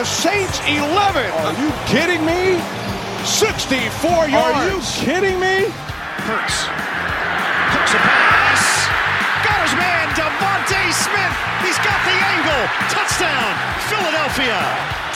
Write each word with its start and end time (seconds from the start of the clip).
the 0.00 0.06
Saints 0.08 0.56
11. 0.64 0.88
Are 0.88 1.52
you 1.60 1.68
kidding 1.84 2.24
me? 2.24 2.56
64 3.20 4.32
yards. 4.32 4.32
Are 4.32 4.64
you 4.72 4.80
kidding 4.96 5.36
me? 5.36 5.68
Hurts. 6.24 6.56
Hooks 7.68 7.92
a 7.92 8.00
pass. 8.00 8.64
Got 9.44 9.60
his 9.60 9.76
man, 9.76 10.08
Devontae 10.16 10.88
Smith. 10.96 11.36
He's 11.60 11.76
got 11.84 12.00
the 12.08 12.16
angle. 12.16 12.64
Touchdown, 12.88 13.52
Philadelphia. 13.92 14.56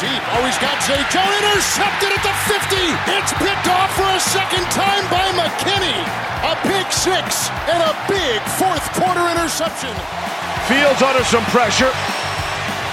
Deep. 0.04 0.20
Oh, 0.36 0.44
he's 0.44 0.60
got 0.60 0.76
Zay 0.84 1.00
Jones 1.08 1.32
intercepted 1.32 2.12
at 2.12 2.20
the 2.20 2.36
50. 2.44 2.76
It's 3.16 3.32
picked 3.40 3.68
off 3.72 3.88
for 3.96 4.04
a 4.04 4.20
second 4.20 4.68
time 4.68 5.08
by 5.08 5.24
McKinney. 5.32 5.96
A 6.44 6.60
big 6.68 6.84
six 6.92 7.48
and 7.72 7.80
a 7.80 7.96
big 8.04 8.36
fourth 8.60 8.84
quarter 9.00 9.24
interception. 9.32 9.96
Fields 10.68 11.00
under 11.00 11.24
some 11.24 11.44
pressure. 11.48 11.88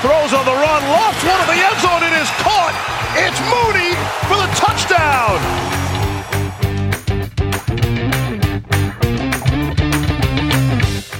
Throws 0.02 0.34
on 0.34 0.46
the 0.46 0.58
run. 0.66 0.82
Lofts 0.90 1.24
one 1.24 1.40
of 1.40 1.48
the 1.54 1.60
end 1.70 1.80
zone. 1.80 2.02
It 2.10 2.22
is 2.22 2.30
caught. 2.42 2.76
It's 3.26 3.40
Mooney 3.54 3.92
for 4.28 4.38
the 4.44 4.50
touchdown. 4.62 5.40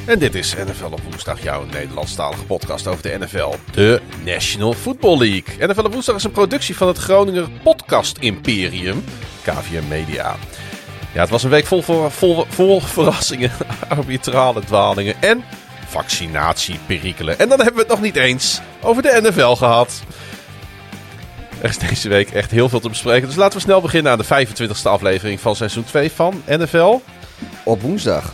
En 0.06 0.20
dit 0.20 0.36
is 0.36 0.56
NFL 0.56 0.86
op 0.86 1.02
woensdag, 1.04 1.44
jouw 1.44 1.64
Nederlandstalige 1.64 2.44
podcast 2.44 2.88
over 2.88 3.02
de 3.04 3.18
NFL, 3.20 3.54
de 3.72 4.02
National 4.26 4.74
Football 4.74 5.18
League. 5.18 5.68
NFL 5.68 5.86
op 5.86 5.94
woensdag 5.94 6.16
is 6.16 6.24
een 6.24 6.32
productie 6.32 6.78
van 6.78 6.88
het 6.88 6.98
Groninger 6.98 7.50
Podcast 7.64 8.18
Imperium, 8.18 9.04
KVM 9.42 9.88
Media. 9.88 10.36
Ja, 11.14 11.22
het 11.22 11.30
was 11.30 11.44
een 11.44 11.50
week 11.50 11.66
vol, 11.66 11.82
vol, 11.82 12.10
vol, 12.10 12.46
vol 12.48 12.80
verrassingen, 12.80 13.52
arbitrale 13.90 14.64
dwalingen 14.64 15.22
en 15.22 15.44
vaccinatieperikelen. 15.92 17.40
En 17.40 17.50
dan 17.50 17.58
hebben 17.58 17.76
we 17.76 17.82
het 17.82 17.90
nog 17.90 18.02
niet 18.02 18.16
eens 18.16 18.62
over 18.82 19.02
de 19.02 19.20
NFL 19.24 19.54
gehad. 19.54 20.02
Er 21.62 21.70
is 21.70 21.78
deze 21.78 22.10
week 22.10 22.32
echt 22.32 22.52
heel 22.52 22.70
veel 22.70 22.80
te 22.80 22.90
bespreken, 22.90 23.28
dus 23.28 23.38
laten 23.38 23.58
we 23.58 23.64
snel 23.64 23.82
beginnen 23.82 24.12
aan 24.12 24.18
de 24.18 24.48
25e 24.48 24.82
aflevering 24.84 25.40
van 25.40 25.56
seizoen 25.56 25.84
2 25.84 26.12
van 26.12 26.44
NFL. 26.48 27.02
Op 27.64 27.82
woensdag. 27.82 28.34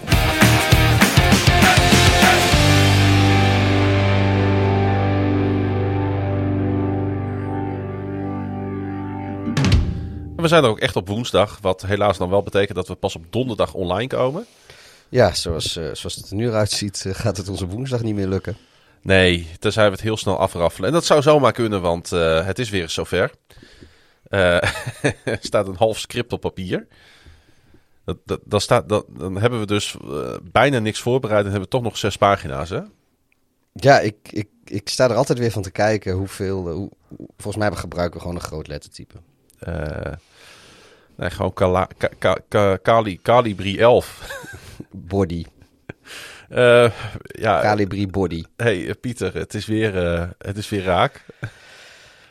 We 10.36 10.48
zijn 10.48 10.64
er 10.64 10.70
ook 10.70 10.80
echt 10.80 10.96
op 10.96 11.08
woensdag, 11.08 11.58
wat 11.62 11.82
helaas 11.82 12.18
dan 12.18 12.30
wel 12.30 12.44
betekent 12.44 12.76
dat 12.76 12.88
we 12.88 12.96
pas 12.96 13.16
op 13.16 13.24
donderdag 13.30 13.74
online 13.74 14.08
komen. 14.08 14.46
Ja, 15.10 15.34
zoals, 15.34 15.76
eh, 15.76 15.84
zoals 15.94 16.16
het 16.16 16.30
er 16.30 16.36
nu 16.36 16.52
uitziet, 16.52 17.06
eh, 17.06 17.14
gaat 17.14 17.38
het 17.38 17.50
onze 17.50 17.68
woensdag 17.68 18.02
niet 18.02 18.16
meer 18.16 18.28
lukken. 18.28 18.58
Nee, 19.02 19.48
tenzij 19.60 19.86
we 19.86 19.92
het 19.92 20.02
heel 20.02 20.18
snel 20.18 20.38
afraffelen. 20.38 20.88
En 20.88 20.94
dat 20.94 21.06
zou 21.06 21.22
zomaar 21.22 21.52
kunnen, 21.52 21.82
want 21.82 22.12
eh, 22.12 22.46
het 22.46 22.60
is 22.60 22.70
weer 22.70 22.82
eens 22.82 22.94
zover. 22.94 23.32
Er 24.28 25.40
staat 25.42 25.68
een 25.68 25.76
half 25.76 26.00
script 26.00 26.34
op 26.34 26.42
papier. 26.42 26.88
Dat, 28.06 28.18
dat, 28.26 28.40
dat 28.44 28.62
staat, 28.62 28.90
dat, 28.90 29.06
dan 29.10 29.38
hebben 29.38 29.60
we 29.60 29.66
dus 29.66 29.96
bijna 30.52 30.80
niks 30.80 31.00
voorbereid 31.00 31.46
en 31.46 31.52
hebben 31.52 31.70
we 31.70 31.76
toch 31.76 31.82
nog 31.82 31.98
zes 31.98 32.18
pagina's, 32.18 32.70
hè? 32.70 32.82
Ja, 33.74 34.00
ik, 34.00 34.16
ik, 34.30 34.48
ik 34.64 34.90
sta 34.90 35.10
er 35.10 35.16
altijd 35.16 35.40
weer 35.40 35.52
van 35.52 35.62
te 35.62 35.72
kijken 35.72 36.14
hoeveel... 36.14 36.70
hoe, 36.70 36.90
volgens 37.38 37.64
mij 37.64 37.76
gebruiken 37.76 38.16
we 38.16 38.20
gewoon 38.20 38.36
een 38.36 38.48
groot 38.48 38.68
lettertype. 38.68 39.16
Nee, 41.16 41.30
gewoon 41.30 41.54
Kali, 42.82 43.22
Calibri 43.22 43.80
11. 43.80 44.20
Body. 44.98 45.46
Eh, 46.50 46.92
ja, 47.26 47.62
Calibri 47.62 48.08
body. 48.08 48.44
hey, 48.58 48.88
eh, 48.88 48.94
Pieter, 49.02 49.34
het 49.34 49.54
is, 49.54 49.66
weer, 49.66 50.06
eh, 50.14 50.28
het 50.38 50.58
is 50.58 50.70
weer 50.70 50.84
raak. 50.84 51.26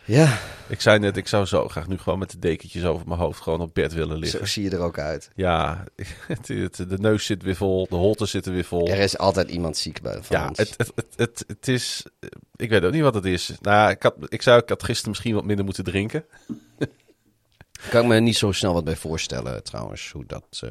Ja, 0.04 0.38
Ik 0.69 0.81
zei 0.81 0.99
net, 0.99 1.16
ik 1.16 1.28
zou 1.28 1.44
zo 1.44 1.69
graag 1.69 1.88
nu 1.88 1.99
gewoon 1.99 2.19
met 2.19 2.31
de 2.31 2.38
dekentjes 2.38 2.84
over 2.84 3.09
mijn 3.09 3.21
hoofd 3.21 3.41
gewoon 3.41 3.60
op 3.60 3.75
bed 3.75 3.93
willen 3.93 4.19
liggen. 4.19 4.38
zo 4.38 4.44
zie 4.44 4.62
je 4.62 4.71
er 4.71 4.78
ook 4.81 4.99
uit. 4.99 5.31
Ja, 5.34 5.84
het, 6.26 6.49
het- 6.49 6.76
de 6.88 6.99
neus 6.99 7.25
zit 7.26 7.43
weer 7.43 7.56
vol, 7.56 7.87
de 7.91 7.97
holten 7.97 8.28
zitten 8.28 8.53
weer 8.53 8.65
vol. 8.65 8.88
Er 8.88 8.99
is 8.99 9.19
altijd 9.19 9.50
iemand 9.50 9.76
ziek 9.76 10.00
bij 10.03 10.22
van 10.22 10.37
Ja, 10.38 10.49
ons. 10.49 10.59
het, 10.59 10.75
het, 10.78 10.93
het, 11.16 11.44
het, 11.47 11.69
is... 11.69 12.05
Ik 12.56 12.71
weet 12.71 12.84
ook 12.84 12.93
niet 12.93 13.03
wat 13.03 13.15
het 13.15 13.25
is. 13.25 13.53
Nou, 13.60 13.91
ik, 13.91 14.03
had, 14.03 14.15
ik 14.28 14.43
zou, 14.43 14.60
ik 14.62 14.69
had 14.69 14.82
gisteren 14.82 15.10
misschien 15.10 15.34
wat 15.34 15.44
minder 15.44 15.65
moeten 15.65 15.84
drinken. 15.84 16.25
kan 17.91 18.03
ik 18.03 18.09
me 18.09 18.21
niet 18.21 18.37
zo 18.37 18.53
snel 18.53 18.72
wat 18.72 18.84
bij 18.84 18.97
voorstellen 18.97 19.62
trouwens, 19.65 20.10
hoe 20.10 20.25
dat... 20.26 20.62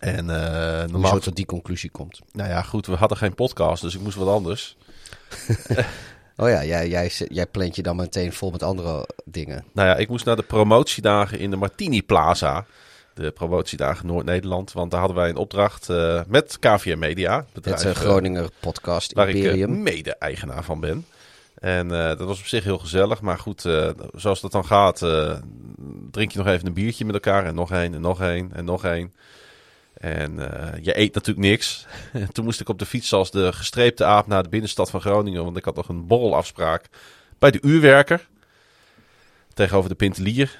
En 0.00 0.26
je 0.26 0.86
normaal... 0.90 1.18
tot 1.18 1.36
die 1.36 1.46
conclusie 1.46 1.90
komt. 1.90 2.20
Nou 2.32 2.48
ja, 2.48 2.62
goed, 2.62 2.86
we 2.86 2.94
hadden 2.94 3.18
geen 3.18 3.34
podcast, 3.34 3.82
dus 3.82 3.94
ik 3.94 4.00
moest 4.00 4.16
wat 4.16 4.28
anders. 4.28 4.76
Oh 6.40 6.48
ja, 6.48 6.64
jij, 6.64 6.88
jij, 6.88 7.10
jij 7.28 7.46
plant 7.46 7.76
je 7.76 7.82
dan 7.82 7.96
meteen 7.96 8.32
vol 8.32 8.50
met 8.50 8.62
andere 8.62 9.08
dingen. 9.24 9.64
Nou 9.72 9.88
ja, 9.88 9.96
ik 9.96 10.08
moest 10.08 10.24
naar 10.24 10.36
de 10.36 10.42
promotiedagen 10.42 11.38
in 11.38 11.50
de 11.50 11.56
Martini 11.56 12.02
Plaza. 12.02 12.66
De 13.14 13.30
promotiedagen 13.30 14.06
Noord-Nederland. 14.06 14.72
Want 14.72 14.90
daar 14.90 15.00
hadden 15.00 15.18
wij 15.18 15.28
een 15.28 15.36
opdracht 15.36 15.88
eh, 15.88 16.20
met 16.26 16.56
KVM 16.60 16.98
Media. 16.98 17.36
het 17.36 17.44
Het 17.44 17.54
bedrijf, 17.54 17.84
eh, 17.84 17.90
eh, 17.90 17.96
Groninger 17.96 18.48
podcast 18.60 19.12
waar 19.12 19.28
ik 19.28 19.34
Imperium. 19.34 19.82
mede-eigenaar 19.82 20.64
van 20.64 20.80
ben. 20.80 21.06
En 21.54 21.88
dat 21.88 22.20
was 22.20 22.38
op 22.38 22.46
zich 22.46 22.64
heel 22.64 22.78
gezellig. 22.78 23.20
Maar 23.20 23.38
goed, 23.38 23.68
zoals 24.14 24.40
dat 24.40 24.52
dan 24.52 24.64
gaat, 24.64 24.98
drink 26.10 26.32
je 26.32 26.38
nog 26.38 26.46
even 26.46 26.66
een 26.66 26.72
biertje 26.72 27.04
met 27.04 27.14
elkaar. 27.14 27.44
En 27.46 27.54
nog 27.54 27.72
één, 27.72 27.94
en 27.94 28.00
nog 28.00 28.20
één, 28.20 28.50
en 28.54 28.64
nog 28.64 28.84
één. 28.84 29.12
En 30.00 30.52
eh, 30.52 30.84
je 30.84 30.98
eet 30.98 31.14
natuurlijk 31.14 31.46
niks. 31.46 31.86
En 32.12 32.28
toen 32.32 32.44
moest 32.44 32.60
ik 32.60 32.68
op 32.68 32.78
de 32.78 32.86
fiets 32.86 33.12
als 33.12 33.30
de 33.30 33.52
gestreepte 33.52 34.04
aap 34.04 34.26
naar 34.26 34.42
de 34.42 34.48
binnenstad 34.48 34.90
van 34.90 35.00
Groningen. 35.00 35.44
Want 35.44 35.56
ik 35.56 35.64
had 35.64 35.76
nog 35.76 35.88
een 35.88 36.06
borrelafspraak 36.06 36.84
bij 37.38 37.50
de 37.50 37.58
uurwerker. 37.62 38.28
Tegenover 39.54 39.90
de 39.90 39.96
Pintelier. 39.96 40.58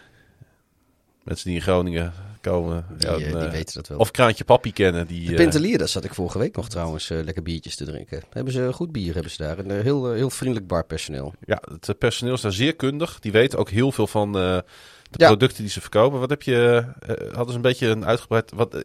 Mensen 1.23 1.47
die 1.47 1.55
in 1.55 1.63
Groningen 1.63 2.13
komen. 2.41 2.87
Die, 2.99 3.09
ja, 3.09 3.15
eh, 3.15 3.27
een, 3.27 3.39
die 3.39 3.47
eh, 3.47 3.51
weten 3.51 3.75
dat 3.75 3.89
wel. 3.89 3.99
Of 3.99 4.11
Kraantje 4.11 4.45
Papi 4.45 4.73
kennen. 4.73 5.07
Die, 5.07 5.29
De 5.29 5.35
Pintelier, 5.35 5.79
daar 5.79 5.89
zat 5.89 6.05
ik 6.05 6.15
vorige 6.15 6.39
week 6.39 6.57
nog 6.57 6.69
trouwens 6.69 7.09
lekker 7.09 7.43
biertjes 7.43 7.77
te 7.77 7.85
drinken. 7.85 8.23
Hebben 8.31 8.53
ze 8.53 8.73
goed 8.73 8.93
bier 8.93 9.15
hebben 9.15 9.33
ze 9.33 9.43
daar. 9.43 9.59
En 9.59 9.71
eh, 9.71 9.83
heel, 9.83 10.13
heel 10.13 10.31
vriendelijk 10.31 10.67
barpersoneel. 10.67 11.35
Ja, 11.47 11.63
het 11.81 11.99
personeel 11.99 12.35
is 12.35 12.41
daar 12.41 12.53
zeer 12.53 12.77
kundig. 12.77 13.19
Die 13.21 13.33
weten 13.33 13.59
ook 13.59 13.71
heel 13.71 13.93
veel 13.93 14.07
van 14.07 14.63
de 15.11 15.23
Ja. 15.23 15.27
producten 15.27 15.63
die 15.63 15.73
ze 15.73 15.81
verkopen. 15.81 16.21
Wat 16.21 16.31
heb 16.31 16.43
je, 16.43 16.85
eh, 17.01 17.09
hadden 17.27 17.49
ze 17.49 17.55
een 17.55 17.61
beetje 17.61 17.87
een 17.87 18.07
uitgebreid... 18.07 18.53
Wat, 18.55 18.75
eh, 18.75 18.81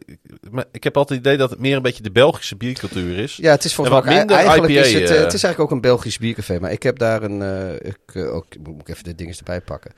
ik 0.72 0.84
heb 0.84 0.96
altijd 0.96 1.18
het 1.18 1.26
idee 1.26 1.38
dat 1.38 1.50
het 1.50 1.58
meer 1.58 1.76
een 1.76 1.82
beetje 1.82 2.02
de 2.02 2.10
Belgische 2.10 2.56
biercultuur 2.56 3.18
is. 3.18 3.36
Ja, 3.36 3.50
het 3.50 3.64
is 3.64 3.74
volgens 3.74 3.96
En 3.96 4.04
mij 4.04 4.16
minder 4.16 4.36
eigenlijk 4.36 4.72
is 4.72 4.90
IPA, 4.90 5.00
het, 5.00 5.10
eh, 5.10 5.16
het 5.16 5.32
is 5.32 5.42
eigenlijk 5.42 5.60
ook 5.60 5.70
een 5.70 5.80
Belgisch 5.80 6.18
biercafé. 6.18 6.58
Maar 6.60 6.72
ik 6.72 6.82
heb 6.82 6.98
daar 6.98 7.22
een, 7.22 7.42
ik, 7.86 8.16
ook, 8.16 8.46
moet 8.62 8.80
ik 8.80 8.88
even 8.88 9.04
de 9.04 9.14
dingen 9.14 9.36
erbij 9.38 9.60
pakken. 9.60 9.92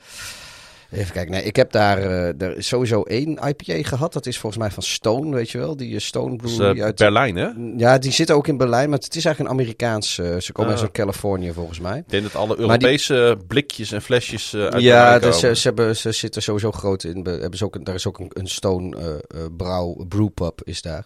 Even 0.91 1.13
kijken, 1.13 1.31
nee, 1.31 1.43
ik 1.43 1.55
heb 1.55 1.71
daar 1.71 1.97
eh, 1.97 2.41
er 2.41 2.57
is 2.57 2.67
sowieso 2.67 3.01
één 3.03 3.39
IPA 3.47 3.87
gehad. 3.87 4.13
Dat 4.13 4.25
is 4.25 4.37
volgens 4.39 4.61
mij 4.61 4.71
van 4.71 4.83
Stone, 4.83 5.35
weet 5.35 5.49
je 5.49 5.57
wel? 5.57 5.75
Die 5.75 5.93
eh, 5.95 5.99
Stone 6.01 6.35
Brewery 6.35 6.77
eh, 6.79 6.83
uit... 6.85 6.95
Berlijn, 6.95 7.35
hè? 7.35 7.47
Ja, 7.77 7.97
die 7.97 8.11
zitten 8.11 8.35
ook 8.35 8.47
in 8.47 8.57
Berlijn, 8.57 8.89
maar 8.89 8.99
het 8.99 9.15
is 9.15 9.25
eigenlijk 9.25 9.53
een 9.55 9.59
Amerikaans. 9.61 10.13
ze 10.15 10.49
komen 10.51 10.73
Ah. 10.75 10.81
uit 10.81 10.91
Californië 10.91 11.51
volgens 11.53 11.79
mij. 11.79 11.97
Ik 11.97 12.09
denk 12.09 12.23
dat 12.23 12.35
alle 12.35 12.55
die- 12.55 12.59
Europese 12.65 13.37
blikjes 13.47 13.91
en 13.91 14.01
flesjes 14.01 14.55
uit 14.55 14.81
ja, 14.81 15.01
Berlijn 15.01 15.21
dus, 15.21 15.39
ze, 15.39 15.55
ze, 15.55 15.67
hebben, 15.67 15.95
ze 15.97 16.11
zitten 16.11 16.41
sowieso 16.41 16.71
groot 16.71 17.03
in. 17.03 17.23
be- 17.23 17.29
Hebben 17.29 17.57
ze 17.57 17.65
ook, 17.65 17.75
een- 17.75 17.83
daar 17.83 17.95
is 17.95 18.07
ook 18.07 18.19
een, 18.19 18.31
een 18.33 18.47
Stone 18.47 19.21
brouw, 19.57 20.05
brewpub 20.07 20.61
is 20.63 20.81
daar. 20.81 21.05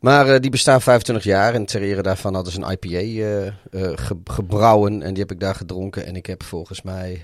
Maar 0.00 0.40
die 0.40 0.50
bestaan 0.50 0.80
25 0.82 1.24
jaar 1.24 1.54
en 1.54 1.64
ter 1.66 1.82
ere 1.82 2.02
daarvan 2.02 2.34
hadden 2.34 2.52
ze 2.52 2.60
een 2.62 2.70
IPA 2.80 3.52
ge- 3.96 4.20
gebrouwen. 4.24 5.02
En 5.02 5.08
die 5.14 5.22
heb 5.22 5.30
ik 5.32 5.40
daar 5.40 5.54
gedronken. 5.54 6.06
En 6.06 6.16
ik 6.16 6.26
heb 6.26 6.42
volgens 6.42 6.82
mij... 6.82 7.20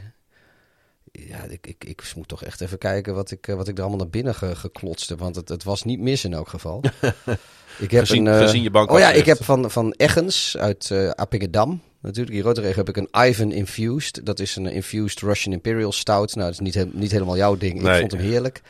Ja, 1.21 1.43
ik, 1.49 1.67
ik, 1.67 1.85
ik 1.85 2.13
moet 2.17 2.29
toch 2.29 2.43
echt 2.45 2.61
even 2.61 2.79
kijken 2.79 3.15
wat 3.15 3.31
ik, 3.31 3.49
eh, 3.49 3.55
wat 3.55 3.69
ik 3.69 3.75
er 3.77 3.81
allemaal 3.81 3.99
naar 4.01 4.09
binnen 4.09 4.35
ge, 4.35 4.57
geklotst 4.57 5.09
heb. 5.09 5.19
Want 5.19 5.37
het, 5.37 5.49
het 5.49 5.65
was 5.65 5.83
niet 5.83 6.01
mis 6.01 6.25
in 6.25 6.35
elk 6.35 6.49
geval. 6.49 6.83
ik 7.79 7.91
heb 7.91 8.05
Gezien- 8.05 8.27
een, 8.27 8.35
eh, 8.35 8.41
gezien 8.41 8.63
je 8.63 8.71
bank 8.71 8.91
Oh 8.91 8.99
ja, 8.99 9.11
ik 9.11 9.25
heb 9.27 9.45
van, 9.45 9.71
van 9.71 9.95
Eggens 9.97 10.57
uit 10.57 10.91
eh 10.91 11.11
Appingedam. 11.11 11.81
Natuurlijk, 12.01 12.35
hier 12.35 12.45
Rotterdam 12.45 12.73
heb 12.77 12.89
ik 12.89 12.97
een 12.97 13.27
Ivan 13.29 13.53
Infused. 13.53 14.21
Dat 14.27 14.41
is 14.41 14.57
een 14.57 14.67
Infused 14.67 15.21
Russian 15.21 15.53
Imperial 15.55 15.93
Stout. 15.93 16.35
Nou, 16.35 16.47
dat 16.51 16.53
is 16.61 16.61
niet, 16.61 16.75
he- 16.75 16.89
niet 16.93 17.11
helemaal 17.11 17.37
jouw 17.37 17.57
ding. 17.57 17.83
Nee. 17.83 17.93
Ik 17.93 17.99
vond 18.01 18.13
hem 18.13 18.21
heerlijk. 18.21 18.63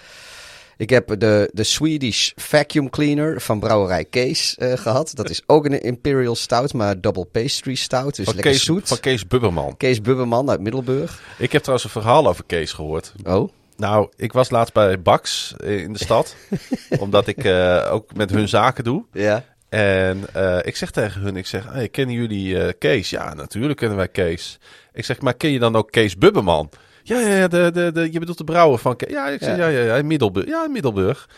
Ik 0.76 0.91
heb 0.91 1.21
de, 1.21 1.50
de 1.53 1.62
Swedish 1.65 2.31
Vacuum 2.37 2.91
Cleaner 2.91 3.41
van 3.41 3.61
brouwerij 3.61 4.05
Kees 4.05 4.56
eh, 4.56 4.73
gehad. 4.76 5.11
Dat 5.15 5.31
is 5.31 5.43
ook 5.47 5.65
een 5.65 5.81
Imperial 5.82 6.35
Stout, 6.35 6.73
maar 6.73 7.00
double 7.00 7.25
pastry 7.25 7.75
stout. 7.75 8.17
Dus 8.17 8.25
Van 8.25 8.35
lekker 8.35 8.53
Kees, 8.53 8.65
zoet. 8.65 8.88
van 8.88 9.00
Kees 9.00 9.26
Bubberman. 9.26 9.76
Kees 9.76 10.00
Bubberman 10.00 10.50
uit 10.50 10.61
Middelburg. 10.61 11.21
Ik 11.38 11.53
heb 11.53 11.61
trouwens 11.62 11.85
een 11.85 12.00
verhaal 12.03 12.26
over 12.29 12.44
Kees 12.47 12.73
gehoord. 12.73 13.12
Oh, 13.25 13.49
Nou, 13.76 14.09
ik 14.17 14.32
was 14.32 14.50
laatst 14.50 14.75
bij 14.75 15.03
Bax 15.03 15.55
eh, 15.56 15.81
in 15.82 15.93
de 15.93 15.99
stad. 15.99 16.37
omdat 16.99 17.27
ik 17.27 17.44
eh, 17.44 17.88
ook 17.91 18.15
met 18.15 18.31
hun 18.31 18.49
zaken 18.49 18.85
doe. 18.85 19.05
ja. 19.12 19.44
En 19.69 20.25
ik 20.62 20.77
zeg 20.77 20.91
tegen 20.91 21.20
hun, 21.20 21.37
ik 21.37 21.47
zeg, 21.47 21.65
hey, 21.73 21.88
kennen 21.88 22.15
jullie 22.15 22.73
Kees? 22.73 23.11
Ja, 23.11 23.35
natuurlijk 23.35 23.79
kennen 23.79 23.97
wij 23.97 24.09
Kees. 24.09 24.59
Ik 24.93 25.05
zeg, 25.05 25.20
maar 25.20 25.35
ken 25.35 25.50
je 25.50 25.59
dan 25.59 25.77
ook 25.77 25.91
Kees 25.91 26.17
Bubberman? 26.19 26.70
Ja, 27.06 27.21
ja, 27.21 27.37
ja 27.37 27.49
de, 27.49 27.71
de, 27.73 27.93
de, 27.93 28.12
je 28.12 28.19
bedoelt 28.19 28.39
de 28.39 28.45
brouwer 28.45 28.79
van. 28.79 28.95
Ja, 29.09 29.29
ik 29.29 29.43
zeg, 29.43 29.56
ja, 29.56 29.67
Ja. 29.67 29.97
ja, 29.97 30.03
Middelburg. 30.03 30.47
Ja, 30.47 30.69
Middelburg. 30.69 31.29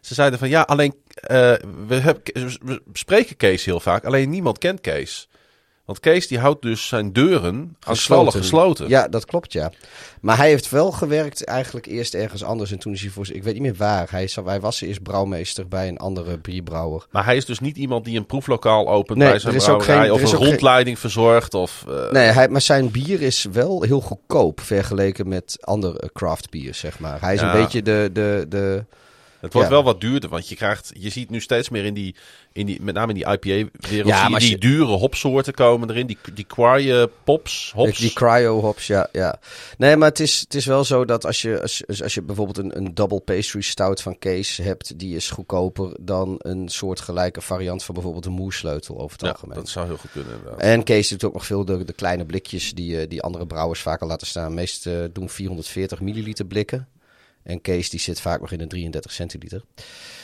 Ze 0.00 0.14
zeiden 0.14 0.38
van, 0.38 0.48
ja, 0.48 0.60
alleen, 0.60 0.94
eh, 1.14 1.54
we, 1.86 1.94
hebben, 1.94 2.22
we 2.64 2.80
spreken 2.92 3.36
Kees 3.36 3.64
heel 3.64 3.80
vaak, 3.80 4.04
alleen 4.04 4.30
niemand 4.30 4.58
kent 4.58 4.80
Kees. 4.80 5.28
Want 5.84 6.00
Kees 6.00 6.26
die 6.28 6.38
houdt 6.38 6.62
dus 6.62 6.88
zijn 6.88 7.12
deuren 7.12 7.76
aanstallig 7.80 8.32
gesloten. 8.34 8.88
Ja, 8.88 9.08
dat 9.08 9.24
klopt, 9.24 9.52
ja. 9.52 9.70
Maar 10.20 10.36
hij 10.36 10.48
heeft 10.48 10.70
wel 10.70 10.90
gewerkt 10.92 11.44
eigenlijk 11.44 11.86
eerst 11.86 12.14
ergens 12.14 12.44
anders. 12.44 12.70
En 12.72 12.78
toen 12.78 12.92
is 12.92 13.00
hij 13.00 13.10
voor... 13.10 13.26
Ik 13.32 13.42
weet 13.42 13.52
niet 13.52 13.62
meer 13.62 13.74
waar. 13.74 14.06
Hij, 14.10 14.22
is- 14.24 14.36
hij 14.44 14.60
was 14.60 14.80
eerst 14.80 15.02
brouwmeester 15.02 15.68
bij 15.68 15.88
een 15.88 15.98
andere 15.98 16.38
bierbrouwer. 16.38 17.06
Maar 17.10 17.24
hij 17.24 17.36
is 17.36 17.44
dus 17.44 17.58
niet 17.60 17.76
iemand 17.76 18.04
die 18.04 18.18
een 18.18 18.26
proeflokaal 18.26 18.88
opent 18.88 19.18
Nee, 19.18 19.28
bij 19.30 19.38
zijn 19.38 19.54
er 19.54 19.60
brouwerij 19.60 19.96
geen- 20.02 20.12
of 20.12 20.20
een 20.22 20.28
geen- 20.28 20.46
rondleiding 20.46 20.98
verzorgt. 20.98 21.54
Of, 21.54 21.84
eh, 21.88 22.10
Nee, 22.10 22.26
hij, 22.26 22.48
maar 22.48 22.60
zijn 22.60 22.90
bier 22.90 23.22
is 23.22 23.46
wel 23.52 23.82
heel 23.82 24.00
goedkoop 24.00 24.60
vergeleken 24.60 25.28
met 25.28 25.56
andere 25.60 26.10
craft 26.12 26.50
bier, 26.50 26.74
zeg 26.74 26.98
maar. 26.98 27.20
Hij 27.20 27.34
is 27.34 27.40
Ja. 27.40 27.54
een 27.54 27.62
beetje 27.62 27.82
de... 27.82 28.10
de, 28.12 28.46
de 28.48 28.84
Het 29.42 29.52
wordt 29.52 29.68
Ja. 29.68 29.74
wel 29.74 29.84
wat 29.84 30.00
duurder, 30.00 30.30
want 30.30 30.48
je 30.48 30.54
krijgt, 30.56 30.90
je 30.98 31.10
ziet 31.10 31.30
nu 31.30 31.40
steeds 31.40 31.68
meer 31.68 31.84
in 31.84 31.94
die, 31.94 32.14
in 32.52 32.66
die 32.66 32.82
met 32.82 32.94
name 32.94 33.08
in 33.12 33.14
die 33.14 33.26
IPA-wereld, 33.26 34.08
Ja, 34.08 34.28
die 34.28 34.48
je- 34.50 34.58
dure 34.58 34.84
hopsoorten 34.96 35.54
komen 35.54 35.90
erin, 35.90 36.06
die, 36.06 36.18
die 36.34 36.44
kwaie 36.44 37.10
pops, 37.24 37.72
hops. 37.74 37.98
Die 37.98 38.12
cryo 38.12 38.60
hops, 38.60 38.86
ja, 38.86 39.08
ja. 39.12 39.38
Nee, 39.78 39.96
maar 39.96 40.08
het 40.08 40.20
is, 40.20 40.40
het 40.40 40.54
is 40.54 40.66
wel 40.66 40.84
zo 40.84 41.04
dat 41.04 41.26
als 41.26 41.42
je, 41.42 41.60
als, 41.60 41.82
als 42.02 42.14
je 42.14 42.22
bijvoorbeeld 42.22 42.58
een, 42.58 42.76
een 42.76 42.94
double 42.94 43.20
pastry 43.20 43.60
stout 43.60 44.02
van 44.02 44.18
Kees 44.18 44.56
hebt, 44.56 44.98
die 44.98 45.16
is 45.16 45.30
goedkoper 45.30 45.96
dan 46.00 46.34
een 46.38 46.68
soortgelijke 46.68 47.40
variant 47.40 47.84
van 47.84 47.94
bijvoorbeeld 47.94 48.26
een 48.26 48.32
moersleutel 48.32 48.98
over 48.98 49.12
het 49.12 49.20
ja, 49.26 49.28
algemeen. 49.32 49.54
dat 49.56 49.68
zou 49.68 49.86
heel 49.86 49.96
goed 49.96 50.10
kunnen 50.10 50.34
inderdaad. 50.36 50.60
En 50.60 50.82
Kees 50.82 51.08
doet 51.08 51.24
ook 51.24 51.32
nog 51.32 51.46
veel 51.46 51.64
de, 51.64 51.84
de 51.84 51.92
kleine 51.92 52.24
blikjes 52.26 52.72
die, 52.74 53.00
eh, 53.00 53.08
die 53.08 53.22
andere 53.22 53.46
brouwers 53.46 53.80
vaker 53.80 54.06
laten 54.06 54.26
staan. 54.26 54.54
Meest 54.54 54.86
eh, 54.86 54.94
doen 55.12 55.28
440 55.28 56.00
milliliter 56.00 56.44
blikken. 56.46 56.88
En 57.42 57.60
Kees 57.60 57.90
die 57.90 58.00
zit 58.00 58.20
vaak 58.20 58.40
nog 58.40 58.52
in 58.52 58.60
een 58.60 58.68
33 58.68 59.12
centiliter. 59.12 59.62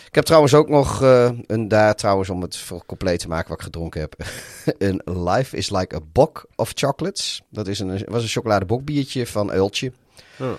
Ik 0.06 0.14
heb 0.14 0.24
trouwens 0.24 0.54
ook 0.54 0.68
nog 0.68 1.02
eh, 1.02 1.30
een 1.46 1.68
daar 1.68 1.94
trouwens 1.94 2.30
om 2.30 2.42
het 2.42 2.56
voor 2.56 2.86
compleet 2.86 3.18
te 3.18 3.28
maken 3.28 3.48
wat 3.48 3.58
ik 3.58 3.64
gedronken 3.64 4.00
heb. 4.00 4.14
een 4.88 5.02
Life 5.04 5.56
is 5.56 5.70
like 5.70 5.96
a 5.96 6.00
bock 6.12 6.46
of 6.56 6.72
chocolates. 6.74 7.42
Dat 7.50 7.66
is 7.66 7.78
een, 7.78 8.04
was 8.06 8.22
een 8.22 8.28
chocoladebokbiertje 8.28 9.26
van 9.26 9.50
Uiltje. 9.50 9.92
Ja. 10.36 10.56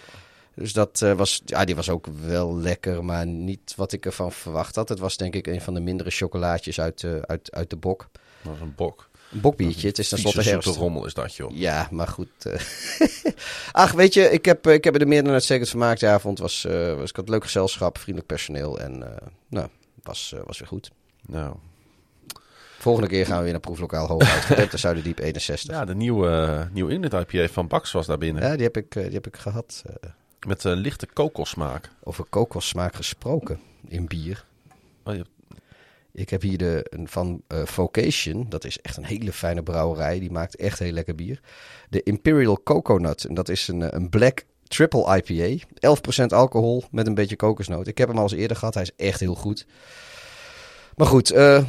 Dus 0.54 0.74
dat 0.74 1.02
eh, 1.02 1.14
was, 1.14 1.42
ja, 1.46 1.66
die 1.66 1.76
was 1.76 1.90
ook 1.90 2.08
wel 2.26 2.58
lekker, 2.58 3.06
maar 3.06 3.28
niet 3.28 3.74
wat 3.76 3.92
ik 3.92 4.06
ervan 4.06 4.32
verwacht 4.32 4.76
had. 4.76 4.90
Het 4.90 5.00
was 5.00 5.18
denk 5.18 5.36
ik 5.36 5.48
een 5.48 5.62
van 5.62 5.74
de 5.74 5.80
mindere 5.80 6.10
chocolaatjes 6.10 6.80
uit, 6.80 7.00
de 7.00 7.24
uit, 7.26 7.52
uit 7.52 7.70
de 7.70 7.76
bok. 7.76 8.10
Dat 8.42 8.56
is 8.56 8.62
een 8.62 8.76
bok. 8.76 9.09
Een 9.32 9.42
bokbiertje, 9.42 9.88
het 9.88 9.98
is 10.00 10.10
tenslotte 10.10 10.42
herfst. 10.42 10.64
zoete 10.64 10.80
rommel 10.80 11.06
is 11.06 11.14
dat, 11.14 11.36
joh. 11.36 11.52
Ja, 11.58 11.88
maar 11.92 12.08
goed. 12.08 12.30
eh. 12.46 12.60
Ach, 13.72 13.92
weet 13.92 14.14
je, 14.14 14.22
ik 14.32 14.46
heb, 14.46 14.68
eh, 14.68 14.74
ik 14.74 14.84
heb 14.84 14.96
er 15.02 15.08
meer 15.08 15.24
dan 15.24 15.34
uitstekend 15.34 15.70
vermaakt. 15.70 16.00
De 16.00 16.08
avond 16.08 16.40
was, 16.40 16.66
eh, 16.66 16.96
was 16.96 17.10
ik 17.10 17.16
had 17.16 17.30
leuk 17.30 17.44
gezelschap, 17.44 17.98
vriendelijk 17.98 18.28
personeel 18.28 18.80
en 18.80 19.04
nou, 19.48 19.68
was, 20.04 20.34
was 20.46 20.60
weer 20.60 20.68
goed. 20.68 20.92
Nou, 21.28 21.56
Volgende 22.80 23.08
keer 23.10 23.26
gaan 23.26 23.38
we 23.38 23.44
weer 23.44 23.52
naar 23.52 23.62
proeflokaal 23.62 24.08
hoog 24.08 24.22
uitgedempt, 24.34 24.72
de 24.72 24.78
Zuiderdiep 24.78 25.20
61. 25.20 25.72
Ja, 25.74 25.80
ja, 25.80 25.86
de 25.86 25.96
nieuwe, 25.96 26.68
nieuwe 26.72 26.92
England 26.92 27.32
IPA 27.34 27.48
van 27.48 27.68
Bax 27.68 27.92
was 27.92 28.06
daar 28.06 28.18
binnen. 28.18 28.52
die, 28.58 28.64
heb 28.66 28.78
ik, 28.78 28.92
die 28.92 29.04
heb 29.04 29.28
ik 29.28 29.38
gehad. 29.38 29.84
eh, 29.86 30.10
Met 30.48 30.64
een 30.64 30.78
lichte 30.78 31.06
kokossmaak. 31.14 31.90
over 32.04 32.26
kokossmaak 32.30 32.96
gesproken 32.96 33.60
in 33.88 34.06
bier. 34.08 34.46
Oh, 35.04 35.16
je- 35.16 35.26
Ik 36.20 36.30
heb 36.30 36.42
hier 36.42 36.58
de 36.58 36.86
een 36.90 37.08
van 37.08 37.42
eh, 37.48 37.66
Vocation. 37.66 38.46
Dat 38.50 38.66
is 38.66 38.82
echt 38.82 38.98
een 38.98 39.06
hele 39.06 39.34
fijne 39.34 39.64
brouwerij. 39.64 40.20
Die 40.20 40.32
maakt 40.32 40.56
echt 40.56 40.80
heel 40.80 40.92
lekker 40.92 41.16
bier. 41.16 41.40
De 41.90 42.04
Imperial 42.04 42.64
Coconut. 42.64 43.24
En 43.24 43.34
dat 43.34 43.50
is 43.50 43.68
een, 43.68 43.82
eh, 43.82 43.88
een 43.92 44.10
black 44.10 44.44
triple 44.64 45.22
IPA. 45.24 45.66
11% 45.80 46.34
alcohol 46.34 46.84
met 46.92 47.08
een 47.08 47.14
beetje 47.14 47.36
kokosnoot. 47.36 47.88
Ik 47.88 47.98
heb 47.98 48.08
hem 48.08 48.18
al 48.18 48.24
eens 48.24 48.34
eerder 48.34 48.58
gehad. 48.58 48.74
Hij 48.74 48.84
is 48.84 48.96
echt 48.96 49.20
heel 49.20 49.36
goed. 49.36 49.66
Maar 50.96 51.08
goed, 51.08 51.32
eh, 51.32 51.64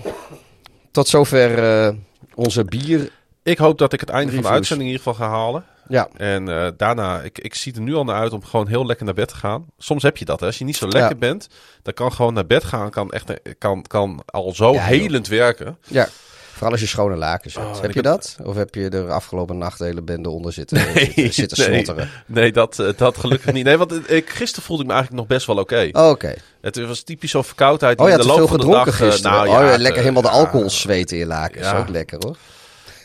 tot 0.91 1.09
zover 1.09 1.95
onze 2.35 2.65
bier. 2.65 3.13
Ik 3.43 3.59
hoop 3.59 3.79
dat 3.79 3.93
ik 3.93 4.01
het 4.01 4.09
einde 4.09 4.33
van 4.33 4.43
de 4.43 4.49
uitzending 4.49 4.89
in 4.89 4.97
ieder 4.97 5.13
geval 5.13 5.27
ga 5.27 5.35
halen. 5.35 5.65
Ja, 5.91 6.09
En 6.17 6.49
eh, 6.49 6.69
daarna, 6.77 7.21
ik, 7.21 7.39
ik 7.39 7.55
zie 7.55 7.75
er 7.75 7.81
nu 7.81 7.95
al 7.95 8.05
naar 8.05 8.21
uit 8.21 8.33
om 8.33 8.45
gewoon 8.45 8.69
heel 8.69 8.87
lekker 8.87 9.05
naar 9.05 9.15
bed 9.15 9.29
te 9.29 9.35
gaan. 9.37 9.65
Soms 9.79 10.03
heb 10.03 10.17
je 10.17 10.25
dat, 10.25 10.41
hè. 10.41 10.47
Als 10.47 10.59
je 10.59 10.65
niet 10.65 10.77
zo 10.77 10.89
lekker 10.89 11.11
Ja. 11.11 11.17
bent, 11.17 11.49
dan 11.83 11.95
kan 11.95 12.13
gewoon 12.13 12.35
naar 12.35 12.47
bed 12.47 12.65
gaan. 12.65 12.91
Kan, 12.91 13.11
echt, 13.11 13.33
kan, 13.59 13.83
kan 13.87 14.23
al 14.27 14.53
zo 14.55 14.67
Ja, 14.73 14.73
joh. 14.73 14.85
helend 14.87 15.29
werken. 15.29 15.79
ja. 15.87 16.09
Vooral 16.53 16.79
als 16.81 16.89
je 16.91 16.95
schone 16.97 17.17
lakens 17.17 17.55
hebt. 17.55 17.67
Oh, 17.77 17.81
heb 17.83 17.93
je 17.93 18.03
dat? 18.03 18.37
Of 18.43 18.55
heb 18.57 18.75
je 18.75 18.89
er 18.89 19.11
afgelopen 19.11 19.59
nacht 19.59 19.79
de 19.79 19.85
hele 19.85 20.03
bende 20.03 20.31
onder 20.31 20.53
zitten, 20.53 20.79
zitten, 20.95 21.33
zitten 21.33 21.71
nee, 21.71 21.83
snotteren? 21.85 22.11
nee 22.27 22.53
dat, 22.53 22.79
eh, 22.79 22.89
dat 22.97 23.17
gelukkig 23.19 23.53
niet. 23.53 23.65
Nee, 23.65 23.77
want 23.77 23.93
eh, 24.07 24.17
ik, 24.17 24.31
gisteren 24.31 24.65
voelde 24.65 24.83
ik 24.83 24.89
me 24.89 24.95
eigenlijk 24.95 25.23
nog 25.29 25.37
best 25.37 25.47
wel 25.47 25.57
oké. 25.59 25.89
Oh, 25.93 26.09
Oké. 26.09 26.35
Het 26.61 26.87
was 26.87 27.03
typisch 27.03 27.31
zo'n 27.31 27.45
verkoudheid. 27.45 27.99
Oh, 28.01 28.11
had 28.11 28.21
de 28.21 28.27
loop 28.27 28.37
veel 28.37 28.47
gedronken 28.47 28.85
dag, 28.85 28.97
gisteren. 28.97 29.33
nou, 29.37 29.47
oh, 29.49 29.53
ja, 29.53 29.71
ja, 29.71 29.79
lekker 29.79 30.01
helemaal 30.01 30.23
de 30.23 30.29
ja, 30.29 30.35
alcohol 30.35 30.71
zweten 30.71 31.17
in 31.17 31.23
je 31.23 31.29
lakens. 31.29 31.67
Ja. 31.67 31.79
Ook 31.79 31.89
lekker 31.89 32.19
hoor. 32.21 32.37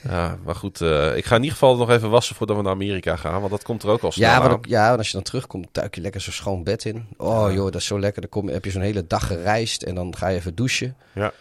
Ja, 0.09 0.37
maar 0.45 0.55
goed. 0.55 0.81
eh, 0.81 1.17
ik 1.17 1.25
ga 1.25 1.35
in 1.35 1.41
ieder 1.41 1.57
geval 1.57 1.75
nog 1.77 1.89
even 1.89 2.09
wassen 2.09 2.35
voordat 2.35 2.55
we 2.55 2.61
naar 2.61 2.71
Amerika 2.71 3.15
gaan. 3.15 3.39
Want 3.39 3.51
dat 3.51 3.63
komt 3.63 3.83
er 3.83 3.89
ook 3.89 4.01
al 4.01 4.11
snel 4.11 4.29
Ja, 4.29 4.39
maar 4.39 4.51
ook, 4.51 4.65
ja, 4.65 4.91
en 4.91 4.97
als 4.97 5.07
je 5.07 5.13
dan 5.13 5.23
terugkomt, 5.23 5.67
duik 5.71 5.95
je 5.95 6.01
lekker 6.01 6.21
zo'n 6.21 6.33
schoon 6.33 6.63
bed 6.63 6.85
in. 6.85 7.07
Oh 7.17 7.53
joh, 7.53 7.63
dat 7.65 7.75
is 7.75 7.85
zo 7.85 7.99
lekker. 7.99 8.21
Dan 8.21 8.29
kom, 8.29 8.47
heb 8.49 8.65
je 8.65 8.71
zo'n 8.71 8.81
hele 8.81 9.07
dag 9.07 9.27
gereisd 9.27 9.83
en 9.83 9.95
dan 9.95 10.15
ga 10.17 10.27
je 10.27 10.37
even 10.37 10.55
douchen. 10.55 10.95
Ja. 11.13 11.31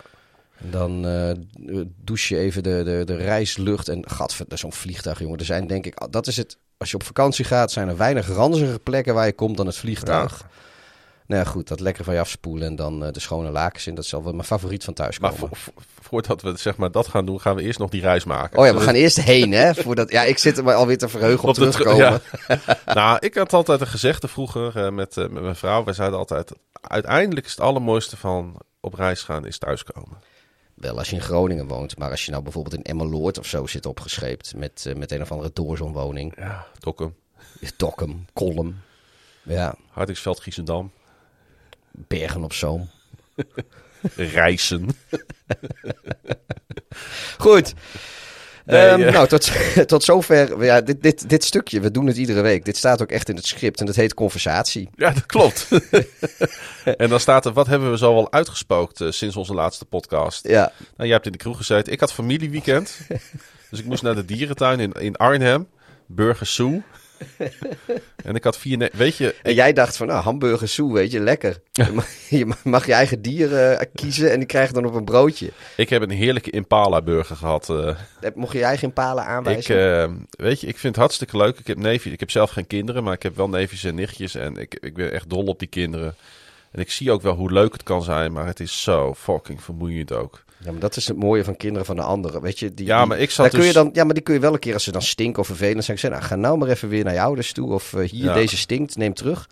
En 0.59 0.71
dan 0.71 1.07
eh 1.07 1.31
douche 1.97 2.35
je 2.35 2.41
even 2.41 2.63
de, 2.63 2.83
de, 2.85 3.03
de 3.05 3.17
reislucht. 3.17 3.89
En 3.89 4.05
is 4.49 4.61
zo'n 4.61 4.73
vliegtuig, 4.73 5.19
jongen. 5.19 5.39
Er 5.39 5.45
zijn 5.45 5.67
denk 5.67 5.87
ik, 5.87 6.07
dat 6.11 6.27
is 6.27 6.37
het. 6.37 6.59
Als 6.77 6.91
je 6.91 6.97
op 6.97 7.03
vakantie 7.03 7.45
gaat, 7.45 7.71
zijn 7.73 7.89
er 7.89 7.97
weinig 7.97 8.29
ranzige 8.29 8.79
plekken 8.79 9.15
waar 9.15 9.27
je 9.27 9.33
komt 9.33 9.57
dan 9.57 9.67
het 9.67 9.77
vliegtuig. 9.77 10.47
Nou 11.27 11.45
ja, 11.45 11.51
goed, 11.51 11.69
dat 11.69 11.81
lekker 11.81 12.05
van 12.05 12.15
je 12.15 12.21
afspoelen 12.21 12.67
en 12.67 12.77
dan 12.77 13.05
eh, 13.05 13.13
de 13.13 13.21
schone 13.21 13.51
lakens 13.51 13.87
in. 13.87 13.95
Dat 13.95 14.05
is 14.05 14.11
wel 14.11 14.23
mijn 14.23 14.45
favoriet 14.45 14.85
van 14.85 14.95
thuis 14.95 15.19
Maar 15.19 15.33
komen. 15.33 15.57
vo- 15.57 15.73
voordat 16.15 16.43
we 16.43 16.57
zeg 16.57 16.77
maar, 16.77 16.91
dat 16.91 17.09
gaan 17.09 17.27
doen, 17.27 17.41
gaan 17.41 17.57
we 17.57 17.63
eerst 17.63 17.79
nog 17.79 17.91
die 17.91 18.01
reis 18.01 18.25
maken. 18.25 18.59
Oh 18.59 18.67
ja, 18.67 18.75
we 18.75 18.81
gaan 18.81 18.95
eerst 18.95 19.21
heen, 19.21 19.53
hè? 19.53 19.75
Voordat, 19.75 20.11
ja, 20.11 20.23
ik 20.23 20.39
zit 20.39 20.59
er 20.59 20.65
maar 20.65 20.75
alweer 20.75 20.99
te 20.99 21.09
verheugen 21.09 21.49
op, 21.49 21.55
terugkomen. 21.55 22.21
nou, 22.95 23.17
ik 23.21 23.35
had 23.35 23.53
altijd 23.53 23.81
een 23.81 23.87
gezegde 23.87 24.29
vroeger 24.29 24.85
eh, 24.85 24.91
met, 24.91 25.17
eh, 25.17 25.29
met 25.29 25.43
mijn 25.43 25.57
vrouw. 25.57 25.85
Wij 25.85 25.95
zeiden 25.95 26.19
altijd, 26.19 26.53
uiteindelijk 26.81 27.47
is 27.47 27.53
het 27.53 27.61
allermooiste 27.61 28.17
van 28.17 28.61
op 28.81 28.95
reis 28.95 29.23
gaan 29.23 29.47
is 29.47 29.59
thuiskomen. 29.59 30.19
Wel 30.75 30.99
als 30.99 31.11
je 31.11 31.17
in 31.17 31.23
Groningen 31.23 31.67
woont, 31.67 31.99
maar 31.99 32.11
als 32.11 32.25
je 32.25 32.31
nou 32.31 32.43
bijvoorbeeld 32.43 32.75
in 32.75 32.83
Emmeloord 32.83 33.39
of 33.39 33.47
zo 33.47 33.67
zit 33.67 33.87
opgescheept 33.87 34.55
met, 34.57 34.85
eh, 34.87 34.95
met 34.95 35.13
een 35.13 35.23
of 35.23 35.33
andere 35.33 35.51
doorzonwoning. 35.53 36.33
Ja, 36.37 36.67
Dokkum, 36.79 37.15
Dokkum, 37.77 38.25
Kolm, 38.33 38.77
ja, 39.43 39.75
Hardingsveld, 39.91 40.41
Giesendam, 40.41 40.93
Bergen 41.91 42.45
op 42.45 42.53
Zoom. 42.53 42.91
Reizen. 44.17 44.89
Goed. 47.39 47.73
Nee, 48.65 48.89
Ehm, 48.89 49.03
eh. 49.03 49.13
Nou, 49.13 49.29
tot, 49.29 49.53
tot 49.87 50.05
zover. 50.05 50.65
Ja, 50.65 50.81
dit, 50.81 51.03
dit, 51.03 51.29
dit 51.29 51.45
stukje, 51.45 51.81
we 51.81 51.91
doen 51.91 52.07
het 52.07 52.17
iedere 52.17 52.41
week. 52.41 52.65
Dit 52.65 52.77
staat 52.77 53.03
ook 53.03 53.11
echt 53.11 53.29
in 53.29 53.37
het 53.37 53.47
script 53.47 53.81
en 53.81 53.87
dat 53.87 53.95
heet 53.95 54.15
conversatie. 54.15 54.89
Ja, 54.97 55.11
dat 55.11 55.27
klopt. 55.27 55.69
en 56.97 57.09
dan 57.09 57.21
staat 57.21 57.47
er, 57.47 57.53
wat 57.53 57.67
hebben 57.67 57.91
we 57.91 57.99
zo 57.99 58.15
al 58.15 58.33
uitgespookt 58.33 59.01
eh, 59.01 59.11
sinds 59.11 59.37
onze 59.37 59.55
laatste 59.55 59.85
podcast? 59.85 60.49
Ja, 60.49 60.73
Nou, 60.79 60.93
jij 60.97 61.09
hebt 61.09 61.27
in 61.27 61.33
de 61.33 61.39
kroeg 61.39 61.57
gezeten. 61.57 61.93
Ik 61.93 62.01
had 62.01 62.13
familieweekend. 62.13 62.99
dus 63.71 63.79
ik 63.79 63.85
moest 63.85 64.03
naar 64.03 64.15
de 64.15 64.25
dierentuin 64.25 64.81
in, 64.81 64.93
in 64.93 65.17
Arnhem. 65.17 65.69
Burger 66.07 66.47
Zoo. 66.47 66.83
En 68.25 68.35
ik 68.35 68.45
had 68.45 68.59
vier... 68.59 68.91
Weet 68.93 69.17
je, 69.17 69.35
en 69.43 69.55
jij 69.55 69.73
dacht 69.73 69.97
van, 69.97 70.07
nou, 70.07 70.23
hamburger 70.23 70.69
soe, 70.69 70.93
weet 70.93 71.11
je, 71.13 71.21
lekker. 71.21 71.61
Je 71.73 71.91
mag, 71.93 72.07
je 72.29 72.47
mag 72.65 72.87
je 72.87 72.93
eigen 72.93 73.23
dieren 73.23 73.79
eh, 73.79 73.87
kiezen 73.95 74.31
en 74.33 74.39
die 74.39 74.47
krijgen 74.47 74.75
dan 74.75 74.87
op 74.87 74.95
een 74.95 75.05
broodje. 75.05 75.51
ik 75.77 75.89
heb 75.89 76.03
een 76.03 76.11
heerlijke 76.11 76.51
Impala 76.51 77.03
burger 77.03 77.37
gehad. 77.37 77.71
eh. 77.71 77.97
Heb- 78.21 78.35
Mocht 78.35 78.53
je 78.53 78.59
je 78.59 78.65
eigen 78.65 78.89
ik, 78.89 78.99
aanwijzen? 78.99 80.03
eh, 80.03 80.11
weet 80.31 80.61
je, 80.61 80.67
ik 80.67 80.79
vind 80.79 80.95
het 80.95 80.97
hartstikke 81.05 81.37
leuk. 81.37 81.59
Ik 81.59 81.67
heb 81.67 81.79
neefjes. 81.79 82.13
Ik 82.13 82.21
heb 82.21 82.31
zelf 82.31 82.51
geen 82.51 82.67
kinderen, 82.67 83.05
maar 83.05 83.15
ik 83.15 83.23
heb 83.23 83.37
wel 83.37 83.49
neefjes 83.49 83.85
en 83.85 83.95
nichtjes. 83.95 84.35
En 84.35 84.57
ik, 84.57 84.77
ik 84.81 84.95
ben 84.95 85.13
echt 85.13 85.31
dol 85.31 85.45
op 85.45 85.59
die 85.59 85.69
kinderen. 85.69 86.15
En 86.71 86.81
ik 86.81 86.91
zie 86.91 87.11
ook 87.13 87.23
wel 87.23 87.35
hoe 87.35 87.53
leuk 87.53 87.73
het 87.73 87.83
kan 87.83 88.03
zijn, 88.03 88.33
maar 88.33 88.47
het 88.47 88.61
is 88.61 88.83
zo 88.83 89.15
fucking 89.15 89.63
vermoeiend 89.63 90.13
ook. 90.13 90.43
Ja, 90.65 90.71
maar 90.71 90.81
dat 90.81 90.97
is 90.97 91.09
het 91.09 91.17
mooie 91.17 91.45
van 91.45 91.57
kinderen 91.57 91.87
van 91.87 91.97
de 91.97 92.03
anderen. 92.03 92.41
Weet 92.43 92.59
je, 92.59 92.75
die, 92.75 92.87
Ja, 92.87 93.05
maar 93.05 93.19
ik 93.19 93.31
zat 93.31 93.39
daar 93.45 93.49
kun 93.51 93.59
je 93.61 93.65
dus- 93.73 93.75
dan, 93.75 93.91
Ja, 93.93 94.05
maar 94.05 94.15
die 94.15 94.23
kun 94.23 94.35
je 94.35 94.41
wel 94.41 94.53
een 94.53 94.59
keer 94.59 94.75
als 94.75 94.85
ze 94.85 94.93
dan 94.93 95.03
stinken 95.03 95.41
of 95.41 95.47
vervelend 95.47 95.85
zijn. 95.85 95.99
Zeggen, 95.99 96.19
nou, 96.19 96.31
ga 96.33 96.37
nou 96.37 96.59
maar 96.59 96.69
even 96.69 96.89
weer 96.89 97.05
naar 97.05 97.13
je 97.15 97.21
ouders 97.21 97.53
toe. 97.53 97.73
Of 97.73 97.93
eh, 97.95 98.09
hier, 98.09 98.25
Ja. 98.25 98.35
deze 98.35 98.57
stinkt, 98.57 98.97
neem 98.97 99.15
terug. 99.15 99.49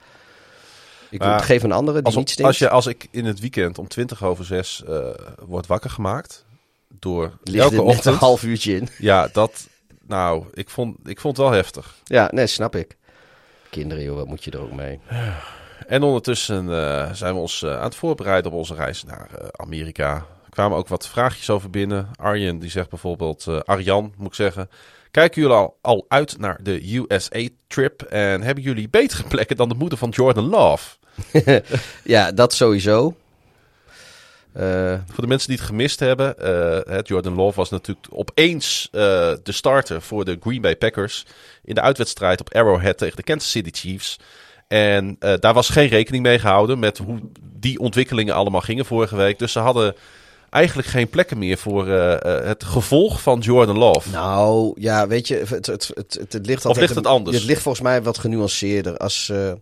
Ik 1.10 1.18
Maar 1.18 1.40
geef 1.40 1.62
een 1.62 1.72
andere 1.72 1.96
die 1.96 2.06
Als, 2.06 2.14
niet 2.16 2.30
stinkt. 2.30 2.50
als, 2.50 2.58
je, 2.58 2.68
als 2.68 2.86
ik 2.86 3.08
in 3.10 3.24
het 3.24 3.40
weekend 3.40 3.78
om 3.78 3.88
20 3.88 4.24
over 4.24 4.44
6 4.44 4.82
eh 4.88 5.06
word 5.46 5.66
wakker 5.66 5.90
gemaakt 5.90 6.44
door 6.88 7.32
Ligt 7.42 7.58
elke 7.64 7.74
net 7.74 7.84
een 7.84 7.90
ochtend. 7.90 8.16
half 8.16 8.42
uurtje 8.42 8.76
in. 8.76 8.88
Ja, 8.98 9.28
dat. 9.32 9.68
Nou, 10.06 10.44
ik 10.54 10.70
vond, 10.70 10.96
ik 11.08 11.20
vond 11.20 11.36
het 11.36 11.46
wel 11.46 11.54
heftig. 11.56 11.94
Ja, 12.04 12.28
nee, 12.32 12.46
snap 12.46 12.76
ik. 12.76 12.96
Kinderen, 13.70 14.04
joh, 14.04 14.16
wat 14.16 14.26
moet 14.26 14.44
je 14.44 14.50
er 14.50 14.60
ook 14.60 14.72
mee? 14.72 15.00
En 15.86 16.02
ondertussen 16.02 16.72
eh, 16.72 17.12
zijn 17.12 17.34
we 17.34 17.40
ons 17.40 17.64
aan 17.64 17.82
het 17.82 17.94
voorbereiden 17.94 18.50
op 18.52 18.58
onze 18.58 18.74
reis 18.74 19.04
naar 19.04 19.28
Amerika. 19.56 20.26
Kwamen 20.52 20.78
ook 20.78 20.88
wat 20.88 21.08
vraagjes 21.08 21.50
over 21.50 21.70
binnen. 21.70 22.08
Arjen 22.16 22.58
die 22.58 22.70
zegt 22.70 22.88
bijvoorbeeld, 22.88 23.46
eh, 23.46 23.60
Arjan 23.64 24.12
moet 24.16 24.26
ik 24.26 24.34
zeggen. 24.34 24.70
Kijken 25.10 25.42
jullie 25.42 25.56
al, 25.56 25.78
al 25.80 26.04
uit 26.08 26.38
naar 26.38 26.58
de 26.62 26.94
USA-trip? 26.94 28.02
En 28.02 28.42
hebben 28.42 28.64
jullie 28.64 28.88
betere 28.88 29.22
plekken 29.22 29.56
dan 29.56 29.68
de 29.68 29.74
moeder 29.74 29.98
van 29.98 30.08
Jordan 30.08 30.44
Love? 30.44 30.96
Ja, 32.04 32.32
dat 32.32 32.54
sowieso. 32.54 33.16
Eh, 34.52 34.94
Voor 35.06 35.22
de 35.22 35.26
mensen 35.26 35.48
die 35.48 35.56
het 35.56 35.66
gemist 35.66 36.00
hebben, 36.00 36.38
eh, 36.38 36.98
Jordan 37.02 37.34
Love 37.34 37.56
was 37.56 37.70
natuurlijk 37.70 38.06
opeens 38.10 38.88
de 38.92 39.40
starter 39.42 40.02
voor 40.02 40.24
de 40.24 40.36
Green 40.40 40.60
Bay 40.60 40.76
Packers 40.76 41.26
in 41.64 41.74
de 41.74 41.80
uitwedstrijd 41.80 42.40
op 42.40 42.54
Arrowhead 42.54 42.98
tegen 42.98 43.16
de 43.16 43.22
Kansas 43.22 43.50
City 43.50 43.70
Chiefs. 43.72 44.18
En 44.68 45.16
daar 45.18 45.54
was 45.54 45.68
geen 45.68 45.88
rekening 45.88 46.22
mee 46.22 46.38
gehouden 46.38 46.78
met 46.78 46.98
hoe 46.98 47.20
die 47.42 47.78
ontwikkelingen 47.78 48.34
allemaal 48.34 48.60
gingen 48.60 48.84
vorige 48.84 49.16
week. 49.16 49.38
Dus 49.38 49.52
ze 49.52 49.58
hadden 49.58 49.94
eigenlijk 50.52 50.88
geen 50.88 51.08
plekken 51.08 51.38
meer 51.38 51.58
voor 51.58 51.88
eh, 51.88 52.12
eh, 52.12 52.46
het 52.46 52.64
gevolg 52.64 53.22
van 53.22 53.38
Jordan 53.38 53.78
Love. 53.78 54.10
nou, 54.10 54.80
ja, 54.80 55.06
weet 55.06 55.28
je, 55.28 55.34
het, 55.34 55.66
het, 55.66 55.90
het, 55.94 56.26
het, 56.28 56.46
ligt 56.46 56.64
Of 56.64 56.76
ligt 56.76 56.94
het 56.94 57.06
anders? 57.06 57.36
Het 57.36 57.46
ligt 57.46 57.62
volgens 57.62 57.84
mij 57.84 58.02
wat 58.02 58.18
genuanceerder. 58.18 58.96
Als, 58.96 59.28
eh, 59.28 59.52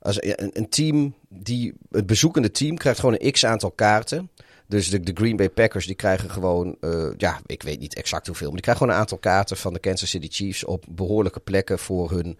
als 0.00 0.22
een, 0.22 0.50
een 0.52 0.68
team, 0.68 1.14
die, 1.28 1.74
het 1.90 2.06
bezoekende 2.06 2.50
team 2.50 2.76
krijgt 2.76 3.00
gewoon 3.00 3.16
een 3.18 3.32
x 3.32 3.44
aantal 3.44 3.70
kaarten. 3.70 4.30
Dus 4.66 4.90
de, 4.90 5.00
de 5.00 5.12
Green 5.14 5.36
Bay 5.36 5.50
Packers 5.50 5.86
die 5.86 5.94
krijgen 5.94 6.30
gewoon, 6.30 6.76
ja, 7.16 7.40
ik 7.46 7.62
weet 7.62 7.80
niet 7.80 7.94
exact 7.94 8.26
hoeveel, 8.26 8.46
maar 8.46 8.54
die 8.54 8.64
krijgen 8.64 8.82
gewoon 8.82 8.96
een 8.96 9.02
aantal 9.02 9.18
kaarten 9.18 9.56
van 9.56 9.72
de 9.72 9.78
Kansas 9.78 10.10
City 10.10 10.28
Chiefs 10.30 10.64
op 10.64 10.84
behoorlijke 10.88 11.40
plekken 11.40 11.78
voor 11.78 12.10
hun 12.10 12.38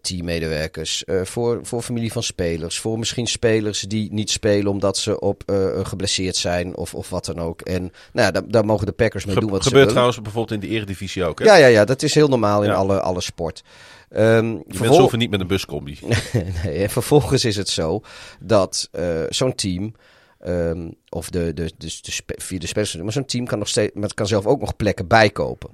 teammedewerkers, 0.00 1.04
eh, 1.04 1.20
voor, 1.24 1.58
voor 1.62 1.82
familie 1.82 2.12
van 2.12 2.22
spelers, 2.22 2.78
voor 2.80 2.98
misschien 2.98 3.26
spelers 3.26 3.80
die 3.80 4.12
niet 4.12 4.30
spelen 4.30 4.66
omdat 4.72 4.98
ze 4.98 5.20
op 5.20 5.42
eh, 5.46 5.86
geblesseerd 5.86 6.36
zijn 6.36 6.76
of, 6.76 6.94
of 6.94 7.10
wat 7.10 7.24
dan 7.24 7.38
ook. 7.40 7.60
En 7.60 7.80
nou 8.12 8.26
ja, 8.26 8.30
daar, 8.30 8.42
daar 8.48 8.64
mogen 8.64 8.86
de 8.86 8.92
Packers 8.92 9.24
mee 9.24 9.34
Ge- 9.34 9.40
doen 9.40 9.50
wat 9.50 9.62
ze 9.62 9.68
gebeurt 9.68 9.86
willen. 9.86 10.02
trouwens 10.02 10.22
bijvoorbeeld 10.32 10.62
in 10.62 10.68
de 10.68 10.74
Eredivisie 10.74 11.24
ook. 11.24 11.38
Hè? 11.38 11.44
Ja, 11.44 11.56
ja, 11.56 11.66
ja, 11.66 11.84
dat 11.84 12.02
is 12.02 12.14
heel 12.14 12.28
normaal 12.28 12.62
in 12.62 12.68
Ja. 12.70 12.74
alle, 12.74 13.00
alle 13.00 13.20
sport. 13.20 13.62
Die 14.08 14.18
mensen 14.22 14.86
hoeven 14.98 15.18
niet 15.18 15.30
met 15.30 15.40
een 15.40 15.46
buscombi. 15.46 15.98
nee, 16.64 16.82
en 16.82 16.90
vervolgens 16.90 17.44
is 17.44 17.56
het 17.56 17.68
zo 17.68 18.00
dat 18.40 18.88
eh, 18.92 19.22
zo'n 19.28 19.54
team, 19.54 19.94
ehm, 20.38 20.90
of 21.08 21.30
de, 21.30 21.54
de, 21.54 21.70
de, 21.78 21.88
spe- 22.00 22.34
via 22.36 22.58
de 22.58 22.66
spelers, 22.66 22.96
maar 22.96 23.12
zo'n 23.12 23.24
team 23.24 23.46
kan, 23.46 23.58
nog 23.58 23.68
steeds, 23.68 23.94
maar 23.94 24.02
het 24.02 24.14
kan 24.14 24.26
zelf 24.26 24.46
ook 24.46 24.60
nog 24.60 24.76
plekken 24.76 25.06
bijkopen. 25.06 25.70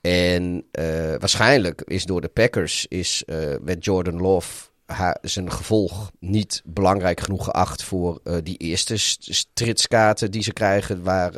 En 0.00 0.64
eh, 0.70 0.84
waarschijnlijk 1.18 1.82
is 1.84 2.04
door 2.04 2.20
de 2.20 2.28
Packers, 2.28 2.86
is, 2.86 3.22
eh 3.26 3.54
werd 3.64 3.84
Jordan 3.84 4.20
Love 4.20 4.66
zijn 5.22 5.52
gevolg 5.52 6.10
niet 6.18 6.62
belangrijk 6.64 7.20
genoeg 7.20 7.44
geacht 7.44 7.82
voor 7.82 8.20
eh, 8.24 8.36
die 8.42 8.56
eerste 8.56 8.96
st- 8.96 9.28
stritskaarten 9.30 10.30
die 10.30 10.42
ze 10.42 10.52
krijgen, 10.52 11.02
waar, 11.02 11.32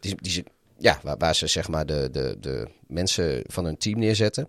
die, 0.00 0.14
die 0.16 0.32
ze, 0.32 0.44
ja, 0.78 1.00
waar 1.18 1.34
ze 1.34 1.46
zeg 1.46 1.68
maar 1.68 1.86
de, 1.86 2.08
de, 2.12 2.36
de 2.40 2.68
mensen 2.86 3.42
van 3.46 3.64
hun 3.64 3.78
team 3.78 3.98
neerzetten. 3.98 4.48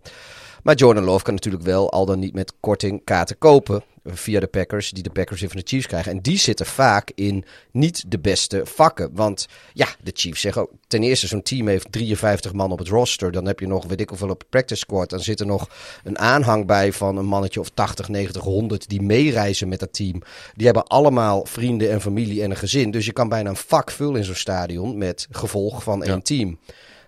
Maar 0.63 0.75
Jordan 0.75 1.03
Love 1.03 1.23
kan 1.23 1.33
natuurlijk 1.33 1.63
wel 1.63 1.91
al 1.91 2.05
dan 2.05 2.19
niet 2.19 2.33
met 2.33 2.53
korting 2.59 3.03
kaarten 3.03 3.37
kopen 3.37 3.83
via 4.05 4.39
de 4.39 4.47
Packers, 4.47 4.89
die 4.89 5.03
de 5.03 5.09
Packers 5.09 5.39
weer 5.39 5.49
van 5.49 5.59
de 5.59 5.67
Chiefs 5.67 5.87
krijgen. 5.87 6.11
En 6.11 6.21
die 6.21 6.37
zitten 6.37 6.65
vaak 6.65 7.11
in 7.15 7.45
niet 7.71 8.03
de 8.11 8.19
beste 8.19 8.61
vakken. 8.65 9.09
Want 9.13 9.47
ja, 9.73 9.87
de 10.03 10.11
Chiefs 10.13 10.41
zeggen 10.41 10.61
ook, 10.61 10.71
ten 10.87 11.03
eerste 11.03 11.27
zo'n 11.27 11.41
team 11.41 11.67
heeft 11.67 11.91
53 11.91 12.53
man 12.53 12.71
op 12.71 12.79
het 12.79 12.87
roster. 12.87 13.31
Dan 13.31 13.45
heb 13.45 13.59
je 13.59 13.67
nog, 13.67 13.85
weet 13.85 14.01
ik 14.01 14.09
hoeveel 14.09 14.29
op 14.29 14.39
het 14.39 14.49
practice 14.49 14.79
squad. 14.79 15.09
Dan 15.09 15.19
zit 15.19 15.39
er 15.39 15.45
nog 15.45 15.69
een 16.03 16.19
aanhang 16.19 16.65
bij 16.65 16.93
van 16.93 17.17
een 17.17 17.25
mannetje 17.25 17.59
of 17.59 17.69
80, 17.69 18.09
90, 18.09 18.43
100 18.43 18.89
die 18.89 19.01
meereizen 19.01 19.67
met 19.67 19.79
dat 19.79 19.93
team. 19.93 20.21
Die 20.53 20.65
hebben 20.65 20.87
allemaal 20.87 21.45
vrienden 21.45 21.91
en 21.91 22.01
familie 22.01 22.43
en 22.43 22.51
een 22.51 22.57
gezin. 22.57 22.91
Dus 22.91 23.05
je 23.05 23.13
kan 23.13 23.29
bijna 23.29 23.49
een 23.49 23.55
vak 23.55 23.91
vullen 23.91 24.15
in 24.15 24.23
zo'n 24.23 24.35
stadion 24.35 24.97
met 24.97 25.27
gevolg 25.31 25.83
van 25.83 26.03
één 26.03 26.21
team. 26.21 26.57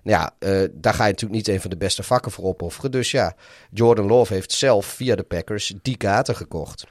Nou 0.04 0.20
ja, 0.22 0.32
eh, 0.40 0.68
daar 0.72 0.94
ga 0.94 1.04
je 1.06 1.12
natuurlijk 1.12 1.40
niet 1.48 1.48
een 1.56 1.62
van 1.62 1.70
de 1.70 1.78
beste 1.78 2.04
vakken 2.04 2.32
voor 2.32 2.44
opofferen. 2.46 2.92
Dus 2.92 3.12
ja, 3.12 3.36
Jordan 3.72 4.06
Love 4.06 4.34
heeft 4.34 4.52
zelf 4.52 4.86
via 4.86 5.16
de 5.16 5.24
Packers 5.24 5.74
die 5.82 5.98
kaarten 5.98 6.36
gekocht. 6.36 6.84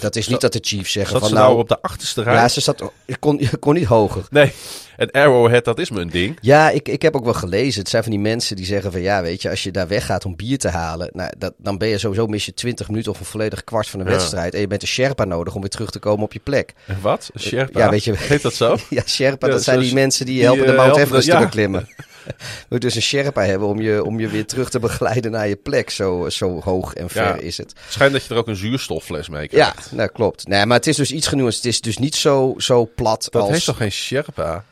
Dat 0.00 0.16
is 0.16 0.28
niet 0.28 0.40
dat 0.40 0.52
de 0.52 0.58
Chiefs 0.62 0.92
zeggen 0.92 1.18
van 1.20 1.28
ze 1.28 1.34
nou... 1.34 1.46
nou 1.46 1.58
op 1.60 1.68
de 1.68 1.82
achterste 1.82 2.22
rij? 2.22 2.34
ja, 2.34 2.48
ze 2.48 2.60
zat, 2.60 2.82
je, 3.06 3.16
kon, 3.16 3.40
kon 3.60 3.74
niet 3.74 3.84
hoger. 3.84 4.26
Nee, 4.30 4.52
en 4.96 5.10
Arrowhead, 5.10 5.64
dat 5.64 5.78
is 5.78 5.90
mijn 5.90 6.08
ding. 6.08 6.38
Ja, 6.40 6.70
ik, 6.70 6.88
ik 6.88 7.02
heb 7.02 7.16
ook 7.16 7.24
wel 7.24 7.34
gelezen. 7.34 7.80
Het 7.80 7.88
zijn 7.88 8.02
van 8.02 8.12
die 8.12 8.20
mensen 8.20 8.56
die 8.56 8.64
zeggen 8.64 8.92
van 8.92 9.00
ja, 9.00 9.22
weet 9.22 9.42
je, 9.42 9.50
als 9.50 9.62
je 9.62 9.70
daar 9.70 9.88
weggaat 9.88 10.24
om 10.24 10.36
bier 10.36 10.58
te 10.58 10.68
halen, 10.68 11.10
nou, 11.12 11.32
dat, 11.38 11.54
dan 11.58 11.78
ben 11.78 11.88
je 11.88 11.98
sowieso 11.98 12.26
mis 12.26 12.46
je 12.46 12.54
20 12.54 12.88
minuten 12.88 13.12
of 13.12 13.20
een 13.20 13.24
volledig 13.26 13.64
kwart 13.64 13.88
van 13.88 14.00
een 14.00 14.06
Ja. 14.06 14.12
wedstrijd. 14.12 14.54
En 14.54 14.60
je 14.60 14.66
bent 14.66 14.82
een 14.82 14.88
Sherpa 14.88 15.24
nodig 15.24 15.54
om 15.54 15.60
weer 15.60 15.70
terug 15.70 15.90
te 15.90 15.98
komen 15.98 16.24
op 16.24 16.32
je 16.32 16.40
plek. 16.40 16.72
En 16.86 16.98
wat? 17.00 17.30
Een 17.32 17.40
Sherpa? 17.40 17.78
Ja, 17.78 17.90
weet 17.90 18.04
je- 18.04 18.14
Heet 18.16 18.42
dat 18.42 18.54
zo? 18.54 18.76
Ja, 18.90 19.02
Sherpa, 19.06 19.46
Ja, 19.46 19.52
dat 19.52 19.62
zijn 19.62 19.80
die 19.80 19.94
mensen 19.94 20.26
die 20.26 20.34
je 20.34 20.40
die, 20.40 20.48
helpen 20.48 20.66
de 20.66 20.72
eh, 20.72 20.78
Mount 20.86 20.96
Everest 20.96 21.26
te 21.28 21.32
ja. 21.34 21.40
beklimmen. 21.40 21.88
Je 22.26 22.34
moet 22.68 22.80
dus 22.80 22.94
een 22.94 23.02
Sherpa 23.02 23.42
hebben 23.44 23.68
om 23.68 23.80
je, 23.80 24.04
om 24.04 24.20
je 24.20 24.28
weer 24.28 24.46
terug 24.46 24.70
te 24.70 24.78
begeleiden 24.78 25.30
naar 25.30 25.48
je 25.48 25.56
plek. 25.56 25.90
Zo, 25.90 26.28
zo 26.28 26.60
hoog 26.60 26.94
en 26.94 27.08
ver 27.08 27.22
Ja. 27.24 27.34
is 27.34 27.56
het. 27.56 27.72
Schijnt 27.88 28.12
dat 28.12 28.24
je 28.24 28.34
er 28.34 28.40
ook 28.40 28.48
een 28.48 28.56
zuurstoffles 28.56 29.28
mee 29.28 29.42
Ja, 29.50 29.70
krijgt. 29.70 29.92
nou 29.92 30.08
klopt. 30.08 30.46
Nee, 30.48 30.66
maar 30.66 30.76
het 30.76 30.86
is 30.86 30.96
dus 30.96 31.12
iets 31.12 31.26
genuanceerd. 31.26 31.64
Het 31.64 31.74
is 31.74 31.80
dus 31.80 31.98
niet 31.98 32.14
zo, 32.14 32.54
zo 32.56 32.90
plat 32.94 33.26
Dat 33.30 33.42
als... 33.42 33.50
heeft 33.50 33.64
toch 33.64 33.76
geen 33.76 33.92
Sherpa? 33.92 34.64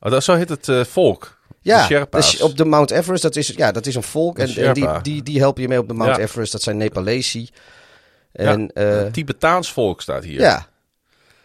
Oh, 0.00 0.10
dat, 0.10 0.24
zo 0.24 0.34
heet 0.34 0.48
het 0.48 0.68
eh, 0.68 0.84
volk. 0.84 1.34
Ja, 1.60 2.06
dus 2.10 2.40
op 2.40 2.56
de 2.56 2.64
Mount 2.64 2.90
Everest, 2.90 3.22
dat 3.22 3.36
is, 3.36 3.48
ja, 3.48 3.72
dat 3.72 3.86
is 3.86 3.94
een 3.94 4.02
volk. 4.02 4.38
En, 4.38 4.48
en 4.56 4.74
die, 4.74 4.88
die, 5.02 5.22
die 5.22 5.38
helpen 5.38 5.62
je 5.62 5.68
mee 5.68 5.78
op 5.78 5.88
de 5.88 5.94
Mount 5.94 6.16
Ja. 6.16 6.22
Everest. 6.22 6.52
Dat 6.52 6.62
zijn 6.62 6.76
Nepalese. 6.76 7.38
Ja, 7.40 7.48
En 8.32 8.70
ja, 8.74 8.82
eh, 9.04 9.10
Tibetaans 9.12 9.72
volk 9.72 10.02
staat 10.02 10.24
hier. 10.24 10.40
ja. 10.40 10.66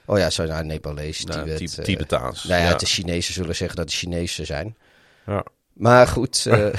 Oh 0.06 0.18
ja, 0.18 0.30
zo 0.30 0.46
nou, 0.46 0.64
Nepalese, 0.66 1.26
Nou, 1.26 1.56
Tibet. 1.56 1.78
Eh, 1.78 1.84
Tibetaans. 1.86 2.44
nou 2.44 2.62
ja, 2.62 2.70
ja. 2.70 2.76
de 2.76 2.86
Chinezen 2.86 3.34
zullen 3.34 3.56
zeggen 3.56 3.78
dat 3.78 3.88
de 3.90 3.94
Chinezen 3.96 4.46
zijn. 4.46 4.78
Ja. 5.26 5.46
Maar 5.74 6.08
goed, 6.08 6.46
eh 6.46 6.68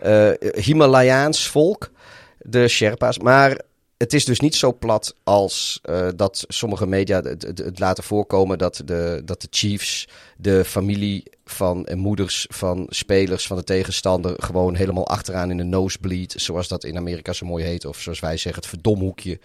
eh, 0.00 0.30
Himalayaans 0.54 1.48
volk, 1.48 1.90
de 2.38 2.68
Sherpa's. 2.68 3.18
Maar 3.18 3.60
het 3.96 4.12
is 4.12 4.24
dus 4.24 4.40
niet 4.40 4.54
zo 4.54 4.72
plat 4.72 5.14
als 5.24 5.78
eh, 5.82 6.08
dat 6.16 6.44
sommige 6.48 6.86
media 6.86 7.22
het, 7.22 7.42
het, 7.42 7.58
het 7.58 7.78
laten 7.78 8.04
voorkomen 8.04 8.58
dat 8.58 8.82
de, 8.84 9.22
dat 9.24 9.40
de 9.40 9.48
Chiefs, 9.50 10.08
de 10.36 10.64
familie 10.64 11.22
van 11.44 11.86
en 11.86 11.98
moeders 11.98 12.46
van 12.50 12.86
spelers 12.88 13.46
van 13.46 13.56
de 13.56 13.64
tegenstander, 13.64 14.34
gewoon 14.42 14.74
helemaal 14.74 15.08
achteraan 15.08 15.50
in 15.50 15.56
de 15.56 15.62
nosebleed, 15.62 16.34
zoals 16.36 16.68
dat 16.68 16.84
in 16.84 16.96
Amerika 16.96 17.32
zo 17.32 17.46
mooi 17.46 17.64
heet, 17.64 17.84
of 17.84 18.00
zoals 18.00 18.20
wij 18.20 18.36
zeggen, 18.36 18.62
het 18.62 18.70
verdomhoekje 18.70 19.38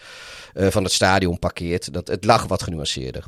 van 0.54 0.84
het 0.84 0.92
stadion 0.92 1.40
parkeert. 1.40 1.94
Dat, 1.94 2.08
het 2.08 2.26
lag 2.26 2.48
wat 2.48 2.64
genuanceerder. 2.64 3.24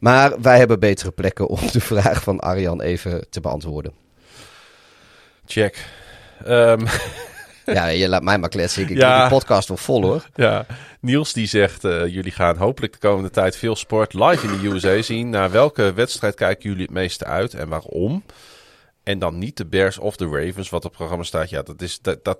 Maar 0.00 0.40
wij 0.40 0.58
hebben 0.58 0.80
betere 0.80 1.10
plekken 1.10 1.48
om 1.48 1.58
de 1.72 1.80
vraag 1.80 2.22
van 2.22 2.40
Arjan 2.40 2.80
even 2.80 3.26
te 3.30 3.40
beantwoorden. 3.40 4.03
Check. 5.46 5.86
Ehm, 6.44 6.86
Ja, 7.66 7.86
je 7.86 8.08
laat 8.08 8.22
mij 8.22 8.38
maar 8.38 8.48
kletsen. 8.48 8.82
Ik, 8.82 8.88
Ja. 8.88 9.20
die 9.20 9.28
podcast 9.38 9.68
wel 9.68 9.76
vol 9.76 10.02
hoor. 10.02 10.26
ja. 10.34 10.66
Niels 11.00 11.32
die 11.32 11.46
zegt, 11.46 11.84
eh, 11.84 12.06
jullie 12.06 12.32
gaan 12.32 12.56
hopelijk 12.56 12.92
de 12.92 12.98
komende 12.98 13.30
tijd 13.30 13.56
veel 13.56 13.76
sport 13.76 14.14
live 14.14 14.46
in 14.46 14.60
de 14.60 14.68
USA 14.68 15.02
zien. 15.02 15.30
Naar 15.30 15.50
welke 15.50 15.92
wedstrijd 15.92 16.34
kijken 16.34 16.68
jullie 16.68 16.84
het 16.84 16.94
meeste 16.94 17.24
uit 17.24 17.54
en 17.54 17.68
waarom? 17.68 18.24
En 19.02 19.18
dan 19.18 19.38
niet 19.38 19.56
de 19.56 19.66
Bears 19.66 19.98
of 19.98 20.16
de 20.16 20.26
Ravens, 20.28 20.70
wat 20.70 20.84
op 20.84 20.88
het 20.90 20.98
programma 20.98 21.24
staat. 21.24 21.50
Ja, 21.50 21.62
dat 21.62 21.82
is, 21.82 21.98
dat, 22.00 22.24
dat, 22.24 22.38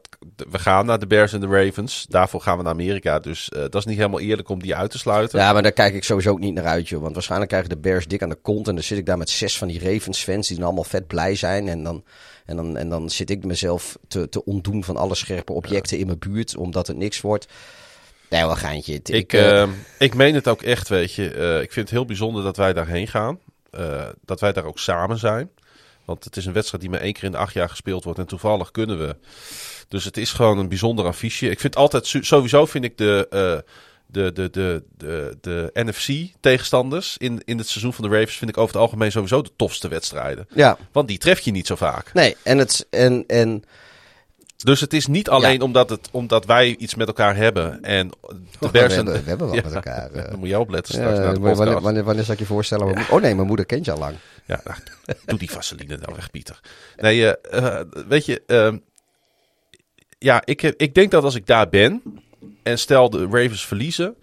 we 0.50 0.58
gaan 0.58 0.86
naar 0.86 0.98
de 0.98 1.06
Bears 1.06 1.32
en 1.32 1.40
de 1.40 1.46
Ravens. 1.46 2.06
Daarvoor 2.08 2.40
gaan 2.40 2.56
we 2.56 2.62
naar 2.62 2.72
Amerika. 2.72 3.18
Dus 3.18 3.48
eh, 3.48 3.60
dat 3.60 3.74
is 3.74 3.84
niet 3.84 3.96
helemaal 3.96 4.20
eerlijk 4.20 4.48
om 4.48 4.62
die 4.62 4.74
uit 4.76 4.90
te 4.90 4.98
sluiten. 4.98 5.38
Ja, 5.38 5.52
maar 5.52 5.62
daar 5.62 5.72
kijk 5.72 5.94
ik 5.94 6.04
sowieso 6.04 6.30
ook 6.30 6.38
niet 6.40 6.54
naar 6.54 6.66
uit, 6.66 6.88
joh. 6.88 7.00
Want 7.00 7.12
waarschijnlijk 7.14 7.50
krijgen 7.50 7.70
de 7.70 7.78
Bears 7.80 8.06
dik 8.06 8.22
aan 8.22 8.28
de 8.28 8.38
kont. 8.42 8.68
En 8.68 8.74
dan 8.74 8.84
zit 8.84 8.98
ik 8.98 9.06
daar 9.06 9.18
met 9.18 9.30
zes 9.30 9.58
van 9.58 9.68
die 9.68 9.92
Ravens-fans 9.92 10.48
die 10.48 10.56
dan 10.56 10.66
allemaal 10.66 10.84
vet 10.84 11.06
blij 11.06 11.34
zijn. 11.34 11.68
En 11.68 11.82
dan, 11.82 12.04
en 12.44 12.56
dan, 12.56 12.76
en 12.76 12.88
dan 12.88 13.10
zit 13.10 13.30
ik 13.30 13.44
mezelf 13.44 13.98
te, 14.08 14.28
te 14.28 14.44
ontdoen 14.44 14.84
van 14.84 14.96
alle 14.96 15.14
scherpe 15.14 15.52
objecten 15.52 15.98
in 15.98 16.06
mijn 16.06 16.18
buurt, 16.18 16.56
omdat 16.56 16.86
het 16.86 16.96
niks 16.96 17.20
wordt. 17.20 17.46
Nee, 18.30 18.40
wel 18.44 18.56
geintje. 18.56 18.92
Het- 18.94 19.08
Ik, 19.08 19.32
eh, 19.32 19.62
eh, 19.62 19.68
ik 19.98 20.14
meen 20.14 20.34
het 20.34 20.48
ook 20.48 20.62
echt, 20.62 20.88
weet 20.88 21.12
je. 21.14 21.30
Eh, 21.30 21.54
ik 21.60 21.72
vind 21.72 21.88
het 21.88 21.90
heel 21.98 22.04
bijzonder 22.04 22.42
dat 22.42 22.56
wij 22.56 22.72
daarheen 22.72 23.08
gaan. 23.08 23.38
Eh, 23.70 24.06
dat 24.24 24.40
wij 24.40 24.52
daar 24.52 24.64
ook 24.64 24.78
samen 24.78 25.18
zijn. 25.18 25.50
Want 26.04 26.24
het 26.24 26.36
is 26.36 26.46
een 26.46 26.52
wedstrijd 26.52 26.82
die 26.82 26.92
maar 26.92 27.00
één 27.00 27.12
keer 27.12 27.24
in 27.24 27.30
de 27.30 27.36
acht 27.36 27.52
jaar 27.54 27.68
gespeeld 27.68 28.04
wordt. 28.04 28.18
En 28.18 28.26
toevallig 28.26 28.70
kunnen 28.70 28.98
we. 28.98 29.16
Dus 29.88 30.04
het 30.04 30.16
is 30.16 30.32
gewoon 30.32 30.58
een 30.58 30.68
bijzonder 30.68 31.04
affiche. 31.04 31.50
Ik 31.50 31.60
vind 31.60 31.76
altijd, 31.76 32.06
sowieso 32.20 32.66
vind 32.66 32.84
ik 32.84 32.98
de, 32.98 33.64
de, 34.14 34.32
de, 34.32 34.50
de, 34.50 34.84
de, 34.96 35.38
de 35.40 35.70
NFC-tegenstanders 35.74 37.16
in, 37.18 37.42
in 37.44 37.58
het 37.58 37.68
seizoen 37.68 37.92
van 37.92 38.04
de 38.08 38.16
Ravens... 38.16 38.36
vind 38.36 38.50
ik 38.50 38.56
over 38.58 38.72
het 38.74 38.82
algemeen 38.82 39.12
sowieso 39.12 39.42
de 39.42 39.50
tofste 39.56 39.88
wedstrijden. 39.88 40.46
ja, 40.54 40.76
Want 40.92 41.08
die 41.08 41.18
tref 41.18 41.40
je 41.40 41.50
niet 41.50 41.66
zo 41.66 41.74
vaak. 41.76 42.12
nee. 42.12 42.36
En, 42.42 42.58
het, 42.58 42.86
en, 42.90 43.24
en 43.26 43.62
Dus 44.56 44.80
het 44.80 44.92
is 44.92 45.06
niet 45.06 45.28
alleen 45.28 45.60
omdat, 45.62 45.90
het, 45.90 46.08
omdat 46.12 46.44
wij 46.46 46.76
iets 46.76 46.94
met 46.94 47.06
elkaar 47.06 47.36
hebben. 47.36 47.82
En 47.82 48.08
de 48.08 48.36
we, 48.60 48.70
Bears 48.70 48.94
hebben, 48.94 49.14
we 49.24 49.28
hebben 49.28 49.46
wel 49.46 49.56
Ja, 49.60 49.62
met 49.62 49.74
elkaar. 49.74 50.10
eh. 50.10 50.30
Dan 50.30 50.38
moet 50.38 50.48
je 50.48 50.58
opletten 50.58 50.94
Ja, 50.94 51.00
straks 51.00 51.18
naar 51.18 51.34
de 51.34 51.40
wanneer, 51.40 51.80
wanneer, 51.80 52.04
wanneer, 52.04 52.24
zal 52.24 52.34
ik 52.34 52.40
je 52.40 52.46
voorstellen? 52.46 52.86
mijn 52.94 53.06
Oh 53.10 53.20
nee, 53.20 53.34
mijn 53.34 53.46
moeder 53.46 53.66
kent 53.66 53.84
je 53.84 53.92
al 53.92 53.98
lang. 53.98 54.14
Ja, 54.46 54.60
nou, 54.64 54.78
doe 55.24 55.38
die 55.38 55.50
vaseline 55.50 55.96
nou 55.96 56.14
weg, 56.14 56.30
Pieter. 56.30 56.60
Nee, 56.96 57.32
eh, 57.36 57.80
eh, 57.80 57.86
weet 58.08 58.26
je, 58.26 58.42
ehm, 58.46 58.78
ja, 60.18 60.42
ik, 60.44 60.62
ik 60.62 60.94
denk 60.94 61.10
dat 61.10 61.24
als 61.24 61.34
ik 61.34 61.46
daar 61.46 61.68
ben 61.68 62.02
en 62.62 62.78
stel 62.78 63.10
de 63.10 63.22
Ravens 63.30 63.66
verliezen, 63.66 64.14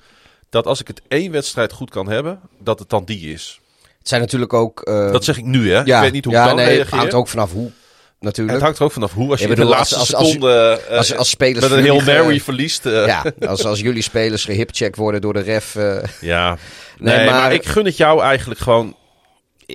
dat 0.50 0.66
als 0.66 0.80
ik 0.82 0.88
het 0.88 1.02
één 1.08 1.32
wedstrijd 1.32 1.72
goed 1.72 1.90
kan 1.90 2.10
hebben, 2.10 2.40
dat 2.60 2.80
het 2.80 2.90
dan 2.90 3.04
die 3.06 3.34
is. 3.34 3.60
Het 4.00 4.08
zijn 4.10 4.22
natuurlijk 4.22 4.54
ook... 4.54 4.82
eh, 4.82 5.12
Dat 5.12 5.24
zeg 5.24 5.38
ik 5.38 5.46
nu, 5.46 5.72
hè? 5.74 5.82
ja, 5.82 5.96
ik 5.98 6.02
weet 6.04 6.12
niet 6.12 6.26
hoe 6.26 6.34
ja, 6.34 6.42
ik 6.42 6.48
dan 6.48 6.56
nee, 6.56 6.80
Het 6.80 6.90
hangt 6.90 7.14
ook 7.14 7.28
vanaf 7.28 7.52
hoe, 7.52 7.72
natuurlijk. 8.20 8.54
het 8.56 8.64
hangt 8.66 8.80
er 8.80 8.86
ook 8.86 8.92
vanaf 8.92 9.14
hoe. 9.14 9.32
Als 9.32 9.40
je 9.42 9.56
de 9.56 9.64
laatste 9.64 9.96
als- 9.96 10.14
als- 10.14 10.28
seconde 10.28 10.82
eh, 10.90 10.98
als, 10.98 11.16
als 11.16 11.30
spelers 11.30 11.62
met 11.70 11.72
een 11.78 11.84
heel 11.84 12.02
Mary 12.02 12.40
verliest. 12.40 12.86
eh, 12.86 13.06
Ja, 13.06 13.24
als, 13.48 13.66
als 13.66 13.80
jullie 13.80 14.02
spelers 14.02 14.46
gehipcheckt 14.46 14.96
worden 14.98 15.22
door 15.22 15.34
de 15.34 15.40
ref. 15.42 15.76
eh, 15.76 15.98
ja. 16.22 16.58
Nee, 16.98 17.16
Nee, 17.18 17.26
maar, 17.26 17.36
maar- 17.42 17.54
ik 17.54 17.66
gun 17.66 17.86
het 17.86 17.98
jou 17.98 18.22
eigenlijk 18.22 18.60
gewoon 18.60 18.96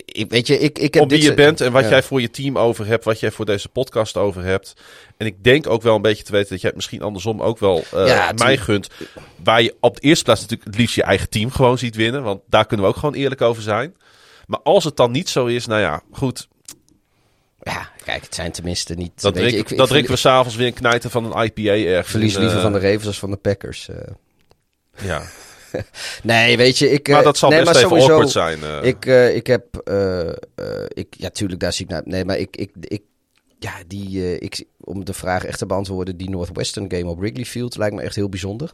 ik, 0.04 0.30
weet 0.30 0.46
je, 0.46 0.58
ik, 0.58 0.78
ik 0.78 0.94
heb 0.94 1.02
op 1.02 1.10
wie 1.10 1.18
dit 1.18 1.28
je 1.28 1.34
bent 1.34 1.60
en 1.60 1.72
wat 1.72 1.82
ja. 1.84 1.88
jij 1.90 2.02
voor 2.02 2.20
je 2.20 2.30
team 2.30 2.58
over 2.58 2.86
hebt, 2.86 3.04
wat 3.04 3.20
jij 3.20 3.30
voor 3.30 3.44
deze 3.44 3.68
podcast 3.68 4.16
over 4.16 4.42
hebt. 4.44 4.74
En 5.16 5.26
ik 5.26 5.44
denk 5.44 5.66
ook 5.66 5.82
wel 5.82 5.94
een 5.96 6.02
beetje 6.02 6.24
te 6.24 6.32
weten 6.32 6.48
dat 6.50 6.60
jij 6.60 6.68
het 6.68 6.76
misschien 6.78 7.02
andersom 7.02 7.42
ook 7.42 7.58
wel 7.58 7.84
Ja, 7.92 8.32
mij 8.36 8.56
gunt. 8.56 8.88
Waar 9.44 9.62
je 9.62 9.76
op 9.80 9.94
de 9.94 10.00
eerste 10.02 10.24
plaats 10.24 10.40
natuurlijk 10.40 10.68
het 10.70 10.78
liefst 10.78 10.94
je 10.96 11.02
eigen 11.02 11.28
team 11.28 11.50
gewoon 11.50 11.78
ziet 11.78 11.96
winnen. 11.96 12.22
Want 12.22 12.40
daar 12.48 12.66
kunnen 12.66 12.86
we 12.86 12.92
ook 12.92 12.98
gewoon 12.98 13.14
eerlijk 13.14 13.40
over 13.40 13.62
zijn. 13.62 13.96
Maar 14.46 14.60
als 14.62 14.84
het 14.84 14.96
dan 14.96 15.10
niet 15.10 15.28
zo 15.28 15.46
is, 15.46 15.66
nou 15.66 15.80
ja, 15.80 16.02
goed. 16.12 16.48
Ja, 17.62 17.90
kijk, 18.04 18.22
het 18.22 18.34
zijn 18.34 18.52
tenminste 18.52 18.94
niet... 18.94 19.10
Weet 19.22 19.34
je, 19.34 19.40
drinken, 19.40 19.58
ik, 19.58 19.68
verlie- 19.68 19.86
drinken 19.86 20.10
we 20.12 20.16
s'avonds 20.18 20.56
weer 20.56 20.66
een 20.66 20.72
knijter 20.72 21.10
van 21.10 21.24
een 21.32 21.44
IPA 21.44 21.70
ergens. 21.72 22.10
verlies 22.10 22.36
liever 22.36 22.56
eh, 22.56 22.62
van 22.62 22.72
de 22.72 22.78
Ravens 22.80 23.06
als 23.06 23.18
van 23.18 23.30
de 23.30 23.36
Packers. 23.36 23.88
eh. 23.88 23.96
Ja, 25.04 25.22
Nee, 26.22 26.56
weet 26.56 26.78
je, 26.78 26.90
ik... 26.90 27.08
maar 27.08 27.18
eh, 27.18 27.24
dat 27.24 27.36
zal 27.38 27.48
nee, 27.50 27.58
best 27.58 27.72
maar 27.72 27.82
even 27.84 27.88
sowieso, 27.88 28.12
awkward 28.12 28.30
zijn. 28.30 28.62
eh. 28.62 28.88
Ik, 28.88 29.06
eh, 29.06 29.34
ik 29.36 29.46
heb... 29.46 29.76
eh, 29.76 30.28
ik, 30.88 31.06
ja, 31.10 31.28
tuurlijk, 31.30 31.60
daar 31.60 31.72
zie 31.72 31.84
ik 31.84 31.90
naar... 31.90 32.02
Nee, 32.04 32.24
maar 32.24 32.38
ik... 32.38 32.56
ik, 32.56 32.70
ik 32.80 33.02
ja, 33.58 33.72
die, 33.86 34.38
ik, 34.38 34.64
om 34.80 35.04
de 35.04 35.12
vraag 35.12 35.44
echt 35.44 35.58
te 35.58 35.66
beantwoorden, 35.66 36.16
die 36.16 36.30
Northwestern 36.30 36.90
game 36.92 37.10
op 37.10 37.18
Wrigley 37.18 37.44
Field 37.44 37.76
lijkt 37.76 37.94
me 37.94 38.02
echt 38.02 38.14
heel 38.14 38.28
bijzonder. 38.28 38.72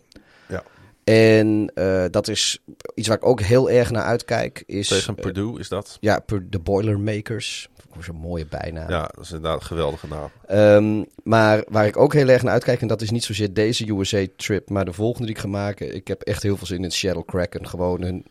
Ja. 0.48 0.62
En 1.04 1.70
dat 2.10 2.28
is 2.28 2.58
iets 2.94 3.08
waar 3.08 3.16
ik 3.16 3.26
ook 3.26 3.40
heel 3.40 3.70
erg 3.70 3.90
naar 3.90 4.02
uitkijk. 4.02 4.62
Is, 4.66 4.88
Tegen 4.88 5.14
Purdue 5.14 5.58
is 5.58 5.68
dat. 5.68 5.96
ja, 6.00 6.24
de 6.48 6.58
Boilermakers. 6.58 7.68
Zo'n 8.00 8.16
mooie 8.16 8.46
bijnaam. 8.46 8.90
Ja, 8.90 9.10
dat 9.14 9.24
is 9.24 9.30
inderdaad 9.32 9.60
een 9.60 9.66
geweldige 9.66 10.06
naam. 10.06 10.30
Ehm, 10.46 11.04
maar 11.22 11.64
waar 11.68 11.86
ik 11.86 11.96
ook 11.96 12.12
heel 12.12 12.28
erg 12.28 12.42
naar 12.42 12.52
uitkijk, 12.52 12.80
en 12.80 12.86
dat 12.86 13.00
is 13.02 13.10
niet 13.10 13.24
zozeer 13.24 13.52
deze 13.52 13.90
USA-trip, 13.92 14.68
maar 14.70 14.84
de 14.84 14.92
volgende 14.92 15.26
die 15.26 15.34
ik 15.36 15.40
ga 15.42 15.48
maken. 15.48 15.94
Ik 15.94 16.08
heb 16.08 16.22
echt 16.22 16.42
heel 16.42 16.56
veel 16.56 16.66
zin 16.66 16.84
in 16.84 16.90
Seattle 16.90 17.24
Kraken. 17.24 17.68
Gewoon 17.68 18.02
een. 18.02 18.26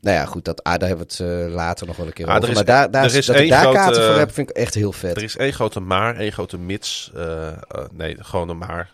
Nou 0.00 0.16
ja, 0.16 0.24
goed, 0.24 0.44
dat, 0.44 0.62
ah, 0.64 0.78
daar 0.78 0.88
hebben 0.88 1.06
we 1.06 1.24
het 1.24 1.46
eh, 1.48 1.54
later 1.54 1.86
nog 1.86 1.96
wel 1.96 2.06
een 2.06 2.12
keer 2.12 2.26
Ah, 2.26 2.30
er 2.32 2.36
over. 2.38 2.48
is- 2.50 2.54
maar 2.54 2.64
daar, 2.64 2.90
daar, 2.90 3.04
is 3.14 3.26
dat 3.26 3.36
ik 3.36 3.48
daar 3.48 3.60
grote- 3.60 3.76
kaarten 3.76 4.04
voor 4.04 4.14
heb, 4.18 4.32
vind 4.32 4.50
ik 4.50 4.56
echt 4.56 4.74
heel 4.74 4.92
vet. 4.92 5.16
Er 5.16 5.22
is 5.22 5.36
één 5.36 5.52
grote 5.52 5.80
maar, 5.80 6.16
één 6.16 6.32
grote 6.32 6.58
mits. 6.58 7.10
eh, 7.14 7.46
eh, 7.48 7.54
nee, 7.92 8.16
gewoon 8.18 8.48
een 8.48 8.58
maar 8.58 8.90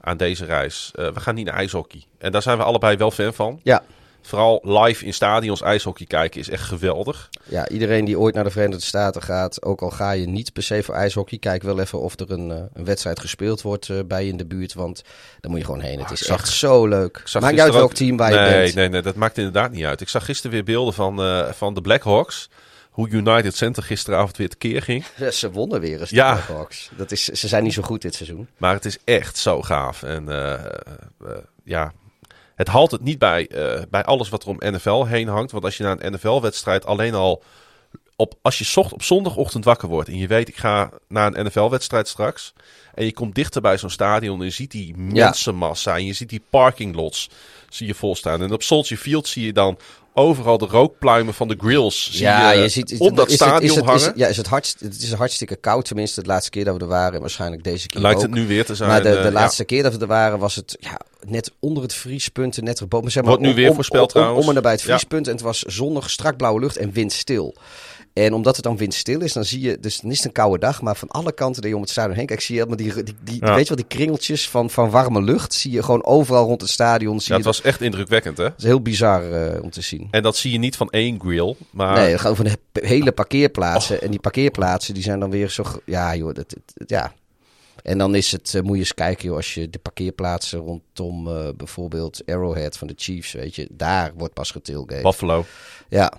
aan 0.00 0.16
deze 0.16 0.44
reis. 0.44 0.90
We 0.94 1.12
gaan 1.20 1.34
niet 1.34 1.46
naar 1.46 1.54
ijshockey. 1.54 2.04
En 2.18 2.32
daar 2.32 2.42
zijn 2.42 2.58
we 2.58 2.64
allebei 2.64 2.96
wel 2.96 3.10
fan 3.10 3.34
van. 3.34 3.60
Ja, 3.62 3.82
Vooral 4.26 4.60
live 4.62 5.04
in 5.04 5.14
stadions 5.14 5.62
ijshockey 5.62 6.06
kijken 6.06 6.40
is 6.40 6.48
echt 6.48 6.62
geweldig. 6.62 7.28
ja, 7.44 7.68
iedereen 7.68 8.04
die 8.04 8.18
ooit 8.18 8.34
naar 8.34 8.44
de 8.44 8.50
Verenigde 8.50 8.84
Staten 8.84 9.22
gaat, 9.22 9.62
ook 9.62 9.80
al 9.82 9.90
ga 9.90 10.10
je 10.10 10.26
niet 10.26 10.52
per 10.52 10.62
se 10.62 10.82
voor 10.82 10.94
ijshockey, 10.94 11.38
kijk 11.38 11.62
wel 11.62 11.80
even 11.80 12.00
of 12.00 12.20
er 12.20 12.30
een, 12.30 12.50
eh, 12.50 12.62
een 12.72 12.84
wedstrijd 12.84 13.20
gespeeld 13.20 13.62
wordt 13.62 13.88
eh, 13.88 13.98
bij 14.06 14.24
je 14.24 14.30
in 14.30 14.36
de 14.36 14.46
buurt. 14.46 14.74
Want 14.74 15.02
dan 15.40 15.50
moet 15.50 15.60
je 15.60 15.66
gewoon 15.66 15.80
heen. 15.80 15.98
Het 15.98 16.06
Ah, 16.06 16.12
is 16.12 16.20
zag- 16.20 16.38
echt 16.38 16.48
zo 16.48 16.86
leuk. 16.86 17.22
Maakt 17.40 17.50
niet 17.52 17.60
uit 17.60 17.72
welk 17.72 17.84
ook- 17.84 17.92
team 17.94 18.16
waar 18.16 18.32
je 18.32 18.38
nee, 18.38 18.62
bent. 18.62 18.74
Nee, 18.74 18.88
nee, 18.88 19.02
dat 19.02 19.14
maakt 19.14 19.36
inderdaad 19.38 19.70
niet 19.70 19.84
uit. 19.84 20.00
Ik 20.00 20.08
zag 20.08 20.24
gisteren 20.24 20.52
weer 20.52 20.64
beelden 20.64 20.94
van, 20.94 21.22
eh, 21.22 21.52
van 21.52 21.74
de 21.74 21.80
Blackhawks. 21.80 22.48
Hoe 22.90 23.08
United 23.08 23.56
Center 23.56 23.82
gisteravond 23.82 24.36
weer 24.36 24.48
tekeer 24.48 24.82
ging. 24.82 25.04
Ja, 25.16 25.30
Ze 25.30 25.50
wonnen 25.50 25.80
weer 25.80 26.00
eens 26.00 26.10
Ja. 26.10 26.32
Blackhawks. 26.32 26.90
Dat 26.96 27.10
is, 27.12 27.24
ze 27.24 27.48
zijn 27.48 27.62
niet 27.62 27.72
zo 27.72 27.82
goed 27.82 28.02
dit 28.02 28.14
seizoen. 28.14 28.48
Maar 28.56 28.74
het 28.74 28.84
is 28.84 28.98
echt 29.04 29.36
zo 29.38 29.62
gaaf. 29.62 30.02
En 30.02 30.24
ja, 31.64 31.92
het 32.56 32.68
haalt 32.68 32.90
het 32.90 33.02
niet 33.02 33.18
bij, 33.18 33.48
eh, 33.48 33.82
bij 33.90 34.04
alles 34.04 34.28
wat 34.28 34.42
er 34.42 34.48
om 34.48 34.56
NFL 34.58 35.04
heen 35.04 35.28
hangt. 35.28 35.52
Want 35.52 35.64
als 35.64 35.76
je 35.76 35.82
na 35.82 35.96
een 35.98 36.12
NFL-wedstrijd 36.12 36.86
alleen 36.86 37.14
al... 37.14 37.42
Op, 38.18 38.34
als 38.42 38.58
je 38.58 38.64
zocht 38.64 38.92
op 38.92 39.02
zondagochtend 39.02 39.64
wakker 39.64 39.88
wordt 39.88 40.08
en 40.08 40.16
je 40.16 40.26
weet 40.26 40.48
ik 40.48 40.56
ga 40.56 40.90
naar 41.08 41.34
een 41.34 41.46
NFL-wedstrijd 41.46 42.08
straks. 42.08 42.52
En 42.94 43.04
je 43.04 43.12
komt 43.12 43.34
dichter 43.34 43.60
bij 43.60 43.78
zo'n 43.78 43.90
stadion 43.90 44.38
en 44.38 44.44
je 44.44 44.50
ziet 44.50 44.70
die 44.70 44.96
mensenmassa 44.96 45.96
en 45.96 46.04
je 46.04 46.12
ziet 46.12 46.28
die 46.28 46.42
parkinglots 46.50 47.30
zie 47.68 47.86
je 47.86 47.94
volstaan. 47.94 48.42
En 48.42 48.52
op 48.52 48.62
Soldier 48.62 48.98
Field 48.98 49.28
zie 49.28 49.44
je 49.44 49.52
dan 49.52 49.78
overal 50.16 50.58
de 50.58 50.66
rookpluimen 50.66 51.34
van 51.34 51.48
de 51.48 51.54
grills. 51.58 52.10
Zie 52.12 52.20
ja, 52.20 52.50
je, 52.50 52.60
je 52.62 52.68
ziet 52.68 52.94
om 52.98 53.14
dat 53.14 53.26
is 53.26 53.32
het- 53.32 53.42
stadion 53.42 53.70
is 53.70 53.74
het, 53.76 53.84
hangen. 53.84 54.00
Is 54.00 54.06
het, 54.06 54.16
ja, 54.16 54.26
is 54.26 54.36
het, 54.36 54.46
hardst, 54.46 54.80
het 54.80 55.02
is 55.02 55.12
hartstikke 55.12 55.56
koud, 55.56 55.84
tenminste 55.84 56.22
de 56.22 56.28
laatste 56.28 56.50
keer 56.50 56.64
dat 56.64 56.74
we 56.74 56.80
er 56.80 56.86
waren. 56.86 57.14
En 57.14 57.20
waarschijnlijk 57.20 57.64
deze 57.64 57.86
keer 57.88 58.00
Lijkt 58.00 58.16
ook. 58.16 58.22
het 58.22 58.32
nu 58.34 58.46
weer 58.46 58.64
te 58.64 58.74
zijn. 58.74 58.88
maar 58.90 59.02
de, 59.02 59.08
eh, 59.16 59.22
de 59.22 59.32
laatste 59.32 59.64
keer 59.64 59.82
dat 59.82 59.94
we 59.94 60.00
er 60.00 60.06
waren 60.06 60.38
was 60.38 60.54
het 60.54 60.76
ja, 60.80 61.00
net 61.26 61.50
onder 61.60 61.82
het 61.82 61.94
vriespunt 61.94 62.62
net 62.62 62.80
erboven. 62.80 63.10
Zeg 63.10 63.22
maar, 63.22 63.30
Wordt 63.30 63.44
nu 63.46 63.50
om- 63.50 63.56
weer 63.56 63.68
om, 63.68 63.74
voorspeld 63.74 64.02
om, 64.02 64.08
om, 64.08 64.12
trouwens. 64.20 64.42
om 64.44 64.48
en 64.48 64.54
nabij 64.54 64.72
het 64.72 64.82
vriespunt. 64.82 65.26
En 65.26 65.32
het 65.32 65.42
was 65.42 65.58
zonnig, 65.60 66.10
strak 66.10 66.36
blauwe 66.36 66.60
lucht 66.60 66.76
en 66.76 66.92
windstil. 66.92 67.54
En 68.16 68.32
omdat 68.34 68.54
het 68.56 68.64
dan 68.64 68.76
windstil 68.76 69.20
is, 69.20 69.32
dan 69.32 69.44
zie 69.44 69.60
je, 69.60 69.78
dus 69.80 70.00
dan 70.00 70.10
is 70.10 70.16
het 70.16 70.26
een 70.26 70.32
koude 70.32 70.58
dag, 70.58 70.82
maar 70.82 70.96
van 70.96 71.08
alle 71.08 71.32
kanten 71.32 71.60
die 71.60 71.70
je 71.70 71.76
om 71.76 71.82
het 71.82 71.90
stadion 71.90 72.16
heen 72.16 72.26
kijkt, 72.26 72.42
zie 72.42 72.54
je 72.54 72.60
helemaal 72.64 72.84
die, 72.94 73.02
die, 73.04 73.14
die 73.24 73.44
Ja. 73.44 73.54
weet 73.54 73.68
je 73.68 73.74
wel, 73.74 73.86
die 73.86 73.96
kringeltjes 73.98 74.48
van, 74.48 74.70
van 74.70 74.90
warme 74.90 75.22
lucht, 75.22 75.52
zie 75.54 75.70
je 75.70 75.82
gewoon 75.82 76.04
overal 76.04 76.44
rond 76.46 76.60
het 76.60 76.70
stadion. 76.70 77.20
Zie 77.20 77.30
Ja, 77.30 77.36
het 77.36 77.44
was 77.44 77.60
echt 77.62 77.80
indrukwekkend, 77.80 78.36
hè? 78.36 78.44
dat 78.44 78.58
is 78.58 78.64
heel 78.64 78.80
bizar 78.80 79.32
eh, 79.32 79.62
om 79.62 79.70
te 79.70 79.80
zien. 79.80 80.08
En 80.10 80.22
dat 80.22 80.36
zie 80.36 80.52
je 80.52 80.58
niet 80.58 80.76
van 80.76 80.90
één 80.90 81.20
grill, 81.20 81.54
maar 81.70 81.96
Nee, 81.96 82.10
het 82.10 82.20
gaat 82.20 82.30
over 82.30 82.44
de 82.44 82.50
he- 82.72 82.86
hele 82.86 83.12
parkeerplaatsen. 83.12 84.02
En 84.02 84.10
die 84.10 84.20
parkeerplaatsen 84.20 84.94
die 84.94 85.02
zijn 85.02 85.20
dan 85.20 85.30
weer 85.30 85.48
zo... 85.50 85.64
Ja, 85.84 86.16
joh, 86.16 86.34
dat, 86.34 86.54
dat- 86.74 86.88
ja. 86.90 87.12
En 87.82 87.98
dan 87.98 88.14
is 88.14 88.32
het, 88.32 88.54
eh, 88.54 88.62
moet 88.62 88.72
je 88.74 88.78
eens 88.78 88.94
kijken, 88.94 89.24
joh, 89.26 89.36
als 89.36 89.54
je 89.54 89.70
de 89.70 89.78
parkeerplaatsen 89.78 90.58
rondom 90.58 91.28
eh, 91.28 91.48
bijvoorbeeld 91.56 92.22
Arrowhead 92.26 92.76
van 92.78 92.86
de 92.86 92.94
Chiefs, 92.96 93.32
weet 93.32 93.54
je, 93.54 93.68
daar 93.70 94.12
wordt 94.16 94.34
pas 94.34 94.50
getailgate. 94.50 95.02
Buffalo. 95.02 95.44
Ja. 95.88 96.12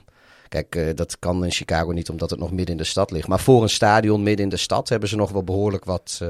Kijk, 0.49 0.75
eh, 0.75 0.95
dat 0.95 1.19
kan 1.19 1.43
in 1.43 1.51
Chicago 1.51 1.91
niet 1.91 2.09
omdat 2.09 2.29
het 2.29 2.39
nog 2.39 2.49
midden 2.51 2.71
in 2.71 2.77
de 2.81 2.83
stad 2.87 3.11
ligt. 3.11 3.27
Maar 3.27 3.39
voor 3.39 3.61
een 3.63 3.69
stadion 3.69 4.23
midden 4.23 4.43
in 4.43 4.49
de 4.49 4.57
stad 4.57 4.89
hebben 4.89 5.09
ze 5.09 5.15
nog 5.15 5.31
wel 5.31 5.43
behoorlijk 5.43 5.85
wat... 5.85 6.19
eh, 6.21 6.27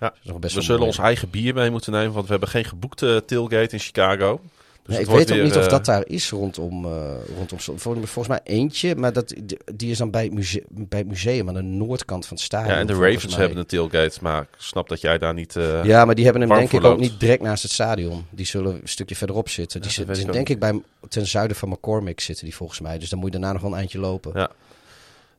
Ja, 0.00 0.12
is 0.22 0.28
nog 0.28 0.38
best 0.38 0.54
we 0.54 0.62
zullen 0.62 0.86
ons 0.86 0.98
eigen 0.98 1.30
bier 1.30 1.54
mee 1.54 1.70
moeten 1.70 1.92
nemen, 1.92 2.12
want 2.12 2.24
we 2.24 2.30
hebben 2.30 2.48
geen 2.48 2.64
geboekte 2.64 3.22
tailgate 3.26 3.72
in 3.74 3.78
Chicago. 3.78 4.40
Dus 4.84 4.94
Nee, 4.94 5.04
ik 5.04 5.10
weet 5.10 5.20
ook 5.30 5.36
weer, 5.36 5.44
niet 5.44 5.56
of 5.56 5.64
eh, 5.64 5.70
dat 5.70 5.84
daar 5.84 6.06
is 6.06 6.30
rondom. 6.30 6.84
eh 6.84 7.14
rondom 7.36 7.58
vol- 7.60 7.94
volgens 7.94 8.28
mij 8.28 8.40
eentje, 8.44 8.96
maar 8.96 9.12
dat, 9.12 9.34
die- 9.74 9.90
is 9.90 9.98
dan 9.98 10.10
bij 10.10 10.22
het, 10.24 10.32
muse- 10.34 10.62
bij 10.68 10.98
het 10.98 11.08
museum 11.08 11.48
aan 11.48 11.54
de 11.54 11.62
noordkant 11.62 12.26
van 12.26 12.36
het 12.36 12.44
stadion. 12.46 12.72
Ja, 12.74 12.78
en 12.80 12.86
de 12.86 12.92
Ravens 12.92 13.26
mij. 13.26 13.38
hebben 13.38 13.58
een 13.58 13.66
tailgate, 13.66 14.18
maar 14.22 14.40
ik 14.42 14.48
snap 14.56 14.88
dat 14.88 15.00
jij 15.00 15.18
daar 15.18 15.34
niet... 15.34 15.56
eh, 15.56 15.84
Ja, 15.84 16.04
maar 16.04 16.14
die 16.14 16.24
hebben 16.24 16.42
hem 16.42 16.58
denk 16.58 16.72
ik 16.72 16.84
ook 16.84 16.98
niet 16.98 17.20
direct 17.20 17.42
naast 17.42 17.62
het 17.62 17.72
stadion. 17.72 18.26
Die 18.30 18.46
zullen 18.46 18.72
een 18.74 18.80
stukje 18.88 19.16
verderop 19.16 19.48
zitten. 19.48 19.80
Die 19.80 19.90
Ja, 19.90 19.96
zitten 19.96 20.26
ik 20.26 20.32
denk 20.32 20.48
ik 20.48 20.58
bij 20.58 20.80
ten 21.08 21.26
zuiden 21.26 21.56
van 21.56 21.68
McCormick 21.68 22.20
zitten 22.20 22.44
die 22.44 22.54
volgens 22.54 22.80
mij. 22.80 22.98
Dus 22.98 23.08
dan 23.08 23.18
moet 23.18 23.32
je 23.32 23.38
daarna 23.38 23.52
nog 23.52 23.62
wel 23.62 23.70
een 23.72 23.78
eindje 23.78 23.98
lopen. 23.98 24.32
Ja. 24.34 24.50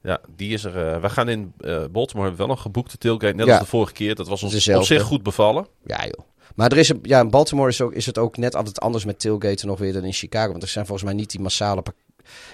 Ja, 0.03 0.19
die 0.35 0.53
is 0.53 0.63
er. 0.63 0.87
eh, 0.87 1.01
we 1.01 1.09
gaan 1.09 1.29
in 1.29 1.53
eh 1.59 1.69
Baltimore 1.91 2.27
hebben 2.27 2.31
we 2.31 2.37
wel 2.37 2.47
nog 2.47 2.61
geboekte 2.61 2.97
tailgate, 2.97 3.35
net 3.35 3.45
Ja. 3.45 3.51
als 3.51 3.61
de 3.61 3.67
vorige 3.69 3.93
keer. 3.93 4.15
Dat 4.15 4.27
was 4.27 4.43
ons 4.43 4.69
op 4.69 4.83
zich 4.83 5.01
goed 5.01 5.23
bevallen. 5.23 5.67
Ja, 5.85 6.03
joh. 6.05 6.25
Maar 6.55 6.71
er 6.71 6.77
is 6.77 6.89
een, 6.89 6.99
ja, 7.01 7.19
in 7.19 7.29
Baltimore 7.29 7.69
is, 7.69 7.81
ook, 7.81 7.93
is 7.93 8.05
het 8.05 8.17
ook 8.17 8.37
net 8.37 8.55
altijd 8.55 8.79
anders 8.79 9.05
met 9.05 9.19
tailgaten 9.19 9.67
nog 9.67 9.79
weer 9.79 9.93
dan 9.93 10.03
in 10.03 10.13
Chicago. 10.13 10.51
Want 10.51 10.63
er 10.63 10.69
zijn 10.69 10.85
volgens 10.85 11.07
mij 11.07 11.17
niet 11.17 11.31
die 11.31 11.39
massale... 11.39 11.83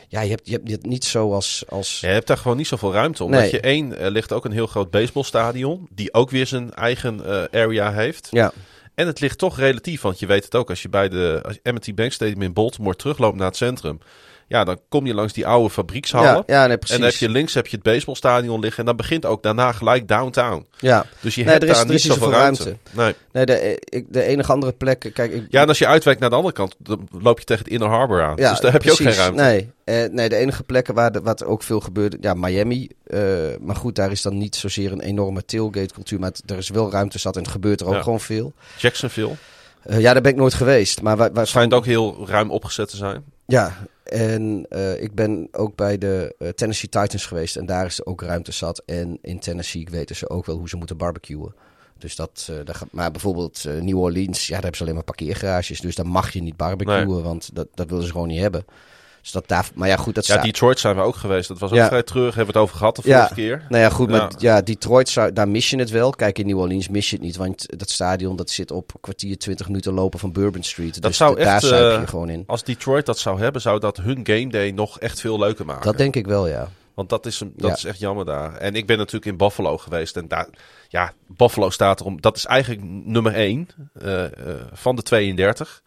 Ja, 0.07 0.21
je 0.21 0.29
hebt, 0.29 0.47
je 0.47 0.51
hebt, 0.51 0.67
je 0.67 0.73
hebt 0.73 0.85
niet 0.85 1.05
zo 1.05 1.33
als... 1.33 1.63
als... 1.67 1.99
Je 1.99 2.07
hebt 2.07 2.27
daar 2.27 2.37
gewoon 2.37 2.57
niet 2.57 2.67
zoveel 2.67 2.93
ruimte 2.93 3.23
om. 3.23 3.31
Dat 3.31 3.51
je 3.51 3.59
één, 3.59 3.97
er 3.97 4.11
ligt 4.11 4.33
ook 4.33 4.45
een 4.45 4.51
heel 4.51 4.67
groot 4.67 4.91
baseballstadion, 4.91 5.87
die 5.91 6.13
ook 6.13 6.29
weer 6.29 6.47
zijn 6.47 6.73
eigen 6.73 7.25
eh, 7.25 7.61
area 7.61 7.91
heeft. 7.91 8.27
Ja, 8.31 8.51
En 8.95 9.07
het 9.07 9.19
ligt 9.19 9.37
toch 9.37 9.57
relatief, 9.57 10.01
want 10.01 10.19
je 10.19 10.25
weet 10.25 10.43
het 10.43 10.55
ook, 10.55 10.69
als 10.69 10.81
je 10.81 10.89
bij 10.89 11.09
de 11.09 11.39
als 11.45 11.59
je 11.63 11.71
M&T 11.71 11.95
Bank 11.95 12.11
Stadium 12.11 12.41
in 12.41 12.53
Baltimore 12.53 12.95
terugloopt 12.95 13.37
naar 13.37 13.47
het 13.47 13.57
centrum, 13.57 13.99
ja, 14.49 14.63
dan 14.63 14.79
kom 14.89 15.05
je 15.05 15.13
langs 15.13 15.33
die 15.33 15.47
oude 15.47 15.69
fabriekshallen. 15.69 16.43
ja, 16.47 16.61
ja 16.61 16.67
nee, 16.67 16.77
precies. 16.77 16.95
en 16.95 17.01
dan 17.01 17.09
heb 17.11 17.19
je 17.19 17.29
links 17.29 17.53
heb 17.53 17.67
je 17.67 17.75
het 17.75 17.85
baseballstadion 17.85 18.59
liggen 18.59 18.79
en 18.79 18.85
dan 18.85 18.95
begint 18.95 19.25
ook 19.25 19.43
daarna 19.43 19.71
gelijk 19.71 20.07
downtown. 20.07 20.65
ja. 20.79 21.05
Dus 21.19 21.35
je 21.35 21.41
Nee, 21.43 21.51
hebt 21.51 21.63
er 21.63 21.69
is- 21.69 21.75
daar 21.75 21.85
er 21.85 21.91
niet 21.91 22.01
zoveel 22.01 22.31
ruimte. 22.31 22.77
Nee. 22.91 23.15
Nee, 23.31 23.45
de, 23.45 23.77
ik, 23.79 24.05
de 24.13 24.23
enige 24.23 24.51
andere 24.51 24.71
plek... 24.71 24.99
Kijk, 25.13 25.31
ik, 25.33 25.45
Ja, 25.49 25.61
en 25.61 25.67
als 25.67 25.77
je 25.77 25.87
uitwijkt 25.87 26.19
naar 26.19 26.29
de 26.29 26.35
andere 26.35 26.53
kant, 26.53 26.75
dan 26.77 27.07
loop 27.21 27.39
je 27.39 27.45
tegen 27.45 27.63
het 27.63 27.73
Inner 27.73 27.87
Harbor 27.89 28.23
aan. 28.23 28.35
Ja, 28.37 28.49
dus 28.49 28.59
daar 28.59 28.71
heb 28.71 28.83
je 28.83 28.91
ook 28.91 28.97
geen 28.97 29.13
ruimte. 29.13 29.41
Nee, 29.41 29.71
eh, 29.83 30.09
nee 30.11 30.29
de 30.29 30.35
enige 30.35 30.63
plekken 30.63 30.93
waar 30.93 31.11
de, 31.11 31.21
wat 31.21 31.43
ook 31.43 31.63
veel 31.63 31.79
gebeurde, 31.79 32.17
ja, 32.21 32.33
Miami. 32.33 32.89
eh, 33.07 33.19
maar 33.59 33.75
goed, 33.75 33.95
daar 33.95 34.11
is 34.11 34.21
dan 34.21 34.37
niet 34.37 34.55
zozeer 34.55 34.91
een 34.91 35.01
enorme 35.01 35.45
tailgate 35.45 35.93
cultuur. 35.93 36.19
Maar 36.19 36.29
het- 36.29 36.51
er 36.51 36.57
is 36.57 36.69
wel 36.69 36.91
ruimte 36.91 37.19
zat 37.19 37.35
en 37.35 37.41
het 37.41 37.51
gebeurt 37.51 37.81
er 37.81 37.87
ook 37.87 37.93
Ja. 37.93 38.01
gewoon 38.01 38.19
veel. 38.19 38.53
Jacksonville 38.77 39.31
Eh, 39.83 39.99
ja, 39.99 40.13
daar 40.13 40.21
ben 40.21 40.31
ik 40.31 40.37
nooit 40.37 40.53
geweest. 40.53 41.01
Maar 41.01 41.17
waar, 41.17 41.33
waar, 41.33 41.47
schijnt 41.47 41.73
ook 41.73 41.85
heel 41.85 42.27
ruim 42.27 42.51
opgezet 42.51 42.89
te 42.89 42.97
zijn. 42.97 43.23
Ja, 43.45 43.75
en 44.09 44.65
eh, 44.69 45.01
ik 45.01 45.15
ben 45.15 45.47
ook 45.51 45.75
bij 45.75 45.97
de 45.97 46.35
eh, 46.39 46.47
Tennessee 46.49 46.89
Titans 46.89 47.25
geweest. 47.25 47.55
En 47.57 47.65
daar 47.65 47.85
is 47.85 48.05
ook 48.05 48.21
ruimte 48.21 48.51
zat. 48.51 48.83
En 48.85 49.17
in 49.21 49.39
Tennessee 49.39 49.87
weten 49.91 50.15
ze 50.15 50.29
ook 50.29 50.45
wel 50.45 50.57
hoe 50.57 50.69
ze 50.69 50.77
moeten 50.77 50.97
barbecuen. 50.97 51.53
Dus 51.97 52.15
dat, 52.15 52.51
dat 52.63 52.75
gaat- 52.75 52.91
maar 52.91 53.11
bijvoorbeeld 53.11 53.63
New 53.81 53.97
Orleans, 53.99 54.41
ja, 54.41 54.47
daar 54.53 54.59
hebben 54.61 54.77
ze 54.77 54.83
alleen 54.83 54.95
maar 54.95 55.03
parkeergarages. 55.03 55.81
Dus 55.81 55.95
daar 55.95 56.07
mag 56.07 56.33
je 56.33 56.41
niet 56.41 56.57
barbecuen, 56.57 57.07
Nee. 57.07 57.21
want 57.23 57.49
dat, 57.55 57.67
dat 57.73 57.89
willen 57.89 58.05
ze 58.05 58.11
gewoon 58.11 58.27
niet 58.27 58.39
hebben. 58.39 58.65
Dus 59.21 59.31
dat 59.31 59.47
daar, 59.47 59.69
maar 59.73 59.87
ja, 59.87 59.95
goed, 59.97 60.15
dat 60.15 60.25
Ja, 60.25 60.33
staat- 60.33 60.45
Detroit 60.45 60.79
zijn 60.79 60.95
we 60.95 61.01
ook 61.01 61.15
geweest. 61.15 61.47
Dat 61.47 61.59
was 61.59 61.69
ook 61.71 61.75
Ja. 61.77 61.87
vrij 61.87 62.03
terug. 62.03 62.35
Hebben 62.35 62.53
we 62.53 62.59
het 62.59 62.67
over 62.69 62.77
gehad 62.77 62.95
de 62.95 63.01
Ja. 63.05 63.15
vorige 63.17 63.33
keer. 63.33 63.65
Nou 63.69 63.83
ja, 63.83 63.89
goed, 63.89 64.09
Ja. 64.09 64.17
maar 64.17 64.31
ja, 64.37 64.61
Detroit, 64.61 65.09
zou, 65.09 65.33
daar 65.33 65.47
mis 65.49 65.69
je 65.69 65.77
het 65.79 65.89
wel. 65.89 66.09
Kijk, 66.11 66.39
in 66.39 66.47
New 66.47 66.57
Orleans 66.59 66.87
mis 66.89 67.09
je 67.09 67.15
het 67.15 67.25
niet, 67.25 67.35
want 67.35 67.79
dat 67.79 67.89
stadion 67.89 68.35
dat 68.35 68.49
zit 68.49 68.71
op 68.71 68.93
een 68.93 68.99
kwartier, 69.01 69.37
twintig 69.37 69.67
minuten 69.67 69.93
lopen 69.93 70.19
van 70.19 70.31
Bourbon 70.31 70.63
Street. 70.63 70.93
Dat 70.93 71.03
dus 71.03 71.17
zou 71.17 71.35
d- 71.35 71.37
daar 71.37 71.55
echt, 71.55 71.63
zuip 71.65 71.93
eh, 71.95 71.99
je 72.01 72.07
gewoon 72.07 72.29
in. 72.29 72.43
Als 72.47 72.63
Detroit 72.63 73.05
dat 73.05 73.19
zou 73.19 73.39
hebben, 73.39 73.61
zou 73.61 73.79
dat 73.79 73.97
hun 73.97 74.19
game 74.23 74.47
day 74.49 74.71
nog 74.71 74.99
echt 74.99 75.19
veel 75.19 75.39
leuker 75.39 75.65
maken. 75.65 75.83
Dat 75.85 75.97
denk 75.97 76.15
ik 76.15 76.25
wel, 76.27 76.47
ja. 76.47 76.67
Want 76.93 77.09
dat, 77.11 77.25
is, 77.25 77.39
een, 77.39 77.53
dat 77.55 77.69
Ja. 77.69 77.75
is 77.75 77.83
echt 77.85 77.99
jammer 77.99 78.25
daar. 78.25 78.55
En 78.55 78.75
ik 78.75 78.85
ben 78.85 78.97
natuurlijk 78.97 79.25
in 79.25 79.37
Buffalo 79.37 79.77
geweest. 79.77 80.17
En 80.17 80.27
daar, 80.27 80.47
ja, 80.87 81.11
Buffalo 81.27 81.69
staat 81.69 81.99
erom. 81.99 82.21
Dat 82.21 82.35
is 82.35 82.45
eigenlijk 82.45 82.81
nummer 82.83 83.33
1 83.35 83.67
van 84.73 84.95
de 84.95 85.01
32. 85.01 85.81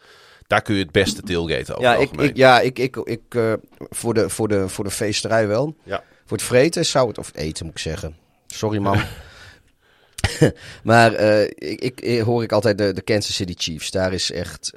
Daar 0.53 0.63
kun 0.63 0.75
je 0.75 0.83
het 0.83 0.93
beste 0.93 1.23
tailgaten 1.23 1.77
over 1.77 1.89
Ja, 1.89 1.95
ik, 1.97 2.11
ik, 2.11 2.37
ja, 2.37 2.61
ik, 2.61 2.79
ik, 2.79 2.97
ik 2.97 3.23
eh, 3.29 3.53
voor, 3.79 4.15
de, 4.15 4.29
voor, 4.29 4.49
de, 4.49 4.69
voor 4.69 4.85
de 4.85 4.91
feesterij 4.91 5.47
wel. 5.47 5.77
Ja. 5.83 6.03
Voor 6.25 6.37
het 6.37 6.47
vreten 6.47 6.87
zou 6.87 7.09
het, 7.09 7.19
of 7.19 7.27
het 7.27 7.37
eten 7.37 7.65
moet 7.65 7.75
ik 7.75 7.81
zeggen. 7.81 8.17
Sorry 8.47 8.79
man. 8.79 9.01
maar 10.85 11.15
eh, 11.15 11.43
ik, 11.43 11.81
ik, 11.81 12.01
eh, 12.01 12.23
hoor 12.23 12.43
ik 12.43 12.53
altijd 12.53 12.79
de, 12.79 12.93
de 12.93 13.03
Kansas 13.03 13.35
City 13.35 13.55
Chiefs. 13.57 13.91
Daar 13.91 14.13
is 14.13 14.31
echt 14.31 14.73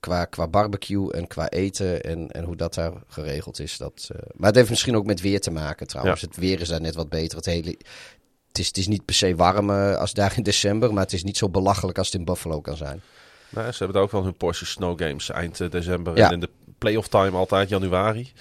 qua, 0.00 0.24
qua 0.24 0.48
barbecue 0.48 1.12
en 1.12 1.26
qua 1.26 1.48
eten 1.48 2.02
en, 2.02 2.30
en 2.30 2.44
hoe 2.44 2.56
dat 2.56 2.74
daar 2.74 2.92
geregeld 3.08 3.60
is. 3.60 3.76
Dat, 3.76 4.08
maar 4.34 4.46
het 4.46 4.56
heeft 4.56 4.70
misschien 4.70 4.96
ook 4.96 5.06
met 5.06 5.20
weer 5.20 5.40
te 5.40 5.50
maken 5.50 5.86
trouwens. 5.86 6.20
Het 6.20 6.36
weer 6.36 6.60
is 6.60 6.68
daar 6.68 6.80
net 6.80 6.94
wat 6.94 7.08
beter. 7.08 7.36
Het, 7.36 7.46
hele, 7.46 7.76
het, 8.48 8.58
is, 8.58 8.66
het 8.66 8.76
is 8.76 8.86
niet 8.86 9.04
per 9.04 9.14
se 9.14 9.36
warm 9.36 9.70
als 9.70 10.12
daar 10.12 10.32
in 10.36 10.42
december, 10.42 10.92
maar 10.92 11.02
het 11.02 11.12
is 11.12 11.24
niet 11.24 11.36
zo 11.36 11.48
belachelijk 11.48 11.98
als 11.98 12.06
het 12.06 12.16
in 12.16 12.24
Buffalo 12.24 12.60
kan 12.60 12.76
zijn. 12.76 13.02
Nou, 13.54 13.72
ze 13.72 13.84
hebben 13.84 14.02
ook 14.02 14.10
wel 14.10 14.24
hun 14.24 14.36
Porsche 14.36 14.66
Snow 14.66 15.00
Games 15.02 15.30
eind 15.30 15.60
eh, 15.60 15.70
december. 15.70 16.16
Ja. 16.16 16.26
En 16.26 16.32
in 16.32 16.40
de 16.40 16.48
playoff 16.78 17.08
time 17.08 17.36
altijd 17.36 17.68
januari. 17.68 18.32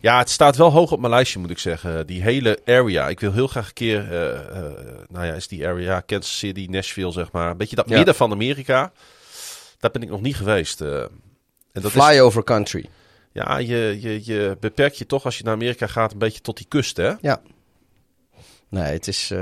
Ja, 0.00 0.18
het 0.18 0.30
staat 0.30 0.56
wel 0.56 0.70
hoog 0.70 0.92
op 0.92 0.98
mijn 1.00 1.12
lijstje, 1.12 1.38
moet 1.38 1.50
ik 1.50 1.58
zeggen. 1.58 2.06
Die 2.06 2.22
hele 2.22 2.58
area. 2.64 3.08
Ik 3.08 3.20
wil 3.20 3.32
heel 3.32 3.46
graag 3.46 3.66
een 3.66 3.72
keer... 3.72 4.12
eh, 4.12 4.56
eh, 4.56 4.72
nou 5.08 5.26
ja, 5.26 5.32
is 5.34 5.48
die 5.48 5.66
area 5.66 6.00
Kansas 6.00 6.38
City, 6.38 6.66
Nashville, 6.70 7.12
zeg 7.12 7.32
maar. 7.32 7.50
Een 7.50 7.56
beetje 7.56 7.76
dat 7.76 7.88
Ja. 7.88 7.96
midden 7.96 8.14
van 8.14 8.32
Amerika. 8.32 8.92
Daar 9.78 9.90
ben 9.90 10.02
ik 10.02 10.08
nog 10.08 10.20
niet 10.20 10.36
geweest. 10.36 10.80
eh. 10.80 11.00
en 11.02 11.10
dat 11.72 11.84
is, 11.84 11.90
Flyover 11.92 12.44
country. 12.44 12.88
ja, 13.32 13.58
je, 13.58 13.98
je, 14.00 14.20
je 14.24 14.56
beperkt 14.60 14.98
je 14.98 15.06
toch 15.06 15.24
als 15.24 15.38
je 15.38 15.44
naar 15.44 15.54
Amerika 15.54 15.86
gaat 15.86 16.12
een 16.12 16.18
beetje 16.18 16.40
tot 16.40 16.56
die 16.56 16.66
kust, 16.68 16.96
hè? 16.96 17.12
Nee, 18.68 18.92
het 18.92 19.08
is. 19.08 19.32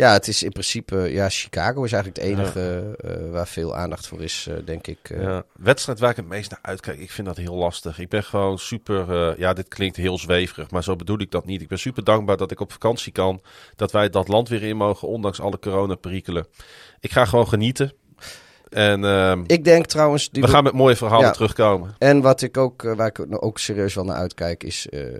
Ja, 0.00 0.12
het 0.12 0.28
is 0.28 0.42
in 0.42 0.50
principe. 0.50 0.96
Ja, 0.96 1.28
Chicago 1.28 1.84
is 1.84 1.92
eigenlijk 1.92 2.22
het 2.22 2.32
enige 2.38 2.96
eh, 3.00 3.30
waar 3.30 3.48
veel 3.48 3.76
aandacht 3.76 4.06
voor 4.06 4.22
is, 4.22 4.46
eh, 4.50 4.56
denk 4.64 4.86
ik. 4.86 4.98
eh. 5.10 5.22
Ja, 5.22 5.42
wedstrijd 5.52 5.98
waar 5.98 6.10
ik 6.10 6.16
het 6.16 6.28
meest 6.28 6.50
naar 6.50 6.58
uitkijk, 6.62 6.98
ik 6.98 7.10
vind 7.10 7.26
dat 7.26 7.36
heel 7.36 7.54
lastig. 7.54 7.98
Ik 7.98 8.08
ben 8.08 8.24
gewoon 8.24 8.58
super, 8.58 9.38
ja, 9.38 9.52
dit 9.52 9.68
klinkt 9.68 9.96
heel 9.96 10.18
zweverig, 10.18 10.70
maar 10.70 10.82
zo 10.82 10.96
bedoel 10.96 11.20
ik 11.20 11.30
dat 11.30 11.46
niet. 11.46 11.62
Ik 11.62 11.68
ben 11.68 11.78
super 11.78 12.04
dankbaar 12.04 12.36
dat 12.36 12.50
ik 12.50 12.60
op 12.60 12.72
vakantie 12.72 13.12
kan, 13.12 13.42
dat 13.76 13.92
wij 13.92 14.10
dat 14.10 14.28
land 14.28 14.48
weer 14.48 14.62
in 14.62 14.76
mogen, 14.76 15.08
ondanks 15.08 15.40
alle 15.40 15.58
coronaperikelen. 15.58 16.46
Ik 17.00 17.12
ga 17.12 17.24
gewoon 17.24 17.48
genieten. 17.48 17.92
En 18.70 19.04
ehm, 19.04 19.42
Ik 19.46 19.64
denk 19.64 19.86
trouwens. 19.86 20.30
Die 20.30 20.42
we 20.42 20.48
gaan 20.48 20.64
met 20.64 20.72
mooie 20.72 20.96
verhalen 20.96 21.26
Ja. 21.26 21.32
terugkomen. 21.32 21.94
En 21.98 22.20
wat 22.20 22.42
ik 22.42 22.56
ook, 22.56 22.84
eh, 22.84 22.94
waar 22.94 23.06
ik 23.06 23.26
ook 23.44 23.58
serieus 23.58 23.94
wel 23.94 24.04
naar 24.04 24.16
uitkijk, 24.16 24.64
is 24.64 24.88
eh, 24.88 25.00
eh, 25.06 25.12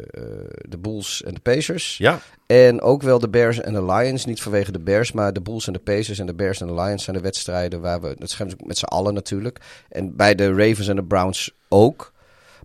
de 0.68 0.78
Bulls 0.78 1.22
en 1.22 1.34
de 1.34 1.40
Pacers. 1.40 1.96
Ja, 1.98 2.18
En 2.46 2.80
ook 2.80 3.02
wel 3.02 3.18
de 3.18 3.28
Bears 3.28 3.60
en 3.60 3.72
de 3.72 3.84
Lions. 3.84 4.24
Niet 4.24 4.42
vanwege 4.42 4.72
de 4.72 4.80
Bears, 4.80 5.12
maar 5.12 5.32
de 5.32 5.40
Bulls 5.40 5.66
en 5.66 5.72
de 5.72 5.78
Pacers 5.78 6.18
en 6.18 6.26
de 6.26 6.34
Bears 6.34 6.60
en 6.60 6.66
de 6.66 6.74
Lions 6.74 7.04
zijn 7.04 7.16
de 7.16 7.22
wedstrijden 7.22 7.80
waar 7.80 8.00
we. 8.00 8.14
Dat 8.18 8.30
zijn 8.30 8.52
met 8.64 8.78
z'n 8.78 8.84
allen 8.84 9.14
natuurlijk. 9.14 9.58
En 9.88 10.16
bij 10.16 10.34
de 10.34 10.54
Ravens 10.54 10.88
en 10.88 10.96
de 10.96 11.04
Browns 11.04 11.50
ook. 11.68 12.12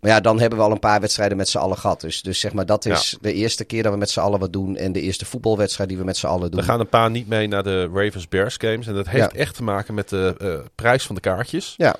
Maar 0.06 0.13
ja, 0.13 0.20
dan 0.20 0.39
hebben 0.39 0.60
we 0.60 0.65
al 0.65 0.72
een 0.72 0.80
paar 0.80 1.00
wedstrijden 1.00 1.38
met 1.38 1.50
z'n 1.50 1.58
allen 1.58 1.78
gehad. 1.78 2.02
Dus, 2.02 2.22
dus 2.22 2.39
zeg 2.39 2.54
maar, 2.54 2.65
dat 2.65 2.86
is 2.86 3.18
de 3.22 3.34
eerste 3.34 3.63
keer 3.63 3.84
dat 3.84 3.91
we 3.91 3.98
met 3.98 4.10
z'n 4.10 4.20
allen 4.20 4.39
wat 4.39 4.54
doen. 4.54 4.78
En 4.78 4.91
de 4.91 5.02
eerste 5.02 5.26
voetbalwedstrijd 5.26 5.89
die 5.89 5.98
we 5.98 6.04
met 6.04 6.18
z'n 6.18 6.26
allen 6.28 6.52
doen. 6.52 6.60
er 6.60 6.65
gaan 6.65 6.80
een 6.80 6.89
paar 6.89 7.10
niet 7.12 7.28
mee 7.28 7.48
naar 7.48 7.63
de 7.63 7.89
Ravens-Bears 7.94 8.56
games. 8.58 8.88
En 8.88 8.94
dat 8.94 9.08
heeft 9.08 9.32
Ja. 9.34 9.39
echt 9.39 9.56
te 9.56 9.63
maken 9.63 9.94
met 9.94 10.10
de 10.10 10.36
eh, 10.39 10.54
prijs 10.76 11.06
van 11.06 11.15
de 11.15 11.22
kaartjes. 11.22 11.74
Ja, 11.78 11.96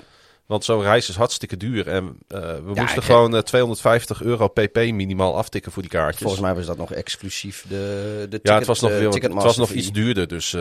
Want 0.46 0.64
zo'n 0.64 0.82
reis 0.82 1.08
is 1.08 1.16
hartstikke 1.16 1.56
duur. 1.56 1.88
En 1.88 2.18
eh, 2.28 2.40
we 2.40 2.72
moesten 2.74 3.02
gewoon 3.02 3.34
eh, 3.36 3.42
250 3.42 4.22
euro 4.22 4.48
pp 4.48 4.76
minimaal 4.76 5.36
aftikken 5.36 5.72
voor 5.72 5.82
die 5.82 5.90
kaartjes. 5.90 6.20
volgens 6.20 6.42
mij 6.42 6.54
was 6.54 6.66
dat 6.66 6.76
nog 6.76 6.92
exclusief 6.92 7.64
de, 7.68 7.76
de 8.20 8.26
ticket, 8.28 8.48
Ja, 8.48 8.54
het 8.58 8.66
was 8.66 8.80
nog, 8.80 8.90
eh, 8.90 8.96
veel, 8.98 9.12
het 9.12 9.32
was 9.32 9.56
nog 9.56 9.70
iets 9.70 9.92
duurder. 9.92 10.28
Dus 10.28 10.52
eh, 10.54 10.60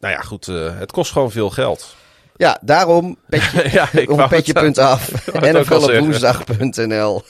nou 0.00 0.14
ja, 0.14 0.20
goed. 0.20 0.48
eh, 0.48 0.78
het 0.78 0.92
kost 0.92 1.12
gewoon 1.12 1.30
veel 1.30 1.50
geld. 1.50 1.96
Ja, 2.40 2.58
daarom 2.62 3.16
petje, 3.28 3.70
ja, 3.78 3.88
om 4.06 4.20
En 4.20 5.56
ook 5.56 5.64
zeggen. 5.64 5.98
woensdag.nl. 5.98 7.22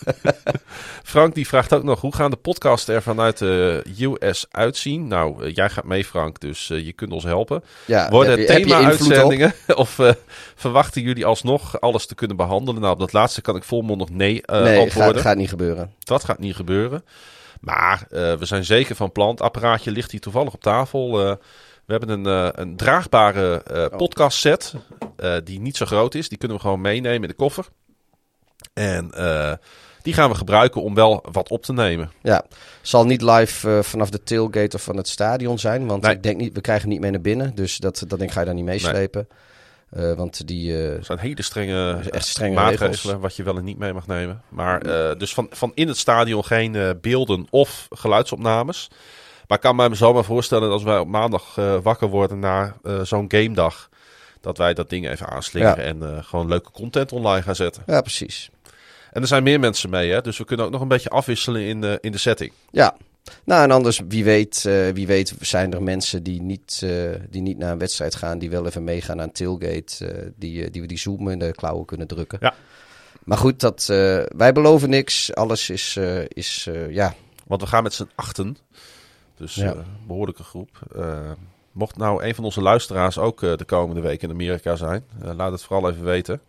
Frank 1.02 1.34
die 1.34 1.46
vraagt 1.46 1.72
ook 1.72 1.82
nog, 1.82 2.00
hoe 2.00 2.14
gaan 2.14 2.30
de 2.30 2.36
podcasts 2.36 2.88
er 2.88 3.02
vanuit 3.02 3.38
de 3.38 3.82
US 3.98 4.46
uitzien? 4.50 5.06
Nou, 5.06 5.44
eh, 5.44 5.54
jij 5.54 5.70
gaat 5.70 5.84
mee 5.84 6.04
Frank, 6.04 6.40
dus 6.40 6.70
eh, 6.70 6.84
je 6.84 6.92
kunt 6.92 7.12
ons 7.12 7.24
helpen. 7.24 7.62
Ja, 7.84 8.10
Worden 8.10 8.38
op? 8.38 8.46
thema-uitzendingen 8.46 9.54
of 9.74 9.98
eh, 9.98 10.10
verwachten 10.54 11.02
jullie 11.02 11.26
alsnog 11.26 11.80
alles 11.80 12.06
te 12.06 12.14
kunnen 12.14 12.36
behandelen? 12.36 12.80
Nou, 12.80 12.92
op 12.92 12.98
dat 12.98 13.12
laatste 13.12 13.40
kan 13.40 13.56
ik 13.56 13.64
volmondig 13.64 14.08
nee 14.08 14.42
nee, 14.46 14.80
antwoorden. 14.80 15.14
gaat, 15.14 15.22
gaat 15.22 15.36
niet 15.36 15.48
gebeuren. 15.48 15.92
Dat 15.98 16.24
gaat 16.24 16.38
niet 16.38 16.56
gebeuren. 16.56 17.04
Maar 17.60 18.06
we 18.10 18.44
zijn 18.44 18.64
zeker 18.64 18.96
van 18.96 19.12
plan. 19.12 19.30
Het 19.30 19.40
apparaatje 19.40 19.90
ligt 19.90 20.10
hier 20.10 20.20
toevallig 20.20 20.54
op 20.54 20.62
tafel. 20.62 21.38
We 21.90 21.96
hebben 21.96 22.24
een, 22.24 22.26
eh, 22.54 22.60
een 22.64 22.76
draagbare 22.76 23.62
Oh. 23.70 23.76
eh 23.84 23.96
podcast 23.96 24.38
set. 24.38 24.74
eh, 25.16 25.36
die 25.44 25.60
niet 25.60 25.76
zo 25.76 25.86
groot 25.86 26.14
is. 26.14 26.28
Die 26.28 26.38
kunnen 26.38 26.56
we 26.56 26.62
gewoon 26.62 26.80
meenemen 26.80 27.22
in 27.22 27.28
de 27.28 27.34
koffer. 27.34 27.66
En 28.72 29.10
die 30.02 30.14
gaan 30.14 30.30
we 30.30 30.36
gebruiken 30.36 30.82
om 30.82 30.94
wel 30.94 31.24
wat 31.32 31.48
op 31.48 31.62
te 31.62 31.72
nemen. 31.72 32.10
Ja, 32.22 32.44
zal 32.82 33.04
niet 33.06 33.22
live 33.22 33.82
vanaf 33.82 34.10
de 34.10 34.22
tailgate 34.22 34.76
of 34.76 34.82
van 34.82 34.96
het 34.96 35.08
stadion 35.08 35.58
zijn. 35.58 35.86
Want 35.86 36.02
Nee. 36.02 36.14
ik 36.14 36.22
denk 36.22 36.36
niet, 36.36 36.54
we 36.54 36.60
krijgen 36.60 36.84
hem 36.84 36.92
niet 36.92 37.00
mee 37.02 37.10
naar 37.10 37.20
binnen. 37.20 37.54
Dus 37.54 37.76
dat, 37.76 37.98
dat 37.98 38.18
denk 38.18 38.22
ik 38.22 38.30
ga 38.30 38.40
je 38.40 38.46
daar 38.46 38.54
niet 38.54 38.64
meeslepen. 38.64 39.28
Eh, 39.90 40.12
want 40.12 40.46
die 40.46 40.72
zijn 41.02 41.18
hele 41.18 41.42
strenge, 41.42 42.00
echt 42.10 42.26
strenge 42.26 42.54
maatregelen 42.54 42.90
regels. 42.90 43.14
wat 43.20 43.36
je 43.36 43.42
wel 43.42 43.56
en 43.56 43.64
niet 43.64 43.78
mee 43.78 43.92
mag 43.92 44.06
nemen. 44.06 44.42
Maar 44.48 44.80
dus 45.18 45.34
van, 45.34 45.46
van 45.50 45.72
in 45.74 45.88
het 45.88 45.96
stadion 45.98 46.44
geen 46.44 46.98
beelden 47.00 47.46
of 47.50 47.86
geluidsopnames. 47.90 48.88
Maar 49.50 49.58
ik 49.58 49.64
kan 49.64 49.76
me 49.76 49.94
zomaar 49.94 50.24
voorstellen 50.24 50.64
dat 50.64 50.72
als 50.72 50.82
wij 50.82 50.98
op 50.98 51.08
maandag 51.08 51.58
eh, 51.58 51.76
wakker 51.82 52.08
worden 52.08 52.38
na 52.38 52.76
eh, 52.82 53.00
zo'n 53.02 53.24
gamedag. 53.28 53.88
Dat 54.40 54.58
wij 54.58 54.74
dat 54.74 54.90
ding 54.90 55.08
even 55.08 55.28
aanslingeren 55.28 55.84
en 55.84 56.02
eh, 56.02 56.24
gewoon 56.24 56.48
leuke 56.48 56.70
content 56.70 57.12
online 57.12 57.42
gaan 57.42 57.54
zetten. 57.54 57.82
Ja, 57.86 58.00
precies. 58.00 58.50
En 59.12 59.22
er 59.22 59.28
zijn 59.28 59.42
meer 59.42 59.60
mensen 59.60 59.90
mee, 59.90 60.10
hè? 60.10 60.20
dus 60.20 60.38
we 60.38 60.44
kunnen 60.44 60.66
ook 60.66 60.72
nog 60.72 60.80
een 60.80 60.88
beetje 60.88 61.08
afwisselen 61.08 61.62
in 61.62 61.80
de, 61.80 61.98
in 62.00 62.12
de 62.12 62.18
setting. 62.18 62.52
Ja. 62.70 62.96
Nou, 63.44 63.62
en 63.62 63.70
anders, 63.70 64.00
wie 64.08 64.24
weet, 64.24 64.62
wie 64.94 65.06
weet 65.06 65.34
zijn 65.40 65.72
er 65.72 65.82
mensen 65.82 66.22
die 66.22 66.42
niet, 66.42 66.86
die 67.30 67.42
niet 67.42 67.58
naar 67.58 67.72
een 67.72 67.78
wedstrijd 67.78 68.14
gaan, 68.14 68.38
die 68.38 68.50
wel 68.50 68.66
even 68.66 68.84
meegaan 68.84 69.20
aan 69.20 69.32
tailgate, 69.32 70.32
die, 70.36 70.70
die 70.70 70.80
we 70.80 70.86
die 70.86 70.98
Zoom 70.98 71.28
in 71.28 71.38
de 71.38 71.52
klauwen 71.52 71.86
kunnen 71.86 72.06
drukken. 72.06 72.38
Ja. 72.40 72.54
Maar 73.24 73.38
goed, 73.38 73.60
dat, 73.60 73.84
wij 74.36 74.52
beloven 74.52 74.90
niks. 74.90 75.34
Alles 75.34 75.70
is, 75.70 75.98
is 76.28 76.68
ja, 76.88 77.14
Want 77.46 77.60
we 77.60 77.66
gaan 77.66 77.82
met 77.82 77.94
z'n 77.94 78.10
achten. 78.14 78.56
Dus 79.40 79.54
Ja. 79.54 79.72
eh, 79.72 79.78
behoorlijke 80.06 80.42
groep. 80.42 80.78
Eh, 80.96 81.30
mocht 81.72 81.96
nou 81.96 82.24
een 82.24 82.34
van 82.34 82.44
onze 82.44 82.60
luisteraars 82.60 83.18
ook 83.18 83.42
eh, 83.42 83.56
de 83.56 83.64
komende 83.64 84.00
week 84.00 84.22
in 84.22 84.30
Amerika 84.30 84.76
zijn, 84.76 85.04
laat 85.20 85.52
het 85.52 85.62
vooral 85.62 85.90
even 85.90 86.04
weten. 86.04 86.40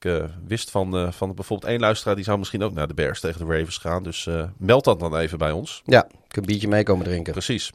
Ik 0.00 0.28
wist 0.46 0.70
van, 0.70 1.12
van 1.12 1.34
bijvoorbeeld 1.34 1.70
één 1.70 1.80
luisteraar 1.80 2.14
die 2.14 2.24
zou 2.24 2.38
misschien 2.38 2.62
ook 2.62 2.72
naar 2.72 2.88
de 2.88 2.94
Bears 2.94 3.20
tegen 3.20 3.46
de 3.46 3.52
Ravens 3.54 3.78
gaan. 3.78 4.02
Dus 4.02 4.28
meld 4.56 4.84
dat 4.84 5.00
dan 5.00 5.16
even 5.16 5.38
bij 5.38 5.50
ons. 5.50 5.82
ja, 5.84 6.06
ik 6.28 6.36
een 6.36 6.44
biertje 6.44 6.68
mee 6.68 6.82
komen 6.82 7.04
drinken. 7.04 7.32
Precies. 7.32 7.72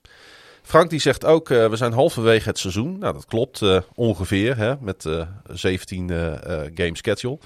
Frank 0.62 0.90
die 0.90 1.00
zegt 1.00 1.26
ook, 1.26 1.48
we 1.48 1.76
zijn 1.76 1.94
halverwege 1.94 2.50
het 2.50 2.60
seizoen. 2.60 2.98
Nou, 2.98 3.14
dat 3.14 3.26
klopt 3.26 3.62
ongeveer, 3.96 4.58
hè, 4.58 4.76
met 4.80 5.06
eh 5.06 5.28
17 5.54 6.10
eh, 6.10 6.34
eh, 6.34 6.72
game 6.76 6.98
schedule. 6.98 7.40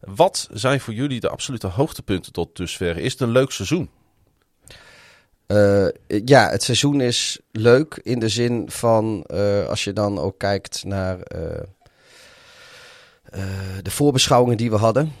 Wat 0.00 0.48
zijn 0.52 0.80
voor 0.80 0.94
jullie 0.94 1.20
de 1.20 1.28
absolute 1.28 1.66
hoogtepunten 1.66 2.32
tot 2.32 2.56
dusver? 2.56 2.96
Is 2.96 3.12
het 3.12 3.20
een 3.20 3.30
leuk 3.30 3.50
seizoen? 3.50 3.90
Eh, 5.48 5.86
ja, 6.24 6.50
het 6.50 6.62
seizoen 6.62 7.00
is 7.00 7.40
leuk 7.50 8.00
in 8.02 8.18
de 8.18 8.28
zin 8.28 8.70
van 8.70 9.24
eh, 9.26 9.66
als 9.66 9.84
je 9.84 9.92
dan 9.92 10.18
ook 10.18 10.38
kijkt 10.38 10.84
naar 10.84 11.20
eh, 11.20 11.62
de 13.82 13.90
voorbeschouwingen 13.90 14.56
die 14.56 14.70
we 14.70 14.76
hadden. 14.76 15.12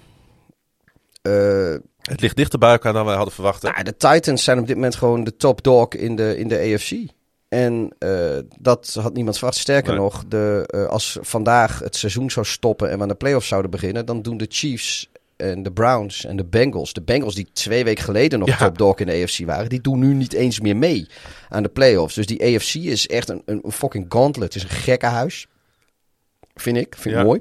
Het 2.02 2.20
ligt 2.20 2.36
dichter 2.36 2.58
bij 2.58 2.70
elkaar 2.70 2.92
dan 2.92 3.04
wij 3.04 3.14
hadden 3.14 3.34
verwacht. 3.34 3.62
nou, 3.62 3.82
de 3.82 3.96
Titans 3.96 4.44
zijn 4.44 4.58
op 4.58 4.66
dit 4.66 4.74
moment 4.74 4.94
gewoon 4.94 5.24
de 5.24 5.36
top 5.36 5.62
dog 5.62 5.88
in 5.88 6.16
de, 6.16 6.38
in 6.38 6.48
de 6.48 6.74
AFC. 6.74 6.92
En 7.48 7.96
dat 8.58 8.96
had 9.00 9.14
niemand 9.14 9.36
verwacht. 9.36 9.58
Sterker 9.58 9.92
Nee. 9.92 10.00
nog, 10.00 10.24
de, 10.26 10.86
als 10.90 11.18
vandaag 11.20 11.78
het 11.78 11.96
seizoen 11.96 12.30
zou 12.30 12.46
stoppen 12.46 12.90
en 12.90 12.96
we 12.96 13.02
aan 13.02 13.08
de 13.08 13.14
playoffs 13.14 13.48
zouden 13.48 13.70
beginnen, 13.70 14.06
dan 14.06 14.22
doen 14.22 14.36
de 14.36 14.46
Chiefs 14.48 15.10
en 15.38 15.62
de 15.62 15.72
Browns 15.72 16.24
en 16.24 16.36
de 16.36 16.44
Bengals. 16.44 16.92
De 16.92 17.02
Bengals 17.02 17.34
die 17.34 17.48
twee 17.52 17.84
weken 17.84 18.04
geleden 18.04 18.38
nog 18.38 18.48
Ja. 18.48 18.56
top 18.56 18.78
dog 18.78 18.98
in 18.98 19.06
de 19.06 19.22
AFC 19.22 19.44
waren, 19.46 19.68
die 19.68 19.80
doen 19.80 19.98
nu 19.98 20.14
niet 20.14 20.32
eens 20.32 20.60
meer 20.60 20.76
mee 20.76 21.06
aan 21.48 21.62
de 21.62 21.68
playoffs. 21.68 22.14
Dus 22.14 22.26
die 22.26 22.42
AFC 22.56 22.74
is 22.74 23.06
echt 23.06 23.28
een, 23.28 23.42
een 23.46 23.72
fucking 23.72 24.06
gauntlet. 24.08 24.54
Het 24.54 24.62
is 24.64 24.70
een 24.70 24.76
gekkenhuis. 24.76 25.46
Vind 26.54 26.76
ik. 26.76 26.94
Vind 26.98 27.14
ik 27.14 27.20
Ja. 27.20 27.26
mooi. 27.26 27.40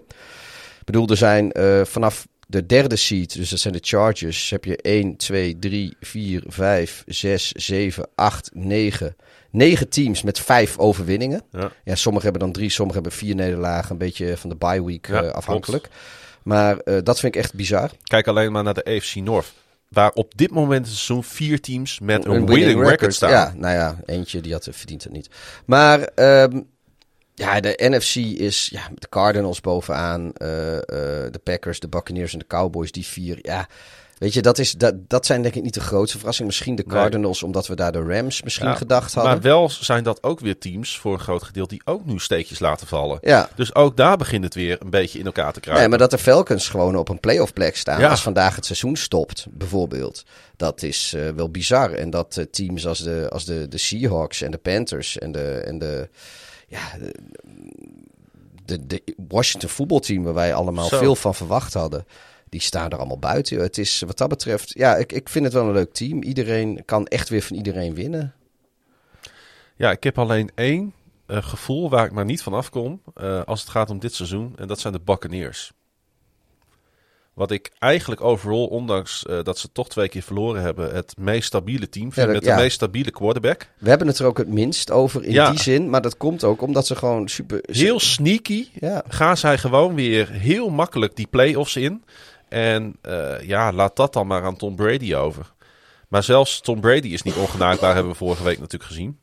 Ik 0.79 0.85
bedoel, 0.93 1.07
er 1.07 1.17
zijn 1.17 1.51
eh, 1.51 1.85
vanaf 1.85 2.27
de 2.47 2.65
derde 2.65 2.95
seed, 2.95 3.33
dus 3.35 3.49
dat 3.49 3.59
zijn 3.59 3.73
de 3.73 3.79
Chargers, 3.81 4.49
heb 4.49 4.65
je 4.65 4.75
1, 4.77 5.15
2, 5.15 5.59
3, 5.59 5.95
4, 5.99 6.43
5, 6.47 7.03
6, 7.07 7.51
7, 7.51 8.07
8, 8.15 8.49
9. 8.53 9.15
9 9.51 9.89
teams 9.89 10.21
met 10.21 10.39
vijf 10.39 10.77
overwinningen. 10.77 11.41
Ja. 11.51 11.71
Ja, 11.83 11.95
sommigen 11.95 12.29
hebben 12.29 12.47
dan 12.47 12.55
drie, 12.55 12.69
sommigen 12.69 13.01
hebben 13.01 13.19
vier 13.19 13.35
nederlagen. 13.35 13.91
Een 13.91 13.97
beetje 13.97 14.37
van 14.37 14.49
de 14.49 14.55
bye 14.55 14.83
week 14.85 15.07
Ja, 15.07 15.23
eh, 15.23 15.29
afhankelijk. 15.31 15.87
Maar 16.47 16.77
eh, 16.77 16.97
dat 17.03 17.19
vind 17.19 17.35
ik 17.35 17.41
echt 17.41 17.53
bizar. 17.53 17.91
Kijk 18.03 18.27
alleen 18.27 18.51
maar 18.51 18.63
naar 18.63 18.73
de 18.73 18.85
AFC 18.85 19.15
North. 19.15 19.53
Waar 19.87 20.11
op 20.11 20.37
dit 20.37 20.51
moment 20.51 20.85
het 20.85 20.95
seizoen 20.95 21.23
vier 21.23 21.61
teams 21.61 21.99
met 21.99 22.25
een, 22.25 22.45
winning, 22.45 22.87
record 22.89 23.13
staan. 23.13 23.29
Ja, 23.29 23.53
nou 23.55 23.75
ja, 23.75 23.99
eentje 24.05 24.41
die 24.41 24.53
had, 24.53 24.67
verdient 24.71 25.03
het 25.03 25.13
niet. 25.13 25.29
Maar 25.65 25.99
ehm, 25.99 26.61
ja, 27.33 27.59
de 27.59 27.75
NFC 27.77 28.15
is 28.15 28.69
ja, 28.71 28.89
de 28.95 29.09
Cardinals 29.09 29.61
bovenaan. 29.61 30.33
eh, 30.33 30.75
eh, 30.75 30.83
de 31.31 31.39
Packers, 31.43 31.79
de 31.79 31.87
Buccaneers 31.87 32.33
en 32.33 32.39
de 32.39 32.47
Cowboys, 32.47 32.91
die 32.91 33.05
vier. 33.05 33.39
Ja, 33.41 33.67
weet 34.17 34.33
je, 34.33 34.41
dat, 34.41 34.57
is, 34.57 34.71
dat, 34.71 35.09
dat 35.09 35.25
zijn 35.25 35.41
denk 35.41 35.55
ik 35.55 35.63
niet 35.63 35.73
de 35.73 35.79
grootste 35.79 36.17
verrassing. 36.17 36.47
Misschien 36.47 36.75
de 36.75 36.83
Nee. 36.87 36.95
Cardinals, 36.97 37.43
omdat 37.43 37.67
we 37.67 37.75
daar 37.75 37.91
de 37.91 38.01
Rams 38.03 38.41
misschien 38.41 38.67
Ja, 38.67 38.75
gedacht 38.75 39.13
hadden. 39.13 39.31
Maar 39.33 39.41
wel 39.41 39.69
zijn 39.69 40.03
dat 40.03 40.23
ook 40.23 40.39
weer 40.39 40.57
teams 40.57 40.97
voor 40.97 41.13
een 41.13 41.19
groot 41.19 41.43
gedeelte 41.43 41.73
die 41.73 41.81
ook 41.85 42.05
nu 42.05 42.19
steekjes 42.19 42.59
laten 42.59 42.87
vallen. 42.87 43.17
ja. 43.21 43.49
Dus 43.55 43.75
ook 43.75 43.97
daar 43.97 44.17
begint 44.17 44.43
het 44.43 44.53
weer 44.53 44.77
een 44.81 44.89
beetje 44.89 45.19
in 45.19 45.25
elkaar 45.25 45.53
te 45.53 45.59
kruipen. 45.59 45.89
Nee, 45.89 45.89
maar 45.99 46.07
dat 46.09 46.19
de 46.19 46.25
Falcons 46.25 46.69
gewoon 46.69 46.95
op 46.95 47.09
een 47.09 47.19
playoff 47.19 47.53
plek 47.53 47.75
staan. 47.77 47.99
Ja. 47.99 48.09
Als 48.09 48.21
vandaag 48.21 48.55
het 48.55 48.65
seizoen 48.65 48.95
stopt, 48.95 49.45
bijvoorbeeld. 49.49 50.23
Dat 50.55 50.83
is 50.83 51.13
eh, 51.15 51.29
wel 51.35 51.49
bizar. 51.49 51.91
En 51.91 52.09
dat 52.09 52.37
eh, 52.37 52.45
teams 52.45 52.87
als, 52.87 52.99
de, 53.03 53.27
als 53.31 53.45
de, 53.45 53.67
de 53.67 53.77
Seahawks 53.77 54.41
en 54.41 54.51
de 54.51 54.57
Panthers 54.57 55.17
en 55.17 55.31
de, 55.31 55.49
en 55.51 55.79
de, 55.79 56.09
ja, 56.67 56.79
de, 56.99 57.13
de, 58.65 58.87
de 58.87 59.03
Washington 59.27 59.69
voetbalteam, 59.69 60.23
waar 60.23 60.33
wij 60.33 60.53
allemaal 60.53 60.87
Zo. 60.87 60.97
veel 60.97 61.15
van 61.15 61.35
verwacht 61.35 61.73
hadden. 61.73 62.05
Die 62.49 62.61
staan 62.61 62.89
er 62.89 62.97
allemaal 62.97 63.19
buiten. 63.19 63.59
Het 63.59 63.77
is 63.77 64.03
wat 64.05 64.17
dat 64.17 64.29
betreft, 64.29 64.73
ja, 64.73 64.95
ik, 64.95 65.11
ik 65.11 65.29
vind 65.29 65.45
het 65.45 65.53
wel 65.53 65.65
een 65.65 65.73
leuk 65.73 65.93
team. 65.93 66.23
Iedereen 66.23 66.81
kan 66.85 67.07
echt 67.07 67.29
weer 67.29 67.41
van 67.41 67.55
iedereen 67.57 67.93
winnen. 67.93 68.33
Ja, 69.75 69.91
ik 69.91 70.03
heb 70.03 70.19
alleen 70.19 70.51
één 70.55 70.93
eh, 71.25 71.43
gevoel 71.43 71.89
waar 71.89 72.05
ik 72.05 72.11
maar 72.11 72.25
niet 72.25 72.41
van 72.41 72.53
afkom 72.53 73.01
eh, 73.15 73.43
als 73.43 73.61
het 73.61 73.69
gaat 73.69 73.89
om 73.89 73.99
dit 73.99 74.13
seizoen. 74.13 74.53
En 74.55 74.67
dat 74.67 74.79
zijn 74.79 74.93
de 74.93 74.99
Buccaneers. 74.99 75.71
Wat 77.33 77.51
ik 77.51 77.71
eigenlijk 77.79 78.21
overal, 78.21 78.65
ondanks 78.65 79.25
eh, 79.25 79.43
dat 79.43 79.57
ze 79.57 79.71
toch 79.71 79.89
twee 79.89 80.09
keer 80.09 80.21
verloren 80.21 80.61
hebben, 80.61 80.95
het 80.95 81.13
meest 81.17 81.47
stabiele 81.47 81.89
team 81.89 82.13
vind. 82.13 82.27
met 82.31 82.43
ja. 82.45 82.55
de 82.55 82.61
meest 82.61 82.75
stabiele 82.75 83.11
quarterback. 83.11 83.69
We 83.77 83.89
hebben 83.89 84.07
het 84.07 84.19
er 84.19 84.25
ook 84.25 84.37
het 84.37 84.47
minst 84.47 84.91
over 84.91 85.23
in 85.23 85.31
Ja. 85.31 85.49
die 85.49 85.59
zin. 85.59 85.89
Maar 85.89 86.01
dat 86.01 86.17
komt 86.17 86.43
ook 86.43 86.61
omdat 86.61 86.87
ze 86.87 86.95
gewoon 86.95 87.27
super... 87.27 87.59
Heel 87.61 87.99
sneaky 87.99 88.67
Ja, 88.73 89.03
gaan 89.07 89.37
zij 89.37 89.57
gewoon 89.57 89.95
weer 89.95 90.29
heel 90.31 90.69
makkelijk 90.69 91.15
die 91.15 91.27
play-offs 91.27 91.75
in. 91.75 92.03
En 92.49 92.95
eh, 93.01 93.35
ja, 93.41 93.71
laat 93.71 93.95
dat 93.95 94.13
dan 94.13 94.27
maar 94.27 94.43
aan 94.43 94.55
Tom 94.57 94.75
Brady 94.75 95.13
over. 95.15 95.53
Maar 96.07 96.23
zelfs 96.23 96.61
Tom 96.61 96.79
Brady 96.79 97.07
is 97.07 97.21
niet 97.21 97.35
ongenaakbaar, 97.35 97.93
hebben 97.93 98.11
we 98.11 98.17
vorige 98.17 98.43
week 98.43 98.59
natuurlijk 98.59 98.91
gezien. 98.91 99.19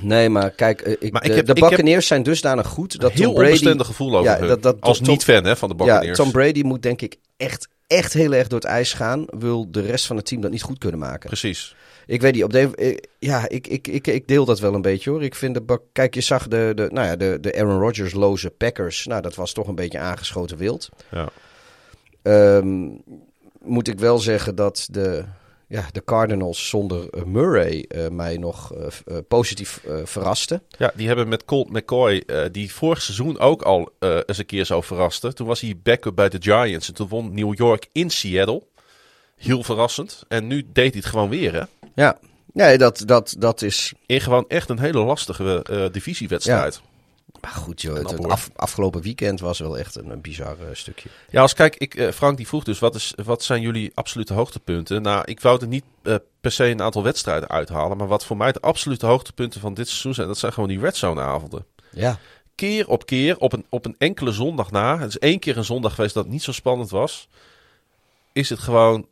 Nee, 0.00 0.28
maar 0.28 0.50
kijk, 0.50 0.80
eh, 0.80 0.92
ik, 0.98 1.12
Maar 1.12 1.22
de, 1.22 1.28
ik 1.28 1.34
heb- 1.34 1.46
de 1.46 1.52
ik 1.54 1.60
heb- 1.60 1.70
Buccaneers 1.70 2.06
zijn 2.06 2.22
dusdanig 2.22 2.66
goed 2.66 3.00
dat 3.00 3.12
heel 3.12 3.32
Tom 3.34 3.42
Brady... 3.44 3.78
gevoel 3.84 4.16
over 4.16 4.30
Ja, 4.30 4.38
hun. 4.38 4.48
dat- 4.48 4.62
dat- 4.62 4.76
Als 4.80 5.00
niet-fan 5.00 5.44
hè, 5.44 5.56
van 5.56 5.68
de 5.68 5.74
Ja, 5.78 5.84
Buccaneers. 5.84 6.16
Tom 6.18 6.30
Brady 6.30 6.62
moet 6.62 6.82
denk 6.82 7.00
ik 7.02 7.16
echt, 7.36 7.68
echt 7.86 8.12
heel 8.12 8.32
erg 8.34 8.48
door 8.48 8.58
het 8.58 8.68
ijs 8.68 8.92
gaan. 8.92 9.24
Wil 9.26 9.70
de 9.70 9.80
rest 9.80 10.06
van 10.06 10.16
het 10.16 10.26
team 10.26 10.40
dat 10.40 10.50
niet 10.50 10.62
goed 10.62 10.78
kunnen 10.78 11.00
maken. 11.00 11.26
Precies. 11.28 11.74
Ik 12.06 12.20
weet 12.20 12.34
niet, 12.34 12.44
op 12.44 12.52
de, 12.52 13.02
ja, 13.18 13.48
ik, 13.48 13.66
ik, 13.66 13.88
ik, 13.88 14.06
ik 14.06 14.28
deel 14.28 14.44
dat 14.44 14.60
wel 14.60 14.74
een 14.74 14.82
beetje 14.82 15.10
hoor. 15.10 15.22
Ik 15.22 15.34
vind 15.34 15.54
de, 15.54 15.80
kijk, 15.92 16.14
je 16.14 16.20
zag 16.20 16.48
de, 16.48 16.72
de, 16.74 16.88
nou 16.92 17.06
ja, 17.06 17.16
de, 17.16 17.38
de 17.40 17.54
Aaron 17.58 17.78
Rodgers-loze 17.80 18.50
Packers. 18.50 19.06
Nou, 19.06 19.22
dat 19.22 19.34
was 19.34 19.52
toch 19.52 19.68
een 19.68 19.74
beetje 19.74 19.98
aangeschoten 19.98 20.56
wild. 20.56 20.88
Ja. 21.10 21.28
Ehm, 22.24 22.88
moet 23.62 23.88
ik 23.88 23.98
wel 23.98 24.18
zeggen 24.18 24.54
dat 24.54 24.88
de, 24.90 25.24
ja, 25.68 25.84
de 25.92 26.04
Cardinals 26.04 26.68
zonder 26.68 27.10
eh, 27.10 27.22
Murray 27.24 27.84
eh, 27.88 28.08
mij 28.08 28.36
nog 28.36 28.72
eh, 28.74 29.16
positief 29.28 29.84
eh, 29.84 29.96
verraste. 30.04 30.62
ja, 30.78 30.92
die 30.94 31.06
hebben 31.06 31.28
met 31.28 31.44
Colt 31.44 31.70
McCoy, 31.70 32.24
die 32.52 32.72
vorig 32.72 33.02
seizoen 33.02 33.38
ook 33.38 33.62
al 33.62 33.92
eens 33.98 34.38
een 34.38 34.46
keer 34.46 34.64
zo 34.64 34.80
verraste. 34.80 35.32
Toen 35.32 35.46
was 35.46 35.60
hij 35.60 35.74
backup 35.82 36.14
bij 36.14 36.28
de 36.28 36.38
Giants 36.40 36.88
en 36.88 36.94
toen 36.94 37.08
won 37.08 37.34
New 37.34 37.54
York 37.56 37.88
in 37.92 38.10
Seattle. 38.10 38.62
Heel 39.36 39.62
verrassend. 39.62 40.24
En 40.28 40.46
nu 40.46 40.66
deed 40.72 40.92
hij 40.92 41.00
het 41.00 41.06
gewoon 41.06 41.28
weer, 41.28 41.52
hè? 41.52 41.62
Ja, 41.94 42.18
nee, 42.52 42.78
dat, 42.78 43.02
dat, 43.06 43.34
dat 43.38 43.62
is 43.62 43.92
In 44.06 44.20
gewoon 44.20 44.44
echt 44.48 44.68
een 44.68 44.78
hele 44.78 45.04
lastige 45.04 45.88
divisiewedstrijd. 45.92 46.80
Maar 47.40 47.50
goed, 47.52 47.82
joh, 47.82 47.96
het, 47.96 48.26
af- 48.26 48.50
afgelopen 48.56 49.02
weekend 49.02 49.40
was 49.40 49.58
wel 49.58 49.78
echt 49.78 49.96
een, 49.96 50.10
een 50.10 50.20
bizar 50.20 50.56
eh, 50.60 50.66
stukje. 50.72 51.08
Ja, 51.30 51.40
als 51.40 51.54
kijk, 51.54 51.76
ik, 51.76 51.94
eh, 51.94 52.10
Frank 52.10 52.36
die 52.36 52.46
vroeg 52.46 52.64
dus, 52.64 52.78
wat, 52.78 52.94
is, 52.94 53.14
wat 53.24 53.42
zijn 53.42 53.60
jullie 53.60 53.90
absolute 53.94 54.34
hoogtepunten? 54.34 55.02
Nou, 55.02 55.22
ik 55.24 55.40
wou 55.40 55.60
er 55.60 55.66
niet 55.66 55.84
eh, 56.02 56.14
per 56.40 56.52
se 56.52 56.64
een 56.64 56.82
aantal 56.82 57.02
wedstrijden 57.02 57.48
uithalen, 57.48 57.96
maar 57.96 58.06
wat 58.06 58.24
voor 58.24 58.36
mij 58.36 58.52
de 58.52 58.60
absolute 58.60 59.06
hoogtepunten 59.06 59.60
van 59.60 59.74
dit 59.74 59.88
seizoen 59.88 60.14
zijn, 60.14 60.26
dat 60.26 60.38
zijn 60.38 60.52
gewoon 60.52 60.68
die 60.68 60.80
red 60.80 60.96
zone 60.96 61.20
avonden. 61.20 61.64
Ja, 61.90 62.18
Keer 62.54 62.88
op 62.88 63.06
keer, 63.06 63.38
op 63.38 63.52
een, 63.52 63.64
op 63.68 63.84
een 63.84 63.94
enkele 63.98 64.32
zondag 64.32 64.70
na, 64.70 64.98
het 64.98 65.08
is 65.08 65.18
één 65.18 65.38
keer 65.38 65.56
een 65.56 65.64
zondag 65.64 65.94
geweest 65.94 66.14
dat 66.14 66.26
niet 66.26 66.42
zo 66.42 66.52
spannend 66.52 66.90
was, 66.90 67.28
is 68.32 68.48
het 68.48 68.58
gewoon 68.58 69.06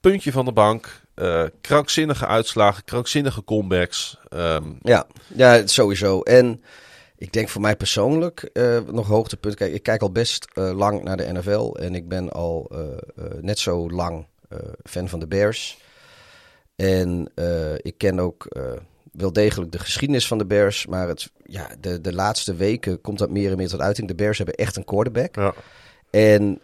puntje 0.00 0.32
van 0.32 0.44
de 0.44 0.52
bank, 0.52 1.00
eh, 1.14 1.44
krankzinnige 1.60 2.26
uitslagen, 2.26 2.84
krankzinnige 2.84 3.44
comebacks. 3.44 4.16
Ehm, 4.28 4.64
ja, 4.82 5.06
ja, 5.26 5.66
sowieso. 5.66 6.20
En 6.20 6.62
ik 7.18 7.32
denk 7.32 7.48
voor 7.48 7.60
mij 7.60 7.76
persoonlijk 7.76 8.50
eh, 8.52 8.78
nog 8.80 9.06
hoogtepunt. 9.06 9.54
Kijk, 9.54 9.72
ik 9.72 9.82
kijk 9.82 10.02
al 10.02 10.12
best 10.12 10.46
eh, 10.52 10.70
lang 10.76 11.02
naar 11.02 11.16
de 11.16 11.32
NFL 11.32 11.74
en 11.74 11.94
ik 11.94 12.08
ben 12.08 12.30
al 12.32 12.70
eh, 12.72 13.24
net 13.40 13.58
zo 13.58 13.90
lang 13.90 14.26
fan 14.84 15.08
van 15.08 15.20
de 15.20 15.26
Bears. 15.26 15.78
En 16.76 17.32
ik 17.76 17.98
ken 17.98 18.20
ook 18.20 18.48
wel 19.12 19.32
degelijk 19.32 19.72
de 19.72 19.78
geschiedenis 19.78 20.26
van 20.26 20.38
de 20.38 20.46
Bears, 20.46 20.86
maar 20.86 21.08
het, 21.08 21.30
ja, 21.44 21.68
de, 21.80 22.00
de 22.00 22.14
laatste 22.14 22.54
weken 22.54 23.00
komt 23.00 23.18
dat 23.18 23.30
meer 23.30 23.50
en 23.50 23.56
meer 23.56 23.68
tot 23.68 23.80
uiting. 23.80 24.08
De 24.08 24.14
Bears 24.14 24.38
hebben 24.38 24.54
echt 24.54 24.76
een 24.76 24.84
quarterback. 24.84 25.34
ja. 25.34 25.54
En 26.10 26.60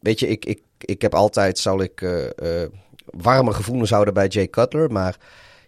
weet 0.00 0.20
je, 0.20 0.28
ik, 0.28 0.44
ik, 0.44 0.62
ik 0.78 1.02
heb 1.02 1.14
altijd, 1.14 1.58
zal 1.58 1.82
ik 1.82 2.02
eh, 2.02 2.62
warme 3.04 3.52
gevoelens 3.52 3.90
houden 3.90 4.14
bij 4.14 4.26
Jay 4.26 4.48
Cutler. 4.48 4.92
Maar 4.92 5.16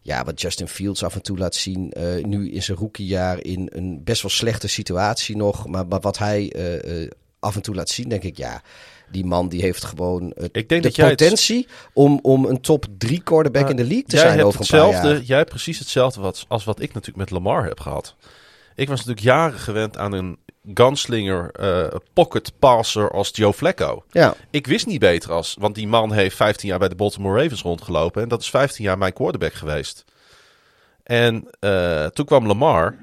ja, 0.07 0.25
wat 0.25 0.41
Justin 0.41 0.69
Fields 0.69 1.05
af 1.05 1.15
en 1.15 1.23
toe 1.23 1.39
laat 1.39 1.55
zien, 1.55 1.93
eh, 1.93 2.25
nu 2.25 2.51
in 2.51 2.63
zijn 2.63 2.79
rookiejaar 2.79 3.43
in 3.43 3.69
een 3.73 4.01
best 4.05 4.23
wel 4.23 4.31
slechte 4.31 4.69
situatie 4.69 5.37
nog. 5.37 5.67
Maar, 5.67 5.87
maar 5.87 6.01
wat 6.01 6.19
hij 6.19 6.53
eh, 6.53 7.03
eh, 7.03 7.11
af 7.41 7.55
en 7.57 7.63
toe 7.63 7.75
laat 7.75 7.89
zien, 7.89 8.09
denk 8.09 8.23
ik, 8.23 8.37
ja, 8.37 8.63
die 9.11 9.25
man 9.25 9.49
die 9.49 9.61
heeft 9.61 9.85
gewoon 9.85 10.33
Ik 10.53 10.69
denk 10.69 10.83
de 10.83 10.89
dat 10.89 10.97
het- 10.97 11.09
potentie 11.09 11.67
om, 11.93 12.19
om 12.23 12.45
een 12.45 12.61
top 12.61 12.87
3 12.99 13.21
quarterback 13.23 13.71
in 13.71 13.77
de 13.77 13.83
league 13.85 14.05
te 14.05 14.17
jij 14.17 14.25
zijn 14.25 14.33
hebt 14.37 14.47
over 14.47 14.61
een 14.61 14.67
paar 14.67 14.81
hetzelfde, 14.81 15.15
jaar. 15.15 15.23
Jij 15.23 15.37
hebt 15.37 15.51
precies 15.51 15.79
hetzelfde 15.79 16.21
wat, 16.21 16.45
als 16.49 16.65
wat 16.65 16.81
ik 16.81 16.95
natuurlijk 16.95 17.17
met 17.19 17.31
Lamar 17.31 17.65
heb 17.65 17.81
gehad. 17.81 18.15
Ik 18.77 18.89
was 18.89 18.99
natuurlijk 19.05 19.27
jaren 19.27 19.59
gewend 19.59 19.97
aan 19.99 20.13
een 20.13 20.39
gunslinger, 20.75 21.51
eh, 21.51 21.87
pocket 22.13 22.53
passer 22.59 23.11
als 23.11 23.31
Joe 23.33 23.53
Flacco. 23.53 24.05
Ja, 24.11 24.35
Ik 24.51 24.67
wist 24.67 24.87
niet 24.87 25.01
beter 25.01 25.33
als, 25.33 25.57
want 25.59 25.75
die 25.75 25.89
man 25.89 26.13
heeft 26.13 26.37
15 26.37 26.69
jaar 26.69 26.79
bij 26.79 26.89
de 26.89 26.95
Baltimore 26.95 27.43
Ravens 27.43 27.63
rondgelopen. 27.63 28.23
En 28.23 28.29
dat 28.29 28.41
is 28.41 28.51
15 28.51 28.85
jaar 28.85 28.99
mijn 28.99 29.13
quarterback 29.13 29.53
geweest. 29.53 30.05
En 31.03 31.49
eh, 31.61 32.07
toen 32.07 32.25
kwam 32.27 32.47
Lamar. 32.47 32.97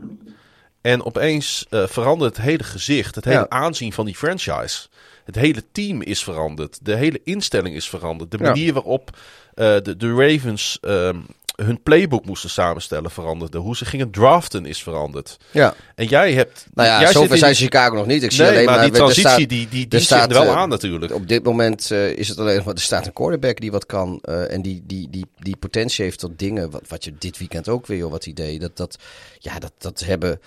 En 0.82 1.06
opeens 1.06 1.66
eh, 1.70 1.88
veranderde 1.88 2.36
het 2.36 2.46
hele 2.46 2.64
gezicht, 2.64 3.16
het 3.16 3.26
hele 3.26 3.38
Ja. 3.38 3.50
aanzien 3.50 3.94
van 3.94 4.06
die 4.06 4.16
franchise. 4.16 4.88
Het 5.26 5.36
hele 5.36 5.64
team 5.72 6.02
is 6.02 6.24
veranderd. 6.24 6.80
De 6.86 6.96
hele 6.96 7.22
instelling 7.24 7.76
is 7.76 7.90
veranderd. 7.90 8.32
De 8.32 8.38
Ja. 8.38 8.44
manier 8.44 8.74
waarop 8.74 9.10
de, 9.56 9.94
de 9.98 10.14
Ravens 10.14 10.78
ehm, 10.82 11.18
hun 11.64 11.82
playbook 11.84 12.26
moesten 12.26 12.50
samenstellen 12.50 13.12
veranderde. 13.12 13.58
Hoe 13.58 13.76
ze 13.76 13.86
gingen 13.86 14.12
draften 14.12 14.66
is 14.66 14.84
veranderd. 14.84 15.38
ja. 15.52 15.74
En 15.96 16.06
jij 16.06 16.34
hebt... 16.34 16.66
Nou 16.74 16.88
ja, 16.90 17.00
jij 17.02 17.12
zover 17.12 17.32
in- 17.32 17.38
zijn 17.38 17.56
Chicago 17.56 17.96
nog 17.96 18.06
niet. 18.06 18.24
Ik 18.24 18.32
zie 18.32 18.42
Nee, 18.42 18.52
alleen 18.52 18.66
maar, 18.66 18.76
maar, 18.76 18.84
die 18.84 18.94
transitie 18.94 19.22
staat- 19.30 19.38
die, 19.38 19.68
die, 19.70 19.88
die 19.88 20.00
staat, 20.00 20.32
er 20.32 20.38
wel 20.44 20.46
eh, 20.54 20.56
aan 20.58 20.70
natuurlijk. 20.70 21.14
Op 21.14 21.28
dit 21.28 21.44
moment 21.44 21.92
eh, 21.92 22.10
is 22.10 22.28
het 22.30 22.40
alleen 22.40 22.62
maar, 22.66 22.74
er 22.74 22.80
staat 22.82 23.06
een 23.06 23.14
quarterback 23.14 23.60
die 23.60 23.72
wat 23.72 23.86
kan. 23.86 24.20
eh, 24.22 24.52
en 24.54 24.62
die, 24.62 24.84
die, 24.86 25.10
die, 25.10 25.26
die 25.40 25.56
potentie 25.58 26.04
heeft 26.06 26.20
tot 26.20 26.40
dingen. 26.40 26.70
Wat, 26.72 26.82
wat 26.88 27.04
je 27.04 27.14
dit 27.20 27.38
weekend 27.38 27.70
ook 27.70 27.88
weer, 27.88 27.98
joh, 27.98 28.12
wat 28.12 28.24
hij 28.24 28.34
deed. 28.34 28.62
Dat, 28.62 28.78
dat, 28.78 28.98
ja, 29.40 29.60
dat, 29.60 29.72
dat 29.78 30.00
hebben. 30.06 30.40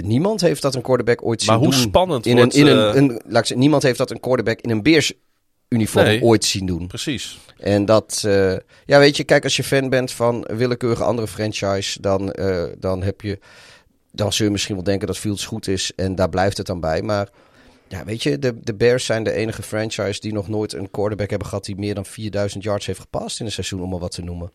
niemand 0.00 0.40
heeft 0.40 0.62
dat 0.62 0.74
een 0.74 0.82
quarterback 0.82 1.24
ooit 1.24 1.40
zien 1.42 1.50
Maar 1.50 1.60
hoe 1.62 1.70
doen. 1.70 1.80
spannend 1.80 2.26
in 2.26 2.36
wordt, 2.36 2.54
een, 2.54 2.66
in 2.66 2.76
een, 2.76 2.96
een, 2.96 3.08
laat 3.08 3.18
ik 3.24 3.32
zeggen, 3.32 3.58
Niemand 3.58 3.82
heeft 3.82 3.98
dat 3.98 4.10
een 4.10 4.20
quarterback 4.20 4.60
in 4.60 4.70
een 4.70 4.82
Beers 4.82 5.12
uniform 5.74 6.04
Nee. 6.04 6.22
ooit 6.22 6.44
zien 6.44 6.66
doen. 6.66 6.86
Precies. 6.86 7.38
En 7.58 7.84
dat, 7.84 8.22
eh, 8.26 8.56
ja, 8.86 8.98
weet 8.98 9.16
je, 9.16 9.24
kijk, 9.24 9.44
als 9.44 9.56
je 9.56 9.64
fan 9.64 9.88
bent 9.88 10.12
van 10.12 10.46
willekeurige 10.52 11.04
andere 11.04 11.28
franchise, 11.28 12.00
dan, 12.00 12.32
eh, 12.32 12.64
dan 12.78 13.02
heb 13.02 13.20
je, 13.20 13.38
dan 14.12 14.32
zul 14.32 14.46
je 14.46 14.52
misschien 14.52 14.74
wel 14.74 14.84
denken 14.84 15.06
dat 15.06 15.18
Fields 15.18 15.44
goed 15.46 15.68
is 15.68 15.92
en 15.96 16.14
daar 16.14 16.28
blijft 16.28 16.56
het 16.56 16.66
dan 16.66 16.80
bij. 16.80 17.02
Maar 17.02 17.28
Ja, 17.88 18.04
weet 18.04 18.22
je, 18.22 18.38
de, 18.38 18.60
de 18.60 18.74
Bears 18.74 19.04
zijn 19.04 19.24
de 19.24 19.32
enige 19.32 19.62
franchise 19.62 20.20
die 20.20 20.32
nog 20.32 20.48
nooit 20.48 20.72
een 20.72 20.90
quarterback 20.90 21.30
hebben 21.30 21.48
gehad 21.48 21.64
die 21.64 21.76
meer 21.76 21.94
dan 21.94 22.04
4000 22.06 22.62
yards 22.64 22.86
heeft 22.86 23.00
gepast 23.00 23.40
in 23.40 23.46
een 23.46 23.52
seizoen, 23.52 23.82
om 23.82 23.90
maar 23.90 23.98
wat 23.98 24.10
te 24.10 24.22
noemen. 24.22 24.52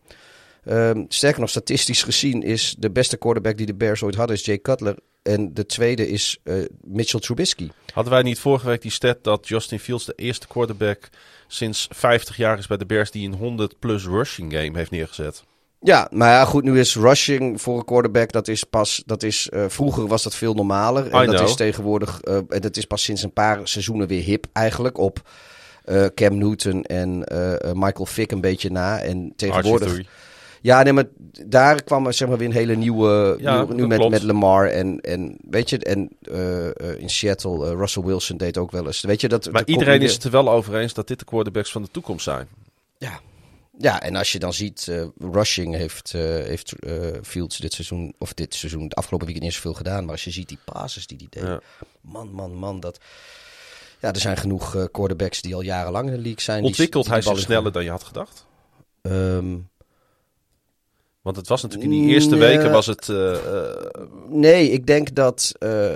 Ehm, 0.64 1.04
sterker 1.08 1.40
nog, 1.40 1.50
statistisch 1.50 2.02
gezien 2.02 2.42
is 2.42 2.74
de 2.78 2.90
beste 2.90 3.16
quarterback 3.16 3.56
die 3.56 3.66
de 3.66 3.74
Bears 3.74 4.02
ooit 4.02 4.14
hadden 4.14 4.36
is 4.36 4.44
Jay 4.44 4.58
Cutler. 4.58 4.96
En 5.22 5.54
de 5.54 5.66
tweede 5.66 6.08
is 6.08 6.38
eh, 6.42 6.54
Mitchell 6.80 7.20
Trubisky. 7.20 7.68
Hadden 7.92 8.12
wij 8.12 8.22
niet 8.22 8.38
vorige 8.38 8.66
week 8.66 8.82
die 8.82 8.90
stat 8.90 9.24
dat 9.24 9.48
Justin 9.48 9.78
Fields 9.78 10.04
de 10.04 10.12
eerste 10.16 10.46
quarterback 10.46 11.08
sinds 11.46 11.88
50 11.90 12.36
jaar 12.36 12.58
is 12.58 12.66
bij 12.66 12.76
de 12.76 12.86
Bears 12.86 13.10
die 13.10 13.28
een 13.28 13.34
100 13.34 13.78
plus 13.78 14.04
rushing 14.04 14.52
game 14.52 14.78
heeft 14.78 14.90
neergezet? 14.90 15.44
Ja, 15.80 16.08
maar 16.10 16.30
ja, 16.30 16.44
goed, 16.44 16.64
nu 16.64 16.78
is 16.78 16.96
rushing 16.96 17.60
voor 17.60 17.78
een 17.78 17.84
quarterback, 17.84 18.32
dat 18.32 18.48
is 18.48 18.64
pas, 18.64 19.02
dat 19.06 19.22
is, 19.22 19.48
eh, 19.48 19.64
vroeger 19.68 20.06
was 20.06 20.22
dat 20.22 20.34
veel 20.34 20.54
normaler. 20.54 21.10
En 21.10 21.22
I 21.22 21.26
dat 21.26 21.34
know. 21.34 21.48
is 21.48 21.54
tegenwoordig, 21.54 22.20
eh, 22.20 22.36
en 22.48 22.60
dat 22.60 22.76
is 22.76 22.84
pas 22.84 23.02
sinds 23.02 23.22
een 23.22 23.32
paar 23.32 23.68
seizoenen 23.68 24.06
weer 24.06 24.22
hip 24.22 24.46
eigenlijk, 24.52 24.98
op 24.98 25.28
Cam 26.14 26.38
Newton 26.38 26.82
en 26.82 27.18
Michael 27.74 28.06
Vick 28.06 28.30
een 28.30 28.40
beetje 28.40 28.70
na. 28.70 29.00
En 29.00 29.32
tegenwoordig... 29.36 29.98
RG3. 29.98 30.06
Ja, 30.62 30.82
nee, 30.82 30.92
maar 30.92 31.04
daar 31.46 31.82
kwam 31.82 32.06
er 32.06 32.12
zeg 32.12 32.28
maar 32.28 32.38
weer 32.38 32.46
een 32.48 32.52
hele 32.54 32.74
nieuwe, 32.76 33.36
Ja, 33.40 33.62
nieuw- 33.64 33.74
nu 33.74 33.86
met, 33.86 33.98
klopt. 33.98 34.12
met 34.12 34.22
Lamar 34.22 34.66
en, 34.68 35.00
en 35.00 35.36
weet 35.50 35.70
je, 35.70 35.78
en 35.78 36.08
eh, 36.22 36.66
eh, 36.68 36.98
in 37.00 37.10
Seattle, 37.10 37.66
eh, 37.66 37.72
Russell 37.72 38.02
Wilson 38.02 38.36
deed 38.36 38.58
ook 38.58 38.70
wel 38.70 38.86
eens. 38.86 39.00
Weet 39.00 39.20
je, 39.20 39.28
dat, 39.28 39.50
Maar 39.52 39.62
iedereen 39.64 40.02
is 40.02 40.12
het 40.12 40.24
er 40.24 40.30
wel 40.30 40.50
over 40.50 40.76
eens 40.76 40.94
dat 40.94 41.08
dit 41.08 41.18
de 41.18 41.24
quarterbacks 41.24 41.70
van 41.72 41.82
de 41.82 41.90
toekomst 41.90 42.24
zijn. 42.24 42.48
Ja. 42.98 43.20
Ja, 43.78 44.02
en 44.02 44.16
als 44.16 44.32
je 44.32 44.38
dan 44.38 44.52
ziet, 44.52 44.92
rushing 45.18 45.74
heeft, 45.74 46.12
heeft 46.12 46.72
Fields 47.22 47.58
dit 47.58 47.72
seizoen, 47.72 48.14
of 48.18 48.34
dit 48.34 48.54
seizoen, 48.54 48.88
de 48.88 48.94
afgelopen 48.94 49.26
weekend 49.26 49.46
niet 49.46 49.56
zoveel 49.56 49.74
gedaan. 49.74 50.02
Maar 50.04 50.12
als 50.12 50.24
je 50.24 50.30
ziet 50.30 50.48
die 50.48 50.58
passes 50.64 51.06
die 51.06 51.16
hij 51.30 51.42
deed, 51.42 51.50
Ja. 51.50 51.60
man, 52.00 52.32
man, 52.32 52.54
man, 52.54 52.80
dat... 52.80 52.98
Ja, 54.00 54.12
er 54.12 54.20
zijn 54.20 54.36
genoeg 54.36 54.88
quarterbacks 54.90 55.42
die 55.42 55.54
al 55.54 55.60
jarenlang 55.60 56.06
in 56.08 56.14
de 56.14 56.20
league 56.20 56.40
zijn. 56.40 56.64
Ontwikkelt 56.64 57.04
die 57.04 57.12
hij 57.12 57.22
zich 57.22 57.38
sneller 57.38 57.72
dan 57.72 57.84
je 57.84 57.90
had 57.90 58.02
gedacht? 58.04 58.46
Ehm, 59.02 59.56
Want 61.22 61.36
het 61.36 61.48
was 61.48 61.62
natuurlijk 61.62 61.90
in 61.92 61.98
die 62.00 62.08
eerste 62.14 62.36
weken 62.36 62.70
was 62.70 62.86
het... 62.86 63.08
eh, 63.08 63.34
eh, 63.66 63.76
nee, 64.28 64.70
ik 64.70 64.86
denk 64.86 65.14
dat 65.14 65.52
eh, 65.58 65.92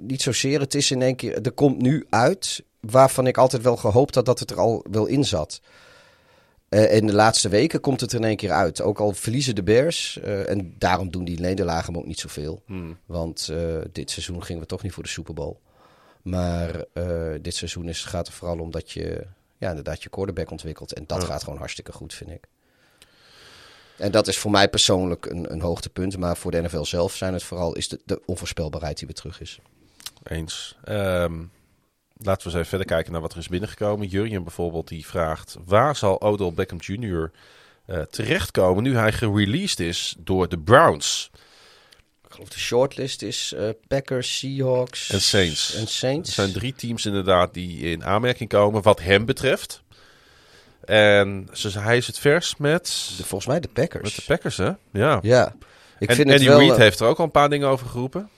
niet 0.00 0.22
zozeer. 0.22 0.60
Het 0.60 0.74
is 0.74 0.90
in 0.90 1.02
één 1.02 1.16
keer, 1.16 1.40
er 1.42 1.52
komt 1.52 1.82
nu 1.82 2.06
uit 2.10 2.64
waarvan 2.80 3.26
ik 3.26 3.38
altijd 3.38 3.62
wel 3.62 3.76
gehoopt 3.76 4.14
had 4.14 4.26
dat 4.26 4.38
het 4.38 4.50
er 4.50 4.58
al 4.60 4.84
wel 4.90 5.06
in 5.06 5.24
zat. 5.24 5.60
In 6.68 7.06
de 7.06 7.14
laatste 7.14 7.48
weken 7.48 7.80
komt 7.80 8.00
het 8.00 8.12
er 8.12 8.18
in 8.18 8.24
één 8.24 8.36
keer 8.36 8.50
uit. 8.50 8.80
Ook 8.80 8.98
al 9.00 9.12
verliezen 9.12 9.54
de 9.54 9.62
Bears. 9.62 10.18
en 10.20 10.74
daarom 10.78 11.10
doen 11.10 11.24
die 11.24 11.40
nederlagen 11.40 11.96
ook 11.96 12.06
niet 12.06 12.18
zoveel. 12.20 12.62
hmm. 12.66 12.98
Want 13.06 13.52
dit 13.92 14.10
seizoen 14.10 14.42
gingen 14.44 14.62
we 14.62 14.68
toch 14.68 14.82
niet 14.82 14.92
voor 14.92 15.02
de 15.02 15.08
Super 15.08 15.34
Bowl. 15.34 15.56
Maar 16.22 16.84
dit 17.40 17.54
seizoen 17.54 17.88
is, 17.88 18.04
gaat 18.04 18.26
er 18.26 18.32
vooral 18.32 18.58
om 18.58 18.70
dat 18.70 18.90
je 18.90 19.26
ja, 19.58 19.68
inderdaad 19.68 20.02
je 20.02 20.08
quarterback 20.08 20.50
ontwikkelt. 20.50 20.92
En 20.92 21.04
dat 21.06 21.20
Ja. 21.20 21.26
gaat 21.26 21.42
gewoon 21.44 21.58
hartstikke 21.58 21.92
goed, 21.92 22.14
vind 22.14 22.30
ik. 22.30 22.48
En 23.96 24.10
dat 24.10 24.28
is 24.28 24.38
voor 24.38 24.50
mij 24.50 24.68
persoonlijk 24.68 25.26
een, 25.26 25.52
een 25.52 25.60
hoogtepunt. 25.60 26.18
Maar 26.18 26.36
voor 26.36 26.50
de 26.50 26.60
NFL 26.62 26.82
zelf 26.82 27.14
zijn 27.16 27.32
het 27.32 27.42
vooral 27.42 27.74
is 27.74 27.88
de, 27.88 28.00
de 28.04 28.22
onvoorspelbaarheid 28.26 28.96
die 28.98 29.06
weer 29.06 29.16
terug 29.16 29.40
is. 29.40 29.58
Eens. 30.22 30.76
Ehm, 30.84 31.34
laten 32.16 32.42
we 32.42 32.44
eens 32.44 32.54
even 32.54 32.66
verder 32.66 32.86
kijken 32.86 33.12
naar 33.12 33.20
wat 33.20 33.32
er 33.32 33.38
is 33.38 33.48
binnengekomen. 33.48 34.06
Jurjen 34.08 34.42
bijvoorbeeld, 34.42 34.88
die 34.88 35.06
vraagt... 35.06 35.56
Waar 35.64 35.96
zal 35.96 36.20
Odell 36.20 36.52
Beckham 36.52 36.78
Jr. 36.80 37.30
eh, 37.86 38.00
terechtkomen 38.00 38.82
nu 38.82 38.96
hij 38.96 39.12
gereleased 39.12 39.80
is 39.80 40.14
door 40.18 40.48
de 40.48 40.58
Browns? 40.58 41.30
Ik 42.26 42.32
geloof 42.40 42.48
de 42.48 42.58
shortlist 42.58 43.22
is 43.22 43.52
eh, 43.52 43.68
Packers, 43.88 44.38
Seahawks 44.38 45.10
En 45.10 45.20
Saints. 45.20 45.74
En 45.74 45.80
Er 45.82 45.88
Saints. 45.88 46.34
zijn 46.34 46.52
drie 46.52 46.74
teams 46.74 47.06
inderdaad 47.06 47.54
die 47.54 47.78
in 47.90 48.04
aanmerking 48.04 48.48
komen 48.48 48.82
wat 48.82 49.00
hem 49.00 49.24
betreft. 49.24 49.82
En 50.84 51.48
ze, 51.52 51.78
hij 51.78 51.96
is 51.96 52.06
het 52.06 52.18
vers 52.18 52.56
met, 52.56 52.84
De- 53.16 53.24
volgens 53.24 53.46
mij 53.46 53.60
de 53.60 53.68
Packers. 53.68 54.02
met 54.02 54.14
de 54.14 54.22
Packers, 54.26 54.56
hè? 54.56 54.70
Ja. 54.92 55.18
Ja. 55.22 55.54
Ik 55.98 56.08
en 56.08 56.14
vind 56.16 56.28
Andy 56.30 56.40
het 56.40 56.48
wel, 56.52 56.58
Reid 56.58 56.72
eh, 56.72 56.78
heeft 56.78 57.00
er 57.00 57.06
ook 57.06 57.18
al 57.18 57.24
een 57.24 57.30
paar 57.30 57.48
dingen 57.50 57.68
over 57.68 57.86
geroepen. 57.86 58.28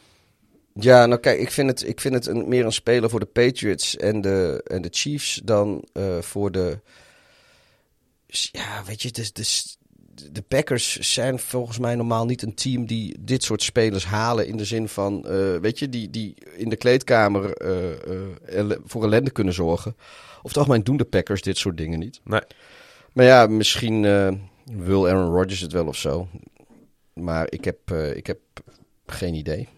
Ja, 0.75 1.07
nou 1.07 1.21
kijk, 1.21 1.41
ik 1.41 1.51
vind 1.51 1.69
het, 1.71 1.89
ik 1.89 2.01
vind 2.01 2.15
het 2.15 2.27
een, 2.27 2.49
meer 2.49 2.65
een 2.65 2.73
speler 2.73 3.11
voor 3.11 3.21
de 3.21 3.27
Patriots 3.27 3.97
en 3.97 4.21
de, 4.21 4.61
en 4.67 4.83
de 4.83 4.89
Chiefs 4.91 5.41
dan 5.45 5.85
eh, 5.93 6.19
voor 6.21 6.53
de. 6.53 6.79
Ja, 8.27 8.83
weet 8.87 9.03
je, 9.03 9.11
de, 9.11 9.31
de, 9.33 10.33
de 10.33 10.43
Packers 10.43 10.99
zijn 10.99 11.39
volgens 11.39 11.79
mij 11.79 11.95
normaal 11.95 12.25
niet 12.27 12.43
een 12.43 12.55
team 12.55 12.87
die 12.87 13.17
dit 13.21 13.43
soort 13.45 13.63
spelers 13.63 14.05
halen. 14.05 14.47
In 14.47 14.57
de 14.57 14.65
zin 14.65 14.89
van, 14.89 15.29
eh, 15.29 15.57
weet 15.57 15.79
je, 15.79 15.89
die, 15.89 16.11
die 16.11 16.35
in 16.57 16.69
de 16.69 16.77
kleedkamer 16.77 17.51
elle- 18.47 18.81
voor 18.85 19.05
ellende 19.05 19.31
kunnen 19.31 19.55
zorgen. 19.55 19.97
Of 20.47 20.53
het 20.53 20.61
algemeen 20.61 20.85
doen 20.85 20.97
de 20.97 21.05
Packers 21.05 21.43
dit 21.43 21.59
soort 21.59 21.77
dingen 21.77 21.99
niet. 21.99 22.21
Nee. 22.25 22.41
Maar 23.13 23.25
ja, 23.25 23.47
misschien 23.47 24.05
eh, 24.05 24.29
wil 24.77 25.09
Aaron 25.09 25.35
Rodgers 25.35 25.61
het 25.61 25.73
wel 25.73 25.87
of 25.87 25.97
zo. 25.97 26.29
Maar 27.13 27.47
ik 27.51 27.65
heb, 27.65 27.77
eh, 27.85 28.17
ik 28.17 28.27
heb 28.27 28.39
geen 29.07 29.35
idee. 29.35 29.69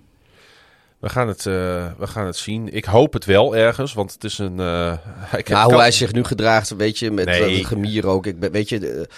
We 0.98 1.09
gaan, 1.09 1.28
het, 1.28 1.38
eh, 1.46 1.92
we 1.98 2.07
gaan 2.07 2.26
het 2.26 2.37
zien. 2.37 2.72
Ik 2.74 2.85
hoop 2.85 3.12
het 3.12 3.24
wel 3.24 3.57
ergens, 3.57 3.92
want 3.92 4.12
het 4.12 4.24
is 4.24 4.38
een... 4.38 4.57
Ja, 5.44 5.64
hoe 5.64 5.78
hij 5.78 5.90
zich 5.90 6.12
nu 6.12 6.24
gedraagt, 6.24 6.76
weet 6.76 6.98
je, 6.98 7.11
met 7.11 7.24
Nee. 7.26 7.64
gemier 7.64 8.07
ook. 8.07 8.26
Ik 8.26 8.38
ben, 8.40 8.50
weet 8.52 8.68
je, 8.68 9.09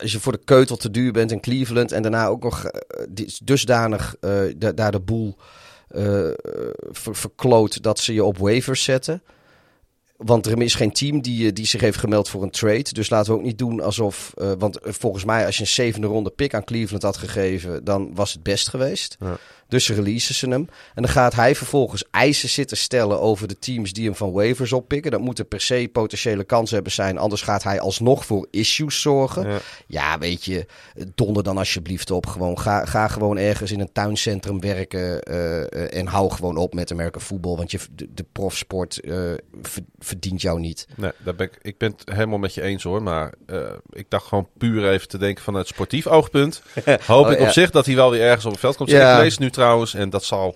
als 0.00 0.12
je 0.12 0.20
voor 0.20 0.32
de 0.32 0.44
keutel 0.44 0.76
te 0.76 0.90
duur 0.90 1.12
bent 1.12 1.32
in 1.32 1.40
Cleveland 1.40 1.92
en 1.92 2.02
daarna 2.02 2.26
ook 2.26 2.42
nog 2.42 2.64
dusdanig 3.42 4.16
da- 4.56 4.72
daar 4.72 4.92
de 4.92 5.00
boel 5.00 5.36
ver- 6.90 7.16
verkloot 7.16 7.82
dat 7.82 7.98
ze 7.98 8.14
je 8.14 8.24
op 8.24 8.38
waivers 8.38 8.82
zetten. 8.84 9.22
Want 10.16 10.46
er 10.46 10.62
is 10.62 10.74
geen 10.74 10.92
team 10.92 11.20
die, 11.20 11.46
eh, 11.46 11.52
die 11.52 11.66
zich 11.66 11.80
heeft 11.80 11.98
gemeld 11.98 12.28
voor 12.28 12.42
een 12.42 12.50
trade. 12.50 12.92
Dus 12.92 13.10
laten 13.10 13.32
we 13.32 13.38
ook 13.38 13.44
niet 13.44 13.58
doen 13.58 13.80
alsof. 13.80 14.32
eh, 14.36 14.52
want 14.58 14.78
eh, 14.78 14.92
volgens 14.92 15.24
mij, 15.24 15.46
als 15.46 15.56
je 15.56 15.60
een 15.62 15.68
zevende 15.68 16.06
ronde 16.06 16.30
pick 16.30 16.54
aan 16.54 16.64
Cleveland 16.64 17.02
had 17.02 17.16
gegeven, 17.16 17.84
dan 17.84 18.14
was 18.14 18.32
het 18.32 18.42
best 18.42 18.68
geweest. 18.68 19.16
Ja. 19.20 19.36
Dus 19.68 19.84
ze 19.84 19.94
releasen 19.94 20.34
ze 20.34 20.48
hem. 20.48 20.68
En 20.94 21.02
dan 21.02 21.08
gaat 21.08 21.34
hij 21.34 21.54
vervolgens 21.54 22.04
eisen 22.10 22.48
zitten 22.48 22.76
stellen 22.76 23.20
over 23.20 23.48
de 23.48 23.58
teams 23.58 23.92
die 23.92 24.04
hem 24.04 24.14
van 24.14 24.32
waivers 24.32 24.72
oppikken. 24.72 25.10
Dat 25.10 25.20
moeten 25.20 25.48
per 25.48 25.60
se 25.60 25.88
potentiële 25.92 26.44
kansen 26.44 26.74
hebben 26.74 26.92
zijn. 26.92 27.18
Anders 27.18 27.42
gaat 27.42 27.62
hij 27.62 27.80
alsnog 27.80 28.26
voor 28.26 28.46
issues 28.50 29.00
zorgen. 29.00 29.48
Ja. 29.48 29.58
Ja, 29.86 30.18
weet 30.18 30.44
je, 30.44 30.66
donder 31.14 31.42
dan 31.42 31.58
alsjeblieft 31.58 32.10
op. 32.10 32.26
Gewoon, 32.26 32.58
ga, 32.58 32.84
ga 32.84 33.08
gewoon 33.08 33.38
ergens 33.38 33.70
in 33.72 33.80
een 33.80 33.92
tuincentrum 33.92 34.60
werken. 34.60 35.22
eh, 35.22 35.98
en 35.98 36.06
hou 36.06 36.30
gewoon 36.30 36.56
op 36.56 36.74
met 36.74 36.92
American 36.92 37.22
voetbal. 37.22 37.56
Want 37.56 37.70
je, 37.70 37.78
de, 37.94 38.08
de 38.14 38.24
profsport 38.32 39.00
eh, 39.00 39.14
ver- 39.62 39.82
verdient 39.98 40.40
jou 40.42 40.60
niet. 40.60 40.86
Nee, 40.96 41.10
daar 41.24 41.34
ben 41.34 41.46
ik, 41.46 41.58
ik 41.62 41.78
ben 41.78 41.94
het 41.96 42.14
helemaal 42.14 42.38
met 42.38 42.54
je 42.54 42.62
eens 42.62 42.82
hoor. 42.82 43.02
Maar 43.02 43.32
eh, 43.46 43.58
ik 43.90 44.06
dacht 44.08 44.26
gewoon 44.26 44.48
puur 44.58 44.88
even 44.90 45.08
te 45.08 45.18
denken 45.18 45.44
vanuit 45.44 45.66
sportief 45.66 46.06
oogpunt. 46.06 46.62
Hoop 47.06 47.26
Oh, 47.26 47.32
ik 47.32 47.38
ja. 47.38 47.44
op 47.46 47.50
zich 47.52 47.70
dat 47.70 47.86
hij 47.86 47.94
wel 47.94 48.10
weer 48.10 48.20
ergens 48.22 48.44
op 48.44 48.50
het 48.50 48.60
veld 48.60 48.76
komt. 48.76 48.90
Ja. 48.90 49.16
Ik 49.16 49.22
lees 49.22 49.38
nu 49.38 49.50
trouwens, 49.54 49.94
en 49.94 50.10
dat 50.10 50.24
zal 50.24 50.54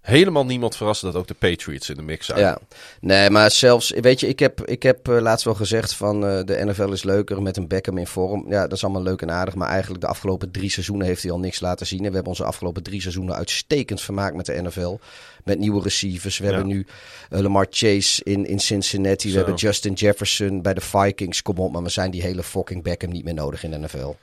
helemaal 0.00 0.44
niemand 0.44 0.76
verrassen, 0.76 1.06
dat 1.12 1.20
ook 1.20 1.26
de 1.28 1.34
Patriots 1.34 1.88
in 1.88 1.94
de 1.96 2.02
mix 2.02 2.26
zijn. 2.26 2.38
Ja, 2.38 2.58
nee, 3.00 3.30
maar 3.30 3.50
zelfs, 3.50 3.90
weet 3.90 4.20
je, 4.20 4.28
ik 4.28 4.38
heb, 4.38 4.66
ik 4.66 4.82
heb 4.82 5.08
eh, 5.08 5.20
laatst 5.20 5.44
wel 5.44 5.54
gezegd 5.54 5.94
van 5.94 6.26
eh, 6.26 6.44
de 6.44 6.64
NFL 6.64 6.92
is 6.92 7.02
leuker 7.02 7.42
met 7.42 7.56
een 7.56 7.68
Beckham 7.68 7.98
in 7.98 8.06
vorm. 8.06 8.44
Ja, 8.48 8.62
dat 8.62 8.72
is 8.72 8.84
allemaal 8.84 9.02
leuk 9.02 9.22
en 9.22 9.30
aardig, 9.30 9.54
maar 9.54 9.68
eigenlijk 9.68 10.00
de 10.00 10.06
afgelopen 10.06 10.50
drie 10.50 10.70
seizoenen 10.70 11.06
heeft 11.06 11.22
hij 11.22 11.32
al 11.32 11.38
niks 11.38 11.60
laten 11.60 11.86
zien. 11.86 11.98
En 11.98 12.08
we 12.08 12.14
hebben 12.14 12.32
onze 12.32 12.44
afgelopen 12.44 12.82
drie 12.82 13.00
seizoenen 13.00 13.34
uitstekend 13.34 14.00
vermaakt 14.00 14.36
met 14.36 14.46
de 14.46 14.62
NFL. 14.62 14.96
Met 15.44 15.58
nieuwe 15.58 15.82
receivers. 15.82 16.38
We 16.38 16.44
Ja. 16.44 16.50
hebben 16.50 16.68
nu 16.68 16.86
eh, 17.30 17.40
Lamar 17.40 17.66
Chase 17.70 18.24
in, 18.24 18.46
in 18.46 18.60
Cincinnati. 18.60 19.30
We 19.30 19.36
hebben 19.36 19.54
Justin 19.54 19.92
Jefferson 19.92 20.62
bij 20.62 20.74
de 20.74 20.80
Vikings. 20.80 21.42
Kom 21.42 21.58
op, 21.58 21.72
maar 21.72 21.82
we 21.82 21.88
zijn 21.88 22.10
die 22.10 22.22
hele 22.22 22.42
fucking 22.42 22.82
Beckham 22.82 23.10
niet 23.10 23.24
meer 23.24 23.34
nodig 23.34 23.64
in 23.64 23.70
de 23.70 23.78
NFL. 23.78 24.14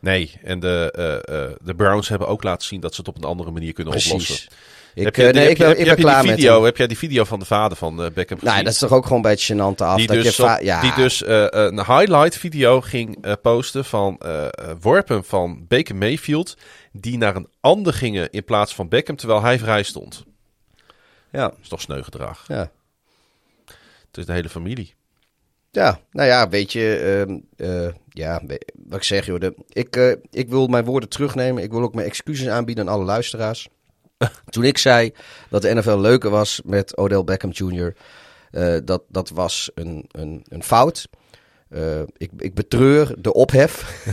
Nee, 0.00 0.38
en 0.42 0.60
de, 0.60 0.92
eh, 0.96 1.44
eh, 1.44 1.50
de 1.62 1.74
Browns 1.74 2.08
hebben 2.08 2.28
ook 2.28 2.42
laten 2.42 2.66
zien 2.66 2.80
dat 2.80 2.94
ze 2.94 3.00
het 3.00 3.08
op 3.08 3.16
een 3.16 3.24
andere 3.24 3.50
manier 3.50 3.72
kunnen 3.72 3.94
oplossen. 3.94 4.48
Ik, 4.94 5.04
heb 5.04 5.16
je, 5.16 5.26
eh, 5.26 5.32
nee, 5.32 5.42
heb 5.42 5.50
ik 5.52 5.56
je- 5.58 5.64
ben, 5.64 5.68
heb 5.72 5.78
ik 5.78 5.94
ben 5.94 5.96
klaar 6.04 6.22
die 6.22 6.30
video. 6.32 6.64
Heb 6.64 6.76
jij 6.76 6.86
die 6.86 6.98
video 6.98 7.24
van 7.24 7.38
de 7.38 7.44
vader 7.44 7.76
van 7.76 7.96
Beckham 7.96 8.38
gezien? 8.38 8.52
Nou, 8.52 8.62
dat 8.64 8.72
is 8.72 8.78
toch 8.78 8.92
ook 8.92 9.06
gewoon 9.06 9.22
bij 9.22 9.30
het 9.30 9.52
gênante 9.52 9.82
af. 9.84 9.96
die, 9.96 10.06
dat 10.06 10.16
dus 10.22 10.36
je 10.36 10.58
ja, 10.62 10.80
die 10.80 10.94
dus 10.94 11.22
een 11.26 11.84
highlight 11.84 12.36
video 12.36 12.80
ging 12.80 13.36
posten 13.42 13.84
van 13.84 14.20
worpen 14.80 15.24
van 15.24 15.64
Baker 15.68 15.96
Mayfield. 15.96 16.56
Die 16.92 17.18
naar 17.18 17.36
een 17.36 17.48
ander 17.60 17.92
gingen 17.92 18.30
in 18.30 18.44
plaats 18.44 18.74
van 18.74 18.88
Beckham, 18.88 19.16
terwijl 19.16 19.42
hij 19.42 19.58
vrij 19.58 19.82
stond. 19.82 20.24
ja, 21.32 21.48
Dat 21.48 21.56
is 21.62 21.68
toch 21.68 21.80
sneu 21.80 22.02
gedrag. 22.02 22.44
ja. 22.46 22.70
Het 24.06 24.18
is 24.18 24.26
de 24.26 24.32
hele 24.32 24.48
familie. 24.48 24.94
Ja, 25.72 26.00
nou 26.10 26.28
ja, 26.28 26.48
weet 26.48 26.72
je, 26.72 26.96
ehm, 26.96 27.38
eh, 27.56 27.92
ja, 28.08 28.42
wat 28.74 28.98
ik 28.98 29.02
zeg, 29.02 29.26
joh, 29.26 29.40
de, 29.40 29.54
ik, 29.68 29.96
eh, 29.96 30.12
ik 30.30 30.48
wil 30.48 30.66
mijn 30.66 30.84
woorden 30.84 31.08
terugnemen. 31.08 31.62
Ik 31.62 31.70
wil 31.70 31.82
ook 31.82 31.94
mijn 31.94 32.06
excuses 32.06 32.48
aanbieden 32.48 32.88
aan 32.88 32.94
alle 32.94 33.04
luisteraars. 33.04 33.68
Toen 34.50 34.64
ik 34.64 34.78
zei 34.78 35.12
dat 35.48 35.62
de 35.62 35.74
NFL 35.74 35.96
leuker 35.96 36.30
was 36.30 36.60
met 36.64 36.96
Odell 36.96 37.24
Beckham 37.24 37.50
Jr., 37.50 37.94
eh, 38.50 38.76
dat, 38.84 39.02
dat 39.08 39.30
was 39.30 39.70
een, 39.74 40.04
een, 40.10 40.44
een 40.48 40.62
fout. 40.62 41.08
Ik, 42.16 42.30
ik 42.36 42.54
betreur 42.54 43.14
de 43.18 43.32
ophef. 43.32 44.04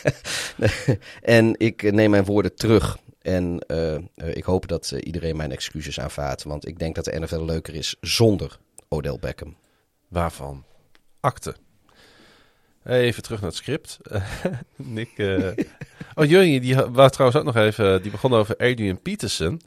en 1.22 1.54
ik 1.58 1.92
neem 1.92 2.10
mijn 2.10 2.24
woorden 2.24 2.54
terug. 2.54 2.98
En 3.22 3.58
ik 4.14 4.44
hoop 4.44 4.68
dat 4.68 4.90
iedereen 4.90 5.36
mijn 5.36 5.52
excuses 5.52 6.00
aanvaardt. 6.00 6.42
Want 6.42 6.66
ik 6.66 6.78
denk 6.78 6.94
dat 6.94 7.04
de 7.04 7.20
NFL 7.20 7.44
leuker 7.44 7.74
is 7.74 7.96
zonder 8.00 8.58
Odell 8.88 9.18
Beckham. 9.20 9.56
Waarvan? 10.08 10.64
Akte. 11.20 11.54
Even 12.84 13.22
terug 13.22 13.40
naar 13.40 13.48
het 13.50 13.58
script. 13.58 13.98
Nick. 14.76 15.10
eh, 15.16 15.46
Oh, 16.14 16.24
Jurgen, 16.24 16.60
die 16.60 16.74
wou 16.76 17.10
trouwens 17.10 17.40
ook 17.40 17.44
nog 17.54 17.56
even. 17.56 18.02
Die 18.02 18.10
begon 18.10 18.34
over 18.34 18.56
Adrian 18.56 19.02
Peterson. 19.02 19.60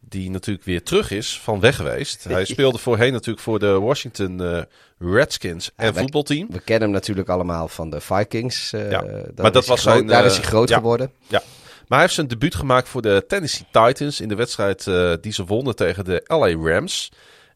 Die 0.00 0.30
natuurlijk 0.30 0.64
weer 0.64 0.82
terug 0.82 1.10
is 1.10 1.40
van 1.40 1.60
weg 1.60 1.76
geweest. 1.76 2.24
Hij 2.28 2.44
speelde 2.44 2.78
voorheen 2.78 3.12
natuurlijk 3.12 3.40
voor 3.44 3.58
de 3.58 3.80
Washington 3.80 4.42
eh, 4.42 4.62
Redskins 4.98 5.70
en 5.76 5.92
wij- 5.92 6.02
voetbalteam. 6.02 6.46
We 6.50 6.60
kennen 6.60 6.82
hem 6.82 6.90
natuurlijk 6.90 7.28
allemaal 7.28 7.68
van 7.68 7.90
de 7.90 8.00
Vikings. 8.00 8.72
eh, 8.72 8.90
Ja, 8.90 9.04
maar 9.36 9.52
dat 9.52 9.66
was 9.66 9.82
zijn, 9.82 10.06
Daar 10.06 10.20
eh, 10.20 10.26
is 10.30 10.36
hij 10.36 10.44
groot 10.46 10.68
ja. 10.68 10.76
geworden. 10.76 11.12
Ja. 11.28 11.42
Maar 11.78 11.98
hij 11.98 12.00
heeft 12.00 12.14
zijn 12.14 12.28
debuut 12.28 12.54
gemaakt 12.54 12.88
voor 12.88 13.02
de 13.02 13.24
Tennessee 13.28 13.66
Titans 13.70 14.20
in 14.20 14.28
de 14.28 14.34
wedstrijd 14.34 14.86
eh, 14.86 15.12
die 15.20 15.32
ze 15.32 15.44
wonnen 15.44 15.76
tegen 15.76 16.04
de 16.04 16.22
LA 16.26 16.70
Rams. 16.72 17.12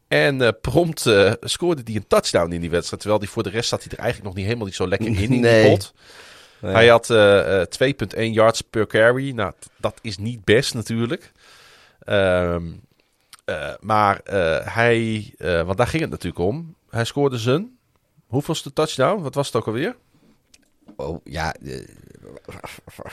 En 0.08 0.42
eh, 0.42 0.48
prompt 0.60 1.06
eh, 1.06 1.32
scoorde 1.40 1.82
hij 1.84 1.94
een 1.94 2.06
touchdown 2.06 2.52
in 2.52 2.60
die 2.60 2.70
wedstrijd. 2.70 3.00
Terwijl 3.00 3.20
die 3.22 3.30
voor 3.30 3.42
de 3.42 3.48
rest 3.50 3.68
zat 3.68 3.82
hij 3.82 3.92
er 3.92 3.98
eigenlijk 3.98 4.26
nog 4.28 4.36
niet 4.36 4.44
helemaal 4.46 4.66
niet 4.66 4.74
zo 4.76 4.88
lekker 4.88 5.08
in, 5.08 5.16
in 5.16 5.30
die 5.30 5.40
Nee. 5.40 5.70
pot. 5.70 5.94
Hij 6.60 6.88
had 6.88 7.10
eh, 7.10 7.62
2,1 8.16 8.32
yards 8.32 8.60
per 8.60 8.86
carry. 8.86 9.30
Nou, 9.30 9.52
dat 9.76 9.98
is 10.02 10.18
niet 10.18 10.44
best 10.44 10.74
natuurlijk. 10.74 11.32
Ehm, 12.00 12.66
eh, 13.44 13.72
maar 13.80 14.20
hij, 14.64 15.34
want 15.38 15.76
daar 15.76 15.86
ging 15.86 16.02
het 16.02 16.10
natuurlijk 16.10 16.44
om. 16.44 16.74
Hij 16.90 17.04
scoorde 17.04 17.38
zijn, 17.38 17.78
hoeveelste 18.26 18.72
touchdown? 18.72 19.22
Wat 19.22 19.34
was 19.34 19.46
het 19.46 19.56
ook 19.56 19.66
alweer? 19.66 19.96
Oh, 20.96 21.20
ja, 21.24 21.54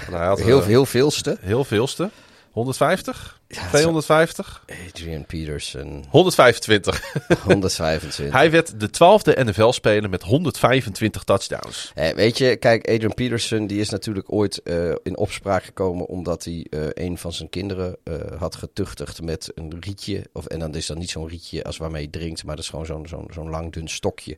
Nou, 0.09 0.21
hij 0.21 0.25
had, 0.27 0.41
heel, 0.41 0.63
heel 0.63 0.85
veelste. 0.85 1.37
Heel 1.41 1.63
veelste. 1.63 2.09
150? 2.55 3.41
Ja, 3.47 3.61
het 3.61 3.69
250? 3.69 4.63
Adrian 4.87 5.25
Peterson, 5.25 6.05
125. 6.09 7.13
125. 7.43 8.35
Hij 8.39 8.51
werd 8.51 8.79
de 8.79 8.89
twaalfde 8.89 9.43
NFL-speler 9.43 10.09
met 10.09 10.23
125 10.23 11.23
touchdowns. 11.23 11.91
Eh, 11.95 12.13
weet 12.13 12.37
je, 12.37 12.55
kijk, 12.55 12.89
Adrian 12.89 13.13
Peterson 13.13 13.67
die 13.67 13.79
is 13.79 13.89
natuurlijk 13.89 14.31
ooit 14.31 14.61
eh, 14.63 14.91
in 15.03 15.17
opspraak 15.17 15.63
gekomen 15.63 16.05
omdat 16.05 16.43
hij 16.43 16.67
eh, 16.69 16.87
een 16.93 17.17
van 17.17 17.33
zijn 17.33 17.49
kinderen 17.49 17.97
eh, 18.03 18.13
had 18.37 18.55
getuchtigd 18.55 19.21
met 19.21 19.51
een 19.55 19.77
rietje. 19.79 20.25
Of, 20.33 20.45
en 20.45 20.59
dan 20.59 20.75
is 20.75 20.85
dat 20.85 20.97
niet 20.97 21.09
zo'n 21.09 21.27
rietje 21.27 21.63
als 21.63 21.77
waarmee 21.77 22.01
je 22.01 22.09
drinkt, 22.09 22.43
maar 22.43 22.55
dat 22.55 22.63
is 22.63 22.69
gewoon 22.69 22.85
zo'n 22.85 23.07
zo'n 23.07 23.27
zo'n 23.33 23.49
lang 23.49 23.73
dun 23.73 23.87
stokje. 23.87 24.37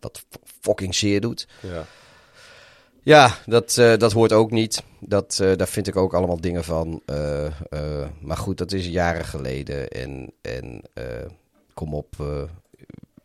Wat 0.00 0.24
fucking 0.60 0.94
zeer 0.94 1.20
doet. 1.20 1.46
Ja. 1.60 1.86
Ja, 3.08 3.34
dat, 3.46 3.76
eh, 3.78 3.96
dat 3.96 4.12
hoort 4.12 4.32
ook 4.32 4.50
niet. 4.50 4.82
Dat, 5.00 5.38
eh, 5.42 5.56
daar 5.56 5.68
vind 5.68 5.86
ik 5.86 5.96
ook 5.96 6.14
allemaal 6.14 6.40
dingen 6.40 6.64
van. 6.64 7.02
Eh, 7.04 8.06
maar 8.20 8.36
goed, 8.36 8.58
dat 8.58 8.72
is 8.72 8.86
jaren 8.86 9.24
geleden. 9.24 9.88
En, 9.88 10.32
en 10.42 10.82
kom 11.74 11.94
op. 11.94 12.16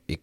ik, 0.06 0.22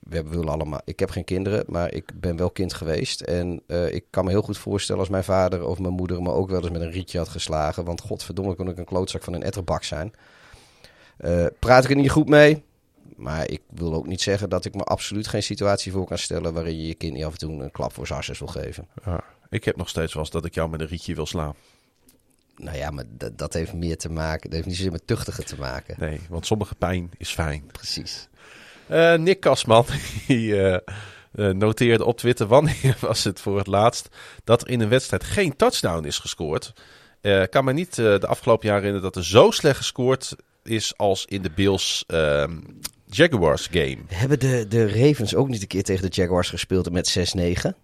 we 0.00 0.22
willen 0.22 0.48
allemaal, 0.48 0.80
ik 0.84 0.98
heb 0.98 1.10
geen 1.10 1.24
kinderen, 1.24 1.64
maar 1.68 1.92
ik 1.92 2.10
ben 2.20 2.36
wel 2.36 2.50
kind 2.50 2.74
geweest. 2.74 3.20
En 3.20 3.62
ik 3.90 4.04
kan 4.10 4.24
me 4.24 4.30
heel 4.30 4.42
goed 4.42 4.58
voorstellen 4.58 5.00
als 5.00 5.10
mijn 5.10 5.24
vader 5.24 5.66
of 5.66 5.78
mijn 5.78 5.94
moeder 5.94 6.22
me 6.22 6.30
ook 6.30 6.50
wel 6.50 6.60
eens 6.60 6.70
met 6.70 6.80
een 6.80 6.90
rietje 6.90 7.18
had 7.18 7.28
geslagen. 7.28 7.84
Want 7.84 8.00
godverdomme 8.00 8.54
kon 8.54 8.68
ik 8.68 8.78
een 8.78 8.84
klootzak 8.84 9.22
van 9.22 9.32
een 9.32 9.42
etterbak 9.42 9.84
zijn. 9.84 10.12
Praat 11.58 11.84
ik 11.84 11.90
er 11.90 11.96
niet 11.96 12.10
goed 12.10 12.28
mee? 12.28 12.64
Maar 13.22 13.50
ik 13.50 13.62
wil 13.70 13.94
ook 13.94 14.06
niet 14.06 14.20
zeggen 14.20 14.48
dat 14.48 14.64
ik 14.64 14.74
me 14.74 14.82
absoluut 14.82 15.26
geen 15.26 15.42
situatie 15.42 15.92
voor 15.92 16.06
kan 16.06 16.18
stellen 16.18 16.52
waarin 16.52 16.76
je 16.76 16.86
je 16.86 16.94
kind 16.94 17.12
niet 17.12 17.24
af 17.24 17.32
en 17.32 17.38
toe 17.38 17.62
een 17.62 17.70
klap 17.70 17.92
voor 17.92 18.06
zijn 18.06 18.36
wil 18.38 18.46
geven. 18.46 18.88
Ja. 19.04 19.24
Ik 19.50 19.64
heb 19.64 19.76
nog 19.76 19.88
steeds 19.88 20.12
wel 20.12 20.22
eens 20.22 20.32
dat 20.32 20.44
ik 20.44 20.54
jou 20.54 20.70
met 20.70 20.80
een 20.80 20.86
rietje 20.86 21.14
wil 21.14 21.26
slaan. 21.26 21.54
Nou 22.56 22.76
ja, 22.76 22.90
maar 22.90 23.04
dat, 23.36 23.52
heeft 23.52 23.72
meer 23.72 23.96
te 23.96 24.10
maken. 24.10 24.42
Dat 24.42 24.52
heeft 24.52 24.66
niet 24.66 24.76
zozeer 24.76 24.92
met 24.92 25.06
tuchtigen 25.06 25.44
te 25.44 25.58
maken. 25.58 25.94
Nee, 25.98 26.20
want 26.28 26.46
sommige 26.46 26.74
pijn 26.74 27.10
is 27.16 27.30
fijn. 27.30 27.66
Precies. 27.72 28.28
Eh, 28.86 29.14
Nick 29.14 29.40
Kasman 29.40 29.84
die, 30.26 30.62
eh, 30.62 31.48
noteerde 31.50 32.04
op 32.04 32.18
Twitter 32.18 32.46
wanneer 32.46 32.96
was 33.08 33.24
het 33.24 33.40
voor 33.40 33.58
het 33.58 33.66
laatst 33.66 34.08
dat 34.44 34.62
er 34.62 34.68
in 34.68 34.80
een 34.80 34.88
wedstrijd 34.88 35.24
geen 35.24 35.56
touchdown 35.56 36.04
is 36.06 36.18
gescoord. 36.18 36.72
Eh 37.20 37.42
kan 37.50 37.64
me 37.64 37.72
niet 37.72 37.94
de 37.94 38.26
afgelopen 38.26 38.66
jaren 38.66 38.82
herinneren 38.82 39.12
dat 39.12 39.22
er 39.22 39.30
zo 39.30 39.50
slecht 39.50 39.76
gescoord 39.76 40.36
is 40.62 40.96
als 40.96 41.24
in 41.24 41.42
de 41.42 41.50
Bills 41.50 42.04
ehm, 42.06 42.58
Jaguars 43.14 43.68
game. 43.70 43.96
Hebben 44.06 44.40
de, 44.40 44.66
de 44.68 44.88
Ravens 44.88 45.34
ook 45.34 45.48
niet 45.48 45.62
een 45.62 45.66
keer 45.66 45.82
tegen 45.82 46.10
de 46.10 46.16
Jaguars 46.16 46.48
gespeeld 46.48 46.90
met 46.90 47.34
6-9? 47.38 47.81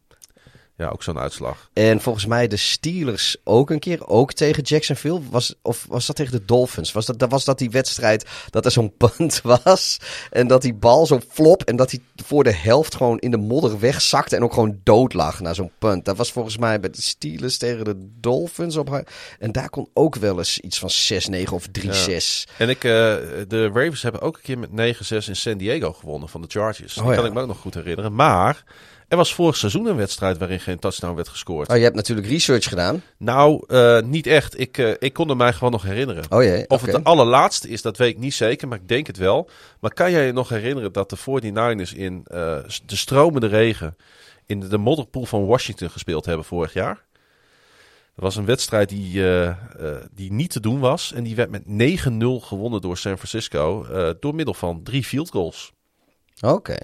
Ja, 0.79 0.89
ook 0.89 1.03
zo'n 1.03 1.18
uitslag. 1.18 1.68
En 1.72 2.01
volgens 2.01 2.26
mij 2.26 2.49
de 2.49 2.57
Steelers 2.57 3.37
ook 3.45 3.70
een 3.70 3.79
keer, 3.79 4.07
ook 4.07 4.33
tegen 4.33 4.62
Jacksonville. 4.62 5.20
Was, 5.31 5.55
of 5.62 5.87
was 5.89 6.07
dat 6.07 6.16
tegen 6.16 6.33
de 6.33 6.45
Dolphins? 6.45 6.93
Was 6.93 7.07
dat, 7.07 7.18
dat 7.18 7.31
was 7.31 7.45
dat 7.45 7.59
die 7.59 7.70
wedstrijd 7.70 8.26
dat 8.51 8.64
er 8.64 8.70
zo'n 8.70 8.97
punt 8.97 9.41
was. 9.64 9.99
En 10.31 10.47
dat 10.47 10.62
die 10.62 10.74
bal 10.74 11.07
zo 11.07 11.20
flop. 11.29 11.62
En 11.62 11.76
dat 11.76 11.91
hij 11.91 12.01
voor 12.24 12.45
de 12.45 12.53
helft 12.53 12.95
gewoon 12.95 13.18
in 13.18 13.31
de 13.31 13.37
modder 13.37 13.79
wegzakte. 13.79 14.37
En 14.37 14.43
ook 14.43 14.53
gewoon 14.53 14.81
dood 14.83 15.12
lag 15.12 15.41
na 15.41 15.55
zo'n 15.55 15.70
punt. 15.79 16.05
Dat 16.05 16.16
was 16.16 16.33
volgens 16.33 16.59
mij 16.59 16.81
bij 16.81 16.91
de 16.91 17.03
Steelers 17.03 17.57
tegen 17.57 17.85
de 17.85 18.09
Dolphins. 18.20 18.76
Op, 18.76 19.03
en 19.39 19.53
daar 19.53 19.70
kon 19.70 19.89
ook 19.95 20.16
wel 20.16 20.39
eens 20.39 20.61
iets 20.61 20.79
van 20.79 20.91
6-9 21.47 21.53
of 21.53 21.66
3-6. 21.66 22.53
En 22.59 22.68
ik, 22.68 22.85
eh, 22.85 22.91
de 23.49 23.70
Ravens 23.72 24.03
hebben 24.03 24.20
ook 24.20 24.37
een 24.37 24.43
keer 24.43 24.59
met 24.59 24.70
9-6 24.72 25.29
in 25.29 25.37
San 25.37 25.59
Diego 25.59 25.93
gewonnen 25.93 26.29
van 26.29 26.41
de 26.41 26.49
Chargers. 26.49 26.99
Oh 26.99 27.05
ja. 27.05 27.14
kan 27.14 27.26
ik 27.26 27.33
me 27.33 27.41
ook 27.41 27.47
nog 27.47 27.59
goed 27.59 27.74
herinneren. 27.74 28.14
Maar 28.14 28.64
er 29.09 29.17
was 29.17 29.35
vorig 29.35 29.57
seizoen 29.57 29.87
een 29.87 29.97
wedstrijd 29.97 30.39
waarin 30.39 30.61
geen 30.61 30.79
touchdown 30.79 31.15
werd 31.15 31.29
gescoord. 31.29 31.69
Oh, 31.69 31.77
je 31.77 31.83
hebt 31.83 31.97
natuurlijk 31.97 32.29
research 32.29 32.69
gedaan. 32.69 33.03
Nou, 33.17 33.65
eh, 33.67 34.01
niet 34.01 34.27
echt. 34.27 34.61
Ik, 34.61 34.79
eh, 34.79 34.93
ik 34.99 35.13
kon 35.13 35.31
er 35.31 35.37
mij 35.37 35.53
gewoon 35.53 35.73
nog 35.73 35.83
herinneren. 35.83 36.25
Oh 36.29 36.43
jee, 36.43 36.69
Of 36.69 36.81
het 36.81 36.91
de 36.91 37.03
allerlaatste 37.03 37.69
is, 37.69 37.83
dat 37.83 37.97
weet 37.97 38.11
ik 38.11 38.19
niet 38.19 38.35
zeker, 38.35 38.69
maar 38.69 38.79
ik 38.79 38.89
denk 38.89 39.07
het 39.07 39.17
wel. 39.17 39.51
Maar 39.81 39.93
kan 39.93 40.11
jij 40.11 40.27
je 40.27 40.33
nog 40.33 40.49
herinneren 40.49 40.93
dat 40.93 41.11
de 41.11 41.17
49ers 41.17 41.93
in 41.93 42.23
eh, 42.25 42.59
de 42.87 42.97
stromende 42.97 43.47
regen 43.47 43.97
in 44.47 44.61
de 44.61 44.79
modderpoel 44.79 45.25
van 45.25 45.47
Washington 45.47 45.91
gespeeld 45.91 46.25
hebben 46.25 46.45
vorig 46.45 46.73
jaar? 46.73 47.07
Dat 48.15 48.25
was 48.25 48.37
een 48.37 48.45
wedstrijd 48.45 48.89
die, 48.89 49.23
die 50.15 50.33
niet 50.33 50.51
te 50.51 50.61
doen 50.61 50.81
was. 50.81 51.13
En 51.13 51.25
die 51.25 51.35
werd 51.35 51.51
met 51.51 51.63
9-0 51.67 52.41
gewonnen 52.41 52.81
door 52.81 52.97
San 52.97 53.17
Francisco. 53.17 53.87
door 54.21 54.35
middel 54.35 54.55
van 54.55 54.83
drie 54.83 55.05
field 55.05 55.31
goals. 55.31 55.73
Oké. 56.41 56.77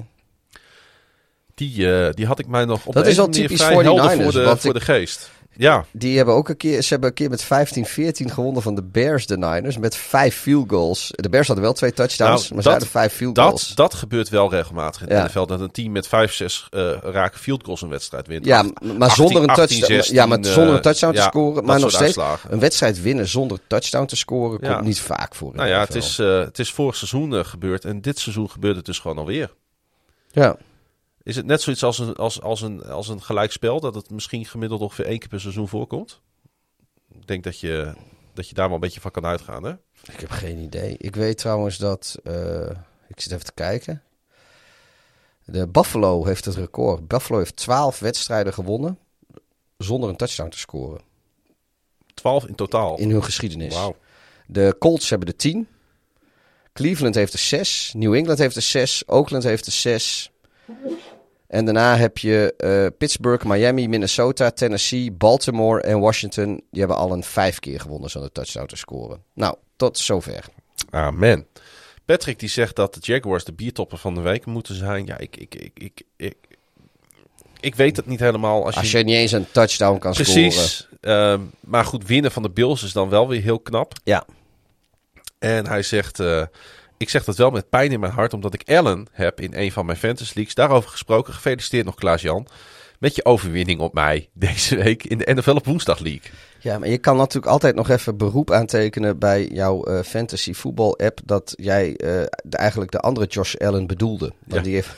Die, 1.54 1.92
eh, 1.92 2.12
die 2.12 2.26
had 2.26 2.38
ik 2.38 2.46
mij 2.46 2.64
nog 2.64 2.86
op 2.86 2.94
Dat 2.94 3.06
is 3.06 3.18
andere 3.18 3.42
typisch 3.42 3.60
manier 3.60 3.74
vrij 3.82 3.84
49ers, 3.94 4.22
voor 4.22 4.32
de, 4.42 4.56
voor 4.60 4.74
ik- 4.74 4.78
de 4.78 4.84
geest. 4.84 5.32
Ja, 5.56 5.84
Die 5.92 6.16
hebben 6.16 6.34
ook 6.34 6.48
een 6.48 6.56
keer, 6.56 6.82
ze 6.82 6.88
hebben 6.88 7.08
een 7.08 7.14
keer 7.14 7.30
met 7.30 7.42
15-14 7.44 8.30
gewonnen 8.30 8.62
van 8.62 8.74
de 8.74 8.82
Bears, 8.82 9.26
de 9.26 9.36
Niners, 9.38 9.78
met 9.78 9.96
vijf 9.96 10.36
field 10.36 10.68
goals. 10.70 11.10
De 11.14 11.28
Bears 11.28 11.46
hadden 11.46 11.64
wel 11.64 11.74
twee 11.74 11.92
touchdowns, 11.92 12.40
Nou, 12.42 12.54
maar 12.54 12.62
ze 12.62 12.68
hadden 12.68 12.88
vijf 12.88 13.12
field 13.12 13.34
dat, 13.34 13.44
goals. 13.46 13.74
dat 13.74 13.94
gebeurt 13.94 14.28
wel 14.28 14.50
regelmatig 14.50 15.00
in 15.02 15.08
Ja. 15.08 15.14
het 15.22 15.24
NFL. 15.34 15.46
Dat 15.46 15.60
een 15.60 15.70
team 15.70 15.92
met 15.92 16.08
5, 16.08 16.32
6 16.32 16.66
eh 16.70 16.90
raken 17.02 17.40
field 17.40 17.64
goals 17.64 17.82
een 17.82 17.88
wedstrijd 17.88 18.26
wint. 18.26 18.44
ja, 18.44 18.62
maar 18.62 18.72
18, 19.08 19.10
zonder 19.10 19.42
een 19.42 19.48
18, 19.48 19.66
touchdown, 19.66 19.92
16, 19.92 20.14
ja, 20.14 20.26
maar 20.26 20.38
zonder 20.44 20.68
een 20.70 20.76
eh, 20.76 20.82
touchdown 20.82 21.14
te 21.14 21.20
scoren, 21.22 21.64
maar 21.64 21.80
nog 21.80 21.88
steeds 21.90 22.02
uitslagen. 22.04 22.52
een 22.52 22.58
wedstrijd 22.60 23.02
winnen 23.02 23.28
zonder 23.28 23.58
touchdown 23.66 24.06
te 24.06 24.16
scoren 24.16 24.58
Ja. 24.62 24.72
komt 24.74 24.86
niet 24.86 25.00
vaak 25.00 25.34
voor. 25.34 25.52
Nou 25.54 25.68
ja, 25.68 25.80
het 25.80 25.94
is, 25.94 26.18
eh, 26.18 26.38
het 26.38 26.58
is 26.58 26.70
vorig 26.72 26.96
seizoen 26.96 27.34
eh, 27.36 27.44
gebeurd 27.44 27.84
en 27.84 28.00
dit 28.00 28.18
seizoen 28.18 28.50
gebeurt 28.50 28.76
het 28.76 28.84
dus 28.84 28.98
gewoon 28.98 29.18
alweer. 29.18 29.52
ja. 30.30 30.56
Is 31.24 31.36
het 31.36 31.46
net 31.46 31.62
zoiets 31.62 31.84
als 31.84 31.98
een, 31.98 32.14
als, 32.14 32.40
als 32.40 32.60
een, 32.60 32.84
als 32.84 33.08
een 33.08 33.22
gelijkspel, 33.22 33.80
dat 33.80 33.94
het 33.94 34.10
misschien 34.10 34.44
gemiddeld 34.44 34.80
ongeveer 34.80 35.04
één 35.04 35.18
keer 35.18 35.28
per 35.28 35.40
seizoen 35.40 35.68
voorkomt? 35.68 36.20
Ik 37.12 37.26
denk 37.26 37.44
dat 37.44 37.60
je, 37.60 37.94
dat 38.34 38.48
je 38.48 38.54
daar 38.54 38.66
wel 38.66 38.74
een 38.74 38.80
beetje 38.80 39.00
van 39.00 39.10
kan 39.10 39.26
uitgaan, 39.26 39.64
hè? 39.64 39.72
Ik 40.12 40.20
heb 40.20 40.30
geen 40.30 40.58
idee. 40.58 40.96
Ik 40.98 41.16
weet 41.16 41.38
trouwens 41.38 41.78
dat, 41.78 42.16
eh, 42.24 42.70
ik 43.08 43.20
zit 43.20 43.32
even 43.32 43.44
te 43.44 43.54
kijken. 43.54 44.02
De 45.44 45.68
Buffalo 45.68 46.24
heeft 46.24 46.44
het 46.44 46.54
record. 46.54 47.08
Buffalo 47.08 47.38
heeft 47.38 47.56
12 47.56 47.98
wedstrijden 47.98 48.52
gewonnen 48.52 48.98
zonder 49.78 50.08
een 50.08 50.16
touchdown 50.16 50.50
te 50.50 50.58
scoren 50.58 51.00
12 52.14 52.46
in 52.46 52.54
totaal. 52.54 52.98
in 52.98 53.10
hun 53.10 53.24
geschiedenis. 53.24 53.74
Wauw. 53.74 53.96
De 54.46 54.76
Colts 54.78 55.10
hebben 55.10 55.28
er 55.28 55.36
10. 55.36 55.68
Cleveland 56.72 57.14
heeft 57.14 57.32
er 57.32 57.38
6. 57.38 57.92
New 57.96 58.14
England 58.14 58.38
heeft 58.38 58.56
er 58.56 58.62
6. 58.62 59.02
Oakland 59.06 59.42
heeft 59.42 59.66
er 59.66 59.72
6. 59.72 60.30
En 61.54 61.64
daarna 61.64 61.96
heb 61.96 62.18
je 62.18 62.54
eh, 62.56 62.86
Pittsburgh, 62.98 63.44
Miami, 63.44 63.88
Minnesota, 63.88 64.50
Tennessee, 64.50 65.12
Baltimore 65.12 65.80
en 65.80 65.98
Washington. 65.98 66.62
Die 66.70 66.80
hebben 66.80 66.96
al 66.96 67.12
een 67.12 67.22
vijf 67.22 67.58
keer 67.58 67.80
gewonnen 67.80 68.10
zonder 68.10 68.32
touchdown 68.32 68.66
te 68.66 68.76
scoren. 68.76 69.22
Nou, 69.34 69.56
tot 69.76 69.98
zover. 69.98 70.44
Amen. 70.90 71.46
Patrick 72.04 72.38
die 72.38 72.48
zegt 72.48 72.76
dat 72.76 72.94
de 72.94 73.00
Jaguars 73.02 73.44
de 73.44 73.52
biertopper 73.52 73.98
van 73.98 74.14
de 74.14 74.20
week 74.20 74.46
moeten 74.46 74.74
zijn. 74.74 75.06
Ja, 75.06 75.18
ik, 75.18 75.36
ik, 75.36 75.54
ik, 75.54 75.70
ik, 75.74 76.02
ik, 76.16 76.36
ik 77.60 77.74
weet 77.74 77.96
het 77.96 78.06
niet 78.06 78.20
helemaal. 78.20 78.64
Als 78.64 78.74
je, 78.74 78.80
Als 78.80 78.90
je 78.90 79.04
niet 79.04 79.14
eens 79.14 79.32
een 79.32 79.50
touchdown 79.50 79.98
kan 79.98 80.14
scoren. 80.14 80.32
Precies. 80.32 80.88
Ehm, 81.00 81.40
maar 81.60 81.84
goed, 81.84 82.06
winnen 82.06 82.32
van 82.32 82.42
de 82.42 82.50
Bills 82.50 82.82
is 82.82 82.92
dan 82.92 83.08
wel 83.08 83.28
weer 83.28 83.42
heel 83.42 83.60
knap. 83.60 83.92
Ja. 84.04 84.26
En 85.38 85.66
hij 85.66 85.82
zegt, 85.82 86.20
eh, 86.20 86.42
ik 87.04 87.10
zeg 87.10 87.24
dat 87.24 87.36
wel 87.36 87.50
met 87.50 87.68
pijn 87.68 87.92
in 87.92 88.00
mijn 88.00 88.12
hart, 88.12 88.32
omdat 88.32 88.54
ik 88.54 88.68
Allen 88.70 89.06
heb 89.12 89.40
in 89.40 89.52
een 89.54 89.72
van 89.72 89.86
mijn 89.86 89.98
fantasy 89.98 90.32
leagues. 90.34 90.54
Daarover 90.54 90.90
gesproken, 90.90 91.34
gefeliciteerd 91.34 91.84
nog 91.84 91.94
Klaas-Jan. 91.94 92.46
met 92.98 93.14
je 93.16 93.24
overwinning 93.24 93.80
op 93.80 93.94
mij 93.94 94.28
deze 94.32 94.76
week 94.76 95.04
in 95.04 95.18
de 95.18 95.34
NFL 95.34 95.50
op 95.50 95.66
Woensdag 95.66 95.98
League. 95.98 96.30
Ja, 96.58 96.78
maar 96.78 96.88
je 96.88 96.98
kan 96.98 97.16
natuurlijk 97.16 97.52
altijd 97.52 97.74
nog 97.74 97.88
even 97.90 98.16
beroep 98.16 98.50
aantekenen 98.50 99.18
bij 99.18 99.46
jouw 99.46 99.88
uh, 99.88 100.02
fantasy 100.02 100.52
voetbal 100.54 100.98
app 100.98 101.20
dat 101.24 101.52
jij 101.56 101.88
uh, 101.88 101.96
de, 102.44 102.56
eigenlijk 102.56 102.90
de 102.90 102.98
andere 103.00 103.26
Josh 103.26 103.54
Allen 103.54 103.86
bedoelde. 103.86 104.26
Want 104.38 104.54
Ja. 104.54 104.60
die 104.60 104.74
heeft 104.74 104.88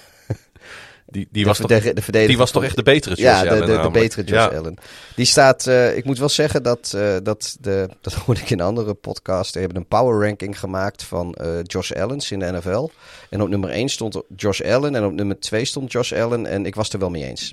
Die, 1.09 1.29
die, 1.31 1.43
de 1.43 1.49
was, 1.49 1.59
toch, 1.59 1.71
verde- 1.71 1.93
de 1.95 2.03
verdediger 2.03 2.29
die 2.29 2.37
was 2.39 2.51
toch 2.51 2.61
van- 2.61 2.71
echt 2.71 2.77
de 2.77 2.83
betere 2.83 3.15
Josh 3.15 3.25
ja, 3.25 3.39
Allen 3.41 3.67
de, 3.67 3.81
de, 3.83 3.91
betere 3.91 4.25
Josh 4.25 4.51
Ja. 4.51 4.59
Allen. 4.59 4.77
Die 5.17 5.25
staat, 5.27 5.67
eh, 5.67 5.97
ik 5.97 6.05
moet 6.05 6.19
wel 6.19 6.29
zeggen 6.29 6.63
dat, 6.63 6.93
eh, 6.97 7.17
dat, 7.23 7.57
de, 7.61 7.89
dat 8.01 8.13
hoorde 8.25 8.41
ik 8.41 8.51
in 8.51 8.59
een 8.61 8.67
andere 8.67 8.95
podcast. 8.95 9.53
Die 9.53 9.63
hebben 9.63 9.81
een 9.81 9.89
power 9.89 10.27
ranking 10.27 10.59
gemaakt 10.59 11.03
van 11.03 11.35
eh, 11.35 11.49
Josh 11.63 11.91
Allens 11.93 12.31
in 12.31 12.39
de 12.39 12.53
NFL. 12.53 12.89
En 13.31 13.43
op 13.43 13.49
nummer 13.49 13.71
1 13.71 13.89
stond 13.89 14.21
Josh 14.37 14.61
Allen 14.61 14.95
en 14.95 15.05
op 15.05 15.13
nummer 15.13 15.41
2 15.41 15.65
stond 15.65 15.93
Josh 15.93 16.13
Allen. 16.13 16.47
En 16.47 16.67
ik 16.67 16.75
was 16.75 16.89
er 16.93 16.99
wel 16.99 17.11
mee 17.11 17.25
eens. 17.25 17.53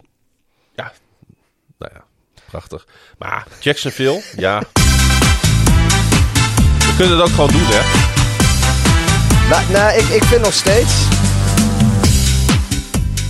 Ja, 0.75 0.91
nou 1.77 1.91
ja, 1.95 2.03
prachtig. 2.49 2.87
Maar 3.17 3.47
Jacksonville, 3.59 4.21
ja. 4.35 4.63
We 6.79 6.93
kunnen 6.97 7.17
het 7.17 7.21
ook 7.29 7.33
gewoon 7.35 7.51
doen, 7.51 7.65
hè? 7.65 7.81
Nou, 9.49 9.71
nou 9.71 9.97
ik, 9.99 10.05
ik 10.07 10.23
vind 10.23 10.41
nog 10.41 10.53
steeds. 10.53 10.93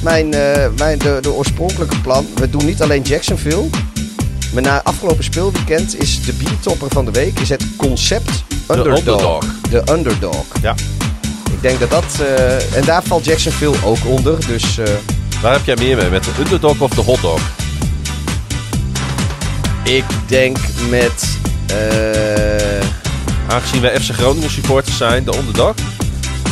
Mijn, 0.03 0.33
eh, 0.33 0.67
mijn, 0.77 0.97
de, 0.99 1.17
de 1.21 1.31
oorspronkelijke 1.31 1.99
plan. 2.01 2.27
We 2.35 2.49
doen 2.49 2.65
niet 2.65 2.81
alleen 2.81 3.01
Jacksonville. 3.01 3.69
Maar 4.53 4.63
na 4.63 4.83
afgelopen 4.83 5.23
speelweekend 5.23 5.99
is 6.01 6.25
de 6.25 6.33
biertopper 6.33 6.87
van 6.91 7.05
de 7.05 7.11
week 7.11 7.39
is 7.39 7.49
het 7.49 7.63
concept 7.77 8.43
underdog. 8.71 8.97
underdog. 8.97 9.45
De 9.69 9.83
underdog. 9.91 10.45
Ja. 10.61 10.75
Ik 11.51 11.61
denk 11.61 11.79
dat 11.79 11.89
dat. 11.89 12.03
eh, 12.19 12.75
en 12.77 12.85
daar 12.85 13.03
valt 13.03 13.25
Jacksonville 13.25 13.75
ook 13.85 13.97
onder. 14.05 14.47
Dus 14.47 14.77
eh, 14.77 14.85
Waar 15.41 15.53
heb 15.53 15.65
jij 15.65 15.75
meer 15.75 15.97
mee? 15.97 16.09
Met 16.09 16.23
de 16.23 16.31
underdog 16.39 16.79
of 16.81 16.89
de 16.91 17.01
hotdog? 17.01 17.39
ik 19.83 20.03
denk 20.27 20.57
met. 20.89 21.37
eh, 21.67 22.87
Aangezien 23.47 23.81
wij 23.81 23.99
FC 23.99 24.11
Groningen 24.11 24.49
supporters 24.51 24.97
zijn, 24.97 25.23
de 25.23 25.37
underdog. 25.37 25.73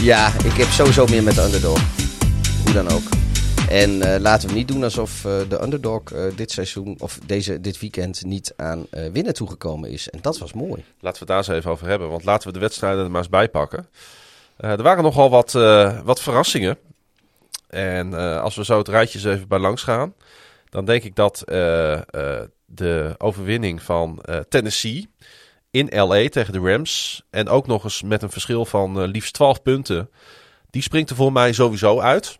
ja, 0.02 0.32
ik 0.44 0.54
heb 0.58 0.68
sowieso 0.74 1.06
meer 1.10 1.24
met 1.24 1.36
de 1.36 1.42
underdog. 1.42 1.80
Hoe 2.64 2.74
dan 2.74 2.90
ook. 2.90 3.04
En 3.72 4.02
eh, 4.02 4.20
laten 4.20 4.50
we 4.50 4.56
niet 4.56 4.68
doen 4.68 4.84
alsof 4.84 5.26
eh, 5.26 5.40
de 5.50 5.62
underdog 5.62 6.02
eh, 6.04 6.24
dit 6.36 6.52
seizoen 6.52 6.96
of 7.00 7.20
deze, 7.26 7.62
dit 7.62 7.80
weekend 7.80 8.26
niet 8.26 8.54
aan 8.56 8.86
winnen 9.14 9.34
toegekomen 9.34 9.90
is. 9.90 10.10
En 10.10 10.20
dat 10.22 10.38
was 10.38 10.54
mooi. 10.54 10.84
Laten 11.00 11.14
we 11.14 11.18
het 11.20 11.28
daar 11.28 11.38
eens 11.38 11.48
even 11.48 11.72
over 11.72 11.88
hebben. 11.88 12.10
Want 12.10 12.24
laten 12.24 12.48
we 12.48 12.54
de 12.54 12.60
wedstrijden 12.60 13.04
er 13.04 13.12
maar 13.12 13.22
eens 13.22 13.30
bij 13.30 13.50
pakken. 13.50 13.88
Er 14.58 14.84
waren 14.84 15.04
nogal 15.04 15.30
wat, 15.30 15.52
wat 16.04 16.22
verrassingen. 16.22 16.78
En 17.68 18.14
als 18.42 18.56
we 18.56 18.66
zo 18.66 18.78
het 18.78 18.88
rijtje 18.88 19.18
eens 19.18 19.28
even 19.28 19.48
bij 19.48 19.60
langs 19.60 19.84
gaan. 19.84 20.14
Dan 20.70 20.86
denk 20.86 21.04
ik 21.04 21.16
dat 21.16 21.44
de 22.66 23.16
overwinning 23.18 23.82
van 23.82 24.24
Tennessee 24.50 25.10
in 25.72 25.90
LA 25.90 26.30
tegen 26.30 26.54
de 26.54 26.60
Rams. 26.60 27.24
En 27.30 27.50
ook 27.50 27.68
nog 27.68 27.84
eens 27.84 28.02
met 28.02 28.22
een 28.22 28.32
verschil 28.32 28.66
van 28.66 29.06
liefst 29.06 29.34
12 29.34 29.62
punten. 29.62 30.10
Die 30.70 30.82
springt 30.82 31.10
er 31.10 31.16
voor 31.16 31.32
mij 31.32 31.54
sowieso 31.54 32.00
uit. 32.00 32.40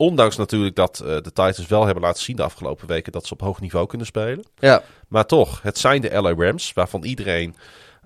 Ondanks 0.00 0.36
natuurlijk 0.36 0.76
dat 0.76 1.00
eh, 1.00 1.06
de 1.06 1.22
Titans 1.22 1.66
wel 1.66 1.84
hebben 1.84 2.02
laten 2.02 2.22
zien 2.22 2.36
de 2.36 2.42
afgelopen 2.42 2.86
weken 2.86 3.12
dat 3.12 3.26
ze 3.26 3.32
op 3.32 3.40
hoog 3.40 3.60
niveau 3.60 3.86
kunnen 3.86 4.06
spelen. 4.06 4.46
Ja, 4.58 4.82
Maar 5.08 5.26
toch, 5.26 5.62
het 5.62 5.78
zijn 5.78 6.00
de 6.00 6.20
LA 6.20 6.34
Rams, 6.34 6.72
waarvan 6.72 7.04
iedereen 7.04 7.56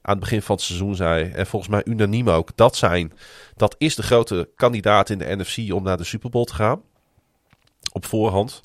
aan 0.02 0.14
het 0.14 0.20
begin 0.20 0.42
van 0.42 0.56
het 0.56 0.64
seizoen 0.64 0.94
zei, 0.94 1.30
en 1.30 1.46
volgens 1.46 1.70
mij 1.70 1.82
unaniem 1.84 2.30
ook, 2.30 2.50
dat 2.54 2.76
zijn, 2.76 3.12
dat 3.56 3.74
is 3.78 3.94
de 3.94 4.02
grote 4.02 4.48
kandidaat 4.56 5.10
in 5.10 5.18
de 5.18 5.36
NFC 5.36 5.72
om 5.72 5.82
naar 5.82 5.96
de 5.96 6.04
Super 6.04 6.30
Bowl 6.30 6.44
te 6.44 6.54
gaan. 6.54 6.82
Op 7.92 8.04
voorhand. 8.04 8.60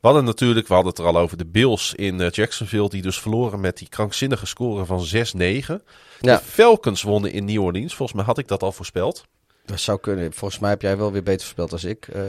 We 0.00 0.10
hadden 0.10 0.24
natuurlijk, 0.24 0.68
we 0.68 0.74
hadden 0.74 0.92
het 0.92 1.00
er 1.00 1.06
al 1.08 1.18
over, 1.18 1.36
de 1.36 1.46
Bills 1.46 1.94
in 1.94 2.20
eh, 2.20 2.30
Jacksonville, 2.30 2.88
die 2.88 3.02
dus 3.02 3.20
verloren 3.20 3.60
met 3.60 3.76
die 3.76 3.88
krankzinnige 3.88 4.46
score 4.46 4.84
van 4.84 5.06
6-9. 5.06 5.08
Ja. 5.36 5.76
De 6.20 6.40
Falcons 6.44 7.02
wonnen 7.02 7.32
in 7.32 7.44
New 7.44 7.62
Orleans, 7.62 7.94
volgens 7.94 8.16
mij 8.16 8.26
had 8.26 8.38
ik 8.38 8.48
dat 8.48 8.62
al 8.62 8.72
voorspeld. 8.72 9.24
Dat 9.64 9.80
zou 9.80 10.00
kunnen. 10.00 10.32
Volgens 10.32 10.60
mij 10.60 10.70
heb 10.70 10.82
jij 10.82 10.96
wel 10.96 11.12
weer 11.12 11.22
beter 11.22 11.46
gespeeld 11.46 11.72
als 11.72 11.84
ik. 11.84 12.08
Eh, 12.08 12.22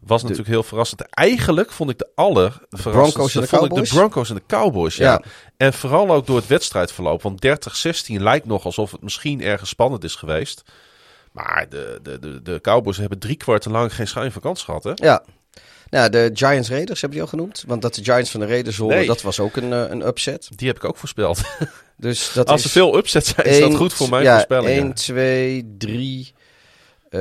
Was 0.00 0.22
natuurlijk 0.22 0.48
heel 0.48 0.62
verrassend. 0.62 1.02
Eigenlijk 1.10 1.72
vond 1.72 1.90
ik 1.90 1.98
de 1.98 2.08
aller 2.14 2.60
de 2.68 2.76
vond 2.78 3.62
ik 3.62 3.68
Cowboys? 3.68 3.90
de 3.90 3.94
Broncos 3.94 4.28
en 4.28 4.34
de 4.34 4.42
Cowboys. 4.46 4.96
Ja. 4.96 5.12
Ja. 5.12 5.22
En 5.56 5.72
vooral 5.72 6.10
ook 6.10 6.26
door 6.26 6.36
het 6.36 6.46
wedstrijdverloop. 6.46 7.22
Want 7.22 7.46
30-16 7.46 8.20
lijkt 8.20 8.46
nog 8.46 8.64
alsof 8.64 8.90
het 8.90 9.02
misschien 9.02 9.42
ergens 9.42 9.70
spannend 9.70 10.04
is 10.04 10.14
geweest. 10.14 10.62
Maar 11.32 11.66
de, 11.68 11.98
de, 12.02 12.18
de, 12.18 12.42
de 12.42 12.60
Cowboys 12.60 12.96
hebben 12.96 13.18
drie 13.18 13.36
kwarten 13.36 13.70
lang 13.70 13.94
geen 13.94 14.08
schijn 14.08 14.32
van 14.32 14.42
kans 14.42 14.62
gehad. 14.62 14.84
Hè? 14.84 14.92
ja. 14.94 15.22
Nou, 15.92 16.08
de 16.10 16.30
Giants 16.34 16.68
Raiders 16.70 17.00
hebben 17.00 17.18
die 17.18 17.26
al 17.28 17.32
genoemd. 17.32 17.64
Want 17.66 17.82
dat 17.82 17.94
de 17.94 18.04
Giants 18.04 18.30
van 18.30 18.40
de 18.40 18.46
Raiders 18.46 18.78
Nee. 18.78 19.06
dat 19.06 19.22
was 19.22 19.40
ook 19.40 19.56
een, 19.56 19.72
eh, 19.72 19.84
een 19.88 20.06
upset. 20.06 20.48
Die 20.56 20.66
heb 20.68 20.76
ik 20.76 20.84
ook 20.84 20.96
voorspeld. 20.96 21.40
Dus 21.96 22.32
dat 22.32 22.48
Als 22.48 22.64
er 22.64 22.70
veel 22.70 22.96
upsets 22.96 23.28
zijn, 23.34 23.46
is 23.46 23.58
dat 23.60 23.74
goed 23.74 23.92
voor 23.92 24.08
mijn 24.08 24.22
ja, 24.22 24.32
voorspellingen. 24.34 24.76
1, 24.82 24.94
2, 24.94 25.74
3. 25.78 26.32
eh, 27.10 27.20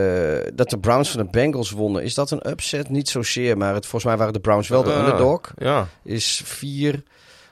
dat 0.54 0.70
de 0.70 0.80
Browns 0.80 1.10
van 1.10 1.24
de 1.24 1.30
Bengals 1.32 1.72
wonnen. 1.72 2.04
Is 2.04 2.14
dat 2.14 2.32
een 2.32 2.50
upset? 2.50 2.90
Niet 2.90 3.10
zozeer, 3.10 3.58
maar 3.58 3.74
het, 3.74 3.84
volgens 3.86 4.04
mij 4.04 4.18
waren 4.18 4.34
de 4.34 4.40
Browns 4.40 4.68
wel 4.68 4.84
de 4.84 4.94
Ah, 4.94 4.98
underdog. 5.00 5.42
Ja. 5.58 5.88
Is 6.04 6.42
4. 6.44 7.04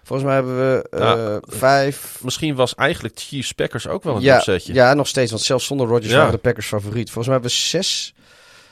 Volgens 0.04 0.28
mij 0.28 0.38
hebben 0.38 0.58
we 0.58 0.88
Ja. 0.98 1.40
5. 1.58 2.20
Misschien 2.24 2.56
was 2.56 2.76
eigenlijk 2.76 3.20
Chiefs 3.20 3.52
Packers 3.52 3.88
ook 3.88 4.04
wel 4.04 4.16
een 4.16 4.22
ja, 4.22 4.36
upsetje. 4.36 4.74
ja, 4.74 4.94
nog 4.94 5.08
steeds. 5.08 5.32
Want 5.32 5.44
zelfs 5.44 5.66
zonder 5.66 5.88
Rodgers 5.88 6.12
Ja. 6.12 6.18
waren 6.18 6.32
de 6.32 6.38
Packers 6.38 6.68
favoriet. 6.68 7.06
Volgens 7.12 7.26
mij 7.26 7.34
hebben 7.34 7.52
we 7.52 7.58
zes, 7.58 8.14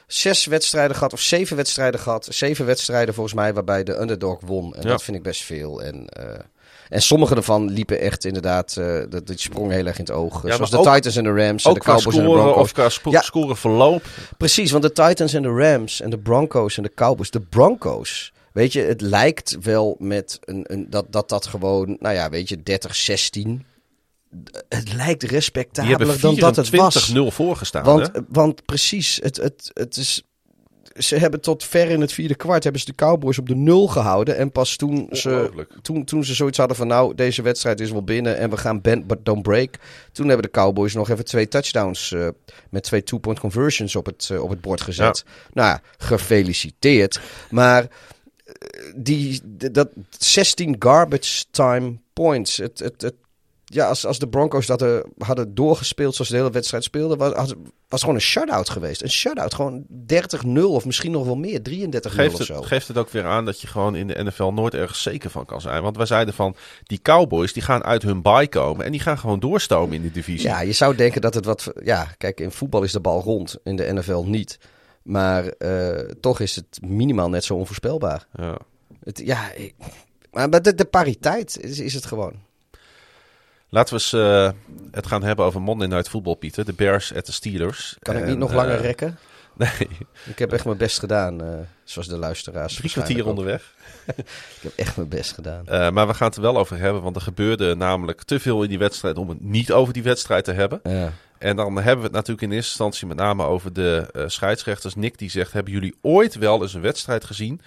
zes 0.07 0.45
wedstrijden 0.45 0.95
gehad. 0.95 1.13
Of 1.13 1.21
zeven 1.21 1.55
wedstrijden 1.55 1.99
gehad. 1.99 2.27
Zeven 2.29 2.65
wedstrijden 2.65 3.13
volgens 3.13 3.35
mij 3.35 3.53
waarbij 3.53 3.83
de 3.83 3.99
underdog 3.99 4.39
won. 4.45 4.75
En 4.75 4.81
Ja. 4.81 4.87
dat 4.89 5.03
vind 5.03 5.17
ik 5.17 5.23
best 5.23 5.43
veel. 5.43 5.81
En, 5.83 6.07
eh, 6.09 6.39
en 6.89 7.01
sommige 7.01 7.35
ervan 7.35 7.69
liepen 7.71 7.99
echt 7.99 8.25
inderdaad... 8.25 8.77
eh 8.77 8.99
dat, 9.09 9.27
dat 9.27 9.39
sprong 9.39 9.71
heel 9.71 9.85
erg 9.85 9.97
in 9.97 10.03
het 10.05 10.13
oog. 10.13 10.41
Zoals 10.45 10.71
maar 10.71 10.83
de 10.83 10.89
Titans 10.91 11.15
en 11.15 11.23
de 11.23 11.33
Rams. 11.33 11.65
en 11.65 11.73
de 11.73 11.79
Cowboys 11.79 12.05
en 12.05 12.11
de 12.11 12.17
scoren 12.17 12.41
Broncos. 12.43 12.61
of 12.61 12.71
qua 13.01 13.11
Ja. 13.11 13.21
scoreverloop. 13.21 14.03
Precies, 14.37 14.71
want 14.71 14.83
de 14.83 14.91
Titans 14.91 15.33
en 15.33 15.41
de 15.41 15.49
Rams 15.49 16.01
en 16.01 16.09
de 16.09 16.17
Broncos 16.19 16.77
en 16.77 16.83
de 16.83 16.91
Cowboys. 16.95 17.31
De 17.31 17.41
Broncos, 17.41 18.33
weet 18.53 18.73
je, 18.73 18.81
het 18.81 19.01
lijkt 19.01 19.57
wel 19.61 19.95
met 19.99 20.39
een, 20.45 20.63
een, 20.67 20.89
dat, 20.89 21.05
dat 21.09 21.29
dat 21.29 21.45
gewoon, 21.47 21.97
nou 21.99 22.15
ja, 22.15 22.29
weet 22.29 22.49
je, 22.49 22.63
30, 22.63 22.95
16. 22.95 23.65
Het 24.69 24.93
lijkt 24.93 25.23
respectabeler 25.23 26.19
dan 26.19 26.35
dat 26.35 26.55
het 26.55 26.69
was. 26.69 27.11
24-0 27.11 27.17
voorgestaan. 27.27 27.83
Want, 27.83 28.09
hè? 28.13 28.19
want 28.29 28.65
precies, 28.65 29.19
het, 29.23 29.37
het, 29.37 29.71
het 29.73 29.97
is. 29.97 30.21
Ze 30.97 31.15
hebben 31.15 31.41
tot 31.41 31.63
ver 31.63 31.89
in 31.89 32.01
het 32.01 32.13
vierde 32.13 32.35
kwart 32.35 32.63
hebben 32.63 32.81
ze 32.81 32.87
de 32.87 32.95
Cowboys 32.95 33.39
op 33.39 33.47
de 33.47 33.55
nul 33.55 33.87
gehouden. 33.87 34.37
En 34.37 34.51
pas 34.51 34.75
toen 34.75 35.07
ze, 35.11 35.51
toen, 35.81 36.05
toen 36.05 36.23
ze 36.23 36.33
zoiets 36.33 36.57
hadden 36.57 36.77
van 36.77 36.87
nou, 36.87 37.15
deze 37.15 37.41
wedstrijd 37.41 37.79
is 37.79 37.91
wel 37.91 38.03
binnen 38.03 38.37
en 38.37 38.49
we 38.49 38.57
gaan 38.57 38.81
bend 38.81 39.07
but 39.07 39.25
don't 39.25 39.41
break. 39.41 39.75
Toen 40.11 40.27
hebben 40.27 40.45
de 40.45 40.51
Cowboys 40.51 40.93
nog 40.93 41.09
even 41.09 41.25
twee 41.25 41.47
touchdowns 41.47 42.11
eh, 42.11 42.27
met 42.69 42.83
twee 42.83 43.03
two-point 43.03 43.39
conversions 43.39 43.95
op 43.95 44.05
het, 44.05 44.29
eh, 44.31 44.43
op 44.43 44.49
het 44.49 44.61
bord 44.61 44.81
gezet. 44.81 45.25
Nou 45.53 45.67
ja, 45.67 45.81
gefeliciteerd. 45.97 47.19
Maar 47.49 47.83
eh, 47.83 48.93
die, 48.95 49.41
dat 49.71 49.89
16 50.17 50.75
garbage 50.79 51.43
time 51.51 51.97
points. 52.13 52.57
Het, 52.57 52.79
het, 52.79 53.01
het, 53.01 53.15
ja, 53.69 53.87
als, 53.87 54.05
als 54.05 54.19
de 54.19 54.27
Broncos 54.27 54.65
dat 54.65 54.81
eh, 54.81 54.97
hadden 55.17 55.55
doorgespeeld 55.55 56.15
zoals 56.15 56.29
de 56.29 56.37
hele 56.37 56.51
wedstrijd 56.51 56.83
speelden, 56.83 57.17
was, 57.17 57.53
was 57.87 57.99
gewoon 57.99 58.15
een 58.15 58.21
shutout 58.21 58.69
geweest. 58.69 59.01
Een 59.01 59.09
shutout, 59.09 59.53
gewoon 59.53 59.85
30-0 60.47 60.61
of 60.61 60.85
misschien 60.85 61.11
nog 61.11 61.25
wel 61.25 61.35
meer, 61.35 61.59
33-0 61.59 61.63
geeft 61.63 62.33
of 62.33 62.37
het, 62.37 62.47
zo. 62.47 62.61
geeft 62.61 62.87
het 62.87 62.97
ook 62.97 63.09
weer 63.09 63.25
aan 63.25 63.45
dat 63.45 63.61
je 63.61 63.67
gewoon 63.67 63.95
in 63.95 64.07
de 64.07 64.23
NFL 64.23 64.43
nooit 64.43 64.73
ergens 64.73 65.01
zeker 65.01 65.29
van 65.29 65.45
kan 65.45 65.61
zijn. 65.61 65.83
Want 65.83 65.97
wij 65.97 66.05
zeiden 66.05 66.33
van, 66.33 66.55
die 66.83 67.01
Cowboys 67.01 67.53
die 67.53 67.63
gaan 67.63 67.83
uit 67.83 68.01
hun 68.01 68.21
bye 68.21 68.47
komen 68.47 68.85
en 68.85 68.91
die 68.91 69.01
gaan 69.01 69.17
gewoon 69.17 69.39
doorstomen 69.39 69.95
in 69.95 70.01
de 70.01 70.11
divisie. 70.11 70.49
Ja, 70.49 70.61
je 70.61 70.71
zou 70.71 70.95
denken 70.95 71.21
dat 71.21 71.33
het 71.33 71.45
wat... 71.45 71.71
Ja, 71.83 72.07
kijk, 72.17 72.39
in 72.39 72.51
voetbal 72.51 72.83
is 72.83 72.91
de 72.91 72.99
bal 72.99 73.21
rond, 73.21 73.57
in 73.63 73.75
de 73.75 73.93
NFL 73.93 74.23
niet. 74.25 74.59
Maar 75.03 75.47
eh, 75.47 76.09
toch 76.19 76.39
is 76.39 76.55
het 76.55 76.79
minimaal 76.81 77.29
net 77.29 77.43
zo 77.43 77.53
onvoorspelbaar. 77.53 78.27
Ja. 78.35 78.57
Het, 79.03 79.21
ja, 79.25 79.51
maar 80.31 80.61
de, 80.61 80.75
de 80.75 80.85
pariteit 80.85 81.59
is, 81.61 81.79
is 81.79 81.93
het 81.93 82.05
gewoon. 82.05 82.45
Laten 83.69 83.95
we 83.95 84.01
eens 84.01 84.13
eh, 84.13 84.49
het 84.91 85.07
gaan 85.07 85.23
hebben 85.23 85.45
over 85.45 85.61
Monday 85.61 85.87
Night 85.87 86.09
Football, 86.09 86.35
Pieter. 86.35 86.65
De 86.65 86.73
Bears 86.73 87.13
at 87.13 87.25
de 87.25 87.31
Steelers. 87.31 87.95
Kan 87.99 88.17
ik 88.17 88.25
niet 88.25 88.37
nog 88.37 88.49
eh, 88.49 88.55
langer 88.55 88.81
rekken? 88.81 89.17
Nee, 89.57 89.87
Ik 90.25 90.39
heb 90.39 90.51
echt 90.53 90.65
mijn 90.65 90.77
best 90.77 90.99
gedaan, 90.99 91.43
eh, 91.43 91.47
zoals 91.83 92.07
de 92.07 92.17
luisteraars. 92.17 92.75
drie 92.75 92.91
kwartier 92.91 93.25
onderweg. 93.27 93.73
Ik 94.57 94.61
heb 94.61 94.71
echt 94.75 94.95
mijn 94.95 95.09
best 95.09 95.33
gedaan. 95.33 95.67
Eh, 95.67 95.89
maar 95.89 96.07
we 96.07 96.13
gaan 96.13 96.27
het 96.27 96.35
er 96.35 96.41
wel 96.41 96.57
over 96.57 96.77
hebben, 96.77 97.01
want 97.01 97.15
er 97.15 97.21
gebeurde 97.21 97.75
namelijk 97.75 98.23
te 98.23 98.39
veel 98.39 98.63
in 98.63 98.69
die 98.69 98.77
wedstrijd 98.77 99.17
om 99.17 99.29
het 99.29 99.41
niet 99.41 99.71
over 99.71 99.93
die 99.93 100.03
wedstrijd 100.03 100.43
te 100.43 100.51
hebben. 100.51 100.79
Ja. 100.83 101.11
En 101.37 101.55
dan 101.55 101.75
hebben 101.75 101.97
we 101.97 102.03
het 102.03 102.11
natuurlijk 102.11 102.41
in 102.41 102.51
eerste 102.51 102.69
instantie 102.69 103.07
met 103.07 103.17
name 103.17 103.43
over 103.43 103.73
de 103.73 104.09
eh, 104.13 104.23
scheidsrechters. 104.27 104.95
Nick 104.95 105.17
die 105.17 105.29
zegt, 105.29 105.53
hebben 105.53 105.73
jullie 105.73 105.95
ooit 106.01 106.35
wel 106.35 106.61
eens 106.61 106.73
een 106.73 106.81
wedstrijd 106.81 107.25
gezien 107.25 107.61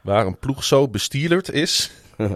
waar 0.00 0.26
een 0.26 0.38
ploeg 0.38 0.64
zo 0.64 0.88
bestielerd 0.88 1.50
is? 1.50 1.90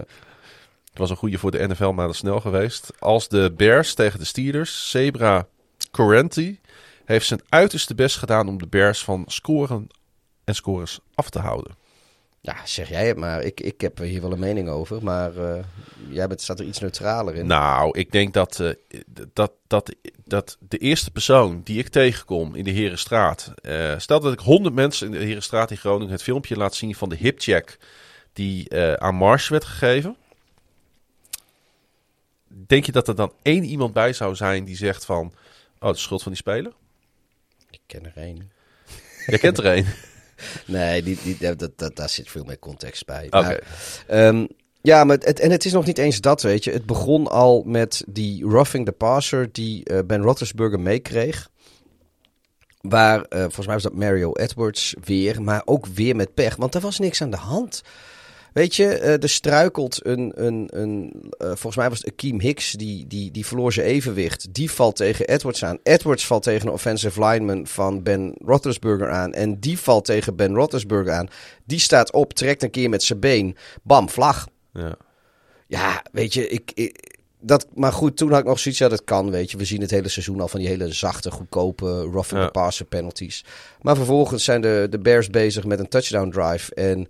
Het 0.99 1.07
was 1.07 1.17
een 1.17 1.23
goede 1.23 1.37
voor 1.37 1.51
de 1.51 1.67
NFL, 1.67 1.89
maar 1.89 2.05
dat 2.05 2.13
is 2.13 2.19
snel 2.19 2.39
geweest. 2.39 2.91
Als 2.99 3.27
de 3.27 3.53
Bears 3.57 3.93
tegen 3.93 4.19
de 4.19 4.25
Steelers. 4.25 4.89
Zebra 4.89 5.47
Correnti 5.91 6.59
heeft 7.05 7.25
zijn 7.25 7.41
uiterste 7.49 7.95
best 7.95 8.17
gedaan 8.17 8.47
om 8.47 8.57
de 8.57 8.67
Bears 8.67 9.03
van 9.03 9.23
scoren 9.27 9.87
en 10.43 10.55
scores 10.55 10.99
af 11.13 11.29
te 11.29 11.39
houden. 11.39 11.75
Ja, 12.41 12.55
zeg 12.65 12.89
jij 12.89 13.07
het 13.07 13.17
maar. 13.17 13.41
Ik, 13.41 13.61
ik 13.61 13.81
heb 13.81 13.99
er 13.99 14.05
hier 14.05 14.21
wel 14.21 14.31
een 14.31 14.39
mening 14.39 14.69
over. 14.69 15.03
Maar 15.03 15.35
eh, 15.37 15.63
jij 16.09 16.27
bent, 16.27 16.41
staat 16.41 16.59
er 16.59 16.65
iets 16.65 16.79
neutraler 16.79 17.35
in. 17.35 17.47
Nou, 17.47 17.97
ik 17.97 18.11
denk 18.11 18.33
dat, 18.33 18.59
uh, 18.59 18.69
dat, 19.33 19.51
dat, 19.67 19.95
dat 20.25 20.57
de 20.59 20.77
eerste 20.77 21.11
persoon 21.11 21.61
die 21.63 21.79
ik 21.79 21.87
tegenkom 21.87 22.55
in 22.55 22.63
de 22.63 22.71
Herenstraat. 22.71 23.53
Uh, 23.61 23.93
stel 23.97 24.19
dat 24.19 24.33
ik 24.33 24.39
honderd 24.39 24.75
mensen 24.75 25.05
in 25.05 25.19
de 25.19 25.25
Herenstraat 25.25 25.71
in 25.71 25.77
Groningen 25.77 26.11
het 26.11 26.23
filmpje 26.23 26.55
laat 26.55 26.75
zien 26.75 26.95
van 26.95 27.09
de 27.09 27.15
hipcheck 27.15 27.77
die 28.33 28.77
aan 28.97 29.15
Mars 29.15 29.47
werd 29.47 29.65
gegeven. 29.65 30.17
Denk 32.49 32.85
je 32.85 32.91
dat 32.91 33.07
er 33.07 33.15
dan 33.15 33.33
één 33.41 33.63
iemand 33.63 33.93
bij 33.93 34.13
zou 34.13 34.35
zijn 34.35 34.65
die 34.65 34.75
zegt 34.75 35.05
van... 35.05 35.33
Oh, 35.79 35.87
het 35.87 35.97
is 35.97 36.03
schuld 36.03 36.23
van 36.23 36.31
die 36.31 36.41
speler? 36.41 36.73
Ik 37.69 37.79
ken 37.85 38.05
er 38.05 38.11
één. 38.15 38.51
Jij 39.25 39.37
kent 39.37 39.57
er 39.57 39.65
één? 39.65 39.85
nee, 40.65 41.03
die, 41.03 41.17
die, 41.23 41.55
dat, 41.55 41.71
dat, 41.75 41.95
daar 41.95 42.09
zit 42.09 42.29
veel 42.29 42.43
meer 42.43 42.59
context 42.59 43.05
bij. 43.05 43.25
Oké. 43.25 43.37
Okay. 43.37 44.27
Um, 44.27 44.47
ja, 44.81 45.03
maar 45.03 45.17
het, 45.17 45.39
en 45.39 45.51
het 45.51 45.65
is 45.65 45.71
nog 45.71 45.85
niet 45.85 45.97
eens 45.97 46.21
dat, 46.21 46.41
weet 46.41 46.63
je. 46.63 46.71
Het 46.71 46.85
begon 46.85 47.27
al 47.27 47.63
met 47.65 48.03
die 48.07 48.47
roughing 48.47 48.85
the 48.85 48.91
passer 48.91 49.51
die 49.51 49.89
uh, 49.89 49.99
Ben 50.05 50.21
Roethlisberger 50.21 50.79
meekreeg. 50.79 51.49
Waar, 52.81 53.17
uh, 53.17 53.39
volgens 53.39 53.65
mij 53.65 53.75
was 53.75 53.83
dat 53.83 53.93
Mario 53.93 54.33
Edwards 54.33 54.95
weer, 55.03 55.41
maar 55.41 55.61
ook 55.65 55.85
weer 55.85 56.15
met 56.15 56.33
pech. 56.33 56.55
Want 56.55 56.75
er 56.75 56.81
was 56.81 56.99
niks 56.99 57.21
aan 57.21 57.29
de 57.29 57.37
hand. 57.37 57.81
Weet 58.59 58.75
je, 58.75 58.83
uh, 58.83 59.23
er 59.23 59.29
struikelt 59.29 60.05
een, 60.05 60.31
een, 60.35 60.69
een 60.73 61.13
uh, 61.41 61.47
volgens 61.47 61.75
mij 61.75 61.89
was 61.89 61.97
het 61.97 62.11
Akeem 62.11 62.39
Hicks, 62.39 62.71
die, 62.71 63.07
die, 63.07 63.31
die 63.31 63.45
verloor 63.45 63.73
zijn 63.73 63.87
evenwicht. 63.87 64.53
Die 64.53 64.71
valt 64.71 64.95
tegen 64.95 65.27
Edwards 65.27 65.65
aan. 65.65 65.77
Edwards 65.83 66.25
valt 66.25 66.43
tegen 66.43 66.67
een 66.67 66.73
offensive 66.73 67.25
lineman 67.25 67.67
van 67.67 68.03
Ben 68.03 68.35
Roethlisberger 68.45 69.09
aan. 69.09 69.33
En 69.33 69.59
die 69.59 69.79
valt 69.79 70.05
tegen 70.05 70.35
Ben 70.35 70.53
Roethlisberger 70.53 71.13
aan. 71.13 71.27
Die 71.65 71.79
staat 71.79 72.11
op, 72.11 72.33
trekt 72.33 72.63
een 72.63 72.71
keer 72.71 72.89
met 72.89 73.03
zijn 73.03 73.19
been. 73.19 73.57
Bam, 73.83 74.09
vlag. 74.09 74.47
Ja, 74.73 74.97
ja 75.67 76.03
weet 76.11 76.33
je, 76.33 76.47
ik, 76.47 76.71
ik 76.73 77.18
dat, 77.41 77.67
maar 77.75 77.93
goed, 77.93 78.17
toen 78.17 78.29
had 78.29 78.39
ik 78.39 78.45
nog 78.45 78.59
zoiets, 78.59 78.79
ja, 78.79 78.87
dat 78.89 79.03
kan, 79.03 79.31
weet 79.31 79.51
je. 79.51 79.57
We 79.57 79.65
zien 79.65 79.81
het 79.81 79.91
hele 79.91 80.09
seizoen 80.09 80.41
al 80.41 80.47
van 80.47 80.59
die 80.59 80.69
hele 80.69 80.93
zachte, 80.93 81.31
goedkope 81.31 81.85
roughing 82.01 82.39
Ja. 82.39 82.45
the 82.45 82.51
passer 82.51 82.85
penalties. 82.85 83.43
Maar 83.81 83.95
vervolgens 83.95 84.43
zijn 84.43 84.61
de, 84.61 84.87
de 84.89 84.99
Bears 84.99 85.29
bezig 85.29 85.63
met 85.65 85.79
een 85.79 85.87
touchdown 85.87 86.29
drive. 86.29 86.73
En 86.75 87.07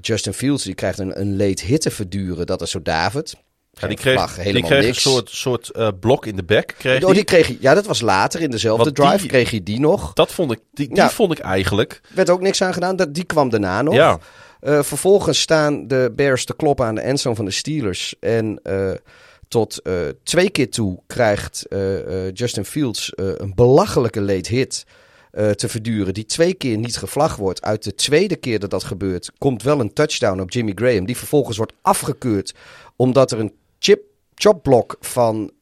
Justin 0.00 0.32
Fields, 0.32 0.64
die 0.64 0.74
krijgt 0.74 0.98
een, 0.98 1.20
een 1.20 1.36
late 1.36 1.64
hit 1.64 1.80
te 1.80 1.90
verduren. 1.90 2.46
Dat 2.46 2.62
is 2.62 2.70
zo 2.70 2.82
David. 2.82 3.36
Ja, 3.72 3.88
die 3.88 3.96
kreeg, 3.96 4.14
vlag, 4.14 4.34
die 4.34 4.42
helemaal 4.44 4.70
kreeg 4.70 4.84
niks. 4.84 5.04
een 5.04 5.10
soort, 5.10 5.30
soort 5.30 5.70
eh, 5.70 5.88
blok 6.00 6.26
in 6.26 6.36
de 6.36 6.44
bek. 6.44 6.74
Kreeg 6.78 7.04
Oh, 7.04 7.12
die. 7.14 7.24
kreeg 7.24 7.46
hij, 7.46 7.56
ja, 7.60 7.74
dat 7.74 7.86
was 7.86 8.00
later 8.00 8.40
in 8.40 8.50
dezelfde 8.50 8.92
die- 8.92 9.04
drive. 9.04 9.26
Kreeg 9.26 9.50
hij 9.50 9.62
die 9.62 9.80
nog. 9.80 10.12
Dat 10.12 10.32
vond 10.32 10.52
ik, 10.52 10.58
die, 10.72 10.86
die 10.88 10.96
Ja. 10.96 11.10
vond 11.10 11.32
ik 11.32 11.38
eigenlijk. 11.38 12.00
Werd 12.14 12.30
ook 12.30 12.40
niks 12.40 12.62
aan 12.62 12.72
gedaan. 12.72 12.96
Dat, 12.96 13.14
die 13.14 13.24
kwam 13.24 13.48
daarna 13.50 13.82
nog. 13.82 13.94
Ja, 13.94 14.18
Eh, 14.60 14.82
vervolgens 14.82 15.40
staan 15.40 15.86
de 15.86 16.12
Bears 16.16 16.44
te 16.44 16.56
kloppen 16.56 16.86
aan 16.86 16.94
de 16.94 17.00
endzone 17.00 17.36
van 17.36 17.44
de 17.44 17.50
Steelers. 17.50 18.14
En 18.20 18.60
eh, 18.62 18.90
tot 19.50 19.78
eh, 19.78 19.94
twee 20.22 20.50
keer 20.50 20.70
toe 20.70 20.98
krijgt 21.06 21.66
eh, 21.66 22.26
eh, 22.26 22.34
Justin 22.34 22.64
Fields 22.64 23.12
een 23.14 23.52
belachelijke 23.54 24.20
late 24.20 24.54
hit 24.54 24.86
te 25.56 25.68
verduren. 25.68 26.14
Die 26.14 26.26
twee 26.26 26.54
keer 26.54 26.78
niet 26.78 26.96
gevlagd 26.96 27.36
wordt. 27.38 27.62
Uit 27.62 27.84
de 27.84 27.94
tweede 27.94 28.36
keer 28.36 28.58
dat 28.58 28.70
dat 28.70 28.84
gebeurt, 28.84 29.32
komt 29.38 29.62
wel 29.62 29.80
een 29.80 29.92
touchdown 29.92 30.40
op 30.40 30.50
Jimmy 30.50 30.72
Graham. 30.74 31.06
Die 31.06 31.16
vervolgens 31.16 31.56
wordt 31.56 31.72
afgekeurd 31.82 32.54
omdat 32.96 33.32
er 33.32 33.38
een 33.38 33.52
chip, 33.78 34.02
chopblok 34.34 34.96
van... 35.00 35.52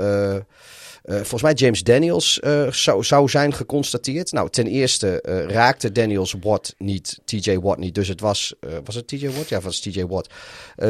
eh, 1.08 1.14
volgens 1.14 1.42
mij 1.42 1.52
James 1.52 1.82
Daniels 1.82 2.40
eh, 2.40 2.70
zou, 2.70 3.04
zou 3.04 3.28
zijn 3.28 3.54
geconstateerd. 3.54 4.32
Nou, 4.32 4.50
ten 4.50 4.66
eerste 4.66 5.20
eh, 5.20 5.44
raakte 5.46 5.92
Daniels 5.92 6.34
Watt 6.40 6.74
niet, 6.78 7.18
TJ 7.24 7.58
Watt 7.58 7.78
niet. 7.78 7.94
Dus 7.94 8.08
het 8.08 8.20
was, 8.20 8.54
was 8.84 8.94
het 8.94 9.06
TJ 9.08 9.26
Watt? 9.30 9.48
Ja, 9.48 9.54
het 9.56 9.64
was 9.64 9.80
TJ 9.80 10.04
Watt. 10.06 10.28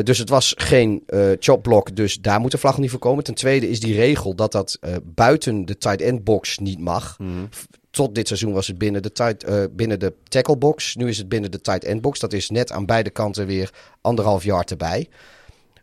Dus 0.03 0.19
het 0.19 0.29
was 0.29 0.55
geen 0.57 1.03
chopblok, 1.39 1.97
dus 1.97 2.21
daar 2.21 2.41
moet 2.41 2.51
de 2.51 2.59
vlag 2.59 2.79
niet 2.79 2.91
voor 2.91 2.99
komen. 2.99 3.25
Ten 3.25 3.35
tweede 3.35 3.69
is 3.69 3.81
die 3.81 3.95
regel 3.95 4.35
dat 4.35 4.53
dat 4.53 4.79
buiten 5.05 5.65
de 5.65 5.79
tight 5.79 6.01
end 6.01 6.25
box 6.25 6.59
niet 6.59 6.79
mag. 6.79 7.17
F- 7.57 7.67
Tot 7.91 8.15
dit 8.15 8.27
seizoen 8.27 8.53
was 8.53 8.67
het 8.67 8.79
binnen 8.79 9.03
de, 9.03 9.13
tight, 9.13 9.45
binnen 9.77 9.99
de 9.99 10.13
tackle 10.29 10.57
box. 10.57 10.95
Nu 10.95 11.09
is 11.09 11.19
het 11.19 11.29
binnen 11.29 11.51
de 11.51 11.61
tight 11.61 11.85
end 11.85 12.01
box. 12.01 12.19
Dat 12.19 12.33
is 12.33 12.51
net 12.51 12.73
aan 12.73 12.87
beide 12.87 13.11
kanten 13.11 13.47
weer 13.47 13.71
anderhalf 14.01 14.45
yard 14.45 14.71
erbij. 14.71 15.09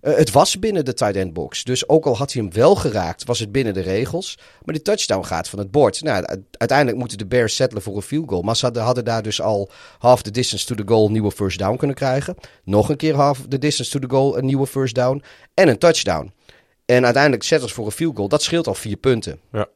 Eh, 0.05 0.15
het 0.15 0.31
was 0.31 0.59
binnen 0.59 0.85
de 0.85 0.93
tight 0.93 1.15
end 1.15 1.33
box. 1.33 1.63
Dus 1.63 1.89
ook 1.89 2.05
al 2.05 2.17
had 2.17 2.33
hij 2.33 2.41
hem 2.41 2.53
wel 2.53 2.75
geraakt, 2.75 3.23
was 3.23 3.39
het 3.39 3.51
binnen 3.51 3.73
de 3.73 3.81
regels. 3.81 4.37
Maar 4.63 4.73
die 4.73 4.83
touchdown 4.83 5.25
gaat 5.25 5.49
van 5.49 5.59
het 5.59 5.71
bord. 5.71 6.01
Nou, 6.01 6.25
uiteindelijk 6.51 6.97
moeten 6.97 7.17
de 7.17 7.25
Bears 7.25 7.55
settelen 7.55 7.83
voor 7.83 7.95
een 7.95 8.01
field 8.01 8.29
goal. 8.29 8.41
Maar 8.41 8.55
ze 8.55 8.65
hadden, 8.65 8.83
hadden 8.83 9.05
daar 9.05 9.23
dus 9.23 9.41
al 9.41 9.69
half 9.97 10.21
the 10.21 10.31
distance 10.31 10.65
to 10.65 10.75
the 10.75 10.83
goal 10.85 11.05
een 11.05 11.11
nieuwe 11.11 11.31
first 11.31 11.59
down 11.59 11.77
kunnen 11.77 11.95
krijgen. 11.95 12.35
Nog 12.63 12.89
een 12.89 12.95
keer 12.95 13.15
half 13.15 13.41
the 13.49 13.57
distance 13.57 13.91
to 13.91 13.99
the 13.99 14.09
goal 14.09 14.37
een 14.37 14.45
nieuwe 14.45 14.67
first 14.67 14.95
down. 14.95 15.23
En 15.53 15.67
een 15.67 15.77
touchdown. 15.77 16.33
En 16.85 17.03
uiteindelijk 17.03 17.43
settles 17.43 17.73
voor 17.73 17.85
een 17.85 17.91
field 17.91 18.15
goal. 18.15 18.27
Dat 18.27 18.43
scheelt 18.43 18.67
al 18.67 18.75
vier 18.75 18.97
punten. 18.97 19.39
ja. 19.51 19.67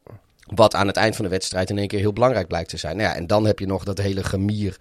Wat 0.56 0.76
aan 0.76 0.88
het 0.88 0.96
eind 0.96 1.16
van 1.16 1.26
de 1.26 1.32
wedstrijd 1.32 1.70
in 1.70 1.78
één 1.78 1.88
keer 1.88 2.00
heel 2.00 2.14
belangrijk 2.14 2.48
blijkt 2.48 2.70
te 2.70 2.78
zijn. 2.78 2.98
Nou 2.98 3.10
ja, 3.10 3.16
en 3.16 3.28
dan 3.28 3.46
heb 3.46 3.60
je 3.60 3.66
nog 3.66 3.84
dat 3.84 3.98
hele 3.98 4.24
gemier 4.24 4.78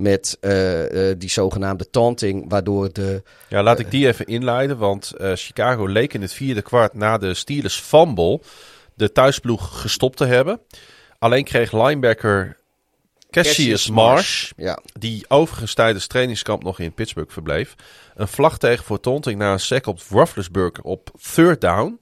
met 0.00 0.36
eh, 0.40 1.10
eh, 1.10 1.18
die 1.18 1.30
zogenaamde 1.30 1.90
taunting. 1.90 2.44
Waardoor 2.48 2.92
de... 2.92 3.22
ja 3.48 3.62
laat 3.62 3.78
ik 3.78 3.90
die 3.90 4.06
even 4.06 4.26
inleiden. 4.26 4.78
Want 4.78 5.10
eh, 5.10 5.32
Chicago 5.34 5.86
leek 5.86 6.14
in 6.14 6.22
het 6.22 6.32
vierde 6.32 6.62
kwart 6.62 6.94
na 6.94 7.18
de 7.18 7.34
Steelers 7.34 7.80
fumble 7.80 8.40
de 8.94 9.12
thuisploeg 9.12 9.80
gestopt 9.80 10.16
te 10.16 10.26
hebben. 10.26 10.60
Alleen 11.18 11.44
kreeg 11.44 11.72
linebacker 11.72 12.58
Cassius 13.30 13.90
Marsh, 13.90 14.50
Ja, 14.56 14.78
die 14.98 15.24
overigens 15.28 15.74
tijdens 15.74 16.06
trainingskamp 16.06 16.62
nog 16.62 16.78
in 16.78 16.92
Pittsburgh 16.92 17.32
verbleef, 17.32 17.74
een 18.14 18.28
vlag 18.28 18.58
tegen 18.58 18.84
voor 18.84 19.00
taunting 19.00 19.38
na 19.38 19.52
een 19.52 19.60
sack 19.60 19.86
op 19.86 20.00
Roethlisberger 20.08 20.84
op 20.84 21.10
third 21.34 21.60
down. 21.60 22.00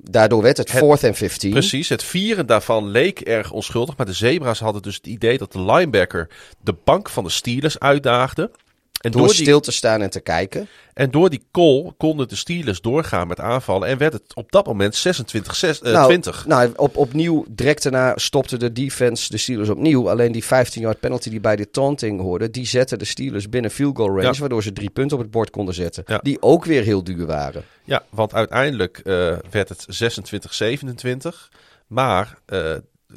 Daardoor 0.00 0.42
werd 0.42 0.56
het 0.56 0.68
Het- 0.70 0.78
fourth 0.78 1.04
and 1.04 1.16
15. 1.16 1.50
Precies, 1.50 1.88
het 1.88 2.02
vieren 2.02 2.46
daarvan 2.46 2.88
leek 2.88 3.20
erg 3.20 3.50
onschuldig. 3.50 3.96
Maar 3.96 4.06
de 4.06 4.12
Zebra's 4.12 4.58
hadden 4.60 4.82
dus 4.82 4.94
het 4.96 5.06
idee 5.06 5.38
dat 5.38 5.52
de 5.52 5.62
linebacker 5.62 6.28
de 6.60 6.74
bank 6.84 7.08
van 7.08 7.24
de 7.24 7.30
Steelers 7.30 7.78
uitdaagde. 7.78 8.50
En 9.00 9.10
Door 9.10 9.20
door, 9.20 9.30
die, 9.30 9.42
stil 9.42 9.60
te 9.60 9.72
staan 9.72 10.02
en 10.02 10.10
te 10.10 10.20
kijken. 10.20 10.68
en 10.94 11.10
door 11.10 11.30
die 11.30 11.42
call 11.52 11.92
konden 11.96 12.28
de 12.28 12.36
Steelers 12.36 12.80
doorgaan 12.80 13.28
met 13.28 13.40
aanvallen. 13.40 13.88
En 13.88 13.98
werd 13.98 14.12
het 14.12 14.34
op 14.34 14.52
dat 14.52 14.66
moment 14.66 14.94
26 14.94 15.54
6, 15.54 15.80
eh, 15.80 15.92
nou, 15.92 16.06
20. 16.06 16.46
Nou, 16.46 16.72
op, 16.76 16.96
opnieuw, 16.96 17.44
direct 17.48 17.82
daarna 17.82 18.12
stopte 18.16 18.56
de 18.56 18.72
defense 18.72 19.30
de 19.30 19.36
Steelers 19.36 19.68
opnieuw. 19.68 20.10
Alleen 20.10 20.32
die 20.32 20.44
15-yard 20.44 21.00
penalty 21.00 21.30
die 21.30 21.40
bij 21.40 21.56
de 21.56 21.70
taunting 21.70 22.20
hoorde, 22.20 22.50
die 22.50 22.66
zette 22.66 22.96
de 22.96 23.04
Steelers 23.04 23.48
binnen 23.48 23.70
field 23.70 23.96
goal 23.96 24.08
range. 24.08 24.22
Ja. 24.22 24.38
Waardoor 24.38 24.62
ze 24.62 24.72
drie 24.72 24.90
punten 24.90 25.16
op 25.16 25.22
het 25.22 25.32
bord 25.32 25.50
konden 25.50 25.74
zetten. 25.74 26.04
Ja. 26.06 26.20
Die 26.22 26.42
ook 26.42 26.64
weer 26.64 26.82
heel 26.82 27.04
duur 27.04 27.26
waren. 27.26 27.64
Ja, 27.84 28.04
want 28.10 28.34
uiteindelijk 28.34 28.98
eh, 28.98 29.36
werd 29.50 29.68
het 29.68 29.86
26-27. 31.24 31.48
Maar 31.86 32.38
eh, 32.46 32.72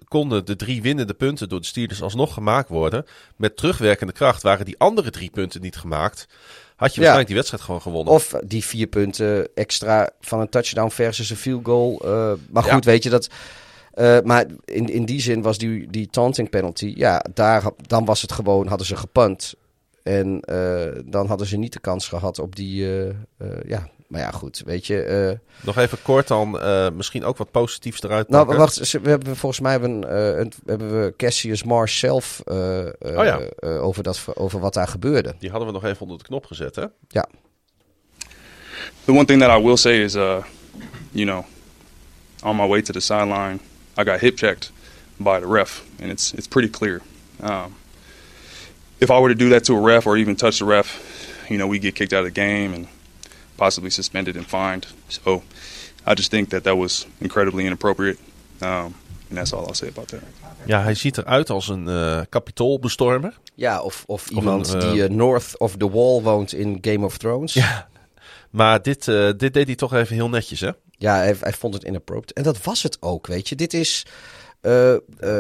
konden 0.07 0.45
de 0.45 0.55
drie 0.55 0.81
winnende 0.81 1.13
punten 1.13 1.49
door 1.49 1.59
de 1.59 1.65
Steelers 1.65 2.01
alsnog 2.01 2.33
gemaakt 2.33 2.69
worden. 2.69 3.05
Met 3.35 3.57
terugwerkende 3.57 4.13
kracht 4.13 4.41
waren 4.43 4.65
die 4.65 4.77
andere 4.79 5.09
drie 5.09 5.29
punten 5.29 5.61
niet 5.61 5.75
gemaakt. 5.77 6.27
Had 6.75 6.89
je 6.89 6.95
waarschijnlijk 6.95 7.27
die 7.27 7.35
wedstrijd 7.35 7.63
gewoon 7.63 7.81
gewonnen. 7.81 8.13
Of 8.13 8.33
die 8.45 8.63
vier 8.65 8.87
punten 8.87 9.47
extra 9.55 10.09
van 10.21 10.39
een 10.39 10.49
touchdown 10.49 10.89
versus 10.89 11.29
een 11.29 11.35
field 11.37 11.65
goal. 11.65 11.99
eh, 12.05 12.33
maar 12.49 12.65
Ja. 12.65 12.73
goed, 12.73 12.85
weet 12.85 13.03
je 13.03 13.09
dat. 13.09 13.29
eh, 13.93 14.19
maar 14.23 14.45
in, 14.65 14.89
in 14.89 15.05
die 15.05 15.21
zin 15.21 15.41
was 15.41 15.57
die, 15.57 15.87
die 15.89 16.07
taunting 16.09 16.49
penalty. 16.49 16.93
Ja, 16.95 17.25
daar, 17.33 17.63
dan 17.87 18.05
was 18.05 18.21
het 18.21 18.31
gewoon, 18.31 18.67
hadden 18.67 18.87
ze 18.87 18.95
gepunt. 18.95 19.53
En 20.03 20.39
eh, 20.41 21.01
dan 21.05 21.27
hadden 21.27 21.47
ze 21.47 21.57
niet 21.57 21.73
de 21.73 21.79
kans 21.79 22.07
gehad 22.07 22.39
op 22.39 22.55
die. 22.55 22.85
ja, 23.67 23.89
maar 24.09 24.21
ja, 24.21 24.31
goed, 24.31 24.61
weet 24.65 24.85
je. 24.87 25.01
eh, 25.01 25.65
Nog 25.65 25.77
even 25.77 26.01
kort 26.01 26.27
dan, 26.27 26.59
eh, 26.59 26.89
misschien 26.89 27.25
ook 27.25 27.37
wat 27.37 27.51
positiefs 27.51 28.01
eruit 28.03 28.29
nou, 28.29 28.41
pakken. 28.45 28.61
wacht, 28.63 28.73
ze- 28.87 28.99
we 29.01 29.09
hebben 29.09 29.35
volgens 29.35 29.61
mij 29.61 29.71
hebben, 29.71 30.09
eh, 30.09 30.37
een, 30.39 30.53
hebben 30.65 31.01
we 31.03 31.13
Cassius 31.17 31.63
Marsh 31.63 31.99
zelf 31.99 32.41
Oh 32.45 32.91
ja. 32.99 33.39
eh, 33.39 33.83
over, 33.83 34.03
dat, 34.03 34.25
over 34.33 34.59
wat 34.59 34.73
daar 34.73 34.87
gebeurde. 34.87 35.35
Die 35.39 35.49
hadden 35.49 35.67
we 35.67 35.73
nog 35.73 35.83
even 35.85 36.01
onder 36.01 36.17
de 36.17 36.23
knop 36.23 36.45
gezet, 36.45 36.75
hè? 36.75 36.85
Ja. 37.07 37.27
The 39.05 39.11
one 39.11 39.25
thing 39.25 39.41
that 39.41 39.59
I 39.59 39.63
will 39.63 39.77
say 39.77 40.03
is, 40.03 40.15
uh, 40.15 40.43
you 41.11 41.25
know, 41.25 41.43
on 42.43 42.55
my 42.55 42.67
way 42.67 42.81
to 42.81 42.93
the 42.93 42.99
sideline, 42.99 43.59
I 43.99 44.03
got 44.03 44.19
hip 44.19 44.37
checked 44.37 44.71
by 45.17 45.39
the 45.39 45.47
ref, 45.53 45.83
and 46.01 46.11
it's 46.11 46.33
it's 46.33 46.47
pretty 46.47 46.69
clear. 46.69 47.01
Um, 47.43 47.75
if 48.97 49.09
I 49.09 49.13
were 49.19 49.33
to 49.35 49.43
do 49.43 49.49
that 49.49 49.63
to 49.65 49.75
a 49.75 49.81
ref 49.81 50.05
or 50.05 50.17
even 50.17 50.35
touch 50.35 50.57
the 50.57 50.65
ref, 50.65 50.99
you 51.47 51.57
know, 51.57 51.69
we 51.71 51.79
get 51.79 51.93
kicked 51.93 52.13
out 52.13 52.25
of 52.27 52.33
the 52.33 52.41
game 52.41 52.73
and 52.75 52.87
possibly 53.59 53.89
suspended 53.89 54.35
and 54.35 54.45
fined. 54.45 54.87
So 55.07 55.43
I 56.07 56.13
just 56.15 56.29
think 56.29 56.49
that 56.49 56.63
that 56.63 56.75
was 56.75 57.07
incredibly 57.17 57.65
inappropriate, 57.65 58.17
um, 58.61 58.95
and 59.29 59.37
that's 59.37 59.53
all 59.53 59.65
I'll 59.65 59.75
say 59.75 59.87
about 59.87 60.07
that. 60.07 60.21
Ja, 60.65 60.81
hij 60.81 60.95
ziet 60.95 61.17
eruit 61.17 61.49
als 61.49 61.67
een 61.67 61.87
eh 61.87 62.21
kapitoolbestormer. 62.29 63.39
Ja, 63.55 63.81
of, 63.81 64.03
of 64.07 64.29
iemand 64.29 64.67
een, 64.67 64.81
eh, 64.81 64.91
die 64.91 65.03
eh, 65.03 65.09
north 65.09 65.57
of 65.57 65.77
the 65.77 65.89
wall 65.89 66.21
woont 66.21 66.53
in 66.53 66.77
Game 66.81 67.05
of 67.05 67.17
Thrones. 67.17 67.53
Ja. 67.53 67.87
Maar 68.49 68.81
dit, 68.81 69.07
eh, 69.07 69.29
dit 69.37 69.53
deed 69.53 69.65
hij 69.65 69.75
toch 69.75 69.93
even 69.93 70.15
heel 70.15 70.29
netjes, 70.29 70.59
hè? 70.59 70.71
Ja, 70.97 71.15
hij, 71.15 71.35
hij 71.39 71.53
vond 71.53 71.73
het 71.73 71.83
inappropriate. 71.83 72.33
En 72.33 72.43
dat 72.43 72.63
was 72.63 72.83
het 72.83 72.97
ook, 72.99 73.27
weet 73.27 73.49
je. 73.49 73.55
Dit 73.55 73.73
is 73.73 74.05
eh, 74.61 74.93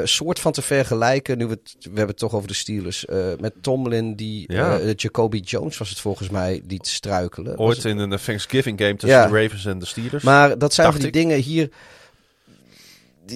soort 0.03 0.39
van 0.39 0.51
te 0.51 0.61
vergelijken, 0.61 1.37
nu 1.37 1.45
we 1.45 1.51
het, 1.51 1.75
we 1.79 1.87
hebben 1.87 2.07
het 2.07 2.17
toch 2.17 2.33
over 2.33 2.47
de 2.47 2.53
Steelers, 2.53 3.05
eh, 3.05 3.17
met 3.39 3.53
Tomlin 3.61 4.15
die 4.15 4.53
Ja. 4.53 4.79
Jacoby 4.95 5.37
Jones 5.37 5.77
was 5.77 5.89
het 5.89 5.99
volgens 5.99 6.29
mij 6.29 6.61
die 6.65 6.79
te 6.79 6.89
struikelen. 6.89 7.57
Ooit 7.57 7.85
in 7.85 7.97
een 7.97 8.17
Thanksgiving 8.25 8.79
game 8.79 8.95
tussen 8.95 9.19
Ja. 9.19 9.27
de 9.27 9.41
Ravens 9.41 9.65
en 9.65 9.79
de 9.79 9.85
Steelers. 9.85 10.23
Maar 10.23 10.57
dat 10.57 10.73
zijn 10.73 10.91
van 10.91 11.01
die 11.01 11.11
dingen 11.11 11.39
hier. 11.39 11.69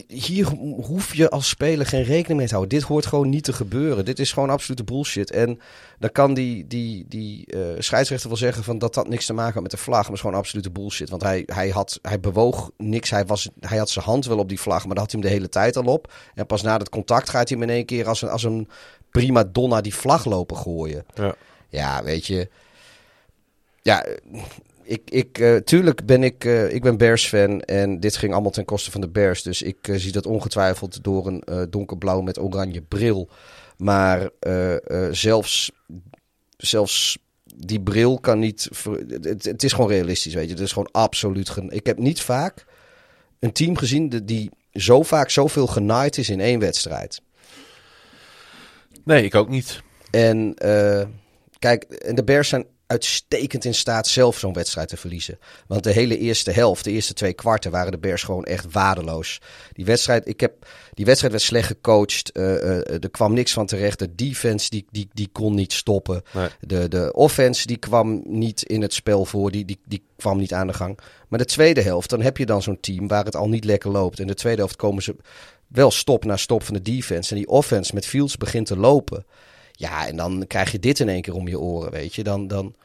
Hier 0.07 0.47
ho- 0.47 0.81
hoef 0.81 1.15
je 1.15 1.29
als 1.29 1.49
speler 1.49 1.85
geen 1.85 2.03
rekening 2.03 2.37
mee 2.39 2.47
te 2.47 2.53
houden. 2.55 2.77
Dit 2.79 2.87
hoort 2.87 3.05
gewoon 3.05 3.29
niet 3.29 3.43
te 3.43 3.53
gebeuren. 3.53 4.05
Dit 4.05 4.19
is 4.19 4.31
gewoon 4.31 4.49
absolute 4.49 4.83
bullshit. 4.83 5.31
En 5.31 5.59
dan 5.99 6.11
kan 6.11 6.33
die, 6.33 6.67
die, 6.67 7.05
die 7.07 7.45
eh, 7.45 7.59
scheidsrechter 7.77 8.27
wel 8.29 8.37
zeggen 8.37 8.63
van 8.63 8.77
dat 8.77 8.93
dat 8.93 9.07
niks 9.07 9.25
te 9.25 9.33
maken 9.33 9.53
had 9.53 9.61
met 9.61 9.71
de 9.71 9.77
vlag. 9.77 9.95
Maar 9.95 10.05
het 10.05 10.13
is 10.13 10.21
gewoon 10.21 10.37
absolute 10.37 10.69
bullshit. 10.71 11.09
Want 11.09 11.21
hij, 11.21 11.43
hij, 11.45 11.69
had, 11.69 11.99
hij 12.01 12.19
bewoog 12.19 12.71
niks. 12.77 13.09
Hij, 13.09 13.25
was, 13.25 13.49
hij 13.59 13.77
had 13.77 13.89
zijn 13.89 14.05
hand 14.05 14.25
wel 14.25 14.37
op 14.37 14.49
die 14.49 14.59
vlag, 14.59 14.85
maar 14.85 14.95
dat 14.95 15.03
had 15.03 15.11
hij 15.11 15.19
hem 15.21 15.29
de 15.29 15.35
hele 15.35 15.49
tijd 15.49 15.77
al 15.77 15.83
op. 15.93 16.13
En 16.35 16.45
pas 16.45 16.61
na 16.61 16.77
het 16.77 16.89
contact 16.89 17.29
gaat 17.29 17.49
hij 17.49 17.57
hem 17.59 17.69
in 17.69 17.75
één 17.75 17.85
keer 17.85 18.07
als 18.07 18.21
een, 18.21 18.29
als 18.29 18.43
een 18.43 18.69
prima 19.11 19.43
donna 19.43 19.81
die 19.81 19.95
vlag 19.95 20.25
lopen 20.25 20.57
gooien. 20.57 21.05
Ja. 21.13 21.35
Ja, 21.69 22.03
weet 22.03 22.25
je. 22.25 22.49
Ja, 23.81 24.05
ik, 24.83 25.01
ik, 25.09 25.37
eh, 25.39 25.55
tuurlijk 25.55 26.05
ben 26.05 26.23
ik, 26.23 26.45
eh, 26.45 26.73
ik 26.73 26.81
ben 26.81 26.97
Bears-fan 26.97 27.61
en 27.61 27.99
dit 27.99 28.15
ging 28.17 28.33
allemaal 28.33 28.51
ten 28.51 28.65
koste 28.65 28.91
van 28.91 29.01
de 29.01 29.09
Bears. 29.09 29.43
Dus 29.43 29.61
ik 29.61 29.87
eh, 29.87 29.95
zie 29.95 30.11
dat 30.11 30.25
ongetwijfeld 30.25 31.03
door 31.03 31.27
een 31.27 31.67
donkerblauw 31.69 32.21
met 32.21 32.39
oranje 32.39 32.81
bril. 32.81 33.29
Maar 33.77 34.29
zelfs, 35.11 35.71
zelfs 36.57 37.17
die 37.55 37.81
bril 37.81 38.19
kan 38.19 38.39
niet... 38.39 38.69
Het, 39.21 39.45
het 39.45 39.63
is 39.63 39.73
gewoon 39.73 39.89
realistisch, 39.89 40.33
weet 40.33 40.45
je. 40.47 40.53
Het 40.53 40.59
is 40.63 40.71
gewoon 40.71 40.91
absoluut... 40.91 41.49
gen- 41.49 41.69
Ik 41.71 41.85
heb 41.85 41.97
niet 41.97 42.21
vaak 42.21 42.65
een 43.39 43.51
team 43.51 43.77
gezien 43.77 44.09
die- 44.09 44.23
die 44.25 44.49
zo 44.73 45.01
vaak 45.03 45.29
zoveel 45.29 45.67
genaaid 45.67 46.17
is 46.17 46.29
in 46.29 46.39
één 46.39 46.59
wedstrijd. 46.59 47.21
Nee, 49.03 49.23
ik 49.23 49.35
ook 49.35 49.49
niet. 49.49 49.81
En 50.11 50.53
kijk, 51.59 51.83
en 51.83 52.15
de 52.15 52.23
Bears 52.23 52.49
zijn 52.49 52.65
uitstekend 52.93 53.65
in 53.65 53.73
staat 53.73 54.07
zelf 54.07 54.37
zo'n 54.37 54.53
wedstrijd 54.53 54.87
te 54.87 54.97
verliezen. 54.97 55.39
Want 55.67 55.83
de 55.83 55.91
hele 55.91 56.17
eerste 56.17 56.51
helft, 56.51 56.83
de 56.83 56.91
eerste 56.91 57.13
twee 57.13 57.33
kwarten, 57.33 57.71
waren 57.71 57.91
de 57.91 57.97
Bears 57.97 58.23
gewoon 58.23 58.43
echt 58.43 58.71
waardeloos. 58.71 59.41
Die 59.73 59.85
wedstrijd, 59.85 60.27
ik 60.27 60.39
heb, 60.39 60.67
die 60.93 61.05
wedstrijd 61.05 61.33
werd 61.33 61.45
slecht 61.45 61.67
gecoacht. 61.67 62.31
eh, 62.31 62.55
eh, 62.55 63.03
er 63.03 63.09
kwam 63.11 63.33
niks 63.33 63.53
van 63.53 63.65
terecht. 63.65 63.99
De 63.99 64.15
defense 64.15 64.69
die, 64.69 64.85
die, 64.91 65.09
die 65.13 65.29
kon 65.31 65.55
niet 65.55 65.73
stoppen. 65.73 66.21
Nee. 66.33 66.47
De, 66.59 66.87
de 66.87 67.13
offense 67.13 67.67
die 67.67 67.77
kwam 67.77 68.21
niet 68.25 68.63
in 68.63 68.81
het 68.81 68.93
spel 68.93 69.25
voor. 69.25 69.51
Die, 69.51 69.65
die, 69.65 69.79
die 69.85 70.03
kwam 70.15 70.37
niet 70.37 70.53
aan 70.53 70.67
de 70.67 70.73
gang. 70.73 70.99
Maar 71.27 71.39
de 71.39 71.45
tweede 71.45 71.81
helft, 71.81 72.09
dan 72.09 72.21
heb 72.21 72.37
je 72.37 72.45
dan 72.45 72.61
zo'n 72.61 72.79
team 72.79 73.07
waar 73.07 73.25
het 73.25 73.35
al 73.35 73.49
niet 73.49 73.65
lekker 73.65 73.91
loopt. 73.91 74.19
En 74.19 74.27
de 74.27 74.33
tweede 74.33 74.59
helft 74.59 74.75
komen 74.75 75.03
ze 75.03 75.15
wel 75.67 75.91
stop 75.91 76.25
na 76.25 76.37
stop 76.37 76.63
van 76.63 76.73
de 76.73 76.81
defense. 76.81 77.31
En 77.31 77.37
die 77.37 77.47
offense 77.47 77.93
met 77.93 78.05
Fields 78.05 78.37
begint 78.37 78.65
te 78.67 78.77
lopen. 78.77 79.25
Ja, 79.75 80.07
en 80.07 80.15
dan 80.15 80.43
krijg 80.47 80.71
je 80.71 80.79
dit 80.79 80.99
in 80.99 81.09
één 81.09 81.21
keer 81.21 81.33
om 81.33 81.47
je 81.47 81.59
oren, 81.59 81.91
weet 81.91 82.15
je. 82.15 82.23
Dan, 82.23 82.47
dan, 82.47 82.75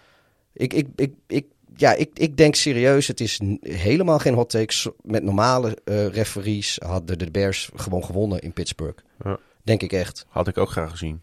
ik, 0.52 0.72
ik, 0.72 0.86
ik, 0.96 1.12
ik, 1.26 1.46
ja, 1.76 1.92
ik, 1.92 2.10
ik 2.14 2.36
denk 2.36 2.54
serieus, 2.54 3.06
het 3.06 3.20
is 3.20 3.40
helemaal 3.60 4.18
geen 4.18 4.34
hot 4.34 4.50
takes. 4.50 4.88
Met 5.02 5.22
normale 5.22 5.78
eh, 5.84 6.06
referees 6.06 6.78
hadden 6.84 7.18
de 7.18 7.30
Bears 7.30 7.70
gewoon 7.74 8.04
gewonnen 8.04 8.40
in 8.40 8.52
Pittsburgh. 8.52 9.02
Ja. 9.24 9.38
Denk 9.62 9.82
ik 9.82 9.92
echt. 9.92 10.26
Had 10.28 10.48
ik 10.48 10.58
ook 10.58 10.70
graag 10.70 10.90
gezien. 10.90 11.22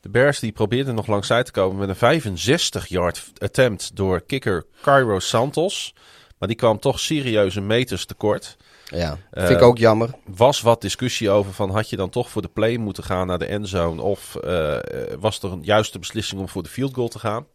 De 0.00 0.08
Bears 0.08 0.40
die 0.40 0.52
probeerden 0.52 0.94
nog 0.94 1.06
langs 1.06 1.26
zij 1.26 1.42
te 1.42 1.50
komen 1.50 1.86
met 1.86 2.02
een 2.02 2.20
65-yard 2.20 3.32
attempt 3.38 3.96
door 3.96 4.20
kicker 4.20 4.66
Cairo 4.82 5.18
Santos. 5.18 5.94
Maar 6.38 6.48
die 6.48 6.56
kwam 6.56 6.78
toch 6.78 7.00
serieuze 7.00 7.60
meters 7.60 8.06
tekort. 8.06 8.56
Ja, 8.90 9.18
Eh, 9.30 9.46
vind 9.46 9.58
ik 9.58 9.64
ook 9.64 9.78
jammer. 9.78 10.10
was 10.24 10.60
wat 10.60 10.80
discussie 10.80 11.30
over 11.30 11.52
van 11.52 11.70
had 11.70 11.90
je 11.90 11.96
dan 11.96 12.10
toch 12.10 12.30
voor 12.30 12.42
de 12.42 12.48
play 12.48 12.76
moeten 12.76 13.04
gaan 13.04 13.26
naar 13.26 13.38
de 13.38 13.46
endzone 13.46 14.02
of 14.02 14.36
eh, 14.36 14.74
eh, 14.76 14.82
was 15.20 15.42
er 15.42 15.52
een 15.52 15.62
juiste 15.62 15.98
beslissing 15.98 16.40
om 16.40 16.48
voor 16.48 16.62
de 16.62 16.68
field 16.68 16.94
goal 16.94 17.08
te 17.08 17.18
gaan? 17.18 17.46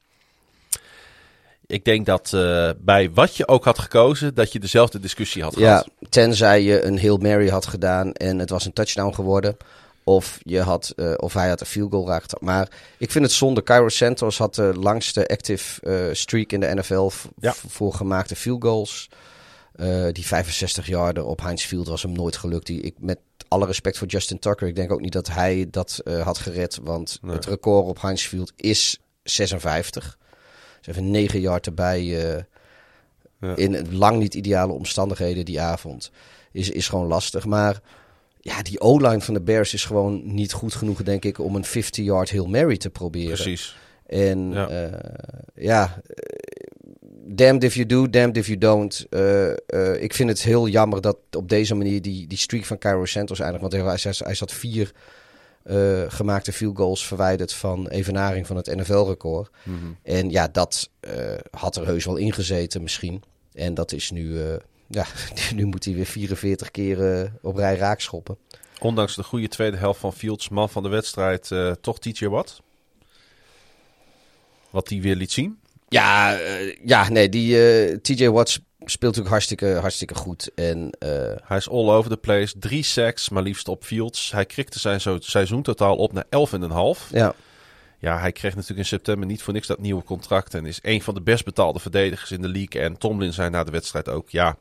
Ik 1.67 1.86
denk 1.86 2.05
dat 2.05 2.29
bij 2.77 3.11
wat 3.13 3.36
je 3.38 3.47
ook 3.47 3.65
had 3.65 3.79
gekozen, 3.79 4.34
dat 4.36 4.51
je 4.51 4.59
dezelfde 4.59 4.99
discussie 4.99 5.43
had 5.43 5.55
Ja, 5.55 5.67
gehad. 5.77 5.89
tenzij 6.09 6.63
je 6.63 6.84
een 6.84 6.99
Hail 6.99 7.17
Mary 7.17 7.49
had 7.49 7.65
gedaan 7.65 8.13
en 8.13 8.39
het 8.39 8.49
was 8.49 8.65
een 8.65 8.73
touchdown 8.73 9.13
geworden. 9.13 9.57
Of, 10.03 10.39
je 10.43 10.61
had, 10.61 10.93
of 11.17 11.34
hij 11.34 11.49
had 11.49 11.59
een 11.61 11.65
field 11.67 11.91
goal 11.91 12.07
raakt. 12.07 12.41
Maar 12.41 12.67
ik 12.97 13.11
vind 13.11 13.25
het 13.25 13.34
zonde. 13.34 13.63
Cairo 13.63 13.89
Santos 13.89 14.38
had 14.38 14.55
de 14.55 14.73
langste 14.79 15.27
active 15.27 16.09
streak 16.15 16.51
in 16.51 16.59
de 16.59 16.73
NFL 16.75 17.09
Ja. 17.39 17.53
voor 17.67 17.93
gemaakte 17.93 18.36
field 18.36 18.63
goals. 18.63 19.09
Eh, 19.82 20.11
die 20.11 20.25
65 20.25 20.88
yarden 20.88 21.25
op 21.25 21.41
Heinz 21.41 21.65
Field 21.65 21.88
was 21.88 22.01
hem 22.03 22.11
nooit 22.11 22.36
gelukt. 22.38 22.65
Die, 22.67 22.82
ik, 22.82 22.95
met 22.99 23.19
alle 23.47 23.65
respect 23.65 23.97
voor 23.97 24.07
Justin 24.07 24.39
Tucker. 24.39 24.67
Ik 24.67 24.75
denk 24.75 24.91
ook 24.91 25.01
niet 25.01 25.11
dat 25.11 25.27
hij 25.27 25.67
dat 25.71 26.01
eh, 26.03 26.21
had 26.21 26.38
gered. 26.38 26.79
Want 26.84 27.17
Nee. 27.21 27.36
het 27.36 27.45
record 27.45 27.86
op 27.88 28.01
Heinz 28.01 28.25
Field 28.25 28.51
is 28.55 28.99
56. 29.23 30.17
Dus 30.77 30.88
even 30.88 31.11
9 31.11 31.39
yard 31.39 31.65
erbij. 31.65 31.99
eh, 32.36 32.43
Ja. 33.39 33.55
In 33.55 33.95
lang 33.97 34.17
niet 34.19 34.34
ideale 34.34 34.73
omstandigheden 34.73 35.45
die 35.45 35.61
avond. 35.61 36.11
Is, 36.51 36.69
is 36.69 36.88
gewoon 36.89 37.07
lastig. 37.07 37.45
Maar 37.45 37.82
ja, 38.39 38.61
die 38.61 38.79
O-line 38.79 39.21
van 39.21 39.34
de 39.34 39.41
Bears 39.41 39.73
is 39.73 39.86
gewoon 39.86 40.34
niet 40.34 40.53
goed 40.53 40.73
genoeg, 40.75 41.03
denk 41.03 41.25
ik, 41.25 41.39
om 41.39 41.55
een 41.55 41.65
50-yard 41.65 42.32
Hail 42.32 42.45
Mary 42.45 42.77
te 42.77 42.89
proberen. 42.89 43.34
Precies. 43.36 43.75
En 44.05 44.51
Ja. 45.55 46.01
Damned 47.36 47.63
if 47.63 47.75
you 47.75 47.86
do, 47.86 48.09
damned 48.09 48.38
if 48.38 48.47
you 48.47 48.57
don't. 48.57 49.05
Eh, 49.09 49.49
eh, 49.49 50.01
ik 50.01 50.13
vind 50.13 50.29
het 50.29 50.41
heel 50.41 50.67
jammer 50.67 51.01
dat 51.01 51.17
op 51.32 51.49
deze 51.49 51.75
manier 51.75 52.01
die, 52.01 52.27
die 52.27 52.38
streak 52.38 52.65
van 52.65 52.77
Cairo 52.77 53.05
Santos 53.05 53.39
eindigt. 53.39 53.61
Want 53.61 53.73
hij, 53.73 54.13
hij, 54.17 54.36
zat 54.36 54.51
vier 54.51 54.91
eh, 55.63 56.01
gemaakte 56.07 56.53
field 56.53 56.77
goals 56.77 57.07
verwijderd 57.07 57.53
van 57.53 57.88
evenaring 57.88 58.47
van 58.47 58.55
het 58.55 58.75
NFL-record. 58.75 59.49
Mhm. 59.63 59.75
En 60.03 60.29
ja, 60.29 60.47
dat 60.47 60.89
had 61.51 61.75
er 61.75 61.86
heus 61.86 62.05
wel 62.05 62.15
ingezeten 62.15 62.82
misschien. 62.82 63.23
En 63.53 63.73
dat 63.73 63.91
is 63.91 64.11
nu, 64.11 64.39
ja, 64.88 65.05
nu 65.55 65.65
moet 65.65 65.86
hij 65.86 65.93
weer 65.93 66.05
44 66.05 66.71
keer 66.71 67.32
op 67.41 67.55
rij 67.55 67.75
raak 67.75 67.99
schoppen. 67.99 68.38
Ondanks 68.79 69.15
de 69.15 69.23
goede 69.23 69.47
tweede 69.47 69.77
helft 69.77 69.99
van 69.99 70.13
Fields, 70.13 70.49
man 70.49 70.69
van 70.69 70.84
de 70.84 70.89
wedstrijd, 70.89 71.51
toch 71.82 71.99
TJ 71.99 72.25
Watt. 72.25 72.61
Wat 74.69 74.89
hij 74.89 75.01
weer 75.01 75.15
liet 75.15 75.32
zien. 75.32 75.59
Ja, 75.92 76.39
eh, 76.39 76.76
ja 76.86 77.10
nee, 77.10 77.30
die 77.30 77.74
eh, 77.88 77.98
TJ 77.98 78.28
Watts 78.30 78.54
speelt 78.80 79.02
natuurlijk 79.02 79.30
hartstikke, 79.30 79.66
hartstikke 79.74 80.16
goed. 80.16 80.52
En 80.56 80.89
eh, 81.00 81.10
Hij 81.44 81.58
is 81.58 81.70
all 81.70 81.89
over 81.89 82.10
the 82.12 82.18
place. 82.18 82.60
Drie 82.60 82.84
sacks, 82.84 83.30
maar 83.30 83.44
liefst 83.44 83.68
op 83.68 83.84
Fields. 83.84 84.32
Hij 84.32 84.46
krikte 84.46 84.80
zijn 84.80 85.02
zo- 85.02 85.18
seizoen 85.20 85.62
totaal 85.62 85.96
op 85.96 86.14
naar 86.14 86.26
11,5. 86.30 87.10
ja, 87.12 87.34
Ja, 88.00 88.20
hij 88.20 88.32
kreeg 88.32 88.52
natuurlijk 88.54 88.80
in 88.80 88.86
september 88.86 89.28
niet 89.28 89.42
voor 89.42 89.54
niks 89.54 89.68
dat 89.68 89.80
nieuwe 89.80 90.04
contract. 90.04 90.54
En 90.54 90.66
is 90.66 90.80
een 90.82 91.02
van 91.02 91.14
de 91.14 91.22
best 91.22 91.46
betaalde 91.46 91.80
verdedigers 91.80 92.32
in 92.32 92.42
de 92.42 92.48
league. 92.50 92.82
En 92.82 92.98
Tomlin 92.98 93.34
zei 93.34 93.50
na 93.50 93.64
de 93.64 93.72
wedstrijd 93.72 94.10
ook, 94.10 94.30
ja, 94.30 94.58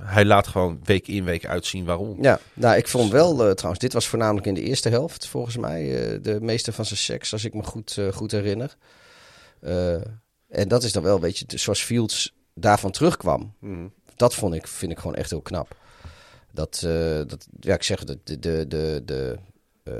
hij 0.00 0.24
laat 0.24 0.46
gewoon 0.46 0.80
week 0.84 1.08
in 1.08 1.24
week 1.24 1.46
uitzien 1.46 1.84
waarom. 1.84 2.22
ja, 2.22 2.38
nou, 2.54 2.76
ik 2.76 2.88
vond 2.88 3.10
wel 3.12 3.34
trouwens, 3.54 3.78
dit 3.78 3.92
was 3.92 4.06
voornamelijk 4.06 4.46
in 4.46 4.54
de 4.54 4.62
eerste 4.62 4.88
helft 4.88 5.26
volgens 5.26 5.56
mij. 5.56 5.82
de 6.22 6.38
meeste 6.40 6.72
van 6.72 6.84
zijn 6.84 6.98
seks, 6.98 7.32
als 7.32 7.44
ik 7.44 7.54
me 7.54 7.62
goed, 7.62 7.98
goed 8.12 8.30
herinner. 8.30 8.74
En 10.56 10.68
dat 10.68 10.82
is 10.82 10.92
dan 10.92 11.02
wel, 11.02 11.20
weet 11.20 11.38
je, 11.38 11.44
zoals 11.58 11.82
Fields 11.82 12.32
daarvan 12.54 12.90
terugkwam. 12.90 13.54
Mhm. 13.60 13.86
dat 14.16 14.34
vond 14.34 14.54
ik, 14.54 14.66
vind 14.66 14.92
ik 14.92 14.98
gewoon 14.98 15.14
echt 15.16 15.30
heel 15.30 15.40
knap. 15.40 15.76
Dat, 16.52 16.82
eh, 16.84 16.90
dat 17.26 17.46
ja, 17.60 17.74
ik 17.74 17.82
zeg 17.82 17.98
het, 18.00 18.08
de, 18.24 18.38
de, 18.38 18.64
de, 18.68 19.02
de 19.04 19.38
eh, 19.82 19.92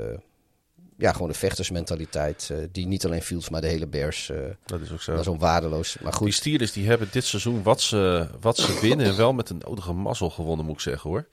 ja, 0.97 1.11
gewoon 1.11 1.27
de 1.27 1.33
vechtersmentaliteit, 1.33 2.49
eh, 2.51 2.57
die 2.71 2.87
niet 2.87 3.05
alleen 3.05 3.21
Fields, 3.21 3.49
maar 3.49 3.61
de 3.61 3.67
hele 3.67 3.87
Bears, 3.87 4.29
eh 4.29 4.37
Dat 4.65 4.81
is 4.81 4.91
ook 4.91 5.01
zo. 5.01 5.11
dat 5.11 5.21
is 5.21 5.27
onwaardeloos. 5.27 5.97
Maar 6.01 6.11
Die 6.11 6.19
goed, 6.19 6.33
Steelers 6.33 6.71
die 6.71 6.87
hebben 6.87 7.07
dit 7.11 7.25
seizoen 7.25 7.63
wat 7.63 7.81
ze, 7.81 8.27
wat 8.41 8.57
ze 8.57 8.79
winnen 8.81 9.05
en 9.05 9.17
wel 9.17 9.33
met 9.33 9.49
een 9.49 9.61
nodige 9.67 9.93
mazzel 9.93 10.29
gewonnen, 10.29 10.65
moet 10.65 10.75
ik 10.75 10.81
zeggen 10.81 11.09
hoor. 11.09 11.27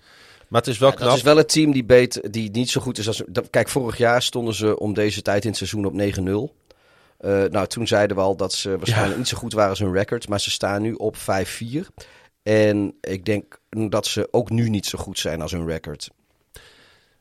Maar 0.48 0.60
het 0.60 0.70
is 0.70 0.78
wel 0.78 0.88
ja, 0.90 0.94
knap. 0.94 1.08
dat 1.08 1.16
is 1.16 1.22
wel 1.22 1.36
het 1.36 1.48
team 1.48 1.72
die, 1.72 1.84
beet, 1.84 2.28
die 2.32 2.50
niet 2.50 2.70
zo 2.70 2.80
goed 2.80 2.98
is 2.98 3.06
als... 3.06 3.22
dat- 3.28 3.50
Kijk, 3.50 3.68
vorig 3.68 3.96
jaar 3.98 4.22
stonden 4.22 4.54
ze 4.54 4.78
om 4.78 4.94
deze 4.94 5.22
tijd 5.22 5.42
in 5.42 5.48
het 5.48 5.58
seizoen 5.58 5.84
op 5.86 5.92
9-0. 6.50 6.54
Eh, 7.24 7.42
nou, 7.50 7.66
toen 7.66 7.86
zeiden 7.86 8.16
we 8.16 8.22
al 8.22 8.36
dat 8.36 8.52
ze 8.52 8.76
waarschijnlijk 8.76 9.18
niet 9.18 9.28
zo 9.28 9.36
goed 9.36 9.52
waren 9.52 9.70
als 9.70 9.78
hun 9.78 9.92
record. 9.92 10.28
Maar 10.28 10.40
ze 10.40 10.50
staan 10.50 10.82
nu 10.82 10.92
op 10.92 11.16
5-4. 11.16 11.20
En 12.42 12.94
ik 13.00 13.24
denk 13.24 13.58
dat 13.88 14.06
ze 14.06 14.28
ook 14.30 14.50
nu 14.50 14.68
niet 14.68 14.86
zo 14.86 14.98
goed 14.98 15.18
zijn 15.18 15.42
als 15.42 15.52
hun 15.52 15.66
record. 15.66 16.10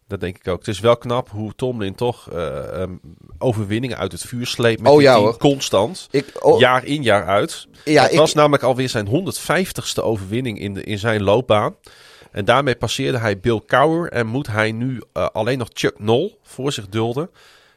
Dat 0.08 0.20
denk 0.20 0.38
ik 0.38 0.48
ook. 0.48 0.60
Het 0.60 0.68
is 0.68 0.80
wel 0.80 0.98
knap 0.98 1.30
hoe 1.30 1.56
Tomlin 1.56 1.96
toch 1.96 2.30
eh, 2.32 2.82
ehm, 2.82 2.92
overwinningen 3.38 3.98
uit 3.98 4.12
het 4.12 4.22
vuur 4.22 4.46
sleept 4.48 4.82
met 4.82 4.92
Oh 4.92 5.02
ja, 5.02 5.18
hoor. 5.18 5.38
constant. 5.38 6.08
Ik, 6.12 6.26
oh, 6.46 6.60
Jaar 6.60 6.86
in, 6.86 7.04
jaar 7.04 7.26
uit. 7.28 7.68
ja, 7.86 8.04
het 8.04 8.12
ik- 8.12 8.18
was 8.18 8.34
namelijk 8.34 8.64
alweer 8.64 8.90
zijn 8.90 9.08
150ste 9.08 10.02
overwinning 10.04 10.60
in, 10.60 10.74
de, 10.74 10.84
in 10.84 11.00
zijn 11.00 11.24
loopbaan. 11.24 11.76
En 12.32 12.46
daarmee 12.46 12.76
passeerde 12.76 13.18
hij 13.18 13.40
Bill 13.40 13.62
Cowher 13.68 14.12
en 14.12 14.28
moet 14.28 14.48
hij 14.48 14.72
nu 14.72 15.02
eh, 15.14 15.28
alleen 15.34 15.58
nog 15.58 15.70
Chuck 15.74 16.00
Noll 16.00 16.36
voor 16.44 16.72
zich 16.72 16.90
dulden. 16.90 17.30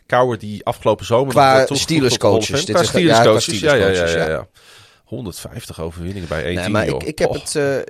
Cowher 0.07 0.39
die 0.39 0.65
afgelopen 0.65 1.07
zomer... 1.07 1.33
Qua 1.33 1.67
Steelers 1.71 2.19
coaches. 2.19 2.65
Dit 2.65 2.71
Qua 2.75 2.81
is- 2.81 2.89
Steelers 2.89 3.17
ja, 3.19 3.25
coaches, 3.25 3.61
ja, 3.61 3.75
ja, 3.75 3.93
Steelers 3.93 3.99
ja, 3.99 4.05
coaches, 4.05 4.13
ja, 4.13 4.25
ja. 4.29 4.31
ja. 4.31 4.49
150 5.05 5.81
overwinningen 5.81 6.29
bij 6.29 6.45
één 6.45 6.47
Nee, 6.55 6.61
team, 6.63 6.73
maar 6.73 6.87
joh. 6.87 7.01
ik, 7.03 7.09
ik 7.09 7.19
heb 7.19 7.29
Och. 7.29 7.37
het. 7.43 7.55
eh, 7.57 7.77
eh, 7.79 7.85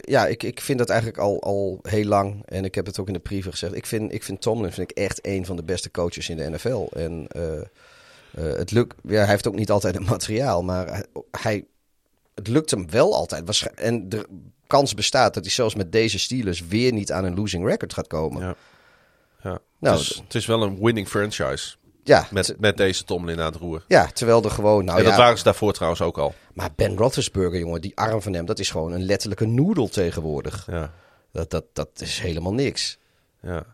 ja, 0.00 0.26
ik, 0.26 0.42
ik 0.42 0.60
vind 0.60 0.78
dat 0.78 0.88
eigenlijk 0.88 1.20
al, 1.20 1.42
al 1.42 1.78
heel 1.82 2.04
lang. 2.04 2.42
En 2.46 2.64
ik 2.64 2.74
heb 2.74 2.86
het 2.86 2.98
ook 3.00 3.06
in 3.06 3.12
de 3.12 3.18
preview 3.18 3.50
gezegd. 3.50 3.74
Ik 3.74 3.86
vind, 3.86 4.12
ik 4.12 4.22
vind 4.22 4.40
Tomlin 4.40 4.72
vind 4.72 4.90
ik 4.90 4.96
echt 4.96 5.26
een 5.26 5.46
van 5.46 5.56
de 5.56 5.62
beste 5.62 5.90
coaches 5.90 6.28
in 6.28 6.36
de 6.36 6.50
NFL. 6.50 6.86
En 6.92 7.26
eh, 7.28 7.42
het 8.56 8.70
lukt. 8.70 8.94
Ja, 9.08 9.18
hij 9.18 9.26
heeft 9.26 9.48
ook 9.48 9.54
niet 9.54 9.70
altijd 9.70 9.94
het 9.94 10.06
materiaal. 10.06 10.62
Maar 10.62 10.86
hij, 10.86 11.04
hij- 11.30 11.64
het 12.34 12.48
lukt 12.48 12.70
hem 12.70 12.90
wel 12.90 13.14
altijd. 13.14 13.68
En 13.74 14.08
de 14.08 14.26
kans 14.66 14.94
bestaat 14.94 15.34
dat 15.34 15.42
hij 15.44 15.52
zelfs 15.52 15.74
met 15.74 15.92
deze 15.92 16.18
Steelers 16.18 16.66
weer 16.68 16.92
niet 16.92 17.12
aan 17.12 17.24
een 17.24 17.34
losing 17.34 17.66
record 17.66 17.92
gaat 17.94 18.06
komen. 18.06 18.42
Ja. 18.42 18.54
Nou, 19.82 19.98
het, 19.98 20.10
is, 20.10 20.16
het 20.24 20.34
is 20.34 20.46
wel 20.46 20.62
een 20.62 20.78
winning 20.80 21.08
franchise 21.08 21.74
Ja, 22.04 22.26
met, 22.30 22.54
met 22.58 22.76
deze 22.76 23.04
Tomlin 23.04 23.40
aan 23.40 23.52
het 23.52 23.60
roer. 23.60 23.84
ja 23.88 24.06
terwijl 24.06 24.44
er 24.44 24.50
gewoon. 24.50 24.84
Nou 24.84 24.98
en 24.98 25.04
dat 25.04 25.12
ja, 25.12 25.18
waren 25.18 25.38
ze 25.38 25.44
daarvoor 25.44 25.72
trouwens 25.72 26.02
ook 26.02 26.18
al. 26.18 26.34
Maar 26.52 26.70
Ben 26.76 26.96
Roethlisberger, 26.96 27.58
jongen, 27.58 27.80
die 27.80 27.96
arm 27.96 28.22
van 28.22 28.32
hem, 28.32 28.46
dat 28.46 28.58
is 28.58 28.70
gewoon 28.70 28.92
een 28.92 29.04
letterlijke 29.04 29.46
noedel 29.46 29.88
tegenwoordig. 29.88 30.66
Ja, 30.70 30.92
Dat, 31.32 31.50
dat, 31.50 31.64
dat 31.72 31.88
is 31.94 32.18
helemaal 32.18 32.52
niks. 32.54 32.98
ja, 33.42 33.64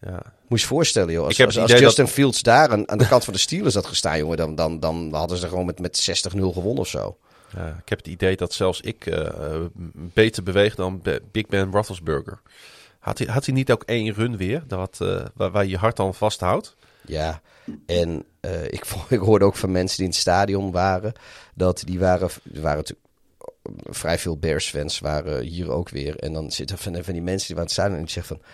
ja. 0.00 0.22
Moet 0.48 0.58
je 0.60 0.66
je 0.66 0.72
voorstellen, 0.74 1.12
joh. 1.12 1.24
Als, 1.24 1.32
Ik 1.32 1.38
heb 1.38 1.46
als, 1.46 1.56
als 1.56 1.80
Justin 1.80 2.06
Fields 2.08 2.42
daar 2.42 2.70
aan, 2.70 2.88
aan 2.88 2.98
de 2.98 3.08
kant 3.08 3.24
van 3.24 3.32
de 3.32 3.38
Steelers 3.38 3.74
had 3.74 3.86
gestaan, 3.86 4.18
jongen, 4.18 4.36
dan, 4.36 4.54
dan, 4.54 4.80
dan 4.80 5.12
hadden 5.12 5.38
ze 5.38 5.48
gewoon 5.48 5.66
met, 5.66 5.78
met 5.80 6.24
60-0 6.28 6.30
gewonnen 6.38 6.78
of 6.78 6.88
zo. 6.88 7.16
Ja, 7.56 7.66
ik 7.82 7.88
heb 7.88 7.98
het 7.98 8.06
idee 8.06 8.36
dat 8.36 8.52
zelfs 8.52 8.80
ik 8.80 9.06
eh, 9.06 9.26
eh, 9.26 9.60
beter 9.92 10.42
beweeg 10.42 10.74
dan 10.74 11.02
Big 11.32 11.46
Ben 11.46 11.70
Roethlisberger. 11.72 12.40
Had 13.08 13.18
hij, 13.18 13.26
had 13.26 13.44
hij 13.46 13.54
niet 13.54 13.72
ook 13.72 13.82
één 13.82 14.14
run 14.14 14.36
weer, 14.36 14.62
dat, 14.66 14.98
eh, 15.00 15.24
waar, 15.34 15.66
je 15.66 15.76
hart 15.76 16.00
aan 16.00 16.14
vasthoudt? 16.14 16.76
Ja, 17.06 17.40
en 17.86 18.24
eh, 18.40 18.64
ik, 18.64 18.84
ik 19.08 19.18
hoorde 19.18 19.44
ook 19.44 19.56
van 19.56 19.72
mensen 19.72 19.96
die 19.96 20.06
in 20.06 20.10
het 20.10 20.20
stadion 20.20 20.70
waren, 20.70 21.12
dat 21.54 21.82
die 21.86 21.98
waren, 21.98 22.28
waren 22.42 22.76
natuurlijk 22.76 23.08
vrij 23.84 24.18
veel 24.18 24.38
Bears-fans 24.38 24.98
waren 24.98 25.42
hier 25.42 25.70
ook 25.70 25.88
weer. 25.88 26.16
En 26.16 26.32
dan 26.32 26.50
zitten 26.50 26.78
van, 26.78 27.04
van 27.04 27.12
die 27.12 27.22
mensen 27.22 27.46
die 27.46 27.56
waren 27.56 27.70
het 27.70 27.72
stadion 27.72 27.96
en 27.96 28.04
die 28.04 28.12
zeggen 28.12 28.36
van, 28.36 28.46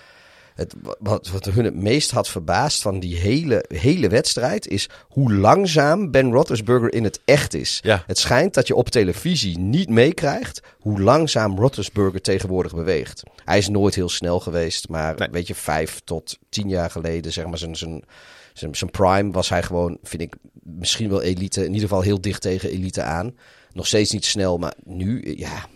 het, 0.55 0.75
wat, 0.99 1.29
wat 1.29 1.45
hun 1.45 1.65
het 1.65 1.75
meest 1.75 2.11
had 2.11 2.29
verbaasd 2.29 2.83
van 2.83 3.01
die 3.01 3.17
hele, 3.17 3.65
hele 3.69 4.09
wedstrijd 4.09 4.67
is 4.67 4.89
hoe 5.09 5.33
langzaam 5.35 6.11
Ben 6.11 6.33
Roethlisberger 6.33 6.93
in 6.95 7.05
het 7.05 7.21
echt 7.25 7.55
is. 7.55 7.81
Ja. 7.83 8.05
Het 8.07 8.19
schijnt 8.19 8.55
dat 8.55 8.67
je 8.67 8.75
op 8.75 8.89
televisie 8.89 9.59
niet 9.59 9.89
meekrijgt 9.89 10.63
hoe 10.79 11.01
langzaam 11.01 11.59
Roethlisberger 11.59 12.21
tegenwoordig 12.21 12.75
beweegt. 12.75 13.23
Hij 13.45 13.59
is 13.59 13.69
nooit 13.69 13.95
heel 13.95 14.09
snel 14.09 14.41
geweest, 14.41 14.89
maar 14.89 15.19
Nee. 15.19 15.29
weet 15.31 15.47
je, 15.47 15.55
vijf 15.55 16.01
tot 16.05 16.39
tien 16.49 16.69
jaar 16.69 16.91
geleden, 16.91 17.33
zeg 17.33 17.47
maar, 17.47 17.59
zijn, 17.59 17.77
zijn, 17.77 18.05
zijn, 18.53 18.75
zijn 18.75 18.91
prime 18.91 19.31
was 19.31 19.49
hij 19.49 19.63
gewoon, 19.63 19.99
vind 20.03 20.23
ik, 20.23 20.35
misschien 20.63 21.09
wel 21.09 21.23
elite. 21.23 21.61
In 21.61 21.73
ieder 21.73 21.89
geval 21.89 22.03
heel 22.03 22.21
dicht 22.21 22.43
tegen 22.43 22.71
elite 22.71 23.03
aan. 23.03 23.37
Nog 23.73 23.87
steeds 23.87 24.11
niet 24.11 24.25
snel, 24.25 24.59
maar 24.59 24.75
nu, 24.85 25.35
ja... 25.37 25.67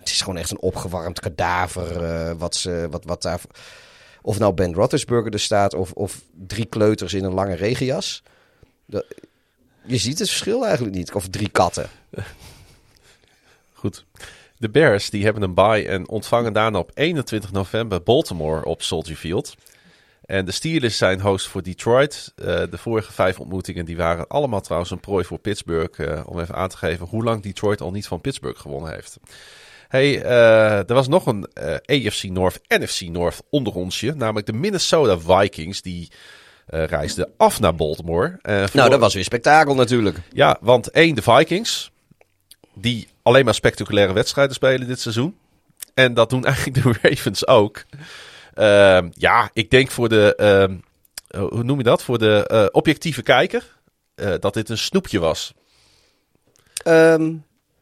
Het 0.00 0.08
is 0.08 0.20
gewoon 0.20 0.36
echt 0.36 0.50
een 0.50 0.60
opgewarmd 0.60 1.20
kadaver. 1.20 2.04
eh, 2.04 2.32
wat, 2.38 2.54
ze, 2.56 2.86
wat, 2.90 3.04
wat 3.04 3.22
daar. 3.22 3.40
Of 4.22 4.38
nou 4.38 4.54
Ben 4.54 4.74
Roethlisberger 4.74 5.32
er 5.32 5.40
staat. 5.40 5.74
Of, 5.74 5.92
of 5.92 6.20
drie 6.46 6.64
kleuters 6.66 7.14
in 7.14 7.24
een 7.24 7.34
lange 7.34 7.54
regenjas. 7.54 8.22
Dat- 8.86 9.04
je 9.84 9.96
ziet 9.96 10.18
het 10.18 10.28
verschil 10.28 10.64
eigenlijk 10.66 10.94
niet. 10.96 11.12
Of 11.12 11.28
drie 11.28 11.48
katten. 11.48 11.88
Goed. 13.72 14.04
De 14.56 14.68
Bears 14.70 15.10
die 15.10 15.24
hebben 15.24 15.42
een 15.42 15.54
bye 15.54 15.88
en 15.88 16.08
ontvangen 16.08 16.52
daarna 16.52 16.78
op 16.78 16.90
21 16.94 17.52
november 17.52 18.02
Baltimore 18.02 18.64
op 18.64 18.82
Soldier 18.82 19.16
Field. 19.16 19.54
En 20.24 20.44
de 20.44 20.52
Steelers 20.52 20.96
zijn 20.96 21.20
host 21.20 21.46
voor 21.48 21.62
Detroit. 21.62 22.32
Eh, 22.36 22.44
de 22.70 22.78
vorige 22.78 23.12
vijf 23.12 23.40
ontmoetingen 23.40 23.84
die 23.84 23.96
waren 23.96 24.26
allemaal 24.28 24.60
trouwens 24.60 24.90
een 24.90 25.00
prooi 25.00 25.24
voor 25.24 25.38
Pittsburgh. 25.38 25.98
eh, 26.00 26.22
om 26.26 26.40
even 26.40 26.54
aan 26.54 26.68
te 26.68 26.76
geven 26.76 27.06
hoe 27.06 27.24
lang 27.24 27.42
Detroit 27.42 27.80
al 27.80 27.90
niet 27.90 28.06
van 28.06 28.20
Pittsburgh 28.20 28.60
gewonnen 28.60 28.92
heeft. 28.94 29.16
Hey, 29.90 30.22
eh, 30.22 30.88
er 30.88 30.94
was 30.94 31.08
nog 31.08 31.26
een 31.26 31.46
eh, 31.52 32.06
AFC 32.06 32.22
North, 32.22 32.60
NFC 32.68 33.00
North 33.00 33.42
onderonsje. 33.48 34.14
Namelijk 34.16 34.46
de 34.46 34.52
Minnesota 34.52 35.18
Vikings. 35.18 35.82
Die 35.82 36.10
eh, 36.66 36.84
reisden 36.84 37.32
af 37.36 37.60
naar 37.60 37.74
Baltimore. 37.74 38.38
Nou, 38.72 38.90
dat 38.90 39.00
was 39.00 39.14
weer 39.14 39.24
spektakel 39.24 39.74
natuurlijk. 39.74 40.18
ja, 40.32 40.58
want 40.60 40.90
één, 40.90 41.14
de 41.14 41.22
Vikings. 41.22 41.90
Die 42.74 43.08
alleen 43.22 43.44
maar 43.44 43.54
spectaculaire 43.54 44.12
wedstrijden 44.12 44.54
spelen 44.54 44.86
dit 44.86 45.00
seizoen. 45.00 45.36
En 45.94 46.14
dat 46.14 46.30
doen 46.30 46.44
eigenlijk 46.54 46.82
de 46.82 46.92
Ravens 47.02 47.46
ook. 47.46 47.84
Ehm, 48.54 49.08
ja, 49.12 49.50
ik 49.52 49.70
denk 49.70 49.90
voor 49.90 50.08
de, 50.08 50.34
ehm, 50.34 50.76
eh, 51.28 51.48
hoe 51.48 51.62
noem 51.62 51.78
je 51.78 51.84
dat? 51.84 52.02
Voor 52.02 52.18
de 52.18 52.68
objectieve 52.72 53.22
kijker. 53.22 53.78
dat 54.40 54.54
dit 54.54 54.68
een 54.68 54.78
snoepje 54.78 55.18
was. 55.18 55.54
Ehm, 56.82 57.34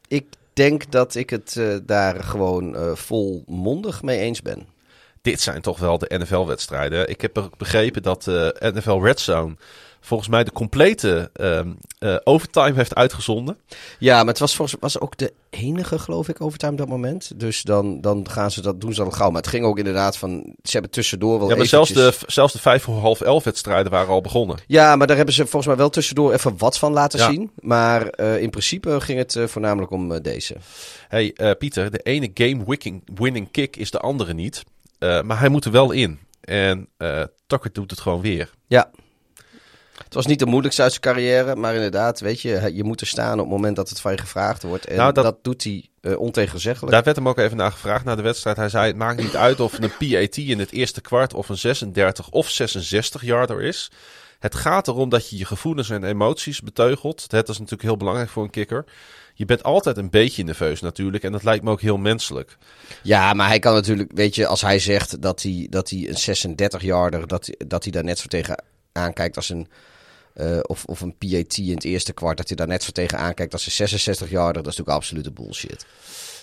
ik 0.09 0.25
denk 0.59 0.91
dat 0.91 1.15
ik 1.15 1.31
het 1.31 1.57
eh, 1.57 1.77
daar 1.83 2.25
gewoon 2.25 2.77
eh, 2.77 2.95
volmondig 2.95 4.03
mee 4.03 4.19
eens 4.19 4.43
ben. 4.43 4.67
Dit 5.23 5.41
zijn 5.41 5.63
toch 5.63 5.79
wel 5.79 5.99
de 5.99 6.19
NFL-wedstrijden. 6.19 7.09
Ik 7.09 7.21
heb 7.21 7.51
begrepen 7.57 8.03
dat 8.03 8.23
de 8.23 8.73
NFL 8.75 9.01
Red 9.03 9.21
Zone 9.21 9.57
volgens 10.01 10.29
mij 10.29 10.45
de 10.45 10.53
complete 10.53 11.31
ehm, 11.33 11.69
eh, 11.99 12.17
overtime 12.25 12.73
heeft 12.75 12.95
uitgezonden. 12.95 13.59
Ja, 13.99 14.19
maar 14.19 14.27
het 14.27 14.39
was, 14.39 14.57
volgens, 14.57 14.81
was 14.81 15.01
ook 15.01 15.17
de 15.17 15.33
enige, 15.51 15.99
geloof 15.99 16.29
ik, 16.29 16.41
overtime 16.41 16.73
op 16.73 16.79
dat 16.79 16.89
moment. 16.89 17.41
Dus 17.41 17.63
dan, 17.63 18.01
dan 18.01 18.31
gaan 18.31 18.51
ze 18.51 18.61
dat, 18.63 18.81
doen 18.81 18.95
ze 18.95 19.03
dan 19.03 19.15
gauw. 19.15 19.31
Maar 19.31 19.41
het 19.41 19.51
ging 19.51 19.65
ook 19.65 19.79
inderdaad 19.79 20.17
van... 20.17 20.55
Ze 20.63 20.73
hebben 20.73 20.91
tussendoor 20.91 21.39
wel 21.39 21.49
Ja, 21.51 21.57
maar 21.57 21.67
zelfs 21.67 21.93
de, 21.93 22.15
zelfs 22.27 22.53
de 22.53 22.59
vijf 22.59 22.83
voor 22.83 22.99
half 22.99 23.21
elf 23.21 23.45
wedstrijden 23.45 23.93
waren 23.93 24.09
al 24.09 24.21
begonnen. 24.21 24.57
Ja, 24.67 24.97
maar 24.97 25.07
daar 25.07 25.17
hebben 25.17 25.35
ze 25.35 25.43
volgens 25.43 25.67
mij 25.67 25.77
wel 25.77 25.91
tussendoor 25.91 26.33
even 26.33 26.59
wat 26.59 26.79
van 26.79 26.93
laten 26.93 27.19
Ja. 27.19 27.31
zien. 27.31 27.51
Maar 27.61 28.07
eh, 28.09 28.41
in 28.43 28.51
principe 28.51 29.01
ging 29.01 29.19
het 29.19 29.37
eh, 29.37 29.47
voornamelijk 29.47 29.91
om 29.93 30.23
deze. 30.23 30.57
Hey 31.09 31.35
Pieter, 31.59 31.91
de 31.91 31.99
ene 31.99 32.31
game 32.35 32.65
winning, 32.67 33.03
winning 33.15 33.51
kick 33.51 33.77
is 33.77 33.91
de 33.91 33.99
andere 33.99 34.35
niet. 34.35 34.65
Maar 34.99 35.39
hij 35.39 35.49
moet 35.49 35.65
er 35.65 35.71
wel 35.71 35.91
in. 35.91 36.19
En 36.41 36.89
Tucker 37.47 37.73
doet 37.73 37.91
het 37.91 38.01
gewoon 38.01 38.21
weer. 38.21 38.51
Ja. 38.67 38.91
Het 40.05 40.15
was 40.15 40.27
niet 40.27 40.39
de 40.39 40.47
moeilijkste 40.47 40.83
uit 40.83 40.91
zijn 40.91 41.03
carrière, 41.03 41.57
maar 41.57 41.75
inderdaad, 41.75 42.21
weet 42.21 42.41
je, 42.41 42.71
je 42.75 42.85
moet 42.85 43.01
er 43.01 43.07
staan 43.07 43.33
op 43.33 43.39
het 43.39 43.49
moment 43.49 43.77
dat 43.77 43.89
het 43.89 44.01
van 44.01 44.13
je 44.13 44.19
gevraagd 44.19 44.63
wordt. 44.63 44.87
En 44.87 44.97
Nou, 44.97 45.13
dat, 45.13 45.25
dat- 45.25 45.45
doet 45.45 45.65
hij 45.65 45.89
eh 46.01 46.19
ontegenzeggelijk. 46.19 46.93
Daar 46.93 47.03
werd 47.03 47.17
hem 47.17 47.29
ook 47.29 47.39
even 47.39 47.57
naar 47.57 47.73
gevraagd 47.73 48.05
na 48.05 48.15
de 48.15 48.23
wedstrijd. 48.23 48.57
Hij 48.57 48.69
zei: 48.69 48.87
Het 48.87 48.97
maakt 48.97 49.23
niet 49.23 49.37
uit 49.37 49.61
of 49.61 49.73
een 49.73 49.91
PAT 49.99 50.37
in 50.37 50.59
het 50.59 50.73
eerste 50.73 51.01
kwart 51.01 51.35
of 51.35 51.49
een 51.49 51.59
36 51.59 52.29
of 52.31 52.51
66 52.51 53.23
yarder 53.23 53.63
is. 53.63 53.91
Het 54.39 54.55
gaat 54.55 54.89
erom 54.89 55.09
dat 55.09 55.29
je 55.31 55.39
je 55.39 55.45
gevoelens 55.45 55.91
en 55.91 56.05
emoties 56.05 56.61
beteugelt. 56.61 57.31
Dat 57.31 57.49
is 57.49 57.55
natuurlijk 57.57 57.83
heel 57.83 57.97
belangrijk 57.97 58.29
voor 58.31 58.43
een 58.43 58.51
kicker. 58.51 58.85
Je 59.35 59.45
bent 59.45 59.63
altijd 59.63 59.97
een 59.97 60.11
beetje 60.11 60.45
nerveus 60.45 60.81
natuurlijk. 60.81 61.25
En 61.25 61.33
dat 61.33 61.43
lijkt 61.45 61.65
me 61.65 61.71
ook 61.71 61.81
heel 61.81 61.97
menselijk. 61.97 62.57
Ja, 63.03 63.33
maar 63.33 63.49
hij 63.49 63.59
kan 63.59 63.75
natuurlijk, 63.75 64.11
weet 64.15 64.35
je, 64.35 64.47
als 64.47 64.61
hij 64.61 64.79
zegt 64.79 65.23
dat 65.23 65.43
hij, 65.43 65.67
dat 65.71 65.91
hij 65.91 66.09
een 66.09 66.57
36-yarder, 66.81 67.27
dat, 67.27 67.51
dat 67.67 67.83
hij 67.83 67.93
daar 67.93 68.05
net 68.05 68.19
zo 68.19 68.27
tegen 68.27 68.63
aankijkt 68.99 69.37
als 69.37 69.49
een, 69.49 69.69
eh, 70.35 70.59
of, 70.63 70.85
of 70.85 71.01
een 71.01 71.17
PAT 71.19 71.57
in 71.57 71.75
het 71.75 71.85
eerste 71.85 72.13
kwart, 72.13 72.37
dat 72.37 72.49
hij 72.49 72.57
daar 72.57 72.67
net 72.67 72.83
zo 72.83 72.91
tegen 72.91 73.19
aankijkt 73.19 73.53
als 73.53 73.79
een 73.79 73.89
66-yarder, 73.89 74.63
dat 74.63 74.73
is 74.73 74.79
natuurlijk 74.79 74.97
absolute 74.97 75.31
bullshit. 75.31 75.87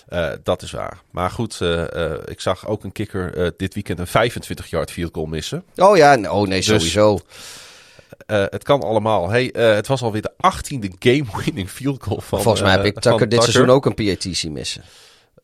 Eh, 0.06 0.30
dat 0.42 0.62
is 0.62 0.70
waar. 0.70 1.00
Maar 1.10 1.30
goed, 1.30 1.60
eh, 1.60 2.12
ik 2.24 2.40
zag 2.40 2.66
ook 2.66 2.84
een 2.84 2.92
kicker 2.92 3.36
eh, 3.36 3.50
dit 3.56 3.74
weekend 3.74 3.98
een 3.98 4.06
25 4.06 4.66
yard 4.66 4.90
field 4.90 5.14
goal 5.14 5.26
missen. 5.26 5.64
Oh 5.76 5.96
ja, 5.96 6.30
oh 6.30 6.46
nee, 6.46 6.58
Dus- 6.58 6.66
sowieso. 6.66 7.18
Het 8.26 8.62
kan 8.62 8.82
allemaal. 8.82 9.28
Hey, 9.28 9.50
het 9.52 9.86
was 9.86 10.02
alweer 10.02 10.22
de 10.22 10.32
18e 10.36 10.88
game-winning 10.98 11.70
field 11.70 12.02
goal 12.02 12.20
van 12.20 12.42
Volgens 12.42 12.62
mij 12.62 12.72
heb 12.72 12.84
ik 12.84 12.94
Tucker 12.94 13.18
van 13.18 13.28
dit 13.28 13.42
seizoen 13.42 13.70
ook 13.70 13.86
een 13.86 13.94
PAT 13.94 14.26
zien 14.30 14.52
missen. 14.52 14.82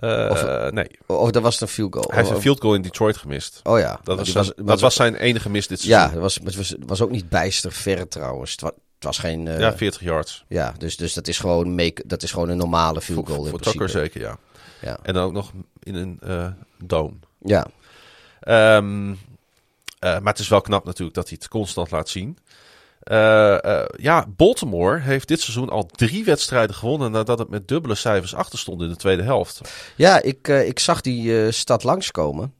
Eh, 0.03 0.28
Of- 0.30 0.70
nee, 0.70 0.90
Of 1.07 1.30
dat 1.30 1.42
was 1.42 1.61
een 1.61 1.68
field 1.68 1.92
goal. 1.94 2.05
hij 2.09 2.16
heeft 2.16 2.30
een 2.30 2.36
Oh, 2.36 2.42
field 2.42 2.61
goal 2.61 2.74
in 2.74 2.82
Detroit 2.82 3.16
gemist. 3.16 3.61
Oh 3.62 3.78
ja. 3.78 4.00
Dat, 4.03 4.28
was, 4.32 4.53
dat 4.57 4.80
was 4.80 4.94
zijn 4.94 5.14
enige 5.14 5.50
mis 5.50 5.66
dit 5.66 5.82
Ja, 5.82 5.86
seizoen. 5.98 6.12
het 6.12 6.22
was, 6.22 6.34
het 6.34 6.57
was, 6.57 6.68
het 6.68 6.78
was 6.86 7.00
ook 7.00 7.11
niet 7.11 7.28
bijster 7.28 7.72
ver 7.72 8.09
trouwens. 8.09 8.50
Het 8.50 8.61
was, 8.61 8.70
het 8.94 9.05
was 9.05 9.18
geen... 9.18 9.48
eh, 9.48 9.59
Ja, 9.59 9.66
ja, 9.66 9.76
40 9.76 10.00
yards. 10.00 10.44
dus, 10.78 10.96
dus 10.96 11.14
dat, 11.14 11.28
is 11.28 11.38
gewoon 11.38 11.74
make, 11.74 12.03
dat 12.07 12.22
is 12.22 12.32
gewoon 12.32 12.48
een 12.48 12.57
normale 12.57 13.00
field 13.00 13.18
Voor, 13.26 13.34
goal 13.34 13.44
in 13.44 13.50
voor 13.50 13.61
principe. 13.61 13.84
Tucker 13.86 14.00
zeker, 14.03 14.20
ja. 14.20 14.38
Ja. 14.80 14.98
En 15.03 15.14
dan 15.14 15.24
ook 15.24 15.32
nog 15.32 15.53
in 15.82 15.94
een 15.94 16.18
eh 16.22 16.46
dome. 16.84 17.14
Ja. 17.38 17.66
Ehm, 18.40 19.11
eh, 19.11 19.16
maar 19.98 20.32
het 20.32 20.38
is 20.38 20.48
wel 20.48 20.61
knap 20.61 20.84
natuurlijk 20.84 21.14
dat 21.16 21.28
hij 21.28 21.36
het 21.40 21.48
constant 21.50 21.90
laat 21.90 22.09
zien. 22.09 22.38
Eh, 23.03 23.64
eh, 23.64 23.84
ja, 23.96 24.26
Baltimore 24.36 24.98
heeft 24.98 25.28
dit 25.28 25.40
seizoen 25.40 25.68
al 25.68 25.86
drie 25.86 26.24
wedstrijden 26.24 26.76
gewonnen 26.76 27.11
nadat 27.11 27.38
het 27.38 27.48
met 27.48 27.68
dubbele 27.68 27.94
cijfers 27.94 28.34
achter 28.34 28.59
stond 28.59 28.82
in 28.82 28.88
de 28.88 28.96
tweede 28.96 29.22
helft. 29.22 29.61
Ja, 29.96 30.22
ik, 30.22 30.48
eh, 30.48 30.68
ik 30.68 30.78
zag 30.78 31.00
die 31.00 31.50
stad 31.50 31.82
langskomen. 31.82 32.55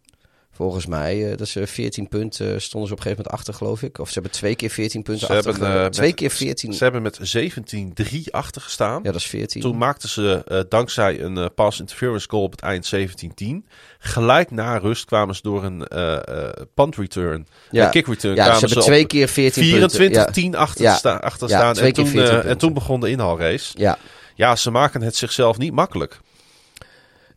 Volgens 0.63 0.87
mij. 0.87 1.31
eh, 1.31 1.37
dat 1.37 1.49
ze 1.49 1.67
14 1.67 2.09
punten 2.09 2.63
stonden 2.63 2.89
ze 2.89 2.95
op 2.95 2.99
een 2.99 3.05
gegeven 3.05 3.25
moment 3.25 3.29
achter, 3.29 3.55
geloof 3.55 3.83
ik. 3.83 3.99
Of 3.99 4.07
ze 4.09 4.13
hebben 4.15 4.33
twee 4.33 4.57
keer 4.57 4.71
14 4.71 5.03
punten 5.03 5.27
Ze 5.27 5.33
achter. 5.33 5.51
hebben, 5.53 5.83
eh, 5.85 5.87
twee 5.91 6.07
met- 6.07 6.17
keer 6.17 6.31
14. 6.31 6.73
Ze 6.73 6.83
hebben 6.85 7.03
met 7.03 7.19
17-3 7.23 8.33
achter 8.33 8.63
gestaan. 8.63 9.01
Ja, 9.03 9.11
dat 9.13 9.21
is 9.21 9.27
14. 9.27 9.61
Toen 9.63 9.79
maakten 9.79 10.09
ze 10.09 10.43
eh, 10.47 10.61
dankzij 10.69 11.21
een 11.21 11.37
eh, 11.39 11.47
pass 11.55 11.81
interference 11.81 12.27
goal 12.31 12.43
op 12.43 12.51
het 12.51 12.61
eind 12.61 12.87
17-10. 12.87 13.67
Gelijk 13.99 14.51
na 14.51 14.77
rust 14.79 15.05
kwamen 15.05 15.35
ze 15.35 15.43
door 15.43 15.65
een 15.65 15.87
eh, 15.87 16.15
eh, 16.29 16.51
punt 16.75 16.97
return, 16.97 17.47
ja. 17.71 17.85
een 17.85 17.91
kick 17.91 18.07
return, 18.07 18.35
ja, 18.35 18.45
ze 18.45 18.53
ze 18.55 18.59
hebben 18.61 18.77
op 18.79 18.85
twee 18.85 19.07
keer 19.07 19.29
14 19.29 19.71
punten. 19.79 19.91
24-10 20.35 20.57
achter, 20.57 20.83
Ja. 20.85 20.95
sta- 20.95 21.17
achter 21.17 21.49
Ja, 21.49 21.57
staan. 21.59 21.75
twee 21.75 21.87
en, 21.87 21.93
keer 21.93 22.05
toen, 22.05 22.13
14 22.13 22.43
eh, 22.43 22.51
en 22.51 22.59
toen 22.59 22.73
begon 22.73 23.01
de 23.01 23.11
inhaalrace. 23.11 23.73
Ja, 23.79 23.99
ja, 24.35 24.57
ze 24.57 24.71
maken 24.71 25.03
het 25.03 25.17
zichzelf 25.17 25.59
niet 25.59 25.73
makkelijk. 25.73 26.21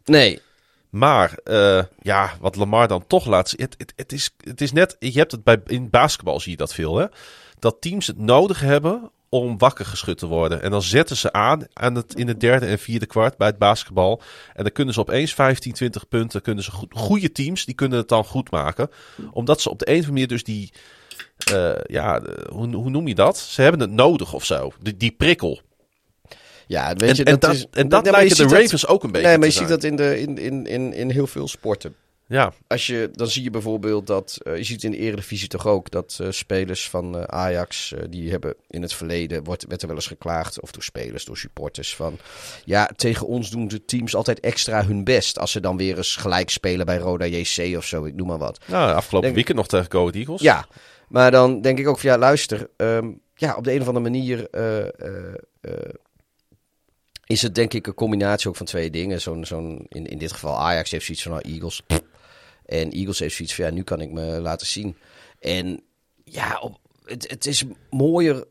Nee, 0.05 0.39
Maar 0.95 1.37
eh, 1.43 1.83
ja, 2.01 2.31
wat 2.39 2.55
Lamar 2.55 2.87
dan 2.87 3.07
toch 3.07 3.25
laat 3.25 3.49
zien. 3.49 3.61
Het, 3.61 3.93
het, 3.95 4.11
is, 4.11 4.35
het 4.37 4.61
is 4.61 4.71
net. 4.71 4.95
Je 4.99 5.11
hebt 5.11 5.31
het 5.31 5.43
bij, 5.43 5.61
in 5.65 5.89
basketbal 5.89 6.39
zie 6.39 6.51
je 6.51 6.57
dat 6.57 6.73
veel. 6.73 6.97
Hè? 6.97 7.05
Dat 7.59 7.81
teams 7.81 8.07
het 8.07 8.17
nodig 8.17 8.59
hebben 8.59 9.11
om 9.29 9.57
wakker 9.57 9.85
geschud 9.85 10.17
te 10.17 10.25
worden. 10.25 10.61
En 10.61 10.71
dan 10.71 10.81
zetten 10.81 11.15
ze 11.17 11.31
aan, 11.31 11.67
aan 11.73 11.95
het, 11.95 12.15
in 12.15 12.27
het 12.27 12.39
derde 12.39 12.65
en 12.65 12.79
vierde 12.79 13.05
kwart 13.05 13.37
bij 13.37 13.47
het 13.47 13.57
basketbal. 13.57 14.21
En 14.53 14.63
dan 14.63 14.71
kunnen 14.71 14.93
ze 14.93 14.99
opeens 14.99 15.33
15, 15.33 15.73
20 15.73 16.07
punten. 16.07 16.41
Kunnen 16.41 16.63
ze 16.63 16.71
goed, 16.71 16.93
goede 16.97 17.31
teams 17.31 17.65
die 17.65 17.75
kunnen 17.75 17.97
het 17.97 18.09
dan 18.09 18.25
goed 18.25 18.51
maken. 18.51 18.89
Omdat 19.31 19.61
ze 19.61 19.69
op 19.69 19.79
de 19.79 19.89
een 19.89 19.99
of 19.99 20.07
andere 20.07 20.11
manier 20.13 20.27
dus 20.27 20.43
die. 20.43 20.71
eh, 21.51 21.71
ja, 21.85 22.21
hoe, 22.49 22.75
hoe 22.75 22.89
noem 22.89 23.07
je 23.07 23.15
dat? 23.15 23.37
Ze 23.37 23.61
hebben 23.61 23.81
het 23.81 23.91
nodig 23.91 24.33
of 24.33 24.45
zo. 24.45 24.71
Die, 24.81 24.97
die 24.97 25.11
prikkel. 25.11 25.61
Ja, 26.67 26.93
weet 26.93 27.09
En, 27.09 27.15
je, 27.15 27.23
en 27.23 27.39
dat, 27.39 27.53
is, 27.53 27.65
en 27.71 27.89
dat 27.89 28.03
nee, 28.03 28.11
lijken 28.11 28.35
de 28.37 28.43
dat- 28.43 28.51
Ravens 28.51 28.87
ook 28.87 29.03
een 29.03 29.11
beetje 29.11 29.27
Nee, 29.27 29.37
maar 29.37 29.47
je 29.47 29.53
ziet 29.53 29.67
dat 29.67 29.83
in, 29.83 29.95
de, 29.95 30.19
in, 30.19 30.37
in, 30.37 30.65
in, 30.65 30.93
in 30.93 31.09
heel 31.09 31.27
veel 31.27 31.47
sporten. 31.47 31.95
Ja, 32.27 32.53
Als 32.67 32.87
je, 32.87 33.09
dan 33.13 33.27
zie 33.27 33.43
je 33.43 33.49
bijvoorbeeld 33.49 34.07
dat, 34.07 34.37
eh, 34.43 34.57
je 34.57 34.63
ziet 34.63 34.83
in 34.83 34.91
de 34.91 34.97
Eredivisie 34.97 35.47
toch 35.47 35.67
ook, 35.67 35.91
dat 35.91 36.17
eh, 36.21 36.27
spelers 36.31 36.89
van 36.89 37.17
eh, 37.17 37.23
Ajax, 37.23 37.93
die 38.09 38.31
hebben 38.31 38.55
in 38.67 38.81
het 38.81 38.93
verleden, 38.93 39.43
wordt, 39.43 39.65
werd 39.67 39.81
er 39.81 39.87
wel 39.87 39.95
eens 39.95 40.07
geklaagd, 40.07 40.61
of 40.61 40.71
door 40.71 40.83
spelers, 40.83 41.25
door 41.25 41.37
supporters, 41.37 41.95
van 41.95 42.17
ja, 42.63 42.89
tegen 42.95 43.27
ons 43.27 43.49
doen 43.49 43.67
de 43.67 43.85
teams 43.85 44.15
altijd 44.15 44.39
extra 44.39 44.85
hun 44.85 45.03
best. 45.03 45.39
Als 45.39 45.51
ze 45.51 45.59
dan 45.59 45.77
weer 45.77 45.97
eens 45.97 46.15
gelijk 46.15 46.49
spelen 46.49 46.85
bij 46.85 46.97
Roda 46.97 47.25
JC 47.25 47.77
of 47.77 47.85
zo, 47.85 48.05
ik 48.05 48.15
noem 48.15 48.27
maar 48.27 48.37
wat. 48.37 48.59
nou, 48.67 48.93
afgelopen 48.93 49.21
Denk- 49.21 49.35
weekend 49.35 49.57
nog 49.57 49.67
tegen 49.67 49.91
Go 49.91 50.09
Eagles. 50.09 50.41
Ja, 50.41 50.67
maar 51.07 51.31
dan 51.31 51.61
denk 51.61 51.79
ik 51.79 51.87
ook 51.87 51.99
van 51.99 52.09
ja, 52.09 52.17
luister, 52.17 52.69
ehm, 52.77 53.11
ja, 53.35 53.55
op 53.55 53.63
de 53.63 53.73
een 53.73 53.81
of 53.81 53.87
andere 53.87 54.09
manier 54.09 54.47
is 57.25 57.41
het 57.41 57.55
denk 57.55 57.73
ik 57.73 57.87
een 57.87 57.93
combinatie 57.93 58.49
ook 58.49 58.55
van 58.55 58.65
twee 58.65 58.89
dingen. 58.89 59.21
Zo'n, 59.21 59.45
zo'n, 59.45 59.85
in, 59.89 60.05
in 60.05 60.17
dit 60.17 60.31
geval 60.31 60.59
Ajax 60.59 60.91
heeft 60.91 61.05
zoiets 61.05 61.23
van 61.23 61.31
nou, 61.31 61.51
Eagles. 61.51 61.81
En 62.65 62.91
Eagles 62.91 63.19
heeft 63.19 63.35
zoiets 63.35 63.55
van 63.55 63.65
ja, 63.65 63.71
nu 63.71 63.83
kan 63.83 64.01
ik 64.01 64.11
me 64.11 64.39
laten 64.41 64.67
zien. 64.67 64.97
En 65.39 65.83
ja, 66.23 66.71
het, 67.03 67.29
het 67.29 67.45
is 67.45 67.63
mooier 67.89 68.45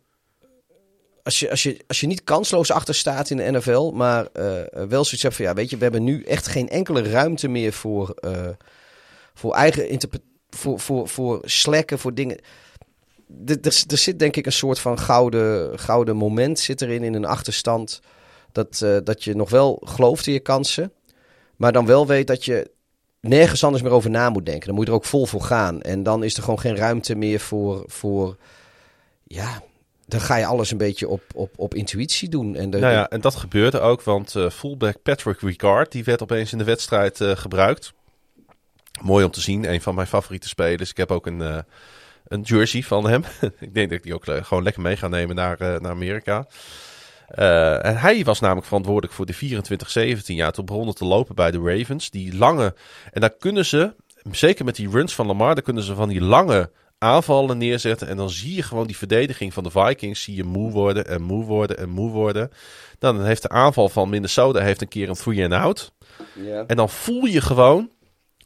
als 1.24 1.40
je, 1.40 1.50
als, 1.50 1.62
je, 1.62 1.80
als 1.86 2.00
je 2.00 2.06
niet 2.06 2.24
kansloos 2.24 2.70
achter 2.70 2.94
staat 2.94 3.30
in 3.30 3.36
de 3.36 3.50
NFL, 3.50 3.90
maar 3.90 4.26
eh, 4.32 4.62
wel 4.88 5.04
zoiets 5.04 5.22
hebt 5.22 5.34
van 5.34 5.44
ja, 5.44 5.54
weet 5.54 5.70
je, 5.70 5.76
we 5.76 5.82
hebben 5.82 6.04
nu 6.04 6.22
echt 6.22 6.46
geen 6.46 6.68
enkele 6.68 7.02
ruimte 7.02 7.48
meer 7.48 7.72
voor, 7.72 8.10
eh, 8.10 8.48
voor 9.34 9.54
eigen 9.54 9.88
interpretatie. 9.88 10.32
Voor, 10.48 10.80
voor, 10.80 11.08
voor 11.08 11.40
slekken, 11.44 11.98
voor 11.98 12.14
dingen. 12.14 12.38
Er 13.46 13.98
zit 13.98 14.18
denk 14.18 14.36
ik 14.36 14.46
een 14.46 14.52
soort 14.52 14.78
van 14.78 14.98
gouden, 14.98 15.78
gouden 15.78 16.16
moment 16.16 16.58
zit 16.58 16.82
erin 16.82 17.02
in 17.02 17.14
een 17.14 17.24
achterstand. 17.24 18.00
Dat, 18.54 18.80
eh, 18.82 18.96
dat 19.04 19.24
je 19.24 19.34
nog 19.34 19.50
wel 19.50 19.82
gelooft 19.84 20.26
in 20.26 20.32
je 20.32 20.40
kansen. 20.40 20.92
Maar 21.56 21.72
dan 21.72 21.86
wel 21.86 22.06
weet 22.06 22.26
dat 22.26 22.44
je 22.44 22.70
nergens 23.20 23.64
anders 23.64 23.82
meer 23.82 23.92
over 23.92 24.10
na 24.10 24.30
moet 24.30 24.46
denken. 24.46 24.66
Dan 24.66 24.74
moet 24.74 24.84
je 24.84 24.90
er 24.90 24.96
ook 24.96 25.04
vol 25.04 25.26
voor 25.26 25.42
gaan. 25.42 25.82
En 25.82 26.02
dan 26.02 26.24
is 26.24 26.36
er 26.36 26.42
gewoon 26.42 26.60
geen 26.60 26.76
ruimte 26.76 27.14
meer 27.14 27.40
voor. 27.40 27.84
voor 27.86 28.36
ja, 29.24 29.62
dan 30.06 30.20
ga 30.20 30.36
je 30.36 30.46
alles 30.46 30.70
een 30.70 30.78
beetje 30.78 31.08
op, 31.08 31.22
op, 31.34 31.52
op 31.56 31.74
intuïtie 31.74 32.28
doen. 32.28 32.56
En 32.56 32.70
de, 32.70 32.78
Nou 32.78 32.92
ja, 32.92 33.08
en 33.08 33.20
dat 33.20 33.34
gebeurde 33.34 33.80
ook, 33.80 34.02
want 34.02 34.34
eh, 34.34 34.50
fullback 34.50 35.02
Patrick 35.02 35.40
Ricard, 35.40 35.92
die 35.92 36.04
werd 36.04 36.22
opeens 36.22 36.52
in 36.52 36.58
de 36.58 36.64
wedstrijd 36.64 37.20
eh, 37.20 37.30
gebruikt. 37.36 37.92
Mooi 39.02 39.24
om 39.24 39.30
te 39.30 39.40
zien, 39.40 39.72
een 39.72 39.80
van 39.82 39.94
mijn 39.94 40.06
favoriete 40.06 40.48
spelers. 40.48 40.90
Ik 40.90 40.96
heb 40.96 41.10
ook 41.10 41.26
een, 41.26 41.42
eh, 41.42 41.58
een 42.26 42.40
jersey 42.40 42.82
van 42.82 43.08
hem. 43.08 43.24
ik 43.58 43.74
denk 43.74 43.88
dat 43.88 43.98
ik 43.98 44.02
die 44.02 44.14
ook 44.14 44.24
gewoon 44.24 44.62
lekker 44.62 44.82
mee 44.82 44.96
ga 44.96 45.08
nemen 45.08 45.36
naar, 45.36 45.58
naar 45.58 45.90
Amerika. 45.90 46.46
Eh, 47.28 47.84
en 47.84 47.96
hij 47.96 48.24
was 48.24 48.40
namelijk 48.40 48.66
verantwoordelijk 48.66 49.12
voor 49.12 49.26
de 49.26 49.34
24-17 49.34 50.34
jaar. 50.34 50.52
Toen 50.52 50.64
begonnen 50.64 50.94
te 50.94 51.04
lopen 51.04 51.34
bij 51.34 51.50
de 51.50 51.58
Ravens. 51.58 52.10
Die 52.10 52.36
lange. 52.36 52.74
En 53.12 53.20
daar 53.20 53.36
kunnen 53.38 53.66
ze, 53.66 53.94
zeker 54.30 54.64
met 54.64 54.76
die 54.76 54.90
runs 54.90 55.14
van 55.14 55.26
Lamar, 55.26 55.54
daar 55.54 55.64
kunnen 55.64 55.82
ze 55.82 55.94
van 55.94 56.08
die 56.08 56.20
lange 56.20 56.70
aanvallen 56.98 57.58
neerzetten. 57.58 58.08
En 58.08 58.16
dan 58.16 58.30
zie 58.30 58.54
je 58.54 58.62
gewoon 58.62 58.86
die 58.86 58.96
verdediging 58.96 59.52
van 59.52 59.62
de 59.62 59.70
Vikings. 59.70 60.22
Zie 60.22 60.36
je 60.36 60.44
moe 60.44 60.70
worden 60.70 61.06
en 61.06 61.22
moe 61.22 61.44
worden 61.44 61.78
en 61.78 61.88
moe 61.88 62.10
worden. 62.10 62.50
Dan 62.98 63.24
heeft 63.24 63.42
de 63.42 63.48
aanval 63.48 63.88
van 63.88 64.08
Minnesota 64.08 64.60
heeft 64.60 64.80
een 64.80 64.88
keer 64.88 65.08
een 65.08 65.14
three 65.14 65.42
and 65.42 65.52
out. 65.52 65.92
En 66.66 66.76
dan 66.76 66.90
voel 66.90 67.24
je 67.24 67.40
gewoon 67.40 67.90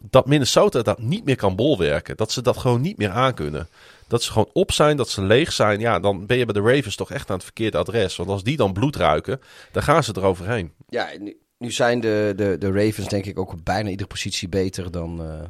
dat 0.03 0.27
Minnesota 0.27 0.83
dat 0.83 0.99
niet 0.99 1.25
meer 1.25 1.37
kan 1.37 1.57
bolwerken. 1.57 2.17
Dat 2.17 2.33
ze 2.33 2.43
dat 2.43 2.57
gewoon 2.57 2.81
niet 2.81 2.99
meer 2.99 3.11
aankunnen. 3.11 3.69
Dat 4.09 4.23
ze 4.23 4.33
gewoon 4.33 4.51
op 4.53 4.73
zijn, 4.73 4.97
dat 4.97 5.09
ze 5.09 5.23
leeg 5.23 5.53
zijn. 5.53 5.81
Ja, 5.81 5.99
dan 6.01 6.27
ben 6.27 6.37
je 6.39 6.45
bij 6.45 6.63
de 6.63 6.75
Ravens 6.75 6.97
toch 6.97 7.11
echt 7.11 7.29
aan 7.29 7.35
het 7.37 7.45
verkeerde 7.45 7.79
adres. 7.79 8.17
Want 8.17 8.29
als 8.29 8.43
die 8.43 8.57
dan 8.57 8.73
bloed 8.73 8.97
ruiken, 8.97 9.41
dan 9.73 9.83
gaan 9.83 10.05
ze 10.05 10.13
eroverheen. 10.17 10.73
Ja, 10.89 11.09
nu, 11.19 11.37
nu 11.59 11.71
zijn 11.71 12.01
de, 12.01 12.33
de, 12.37 12.57
de 12.59 12.73
Ravens 12.73 13.09
denk 13.09 13.25
ik 13.27 13.39
ook 13.39 13.53
op 13.53 13.65
bijna 13.65 13.89
iedere 13.89 14.09
positie 14.09 14.49
beter 14.49 14.91
dan, 14.91 15.21
eh, 15.23 15.45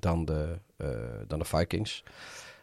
dan, 0.00 0.24
de, 0.24 0.44
eh, 0.76 0.86
dan 1.28 1.38
de 1.38 1.44
Vikings. 1.44 2.02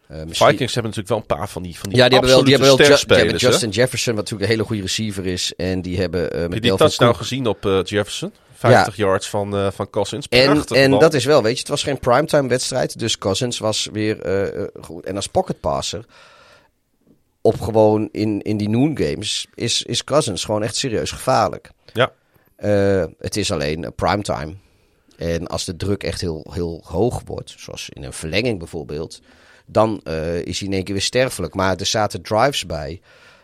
Eh, 0.07 0.23
misschien- 0.23 0.47
Vikings 0.47 0.73
hebben 0.73 0.91
natuurlijk 0.95 1.07
wel 1.07 1.17
een 1.17 1.37
paar 1.37 1.49
van 1.49 1.63
die, 1.63 1.77
van 1.79 1.89
die 1.89 1.97
Ja, 1.97 2.03
die 2.07 2.13
hebben 2.17 2.35
wel, 2.35 2.43
die 2.43 2.53
hebben 2.55 2.77
wel 2.77 2.87
Ju- 2.87 3.05
die 3.07 3.17
hebben 3.17 3.35
hè? 3.39 3.47
Justin 3.47 3.69
Jefferson, 3.69 4.15
wat 4.15 4.23
natuurlijk 4.23 4.49
een 4.51 4.55
hele 4.57 4.67
goede 4.67 4.81
receiver 4.81 5.25
is. 5.25 5.53
En 5.55 5.81
die 5.81 5.99
hebben 5.99 6.21
Heb 6.21 6.31
met 6.33 6.53
je 6.53 6.59
die 6.59 6.75
touchdown 6.75 7.15
gezien 7.15 7.47
op 7.47 7.65
eh, 7.65 7.79
Jefferson? 7.83 8.33
50 8.71 8.95
yards 8.95 9.29
van, 9.29 9.55
eh, 9.55 9.71
van 9.71 9.89
Cousins. 9.89 10.27
En, 10.29 10.51
Prachtig 10.51 10.77
en 10.77 10.89
bal. 10.89 10.99
dat 10.99 11.13
is 11.13 11.25
wel, 11.25 11.43
weet 11.43 11.53
je, 11.53 11.59
het 11.59 11.67
was 11.67 11.83
geen 11.83 11.99
primetime 11.99 12.47
wedstrijd. 12.47 12.99
Dus 12.99 13.17
Cousins 13.17 13.57
was 13.57 13.89
weer 13.91 14.21
eh, 14.21 14.61
eh, 14.61 14.67
goed. 14.81 15.05
En 15.05 15.15
als 15.15 15.27
pocketpasser 15.27 16.05
op 17.41 17.61
gewoon 17.61 18.09
in, 18.11 18.41
in 18.41 18.57
die 18.57 18.69
noon 18.69 18.97
games 18.97 19.47
is, 19.55 19.83
is 19.83 20.03
Cousins 20.03 20.45
gewoon 20.45 20.63
echt 20.63 20.75
serieus 20.75 21.11
gevaarlijk. 21.11 21.71
Ja. 21.93 22.11
Het 23.17 23.37
is 23.37 23.51
alleen 23.51 23.91
primetime. 23.95 24.55
En 25.17 25.47
als 25.47 25.65
de 25.65 25.75
druk 25.75 26.03
echt 26.03 26.21
heel, 26.21 26.47
heel 26.51 26.83
hoog 26.85 27.21
wordt, 27.25 27.53
zoals 27.57 27.89
in 27.89 28.03
een 28.03 28.13
verlenging 28.13 28.59
bijvoorbeeld, 28.59 29.21
dan 29.65 30.01
is 30.43 30.59
hij 30.59 30.67
in 30.67 30.73
één 30.73 30.83
keer 30.83 30.93
weer 30.93 31.03
sterfelijk. 31.03 31.53
Maar 31.53 31.75
er 31.75 31.85
zaten 31.85 32.21
drives 32.21 32.65
bij 32.65 33.01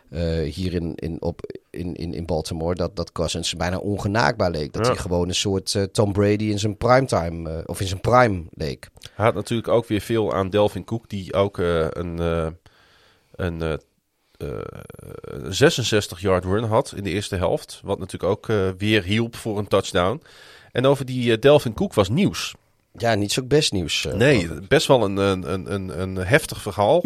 eh, 0.10 0.53
hier 0.53 0.74
in, 0.74 0.95
in, 0.95 1.22
op, 1.22 1.41
in, 1.70 1.95
in, 1.95 2.14
in 2.14 2.26
Baltimore 2.26 2.76
dat, 2.76 2.95
dat 2.95 3.12
Cousins 3.12 3.55
bijna 3.55 3.78
ongenaakbaar 3.78 4.51
leek. 4.51 4.74
Dat 4.74 4.86
Ja. 4.86 4.91
hij 4.91 5.01
gewoon 5.01 5.28
een 5.28 5.36
soort 5.36 5.76
eh, 5.76 5.84
Tom 5.84 6.14
Brady 6.14 6.43
in 6.43 6.60
zijn 6.60 6.78
primetime, 6.78 7.49
eh, 7.49 7.57
of 7.66 7.82
in 7.82 7.88
zijn 7.88 8.01
prime 8.01 8.43
leek. 8.53 8.88
Hij 9.14 9.26
had 9.26 9.34
natuurlijk 9.36 9.68
ook 9.68 9.88
weer 9.88 10.01
veel 10.01 10.34
aan 10.34 10.49
Delvin 10.49 10.84
Cook, 10.84 11.10
die 11.10 11.34
ook 11.34 11.57
een, 11.57 12.20
een 13.36 13.62
eh, 13.62 13.78
eh, 14.38 14.57
66-yard 15.49 16.45
run 16.45 16.64
had 16.64 16.93
in 16.95 17.03
de 17.03 17.10
eerste 17.10 17.36
helft. 17.36 17.80
Wat 17.84 17.99
natuurlijk 17.99 18.32
ook 18.32 18.45
weer 18.78 19.03
hielp 19.03 19.36
voor 19.36 19.57
een 19.57 19.68
touchdown. 19.68 20.22
En 20.72 20.86
over 20.86 21.05
die 21.05 21.39
Delvin 21.39 21.74
Cook 21.74 21.93
was 21.93 22.10
nieuws. 22.10 22.55
Ja, 22.97 23.16
niet 23.16 23.32
zo 23.32 23.43
best 23.43 23.72
nieuws. 23.72 24.07
Nee, 24.14 24.49
best 24.68 24.88
wel 24.88 25.03
een, 25.03 25.18
een, 25.18 25.53
een, 25.53 25.74
een, 25.74 26.01
een 26.01 26.16
heftig 26.16 26.62
verhaal. 26.62 27.03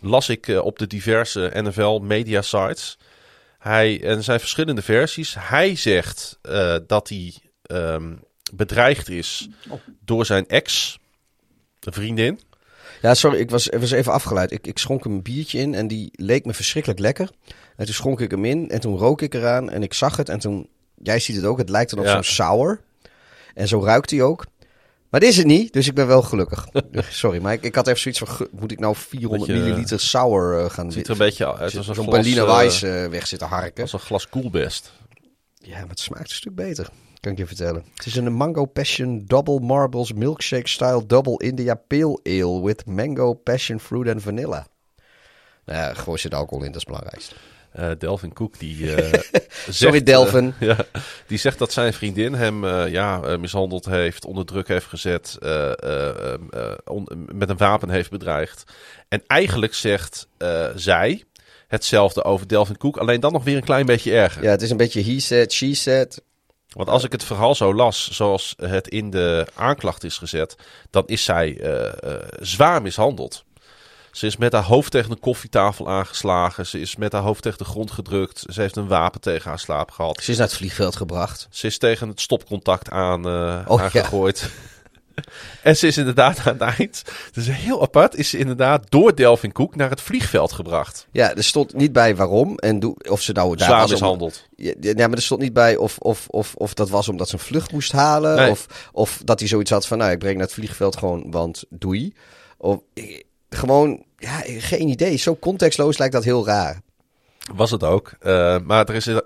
Las 0.00 0.28
ik 0.28 0.48
eh, 0.48 0.64
op 0.64 0.78
de 0.78 0.86
diverse 0.86 1.50
NFL 1.54 1.98
media 2.02 2.42
sites. 2.42 2.98
Hij, 3.58 4.02
en 4.02 4.16
er 4.16 4.22
zijn 4.22 4.40
verschillende 4.40 4.82
versies. 4.82 5.36
Hij 5.38 5.76
zegt 5.76 6.38
eh, 6.42 6.76
dat 6.86 7.08
hij 7.08 7.34
ehm, 7.62 8.14
bedreigd 8.52 9.08
is 9.08 9.48
door 10.04 10.26
zijn 10.26 10.48
ex 10.48 10.98
vriendin. 11.80 12.40
Ja, 13.02 13.14
sorry, 13.14 13.38
ik 13.38 13.50
was, 13.50 13.68
ik 13.68 13.78
was 13.80 13.90
even 13.90 14.12
afgeleid. 14.12 14.50
Ik, 14.50 14.66
ik 14.66 14.78
schonk 14.78 15.04
hem 15.04 15.12
een 15.12 15.22
biertje 15.22 15.58
in 15.58 15.74
en 15.74 15.88
die 15.88 16.08
leek 16.12 16.44
me 16.44 16.54
verschrikkelijk 16.54 17.00
lekker. 17.00 17.30
En 17.76 17.84
toen 17.84 17.94
schonk 17.94 18.20
ik 18.20 18.30
hem 18.30 18.44
in 18.44 18.70
en 18.70 18.80
toen 18.80 18.96
rook 18.96 19.22
ik 19.22 19.34
eraan 19.34 19.70
en 19.70 19.82
ik 19.82 19.94
zag 19.94 20.16
het. 20.16 20.28
En 20.28 20.38
toen, 20.38 20.68
jij 21.02 21.18
ziet 21.18 21.36
het 21.36 21.44
ook, 21.44 21.58
het 21.58 21.68
lijkt 21.68 21.90
dan 21.90 21.98
op 21.98 22.04
Ja. 22.04 22.12
zo'n 22.12 22.22
sour. 22.22 22.80
En 23.54 23.68
zo 23.68 23.84
ruikt 23.84 24.10
hij 24.10 24.22
ook. 24.22 24.46
Maar 25.10 25.20
dit 25.20 25.28
is 25.28 25.36
het 25.36 25.46
niet, 25.46 25.72
dus 25.72 25.86
ik 25.86 25.94
ben 25.94 26.06
wel 26.06 26.22
gelukkig. 26.22 26.66
Sorry, 27.22 27.42
maar 27.42 27.52
ik, 27.52 27.62
ik 27.62 27.74
had 27.74 27.86
even 27.86 28.00
zoiets 28.00 28.20
van, 28.20 28.48
moet 28.50 28.72
ik 28.72 28.78
nou 28.78 28.96
400 28.96 29.50
Beetje, 29.50 29.62
milliliter 29.62 30.00
sour 30.00 30.58
eh, 30.58 30.70
gaan... 30.70 30.84
Het 30.84 30.94
ziet 30.94 31.06
er 31.06 31.12
een 31.12 31.18
beetje 31.18 31.54
uit 31.56 31.76
als 31.76 31.88
een 31.88 31.94
Zo'n 31.94 32.10
Berliner 32.10 32.44
eh, 32.44 32.54
Weiss 32.54 32.82
eh, 32.82 33.06
weg 33.06 33.26
zitten 33.26 33.48
harken. 33.48 33.82
als 33.82 33.92
een 33.92 33.98
glas 33.98 34.28
Coolbest. 34.28 34.92
Ja, 35.54 35.78
maar 35.78 35.88
het 35.88 36.00
smaakt 36.00 36.30
een 36.30 36.36
stuk 36.36 36.54
beter. 36.54 36.88
Kan 37.20 37.32
ik 37.32 37.38
je 37.38 37.46
vertellen. 37.46 37.84
Het 37.94 38.06
is 38.06 38.16
een 38.16 38.32
Mango 38.32 38.64
Passion 38.64 39.24
Double 39.26 39.60
Marbles 39.60 40.12
Milkshake 40.12 40.68
Style 40.68 41.06
Double 41.06 41.36
India 41.36 41.74
Pale 41.74 42.20
Ale 42.22 42.62
with 42.62 42.86
Mango 42.86 43.34
Passion 43.34 43.80
Fruit 43.80 44.06
en 44.06 44.20
Vanilla. 44.20 44.66
Nou 45.64 45.78
ja, 45.78 45.94
gooi 45.94 46.18
zit 46.18 46.34
alcohol 46.34 46.64
in, 46.64 46.72
dat 46.72 46.80
is 46.80 46.86
het 46.86 46.96
belangrijkste. 46.96 47.34
Eh, 47.72 47.90
Delvin 47.98 48.32
Cook 48.32 48.58
die 48.58 48.94
eh, 48.94 49.12
zegt, 49.22 49.40
Sorry, 49.68 50.02
Delvin. 50.02 50.54
eh, 50.58 50.68
ja, 50.68 50.76
die 51.26 51.38
zegt 51.38 51.58
dat 51.58 51.72
zijn 51.72 51.92
vriendin 51.92 52.34
hem 52.34 52.66
ja, 52.86 53.36
mishandeld 53.38 53.84
heeft, 53.84 54.24
onder 54.24 54.44
druk 54.44 54.68
heeft 54.68 54.86
gezet, 54.86 55.36
eh, 55.42 55.72
eh, 55.82 56.34
eh, 56.34 56.72
on- 56.84 57.08
met 57.32 57.48
een 57.48 57.56
wapen 57.56 57.90
heeft 57.90 58.10
bedreigd. 58.10 58.64
En 59.08 59.22
eigenlijk 59.26 59.74
zegt 59.74 60.28
zij 60.74 61.24
hetzelfde 61.68 62.24
over 62.24 62.48
Delvin 62.48 62.76
Cook, 62.76 62.96
alleen 62.96 63.20
dan 63.20 63.32
nog 63.32 63.44
weer 63.44 63.56
een 63.56 63.64
klein 63.64 63.86
beetje 63.86 64.12
erger. 64.12 64.42
Ja, 64.42 64.50
het 64.50 64.62
is 64.62 64.70
een 64.70 64.76
beetje 64.76 65.04
he 65.04 65.20
said, 65.20 65.52
she 65.52 65.74
said. 65.74 66.22
Want 66.68 66.88
als 66.88 67.04
ik 67.04 67.12
het 67.12 67.24
verhaal 67.24 67.54
zo 67.54 67.74
las, 67.74 68.10
zoals 68.10 68.54
het 68.62 68.88
in 68.88 69.10
de 69.10 69.46
aanklacht 69.54 70.04
is 70.04 70.18
gezet, 70.18 70.56
dan 70.90 71.02
is 71.06 71.24
zij 71.24 71.60
zwaar 72.40 72.82
mishandeld. 72.82 73.44
Ze 74.12 74.26
is 74.26 74.36
met 74.36 74.52
haar 74.52 74.62
hoofd 74.62 74.90
tegen 74.90 75.10
een 75.10 75.20
koffietafel 75.20 75.88
aangeslagen. 75.88 76.66
Ze 76.66 76.80
is 76.80 76.96
met 76.96 77.12
haar 77.12 77.22
hoofd 77.22 77.42
tegen 77.42 77.58
de 77.58 77.64
grond 77.64 77.90
gedrukt. 77.90 78.44
Ze 78.48 78.60
heeft 78.60 78.76
een 78.76 78.88
wapen 78.88 79.20
tegen 79.20 79.48
haar 79.48 79.58
slaap 79.58 79.90
gehad. 79.90 80.22
Ze 80.22 80.30
is 80.30 80.38
naar 80.38 80.46
het 80.46 80.56
vliegveld 80.56 80.96
gebracht. 80.96 81.46
Ze 81.50 81.66
is 81.66 81.78
tegen 81.78 82.08
het 82.08 82.20
stopcontact 82.20 82.90
aan, 82.90 83.26
uh, 83.26 83.58
Oh, 83.66 83.78
ja. 83.78 83.84
aangegooid. 83.84 84.50
en 85.62 85.76
ze 85.76 85.86
is 85.86 85.96
inderdaad 85.96 86.38
aan 86.38 86.58
het 86.58 86.76
eind, 86.78 87.02
dus 87.32 87.46
heel 87.50 87.82
apart, 87.82 88.14
is 88.16 88.30
ze 88.30 88.38
inderdaad 88.38 88.90
door 88.90 89.14
Delvin 89.16 89.52
Cook 89.52 89.76
naar 89.76 89.90
het 89.90 90.00
vliegveld 90.00 90.52
gebracht. 90.52 91.06
Ja, 91.12 91.34
er 91.34 91.44
stond 91.44 91.74
niet 91.74 91.92
bij 91.92 92.16
waarom 92.16 92.56
en 92.58 92.96
of 93.10 93.22
ze 93.22 93.32
nou 93.32 93.56
daar 93.56 93.66
Zwaar 93.66 93.80
was 93.80 93.86
om- 93.88 93.92
mishandeld. 93.92 94.46
Ja, 94.56 94.74
ja, 94.80 95.06
maar 95.08 95.16
er 95.16 95.22
stond 95.22 95.40
niet 95.40 95.52
bij 95.52 95.76
of, 95.76 95.98
of, 95.98 96.26
of, 96.28 96.54
of 96.54 96.74
dat 96.74 96.88
was 96.90 97.08
omdat 97.08 97.28
ze 97.28 97.34
een 97.34 97.40
vlucht 97.40 97.72
moest 97.72 97.92
halen. 97.92 98.36
Nee. 98.36 98.50
Of, 98.50 98.66
of 98.92 99.20
dat 99.24 99.38
hij 99.38 99.48
zoiets 99.48 99.70
had 99.70 99.86
van, 99.86 99.98
nou, 99.98 100.10
ik 100.10 100.18
breng 100.18 100.34
naar 100.36 100.44
het 100.46 100.54
vliegveld 100.54 100.96
gewoon, 100.96 101.30
want 101.30 101.64
doei. 101.68 102.14
Of 102.58 102.78
eh, 102.94 103.20
gewoon, 103.50 104.04
ja, 104.16 104.42
geen 104.46 104.88
idee. 104.88 105.16
Zo 105.16 105.36
contextloos 105.36 105.98
lijkt 105.98 106.14
dat 106.14 106.24
heel 106.24 106.46
raar. 106.46 106.80
Was 107.54 107.70
het 107.70 107.82
ook. 107.84 108.12
Eh, 108.20 108.58
maar 108.64 108.88
er 108.88 108.94
is, 108.94 109.04
het- 109.06 109.24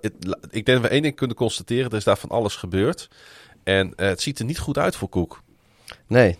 ik 0.50 0.64
denk 0.66 0.66
dat 0.66 0.80
we 0.80 0.88
één 0.88 1.02
ding 1.02 1.14
kunnen 1.16 1.36
constateren. 1.36 1.90
Er 1.90 1.96
is 1.96 2.04
daar 2.04 2.16
van 2.18 2.28
alles 2.30 2.56
gebeurd. 2.56 3.08
En 3.62 3.92
eh, 3.96 4.08
het 4.08 4.22
ziet 4.22 4.38
er 4.38 4.44
niet 4.44 4.58
goed 4.58 4.78
uit 4.78 4.96
voor 4.96 5.08
Cook. 5.08 5.42
Nee, 6.06 6.38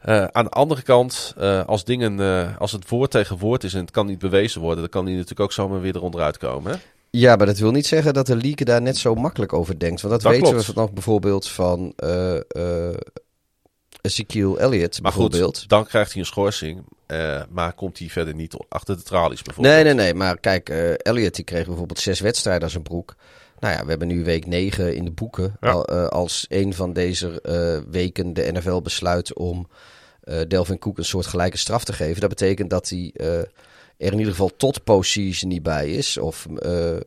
Eh, 0.00 0.24
aan 0.24 0.44
de 0.44 0.50
andere 0.50 0.82
kant, 0.82 1.34
eh, 1.38 1.64
als, 1.66 1.84
dingen, 1.84 2.20
eh, 2.20 2.56
als 2.58 2.72
het 2.72 2.88
woord 2.88 3.10
tegen 3.10 3.38
woord 3.38 3.64
is 3.64 3.74
en 3.74 3.80
het 3.80 3.90
kan 3.90 4.06
niet 4.06 4.18
bewezen 4.18 4.60
worden, 4.60 4.78
dan 4.80 4.88
kan 4.88 5.04
hij 5.04 5.12
natuurlijk 5.12 5.40
ook 5.40 5.52
zomaar 5.52 5.80
weer 5.80 5.96
eronder 5.96 6.20
uitkomen. 6.20 6.72
Hè? 6.72 6.78
Ja, 7.10 7.36
maar 7.36 7.46
dat 7.46 7.58
wil 7.58 7.70
niet 7.70 7.86
zeggen 7.86 8.14
dat 8.14 8.26
de 8.26 8.36
league 8.36 8.64
daar 8.64 8.82
net 8.82 8.96
zo 8.96 9.14
makkelijk 9.14 9.52
over 9.52 9.78
denkt. 9.78 10.00
Want 10.00 10.12
dat, 10.12 10.22
Dat 10.22 10.32
weten 10.32 10.48
klopt. 10.52 10.66
we 10.66 10.72
nog 10.74 10.92
bijvoorbeeld 10.92 11.48
van 11.48 11.92
eh 11.96 12.36
eh 12.36 12.94
Ezekiel 14.02 14.58
Elliott 14.60 15.02
Maar 15.02 15.12
bijvoorbeeld. 15.12 15.58
goed, 15.58 15.68
dan 15.68 15.86
krijgt 15.86 16.12
hij 16.12 16.20
een 16.20 16.26
schorsing. 16.26 16.82
eh, 17.06 17.42
maar 17.50 17.72
komt 17.72 17.98
hij 17.98 18.08
verder 18.08 18.34
niet 18.34 18.56
achter 18.68 18.96
de 18.96 19.02
tralies 19.02 19.42
bijvoorbeeld. 19.42 19.74
Nee, 19.74 19.84
nee, 19.84 19.94
nee. 19.94 20.14
Maar 20.14 20.38
kijk, 20.38 20.68
eh 20.68 20.92
Elliott 20.96 21.34
die 21.34 21.44
kreeg 21.44 21.66
bijvoorbeeld 21.66 21.98
zes 21.98 22.20
wedstrijden 22.20 22.62
aan 22.62 22.70
zijn 22.70 22.82
broek. 22.82 23.14
Nou 23.58 23.74
ja, 23.74 23.82
we 23.82 23.88
hebben 23.90 24.08
nu 24.08 24.24
week 24.24 24.46
negen 24.46 24.94
in 24.96 25.04
de 25.04 25.10
boeken. 25.10 25.56
Ja. 25.60 25.70
Al, 25.70 25.84
eh, 25.84 26.06
als 26.06 26.46
een 26.48 26.74
van 26.74 26.92
deze 26.92 27.40
eh, 27.40 27.90
weken 27.90 28.32
de 28.34 28.52
NFL 28.52 28.80
besluit 28.80 29.34
om 29.34 29.68
eh 30.20 30.40
Delvin 30.48 30.78
Cook 30.78 30.98
een 30.98 31.04
soort 31.04 31.26
gelijke 31.26 31.56
straf 31.56 31.84
te 31.84 31.92
geven. 31.92 32.20
Dat 32.20 32.28
betekent 32.28 32.70
dat 32.70 32.88
hij 32.88 33.10
eh, 33.16 33.38
er 33.38 33.46
in 34.12 34.18
ieder 34.18 34.30
geval 34.32 34.50
tot 34.56 34.84
postseason 34.84 35.48
niet 35.48 35.62
bij 35.62 35.90
is. 35.92 36.18
Of 36.18 36.46
eh, 36.58 36.96
eh, 36.96 37.02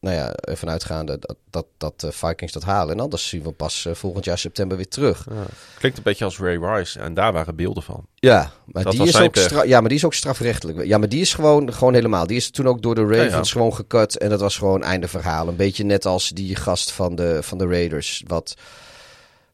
nou 0.00 0.16
ja, 0.16 0.32
ervan 0.32 0.70
uitgaande 0.70 1.18
dat, 1.18 1.36
dat, 1.50 1.66
dat 1.76 2.00
de 2.00 2.12
Vikings 2.12 2.52
dat 2.52 2.62
halen. 2.62 2.94
En 2.94 3.00
anders 3.00 3.28
zien 3.28 3.42
we 3.42 3.52
pas 3.52 3.86
eh, 3.86 3.94
volgend 3.94 4.24
jaar 4.24 4.38
september 4.38 4.76
weer 4.76 4.88
terug. 4.88 5.26
Klinkt 5.78 5.96
een 5.98 6.02
beetje 6.04 6.24
als 6.24 6.38
Ray 6.38 6.56
Rice. 6.56 7.00
En 7.00 7.14
daar 7.14 7.32
waren 7.32 7.56
beelden 7.56 7.82
van. 7.82 8.06
Ja, 8.14 8.50
maar, 8.64 8.82
Dat 8.82 8.92
die 8.92 9.06
is, 9.06 9.20
ook 9.20 9.36
stra- 9.36 9.62
ja, 9.62 9.80
maar 9.80 9.88
die 9.88 9.98
is 9.98 10.04
ook 10.04 10.14
strafrechtelijk. 10.14 10.84
Ja, 10.84 10.98
maar 10.98 11.08
die 11.08 11.20
is 11.20 11.34
gewoon, 11.34 11.72
gewoon 11.72 11.94
helemaal. 11.94 12.26
Die 12.26 12.36
is 12.36 12.50
toen 12.50 12.68
ook 12.68 12.82
door 12.82 12.94
de 12.94 13.00
Ravens 13.06 13.30
Ja, 13.32 13.36
ja. 13.36 13.42
gewoon 13.44 13.74
gekut. 13.74 14.18
En 14.18 14.28
dat 14.28 14.40
was 14.40 14.56
gewoon 14.58 14.82
einde 14.82 15.08
verhaal. 15.08 15.48
Een 15.48 15.56
beetje 15.56 15.84
net 15.84 16.06
als 16.06 16.28
die 16.28 16.56
gast 16.56 16.92
van 16.92 17.14
de, 17.14 17.38
van 17.42 17.58
de 17.58 17.66
Raiders. 17.66 18.22
Wat, 18.26 18.54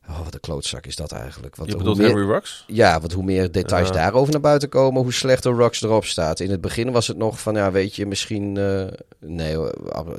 oh, 0.08 0.24
wat 0.24 0.34
een 0.34 0.40
klootzak 0.40 0.86
is 0.86 0.96
dat 0.96 1.12
eigenlijk. 1.12 1.56
Wat, 1.56 1.68
Je 1.70 1.76
bedoelt 1.76 1.98
meer- 1.98 2.06
Henry 2.08 2.26
Rux? 2.30 2.64
Ja, 2.66 3.00
want 3.00 3.12
hoe 3.12 3.24
meer 3.24 3.52
details 3.52 3.92
daarover 3.92 4.32
naar 4.32 4.40
buiten 4.40 4.68
komen, 4.68 5.02
hoe 5.02 5.12
slechter 5.12 5.52
Rocks 5.52 5.82
erop 5.82 6.04
staat. 6.04 6.40
In 6.40 6.50
het 6.50 6.60
begin 6.60 6.92
was 6.92 7.06
het 7.06 7.16
nog 7.16 7.40
van, 7.40 7.54
ja, 7.54 7.70
weet 7.72 7.96
je, 7.96 8.06
misschien... 8.06 8.56
eh, 8.56 8.84
nee, 9.20 9.56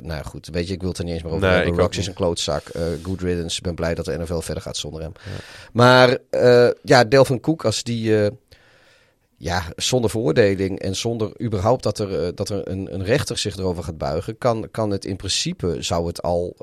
nou 0.02 0.24
goed, 0.24 0.48
weet 0.52 0.68
je, 0.68 0.74
ik 0.74 0.80
wil 0.80 0.88
het 0.88 0.98
er 0.98 1.04
niet 1.04 1.12
eens 1.14 1.22
meer 1.22 1.32
over 1.32 1.48
Nee, 1.48 1.56
hebben. 1.56 1.78
Rocks 1.80 1.98
is 1.98 2.06
een 2.06 2.14
klootzak. 2.14 2.66
eh 2.68 2.82
good 3.02 3.20
riddance. 3.20 3.56
Ik 3.56 3.62
ben 3.62 3.74
blij 3.74 3.94
dat 3.94 4.04
de 4.04 4.18
NFL 4.18 4.38
verder 4.38 4.62
gaat 4.62 4.76
zonder 4.76 5.02
hem. 5.02 5.12
Maar 5.72 6.18
eh, 6.30 6.68
ja, 6.82 7.04
Delvin 7.04 7.40
Cook, 7.40 7.64
als 7.64 7.82
die... 7.82 8.30
ja, 9.38 9.62
zonder 9.76 10.10
veroordeling 10.10 10.78
en 10.78 10.96
zonder 10.96 11.40
überhaupt 11.42 11.82
dat 11.82 11.98
er, 11.98 12.34
dat 12.34 12.48
er 12.48 12.68
een, 12.68 12.94
een 12.94 13.04
rechter 13.04 13.38
zich 13.38 13.56
erover 13.56 13.82
gaat 13.84 13.98
buigen, 13.98 14.38
kan, 14.38 14.68
kan 14.70 14.90
het 14.90 15.04
in 15.04 15.16
principe, 15.16 15.76
zou 15.78 16.06
het 16.06 16.22
al, 16.22 16.56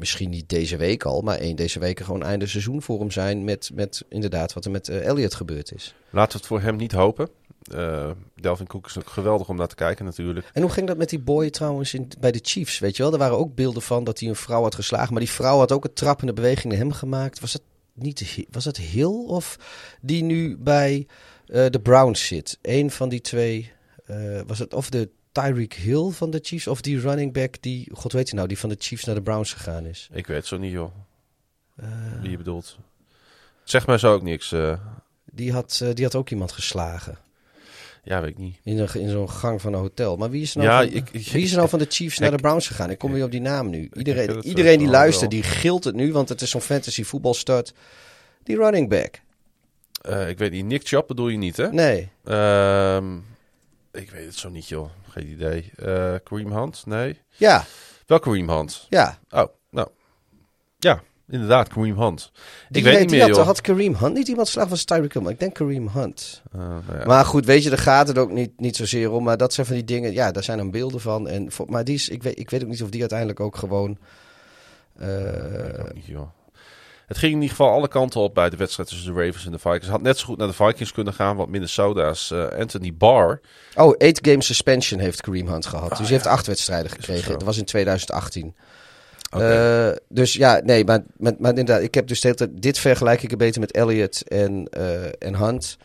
misschien 0.00 0.30
niet 0.30 0.48
deze 0.48 0.76
week 0.76 1.04
al, 1.04 1.20
maar 1.20 1.38
één 1.38 1.56
deze 1.56 1.78
week 1.78 2.00
gewoon 2.00 2.22
einde 2.22 2.46
seizoen 2.46 2.82
voor 2.82 2.98
hem 2.98 3.10
zijn 3.10 3.44
met, 3.44 3.70
met 3.74 4.04
inderdaad 4.08 4.52
wat 4.52 4.64
er 4.64 4.70
met 4.70 4.88
eh, 4.88 5.06
Elliot 5.06 5.34
gebeurd 5.34 5.72
is. 5.72 5.94
Laten 6.10 6.32
we 6.32 6.38
het 6.38 6.46
voor 6.46 6.60
hem 6.60 6.76
niet 6.76 6.92
hopen. 6.92 7.28
Eh, 7.62 8.10
Delvin 8.34 8.66
Cook 8.66 8.86
is 8.86 8.98
ook 8.98 9.08
geweldig 9.08 9.48
om 9.48 9.56
naar 9.56 9.68
te 9.68 9.74
kijken 9.74 10.04
natuurlijk. 10.04 10.50
En 10.52 10.62
hoe 10.62 10.70
ging 10.70 10.86
dat 10.86 10.96
met 10.96 11.08
die 11.08 11.18
boy 11.18 11.50
trouwens 11.50 11.94
in, 11.94 12.08
bij 12.20 12.32
de 12.32 12.40
Chiefs? 12.42 12.78
Weet 12.78 12.96
je 12.96 13.02
wel, 13.02 13.12
er 13.12 13.18
waren 13.18 13.38
ook 13.38 13.54
beelden 13.54 13.82
van 13.82 14.04
dat 14.04 14.20
hij 14.20 14.28
een 14.28 14.36
vrouw 14.36 14.62
had 14.62 14.74
geslagen, 14.74 15.12
maar 15.12 15.22
die 15.22 15.30
vrouw 15.30 15.58
had 15.58 15.72
ook 15.72 15.84
een 15.84 15.92
trappende 15.92 16.32
beweging 16.32 16.72
naar 16.72 16.82
hem 16.82 16.92
gemaakt. 16.92 17.40
Was 17.40 17.52
het 17.52 17.62
niet, 17.94 18.46
was 18.50 18.64
het 18.64 18.76
Hill 18.76 19.24
of 19.26 19.58
die 20.00 20.22
nu 20.22 20.56
bij 20.56 21.06
eh, 21.46 21.66
de 21.70 21.80
Browns 21.80 22.26
zit? 22.26 22.58
Eén 22.62 22.90
van 22.90 23.08
die 23.08 23.20
twee, 23.20 23.72
was 24.46 24.58
het 24.58 24.74
of 24.74 24.90
de 24.90 25.08
Tyreek 25.32 25.74
Hill 25.74 26.10
van 26.10 26.30
de 26.30 26.38
Chiefs 26.42 26.66
of 26.66 26.80
die 26.80 27.00
running 27.00 27.32
back 27.32 27.62
die, 27.62 27.88
god 27.92 28.12
weet 28.12 28.28
je 28.28 28.34
nou, 28.34 28.48
die 28.48 28.58
van 28.58 28.68
de 28.68 28.76
Chiefs 28.78 29.04
naar 29.04 29.14
de 29.14 29.22
Browns 29.22 29.52
gegaan 29.52 29.84
is? 29.86 30.08
Ik 30.12 30.26
weet 30.26 30.46
zo 30.46 30.56
niet 30.58 30.72
joh, 30.72 30.92
Eh, 31.76 31.86
wie 32.20 32.30
je 32.30 32.36
bedoelt. 32.36 32.78
Zeg 33.64 33.86
maar 33.86 33.98
zo 33.98 34.12
ook 34.14 34.22
niks. 34.22 34.52
eh. 34.52 34.78
die, 35.32 35.52
had, 35.52 35.80
eh, 35.82 35.88
die 35.94 36.04
had 36.04 36.14
ook 36.14 36.30
iemand 36.30 36.52
geslagen. 36.52 37.18
ja, 38.04 38.20
weet 38.20 38.30
ik 38.30 38.38
niet. 38.38 38.56
In, 38.62 38.78
een, 38.78 38.88
in 38.94 39.08
zo'n 39.10 39.30
gang 39.30 39.60
van 39.60 39.72
een 39.72 39.80
hotel. 39.80 40.16
Maar 40.16 40.30
wie 40.30 40.42
is 40.42 40.54
nou, 40.54 40.68
Ja, 40.68 40.76
van, 40.76 40.86
ik- 40.86 41.08
ik- 41.10 41.26
wie 41.32 41.42
is 41.42 41.50
er 41.50 41.56
nou 41.56 41.68
van 41.68 41.78
de 41.78 41.86
Chiefs 41.88 42.18
naar 42.18 42.30
de 42.30 42.36
Browns 42.36 42.66
gegaan? 42.66 42.90
Ik 42.90 42.98
kom 42.98 43.12
weer 43.12 43.24
op 43.24 43.30
die 43.30 43.40
naam 43.40 43.70
nu. 43.70 43.88
Iedereen, 43.92 44.42
iedereen 44.42 44.78
die 44.78 44.88
luistert, 44.88 45.30
die 45.30 45.42
gilt 45.42 45.84
het 45.84 45.94
nu, 45.94 46.12
want 46.12 46.28
het 46.28 46.40
is 46.40 46.50
zo'n 46.50 46.60
fantasy 46.60 47.04
voetbalstart. 47.04 47.72
Die 48.42 48.56
running 48.56 48.88
back. 48.88 49.20
Ik 50.28 50.38
weet 50.38 50.50
niet, 50.50 50.64
Nick 50.64 50.86
Chubb 50.86 51.06
bedoel 51.08 51.28
je 51.28 51.38
niet 51.38 51.56
hè? 51.56 51.72
Nee. 51.72 52.08
Ehm, 52.24 53.18
ik 53.92 54.10
weet 54.10 54.24
het 54.26 54.34
zo 54.34 54.48
niet 54.48 54.68
joh, 54.68 54.90
geen 55.08 55.26
idee. 55.28 55.70
Eh 55.76 56.14
Kareem 56.24 56.52
Hunt? 56.52 56.86
Nee. 56.86 57.20
Ja, 57.36 57.64
Wel 58.06 58.18
Kareem 58.18 58.50
Hunt. 58.50 58.86
ja. 58.88 59.18
Oh, 59.30 59.44
nou. 59.70 59.88
Ja, 60.78 61.02
inderdaad, 61.28 61.68
Kareem 61.68 61.98
Hunt. 62.00 62.32
Die, 62.68 62.82
ik 62.82 62.88
weet 62.92 63.00
niet 63.00 63.10
meer 63.10 63.20
had, 63.20 63.36
joh. 63.36 63.44
had 63.46 63.60
Kareem 63.60 63.94
Hunt 63.94 64.14
niet 64.14 64.28
iemand 64.28 64.48
slag 64.48 64.68
was 64.68 64.84
Tyreek 64.84 65.12
Hill, 65.12 65.22
maar 65.22 65.32
ik 65.32 65.38
denk 65.40 65.54
Kareem 65.54 65.88
Hunt. 65.88 66.42
Eh, 66.52 66.58
nou 66.60 66.82
ja. 66.98 67.04
Maar 67.06 67.24
goed, 67.24 67.44
weet 67.46 67.62
je, 67.62 67.68
daar 67.70 67.78
gaat 67.78 68.08
het 68.08 68.18
ook 68.18 68.30
niet, 68.30 68.60
niet 68.60 68.76
zozeer 68.76 69.10
om. 69.10 69.24
Maar 69.24 69.36
dat 69.36 69.52
zijn 69.52 69.66
van 69.66 69.74
die 69.74 69.84
dingen, 69.84 70.12
ja, 70.12 70.30
daar 70.32 70.42
zijn 70.42 70.58
dan 70.58 70.70
beelden 70.70 71.00
van. 71.00 71.28
En 71.28 71.48
maar 71.66 71.84
die 71.84 71.94
is, 71.94 72.08
ik 72.08 72.22
weet, 72.22 72.38
ik 72.38 72.50
weet 72.50 72.62
ook 72.62 72.68
niet 72.68 72.82
of 72.82 72.90
die 72.90 73.00
uiteindelijk 73.00 73.40
ook 73.40 73.56
gewoon... 73.56 73.98
eh, 74.98 75.68
Ik 75.68 75.78
ook 75.80 75.94
niet, 75.94 76.06
joh. 76.06 76.28
Het 77.10 77.18
ging 77.18 77.32
in 77.32 77.40
ieder 77.40 77.56
geval 77.56 77.72
alle 77.72 77.88
kanten 77.88 78.20
op 78.20 78.34
bij 78.34 78.50
de 78.50 78.56
wedstrijd 78.56 78.88
tussen 78.88 79.14
de 79.14 79.24
Ravens 79.24 79.46
en 79.46 79.52
de 79.52 79.58
Vikings. 79.58 79.86
Had 79.88 80.02
net 80.02 80.18
zo 80.18 80.24
goed 80.26 80.38
naar 80.38 80.46
de 80.46 80.52
Vikings 80.52 80.92
kunnen 80.92 81.12
gaan, 81.14 81.36
want 81.36 81.50
Minnesota's 81.50 82.30
eh, 82.30 82.46
Anthony 82.58 82.94
Barr. 82.94 83.40
Oh, 83.74 83.94
eight 83.98 84.18
game 84.28 84.42
suspension 84.42 85.00
heeft 85.00 85.20
Kareem 85.20 85.48
Hunt 85.48 85.66
gehad. 85.66 85.88
dus 85.88 85.98
Ah, 85.98 86.04
hij 86.04 86.12
heeft 86.12 86.24
ja. 86.24 86.30
acht 86.30 86.46
wedstrijden 86.46 86.90
gekregen. 86.90 87.32
Dat 87.32 87.42
was 87.42 87.58
in 87.58 87.64
2018. 87.64 88.54
Oké. 89.30 89.88
Eh, 89.90 89.96
dus 90.08 90.32
ja, 90.32 90.60
nee, 90.64 90.84
maar, 90.84 91.02
maar, 91.16 91.32
maar 91.38 91.50
inderdaad, 91.50 91.82
ik 91.82 91.94
heb 91.94 92.06
dus 92.06 92.26
dit 92.50 92.78
vergelijk 92.78 93.22
ik 93.22 93.32
een 93.32 93.38
beetje 93.38 93.60
met 93.60 93.72
Elliott 93.72 94.28
en, 94.28 94.66
eh, 94.68 95.04
en 95.18 95.36
Hunt. 95.36 95.76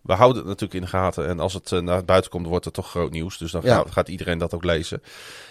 We 0.00 0.12
houden 0.12 0.38
het 0.38 0.46
natuurlijk 0.46 0.74
in 0.74 0.80
de 0.80 0.96
gaten. 0.96 1.26
En 1.28 1.40
als 1.40 1.52
het 1.54 1.70
naar 1.70 2.04
buiten 2.04 2.30
komt, 2.30 2.46
wordt 2.46 2.64
het 2.64 2.74
toch 2.74 2.88
groot 2.90 3.10
nieuws. 3.12 3.38
Dus 3.38 3.50
dan 3.52 3.60
Ja. 3.64 3.76
gaat, 3.76 3.90
gaat 3.90 4.08
iedereen 4.08 4.38
dat 4.38 4.54
ook 4.54 4.64
lezen. 4.64 5.02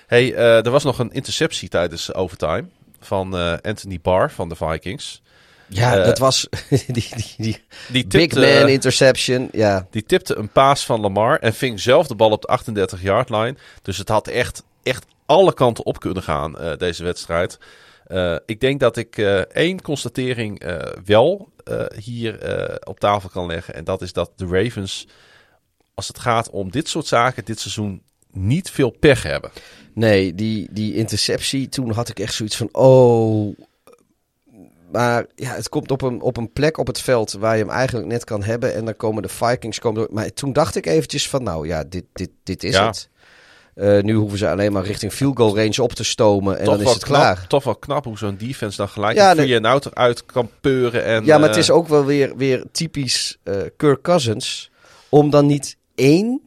Hey, 0.07 0.35
er 0.35 0.71
was 0.71 0.83
nog 0.83 0.99
een 0.99 1.11
interceptie 1.11 1.69
tijdens 1.69 2.13
overtime 2.13 2.65
van 3.01 3.37
eh, 3.37 3.57
Anthony 3.61 3.99
Barr 4.01 4.31
van 4.31 4.49
de 4.49 4.55
Vikings. 4.55 5.21
Ja, 5.67 5.97
Eh, 5.97 6.05
dat 6.05 6.17
was 6.17 6.47
die, 6.69 6.85
die, 6.87 7.33
die 7.37 7.63
Die 7.91 8.07
big 8.07 8.33
man 8.33 8.69
interception. 8.69 9.49
Ja, 9.51 9.87
die 9.91 10.03
tipte 10.03 10.35
een 10.35 10.49
paas 10.49 10.85
van 10.85 11.01
Lamar 11.01 11.39
en 11.39 11.53
ving 11.53 11.79
zelf 11.79 12.07
de 12.07 12.15
bal 12.15 12.31
op 12.31 12.41
de 12.41 12.59
38-yard 12.97 13.29
line. 13.29 13.55
Dus 13.81 13.97
het 13.97 14.09
had 14.09 14.27
echt, 14.27 14.63
echt 14.83 15.05
alle 15.25 15.53
kanten 15.53 15.85
op 15.85 15.99
kunnen 15.99 16.23
gaan, 16.23 16.59
eh, 16.59 16.77
deze 16.77 17.03
wedstrijd. 17.03 17.59
Ik 18.45 18.59
denk 18.59 18.79
dat 18.79 18.97
ik 18.97 19.17
één 19.51 19.81
constatering 19.81 20.63
wel 21.05 21.51
hier 21.95 22.33
op 22.83 22.99
tafel 22.99 23.29
kan 23.29 23.45
leggen. 23.45 23.73
En 23.73 23.83
dat 23.83 24.01
is 24.01 24.13
dat 24.13 24.31
de 24.35 24.45
Ravens, 24.45 25.07
als 25.93 26.07
het 26.07 26.19
gaat 26.19 26.49
om 26.49 26.71
dit 26.71 26.89
soort 26.89 27.07
zaken, 27.07 27.45
dit 27.45 27.59
seizoen 27.59 28.03
niet 28.33 28.69
veel 28.69 28.89
pech 28.99 29.23
hebben. 29.23 29.51
nee, 29.93 30.35
die, 30.35 30.67
die 30.71 30.95
interceptie, 30.95 31.69
toen 31.69 31.91
had 31.91 32.09
ik 32.09 32.19
echt 32.19 32.33
zoiets 32.33 32.55
van, 32.57 32.69
oh... 32.71 33.55
Maar 34.91 35.25
ja, 35.35 35.53
het 35.55 35.69
komt 35.69 35.91
op 35.91 36.01
een, 36.01 36.21
op 36.21 36.37
een 36.37 36.51
plek 36.51 36.77
op 36.77 36.87
het 36.87 37.01
veld 37.01 37.31
waar 37.31 37.57
je 37.57 37.61
hem 37.63 37.71
eigenlijk 37.71 38.07
net 38.07 38.23
kan 38.23 38.43
hebben. 38.43 38.73
En 38.73 38.85
dan 38.85 38.95
komen 38.95 39.21
de 39.21 39.29
Vikings 39.29 39.79
komen 39.79 40.01
door. 40.01 40.09
Maar 40.13 40.33
toen 40.33 40.53
dacht 40.53 40.75
ik 40.75 40.85
eventjes 40.85 41.29
van, 41.29 41.43
nou 41.43 41.67
ja, 41.67 41.83
dit, 41.83 42.03
dit, 42.13 42.29
dit 42.43 42.63
is 42.63 42.73
Ja. 42.73 42.87
het. 42.87 43.09
Eh, 43.75 44.01
nu 44.01 44.13
hoeven 44.13 44.37
ze 44.37 44.49
alleen 44.49 44.71
maar 44.71 44.83
richting 44.83 45.13
field 45.13 45.37
goal 45.37 45.55
range 45.57 45.81
op 45.83 45.93
te 45.93 46.03
stomen 46.03 46.57
en 46.59 46.65
toch, 46.65 46.77
dan 46.77 46.85
is 46.87 46.93
het 46.93 47.03
knap, 47.03 47.19
klaar. 47.21 47.47
toch 47.47 47.63
wel 47.63 47.75
knap 47.75 48.03
hoe 48.05 48.17
zo'n 48.17 48.37
defense 48.37 48.77
dan 48.77 48.89
gelijk 48.89 49.17
Ja, 49.17 49.35
via 49.35 49.55
een 49.55 49.65
auto 49.65 49.89
uit 49.93 50.25
kan 50.25 50.49
peuren. 50.61 51.03
En, 51.05 51.25
Ja, 51.25 51.37
maar 51.37 51.47
het 51.47 51.55
eh, 51.57 51.63
is 51.63 51.71
ook 51.71 51.87
wel 51.87 52.05
weer, 52.05 52.37
weer 52.37 52.63
typisch 52.71 53.37
eh 53.43 53.55
Kirk 53.77 54.01
Cousins 54.01 54.71
om 55.09 55.29
dan 55.29 55.45
niet 55.45 55.77
één 55.95 56.41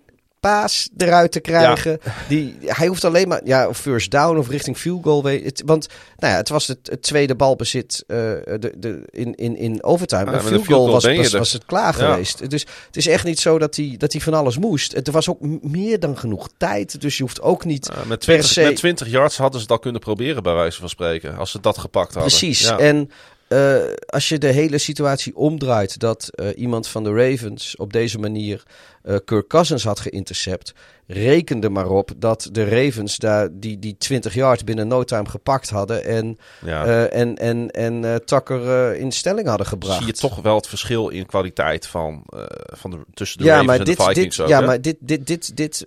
paas 0.44 0.88
eruit 0.96 1.32
te 1.32 1.40
krijgen. 1.40 1.98
Die, 2.28 2.56
hij 2.60 2.86
hoeft 2.86 3.04
alleen 3.04 3.28
maar, 3.28 3.40
ja, 3.44 3.68
of 3.68 3.78
first 3.78 4.10
down 4.10 4.38
of 4.38 4.48
richting 4.48 4.76
field 4.76 5.02
goal. 5.04 5.24
Het, 5.24 5.62
want 5.66 5.88
nou 6.16 6.32
ja, 6.32 6.38
het 6.38 6.48
was 6.48 6.66
het, 6.66 6.78
het 6.82 7.02
tweede 7.02 7.34
balbezit 7.34 8.04
eh, 8.06 8.16
de, 8.16 8.72
de, 8.76 9.02
in, 9.10 9.34
in, 9.34 9.56
in 9.56 9.82
overtime. 9.82 10.24
Ja, 10.24 10.30
met 10.30 10.40
een 10.40 10.46
field 10.46 10.66
goal 10.66 10.78
goal 10.78 10.92
was, 10.92 11.04
was, 11.16 11.32
er. 11.32 11.38
was 11.38 11.52
het 11.52 11.64
klaar 11.64 11.98
Ja. 11.98 12.10
geweest. 12.12 12.50
Dus 12.50 12.66
het 12.86 12.96
is 12.96 13.06
echt 13.06 13.24
niet 13.24 13.40
zo 13.40 13.58
dat 13.58 13.76
hij, 13.76 13.94
dat 13.98 14.12
hij 14.12 14.20
van 14.20 14.34
alles 14.34 14.58
moest. 14.58 14.92
Het 14.92 15.10
was 15.10 15.28
ook 15.28 15.40
meer 15.62 16.00
dan 16.00 16.18
genoeg 16.18 16.48
tijd. 16.56 17.00
Dus 17.00 17.16
je 17.16 17.22
hoeft 17.22 17.40
ook 17.40 17.64
niet 17.64 17.90
Uh, 17.90 17.96
met, 17.96 18.06
per 18.06 18.18
20, 18.18 18.46
se... 18.46 18.62
met 18.62 18.76
20 18.76 19.08
yards 19.08 19.36
hadden 19.36 19.60
ze 19.60 19.66
al 19.66 19.78
kunnen 19.78 20.00
proberen, 20.00 20.42
bij 20.42 20.54
wijze 20.54 20.80
van 20.80 20.88
spreken. 20.88 21.36
Als 21.36 21.50
ze 21.50 21.60
dat 21.60 21.78
gepakt 21.78 22.14
hadden. 22.14 22.30
Precies. 22.30 22.66
En 22.66 23.10
eh, 23.48 23.76
als 24.06 24.28
je 24.28 24.38
de 24.38 24.46
hele 24.46 24.78
situatie 24.78 25.36
omdraait, 25.36 25.98
dat 25.98 26.28
eh, 26.28 26.48
iemand 26.56 26.88
van 26.88 27.04
de 27.04 27.12
Ravens 27.12 27.76
op 27.76 27.92
deze 27.92 28.18
manier 28.18 28.62
eh 29.02 29.16
Kirk 29.24 29.48
Cousins 29.48 29.84
had 29.84 30.00
geïntercept, 30.00 30.74
rekende 31.06 31.68
maar 31.68 31.88
op 31.88 32.10
dat 32.16 32.48
de 32.52 32.68
Ravens 32.68 33.16
daar 33.16 33.48
die, 33.52 33.78
die 33.78 33.96
20 33.98 34.34
yards 34.34 34.64
binnen 34.64 34.88
no 34.88 35.04
time 35.04 35.28
gepakt 35.28 35.70
hadden 35.70 36.04
en, 36.04 36.38
ja. 36.64 37.06
en, 37.06 37.36
en, 37.36 37.70
en 37.70 38.24
Tucker 38.24 38.94
in 38.96 39.12
stelling 39.12 39.48
hadden 39.48 39.66
gebracht. 39.66 39.98
zie 39.98 40.06
je 40.06 40.12
toch 40.12 40.40
wel 40.42 40.56
het 40.56 40.66
verschil 40.66 41.08
in 41.08 41.26
kwaliteit 41.26 41.86
van, 41.86 42.22
van 42.66 42.90
de, 42.90 42.98
tussen 43.14 43.38
de 43.38 43.44
ja, 43.44 43.50
Ravens 43.50 43.68
maar 43.68 43.78
en 43.78 43.84
dit, 43.84 43.96
de 43.96 44.02
Vikings 44.02 44.36
dit, 44.36 44.44
ook. 44.44 44.50
ja, 44.50 44.60
hè? 44.60 44.66
maar 44.66 44.80
dit, 44.80 44.96
dit, 45.00 45.26
dit, 45.26 45.56
dit 45.56 45.86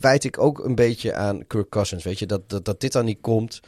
wijd 0.00 0.24
ik 0.24 0.38
ook 0.38 0.64
een 0.64 0.74
beetje 0.74 1.14
aan 1.14 1.46
Kirk 1.46 1.68
Cousins. 1.68 2.04
Weet 2.04 2.18
je, 2.18 2.26
dat, 2.26 2.40
dat, 2.46 2.64
dat 2.64 2.80
dit 2.80 2.92
dan 2.92 3.04
niet 3.04 3.20
komt. 3.20 3.60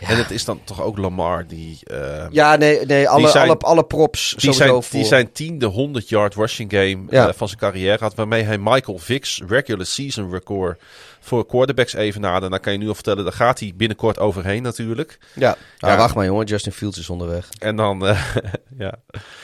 En 0.00 0.16
het 0.16 0.30
is 0.30 0.44
dan 0.44 0.60
toch 0.64 0.82
ook 0.82 0.98
Lamar 0.98 1.46
die... 1.46 1.78
eh, 1.84 2.26
Ja, 2.30 2.56
nee, 2.56 2.86
nee 2.86 3.08
alle, 3.08 3.28
zijn- 3.28 3.48
alle, 3.48 3.58
alle 3.58 3.84
props 3.84 4.34
die, 4.36 4.52
zijn, 4.52 4.68
voor... 4.70 4.84
die 4.90 5.04
zijn 5.04 5.32
tiende 5.32 5.66
100 5.66 6.08
yard 6.08 6.34
rushing 6.34 6.70
game 6.72 6.98
Ja. 7.10 7.28
eh, 7.28 7.34
van 7.34 7.46
zijn 7.48 7.60
carrière 7.60 7.98
had. 8.00 8.14
Waarmee 8.14 8.42
hij 8.42 8.58
Michael 8.58 8.98
Vick's 8.98 9.42
regular 9.46 9.86
season 9.86 10.30
record 10.30 10.80
voor 11.20 11.46
quarterbacks 11.46 11.92
evenaarde. 11.94 12.44
En 12.44 12.50
dan 12.50 12.60
kan 12.60 12.72
je 12.72 12.78
nu 12.78 12.88
al 12.88 12.94
vertellen, 12.94 13.24
daar 13.24 13.32
gaat 13.32 13.60
hij 13.60 13.72
binnenkort 13.76 14.18
overheen 14.18 14.62
natuurlijk. 14.62 15.18
Ja. 15.34 15.56
Ja. 15.78 15.88
Ah, 15.92 15.96
wacht 15.98 16.14
maar 16.14 16.24
jongen, 16.24 16.46
Justin 16.46 16.72
Fields 16.72 16.98
is 16.98 17.10
onderweg. 17.10 17.48
En 17.58 17.76
dan, 17.76 18.06
eh, 18.06 18.24
ja. 18.78 18.94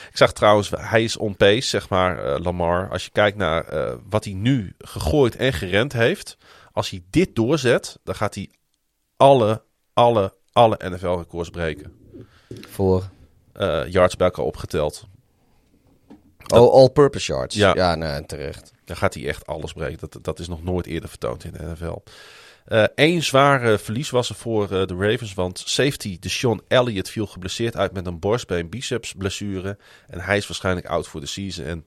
Ik 0.09 0.17
zag 0.17 0.33
trouwens, 0.33 0.71
hij 0.77 1.03
is 1.03 1.17
on 1.17 1.35
pace, 1.35 1.61
zeg 1.67 1.89
maar, 1.89 2.23
eh, 2.25 2.39
Lamar. 2.43 2.89
Als 2.89 3.03
je 3.03 3.09
kijkt 3.11 3.37
naar 3.37 3.65
wat 4.09 4.23
hij 4.23 4.33
nu 4.33 4.73
gegooid 4.77 5.35
en 5.35 5.53
gerend 5.53 5.93
heeft. 5.93 6.37
Als 6.71 6.89
hij 6.89 7.03
dit 7.09 7.35
doorzet, 7.35 7.97
dan 8.03 8.15
gaat 8.15 8.35
hij 8.35 8.49
alle, 9.17 9.61
alle, 9.93 10.33
alle 10.57 10.77
NFL-records 10.89 11.49
breken. 11.49 11.93
Voor 12.69 13.09
Eh, 13.53 13.87
yards 13.87 14.15
bij 14.15 14.27
elkaar 14.27 14.45
opgeteld. 14.45 15.07
oh, 16.53 16.71
all-purpose 16.73 17.31
yards. 17.33 17.55
Ja. 17.55 17.73
Ja, 17.75 17.95
nee, 17.95 18.25
terecht. 18.25 18.71
Dan 18.85 18.95
gaat 18.95 19.13
hij 19.13 19.27
echt 19.27 19.45
alles 19.45 19.73
breken. 19.73 19.97
Dat, 20.09 20.23
dat 20.23 20.39
is 20.39 20.47
nog 20.47 20.63
nooit 20.63 20.85
eerder 20.85 21.09
vertoond 21.09 21.43
in 21.43 21.51
de 21.51 21.63
NFL. 21.63 21.97
Eén 22.95 23.23
zware 23.23 23.77
verlies 23.77 24.09
was 24.09 24.29
er 24.29 24.35
voor 24.35 24.63
eh, 24.63 24.85
de 24.85 24.95
Ravens. 24.95 25.33
Want 25.33 25.59
safety 25.65 26.17
Deshaun 26.19 26.61
Elliott 26.67 27.09
viel 27.09 27.25
geblesseerd 27.27 27.75
uit 27.75 27.93
met 27.93 28.05
een 28.05 28.19
borstbeen 28.19 28.69
biceps 28.69 29.13
blessure. 29.13 29.77
En 30.07 30.19
hij 30.19 30.37
is 30.37 30.47
waarschijnlijk 30.47 30.85
out 30.87 31.07
voor 31.07 31.19
de 31.21 31.27
season. 31.27 31.65
En 31.65 31.85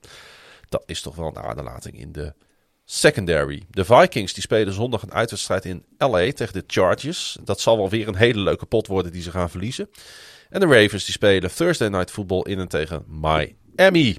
dat 0.69 0.83
is 0.85 1.01
toch 1.01 1.15
wel 1.15 1.27
een 1.27 1.37
aderlating 1.43 1.99
in 1.99 2.11
de 2.11 2.33
secondary. 2.93 3.63
De 3.69 3.85
Vikings 3.85 4.33
die 4.33 4.43
spelen 4.43 4.73
zondag 4.73 5.01
een 5.01 5.13
uitwedstrijd 5.13 5.65
in 5.65 5.83
LA 5.97 6.31
tegen 6.31 6.53
de 6.53 6.63
Chargers. 6.67 7.37
Dat 7.43 7.59
zal 7.59 7.77
wel 7.77 7.89
weer 7.89 8.07
een 8.07 8.15
hele 8.15 8.39
leuke 8.39 8.65
pot 8.65 8.87
worden 8.87 9.11
die 9.11 9.21
ze 9.21 9.31
gaan 9.31 9.49
verliezen. 9.49 9.89
En 10.49 10.59
de 10.59 10.65
Ravens 10.65 11.05
die 11.05 11.13
spelen 11.13 11.53
Thursday 11.55 11.87
Night 11.87 12.11
Football 12.11 12.41
in 12.41 12.59
en 12.59 12.67
tegen 12.67 13.03
Miami. 13.07 14.17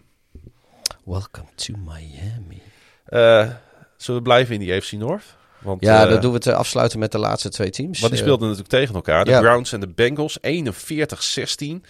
Welcome 1.05 1.49
to 1.55 1.75
Miami. 1.77 2.63
Eh, 3.05 3.51
zullen 3.97 4.21
we 4.21 4.27
blijven 4.27 4.55
in 4.55 4.61
die 4.61 4.75
AFC 4.75 4.93
North? 4.93 5.25
Want, 5.59 5.81
Ja, 5.85 6.05
eh, 6.05 6.11
dan 6.11 6.21
doen 6.21 6.31
we 6.31 6.37
het 6.37 6.47
eh, 6.47 6.55
afsluiten 6.55 6.99
met 6.99 7.13
de 7.13 7.19
laatste 7.19 7.49
twee 7.49 7.71
teams. 7.71 8.01
Want 8.01 8.13
die 8.13 8.21
Eh, 8.23 8.27
speelden 8.27 8.49
natuurlijk 8.49 8.75
tegen 8.75 8.95
elkaar. 8.95 9.25
De 9.25 9.31
ja. 9.31 9.41
Browns 9.41 9.73
en 9.73 9.81
de 9.81 9.89
Bengals. 9.89 10.39
41-16. 10.41 11.85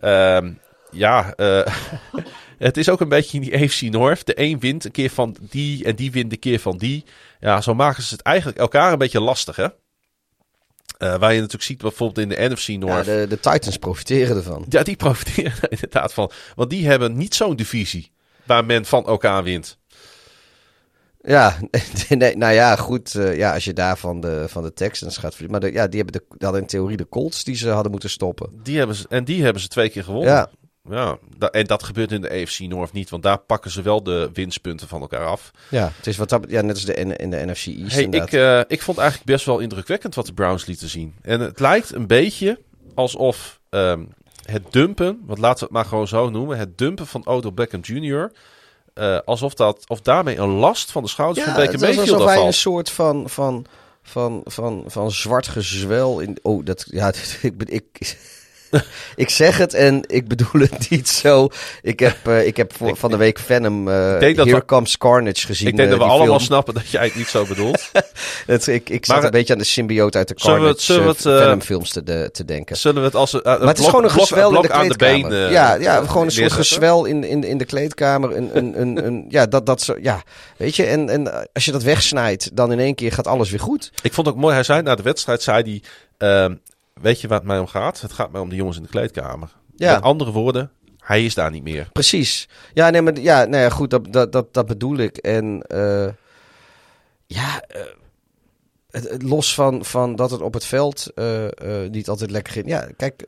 Ehm, 0.00 0.52
ja, 0.90 1.34
het 2.62 2.76
is 2.76 2.88
ook 2.88 3.00
een 3.00 3.08
beetje 3.08 3.40
in 3.40 3.42
die 3.42 3.62
AFC 3.62 3.80
North. 3.80 4.26
De 4.26 4.40
een 4.40 4.60
wint 4.60 4.84
een 4.84 4.90
keer 4.90 5.10
van 5.10 5.36
die 5.40 5.84
en 5.84 5.96
die 5.96 6.10
wint 6.10 6.32
een 6.32 6.38
keer 6.38 6.58
van 6.58 6.78
die. 6.78 7.04
Ja, 7.40 7.60
zo 7.60 7.74
maken 7.74 8.02
ze 8.02 8.14
het 8.14 8.22
eigenlijk 8.22 8.58
elkaar 8.58 8.92
een 8.92 8.98
beetje 8.98 9.20
lastig, 9.20 9.56
hè? 9.56 9.66
Eh, 10.98 11.16
waar 11.16 11.32
je 11.32 11.36
natuurlijk 11.36 11.64
ziet 11.64 11.78
bijvoorbeeld 11.78 12.18
in 12.18 12.28
de 12.28 12.48
NFC 12.48 12.66
ja, 12.66 12.78
North. 12.78 13.04
de, 13.04 13.26
de 13.28 13.40
Titans 13.40 13.76
profiteren 13.78 14.36
ervan. 14.36 14.64
Ja, 14.68 14.82
die 14.82 14.96
profiteren 15.06 15.52
er 15.60 15.70
inderdaad 15.70 16.12
van. 16.12 16.30
Want 16.54 16.70
die 16.70 16.86
hebben 16.86 17.16
niet 17.16 17.34
zo'n 17.34 17.56
divisie 17.56 18.12
waar 18.44 18.64
men 18.64 18.84
van 18.84 19.06
elkaar 19.06 19.42
wint. 19.42 19.78
Ja, 21.22 21.58
nee, 22.08 22.36
nou 22.36 22.52
ja, 22.52 22.76
goed. 22.76 23.14
eh, 23.14 23.36
ja, 23.36 23.54
als 23.54 23.64
je 23.64 23.72
daar 23.72 23.98
van 23.98 24.20
de, 24.20 24.44
van 24.48 24.62
de 24.62 24.72
Texans 24.72 25.16
gaat 25.16 25.34
verliezen. 25.34 25.60
Maar 25.60 25.70
de, 25.70 25.76
ja, 25.76 25.86
die 25.86 26.00
hebben 26.00 26.20
de, 26.20 26.26
die 26.28 26.38
hadden 26.38 26.60
in 26.60 26.66
theorie 26.66 26.96
de 26.96 27.08
Colts 27.08 27.44
die 27.44 27.56
ze 27.56 27.68
hadden 27.68 27.90
moeten 27.90 28.10
stoppen. 28.10 28.50
Die 28.62 28.78
hebben 28.78 28.96
ze, 28.96 29.06
en 29.08 29.24
die 29.24 29.42
hebben 29.42 29.62
ze 29.62 29.68
twee 29.68 29.88
keer 29.88 30.04
gewonnen. 30.04 30.32
Ja, 30.32 30.50
Ja, 30.90 31.18
en 31.50 31.66
dat 31.66 31.82
gebeurt 31.82 32.12
in 32.12 32.20
de 32.20 32.30
AFC 32.30 32.58
North 32.58 32.92
niet, 32.92 33.10
want 33.10 33.22
daar 33.22 33.38
pakken 33.38 33.70
ze 33.70 33.82
wel 33.82 34.02
de 34.02 34.30
winstpunten 34.32 34.88
van 34.88 35.00
elkaar 35.00 35.26
af. 35.26 35.50
ja, 35.68 35.92
het 35.96 36.06
is 36.06 36.16
wat 36.16 36.28
dat, 36.28 36.44
ja, 36.48 36.60
net 36.60 36.74
als 36.74 36.84
de, 36.84 36.94
in, 36.94 37.16
in 37.16 37.30
de 37.30 37.44
NFC 37.46 37.66
East 37.66 37.94
Hey, 37.94 38.04
ik, 38.04 38.32
eh, 38.32 38.60
ik 38.66 38.82
vond 38.82 38.98
eigenlijk 38.98 39.30
best 39.30 39.46
wel 39.46 39.58
indrukwekkend 39.58 40.14
wat 40.14 40.26
de 40.26 40.32
Browns 40.32 40.66
lieten 40.66 40.88
zien. 40.88 41.14
En 41.22 41.40
het 41.40 41.60
lijkt 41.60 41.94
een 41.94 42.06
beetje 42.06 42.58
alsof 42.94 43.60
ehm, 43.68 44.04
het 44.44 44.62
dumpen, 44.70 45.20
want 45.24 45.38
laten 45.38 45.58
we 45.58 45.64
het 45.64 45.72
maar 45.72 45.84
gewoon 45.84 46.08
zo 46.08 46.30
noemen, 46.30 46.58
het 46.58 46.78
dumpen 46.78 47.06
van 47.06 47.26
Odell 47.26 47.52
Beckham 47.52 47.80
Jr., 47.82 48.32
eh, 48.94 49.18
alsof, 49.24 49.54
dat, 49.54 49.84
of 49.86 50.00
daarmee 50.00 50.36
een 50.36 50.48
last 50.50 50.92
van 50.92 51.02
de 51.02 51.08
schouders 51.08 51.46
ja, 51.46 51.52
van 51.52 51.62
Baker 51.62 51.72
het 51.72 51.80
was 51.80 51.96
Mayfield 51.96 52.20
alsof 52.20 52.34
hij 52.34 52.46
een 52.46 52.52
soort 52.54 52.90
van, 52.90 53.28
van, 53.28 53.66
van, 54.02 54.40
van, 54.44 54.84
van 54.86 55.10
zwart 55.10 55.48
gezwel 55.48 56.20
in... 56.20 56.38
Oh, 56.42 56.64
dat, 56.64 56.84
ja, 56.88 57.12
ik, 57.42 57.58
ben- 57.58 57.72
ik, 57.74 58.16
ik 59.16 59.30
zeg 59.30 59.58
het 59.58 59.74
en 59.74 60.02
ik 60.06 60.28
bedoel 60.28 60.60
het 60.60 60.86
niet 60.90 61.08
zo. 61.08 61.48
Ik 61.82 62.00
heb, 62.00 62.16
eh, 62.26 62.46
ik 62.46 62.56
heb 62.56 62.72
voor, 62.76 62.96
van 62.96 63.10
de 63.10 63.16
week 63.16 63.38
Venom 63.38 63.88
uh, 63.88 63.94
Here 63.94 64.44
we- 64.44 64.64
Comes 64.64 64.98
Carnage 64.98 65.46
gezien. 65.46 65.68
Ik 65.68 65.76
denk 65.76 65.90
eh, 65.90 65.94
dat 65.98 66.04
we 66.06 66.10
allemaal 66.12 66.26
film. 66.34 66.46
snappen 66.46 66.74
dat 66.74 66.88
jij 66.90 67.04
het 67.04 67.14
niet 67.14 67.26
zo 67.28 67.44
bedoelt. 67.46 67.90
Het, 68.46 68.66
ik, 68.66 68.88
ik 68.88 69.06
zat 69.06 69.24
een 69.24 69.30
beetje 69.30 69.52
aan 69.52 69.58
de 69.58 69.64
symbioot 69.64 70.16
uit 70.16 70.28
de 70.28 70.34
zullen 70.36 70.54
we 70.54 70.60
Carnage 70.60 70.76
het- 70.76 70.86
zullen 70.86 71.02
we 71.02 71.30
het, 71.30 71.42
Venom 71.42 71.60
films 71.60 71.90
te, 71.90 72.02
de- 72.02 72.28
te 72.32 72.44
denken. 72.44 72.76
Zullen 72.76 73.00
we 73.00 73.06
het 73.06 73.14
als 73.16 73.32
een, 73.32 73.40
Maar 73.44 73.60
het 73.60 73.78
is 73.78 73.84
gewoon 73.84 74.04
een 74.04 74.10
blok- 74.12 74.26
gezwel 74.26 74.46
in 74.46 74.52
blok 74.52 74.66
de 74.66 74.72
aan 74.72 74.88
de 74.88 74.96
kleedkamer. 74.96 75.38
been, 75.42 75.50
ja, 75.52 75.74
ja, 75.74 76.04
gewoon 76.06 76.24
een 76.24 76.30
soort 76.32 76.52
gezwel 76.52 77.04
in, 77.04 77.24
in, 77.24 77.44
in 77.44 77.58
de 77.58 77.64
kleedkamer. 77.64 78.36
Een, 78.36 78.50
een, 78.56 78.80
een, 78.80 79.06
een, 79.06 79.24
ja, 79.28 79.46
dat, 79.46 79.66
dat 79.66 79.82
zo, 79.82 79.94
ja, 80.00 80.22
weet 80.56 80.76
je. 80.76 80.84
En, 80.84 81.08
en 81.08 81.48
als 81.52 81.64
je 81.64 81.72
dat 81.72 81.82
wegsnijdt, 81.82 82.56
dan 82.56 82.72
in 82.72 82.78
één 82.78 82.94
keer 82.94 83.12
gaat 83.12 83.26
alles 83.26 83.50
weer 83.50 83.60
goed. 83.60 83.90
Ik 84.02 84.12
vond 84.12 84.26
het 84.26 84.36
ook 84.36 84.42
mooi, 84.42 84.54
hij 84.54 84.62
zei 84.62 84.82
na 84.82 84.94
de 84.94 85.02
wedstrijd, 85.02 85.42
zei 85.42 85.62
hij, 85.62 85.82
ehm, 86.44 86.54
weet 86.94 87.20
je 87.20 87.28
waar 87.28 87.38
het 87.38 87.46
mij 87.46 87.58
om 87.58 87.66
gaat? 87.66 88.00
Het 88.00 88.12
gaat 88.12 88.32
mij 88.32 88.40
om 88.40 88.48
de 88.48 88.56
jongens 88.56 88.76
in 88.76 88.82
de 88.82 88.88
kleedkamer. 88.88 89.52
Ja. 89.76 89.94
Met 89.94 90.02
andere 90.02 90.30
woorden, 90.30 90.70
hij 91.02 91.24
is 91.24 91.34
daar 91.34 91.50
niet 91.50 91.62
meer. 91.62 91.88
Precies. 91.92 92.48
Ja, 92.74 92.90
nee, 92.90 93.02
maar 93.02 93.20
ja, 93.20 93.44
nou 93.44 93.62
ja, 93.62 93.68
goed, 93.68 93.90
dat, 93.90 94.12
dat, 94.12 94.32
dat, 94.32 94.54
dat 94.54 94.66
bedoel 94.66 94.96
ik. 94.96 95.16
En 95.16 95.62
eh, 95.62 96.08
ja, 97.26 97.62
eh, 97.62 97.80
het, 98.90 99.22
los 99.22 99.54
van, 99.54 99.84
van 99.84 100.16
dat 100.16 100.30
het 100.30 100.40
op 100.40 100.54
het 100.54 100.64
veld 100.64 101.10
eh, 101.14 101.46
niet 101.90 102.08
altijd 102.08 102.30
lekker 102.30 102.52
ging. 102.52 102.68
Ja, 102.68 102.88
kijk, 102.96 103.24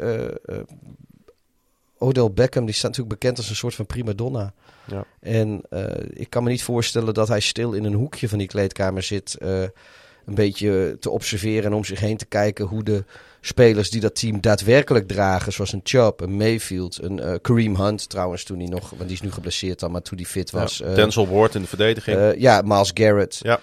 Odell 1.98 2.30
Beckham, 2.30 2.64
die 2.64 2.74
staat 2.74 2.90
natuurlijk 2.90 3.20
bekend 3.20 3.38
als 3.38 3.48
een 3.48 3.56
soort 3.56 3.74
van 3.74 3.86
prima 3.86 4.12
donna. 4.12 4.52
Ja. 4.86 5.04
En 5.20 5.62
ik 6.10 6.30
kan 6.30 6.42
me 6.42 6.50
niet 6.50 6.62
voorstellen 6.62 7.14
dat 7.14 7.28
hij 7.28 7.40
stil 7.40 7.72
in 7.72 7.84
een 7.84 7.94
hoekje 7.94 8.28
van 8.28 8.38
die 8.38 8.46
kleedkamer 8.46 9.02
zit. 9.02 9.36
een 9.40 10.34
beetje 10.34 10.96
te 11.00 11.10
observeren 11.10 11.64
en 11.64 11.76
om 11.76 11.84
zich 11.84 12.00
heen 12.00 12.16
te 12.16 12.26
kijken 12.26 12.66
hoe 12.66 12.82
de 12.82 13.04
spelers 13.46 13.90
die 13.90 14.00
dat 14.00 14.14
team 14.14 14.40
daadwerkelijk 14.40 15.08
dragen, 15.08 15.52
zoals 15.52 15.72
een 15.72 15.80
Chubb, 15.84 16.20
een 16.20 16.36
Mayfield, 16.36 17.02
een 17.02 17.20
eh, 17.20 17.34
Kareem 17.42 17.76
Hunt 17.76 18.08
trouwens 18.08 18.44
toen 18.44 18.58
hij 18.58 18.66
nog, 18.68 18.90
want 18.90 19.02
die 19.02 19.12
is 19.12 19.20
nu 19.20 19.30
geblesseerd 19.32 19.80
dan, 19.80 19.90
maar 19.90 20.02
toen 20.02 20.18
hij 20.18 20.26
fit 20.26 20.50
was. 20.50 20.76
Ja, 20.78 20.84
eh, 20.86 20.94
Denzel 20.94 21.28
Ward 21.28 21.54
in 21.54 21.60
de 21.62 21.66
verdediging. 21.68 22.16
eh, 22.18 22.40
ja, 22.40 22.62
Miles 22.64 22.90
Garrett. 22.94 23.38
ja, 23.42 23.58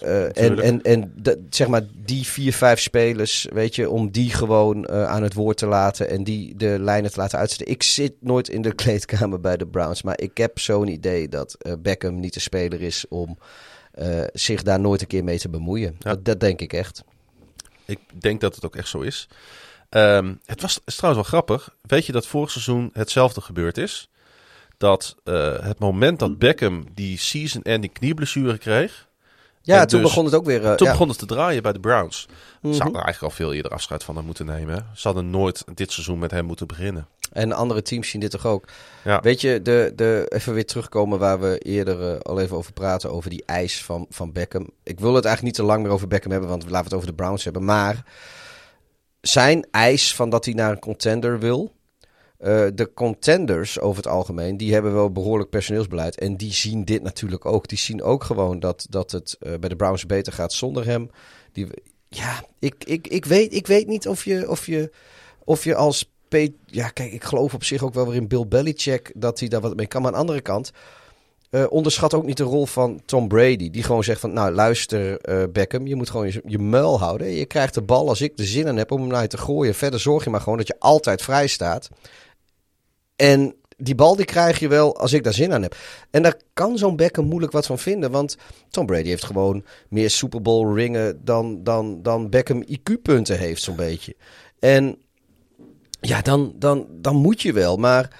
Garrett, 0.00 0.02
en 0.38 0.60
en, 0.62 0.82
en 0.82 1.12
dat- 1.16 1.38
zeg 1.50 1.68
maar 1.68 1.82
die 2.04 2.26
vier, 2.26 2.52
vijf 2.52 2.80
spelers, 2.80 3.46
weet 3.52 3.74
je, 3.74 3.90
om 3.90 4.10
die 4.10 4.30
gewoon 4.30 4.88
aan 4.90 5.22
het 5.22 5.34
woord 5.34 5.56
te 5.56 5.66
laten 5.66 6.10
en 6.10 6.24
die 6.24 6.56
de 6.56 6.76
lijnen 6.80 7.10
te 7.12 7.18
laten 7.20 7.38
uitzetten. 7.38 7.68
Ik 7.68 7.82
zit 7.82 8.12
nooit 8.20 8.48
in 8.48 8.62
de 8.62 8.74
kleedkamer 8.82 9.40
bij 9.40 9.56
de 9.56 9.66
Browns, 9.66 10.02
maar 10.02 10.20
ik 10.20 10.36
heb 10.36 10.58
zo'n 10.58 10.88
idee 10.88 11.28
dat 11.28 11.56
Beckham 11.78 12.20
niet 12.20 12.34
de 12.34 12.40
speler 12.40 12.82
is 12.82 13.04
om 13.08 13.38
zich 14.32 14.62
daar 14.62 14.80
nooit 14.80 15.00
een 15.00 15.06
keer 15.06 15.24
mee 15.24 15.38
te 15.38 15.48
bemoeien. 15.48 15.96
Ja. 15.98 16.10
Dat, 16.10 16.24
dat 16.24 16.40
denk 16.40 16.60
ik 16.60 16.72
echt. 16.72 17.02
Ik 17.84 17.98
denk 18.12 18.40
dat 18.40 18.54
het 18.54 18.64
ook 18.64 18.76
echt 18.76 18.88
zo 18.88 19.00
is. 19.00 19.28
Ehm, 19.88 20.34
het 20.46 20.60
was 20.62 20.80
is 20.84 20.96
trouwens 20.96 21.28
wel 21.30 21.40
grappig. 21.40 21.74
Weet 21.82 22.06
je 22.06 22.12
dat 22.12 22.26
vorig 22.26 22.50
seizoen 22.50 22.90
hetzelfde 22.92 23.40
gebeurd 23.40 23.78
is? 23.78 24.08
Dat 24.78 25.16
eh, 25.24 25.58
het 25.60 25.78
moment 25.78 26.18
dat 26.18 26.38
Beckham 26.38 26.84
die 26.94 27.18
season-ending 27.18 27.92
knieblessure 27.92 28.58
kreeg... 28.58 29.10
Ja, 29.64 29.80
En 29.80 29.86
toen 29.86 30.00
dus- 30.00 30.08
begon 30.08 30.24
het 30.24 30.34
ook 30.34 30.44
weer. 30.44 30.64
eh, 30.64 30.74
toen 30.74 30.86
ja. 30.86 30.92
begon 30.92 31.08
het 31.08 31.18
te 31.18 31.26
draaien 31.26 31.62
bij 31.62 31.72
de 31.72 31.80
Browns. 31.80 32.20
Ze 32.20 32.28
Mhm. 32.68 32.72
hadden 32.80 33.02
eigenlijk 33.02 33.22
al 33.22 33.30
veel 33.30 33.52
eerder 33.52 33.72
afscheid 33.72 34.04
van 34.04 34.16
hem 34.16 34.24
moeten 34.24 34.46
nemen. 34.46 34.74
hè. 34.74 34.80
Ze 34.94 35.06
hadden 35.08 35.30
nooit 35.30 35.64
dit 35.74 35.92
seizoen 35.92 36.18
met 36.18 36.30
hem 36.30 36.44
moeten 36.44 36.66
beginnen. 36.66 37.06
En 37.32 37.52
andere 37.52 37.82
teams 37.82 38.08
zien 38.08 38.20
dit 38.20 38.30
toch 38.30 38.46
ook. 38.46 38.68
Ja. 39.04 39.20
Weet 39.20 39.40
je, 39.40 39.62
de, 39.62 39.92
de, 39.96 40.26
even 40.28 40.54
weer 40.54 40.66
terugkomen 40.66 41.18
waar 41.18 41.40
we 41.40 41.58
eerder 41.58 42.12
eh, 42.14 42.20
al 42.20 42.40
even 42.40 42.56
over 42.56 42.72
praten. 42.72 43.10
Over 43.12 43.30
die 43.30 43.42
eis 43.46 43.84
van, 43.84 44.06
van 44.10 44.32
Beckham. 44.32 44.70
Ik 44.82 45.00
wil 45.00 45.14
het 45.14 45.24
eigenlijk 45.24 45.42
niet 45.56 45.66
te 45.66 45.72
lang 45.72 45.82
meer 45.82 45.92
over 45.92 46.08
Beckham 46.08 46.30
hebben. 46.30 46.50
Want 46.50 46.64
we 46.64 46.70
laten 46.70 46.84
het 46.84 46.94
over 46.94 47.08
de 47.08 47.14
Browns 47.14 47.44
hebben. 47.44 47.64
Maar 47.64 48.04
zijn 49.20 49.66
eis 49.70 50.14
van 50.14 50.30
dat 50.30 50.44
hij 50.44 50.54
naar 50.54 50.70
een 50.70 50.78
contender 50.78 51.38
wil. 51.38 51.72
eh, 52.38 52.66
de 52.74 52.90
contenders 52.94 53.80
over 53.80 53.96
het 54.02 54.12
algemeen, 54.12 54.56
die 54.56 54.72
hebben 54.72 54.92
wel 54.94 55.12
behoorlijk 55.12 55.50
personeelsbeleid. 55.50 56.18
En 56.18 56.36
die 56.36 56.52
zien 56.52 56.84
dit 56.84 57.02
natuurlijk 57.02 57.46
ook. 57.46 57.68
Die 57.68 57.78
zien 57.78 58.02
ook 58.02 58.24
gewoon 58.24 58.60
dat, 58.60 58.86
dat 58.90 59.10
het 59.10 59.36
eh, 59.40 59.54
bij 59.60 59.68
de 59.68 59.76
Browns 59.76 60.06
beter 60.06 60.32
gaat 60.32 60.52
zonder 60.52 60.86
hem. 60.86 61.10
Die, 61.52 61.66
ja, 62.08 62.44
ik, 62.58 62.74
ik, 62.84 63.08
ik, 63.08 63.24
weet, 63.24 63.54
ik 63.54 63.66
weet 63.66 63.86
niet 63.86 64.08
of 64.08 64.24
je, 64.24 64.48
of 64.50 64.66
je, 64.66 64.90
of 65.44 65.64
je 65.64 65.74
als... 65.74 66.11
Ja, 66.66 66.88
kijk, 66.88 67.12
ik 67.12 67.24
geloof 67.24 67.54
op 67.54 67.64
zich 67.64 67.82
ook 67.82 67.94
wel 67.94 68.06
weer 68.06 68.14
in 68.14 68.28
Bill 68.28 68.46
Belichick 68.46 69.12
dat 69.14 69.38
hij 69.38 69.48
daar 69.48 69.60
wat 69.60 69.76
mee 69.76 69.86
kan. 69.86 70.02
Maar 70.02 70.10
aan 70.10 70.16
de 70.16 70.20
andere 70.20 70.40
kant, 70.40 70.72
eh, 71.50 71.64
onderschat 71.68 72.14
ook 72.14 72.24
niet 72.24 72.36
de 72.36 72.42
rol 72.42 72.66
van 72.66 73.00
Tom 73.04 73.28
Brady. 73.28 73.70
Die 73.70 73.82
gewoon 73.82 74.04
zegt 74.04 74.20
van, 74.20 74.32
nou 74.32 74.52
luister 74.52 75.20
eh, 75.20 75.42
Beckham, 75.52 75.86
je 75.86 75.96
moet 75.96 76.10
gewoon 76.10 76.26
je, 76.26 76.42
je 76.46 76.58
muil 76.58 76.98
houden. 76.98 77.30
Je 77.30 77.44
krijgt 77.46 77.74
de 77.74 77.82
bal 77.82 78.08
als 78.08 78.20
ik 78.20 78.36
de 78.36 78.44
zin 78.44 78.66
in 78.66 78.76
heb 78.76 78.90
om 78.90 79.00
hem 79.00 79.08
naar 79.08 79.22
je 79.22 79.28
te 79.28 79.38
gooien. 79.38 79.74
Verder 79.74 80.00
zorg 80.00 80.24
je 80.24 80.30
maar 80.30 80.40
gewoon 80.40 80.58
dat 80.58 80.66
je 80.66 80.76
altijd 80.78 81.22
vrij 81.22 81.46
staat. 81.46 81.88
En 83.16 83.54
die 83.76 83.94
bal 83.94 84.16
die 84.16 84.24
krijg 84.24 84.58
je 84.58 84.68
wel 84.68 84.96
als 84.96 85.12
ik 85.12 85.24
daar 85.24 85.32
zin 85.32 85.52
aan 85.52 85.62
heb. 85.62 85.76
En 86.10 86.22
daar 86.22 86.36
kan 86.52 86.78
zo'n 86.78 86.96
Beckham 86.96 87.24
moeilijk 87.24 87.52
wat 87.52 87.66
van 87.66 87.78
vinden. 87.78 88.10
Want 88.10 88.36
Tom 88.70 88.86
Brady 88.86 89.08
heeft 89.08 89.24
gewoon 89.24 89.64
meer 89.88 90.10
Super 90.10 90.42
Bowl 90.42 90.74
ringen 90.74 91.20
dan, 91.24 91.62
dan, 91.62 92.02
dan 92.02 92.30
Beckham 92.30 92.64
IQ-punten 92.66 93.38
heeft 93.38 93.62
zo'n 93.62 93.76
beetje. 93.76 94.16
En 94.58 94.98
ja, 96.08 96.22
dan, 96.22 96.52
dan, 96.54 96.86
dan 96.90 97.16
moet 97.16 97.42
je 97.42 97.52
wel. 97.52 97.76
Maar 97.76 98.10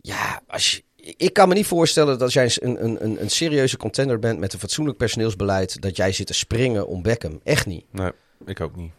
ja, 0.00 0.42
als 0.46 0.70
je, 0.70 0.82
ik 1.16 1.32
kan 1.32 1.48
me 1.48 1.54
niet 1.54 1.66
voorstellen 1.66 2.18
dat 2.18 2.32
jij 2.32 2.50
een, 2.54 2.84
een, 2.84 3.04
een, 3.04 3.22
een 3.22 3.30
serieuze 3.30 3.76
contender 3.76 4.18
bent 4.18 4.38
met 4.38 4.52
een 4.52 4.58
fatsoenlijk 4.58 4.98
personeelsbeleid, 4.98 5.82
dat 5.82 5.96
jij 5.96 6.12
zit 6.12 6.26
te 6.26 6.34
springen 6.34 6.86
om 6.86 7.02
Beckham. 7.02 7.40
Echt 7.44 7.66
niet. 7.66 7.84
Nee, 7.90 8.10
ik 8.46 8.60
ook 8.60 8.76
niet. 8.76 8.92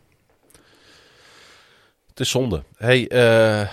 Het 2.08 2.20
is 2.20 2.30
zonde. 2.30 2.64
Hey, 2.78 3.08
eh, 3.08 3.70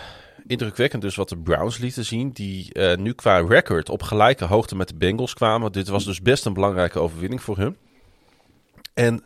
indrukwekkend 0.47 1.03
dus 1.03 1.17
wat 1.17 1.29
de 1.29 1.39
Browns 1.39 1.79
lieten 1.79 2.05
zien. 2.05 2.31
Die 2.31 2.73
eh, 2.73 2.97
nu 2.97 3.13
qua 3.13 3.39
record 3.39 3.89
op 3.89 4.03
gelijke 4.03 4.45
hoogte 4.45 4.77
met 4.77 4.89
de 4.89 4.95
Bengals 4.95 5.35
kwamen. 5.35 5.73
Dit 5.73 5.89
was 5.89 6.05
dus 6.05 6.23
best 6.23 6.45
een 6.45 6.53
belangrijke 6.53 6.99
overwinning 6.99 7.43
voor 7.43 7.57
hun. 7.57 7.77
En 8.95 9.25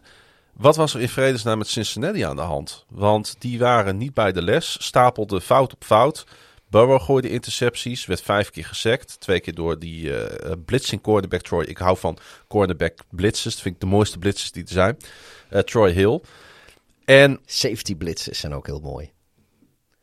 wat 0.53 0.77
was 0.77 0.95
er 0.95 1.01
in 1.01 1.09
vredesnaam 1.09 1.59
met 1.59 1.69
Cincinnati 1.69 2.21
aan 2.21 2.37
de 2.37 2.43
hand? 2.43 2.85
Want 2.89 3.37
die 3.39 3.59
waren 3.59 3.97
niet 3.97 4.15
bij 4.15 4.33
de 4.33 4.43
les, 4.43 4.77
stapelden 4.81 5.43
fout 5.43 5.73
op 5.73 5.85
fout. 5.85 6.25
Burrow 6.73 7.01
gooide 7.01 7.29
intercepties, 7.29 8.07
werd 8.07 8.23
vijf 8.23 8.51
keer 8.51 8.65
gesackt. 8.65 9.21
Twee 9.21 9.41
keer 9.41 9.55
door 9.55 9.79
die 9.79 10.17
eh 10.17 10.53
blitzing 10.65 11.03
cornerback 11.03 11.41
Troy. 11.41 11.65
Ik 11.65 11.79
hou 11.79 11.99
van 11.99 12.19
cornerback 12.49 12.99
blitzes. 13.11 13.53
Dat 13.53 13.63
vind 13.63 13.75
ik 13.75 13.81
de 13.81 13.87
mooiste 13.87 14.19
blitzes 14.19 14.53
die 14.53 14.63
er 14.63 14.69
zijn. 14.71 14.97
Eh, 15.49 15.61
Troy 15.61 15.91
Hill. 15.91 16.21
En 17.05 17.41
Safety 17.47 17.97
blitzes 17.97 18.39
zijn 18.39 18.55
ook 18.55 18.67
heel 18.67 18.81
mooi. 18.81 19.12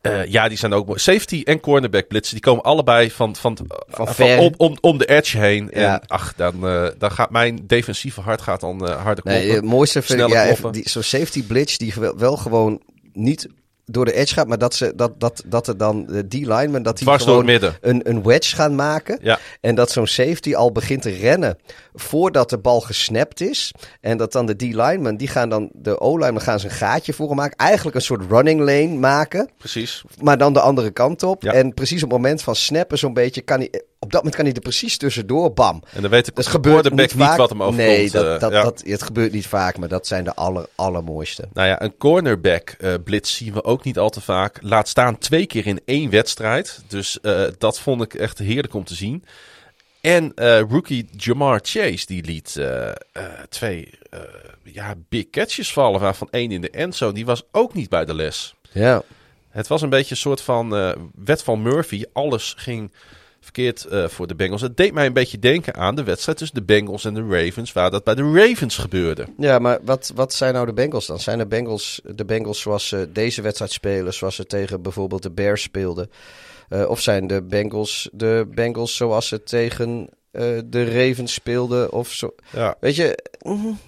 Eh, 0.09 0.31
ja, 0.31 0.47
die 0.47 0.57
zijn 0.57 0.73
ook 0.73 0.85
mooi. 0.87 0.99
Safety 0.99 1.41
en 1.45 1.59
cornerback 1.59 2.07
blitzen, 2.07 2.33
die 2.33 2.43
komen 2.43 2.63
allebei 2.63 3.11
van, 3.11 3.35
van, 3.35 3.57
van, 3.87 4.07
ver. 4.07 4.37
om, 4.39 4.53
om, 4.57 4.77
om 4.81 4.97
de 4.97 5.05
edge 5.05 5.37
heen. 5.37 5.69
Ja. 5.73 6.01
En 6.01 6.07
ach, 6.07 6.33
dan, 6.35 6.67
eh, 6.67 6.87
dan 6.97 7.11
gaat 7.11 7.29
mijn 7.29 7.59
defensieve 7.67 8.21
hart 8.21 8.41
gaat 8.41 8.59
dan 8.61 8.87
eh, 8.87 9.03
harder 9.03 9.23
kloppen. 9.23 9.43
Nee, 9.45 9.55
het 9.55 9.63
mooiste 9.65 10.01
vind 10.01 10.19
ik 10.21 10.27
ja, 10.27 10.55
die- 10.71 10.89
zo'n 10.89 11.03
safety 11.03 11.43
blitz 11.43 11.77
die 11.77 11.93
wel 12.17 12.37
gewoon 12.37 12.81
niet 13.13 13.47
door 13.91 14.05
de 14.05 14.13
edge 14.13 14.33
gaat, 14.33 14.47
maar 14.47 14.57
dat, 14.57 14.73
ze, 14.73 14.93
dat, 14.95 15.19
dat, 15.19 15.43
dat 15.45 15.67
er 15.67 15.77
dan 15.77 16.05
de 16.05 16.27
D-lineman 16.27 16.83
dat 16.83 16.97
die 16.97 17.07
gewoon 17.17 17.49
een, 17.81 18.09
een 18.09 18.23
wedge 18.23 18.55
gaan 18.55 18.75
maken. 18.75 19.19
Ja. 19.21 19.39
En 19.61 19.75
dat 19.75 19.91
zo'n 19.91 20.07
safety 20.07 20.55
al 20.55 20.71
begint 20.71 21.01
te 21.01 21.09
rennen 21.09 21.57
voordat 21.93 22.49
de 22.49 22.57
bal 22.57 22.81
gesnapt 22.81 23.41
is. 23.41 23.71
En 24.01 24.17
dat 24.17 24.31
dan 24.31 24.45
de 24.45 24.55
D-lineman, 24.55 25.17
die 25.17 25.27
gaan 25.27 25.49
dan, 25.49 25.69
de 25.73 25.99
O-lineman 25.99 26.41
gaan 26.41 26.59
ze 26.59 26.65
een 26.65 26.71
gaatje 26.71 27.13
voor 27.13 27.27
hem 27.27 27.35
maken. 27.35 27.57
Eigenlijk 27.57 27.95
een 27.95 28.01
soort 28.01 28.31
running 28.31 28.59
lane 28.59 28.95
maken. 28.95 29.49
Precies. 29.57 30.03
Maar 30.21 30.37
dan 30.37 30.53
de 30.53 30.59
andere 30.59 30.91
kant 30.91 31.23
op. 31.23 31.43
Ja. 31.43 31.53
En 31.53 31.73
precies 31.73 32.03
op 32.03 32.09
het 32.09 32.17
moment 32.19 32.41
van 32.41 32.55
snappen 32.55 32.97
zo'n 32.97 33.13
beetje, 33.13 33.41
kan 33.41 33.59
hij, 33.59 33.81
op 33.99 34.11
dat 34.11 34.23
moment 34.23 34.35
kan 34.35 34.45
hij 34.45 34.53
er 34.53 34.61
precies 34.61 34.97
tussendoor, 34.97 35.53
bam. 35.53 35.83
En 35.93 36.01
dan 36.01 36.11
weet 36.11 36.27
ik 36.27 36.35
Dat 36.35 36.45
de 36.45 36.51
gebeurt 36.51 36.73
quarterback 36.73 37.15
niet 37.15 37.27
niet 37.27 37.37
wat 37.37 37.49
hem 37.49 37.63
overkomt. 37.63 37.87
Nee, 37.87 38.09
dat, 38.09 38.23
eh, 38.23 38.39
dat, 38.39 38.51
ja. 38.51 38.63
dat, 38.63 38.83
het 38.85 39.03
gebeurt 39.03 39.31
niet 39.31 39.47
vaak, 39.47 39.77
maar 39.77 39.87
dat 39.87 40.07
zijn 40.07 40.23
de 40.23 40.35
aller, 40.35 40.67
allermooiste. 40.75 41.47
Nou 41.53 41.67
ja, 41.67 41.81
een 41.81 41.97
cornerback 41.97 42.69
eh, 42.69 42.93
blitz 43.03 43.37
zien 43.37 43.53
we 43.53 43.63
ook 43.63 43.83
niet 43.83 43.97
al 43.97 44.09
te 44.09 44.21
vaak. 44.21 44.57
Laat 44.61 44.87
staan 44.87 45.17
twee 45.17 45.45
keer 45.45 45.67
in 45.67 45.81
één 45.85 46.09
wedstrijd. 46.09 46.81
Dus 46.87 47.19
eh, 47.19 47.43
dat 47.57 47.79
vond 47.79 48.01
ik 48.01 48.13
echt 48.13 48.37
heerlijk 48.37 48.73
om 48.73 48.83
te 48.83 48.95
zien. 48.95 49.23
En 50.01 50.31
rookie 50.69 51.09
Jamar 51.17 51.59
Chase, 51.63 52.05
die 52.05 52.23
liet 52.23 52.61
twee 53.49 53.89
ja, 54.63 54.95
big 55.09 55.29
catches 55.29 55.73
vallen. 55.73 55.99
Waarvan 55.99 56.27
één 56.31 56.51
in 56.51 56.61
de 56.61 56.69
endzone. 56.69 57.13
Die 57.13 57.25
was 57.25 57.43
ook 57.51 57.73
niet 57.73 57.89
bij 57.89 58.05
de 58.05 58.13
les. 58.13 58.55
Ja. 58.71 59.01
Het 59.49 59.67
was 59.67 59.81
een 59.81 59.89
beetje 59.89 60.11
een 60.11 60.17
soort 60.17 60.41
van 60.41 60.95
wet 61.15 61.43
van 61.43 61.61
Murphy. 61.61 62.03
Alles 62.13 62.53
ging 62.57 62.91
verkeerd 63.53 63.85
eh, 63.85 64.07
voor 64.07 64.27
de 64.27 64.35
Bengals. 64.35 64.61
Het 64.61 64.77
deed 64.77 64.93
mij 64.93 65.05
een 65.05 65.13
beetje 65.13 65.39
denken 65.39 65.75
aan 65.75 65.95
de 65.95 66.03
wedstrijd 66.03 66.37
tussen 66.37 66.57
de 66.57 66.63
Bengals 66.63 67.05
en 67.05 67.13
de 67.13 67.27
Ravens. 67.29 67.73
Waar 67.73 67.91
dat 67.91 68.03
bij 68.03 68.15
de 68.15 68.31
Ravens 68.31 68.77
gebeurde. 68.77 69.25
Ja, 69.37 69.59
maar 69.59 69.79
wat, 69.83 70.11
wat 70.15 70.33
zijn 70.33 70.53
nou 70.53 70.65
de 70.65 70.73
Bengals 70.73 71.07
dan? 71.07 71.19
Zijn 71.19 71.37
de 71.37 71.47
Bengals 71.47 72.01
de 72.15 72.25
Bengals 72.25 72.59
zoals 72.59 72.87
ze 72.87 73.09
deze 73.13 73.41
wedstrijd 73.41 73.71
spelen, 73.71 74.13
zoals 74.13 74.35
ze 74.35 74.45
tegen 74.45 74.81
bijvoorbeeld 74.81 75.23
de 75.23 75.31
Bears 75.31 75.61
speelden? 75.61 76.09
Eh, 76.69 76.89
of 76.89 77.01
zijn 77.01 77.27
de 77.27 77.41
Bengals 77.41 78.09
de 78.11 78.47
Bengals 78.53 78.95
zoals 78.95 79.27
ze 79.27 79.43
tegen 79.43 80.09
eh, 80.31 80.43
de 80.65 80.83
Ravens 80.83 81.33
speelden? 81.33 81.91
Of 81.91 82.11
zo? 82.11 82.35
Ja. 82.53 82.75
Weet 82.79 82.95
je, 82.95 83.23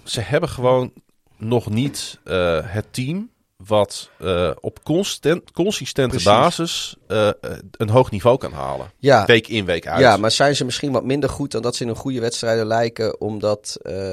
ze 0.04 0.20
hebben 0.20 0.48
gewoon 0.48 0.92
nog 1.36 1.70
niet 1.70 2.18
het 2.64 2.86
team 2.90 3.30
wat 3.66 4.10
eh, 4.18 4.50
op 4.60 4.84
constant, 4.84 5.50
consistente 5.50 6.08
Precies. 6.08 6.28
basis 6.30 6.96
eh, 7.06 7.28
een 7.76 7.88
hoog 7.88 8.10
niveau 8.10 8.38
kan 8.38 8.52
halen. 8.52 8.90
ja, 8.98 9.26
Week 9.26 9.48
in, 9.48 9.64
week 9.64 9.86
uit. 9.86 10.00
ja, 10.00 10.16
maar 10.16 10.30
zijn 10.30 10.56
ze 10.56 10.64
misschien 10.64 10.92
wat 10.92 11.04
minder 11.04 11.30
goed 11.30 11.50
dan 11.50 11.62
dat 11.62 11.76
ze 11.76 11.82
in 11.82 11.88
een 11.88 11.96
goede 11.96 12.20
wedstrijden 12.20 12.66
lijken? 12.66 13.20
Omdat 13.20 13.78
eh, 13.82 14.12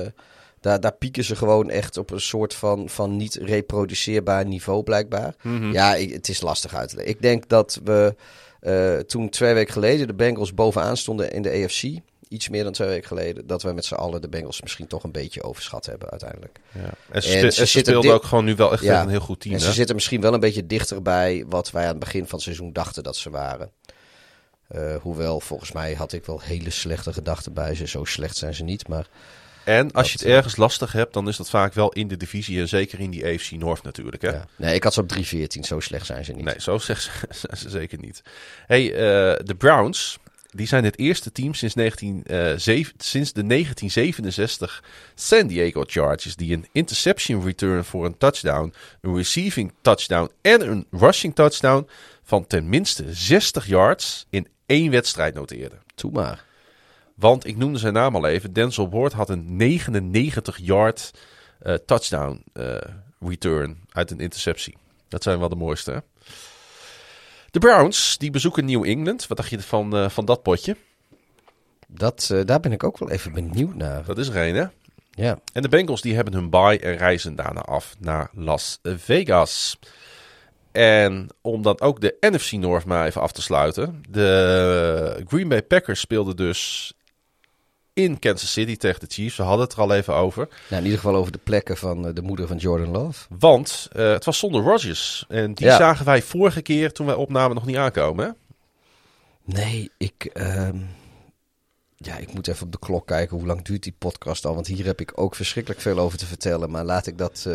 daar, 0.62 0.80
daar 0.80 0.94
pieken 0.94 1.24
ze 1.24 1.36
gewoon 1.36 1.70
echt 1.70 1.98
op 1.98 2.12
een 2.12 2.22
soort 2.22 2.54
van, 2.54 2.90
van 2.90 3.18
niet 3.18 3.36
reproduceerbaar 3.36 4.46
niveau 4.46 4.84
blijkbaar. 4.84 5.36
Mhm. 5.42 5.72
Ja, 5.72 5.96
ik- 5.96 6.14
het 6.14 6.30
is 6.30 6.42
lastig 6.42 6.74
uit 6.76 6.90
te 6.90 6.96
leggen. 6.96 7.14
Ik 7.16 7.22
denk 7.22 7.50
dat 7.50 7.80
we 7.84 8.16
toen 9.08 9.30
twee 9.30 9.54
weken 9.54 9.74
geleden 9.74 10.08
de 10.08 10.14
Bengals 10.14 10.54
bovenaan 10.54 10.98
stonden 10.98 11.32
in 11.32 11.42
de 11.42 11.50
AFC. 11.64 11.84
Iets 12.30 12.50
meer 12.50 12.64
dan 12.64 12.74
twee 12.74 12.88
weken 12.88 13.08
geleden. 13.08 13.48
Dat 13.48 13.62
we 13.62 13.72
met 13.72 13.86
z'n 13.86 13.94
allen 13.94 14.22
de 14.22 14.30
Bengals 14.30 14.62
misschien 14.62 14.88
toch 14.88 15.04
een 15.04 15.12
beetje 15.12 15.44
overschat 15.44 15.86
hebben 15.86 16.10
uiteindelijk. 16.10 16.60
Ja. 16.72 16.90
En 17.12 17.24
ze, 17.24 17.38
En 17.38 17.54
ze 17.54 17.66
speelden 17.66 18.14
ook 18.14 18.24
gewoon 18.24 18.46
nu 18.46 18.56
wel 18.56 18.72
echt 18.72 18.84
Ja. 18.84 19.02
een 19.02 19.10
heel 19.10 19.20
goed 19.20 19.40
team. 19.40 19.54
En 19.54 19.60
ze 19.62 19.68
hè? 19.68 19.74
zitten 19.74 19.96
misschien 19.96 20.22
wel 20.22 20.34
een 20.34 20.40
beetje 20.40 20.66
dichter 20.66 21.02
bij 21.02 21.44
wat 21.48 21.72
wij 21.72 21.84
aan 21.84 21.90
het 21.90 22.00
begin 22.00 22.22
van 22.22 22.32
het 22.32 22.42
seizoen 22.42 22.74
dachten 22.74 23.04
dat 23.04 23.16
ze 23.16 23.30
waren. 23.30 23.72
Eh, 24.68 24.96
hoewel, 25.02 25.40
volgens 25.40 25.72
mij 25.72 25.94
had 25.94 26.14
ik 26.14 26.26
wel 26.26 26.42
hele 26.42 26.70
slechte 26.70 27.14
gedachten 27.14 27.54
bij 27.54 27.76
ze. 27.76 27.88
Zo 27.88 28.04
slecht 28.06 28.38
zijn 28.38 28.54
ze 28.54 28.64
niet. 28.64 28.88
Maar 28.88 29.08
En 29.66 29.92
als 29.92 30.12
je 30.12 30.18
het 30.18 30.28
ergens 30.28 30.56
lastig 30.56 30.92
hebt, 30.92 31.14
dan 31.14 31.28
is 31.28 31.38
dat 31.38 31.50
vaak 31.50 31.74
wel 31.74 31.92
in 31.92 32.08
de 32.08 32.18
divisie. 32.18 32.60
En 32.60 32.68
zeker 32.68 33.00
in 33.00 33.10
die 33.10 33.26
AFC 33.26 33.52
North 33.52 33.84
natuurlijk. 33.84 34.22
Hè? 34.22 34.30
ja. 34.30 34.46
nee, 34.56 34.76
ik 34.76 34.84
had 34.84 34.94
ze 34.94 35.02
op 35.02 35.12
3-14. 35.18 35.60
Zo 35.60 35.80
slecht 35.80 36.06
zijn 36.06 36.26
ze 36.26 36.32
niet. 36.32 36.46
Nee, 36.46 36.56
zo 36.62 36.78
zijn 36.86 36.98
ze 37.58 37.70
zeker 37.70 38.00
niet. 38.00 38.22
Hey, 38.68 38.94
eh, 38.94 39.46
de 39.46 39.56
Browns, 39.58 40.18
die 40.56 40.68
zijn 40.68 40.84
het 40.84 41.00
eerste 41.00 41.32
team 41.32 41.54
sinds, 41.54 41.76
19, 41.76 42.24
eh, 42.24 42.54
zeven- 42.56 42.94
sinds 42.98 43.34
de 43.34 43.44
1967 43.44 44.84
San 45.16 45.48
Diego 45.48 45.84
Chargers 45.88 46.36
die 46.36 46.54
een 46.54 46.68
interception 46.72 47.46
return 47.46 47.84
voor 47.84 48.06
een 48.06 48.18
touchdown, 48.18 48.74
een 49.02 49.16
receiving 49.16 49.74
touchdown 49.82 50.32
en 50.42 50.70
een 50.70 50.88
rushing 50.92 51.36
touchdown 51.36 51.88
van 52.24 52.48
tenminste 52.48 53.14
60 53.14 53.68
yards 53.68 54.26
in 54.30 54.48
één 54.66 54.92
wedstrijd 54.92 55.34
noteerden. 55.34 55.80
Toe 55.96 56.12
maar. 56.12 56.46
Want 57.16 57.46
ik 57.46 57.58
noemde 57.58 57.80
zijn 57.80 57.94
naam 57.94 58.16
al 58.16 58.28
even. 58.28 58.54
Denzel 58.54 58.90
Ward 58.90 59.14
had 59.14 59.30
een 59.30 59.58
99-yard 59.58 61.12
eh, 61.60 61.74
touchdown 61.74 62.44
eh, 62.54 62.76
return 63.20 63.80
uit 63.92 64.12
een 64.12 64.20
interceptie. 64.20 64.78
Dat 65.08 65.24
zijn 65.24 65.40
wel 65.40 65.50
de 65.50 65.56
mooiste. 65.56 65.92
Hè? 65.92 65.98
De 67.52 67.60
Browns 67.60 68.18
die 68.18 68.32
bezoeken 68.32 68.66
New 68.66 68.86
England. 68.86 69.28
Wat 69.28 69.38
dacht 69.38 69.50
je 69.50 69.62
van, 69.62 69.96
eh, 69.96 70.10
van 70.10 70.26
dat 70.26 70.44
potje? 70.44 70.76
Dat, 71.88 72.30
eh, 72.32 72.46
daar 72.46 72.60
ben 72.60 72.72
ik 72.72 72.84
ook 72.84 72.98
wel 72.98 73.10
even 73.10 73.34
benieuwd 73.34 73.76
naar. 73.76 74.06
Dat 74.06 74.18
is 74.18 74.28
er 74.28 74.48
een, 74.48 74.56
hè? 74.56 74.66
Ja. 75.12 75.40
En 75.54 75.62
de 75.62 75.70
Bengals 75.70 76.02
die 76.02 76.16
hebben 76.16 76.34
hun 76.34 76.50
bye 76.50 76.80
en 76.80 76.98
reizen 76.98 77.36
daarna 77.36 77.62
af 77.62 77.96
naar 78.00 78.30
Las 78.34 78.80
Vegas. 78.84 79.80
En 80.72 81.28
om 81.42 81.62
dan 81.62 81.82
ook 81.82 82.02
de 82.02 82.18
NFC 82.20 82.52
North 82.52 82.86
maar 82.86 83.06
even 83.06 83.22
af 83.22 83.32
te 83.32 83.42
sluiten. 83.42 84.04
De 84.10 85.24
Green 85.28 85.48
Bay 85.48 85.64
Packers 85.64 86.00
speelden 86.00 86.36
dus 86.36 86.94
in 88.04 88.20
Kansas 88.20 88.52
City 88.52 88.76
tegen 88.78 89.00
de 89.00 89.06
Chiefs. 89.10 89.38
We 89.38 89.44
hadden 89.44 89.66
het 89.66 89.74
er 89.76 89.82
al 89.82 89.94
even 89.94 90.14
over. 90.16 90.48
Nou, 90.70 90.82
in 90.82 90.84
ieder 90.84 91.00
geval 91.00 91.16
over 91.16 91.32
de 91.32 91.40
plekken 91.44 91.78
van 91.78 92.08
eh, 92.08 92.14
de 92.14 92.22
moeder 92.22 92.48
van 92.48 92.58
Jordan 92.58 92.92
Love. 92.92 93.26
Want 93.40 93.88
eh, 93.92 94.12
het 94.12 94.26
was 94.26 94.38
zonder 94.38 94.62
Rodgers. 94.62 95.26
En 95.28 95.54
die 95.54 95.66
Ja. 95.66 95.78
zagen 95.78 96.06
wij 96.06 96.22
vorige 96.22 96.62
keer 96.62 96.92
toen 96.92 97.06
wij 97.06 97.16
opnamen 97.16 97.56
nog 97.56 97.66
niet 97.66 97.78
aankomen. 97.78 98.26
Hè? 98.26 98.32
Nee, 99.62 99.92
ik, 99.98 100.30
ehm, 100.34 100.78
ja, 101.98 102.18
ik 102.18 102.34
moet 102.34 102.48
even 102.48 102.66
op 102.66 102.72
de 102.72 102.80
klok 102.80 103.08
kijken 103.08 103.38
hoe 103.38 103.48
lang 103.48 103.62
duurt 103.62 103.84
die 103.84 103.96
podcast 103.98 104.46
al. 104.46 104.56
Want 104.56 104.68
hier 104.68 104.86
heb 104.86 105.02
ik 105.02 105.12
ook 105.16 105.36
verschrikkelijk 105.36 105.82
veel 105.82 106.00
over 106.00 106.18
te 106.18 106.26
vertellen. 106.26 106.70
Maar 106.72 106.84
laat 106.86 107.08
ik 107.08 107.18
dat... 107.18 107.44
eh, 107.48 107.54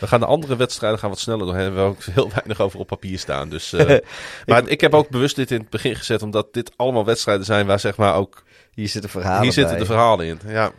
We 0.00 0.06
gaan 0.06 0.20
de 0.20 0.26
andere 0.26 0.56
wedstrijden 0.56 0.98
gaan 0.98 1.10
wat 1.10 1.18
sneller 1.18 1.46
doorheen. 1.46 1.72
We 1.74 1.80
hebben 1.80 1.84
ook 1.84 2.02
heel 2.04 2.30
weinig 2.34 2.60
over 2.60 2.78
op 2.78 2.86
papier 2.86 3.18
staan. 3.18 3.48
Dus, 3.48 3.70
maar 4.46 4.68
ik 4.68 4.80
heb 4.80 4.94
ook 4.94 5.08
bewust 5.08 5.36
dit 5.36 5.50
in 5.50 5.60
het 5.60 5.70
begin 5.70 5.96
gezet. 5.96 6.22
Omdat 6.22 6.52
dit 6.52 6.70
allemaal 6.76 7.04
wedstrijden 7.04 7.44
zijn 7.44 7.66
waar 7.66 7.80
zeg 7.80 7.96
maar 7.96 8.14
ook... 8.14 8.42
hier 8.74 8.88
zitten 8.88 9.10
verhalen 9.10 9.42
Hier 9.42 9.52
zitten 9.52 9.76
bij. 9.76 9.80
de 9.80 9.92
verhalen 9.92 10.26
in. 10.26 10.40
Ja, 10.46 10.72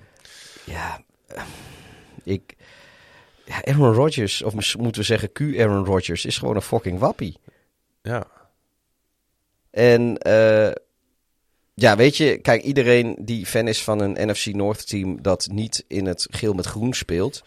Ja, 0.63 1.01
eh, 1.27 1.43
ik... 2.23 2.55
Ja, 3.45 3.63
Aaron 3.63 3.93
Rodgers, 3.93 4.41
of 4.41 4.53
moeten 4.77 5.01
we 5.01 5.07
zeggen 5.07 5.31
Q 5.31 5.41
Aaron 5.41 5.85
Rodgers, 5.85 6.25
is 6.25 6.37
gewoon 6.37 6.55
een 6.55 6.61
fucking 6.61 6.99
wappie. 6.99 7.37
ja. 8.01 8.27
En 9.71 10.17
eh, 10.17 10.71
ja, 11.73 11.95
weet 11.95 12.17
je, 12.17 12.37
kijk, 12.37 12.61
iedereen 12.61 13.15
die 13.19 13.45
fan 13.45 13.67
is 13.67 13.83
van 13.83 13.99
een 13.99 14.29
NFC 14.29 14.45
North 14.45 14.87
team 14.87 15.21
dat 15.21 15.47
niet 15.51 15.85
in 15.87 16.05
het 16.05 16.27
geel 16.29 16.53
met 16.53 16.65
groen 16.65 16.93
speelt, 16.93 17.43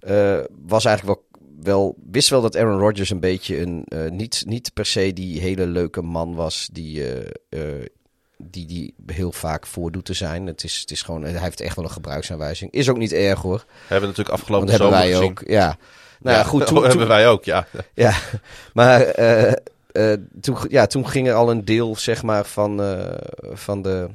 eh, 0.00 0.40
was 0.50 0.84
eigenlijk 0.84 1.20
wel, 1.20 1.42
wel, 1.62 1.96
wist 2.10 2.28
wel 2.28 2.40
dat 2.40 2.56
Aaron 2.56 2.78
Rodgers 2.78 3.10
een 3.10 3.20
beetje 3.20 3.60
een, 3.60 3.86
niet, 4.16 4.42
niet 4.46 4.72
per 4.74 4.86
se 4.86 5.12
die 5.12 5.40
hele 5.40 5.66
leuke 5.66 6.02
man 6.02 6.34
was 6.34 6.68
die, 6.72 7.14
eh, 7.48 7.84
die, 8.50 8.66
die 8.66 8.94
heel 9.06 9.32
vaak 9.32 9.66
voordoet 9.66 10.04
te 10.04 10.14
zijn. 10.14 10.46
Het 10.46 10.64
is, 10.64 10.80
het 10.80 10.90
is 10.90 11.02
gewoon, 11.02 11.22
hij 11.22 11.40
heeft 11.40 11.60
echt 11.60 11.76
wel 11.76 11.84
een 11.84 11.90
gebruiksaanwijzing. 11.90 12.72
Is 12.72 12.88
ook 12.88 12.96
niet 12.96 13.12
erg 13.12 13.40
hoor, 13.40 13.64
Hebben 13.80 14.00
we 14.00 14.06
natuurlijk 14.06 14.28
afgelopen 14.28 14.66
want 14.66 14.78
hebben 14.78 14.98
zomer 14.98 15.10
wij 15.10 15.18
gezien. 15.18 15.30
ook. 15.30 15.48
Ja, 15.48 15.76
nou 16.20 16.36
ja, 16.36 16.42
goed. 16.44 16.66
Toen, 16.66 16.76
toen, 16.76 16.88
hebben 16.88 17.08
wij 17.08 17.28
ook, 17.28 17.44
ja. 17.44 17.66
ja, 17.94 18.14
maar 18.72 19.00
eh, 19.00 19.52
eh, 19.92 20.18
toen, 20.40 20.56
ja, 20.68 20.86
toen 20.86 21.08
ging 21.08 21.28
er 21.28 21.34
al 21.34 21.50
een 21.50 21.64
deel 21.64 21.96
zeg 21.96 22.22
maar, 22.22 22.44
van, 22.44 22.82
eh, 22.82 23.14
van, 23.52 23.82
de, 23.82 24.08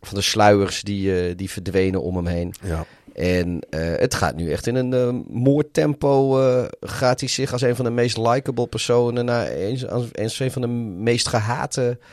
van 0.00 0.14
de 0.14 0.22
sluiers 0.22 0.82
die, 0.82 1.34
die 1.34 1.50
verdwenen 1.50 2.02
om 2.02 2.16
hem 2.16 2.26
heen. 2.26 2.54
ja. 2.62 2.84
En 3.14 3.66
het 3.70 4.14
gaat 4.14 4.36
nu 4.36 4.52
echt 4.52 4.66
in 4.66 4.74
een 4.74 5.24
moordtempo. 5.28 6.32
gaat 6.80 7.20
hij 7.20 7.28
zich 7.28 7.52
als 7.52 7.62
een 7.62 7.76
van 7.76 7.84
de 7.84 7.90
meest 7.90 8.16
likable 8.16 8.66
personen 8.66 9.24
naar 9.24 9.50
een, 9.52 9.88
als, 9.88 10.38
een 10.38 10.50
van 10.50 10.62
de 10.62 10.68
meest 10.68 11.28
gehate 11.28 11.98
eh, 11.98 12.06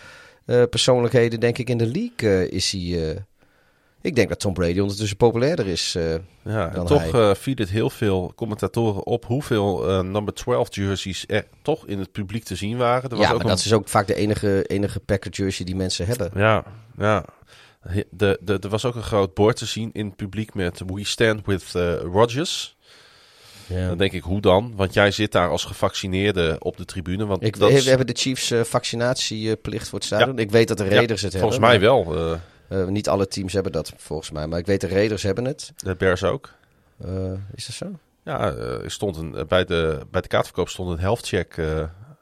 persoonlijkheden, 0.46 1.40
denk 1.40 1.58
ik, 1.58 1.70
in 1.70 1.78
de 1.78 1.86
league 1.88 2.30
eh, 2.46 2.52
is 2.52 2.72
hij. 2.72 3.10
eh, 3.12 3.18
ik 4.02 4.16
denk 4.16 4.30
dat 4.30 4.40
Tom 4.40 4.54
Brady 4.54 4.80
ondertussen 4.80 5.18
populairder 5.18 5.68
is. 5.68 5.96
eh. 5.96 6.16
Ja, 6.44 6.68
dan 6.70 6.86
toch 6.86 7.12
hij. 7.12 7.30
eh 7.30 7.36
viel 7.36 7.54
het 7.58 7.70
heel 7.70 7.90
veel 7.90 8.32
commentatoren 8.36 9.06
op 9.06 9.26
hoeveel 9.26 9.90
eh, 9.90 10.02
number 10.02 10.34
12 10.34 10.76
jerseys 10.76 11.24
er 11.28 11.46
toch 11.62 11.88
in 11.88 12.00
het 12.00 12.12
publiek 12.12 12.44
te 12.44 12.56
zien 12.56 12.78
waren. 12.78 13.10
Er 13.10 13.16
was 13.18 13.26
ja, 13.26 13.32
ook 13.32 13.38
maar 13.38 13.46
een- 13.52 13.56
dat 13.56 13.66
is 13.66 13.74
ook 13.74 13.88
vaak 13.90 14.08
de 14.08 14.16
enige, 14.16 14.64
enige 14.64 15.00
packer 15.00 15.32
jersey 15.32 15.66
die 15.66 15.76
mensen 15.76 16.06
hebben. 16.08 16.32
Ja, 16.36 16.64
ja. 16.98 17.26
De, 18.10 18.38
de, 18.42 18.58
er 18.60 18.70
was 18.70 18.86
ook 18.86 18.96
een 18.96 19.04
groot 19.04 19.34
bord 19.34 19.56
te 19.58 19.66
zien 19.66 19.90
in 19.94 20.06
het 20.06 20.16
publiek 20.16 20.54
met 20.54 20.82
We 20.86 21.06
Stand 21.06 21.46
With 21.46 21.76
eh, 21.76 21.94
Rodgers. 22.02 22.78
Ja. 23.68 23.88
Dan 23.88 23.98
denk 23.98 24.12
ik, 24.12 24.24
hoe 24.24 24.42
dan? 24.42 24.74
Want 24.76 24.94
jij 24.94 25.12
zit 25.12 25.32
daar 25.32 25.50
als 25.50 25.64
gevaccineerde 25.66 26.56
op 26.60 26.78
de 26.78 26.86
tribune. 26.86 27.26
Want 27.26 27.44
Ik, 27.44 27.60
dat 27.60 27.70
we 27.72 27.76
is- 27.78 27.86
hebben 27.86 28.08
de 28.08 28.14
Chiefs 28.16 28.52
eh, 28.52 28.62
vaccinatieplicht 28.62 29.90
voor 29.90 30.00
het 30.00 30.08
stadion. 30.08 30.40
Ik 30.40 30.52
weet 30.52 30.68
dat 30.68 30.78
de 30.78 30.88
Raiders 30.88 31.22
het 31.22 31.32
volgens 31.38 31.58
hebben. 31.60 31.70
mij 31.80 31.80
wel. 31.90 32.16
eh, 32.70 32.82
eh, 32.82 32.88
niet 32.88 33.10
alle 33.10 33.28
teams 33.28 33.54
hebben 33.54 33.72
dat 33.72 33.94
volgens 33.98 34.32
mij. 34.32 34.48
Maar 34.48 34.60
ik 34.60 34.66
weet 34.66 34.82
de 34.82 34.88
Raiders 34.88 35.24
hebben 35.24 35.46
het. 35.46 35.72
de 35.78 35.96
Bears 35.96 36.24
ook. 36.24 36.50
Is 37.56 37.66
dat 37.66 37.76
zo? 37.76 37.86
Ja, 38.24 38.52
er 38.54 38.92
stond 38.92 39.18
een, 39.18 39.46
bij, 39.48 39.66
de, 39.66 40.00
bij 40.12 40.22
de 40.22 40.28
kaartverkoop 40.28 40.70
stond 40.70 40.90
een 40.90 41.00
health 41.00 41.28
check 41.28 41.62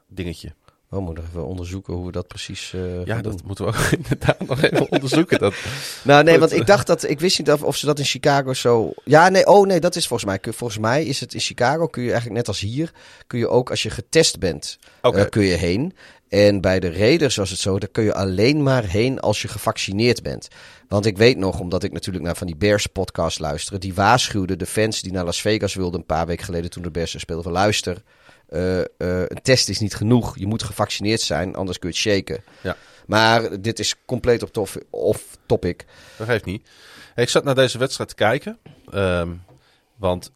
dingetje. 0.08 0.52
We 0.92 1.00
moeten 1.00 1.24
even 1.24 1.46
onderzoeken 1.46 1.94
hoe 1.94 2.06
we 2.06 2.12
dat 2.12 2.26
precies 2.26 2.72
eh 2.74 3.04
Ja, 3.04 3.14
doen. 3.20 3.32
dat 3.32 3.42
moeten 3.44 3.64
we 3.64 3.70
ook 3.70 3.90
inderdaad 4.02 4.46
nog 4.46 4.62
even 4.62 4.90
onderzoeken. 4.90 5.38
Dat, 5.38 5.54
Nou, 6.02 6.24
nee, 6.24 6.38
want 6.38 6.52
ik 6.52 6.66
dacht 6.66 6.86
dat... 6.86 7.08
Ik 7.08 7.20
wist 7.20 7.38
niet 7.38 7.50
of, 7.50 7.62
of 7.62 7.76
ze 7.76 7.86
dat 7.86 7.98
in 7.98 8.04
Chicago 8.04 8.54
zo... 8.54 8.92
Ja, 9.04 9.28
nee, 9.28 9.46
oh 9.46 9.66
nee, 9.66 9.80
dat 9.80 9.96
is 9.96 10.06
volgens 10.06 10.28
mij... 10.28 10.52
Volgens 10.52 10.78
mij 10.78 11.04
is 11.04 11.20
het 11.20 11.34
in 11.34 11.40
Chicago, 11.40 11.86
kun 11.86 12.02
je 12.02 12.10
eigenlijk 12.10 12.38
net 12.38 12.48
als 12.48 12.60
hier... 12.60 12.92
Kun 13.26 13.38
je 13.38 13.48
ook 13.48 13.70
als 13.70 13.82
je 13.82 13.90
getest 13.90 14.38
bent, 14.38 14.78
eh, 15.00 15.24
kun 15.28 15.44
je 15.44 15.54
heen. 15.54 15.94
En 16.28 16.60
bij 16.60 16.80
de 16.80 16.92
Raiders 16.92 17.36
was 17.36 17.50
het 17.50 17.58
zo, 17.58 17.78
daar 17.78 17.88
kun 17.88 18.04
je 18.04 18.14
alleen 18.14 18.62
maar 18.62 18.84
heen 18.84 19.20
als 19.20 19.42
je 19.42 19.48
gevaccineerd 19.48 20.22
bent. 20.22 20.48
Want 20.88 21.06
ik 21.06 21.16
weet 21.16 21.36
nog, 21.36 21.60
omdat 21.60 21.82
ik 21.82 21.92
natuurlijk 21.92 22.24
naar 22.24 22.36
van 22.36 22.46
die 22.46 22.56
Bears 22.56 22.86
podcast 22.86 23.38
luisterde... 23.38 23.78
Die 23.78 23.94
waarschuwden 23.94 24.58
de 24.58 24.66
fans 24.66 25.00
die 25.00 25.12
naar 25.12 25.24
Las 25.24 25.40
Vegas 25.40 25.74
wilden 25.74 26.00
een 26.00 26.06
paar 26.06 26.26
weken 26.26 26.44
geleden 26.44 26.70
toen 26.70 26.82
de 26.82 26.90
Bears 26.90 27.14
er 27.14 27.20
speelden... 27.20 27.44
Van 27.44 27.52
luister, 27.52 28.02
eh, 28.52 28.80
eh, 28.80 28.86
een 28.98 29.42
test 29.42 29.68
is 29.68 29.78
niet 29.78 29.94
genoeg. 29.94 30.38
Je 30.38 30.46
moet 30.46 30.62
gevaccineerd 30.62 31.20
zijn, 31.20 31.54
anders 31.54 31.78
kun 31.78 31.88
je 31.88 31.94
het 31.94 32.04
shaken. 32.04 32.44
Ja. 32.62 32.76
Maar 33.06 33.60
dit 33.60 33.78
is 33.78 33.94
compleet 34.04 34.42
op 34.42 34.52
tof, 34.52 34.76
off 34.90 35.38
topic. 35.46 35.84
Dat 36.18 36.26
geeft 36.26 36.44
niet. 36.44 36.68
Hey, 37.14 37.24
ik 37.24 37.30
zat 37.30 37.44
naar 37.44 37.54
deze 37.54 37.78
wedstrijd 37.78 38.08
te 38.08 38.14
kijken. 38.14 38.58
Ehm, 38.90 39.30
want 39.96 40.30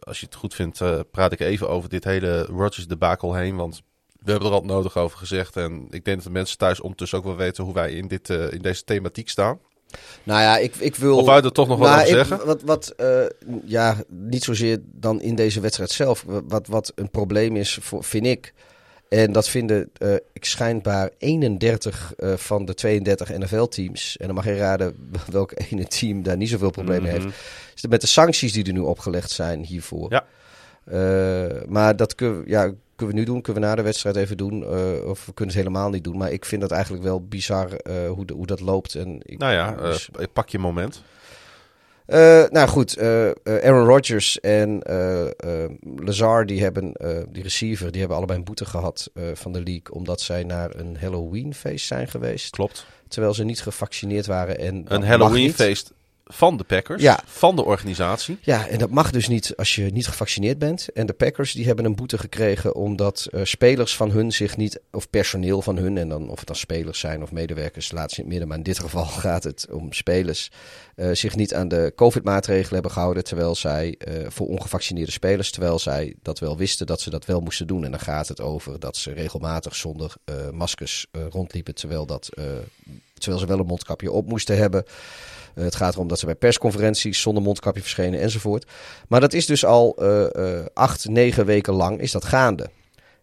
als 0.00 0.20
je 0.20 0.26
het 0.26 0.34
goed 0.34 0.54
vindt, 0.54 0.80
eh, 0.80 1.00
praat 1.10 1.32
ik 1.32 1.40
even 1.40 1.68
over 1.68 1.88
dit 1.88 2.04
hele 2.04 2.42
Rodgers 2.42 2.86
debakel 2.86 3.34
heen. 3.34 3.56
Want 3.56 3.82
we 4.22 4.30
hebben 4.30 4.48
er 4.48 4.54
al 4.54 4.64
nodig 4.64 4.96
over 4.96 5.18
gezegd. 5.18 5.56
En 5.56 5.86
ik 5.90 6.04
denk 6.04 6.16
dat 6.16 6.26
de 6.26 6.30
mensen 6.30 6.58
thuis 6.58 6.80
ondertussen 6.80 7.18
ook 7.18 7.24
wel 7.24 7.36
weten 7.36 7.64
hoe 7.64 7.74
wij 7.74 7.92
in, 7.92 8.08
dit, 8.08 8.28
in 8.28 8.62
deze 8.62 8.84
thematiek 8.84 9.28
staan. 9.28 9.58
Nou 10.22 10.40
ja, 10.40 10.56
ik, 10.58 10.74
ik 10.76 10.96
wil... 10.96 11.16
Of 11.18 11.28
er 11.28 11.52
toch 11.52 11.68
nog 11.68 11.78
wat 11.78 11.88
Nou, 11.88 12.00
over 12.02 12.18
ik- 12.18 12.26
zeggen? 12.26 12.46
Wat, 12.46 12.62
wat 12.62 12.88
eh, 12.96 13.24
ja, 13.64 13.96
niet 14.08 14.44
zozeer 14.44 14.78
dan 14.82 15.20
in 15.20 15.34
deze 15.34 15.60
wedstrijd 15.60 15.90
zelf. 15.90 16.24
Wat, 16.48 16.66
wat 16.66 16.92
een 16.94 17.10
probleem 17.10 17.56
is, 17.56 17.78
voor, 17.82 18.04
vind 18.04 18.26
ik. 18.26 18.54
En 19.08 19.32
dat 19.32 19.48
vinden 19.48 19.90
eh, 19.98 20.14
ik 20.32 20.44
schijnbaar 20.44 21.10
31 21.18 22.12
eh, 22.16 22.32
van 22.36 22.64
de 22.64 22.74
32 22.74 23.38
NFL-teams. 23.38 24.16
En 24.16 24.26
dan 24.26 24.34
mag 24.34 24.44
je 24.44 24.56
raden 24.56 25.10
welk 25.30 25.52
ene 25.70 25.86
team 25.86 26.22
daar 26.22 26.36
niet 26.36 26.48
zoveel 26.48 26.70
problemen 26.70 27.12
Mhm. 27.12 27.20
heeft. 27.22 27.26
Is 27.74 27.82
het 27.82 27.90
met 27.90 28.00
de 28.00 28.06
sancties 28.06 28.52
die 28.52 28.64
er 28.66 28.72
nu 28.72 28.78
opgelegd 28.80 29.30
zijn 29.30 29.64
hiervoor. 29.64 30.10
Ja. 30.12 30.24
Eh, 30.84 31.62
maar 31.68 31.96
dat 31.96 32.14
we- 32.16 32.42
ja, 32.46 32.70
kunnen 32.96 33.14
we 33.14 33.20
nu 33.20 33.26
doen, 33.26 33.40
kunnen 33.42 33.62
we 33.62 33.68
na 33.68 33.74
de 33.74 33.82
wedstrijd 33.82 34.16
even 34.16 34.36
doen. 34.36 34.62
eh, 34.64 35.08
of 35.08 35.26
we 35.26 35.32
kunnen 35.34 35.54
het 35.54 35.64
helemaal 35.64 35.90
niet 35.90 36.04
doen. 36.04 36.16
Maar 36.16 36.32
ik 36.32 36.44
vind 36.44 36.60
dat 36.60 36.70
eigenlijk 36.70 37.02
wel 37.04 37.24
bizar 37.26 37.72
eh, 37.72 38.08
hoe, 38.10 38.24
de- 38.26 38.34
hoe 38.34 38.46
dat 38.46 38.60
loopt. 38.60 38.94
En 38.94 39.20
ik, 39.22 39.38
Nou 39.38 39.52
ja, 39.52 39.76
eh, 39.76 39.82
dus- 39.82 40.08
pak 40.32 40.48
je 40.48 40.58
moment. 40.58 41.02
nou 42.50 42.68
goed, 42.68 42.98
Aaron 43.44 43.86
Rodgers 43.86 44.40
en 44.40 44.80
Lazar, 45.96 46.46
die 46.46 46.62
hebben, 46.62 46.92
die 47.32 47.42
receiver, 47.42 47.90
die 47.90 47.98
hebben 47.98 48.16
allebei 48.16 48.38
een 48.38 48.44
boete 48.44 48.64
gehad 48.64 49.10
eh, 49.14 49.24
van 49.34 49.52
de 49.52 49.62
league. 49.62 49.90
Omdat 49.92 50.20
zij 50.20 50.44
naar 50.44 50.74
een 50.74 50.96
Halloween-feest 51.00 51.86
zijn 51.86 52.08
geweest. 52.08 52.50
Klopt. 52.50 52.86
Terwijl 53.08 53.34
ze 53.34 53.44
niet 53.44 53.60
gevaccineerd 53.62 54.26
waren. 54.26 54.58
En 54.58 54.74
Een 54.88 55.00
mag 55.00 55.08
Halloween-feest 55.08 55.92
van 56.26 56.56
de 56.56 56.64
Packers. 56.64 57.02
Ja. 57.02 57.20
Van 57.26 57.56
de 57.56 57.64
organisatie. 57.64 58.38
Ja, 58.40 58.66
en 58.66 58.78
dat 58.78 58.90
mag 58.90 59.10
dus 59.10 59.28
niet 59.28 59.56
als 59.56 59.74
je 59.74 59.82
niet 59.82 60.06
gevaccineerd 60.06 60.58
bent. 60.58 60.92
En 60.92 61.06
de 61.06 61.12
Packers 61.12 61.52
die 61.52 61.66
hebben 61.66 61.84
een 61.84 61.94
boete 61.94 62.18
gekregen 62.18 62.74
omdat 62.74 63.26
eh, 63.30 63.40
spelers 63.44 63.96
van 63.96 64.10
hun 64.10 64.32
zich 64.32 64.56
niet, 64.56 64.80
of 64.92 65.10
personeel 65.10 65.62
van 65.62 65.76
hun, 65.76 65.98
en 65.98 66.08
dan 66.08 66.30
of 66.30 66.38
het 66.38 66.46
dan 66.46 66.56
spelers 66.56 66.98
zijn 66.98 67.22
of 67.22 67.32
medewerkers, 67.32 67.92
laat 67.92 68.10
ze 68.10 68.16
in 68.16 68.22
het 68.22 68.30
midden. 68.30 68.48
Maar 68.48 68.56
in 68.56 68.62
dit 68.62 68.78
geval 68.78 69.04
gaat 69.26 69.44
het 69.44 69.66
om 69.70 69.92
spelers, 69.92 70.50
eh, 70.94 71.10
zich 71.12 71.36
niet 71.36 71.54
aan 71.54 71.68
de 71.68 71.92
COVID-maatregelen 71.96 72.72
hebben 72.72 72.90
gehouden. 72.90 73.24
Terwijl 73.24 73.54
zij, 73.54 73.94
eh, 73.98 74.26
voor 74.28 74.46
ongevaccineerde 74.46 75.12
spelers, 75.12 75.50
terwijl 75.50 75.78
zij 75.78 76.14
dat 76.22 76.38
wel 76.38 76.56
wisten 76.56 76.86
dat 76.86 77.00
ze 77.00 77.10
dat 77.10 77.24
wel 77.24 77.40
moesten 77.40 77.66
doen. 77.66 77.84
En 77.84 77.90
dan 77.90 78.00
gaat 78.00 78.28
het 78.28 78.40
over 78.40 78.80
dat 78.80 78.96
ze 78.96 79.12
regelmatig 79.12 79.76
zonder 79.76 80.14
maskers 80.52 81.06
rondliepen, 81.30 81.74
terwijl, 81.74 82.06
dat, 82.06 82.28
terwijl 83.18 83.40
ze 83.40 83.46
wel 83.46 83.58
een 83.58 83.66
mondkapje 83.66 84.12
op 84.12 84.28
moesten 84.28 84.56
hebben. 84.56 84.84
Eh, 85.56 85.64
het 85.64 85.74
gaat 85.74 85.94
erom 85.94 86.08
dat 86.08 86.18
ze 86.18 86.26
bij 86.26 86.34
persconferenties 86.34 87.20
zonder 87.20 87.42
mondkapje 87.42 87.80
verschenen 87.80 88.20
enzovoort. 88.20 88.66
Maar 89.08 89.20
dat 89.20 89.32
is 89.32 89.46
dus 89.46 89.64
al 89.64 89.96
eh, 89.96 90.58
eh, 90.58 90.66
acht, 90.74 91.08
negen 91.08 91.46
weken 91.46 91.74
lang 91.74 92.00
is 92.00 92.12
dat 92.12 92.24
gaande. 92.24 92.70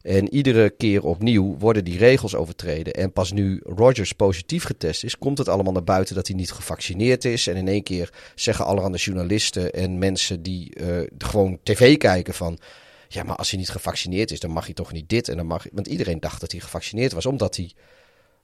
En 0.02 0.34
iedere 0.34 0.70
keer 0.70 1.04
opnieuw 1.04 1.58
worden 1.58 1.84
die 1.84 1.98
regels 1.98 2.36
overtreden. 2.36 2.94
En 2.94 3.12
pas 3.12 3.32
nu 3.32 3.62
Rogers 3.66 4.14
positief 4.14 4.64
getest 4.64 5.04
is, 5.04 5.18
komt 5.18 5.38
het 5.38 5.50
allemaal 5.50 5.74
naar 5.74 5.84
buiten 5.84 6.16
dat 6.16 6.28
hij 6.28 6.36
niet 6.36 6.52
gevaccineerd 6.52 7.26
is. 7.26 7.48
En 7.48 7.56
in 7.56 7.68
één 7.68 7.84
keer 7.84 8.10
zeggen 8.36 8.66
allerhande 8.66 8.98
journalisten 8.98 9.72
en 9.72 9.98
mensen 9.98 10.44
die 10.44 10.74
gewoon 11.18 11.60
tv 11.64 11.98
kijken 11.98 12.34
van... 12.34 12.60
Ja, 13.08 13.24
maar 13.24 13.36
als 13.36 13.50
hij 13.50 13.60
niet 13.60 13.70
gevaccineerd 13.70 14.32
is, 14.32 14.40
dan 14.40 14.52
mag 14.52 14.66
hij 14.66 14.74
toch 14.74 14.92
niet 14.92 15.10
dit 15.10 15.28
en 15.30 15.38
dan 15.38 15.46
mag. 15.46 15.66
Want 15.72 15.88
iedereen 15.88 16.20
dacht 16.20 16.42
dat 16.42 16.52
hij 16.52 16.62
gevaccineerd 16.62 17.12
was, 17.12 17.26
omdat 17.26 17.56
hij 17.56 17.72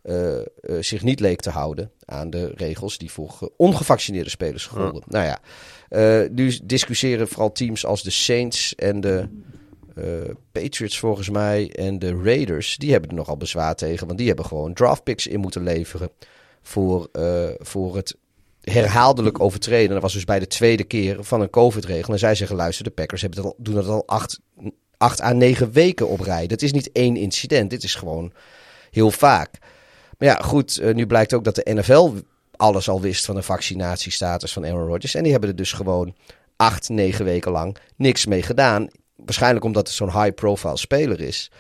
eh, 0.02 0.40
eh, 0.40 0.46
zich 0.80 1.04
niet 1.04 1.20
leek 1.20 1.40
te 1.42 1.50
houden 1.50 1.92
aan 2.06 2.30
de 2.30 2.52
regels 2.56 2.98
die 2.98 3.12
voor 3.12 3.30
ge- 3.30 3.52
ongevaccineerde 3.58 4.30
spelers 4.30 4.66
golden. 4.66 5.04
Nou 5.08 5.26
ja, 5.26 5.40
eh, 5.90 6.30
nu 6.32 6.60
discussiëren 6.64 7.28
vooral 7.28 7.52
teams 7.52 7.86
als 7.86 8.04
de 8.04 8.10
Saints 8.10 8.76
en 8.76 9.02
de 9.02 9.28
Patriots 10.52 11.00
volgens 11.00 11.30
mij 11.30 11.72
en 11.76 12.00
de 12.00 12.22
Raiders. 12.24 12.78
Die 12.78 12.92
hebben 12.92 13.10
er 13.10 13.16
nogal 13.16 13.38
bezwaar 13.38 13.76
tegen, 13.76 14.06
want 14.06 14.18
die 14.18 14.28
hebben 14.28 14.46
gewoon 14.46 14.74
draftpicks 14.74 15.28
in 15.28 15.40
moeten 15.40 15.64
leveren 15.64 16.10
voor, 16.62 17.10
voor 17.60 17.96
het 17.96 18.16
herhaaldelijk 18.62 19.40
overtreden. 19.40 19.90
Dat 19.94 20.02
was 20.02 20.14
dus 20.14 20.26
bij 20.26 20.40
de 20.40 20.48
tweede 20.48 20.84
keer 20.84 21.24
van 21.24 21.42
een 21.42 21.50
COVID-regel. 21.50 22.14
En 22.14 22.20
zij 22.20 22.36
zeggen, 22.36 22.56
luister, 22.56 22.84
de 22.84 22.90
Packers 22.90 23.22
hebben 23.22 23.42
dat 23.44 23.52
al, 23.52 23.58
doen 23.58 23.76
dat 23.76 23.88
al 23.88 24.04
acht, 24.06 24.40
acht 24.98 25.22
à 25.22 25.32
negen 25.34 25.72
weken 25.72 26.08
op 26.08 26.20
rij. 26.20 26.48
Dat 26.48 26.62
is 26.62 26.72
niet 26.72 26.92
één 26.92 27.16
incident, 27.16 27.70
dit 27.70 27.84
is 27.84 27.96
gewoon 27.96 28.32
heel 28.92 29.12
vaak. 29.12 29.58
Maar 30.20 30.28
ja, 30.28 30.36
goed, 30.36 30.78
eh, 30.78 30.94
nu 30.94 31.08
blijkt 31.08 31.34
ook 31.34 31.44
dat 31.44 31.56
de 31.56 31.74
NFL 31.74 32.12
alles 32.56 32.90
al 32.90 33.02
wist 33.02 33.26
van 33.26 33.36
de 33.36 33.42
vaccinatiestatus 33.42 34.54
van 34.54 34.66
Aaron 34.66 34.88
Rodgers. 34.88 35.16
En 35.16 35.24
die 35.24 35.32
hebben 35.32 35.50
er 35.50 35.56
dus 35.56 35.72
gewoon 35.72 36.16
acht, 36.56 36.90
negen 36.90 37.26
weken 37.26 37.52
lang 37.52 37.78
niks 37.96 38.26
mee 38.26 38.42
gedaan. 38.42 38.88
Waarschijnlijk 39.16 39.66
omdat 39.66 39.88
het 39.88 39.96
zo'n 39.96 40.22
high-profile 40.22 40.78
speler 40.78 41.20
is. 41.20 41.52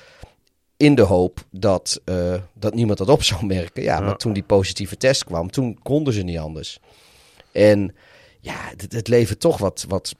In 0.77 0.95
de 0.95 1.01
hoop 1.01 1.45
dat, 1.51 2.01
uh, 2.05 2.35
dat 2.53 2.73
niemand 2.73 2.97
dat 2.97 3.09
op 3.09 3.23
zou 3.23 3.45
merken. 3.45 3.83
Ja, 3.83 3.99
maar 3.99 4.17
toen 4.17 4.33
die 4.33 4.43
positieve 4.43 4.97
test 4.97 5.23
kwam, 5.23 5.51
toen 5.51 5.79
konden 5.83 6.13
ze 6.13 6.21
niet 6.21 6.37
anders. 6.37 6.79
En 7.51 7.95
ja, 8.39 8.55
het, 8.77 8.91
het 8.91 9.07
levert 9.07 9.39
toch 9.39 9.57
wat, 9.57 9.85
wat 9.87 10.13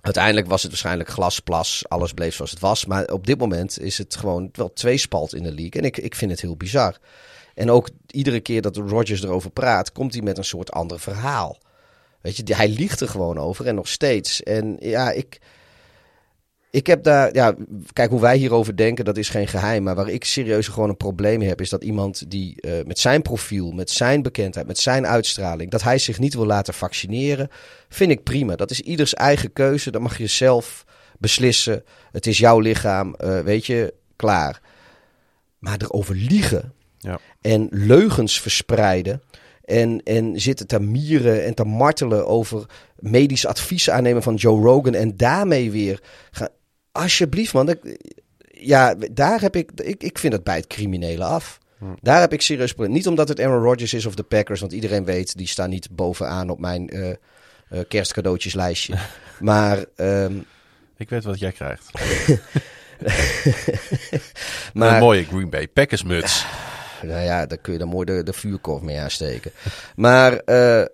Uiteindelijk 0.00 0.46
was 0.46 0.62
het 0.62 0.70
waarschijnlijk 0.70 1.08
glasplas, 1.08 1.84
alles 1.88 2.12
bleef 2.12 2.34
zoals 2.34 2.50
het 2.50 2.60
was. 2.60 2.86
Maar 2.86 3.04
op 3.04 3.26
dit 3.26 3.38
moment 3.38 3.80
is 3.80 3.98
het 3.98 4.16
gewoon 4.16 4.48
wel 4.52 4.72
tweespalt 4.72 5.34
in 5.34 5.42
de 5.42 5.52
league. 5.52 5.80
En 5.80 5.84
ik, 5.84 5.96
ik 5.96 6.14
vind 6.14 6.30
het 6.30 6.40
heel 6.40 6.56
bizar. 6.56 6.98
En 7.54 7.70
ook 7.70 7.88
iedere 8.10 8.40
keer 8.40 8.62
dat 8.62 8.76
Rodgers 8.76 9.22
erover 9.22 9.50
praat, 9.50 9.92
komt 9.92 10.12
hij 10.12 10.22
met 10.22 10.38
een 10.38 10.44
soort 10.44 10.72
ander 10.72 11.00
verhaal. 11.00 11.58
Weet 12.20 12.36
je, 12.36 12.54
hij 12.54 12.68
liegt 12.68 13.00
er 13.00 13.08
gewoon 13.08 13.38
over 13.38 13.66
en 13.66 13.74
nog 13.74 13.88
steeds. 13.88 14.42
En 14.42 14.76
ja, 14.80 15.10
ik, 15.10 15.40
ik 16.70 16.86
heb 16.86 17.02
daar, 17.02 17.34
ja, 17.34 17.54
kijk 17.92 18.10
hoe 18.10 18.20
wij 18.20 18.36
hierover 18.36 18.76
denken, 18.76 19.04
dat 19.04 19.16
is 19.16 19.28
geen 19.28 19.48
geheim. 19.48 19.82
Maar 19.82 19.94
waar 19.94 20.08
ik 20.08 20.24
serieus 20.24 20.68
gewoon 20.68 20.88
een 20.88 20.96
probleem 20.96 21.40
heb, 21.40 21.60
is 21.60 21.68
dat 21.70 21.84
iemand 21.84 22.30
die 22.30 22.56
uh, 22.60 22.72
met 22.84 22.98
zijn 22.98 23.22
profiel, 23.22 23.72
met 23.72 23.90
zijn 23.90 24.22
bekendheid, 24.22 24.66
met 24.66 24.78
zijn 24.78 25.06
uitstraling, 25.06 25.70
dat 25.70 25.82
hij 25.82 25.98
zich 25.98 26.18
niet 26.18 26.34
wil 26.34 26.46
laten 26.46 26.74
vaccineren, 26.74 27.48
vind 27.88 28.10
ik 28.10 28.22
prima. 28.22 28.56
Dat 28.56 28.70
is 28.70 28.80
ieders 28.80 29.14
eigen 29.14 29.52
keuze, 29.52 29.90
dat 29.90 30.02
mag 30.02 30.18
je 30.18 30.26
zelf 30.26 30.84
beslissen. 31.18 31.84
Het 32.12 32.26
is 32.26 32.38
jouw 32.38 32.58
lichaam, 32.58 33.14
uh, 33.24 33.40
weet 33.40 33.66
je, 33.66 33.94
klaar. 34.16 34.60
Maar 35.58 35.76
erover 35.80 36.14
liegen 36.14 36.72
ja. 37.04 37.18
en 37.40 37.68
leugens 37.70 38.40
verspreiden. 38.40 39.22
En, 39.64 40.00
en 40.02 40.40
zitten 40.40 40.66
te 40.66 40.80
mieren 40.80 41.44
en 41.44 41.54
te 41.54 41.64
martelen 41.64 42.26
over 42.26 42.66
medisch 42.98 43.46
advies 43.46 43.90
aannemen 43.90 44.22
van 44.22 44.34
Joe 44.34 44.62
Rogan. 44.62 44.94
En 44.94 45.16
daarmee 45.16 45.70
weer 45.70 46.00
gaan 46.30 46.48
alsjeblieft 46.92 47.52
man. 47.52 47.76
ja, 48.50 48.94
daar 49.12 49.40
heb 49.40 49.56
ik, 49.56 49.70
ik, 49.74 50.02
ik 50.02 50.18
vind 50.18 50.32
het 50.32 50.44
bij 50.44 50.56
het 50.56 50.66
criminele 50.66 51.24
af. 51.24 51.58
Hm. 51.78 51.84
Daar 52.00 52.20
heb 52.20 52.32
ik 52.32 52.42
serieus. 52.42 52.74
Niet 52.76 53.06
omdat 53.06 53.28
het 53.28 53.40
Aaron 53.40 53.62
Rodgers 53.62 53.94
is 53.94 54.06
of 54.06 54.14
de 54.14 54.22
Packers, 54.22 54.60
want 54.60 54.72
iedereen 54.72 55.04
weet, 55.04 55.36
die 55.36 55.46
staan 55.46 55.70
niet 55.70 55.88
bovenaan 55.90 56.50
op 56.50 56.60
mijn 56.60 56.96
uh, 56.96 57.08
uh, 57.08 57.80
kerstcadeautjeslijstje. 57.88 58.94
maar... 59.40 59.84
Um, 59.96 60.44
ik 60.96 61.10
weet 61.10 61.24
wat 61.24 61.38
jij 61.38 61.52
krijgt. 61.52 61.90
maar, 64.74 64.94
een 64.94 65.00
mooie 65.00 65.24
Green 65.24 65.50
Bay 65.50 65.68
Packers 65.68 66.02
muts. 66.02 66.44
Nou 67.06 67.24
ja, 67.24 67.46
daar 67.46 67.58
kun 67.58 67.72
je 67.72 67.78
dan 67.78 67.88
mooi 67.88 68.04
de, 68.04 68.22
de 68.22 68.32
vuurkorf 68.32 68.82
mee 68.82 68.98
aansteken. 68.98 69.50
maar... 69.96 70.42
Uh, 70.46 70.84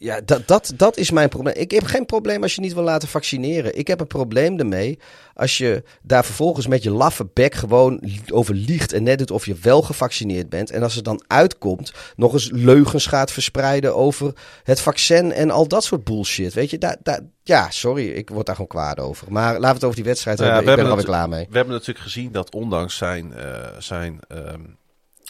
ja, 0.00 0.20
dat, 0.24 0.46
dat, 0.46 0.72
dat 0.76 0.96
is 0.96 1.10
mijn 1.10 1.28
probleem. 1.28 1.54
Ik 1.56 1.70
heb 1.70 1.84
geen 1.84 2.06
probleem 2.06 2.42
als 2.42 2.54
je 2.54 2.60
niet 2.60 2.74
wil 2.74 2.82
laten 2.82 3.08
vaccineren. 3.08 3.78
Ik 3.78 3.86
heb 3.86 4.00
een 4.00 4.06
probleem 4.06 4.58
ermee 4.58 4.98
als 5.34 5.58
je 5.58 5.82
daar 6.02 6.24
vervolgens 6.24 6.66
met 6.66 6.82
je 6.82 6.90
laffe 6.90 7.28
bek 7.32 7.54
gewoon 7.54 8.00
over 8.32 8.54
liegt 8.54 8.92
en 8.92 9.02
net 9.02 9.18
doet 9.18 9.30
of 9.30 9.46
je 9.46 9.54
wel 9.54 9.82
gevaccineerd 9.82 10.48
bent. 10.48 10.70
En 10.70 10.82
als 10.82 10.94
het 10.94 11.04
dan 11.04 11.22
uitkomt, 11.26 11.92
nog 12.16 12.32
eens 12.32 12.50
leugens 12.50 13.06
gaat 13.06 13.30
verspreiden 13.30 13.96
over 13.96 14.32
het 14.62 14.80
vaccin 14.80 15.32
en 15.32 15.50
al 15.50 15.68
dat 15.68 15.84
soort 15.84 16.04
bullshit. 16.04 16.54
Weet 16.54 16.70
je, 16.70 16.78
daar, 16.78 16.96
daar, 17.02 17.20
ja, 17.42 17.70
sorry, 17.70 18.08
ik 18.08 18.30
word 18.30 18.46
daar 18.46 18.54
gewoon 18.54 18.70
kwaad 18.70 19.00
over. 19.00 19.32
Maar 19.32 19.52
laten 19.52 19.68
we 19.68 19.74
het 19.74 19.84
over 19.84 19.96
die 19.96 20.04
wedstrijd 20.04 20.38
nou 20.38 20.50
ja, 20.50 20.56
hebben. 20.56 20.72
Ik 20.72 20.78
ben 20.78 20.86
er 20.86 20.96
alweer 20.96 21.10
klaar 21.10 21.28
mee. 21.28 21.46
We 21.50 21.56
hebben 21.56 21.74
natuurlijk 21.74 22.04
gezien 22.04 22.32
dat 22.32 22.54
ondanks 22.54 22.96
zijn, 22.96 23.32
uh, 23.36 23.66
zijn, 23.78 24.20
um, 24.28 24.77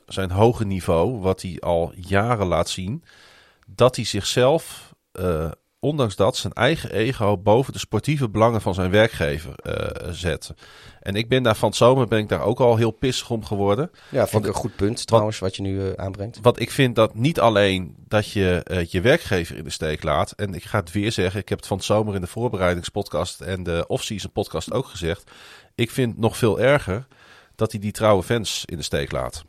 zijn 0.09 0.31
hoge 0.31 0.65
niveau, 0.65 1.19
wat 1.19 1.43
hij 1.43 1.57
al 1.61 1.93
jaren 1.97 2.47
laat 2.47 2.69
zien 2.69 3.05
dat 3.75 3.97
hij 3.97 4.05
zichzelf, 4.05 4.95
uh, 5.13 5.51
ondanks 5.81 6.17
dat, 6.17 6.37
zijn 6.37 6.53
eigen 6.53 6.93
ego 6.93 7.37
boven 7.37 7.73
de 7.73 7.79
sportieve 7.79 8.29
belangen 8.29 8.61
van 8.61 8.75
zijn 8.75 8.91
werkgever 8.91 9.55
uh, 9.63 10.13
zet. 10.13 10.55
En 11.01 11.15
ik 11.15 11.29
ben 11.29 11.43
daar 11.43 11.57
van 11.57 11.69
het 11.69 11.79
zomer 11.79 12.09
ben 12.09 12.19
ik 12.19 12.29
daar 12.29 12.43
ook 12.43 12.61
al 12.61 12.77
heel 12.77 12.91
pissig 12.91 13.31
om 13.31 13.45
geworden. 13.45 13.91
Ja, 14.09 14.27
vind 14.27 14.43
ik 14.43 14.49
een 14.49 14.61
goed 14.61 14.77
punt 14.77 15.07
trouwens, 15.07 15.39
wat, 15.39 15.57
je 15.57 15.63
nu 15.63 15.81
uh, 15.81 15.93
aanbrengt. 15.93 16.39
Want 16.43 16.61
ik 16.61 16.71
vind 16.71 16.95
dat 16.95 17.15
niet 17.15 17.41
alleen 17.41 17.97
dat 18.09 18.31
je 18.31 18.87
je 18.89 19.01
werkgever 19.01 19.57
in 19.57 19.65
de 19.65 19.71
steek 19.71 20.03
laat. 20.03 20.31
En 20.31 20.55
ik 20.55 20.65
ga 20.65 20.79
het 20.79 20.93
weer 20.93 21.13
zeggen, 21.13 21.41
ik 21.41 21.49
heb 21.49 21.59
het 21.59 21.67
van 21.67 21.77
het 21.77 21.87
zomer 21.87 22.15
in 22.15 22.21
de 22.21 22.27
voorbereidingspodcast 22.27 23.41
en 23.41 23.63
de 23.63 23.85
off-season 23.87 24.33
podcast 24.33 24.73
ook 24.73 24.87
gezegd. 24.87 25.31
Ik 25.75 25.91
vind 25.91 26.19
nog 26.19 26.37
veel 26.37 26.61
erger 26.61 27.07
dat 27.55 27.73
hij 27.73 27.81
die 27.81 27.93
trouwe 27.93 28.23
fans 28.23 28.63
in 28.65 28.77
de 28.77 28.83
steek 28.83 29.13
laat. 29.13 29.45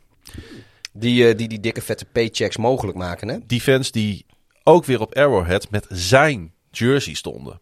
Die, 0.92 1.28
uh, 1.28 1.36
die 1.36 1.48
die 1.48 1.60
dikke 1.60 1.82
vette 1.82 2.04
paychecks 2.04 2.56
mogelijk 2.56 2.98
maken, 2.98 3.28
hè? 3.28 3.38
Die 3.46 3.60
fans 3.60 3.90
die 3.90 4.26
ook 4.62 4.84
weer 4.84 5.00
op 5.00 5.14
Arrowhead 5.14 5.70
met 5.70 5.86
zijn 5.88 6.52
jersey 6.70 7.14
stonden. 7.14 7.60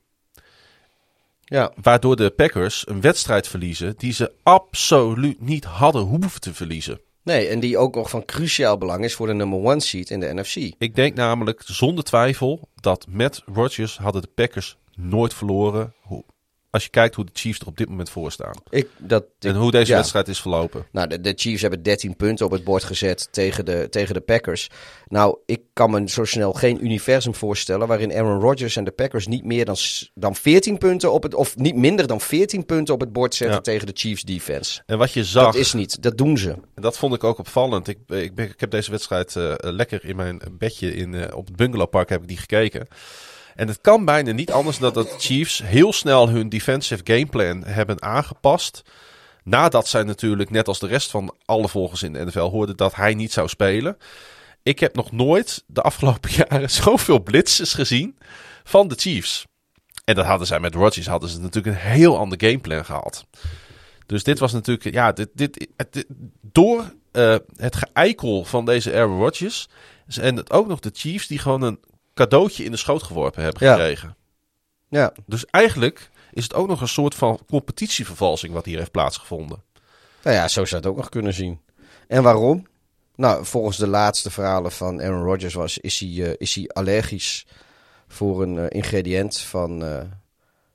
Ja. 1.45 1.73
Waardoor 1.83 2.17
de 2.17 2.31
Packers 2.31 2.89
een 2.89 3.01
wedstrijd 3.01 3.49
verliezen 3.49 3.95
die 3.97 4.13
ze 4.13 4.33
absoluut 4.43 5.41
niet 5.41 5.65
hadden 5.65 6.03
hoeven 6.03 6.41
te 6.41 6.55
verliezen. 6.55 7.01
Nee, 7.23 7.49
en 7.49 7.61
die 7.61 7.79
ook 7.79 7.95
nog 7.95 8.11
van 8.11 8.25
cruciaal 8.25 8.79
belang 8.79 9.05
is 9.05 9.15
voor 9.15 9.27
de 9.27 9.33
number 9.33 9.59
one 9.59 9.81
seat 9.81 10.11
in 10.11 10.21
de 10.21 10.35
NFC. 10.35 10.57
Ik 10.79 10.95
denk 10.95 11.15
namelijk 11.15 11.63
zonder 11.65 12.05
twijfel 12.05 12.69
dat 12.75 13.07
met 13.09 13.43
Rodgers 13.55 13.99
hadden 13.99 14.23
de 14.23 14.29
Packers 14.35 14.77
nooit 14.95 15.35
verloren 15.35 15.93
als 16.71 16.85
je 16.85 16.91
kijkt 16.91 17.15
hoe 17.15 17.25
de 17.25 17.31
Chiefs 17.35 17.61
er 17.61 17.67
op 17.67 17.77
dit 17.77 17.89
moment 17.89 18.11
voor 18.11 18.33
staan. 18.33 18.55
Ik, 18.71 18.89
dat, 18.99 19.25
en 19.39 19.55
hoe 19.55 19.71
deze 19.71 19.95
wedstrijd 19.95 20.29
is 20.29 20.41
verlopen. 20.41 20.87
Nou, 20.93 21.09
de, 21.09 21.21
de, 21.21 21.33
Chiefs 21.37 21.63
hebben 21.63 21.83
13 21.83 22.17
punten 22.17 22.47
op 22.47 22.53
het 22.53 22.65
bord 22.65 22.85
gezet 22.85 23.29
tegen 23.31 23.65
de, 23.65 23.87
tegen 23.91 24.15
de 24.15 24.21
Packers. 24.21 24.71
Nou, 25.07 25.39
ik 25.47 25.61
kan 25.73 25.91
me 25.91 26.09
zo 26.09 26.25
snel 26.25 26.53
geen 26.53 26.85
universum 26.85 27.35
voorstellen 27.35 27.87
waarin 27.87 28.13
Aaron 28.13 28.41
Rodgers 28.41 28.77
en 28.77 28.85
de 28.85 28.91
Packers 28.91 29.27
niet 29.27 29.45
meer 29.45 29.65
dan, 29.65 29.77
dan 30.15 30.35
14 30.35 30.79
punten 30.79 31.13
op 31.13 31.23
het, 31.23 31.35
of 31.35 31.57
niet 31.57 31.75
minder 31.75 32.07
dan 32.07 32.21
14 32.21 32.67
punten 32.67 32.95
op 32.95 33.01
het 33.01 33.13
bord 33.13 33.35
zetten 33.35 33.63
tegen 33.63 33.87
de 33.87 33.93
Chiefs 33.95 34.23
defense. 34.23 34.83
En 34.87 34.99
wat 34.99 35.13
je 35.13 35.25
zag. 35.25 35.45
Dat 35.45 35.55
is 35.55 35.73
niet, 35.73 36.03
dat 36.03 36.19
doen 36.19 36.39
ze. 36.39 36.51
En 36.51 36.83
dat 36.83 36.99
vond 36.99 37.15
ik 37.15 37.25
ook 37.25 37.39
opvallend. 37.39 37.89
Ik, 37.89 37.99
ik, 38.07 38.35
ben, 38.35 38.45
ik 38.45 38.61
heb 38.61 38.71
deze 38.71 38.91
wedstrijd 38.91 39.35
uh, 39.35 39.55
lekker 39.59 40.05
in 40.05 40.17
mijn 40.17 40.41
bedje 40.51 40.95
in, 40.95 41.13
uh, 41.13 41.25
op 41.35 41.47
het 41.47 41.57
bungalowpark 41.57 42.09
heb 42.09 42.23
ik 42.23 42.29
die 42.29 42.37
gekeken. 42.37 42.87
En 43.59 43.69
het 43.69 43.81
kan 43.81 44.05
bijna 44.05 44.33
niet 44.33 44.53
anders 44.53 44.79
dan 44.79 44.93
dat 44.93 45.11
de 45.11 45.19
Chiefs 45.19 45.63
heel 45.63 45.93
snel 45.93 46.29
hun 46.29 46.49
defensive 46.49 47.01
gameplan 47.05 47.65
hebben 47.65 48.03
aangepast. 48.03 48.83
Nadat 49.45 49.89
zij 49.89 50.03
natuurlijk, 50.03 50.51
net 50.51 50.69
als 50.69 50.79
de 50.79 50.87
rest 50.87 51.11
van 51.11 51.35
alle 51.45 51.69
volgers 51.69 52.03
in 52.03 52.13
de 52.13 52.25
NFL, 52.25 52.39
hoorden 52.39 52.77
dat 52.77 52.95
hij 52.95 53.15
niet 53.15 53.33
zou 53.33 53.49
spelen. 53.49 53.97
Ik 54.63 54.79
heb 54.79 54.95
nog 54.95 55.13
nooit 55.13 55.65
de 55.67 55.81
afgelopen 55.81 56.31
jaren 56.49 56.71
zoveel 56.71 57.19
blitzes 57.19 57.75
gezien 57.75 58.19
van 58.65 58.89
de 58.89 58.95
Chiefs. 58.95 59.47
En 60.05 60.15
dat 60.15 60.25
hadden 60.25 60.47
zij 60.47 60.61
met 60.61 60.75
Rodgers, 60.75 61.07
hadden 61.07 61.29
ze 61.29 61.41
natuurlijk 61.41 61.77
een 61.77 61.91
heel 61.91 62.19
ander 62.19 62.41
gameplan 62.41 62.85
gehad. 62.85 63.27
Dus 64.07 64.25
dit 64.25 64.39
was 64.39 64.53
natuurlijk, 64.53 64.95
ja, 64.95 65.13
dit, 65.13 65.29
dit, 65.35 65.67
door 66.41 66.93
uh, 67.13 67.37
het 67.57 67.77
geëikel 67.77 68.45
van 68.45 68.65
deze 68.65 68.95
Aaron 68.95 69.19
Rodgers. 69.19 69.69
En 70.21 70.37
het 70.37 70.51
ook 70.51 70.67
nog 70.67 70.81
de 70.81 70.91
Chiefs 70.93 71.27
die 71.27 71.39
gewoon 71.39 71.63
een 71.63 71.79
cadeautje 72.19 72.65
in 72.65 72.71
de 72.71 72.77
schoot 72.77 73.03
geworpen 73.03 73.43
hebben 73.43 73.69
gekregen. 73.69 74.17
Ja. 74.89 75.13
Dus 75.27 75.47
eigenlijk 75.47 76.11
is 76.33 76.43
het 76.43 76.55
ook 76.55 76.69
nog 76.69 76.81
een 76.81 76.89
soort 76.89 77.15
van 77.15 77.41
competitievervalsing 77.49 78.53
wat 78.53 78.65
hier 78.65 78.79
heeft 78.79 78.91
plaatsgevonden. 78.91 79.63
Nou 80.23 80.37
ja, 80.37 80.49
zo 80.49 80.65
zou 80.65 80.81
het 80.81 80.91
ook 80.91 80.97
nog 80.97 81.09
kunnen 81.09 81.35
zien. 81.35 81.61
En 82.07 82.23
waarom? 82.23 82.67
Nou, 83.15 83.45
volgens 83.45 83.77
de 83.77 83.87
laatste 83.87 84.31
verhalen 84.31 84.73
van 84.73 85.01
Aaron 85.03 85.23
Rodgers 85.23 85.55
was, 85.55 85.79
is 85.79 85.99
hij, 85.99 86.09
uh, 86.09 86.33
is 86.37 86.55
hij 86.55 86.69
allergisch 86.69 87.47
voor 88.09 88.43
een 88.43 88.55
uh, 88.55 88.65
ingrediënt 88.69 89.39
van, 89.39 89.83
uh, 89.83 90.01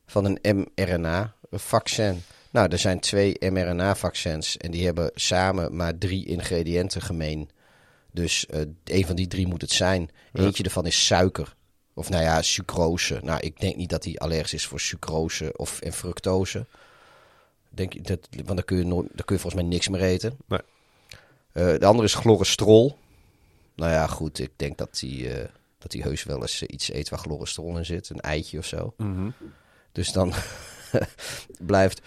van 0.06 0.26
een 0.26 0.68
mRNA-vaccin. 0.76 2.24
Nou, 2.52 2.72
er 2.72 2.80
zijn 2.80 3.00
twee 3.00 3.36
mRNA-vaccins 3.40 4.58
en 4.58 4.72
die 4.72 4.86
hebben 4.86 5.12
samen 5.14 5.76
maar 5.76 5.98
drie 5.98 6.26
ingrediënten 6.26 7.02
gemeen. 7.02 7.50
Dus 8.14 8.46
uh, 8.50 8.62
een 8.84 9.06
van 9.06 9.16
die 9.16 9.28
drie 9.28 9.48
moet 9.48 9.62
het 9.62 9.72
zijn. 9.72 10.10
Eentje 10.34 10.64
ervan 10.64 10.86
is 10.86 11.06
suiker. 11.06 11.56
Of 11.94 12.10
nou 12.10 12.24
ja, 12.24 12.42
sucrose. 12.42 13.20
Nou, 13.24 13.40
ik 13.40 13.60
denk 13.60 13.76
niet 13.76 13.90
dat 13.90 14.04
hij 14.04 14.18
allergisch 14.18 14.54
is 14.54 14.66
voor 14.66 14.80
sucrose 14.80 15.54
of 15.58 15.82
en 15.82 15.94
fructose. 15.94 16.66
Denk, 17.70 18.08
dat, 18.08 18.20
want 18.32 18.48
dan 18.48 18.64
kun, 18.64 18.78
je 18.78 18.84
dan 18.84 19.26
kun 19.26 19.36
je 19.36 19.42
volgens 19.42 19.54
mij 19.54 19.64
niks 19.64 19.88
meer 19.88 20.02
eten. 20.02 20.38
Nee. 20.48 20.60
Uh, 21.54 21.80
de 21.80 21.86
andere 21.86 22.08
is 22.08 22.14
chlorestrol. 22.14 22.98
Nou 23.76 23.92
ja, 23.92 24.08
goed. 24.08 24.40
Ik 24.40 24.52
denk 24.56 24.78
dat 24.78 25.00
hij, 25.00 25.10
uh, 25.10 25.46
dat 25.78 25.94
hij 25.94 26.02
heus 26.02 26.24
wel 26.24 26.42
eens 26.42 26.64
iets 26.64 26.94
eet 26.94 27.10
waar 27.10 27.20
chlorestrol 27.20 27.78
in 27.78 27.86
zit. 27.86 28.10
Een 28.10 28.22
eitje 28.22 28.58
of 28.58 28.66
zo. 28.66 28.94
Mm 28.98 29.16
-hmm. 29.16 29.34
Dus 29.92 30.12
dan 30.12 30.34
blijft 31.72 32.02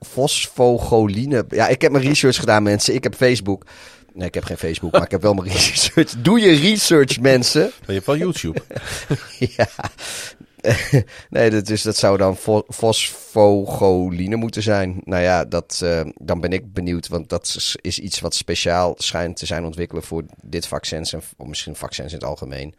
fosfogoline. 0.00 1.44
Ja, 1.48 1.68
ik 1.68 1.82
heb 1.82 1.92
mijn 1.92 2.04
research 2.04 2.36
gedaan, 2.36 2.62
mensen. 2.62 2.94
Ik 2.94 3.02
heb 3.02 3.14
Facebook. 3.14 3.66
Nee, 4.14 4.26
ik 4.28 4.34
heb 4.34 4.44
geen 4.44 4.58
Facebook, 4.58 4.92
maar 4.92 5.02
ik 5.02 5.10
heb 5.10 5.22
wel 5.22 5.34
mijn 5.34 5.48
research. 5.52 6.10
Doe 6.18 6.40
je 6.40 6.54
research, 6.56 7.20
mensen. 7.20 7.62
je 7.86 7.92
hebt 7.92 8.06
wel 8.06 8.16
YouTube. 8.16 8.62
ja. 9.56 9.68
nee, 11.30 11.50
dat, 11.50 11.66
dus 11.66 11.82
dat 11.82 11.96
zou 11.96 12.18
dan 12.18 12.36
fo- 12.36 12.64
fosfogoline 12.68 14.36
moeten 14.36 14.62
zijn. 14.62 15.00
Nou 15.04 15.22
ja, 15.22 15.44
dat, 15.44 15.80
eh, 15.82 16.00
dan 16.14 16.40
ben 16.40 16.52
ik 16.52 16.72
benieuwd. 16.72 17.08
Want 17.08 17.28
dat 17.28 17.54
is, 17.56 17.76
is 17.80 17.98
iets 17.98 18.20
wat 18.20 18.34
speciaal 18.34 18.94
schijnt 18.98 19.36
te 19.36 19.46
zijn 19.46 19.64
ontwikkelen 19.64 20.02
voor 20.02 20.24
dit 20.42 20.66
vaccin. 20.66 21.04
En 21.04 21.22
of 21.36 21.46
misschien 21.46 21.74
vaccins 21.76 22.12
in 22.12 22.18
het 22.18 22.26
algemeen. 22.28 22.74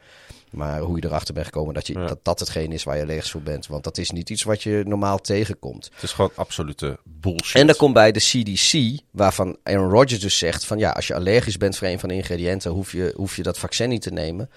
Maar 0.52 0.80
hoe 0.80 0.96
je 1.00 1.06
erachter 1.06 1.34
bent 1.34 1.46
gekomen 1.46 1.74
dat, 1.74 1.88
je, 1.88 1.94
Ja. 1.94 2.08
dat 2.08 2.20
dat 2.24 2.40
hetgeen 2.40 2.72
is 2.72 2.84
waar 2.84 2.96
je 2.96 3.04
allergisch 3.04 3.32
voor 3.32 3.42
bent. 3.42 3.68
Want 3.68 3.84
dat 3.84 3.98
is 3.98 4.12
niet 4.12 4.30
iets 4.30 4.44
wat 4.44 4.64
je 4.64 4.84
normaal 4.86 5.20
tegenkomt. 5.20 5.90
Het 5.94 6.04
is 6.04 6.12
gewoon 6.12 6.32
absolute 6.36 6.98
bullshit. 7.04 7.62
En 7.62 7.68
dan 7.68 7.76
komt 7.76 7.94
bij 7.94 8.12
de 8.12 8.20
CDC, 8.20 9.00
waarvan 9.12 9.58
Aaron 9.64 9.90
Rodgers 9.90 10.22
dus 10.22 10.38
zegt 10.38 10.66
van 10.66 10.78
ja, 10.78 10.92
als 10.92 11.08
je 11.08 11.16
allergisch 11.16 11.58
bent 11.58 11.78
voor 11.78 11.88
een 11.88 12.00
van 12.00 12.10
de 12.10 12.16
ingrediënten, 12.16 12.72
hoef 12.72 12.92
je, 12.92 13.14
hoef 13.16 13.36
je 13.36 13.44
dat 13.44 13.58
vaccin 13.58 13.90
niet 13.90 14.02
te 14.02 14.12
nemen. 14.12 14.50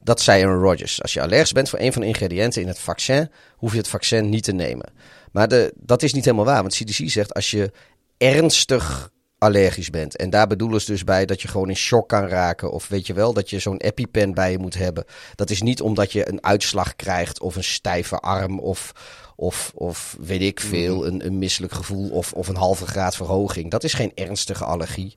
Dat 0.00 0.20
zei 0.20 0.42
Aaron 0.44 0.62
Rodgers. 0.62 1.02
Als 1.02 1.12
je 1.12 1.22
allergisch 1.22 1.52
bent 1.52 1.68
voor 1.68 1.78
een 1.78 1.92
van 1.92 2.02
de 2.02 2.08
ingrediënten 2.08 2.62
in 2.62 2.68
het 2.68 2.78
vaccin, 2.78 3.30
hoef 3.56 3.72
je 3.72 3.78
het 3.78 3.88
vaccin 3.88 4.28
niet 4.28 4.44
te 4.44 4.52
nemen. 4.52 4.92
Maar 5.32 5.48
de, 5.48 5.72
dat 5.76 6.02
is 6.02 6.12
niet 6.12 6.24
helemaal 6.24 6.44
waar, 6.44 6.60
want 6.62 6.74
CDC 6.74 7.10
zegt 7.10 7.34
als 7.34 7.50
je 7.50 7.70
ernstig 8.18 9.10
allergisch 9.42 9.90
bent. 9.90 10.16
En 10.16 10.30
daar 10.30 10.46
bedoelen 10.46 10.80
ze 10.80 10.90
dus 10.90 11.04
bij 11.04 11.26
dat 11.26 11.42
je 11.42 11.48
gewoon 11.48 11.68
in 11.68 11.76
shock 11.76 12.08
kan 12.08 12.26
raken. 12.26 12.70
Of 12.72 12.88
weet 12.88 13.06
je 13.06 13.12
wel, 13.12 13.32
dat 13.32 13.50
je 13.50 13.58
zo'n 13.58 13.76
EpiPen 13.76 14.34
bij 14.34 14.50
je 14.50 14.58
moet 14.58 14.74
hebben. 14.74 15.04
Dat 15.34 15.50
is 15.50 15.62
niet 15.62 15.80
omdat 15.80 16.12
je 16.12 16.28
een 16.28 16.44
uitslag 16.44 16.96
krijgt 16.96 17.40
of 17.40 17.56
een 17.56 17.64
stijve 17.64 18.16
arm 18.16 18.58
of, 18.58 18.92
of, 19.36 19.72
of 19.74 20.16
weet 20.20 20.42
ik 20.42 20.60
veel, 20.60 21.06
een, 21.06 21.26
een 21.26 21.38
misselijk 21.38 21.72
gevoel 21.72 22.10
of, 22.10 22.32
of 22.32 22.48
een 22.48 22.56
halve 22.56 22.86
graad 22.86 23.16
verhoging. 23.16 23.70
Dat 23.70 23.84
is 23.84 23.94
geen 23.94 24.12
ernstige 24.14 24.64
allergie. 24.64 25.16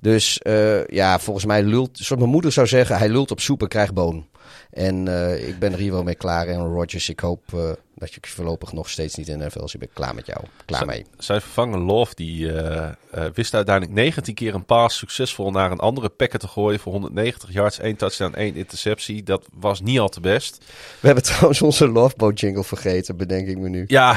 Dus 0.00 0.38
eh, 0.38 0.86
ja, 0.86 1.18
volgens 1.18 1.46
mij 1.46 1.62
lult, 1.62 1.90
zoals 1.92 2.20
mijn 2.20 2.32
moeder 2.32 2.52
zou 2.52 2.66
zeggen, 2.66 2.98
hij 2.98 3.08
lult 3.08 3.30
op 3.30 3.40
soep 3.40 3.62
en 3.62 3.68
krijgt 3.68 3.94
boon. 3.94 4.26
En 4.70 5.08
eh, 5.08 5.48
ik 5.48 5.58
ben 5.58 5.72
er 5.72 5.78
hier 5.78 5.92
wel 5.92 6.02
mee 6.02 6.14
klaar. 6.14 6.46
En 6.46 6.66
Rodgers, 6.66 7.08
ik 7.08 7.20
hoop 7.20 7.42
eh, 7.54 7.70
dat 7.94 8.14
je 8.14 8.20
voorlopig 8.22 8.72
nog 8.72 8.90
steeds 8.90 9.14
niet 9.14 9.28
in 9.28 9.38
de 9.38 9.44
NFL. 9.44 9.64
Ik 9.64 9.78
ben 9.78 9.88
klaar 9.92 10.14
met 10.14 10.26
jou. 10.26 10.40
Klaar 10.64 10.86
mee. 10.86 11.06
Zijn 11.18 11.40
vervanger 11.40 11.78
Love 11.78 12.14
die 12.14 12.52
eh, 12.52 13.24
wist 13.34 13.54
uiteindelijk 13.54 13.96
19 13.96 14.34
keer 14.34 14.54
een 14.54 14.64
paas 14.64 14.96
succesvol 14.96 15.50
naar 15.50 15.70
een 15.70 15.78
andere 15.78 16.08
packer 16.08 16.38
te 16.38 16.48
gooien 16.48 16.80
voor 16.80 16.92
190 16.92 17.52
yards, 17.52 17.78
1 17.78 17.96
touchdown, 17.96 18.34
1 18.34 18.54
interceptie. 18.54 19.22
Dat 19.22 19.48
was 19.52 19.80
niet 19.80 19.98
al 19.98 20.08
te 20.08 20.20
best. 20.20 20.64
We 21.00 21.06
hebben 21.06 21.24
trouwens 21.30 21.62
onze 21.62 21.88
Loveboat 21.88 22.40
jingle 22.40 22.64
vergeten, 22.64 23.16
bedenk 23.16 23.48
ik 23.48 23.58
me 23.58 23.68
nu. 23.68 23.84
Ja, 23.86 24.16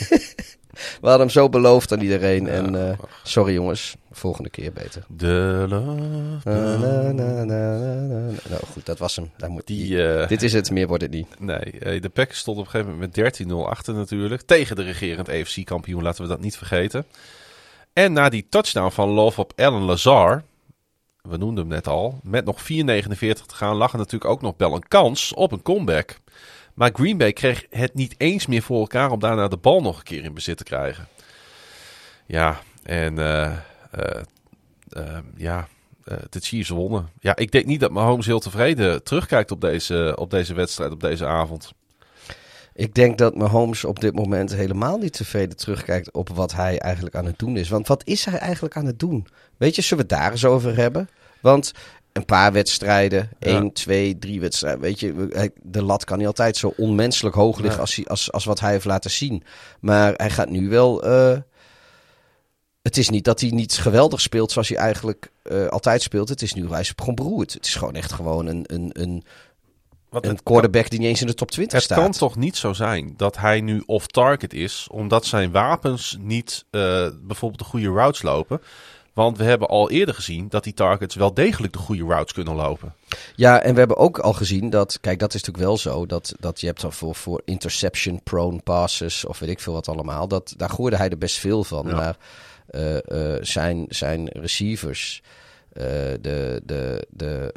We 0.72 1.08
hadden 1.08 1.20
hem 1.20 1.30
zo 1.30 1.48
beloofd 1.48 1.92
aan 1.92 2.00
iedereen. 2.00 2.48
En 2.48 2.88
eh, 2.88 2.98
sorry 3.22 3.52
jongens, 3.52 3.96
volgende 4.10 4.50
keer 4.50 4.72
beter. 4.72 5.04
de. 5.08 5.66
Na, 6.44 7.12
na, 7.12 7.44
na. 7.44 7.78
Nou 8.48 8.62
goed, 8.72 8.86
dat 8.86 8.98
was 8.98 9.16
hem. 9.16 9.30
Daar 9.36 9.50
moet, 9.50 9.66
Die, 9.66 10.06
eh, 10.06 10.28
Dit 10.28 10.42
is 10.42 10.52
het, 10.52 10.70
meer 10.70 10.86
wordt 10.86 11.02
het 11.02 11.12
niet. 11.12 11.40
Nee, 11.40 11.58
eh, 11.58 12.00
de 12.00 12.08
Packers 12.08 12.38
stond 12.38 12.58
op 12.58 12.64
een 12.64 12.70
gegeven 12.70 12.92
moment 12.92 13.16
met 13.16 13.48
13-0 13.48 13.68
achter 13.68 13.94
natuurlijk. 13.94 14.42
Tegen 14.42 14.76
de 14.76 14.82
regerend 14.82 15.28
EFC-kampioen, 15.28 16.02
laten 16.02 16.22
we 16.22 16.28
dat 16.28 16.40
niet 16.40 16.56
vergeten. 16.56 17.06
En 17.92 18.12
na 18.12 18.28
die 18.28 18.46
touchdown 18.48 18.90
van 18.90 19.08
Love 19.08 19.40
op 19.40 19.52
Alan 19.56 19.82
Lazar, 19.82 20.42
we 21.22 21.36
noemden 21.36 21.64
hem 21.64 21.72
net 21.72 21.86
al, 21.88 22.20
met 22.22 22.44
nog 22.44 22.60
4,49 22.60 22.66
te 23.46 23.54
gaan, 23.54 23.76
lag 23.76 23.92
er 23.92 23.98
natuurlijk 23.98 24.30
ook 24.30 24.42
nog 24.42 24.54
wel 24.56 24.74
een 24.74 24.88
kans 24.88 25.34
op 25.34 25.52
een 25.52 25.62
comeback. 25.62 26.20
Maar 26.82 26.90
Green 26.94 27.16
Bay 27.16 27.32
kreeg 27.32 27.66
het 27.70 27.94
niet 27.94 28.14
eens 28.18 28.46
meer 28.46 28.62
voor 28.62 28.80
elkaar 28.80 29.10
om 29.10 29.18
daarna 29.18 29.48
de 29.48 29.56
bal 29.56 29.80
nog 29.80 29.98
een 29.98 30.04
keer 30.04 30.24
in 30.24 30.34
bezit 30.34 30.56
te 30.56 30.64
krijgen. 30.64 31.08
Ja, 32.26 32.60
en 32.82 33.18
eh, 33.18 33.44
eh, 33.90 34.22
eh, 34.88 35.18
ja, 35.36 35.68
de 36.04 36.40
Chiefs 36.40 36.68
wonnen. 36.68 37.08
Ja, 37.20 37.36
ik 37.36 37.50
denk 37.50 37.64
niet 37.66 37.80
dat 37.80 37.90
Mahomes 37.90 38.26
heel 38.26 38.40
tevreden 38.40 39.02
terugkijkt 39.02 39.50
op 39.50 39.60
deze, 39.60 40.16
op 40.18 40.30
deze 40.30 40.54
wedstrijd, 40.54 40.92
op 40.92 41.00
deze 41.00 41.26
avond. 41.26 41.72
Ik 42.74 42.94
denk 42.94 43.18
dat 43.18 43.36
Mahomes 43.36 43.84
op 43.84 44.00
dit 44.00 44.14
moment 44.14 44.54
helemaal 44.54 44.98
niet 44.98 45.12
tevreden 45.12 45.56
terugkijkt 45.56 46.12
op 46.12 46.28
wat 46.28 46.52
hij 46.52 46.78
eigenlijk 46.78 47.14
aan 47.14 47.26
het 47.26 47.38
doen 47.38 47.56
is. 47.56 47.68
Want 47.68 47.86
wat 47.86 48.02
is 48.06 48.24
hij 48.24 48.38
eigenlijk 48.38 48.76
aan 48.76 48.86
het 48.86 48.98
doen? 48.98 49.26
Weet 49.56 49.74
je, 49.74 49.82
zullen 49.82 50.06
we 50.06 50.14
het 50.14 50.22
daar 50.22 50.30
eens 50.30 50.44
over 50.44 50.76
hebben? 50.76 51.08
Want 51.40 51.72
een 52.12 52.24
paar 52.24 52.52
wedstrijden, 52.52 53.30
Ja. 53.38 53.46
één, 53.48 53.72
twee, 53.72 54.18
drie 54.18 54.40
wedstrijden. 54.40 54.80
Weet 54.80 55.00
je, 55.00 55.50
de 55.62 55.82
lat 55.82 56.04
kan 56.04 56.18
niet 56.18 56.26
altijd 56.26 56.56
zo 56.56 56.72
onmenselijk 56.76 57.34
hoog 57.34 57.56
liggen 57.56 57.74
Ja. 57.74 57.80
als, 57.80 57.94
hij, 57.94 58.04
als, 58.06 58.32
als 58.32 58.44
wat 58.44 58.60
hij 58.60 58.70
heeft 58.70 58.84
laten 58.84 59.10
zien. 59.10 59.42
Maar 59.80 60.12
hij 60.16 60.30
gaat 60.30 60.48
nu 60.50 60.68
wel. 60.68 61.02
eh, 61.02 61.38
het 62.82 62.96
is 62.96 63.08
niet 63.08 63.24
dat 63.24 63.40
hij 63.40 63.50
niet 63.50 63.72
geweldig 63.78 64.20
speelt 64.20 64.52
zoals 64.52 64.68
hij 64.68 64.78
eigenlijk 64.78 65.30
eh, 65.42 65.66
altijd 65.66 66.02
speelt. 66.02 66.28
Het 66.28 66.42
is 66.42 66.52
nu, 66.54 66.68
hij 66.68 66.80
is 66.80 66.92
gewoon 66.96 67.14
beroerd. 67.14 67.52
Het 67.52 67.66
is 67.66 67.74
gewoon 67.74 67.94
echt 67.94 68.12
gewoon 68.12 68.46
een, 68.46 68.64
een, 68.66 68.90
een, 68.92 69.24
Want 70.10 70.24
een 70.24 70.30
het 70.30 70.42
quarterback 70.42 70.90
die 70.90 70.98
niet 70.98 71.08
eens 71.08 71.20
in 71.20 71.26
de 71.26 71.34
top 71.34 71.50
20 71.50 71.74
Het 71.74 71.82
staat. 71.84 71.98
kan 71.98 72.12
toch 72.12 72.36
niet 72.36 72.56
zo 72.56 72.72
zijn 72.72 73.14
dat 73.16 73.36
hij 73.36 73.60
nu 73.60 73.82
off-target 73.86 74.52
is, 74.54 74.86
omdat 74.90 75.24
zijn 75.26 75.50
wapens 75.50 76.16
niet 76.20 76.64
eh, 76.70 77.08
bijvoorbeeld 77.22 77.60
de 77.60 77.66
goede 77.68 77.88
routes 77.88 78.22
lopen. 78.22 78.60
Want 79.12 79.38
we 79.38 79.44
hebben 79.44 79.68
al 79.68 79.90
eerder 79.90 80.14
gezien 80.14 80.48
dat 80.48 80.64
die 80.64 80.74
targets 80.74 81.14
wel 81.14 81.34
degelijk 81.34 81.72
de 81.72 81.78
goede 81.78 82.04
routes 82.04 82.32
kunnen 82.32 82.54
lopen. 82.54 82.94
Ja, 83.36 83.60
en 83.60 83.72
we 83.72 83.78
hebben 83.78 83.96
ook 83.96 84.18
al 84.18 84.32
gezien 84.32 84.70
dat, 84.70 85.00
kijk, 85.00 85.18
dat 85.18 85.34
is 85.34 85.42
natuurlijk 85.42 85.64
wel 85.64 85.78
zo, 85.78 86.06
dat, 86.06 86.34
dat 86.40 86.60
je 86.60 86.66
hebt 86.66 86.80
dan 86.80 86.92
voor, 86.92 87.14
voor 87.14 87.42
interception-prone 87.44 88.60
passes 88.60 89.24
of 89.24 89.38
weet 89.38 89.50
ik 89.50 89.60
veel 89.60 89.72
wat 89.72 89.88
allemaal. 89.88 90.28
Dat, 90.28 90.54
daar 90.56 90.70
gooide 90.70 90.96
hij 90.96 91.08
er 91.08 91.18
best 91.18 91.38
veel 91.38 91.64
van. 91.64 91.86
Ja. 91.86 91.94
Maar 91.94 92.16
eh, 92.66 92.96
eh, 93.34 93.42
zijn, 93.42 93.86
zijn 93.88 94.28
receivers, 94.28 95.22
eh, 95.72 95.84
de, 96.20 96.62
de, 96.64 97.06
de 97.10 97.52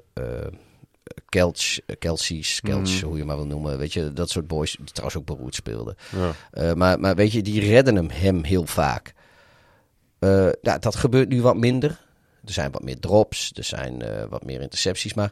Kelch, 1.30 1.80
Kelsey's, 2.00 2.62
Kelch, 2.62 3.02
hoe 3.02 3.18
je 3.18 3.26
maar 3.26 3.36
wil 3.36 3.46
noemen, 3.46 3.78
weet 3.78 3.94
je, 3.94 4.14
dat 4.14 4.30
soort 4.30 4.48
boys, 4.48 4.76
die 4.76 4.92
trouwens 4.92 5.18
ook 5.20 5.26
beroerd 5.26 5.56
speelden. 5.56 5.98
Ja. 6.52 6.76
Maar, 6.76 7.00
maar 7.00 7.16
weet 7.16 7.32
je, 7.32 7.42
die 7.42 7.60
redden 7.60 7.96
hem, 7.96 8.10
hem 8.10 8.44
heel 8.44 8.66
vaak. 8.66 9.14
Eh, 10.20 10.50
ja, 10.62 10.78
dat 10.78 10.96
gebeurt 10.96 11.30
nu 11.30 11.42
wat 11.42 11.58
minder. 11.58 12.04
Er 12.46 12.54
zijn 12.54 12.72
wat 12.72 12.84
meer 12.84 13.00
drops, 13.00 13.52
er 13.56 13.64
zijn 13.64 14.02
eh, 14.02 14.26
wat 14.30 14.46
meer 14.46 14.62
intercepties. 14.62 15.14
Maar 15.14 15.32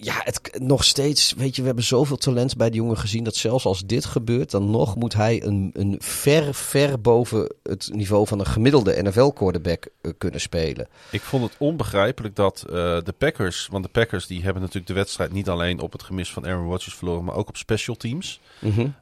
ja, 0.00 0.20
het, 0.24 0.58
nog 0.58 0.84
steeds, 0.84 1.32
weet 1.36 1.54
je, 1.54 1.60
we 1.60 1.66
hebben 1.66 1.84
zoveel 1.84 2.16
talent 2.16 2.56
bij 2.56 2.70
die 2.70 2.80
jongen 2.80 2.96
gezien... 2.96 3.24
dat 3.24 3.36
zelfs 3.36 3.64
als 3.64 3.86
dit 3.86 4.04
gebeurt, 4.04 4.50
dan 4.50 4.70
nog 4.70 4.96
moet 4.96 5.14
hij 5.14 5.42
een, 5.44 5.70
een 5.72 5.96
ver, 5.98 6.54
ver 6.54 7.00
boven 7.00 7.54
het 7.62 7.90
niveau 7.92 8.26
van 8.26 8.38
een 8.38 8.46
gemiddelde 8.46 9.02
NFL-quarterback 9.02 9.86
eh, 10.00 10.12
kunnen 10.18 10.40
spelen. 10.40 10.88
Ik 11.10 11.20
vond 11.20 11.44
het 11.44 11.54
onbegrijpelijk 11.58 12.36
dat 12.36 12.64
eh, 12.66 12.72
de 12.72 13.14
Packers, 13.18 13.68
want 13.70 13.84
de 13.84 13.90
Packers 13.90 14.26
die 14.26 14.42
hebben 14.42 14.60
natuurlijk 14.60 14.86
de 14.88 14.94
wedstrijd 14.94 15.32
niet 15.32 15.48
alleen 15.48 15.80
op 15.80 15.92
het 15.92 16.02
gemis 16.02 16.32
van 16.32 16.46
Aaron 16.46 16.68
Rodgers 16.68 16.94
verloren, 16.94 17.24
maar 17.24 17.34
ook 17.34 17.48
op 17.48 17.56
special 17.56 17.96
teams. 17.96 18.40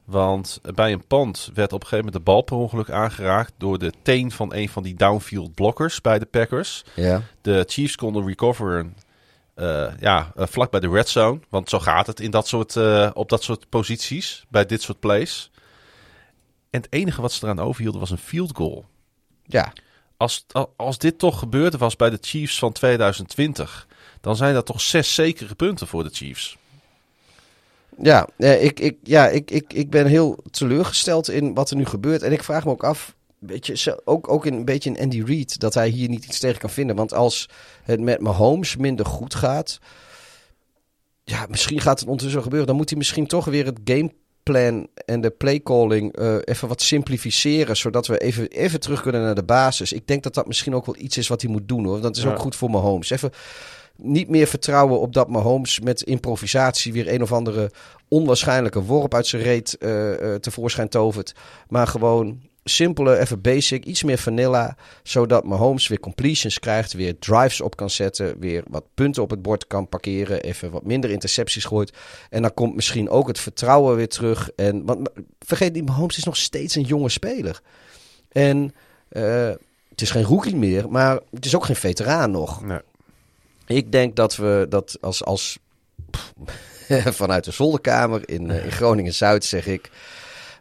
Want 0.05 0.61
bij 0.75 0.91
een 0.91 1.07
pand 1.07 1.51
werd 1.53 1.73
op 1.73 1.81
een 1.81 1.87
gegeven 1.87 2.05
moment 2.05 2.25
de 2.25 2.31
bal 2.31 2.41
per 2.41 2.57
ongeluk 2.57 2.89
aangeraakt 2.89 3.53
door 3.57 3.79
de 3.79 3.91
teen 4.01 4.31
van 4.31 4.53
een 4.53 4.69
van 4.69 4.83
die 4.83 4.95
downfield 4.95 5.53
blockers 5.53 6.01
bij 6.01 6.19
de 6.19 6.25
Packers. 6.25 6.83
Ja. 6.93 7.21
De 7.41 7.63
Chiefs 7.67 7.95
konden 7.95 8.25
recoveren 8.25 8.95
eh, 9.57 9.91
ja, 9.99 10.31
eh, 10.35 10.47
vlak 10.47 10.71
bij 10.71 10.79
de 10.79 10.89
red 10.89 11.09
zone. 11.09 11.39
Want 11.49 11.69
zo 11.69 11.79
gaat 11.79 12.07
het 12.07 12.19
in 12.19 12.31
dat 12.31 12.47
soort, 12.47 12.75
eh, 12.75 13.09
op 13.13 13.29
dat 13.29 13.43
soort 13.43 13.69
posities, 13.69 14.45
bij 14.49 14.65
dit 14.65 14.81
soort 14.81 14.99
plays. 14.99 15.51
En 16.69 16.81
het 16.81 16.91
enige 16.93 17.21
wat 17.21 17.31
ze 17.31 17.43
eraan 17.43 17.59
overhielden 17.59 17.99
was 17.99 18.09
een 18.09 18.17
field 18.17 18.55
goal. 18.55 18.85
Ja, 19.43 19.73
Als, 20.17 20.45
als 20.75 20.97
dit 20.97 21.19
toch 21.19 21.39
gebeurd 21.39 21.77
was 21.77 21.95
bij 21.95 22.09
de 22.09 22.17
Chiefs 22.21 22.59
van 22.59 22.71
2020, 22.71 23.87
dan 24.21 24.35
zijn 24.35 24.53
dat 24.53 24.65
toch 24.65 24.81
zes 24.81 25.13
zekere 25.13 25.55
punten 25.55 25.87
voor 25.87 26.03
de 26.03 26.09
Chiefs. 26.09 26.57
Ja, 28.01 28.27
ik, 28.37 28.79
ik, 28.79 28.97
ja 29.03 29.27
ik, 29.27 29.51
ik, 29.51 29.73
ik 29.73 29.89
ben 29.89 30.05
heel 30.05 30.43
teleurgesteld 30.51 31.29
in 31.29 31.53
wat 31.53 31.69
er 31.69 31.75
nu 31.75 31.85
gebeurt. 31.85 32.21
En 32.21 32.31
ik 32.31 32.43
vraag 32.43 32.65
me 32.65 32.71
ook 32.71 32.83
af, 32.83 33.15
weet 33.39 33.65
je, 33.65 33.77
zo- 33.77 33.97
ook, 34.05 34.29
ook 34.29 34.45
in, 34.45 34.53
een 34.53 34.65
beetje 34.65 34.89
in 34.89 34.99
Andy 34.99 35.21
Reid, 35.25 35.59
dat 35.59 35.73
hij 35.73 35.87
hier 35.89 36.09
niet 36.09 36.25
iets 36.25 36.39
tegen 36.39 36.59
kan 36.59 36.69
vinden. 36.69 36.95
Want 36.95 37.13
als 37.13 37.49
het 37.83 37.99
met 37.99 38.21
Mahomes 38.21 38.75
minder 38.75 39.05
goed 39.05 39.35
gaat, 39.35 39.79
ja, 41.23 41.45
misschien 41.49 41.81
gaat 41.81 41.99
het 41.99 42.07
ondertussen 42.07 42.41
gebeuren. 42.43 42.67
Dan 42.67 42.75
moet 42.77 42.89
hij 42.89 42.97
misschien 42.97 43.27
toch 43.27 43.45
weer 43.45 43.65
het 43.65 43.79
gameplan 43.83 44.87
en 45.05 45.21
de 45.21 45.29
playcalling 45.29 46.13
eh 46.15 46.35
even 46.43 46.67
wat 46.67 46.81
simplificeren. 46.81 47.77
Zodat 47.77 48.07
we 48.07 48.17
even, 48.17 48.47
even 48.47 48.79
terug 48.79 49.01
kunnen 49.01 49.21
naar 49.21 49.35
de 49.35 49.43
basis. 49.43 49.91
Ik 49.91 50.07
denk 50.07 50.23
dat 50.23 50.33
dat 50.33 50.47
misschien 50.47 50.75
ook 50.75 50.85
wel 50.85 50.95
iets 50.97 51.17
is 51.17 51.27
wat 51.27 51.41
hij 51.41 51.51
moet 51.51 51.67
doen 51.67 51.85
hoor. 51.85 52.01
Dat 52.01 52.17
is 52.17 52.23
Ja. 52.23 52.29
ook 52.31 52.39
goed 52.39 52.55
voor 52.55 52.69
Mahomes. 52.69 53.09
Even 53.09 53.31
niet 53.95 54.29
meer 54.29 54.47
vertrouwen 54.47 54.99
op 54.99 55.13
dat 55.13 55.29
Mahomes 55.29 55.79
met 55.79 56.01
improvisatie 56.01 56.93
weer 56.93 57.13
een 57.13 57.21
of 57.21 57.31
andere 57.31 57.71
onwaarschijnlijke 58.07 58.81
worp 58.83 59.13
uit 59.13 59.27
zijn 59.27 59.41
reet 59.41 59.77
eh, 59.77 60.33
eh, 60.33 60.39
tevoorschijn 60.39 60.89
tovert. 60.89 61.33
Maar 61.69 61.87
gewoon 61.87 62.41
simpele, 62.69 63.17
even 63.19 63.41
basic, 63.41 63.85
iets 63.85 64.03
meer 64.03 64.17
vanilla. 64.17 64.75
Zodat 65.03 65.43
Mahomes 65.43 65.87
weer 65.87 65.99
completions 65.99 66.59
krijgt, 66.59 66.93
weer 66.93 67.19
drives 67.19 67.61
op 67.61 67.75
kan 67.75 67.89
zetten, 67.89 68.39
weer 68.39 68.63
wat 68.67 68.83
punten 68.93 69.23
op 69.23 69.29
het 69.29 69.41
bord 69.41 69.67
kan 69.67 69.89
parkeren, 69.89 70.41
even 70.41 70.71
wat 70.71 70.83
minder 70.83 71.09
intercepties 71.09 71.65
gooit. 71.65 71.93
En 72.29 72.41
dan 72.41 72.53
komt 72.53 72.75
misschien 72.75 73.09
ook 73.09 73.27
het 73.27 73.39
vertrouwen 73.39 73.95
weer 73.95 74.09
terug. 74.09 74.49
En, 74.55 74.85
want 74.85 75.09
vergeet 75.39 75.73
niet, 75.73 75.85
Mahomes 75.85 76.17
is 76.17 76.23
nog 76.23 76.37
steeds 76.37 76.75
een 76.75 76.83
jonge 76.83 77.09
speler. 77.09 77.61
En 78.31 78.73
eh, 79.09 79.51
het 79.89 80.01
is 80.01 80.11
geen 80.11 80.23
rookie 80.23 80.55
meer, 80.55 80.89
maar 80.89 81.19
het 81.33 81.45
is 81.45 81.55
ook 81.55 81.65
geen 81.65 81.75
veteraan 81.75 82.31
nog. 82.31 82.65
Nee. 82.65 82.79
Ik 83.65 83.91
denk 83.91 84.15
dat 84.15 84.35
we 84.35 84.65
dat 84.69 84.97
als, 85.01 85.23
als 85.23 85.57
pff, 86.09 86.33
vanuit 87.21 87.43
de 87.43 87.51
zolderkamer 87.51 88.29
in, 88.29 88.49
uh, 88.49 88.65
in 88.65 88.71
Groningen-Zuid 88.71 89.45
zeg 89.45 89.67
ik... 89.67 89.91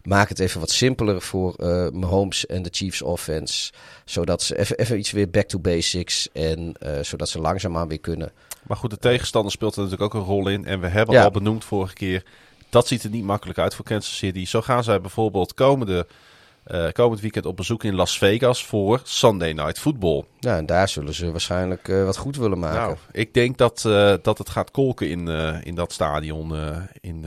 Maak 0.07 0.29
het 0.29 0.39
even 0.39 0.61
wat 0.61 0.71
simpeler 0.71 1.23
voor 1.23 1.55
uh, 1.59 1.89
Mahomes 1.91 2.47
en 2.47 2.63
de 2.63 2.69
Chiefs 2.73 3.03
offense. 3.03 3.73
Zodat 4.05 4.43
ze 4.43 4.59
even, 4.59 4.79
even 4.79 4.99
iets 4.99 5.11
weer 5.11 5.31
back 5.31 5.47
to 5.47 5.59
basics. 5.59 6.29
En 6.33 6.75
uh, 6.83 6.91
zodat 7.03 7.29
ze 7.29 7.41
langzaamaan 7.41 7.89
weer 7.89 8.01
kunnen. 8.01 8.33
Maar 8.63 8.77
goed, 8.77 8.91
de 8.91 8.99
tegenstander 8.99 9.53
speelt 9.53 9.77
er 9.77 9.83
natuurlijk 9.83 10.15
ook 10.15 10.21
een 10.21 10.29
rol 10.29 10.49
in. 10.49 10.65
En 10.65 10.81
we 10.81 10.87
hebben 10.87 11.15
ja. 11.15 11.25
al 11.25 11.31
benoemd 11.31 11.65
vorige 11.65 11.95
keer. 11.95 12.23
Dat 12.69 12.87
ziet 12.87 13.03
er 13.03 13.11
niet 13.11 13.25
makkelijk 13.25 13.59
uit 13.59 13.75
voor 13.75 13.85
Kansas 13.85 14.17
City. 14.17 14.47
Zo 14.47 14.63
gaan 14.63 14.85
zij 14.85 15.01
bijvoorbeeld 15.01 15.55
komende, 15.55 16.07
uh, 16.67 16.89
komend 16.93 17.21
weekend 17.21 17.47
op 17.47 17.57
bezoek 17.57 17.85
in 17.85 17.95
Las 17.95 18.19
Vegas 18.19 18.65
voor 18.65 19.01
Sunday 19.05 19.53
Night 19.53 19.79
Football. 19.79 20.25
Ja, 20.41 20.57
en 20.57 20.67
daar 20.67 20.89
zullen 20.89 21.15
ze 21.15 21.31
waarschijnlijk 21.31 21.89
uh, 21.89 22.05
wat 22.05 22.17
goed 22.17 22.37
willen 22.37 22.59
maken. 22.59 22.81
Nou, 22.81 22.97
ik 23.13 23.35
denk 23.35 23.59
dat, 23.59 23.85
uh, 23.87 24.15
dat 24.23 24.39
het 24.39 24.49
gaat 24.49 24.71
kolken 24.71 25.09
in, 25.09 25.29
in 25.63 25.75
dat 25.75 25.93
stadion 25.93 26.55
in 27.01 27.25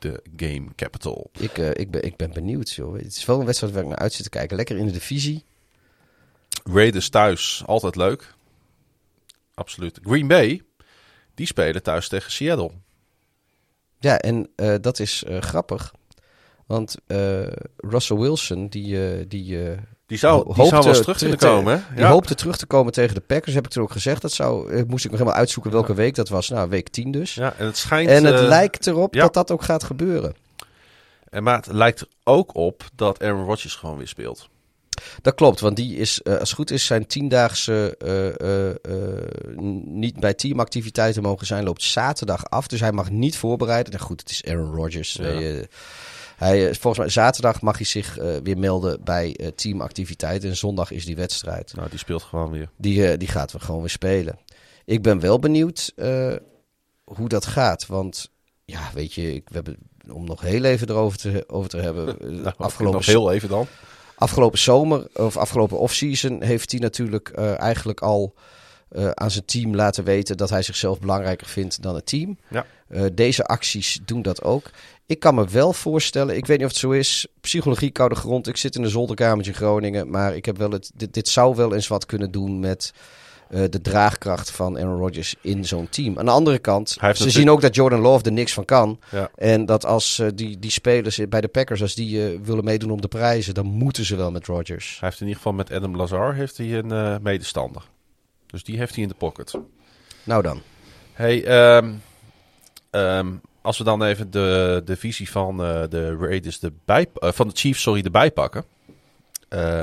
de 0.00 0.22
Game 0.36 0.74
Capital. 0.74 1.30
Ik, 1.38 1.58
ik, 1.58 1.90
ben, 1.90 2.02
ik 2.02 2.16
ben 2.16 2.32
benieuwd, 2.32 2.70
joh. 2.70 2.96
Het 2.96 3.16
is 3.16 3.24
wel 3.24 3.40
een 3.40 3.46
wedstrijd 3.46 3.72
waar 3.72 3.82
ik 3.82 3.88
naar 3.88 3.98
uit 3.98 4.12
zit 4.12 4.22
te 4.22 4.30
kijken. 4.30 4.56
Lekker 4.56 4.76
in 4.76 4.86
de 4.86 4.92
divisie. 4.92 5.44
Raiders 6.64 7.08
thuis, 7.08 7.62
altijd 7.66 7.96
leuk. 7.96 8.34
Absoluut. 9.54 9.98
Green 10.02 10.26
Bay, 10.26 10.62
die 11.34 11.46
spelen 11.46 11.82
thuis 11.82 12.08
tegen 12.08 12.32
Seattle. 12.32 12.70
Ja, 13.98 14.18
en 14.18 14.50
uh, 14.56 14.74
dat 14.80 14.98
is 14.98 15.24
uh, 15.28 15.38
grappig. 15.38 15.94
Want 16.66 16.96
Russell 17.76 18.16
Wilson, 18.16 18.68
die... 18.68 19.26
die 19.26 19.76
die 20.10 20.18
zou, 20.18 20.54
die 20.54 20.66
zou 20.66 20.82
wel 20.82 20.88
eens 20.88 21.00
terug 21.00 21.18
kunnen 21.18 21.38
komen. 21.38 21.72
Hè? 21.72 21.82
Die 21.94 22.02
ja. 22.04 22.10
hoopte 22.10 22.34
terug 22.34 22.56
te 22.56 22.66
komen 22.66 22.92
tegen 22.92 23.14
de 23.14 23.20
Packers, 23.20 23.54
heb 23.54 23.64
ik 23.64 23.70
toen 23.70 23.82
ook 23.82 23.92
gezegd. 23.92 24.22
Dat 24.22 24.32
zou, 24.32 24.84
moest 24.86 25.04
ik 25.04 25.10
nog 25.10 25.20
helemaal 25.20 25.38
uitzoeken 25.38 25.72
welke 25.72 25.94
week 25.94 26.14
dat 26.14 26.28
was. 26.28 26.48
Nou, 26.48 26.68
week 26.68 26.88
10 26.88 27.10
dus. 27.10 27.34
Ja, 27.34 27.54
en 27.58 27.66
het 27.66 27.76
schijnt... 27.76 28.08
En 28.08 28.24
het 28.24 28.40
lijkt 28.40 28.86
erop 28.86 29.14
ja. 29.14 29.20
dat 29.20 29.34
dat 29.34 29.50
ook 29.50 29.62
gaat 29.62 29.84
gebeuren. 29.84 30.34
En 31.28 31.42
maar 31.42 31.56
het 31.56 31.66
lijkt 31.66 32.00
er 32.00 32.06
ook 32.24 32.54
op 32.54 32.84
dat 32.94 33.22
Aaron 33.22 33.44
Rodgers 33.44 33.74
gewoon 33.74 33.96
weer 33.96 34.08
speelt. 34.08 34.48
Dat 35.22 35.34
klopt, 35.34 35.60
want 35.60 35.76
die 35.76 35.96
is, 35.96 36.20
uh, 36.24 36.32
als 36.32 36.48
het 36.48 36.58
goed 36.58 36.70
is, 36.70 36.84
zijn 36.86 37.06
tiendaagse 37.06 37.96
uh, 38.04 38.50
uh, 38.50 39.54
niet 39.84 40.20
bij 40.20 40.34
teamactiviteiten 40.34 41.22
mogen 41.22 41.46
zijn, 41.46 41.64
loopt 41.64 41.82
zaterdag 41.82 42.50
af. 42.50 42.66
Dus 42.66 42.80
hij 42.80 42.92
mag 42.92 43.10
niet 43.10 43.36
voorbereiden. 43.36 43.92
Nou 43.92 44.04
goed, 44.04 44.20
het 44.20 44.30
is 44.30 44.44
Aaron 44.44 44.74
Rodgers. 44.74 45.12
Ja. 45.12 45.64
Hij, 46.40 46.74
volgens 46.74 46.98
mij 46.98 47.08
zaterdag 47.08 47.60
mag 47.60 47.76
hij 47.76 47.86
zich 47.86 48.14
weer 48.42 48.58
melden 48.58 49.04
bij 49.04 49.52
teamactiviteiten. 49.54 50.48
En 50.48 50.56
zondag 50.56 50.90
is 50.90 51.04
die 51.04 51.16
wedstrijd. 51.16 51.74
Nou, 51.74 51.88
die 51.88 51.98
speelt 51.98 52.22
gewoon 52.22 52.50
weer. 52.50 52.70
Die, 52.76 53.16
die 53.16 53.28
gaat 53.28 53.52
we 53.52 53.60
gewoon 53.60 53.80
weer 53.80 53.90
spelen. 53.90 54.38
Ik 54.84 55.02
ben 55.02 55.20
wel 55.20 55.38
benieuwd 55.38 55.92
hoe 57.04 57.28
dat 57.28 57.46
gaat. 57.46 57.86
Want 57.86 58.30
ja, 58.64 58.90
weet 58.94 59.14
je, 59.14 59.34
ik, 59.34 59.48
we 59.48 59.54
hebben, 59.54 59.76
om 60.12 60.24
nog 60.24 60.40
heel 60.40 60.64
even 60.64 60.88
erover 60.88 61.18
te, 61.18 61.44
over 61.46 61.70
te 61.70 61.78
hebben. 61.78 62.16
nou, 62.42 62.54
afgelopen 62.56 62.98
nog 62.98 63.06
heel 63.06 63.32
even 63.32 63.48
dan. 63.48 63.66
Afgelopen 64.14 64.58
zomer, 64.58 65.06
of 65.14 65.36
afgelopen 65.36 65.78
offseason, 65.78 66.42
heeft 66.42 66.70
hij 66.70 66.80
natuurlijk 66.80 67.30
eigenlijk 67.56 68.00
al 68.00 68.34
uh, 68.92 69.10
aan 69.10 69.30
zijn 69.30 69.44
team 69.44 69.74
laten 69.74 70.04
weten 70.04 70.36
dat 70.36 70.50
hij 70.50 70.62
zichzelf 70.62 71.00
belangrijker 71.00 71.46
vindt 71.46 71.82
dan 71.82 71.94
het 71.94 72.06
team. 72.06 72.38
Ja. 72.48 72.66
Uh, 72.88 73.04
deze 73.12 73.44
acties 73.44 74.00
doen 74.04 74.22
dat 74.22 74.42
ook. 74.42 74.70
Ik 75.06 75.20
kan 75.20 75.34
me 75.34 75.48
wel 75.48 75.72
voorstellen, 75.72 76.36
ik 76.36 76.46
weet 76.46 76.56
niet 76.56 76.66
of 76.66 76.72
het 76.72 76.80
zo 76.80 76.90
is, 76.90 77.26
psychologie 77.40 77.90
koude 77.90 78.14
grond. 78.14 78.48
Ik 78.48 78.56
zit 78.56 78.74
in 78.74 78.82
een 78.82 78.90
zolderkamertje 78.90 79.50
in 79.50 79.56
Groningen, 79.56 80.10
maar 80.10 80.36
ik 80.36 80.44
heb 80.44 80.58
wel 80.58 80.70
het, 80.70 80.90
dit, 80.94 81.14
dit 81.14 81.28
zou 81.28 81.56
wel 81.56 81.74
eens 81.74 81.88
wat 81.88 82.06
kunnen 82.06 82.30
doen 82.30 82.60
met 82.60 82.92
uh, 83.50 83.64
de 83.70 83.80
draagkracht 83.80 84.50
van 84.50 84.78
Aaron 84.78 84.98
Rodgers 84.98 85.34
in 85.40 85.64
zo'n 85.64 85.88
team. 85.88 86.18
Aan 86.18 86.24
de 86.24 86.30
andere 86.30 86.58
kant, 86.58 86.88
ze 86.88 86.98
natuurlijk... 87.00 87.30
zien 87.30 87.50
ook 87.50 87.60
dat 87.60 87.74
Jordan 87.74 88.00
Love 88.00 88.24
er 88.24 88.32
niks 88.32 88.52
van 88.52 88.64
kan. 88.64 88.98
Ja. 89.10 89.30
En 89.34 89.66
dat 89.66 89.84
als 89.84 90.18
uh, 90.18 90.28
die, 90.34 90.58
die 90.58 90.70
spelers 90.70 91.20
bij 91.28 91.40
de 91.40 91.48
Packers, 91.48 91.82
als 91.82 91.94
die 91.94 92.32
uh, 92.32 92.40
willen 92.42 92.64
meedoen 92.64 92.90
om 92.90 93.00
de 93.00 93.08
prijzen, 93.08 93.54
dan 93.54 93.66
moeten 93.66 94.04
ze 94.04 94.16
wel 94.16 94.30
met 94.30 94.46
Rodgers. 94.46 94.96
Hij 95.00 95.08
heeft 95.08 95.20
in 95.20 95.26
ieder 95.26 95.42
geval 95.42 95.56
met 95.56 95.72
Adam 95.72 95.96
Lazar 95.96 96.34
heeft 96.34 96.56
hij 96.56 96.78
een 96.78 97.22
medestander. 97.22 97.82
Dus 98.50 98.64
die 98.64 98.78
heeft 98.78 98.94
hij 98.94 99.02
in 99.02 99.08
de 99.08 99.14
pocket. 99.14 99.54
Nou 100.22 100.42
dan. 100.42 100.62
Hey, 101.12 101.76
um, 101.76 102.02
um, 102.90 103.40
als 103.60 103.78
we 103.78 103.84
dan 103.84 104.02
even 104.02 104.30
de, 104.30 104.82
de 104.84 104.96
visie 104.96 105.30
van 105.30 105.56
de 105.56 106.16
Raiders 106.20 106.60
erbij, 106.60 107.06
van 107.14 107.48
de 107.48 107.56
Chiefs, 107.56 107.82
sorry, 107.82 108.04
erbij 108.04 108.30
pakken. 108.30 108.64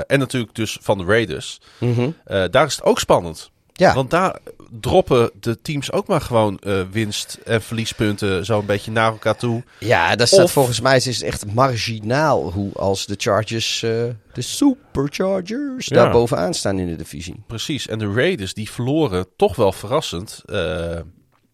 en 0.06 0.18
natuurlijk 0.18 0.54
dus 0.54 0.78
van 0.80 0.98
de 0.98 1.04
Raiders. 1.04 1.60
Mm 1.78 1.94
-hmm. 1.94 2.14
daar 2.50 2.66
is 2.66 2.76
het 2.76 2.84
ook 2.84 2.98
spannend. 2.98 3.50
Ja. 3.72 3.94
Want 3.94 4.10
daar 4.10 4.38
droppen 4.70 5.30
de 5.40 5.60
teams 5.60 5.92
ook 5.92 6.06
maar 6.06 6.20
gewoon 6.20 6.60
uh, 6.66 6.82
winst- 6.90 7.38
en 7.44 7.62
verliespunten 7.62 8.44
zo 8.44 8.58
een 8.58 8.66
beetje 8.66 8.90
naar 8.90 9.12
elkaar 9.12 9.36
toe. 9.36 9.62
Ja, 9.78 10.16
dat 10.16 10.28
staat 10.28 10.44
of... 10.44 10.52
volgens 10.52 10.80
mij 10.80 10.96
is 10.96 11.04
het 11.04 11.22
echt 11.22 11.54
marginaal 11.54 12.52
hoe 12.52 12.72
als 12.72 13.06
de 13.06 13.14
Chargers, 13.16 13.82
uh, 13.82 13.90
de 14.32 14.42
Superchargers, 14.42 15.86
ja. 15.86 15.94
daar 15.94 16.10
bovenaan 16.10 16.54
staan 16.54 16.78
in 16.78 16.86
de 16.86 16.96
divisie. 16.96 17.42
Precies, 17.46 17.88
en 17.88 17.98
de 17.98 18.12
Raiders 18.12 18.54
die 18.54 18.70
verloren 18.70 19.26
toch 19.36 19.56
wel 19.56 19.72
verrassend 19.72 20.42
uh, 20.46 20.98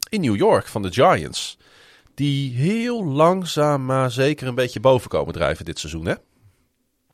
in 0.09 0.21
New 0.21 0.37
York 0.37 0.67
van 0.67 0.83
de 0.83 0.93
Giants. 0.93 1.59
Die 2.15 2.57
heel 2.57 3.05
langzaam 3.05 3.85
maar 3.85 4.11
zeker 4.11 4.47
een 4.47 4.55
beetje 4.55 4.81
boven 4.81 5.11
komen 5.11 5.33
drijven 5.33 5.65
dit 5.65 5.79
seizoen, 5.79 6.07
hè? 6.07 6.15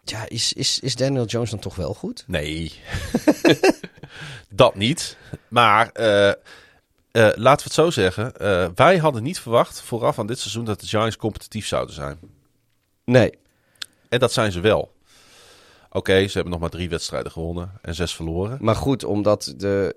Ja, 0.05 0.29
is, 0.29 0.53
is, 0.53 0.79
is 0.79 0.97
Daniel 0.97 1.25
Jones 1.25 1.51
dan 1.51 1.59
toch 1.59 1.77
wel 1.77 1.95
goed? 1.95 2.25
Nee. 2.27 2.73
dat 4.49 4.75
niet. 4.75 5.17
Maar 5.49 5.91
uh, 5.95 6.27
uh, 6.27 6.33
laten 7.13 7.43
we 7.43 7.63
het 7.65 7.73
zo 7.73 7.91
zeggen. 7.91 8.33
Uh, 8.41 8.69
wij 8.75 8.99
hadden 8.99 9.23
niet 9.23 9.41
verwacht 9.41 9.81
vooraf 9.81 10.19
aan 10.19 10.27
dit 10.27 10.39
seizoen 10.39 10.65
dat 10.65 10.81
de 10.81 10.87
Giants 10.87 11.17
competitief 11.17 11.67
zouden 11.67 11.95
zijn. 11.95 12.19
Nee. 13.05 13.39
En 14.09 14.19
dat 14.19 14.33
zijn 14.33 14.53
ze 14.53 14.61
wel. 14.61 14.93
Oké, 15.87 15.97
okay, 15.97 16.29
ze 16.29 16.33
hebben 16.33 16.53
nog 16.53 16.61
maar 16.61 16.71
drie 16.71 16.89
wedstrijden 16.89 17.33
gewonnen 17.33 17.73
en 17.83 17.95
zes 17.95 18.15
verloren. 18.15 18.59
Maar 18.61 18.77
goed, 18.77 19.05
omdat 19.05 19.55
de, 19.57 19.97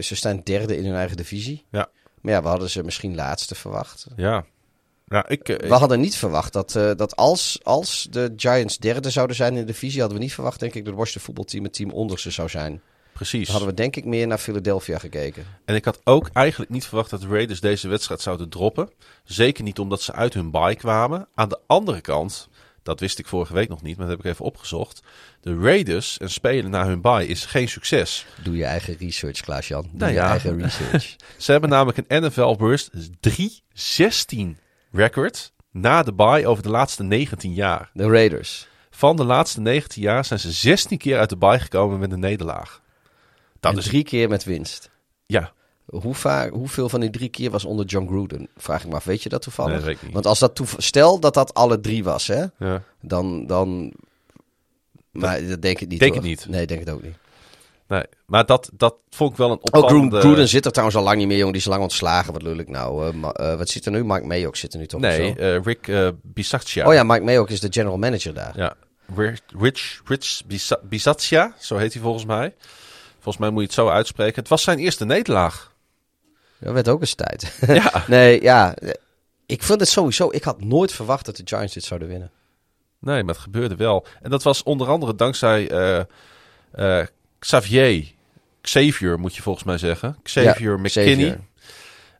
ze 0.00 0.16
staan 0.16 0.40
derde 0.44 0.76
in 0.76 0.84
hun 0.84 0.94
eigen 0.94 1.16
divisie. 1.16 1.64
Ja. 1.70 1.88
Maar 2.20 2.32
ja, 2.32 2.42
we 2.42 2.48
hadden 2.48 2.70
ze 2.70 2.84
misschien 2.84 3.14
laatste 3.14 3.54
verwacht. 3.54 4.06
Ja. 4.16 4.44
Nou, 5.08 5.24
ik, 5.28 5.46
we 5.46 5.74
hadden 5.74 6.00
niet 6.00 6.16
verwacht 6.16 6.52
dat, 6.52 6.74
uh, 6.74 6.90
dat 6.96 7.16
als, 7.16 7.60
als 7.62 8.06
de 8.10 8.32
Giants 8.36 8.78
derde 8.78 9.10
zouden 9.10 9.36
zijn 9.36 9.52
in 9.52 9.60
de 9.60 9.72
divisie, 9.72 10.00
hadden 10.00 10.18
we 10.18 10.24
niet 10.24 10.34
verwacht, 10.34 10.60
denk 10.60 10.74
ik, 10.74 10.78
dat 10.78 10.86
het 10.86 10.96
Washington 10.96 11.24
voetbalteam 11.24 11.64
het 11.64 11.72
team 11.72 11.90
onder 11.90 12.18
ze 12.18 12.30
zou 12.30 12.48
zijn. 12.48 12.82
Precies. 13.18 13.48
Hadden 13.48 13.68
we 13.68 13.74
denk 13.74 13.96
ik 13.96 14.04
meer 14.04 14.26
naar 14.26 14.38
Philadelphia 14.38 14.98
gekeken. 14.98 15.44
En 15.64 15.74
ik 15.74 15.84
had 15.84 16.00
ook 16.04 16.30
eigenlijk 16.32 16.70
niet 16.70 16.86
verwacht 16.86 17.10
dat 17.10 17.20
de 17.20 17.26
Raiders 17.26 17.60
deze 17.60 17.88
wedstrijd 17.88 18.20
zouden 18.20 18.48
droppen. 18.48 18.90
Zeker 19.24 19.64
niet 19.64 19.78
omdat 19.78 20.02
ze 20.02 20.12
uit 20.12 20.34
hun 20.34 20.50
bye 20.50 20.76
kwamen. 20.76 21.28
Aan 21.34 21.48
de 21.48 21.58
andere 21.66 22.00
kant, 22.00 22.48
dat 22.82 23.00
wist 23.00 23.18
ik 23.18 23.26
vorige 23.26 23.54
week 23.54 23.68
nog 23.68 23.82
niet, 23.82 23.96
maar 23.96 24.06
dat 24.06 24.16
heb 24.16 24.26
ik 24.26 24.32
even 24.32 24.44
opgezocht. 24.44 25.02
De 25.40 25.58
Raiders 25.58 26.18
en 26.18 26.30
spelen 26.30 26.70
na 26.70 26.86
hun 26.86 27.00
bye 27.00 27.26
is 27.26 27.44
geen 27.44 27.68
succes. 27.68 28.26
Doe 28.42 28.56
je 28.56 28.64
eigen 28.64 28.96
research, 28.98 29.40
Klaas-Jan. 29.40 29.82
Doe 29.82 29.98
nou 29.98 30.12
je 30.12 30.18
eigen 30.18 30.62
research. 30.62 31.16
ze 31.38 31.50
hebben 31.50 31.70
namelijk 31.70 32.04
een 32.06 32.22
NFL 32.24 32.56
Burst 32.56 32.90
3-16 34.30 34.38
record 34.92 35.52
na 35.70 36.02
de 36.02 36.14
bye 36.14 36.46
over 36.46 36.62
de 36.62 36.70
laatste 36.70 37.02
19 37.02 37.54
jaar. 37.54 37.90
De 37.92 38.08
Raiders. 38.08 38.68
Van 38.90 39.16
de 39.16 39.24
laatste 39.24 39.60
19 39.60 40.02
jaar 40.02 40.24
zijn 40.24 40.40
ze 40.40 40.52
16 40.52 40.98
keer 40.98 41.18
uit 41.18 41.28
de 41.28 41.36
bye 41.36 41.58
gekomen 41.58 41.98
met 41.98 42.12
een 42.12 42.20
nederlaag. 42.20 42.86
Dat 43.60 43.72
en 43.72 43.78
is 43.78 43.84
drie 43.84 44.04
keer 44.04 44.28
met 44.28 44.44
winst. 44.44 44.90
Ja. 45.26 45.52
Hoe 45.86 46.14
vaak, 46.14 46.50
hoeveel 46.52 46.88
van 46.88 47.00
die 47.00 47.10
drie 47.10 47.28
keer 47.28 47.50
was 47.50 47.64
onder 47.64 47.86
John 47.86 48.06
Gruden? 48.06 48.48
Vraag 48.56 48.82
ik 48.82 48.88
me 48.88 48.94
af. 48.94 49.04
Weet 49.04 49.22
je 49.22 49.28
dat 49.28 49.42
toevallig? 49.42 49.72
Nee, 49.76 49.84
weet 49.84 49.96
ik 49.96 50.02
niet. 50.02 50.12
Want 50.12 50.26
als 50.26 50.38
dat 50.38 50.54
toev- 50.54 50.74
stel 50.78 51.20
dat 51.20 51.34
dat 51.34 51.54
alle 51.54 51.80
drie 51.80 52.04
was, 52.04 52.26
hè? 52.26 52.44
Ja. 52.58 52.82
Dan, 53.00 53.46
dan. 53.46 53.92
Maar 55.10 55.46
dat 55.46 55.62
denk 55.62 55.80
ik 55.80 55.88
niet. 55.88 55.98
Denk 56.00 56.12
hoor. 56.14 56.20
het 56.22 56.30
niet. 56.30 56.48
Nee, 56.48 56.66
denk 56.66 56.80
het 56.80 56.90
ook 56.90 57.02
niet. 57.02 57.16
Nee, 57.86 58.04
maar 58.26 58.46
dat, 58.46 58.70
dat 58.72 58.94
vond 59.10 59.30
ik 59.30 59.36
wel 59.36 59.50
een 59.50 59.56
Oh, 59.56 59.62
opvallende... 59.62 59.98
Gruden, 59.98 60.20
Gruden 60.20 60.48
zit 60.48 60.64
er 60.64 60.70
trouwens 60.70 60.98
al 60.98 61.04
lang 61.04 61.18
niet 61.18 61.26
meer, 61.26 61.36
jongen. 61.36 61.52
Die 61.52 61.62
is 61.62 61.68
lang 61.68 61.82
ontslagen. 61.82 62.32
Wat 62.32 62.42
lul 62.42 62.56
ik 62.58 62.68
nou? 62.68 63.14
Uh, 63.16 63.22
uh, 63.40 63.54
wat 63.54 63.68
zit 63.68 63.86
er 63.86 63.92
nu? 63.92 64.04
Mike 64.04 64.26
Mayock 64.26 64.56
zit 64.56 64.72
er 64.72 64.78
nu 64.78 64.86
toch? 64.86 65.00
Nee, 65.00 65.34
uh, 65.38 65.62
Rick 65.62 65.86
uh, 65.86 66.08
Bisaccia. 66.22 66.86
Oh 66.86 66.94
ja, 66.94 67.02
Mike 67.02 67.24
Mayock 67.24 67.50
is 67.50 67.60
de 67.60 67.68
general 67.70 67.98
manager 67.98 68.34
daar. 68.34 68.52
Ja, 68.56 68.74
Rich, 69.58 70.00
Rich 70.04 70.42
Bisaccia, 70.82 71.54
zo 71.58 71.76
heet 71.76 71.92
hij 71.92 72.02
volgens 72.02 72.24
mij. 72.24 72.54
Volgens 73.20 73.36
mij 73.36 73.50
moet 73.50 73.60
je 73.60 73.66
het 73.66 73.74
zo 73.74 73.88
uitspreken. 73.88 74.40
Het 74.40 74.48
was 74.48 74.62
zijn 74.62 74.78
eerste 74.78 75.04
nederlaag. 75.04 75.72
Dat 76.58 76.72
werd 76.72 76.88
ook 76.88 77.00
eens 77.00 77.14
tijd. 77.14 77.58
Ja. 77.66 78.04
nee, 78.08 78.42
ja. 78.42 78.74
Ik 79.46 79.62
vond 79.62 79.80
het 79.80 79.88
sowieso... 79.88 80.28
Ik 80.30 80.44
had 80.44 80.60
nooit 80.60 80.92
verwacht 80.92 81.24
dat 81.24 81.36
de 81.36 81.42
Giants 81.44 81.74
dit 81.74 81.84
zouden 81.84 82.08
winnen. 82.08 82.30
Nee, 83.00 83.22
maar 83.22 83.34
het 83.34 83.42
gebeurde 83.42 83.76
wel. 83.76 84.06
En 84.22 84.30
dat 84.30 84.42
was 84.42 84.62
onder 84.62 84.88
andere 84.88 85.14
dankzij 85.14 85.70
uh, 85.70 86.04
uh, 86.74 87.06
Xavier. 87.38 88.12
Xavier 88.60 89.18
moet 89.18 89.36
je 89.36 89.42
volgens 89.42 89.64
mij 89.64 89.78
zeggen. 89.78 90.16
Xavier 90.22 90.70
ja, 90.70 90.76
McKinney. 90.76 91.40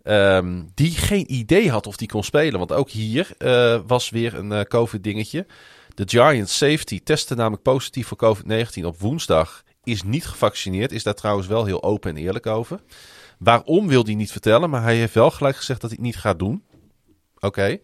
Um, 0.04 0.70
die 0.74 0.90
geen 0.90 1.32
idee 1.34 1.70
had 1.70 1.86
of 1.86 1.96
die 1.96 2.08
kon 2.08 2.24
spelen. 2.24 2.58
Want 2.58 2.72
ook 2.72 2.90
hier 2.90 3.30
uh, 3.38 3.80
was 3.86 4.10
weer 4.10 4.34
een 4.34 4.66
COVID-dingetje. 4.66 5.46
De 5.94 6.04
Giants 6.06 6.56
safety 6.56 7.00
testte 7.04 7.34
namelijk 7.34 7.62
positief 7.62 8.06
voor 8.06 8.36
COVID-19 8.36 8.84
op 8.84 9.00
woensdag. 9.00 9.64
Is 9.88 10.02
niet 10.02 10.26
gevaccineerd. 10.26 10.92
Is 10.92 11.02
daar 11.02 11.14
trouwens 11.14 11.46
wel 11.46 11.64
heel 11.64 11.82
open 11.82 12.10
en 12.10 12.16
eerlijk 12.16 12.46
over. 12.46 12.80
Waarom 13.38 13.88
wil 13.88 14.04
hij 14.04 14.14
niet 14.14 14.32
vertellen. 14.32 14.70
Maar 14.70 14.82
hij 14.82 14.96
heeft 14.96 15.14
wel 15.14 15.30
gelijk 15.30 15.56
gezegd 15.56 15.80
dat 15.80 15.90
hij 15.90 15.98
het 15.98 16.08
niet 16.08 16.20
gaat 16.22 16.38
doen. 16.38 16.62
Oké. 17.38 17.78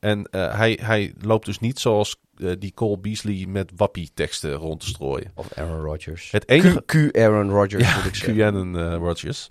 En 0.00 0.24
eh, 0.30 0.56
hij, 0.56 0.78
hij 0.82 1.14
loopt 1.20 1.46
dus 1.46 1.58
niet 1.58 1.78
zoals 1.78 2.16
eh, 2.36 2.52
die 2.58 2.74
Cole 2.74 2.98
Beasley 2.98 3.46
met 3.48 3.70
wappie-teksten 3.76 4.52
rond 4.52 4.80
te 4.80 4.86
strooien. 4.86 5.30
Of 5.34 5.52
Aaron 5.52 5.80
Rodgers. 5.80 6.30
Het 6.30 6.48
enige... 6.48 6.82
Q, 6.86 7.10
Q 7.10 7.18
Aaron 7.18 7.50
Rodgers 7.50 7.84
Ja, 7.84 7.96
moet 7.96 8.04
ik 8.04 8.14
zeggen. 8.14 8.34
QAnon 8.34 8.78
eh 8.78 8.96
Rodgers. 8.96 9.50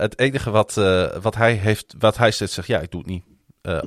Het 0.00 0.18
enige 0.18 0.50
wat, 0.50 0.74
wat 1.22 1.34
hij 1.34 1.52
heeft, 1.52 1.94
wat 1.98 2.16
hij 2.16 2.30
steeds 2.30 2.54
zegt, 2.54 2.68
ja, 2.68 2.80
ik 2.80 2.90
doe 2.90 3.00
het 3.00 3.10
niet. 3.10 3.24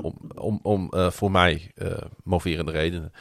Om 0.02 0.18
om, 0.36 0.60
om 0.62 0.92
voor 1.12 1.32
mij 1.32 1.72
moverende 2.24 2.72
redenen. 2.72 3.12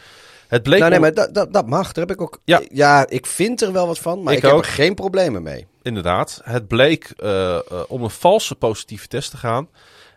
Het 0.52 0.62
bleek 0.62 0.78
Nou, 0.78 0.90
nee, 0.90 1.00
maar 1.00 1.14
dat, 1.14 1.34
dat, 1.34 1.52
dat 1.52 1.66
mag. 1.66 1.92
Daar 1.92 2.06
heb 2.06 2.16
ik 2.16 2.22
ook. 2.22 2.40
Ja. 2.44 2.62
Ja. 2.68 3.06
ik 3.08 3.26
vind 3.26 3.62
er 3.62 3.72
wel 3.72 3.86
wat 3.86 3.98
van, 3.98 4.22
maar 4.22 4.32
Ik 4.32 4.38
ik, 4.38 4.50
heb 4.50 4.58
er 4.58 4.64
geen 4.64 4.94
problemen 4.94 5.42
mee. 5.42 5.66
inderdaad, 5.82 6.40
het 6.44 6.68
bleek 6.68 7.12
eh, 7.16 7.54
eh, 7.56 7.62
om 7.88 8.02
een 8.02 8.10
valse 8.10 8.54
positieve 8.54 9.08
test 9.08 9.30
te 9.30 9.36
gaan. 9.36 9.68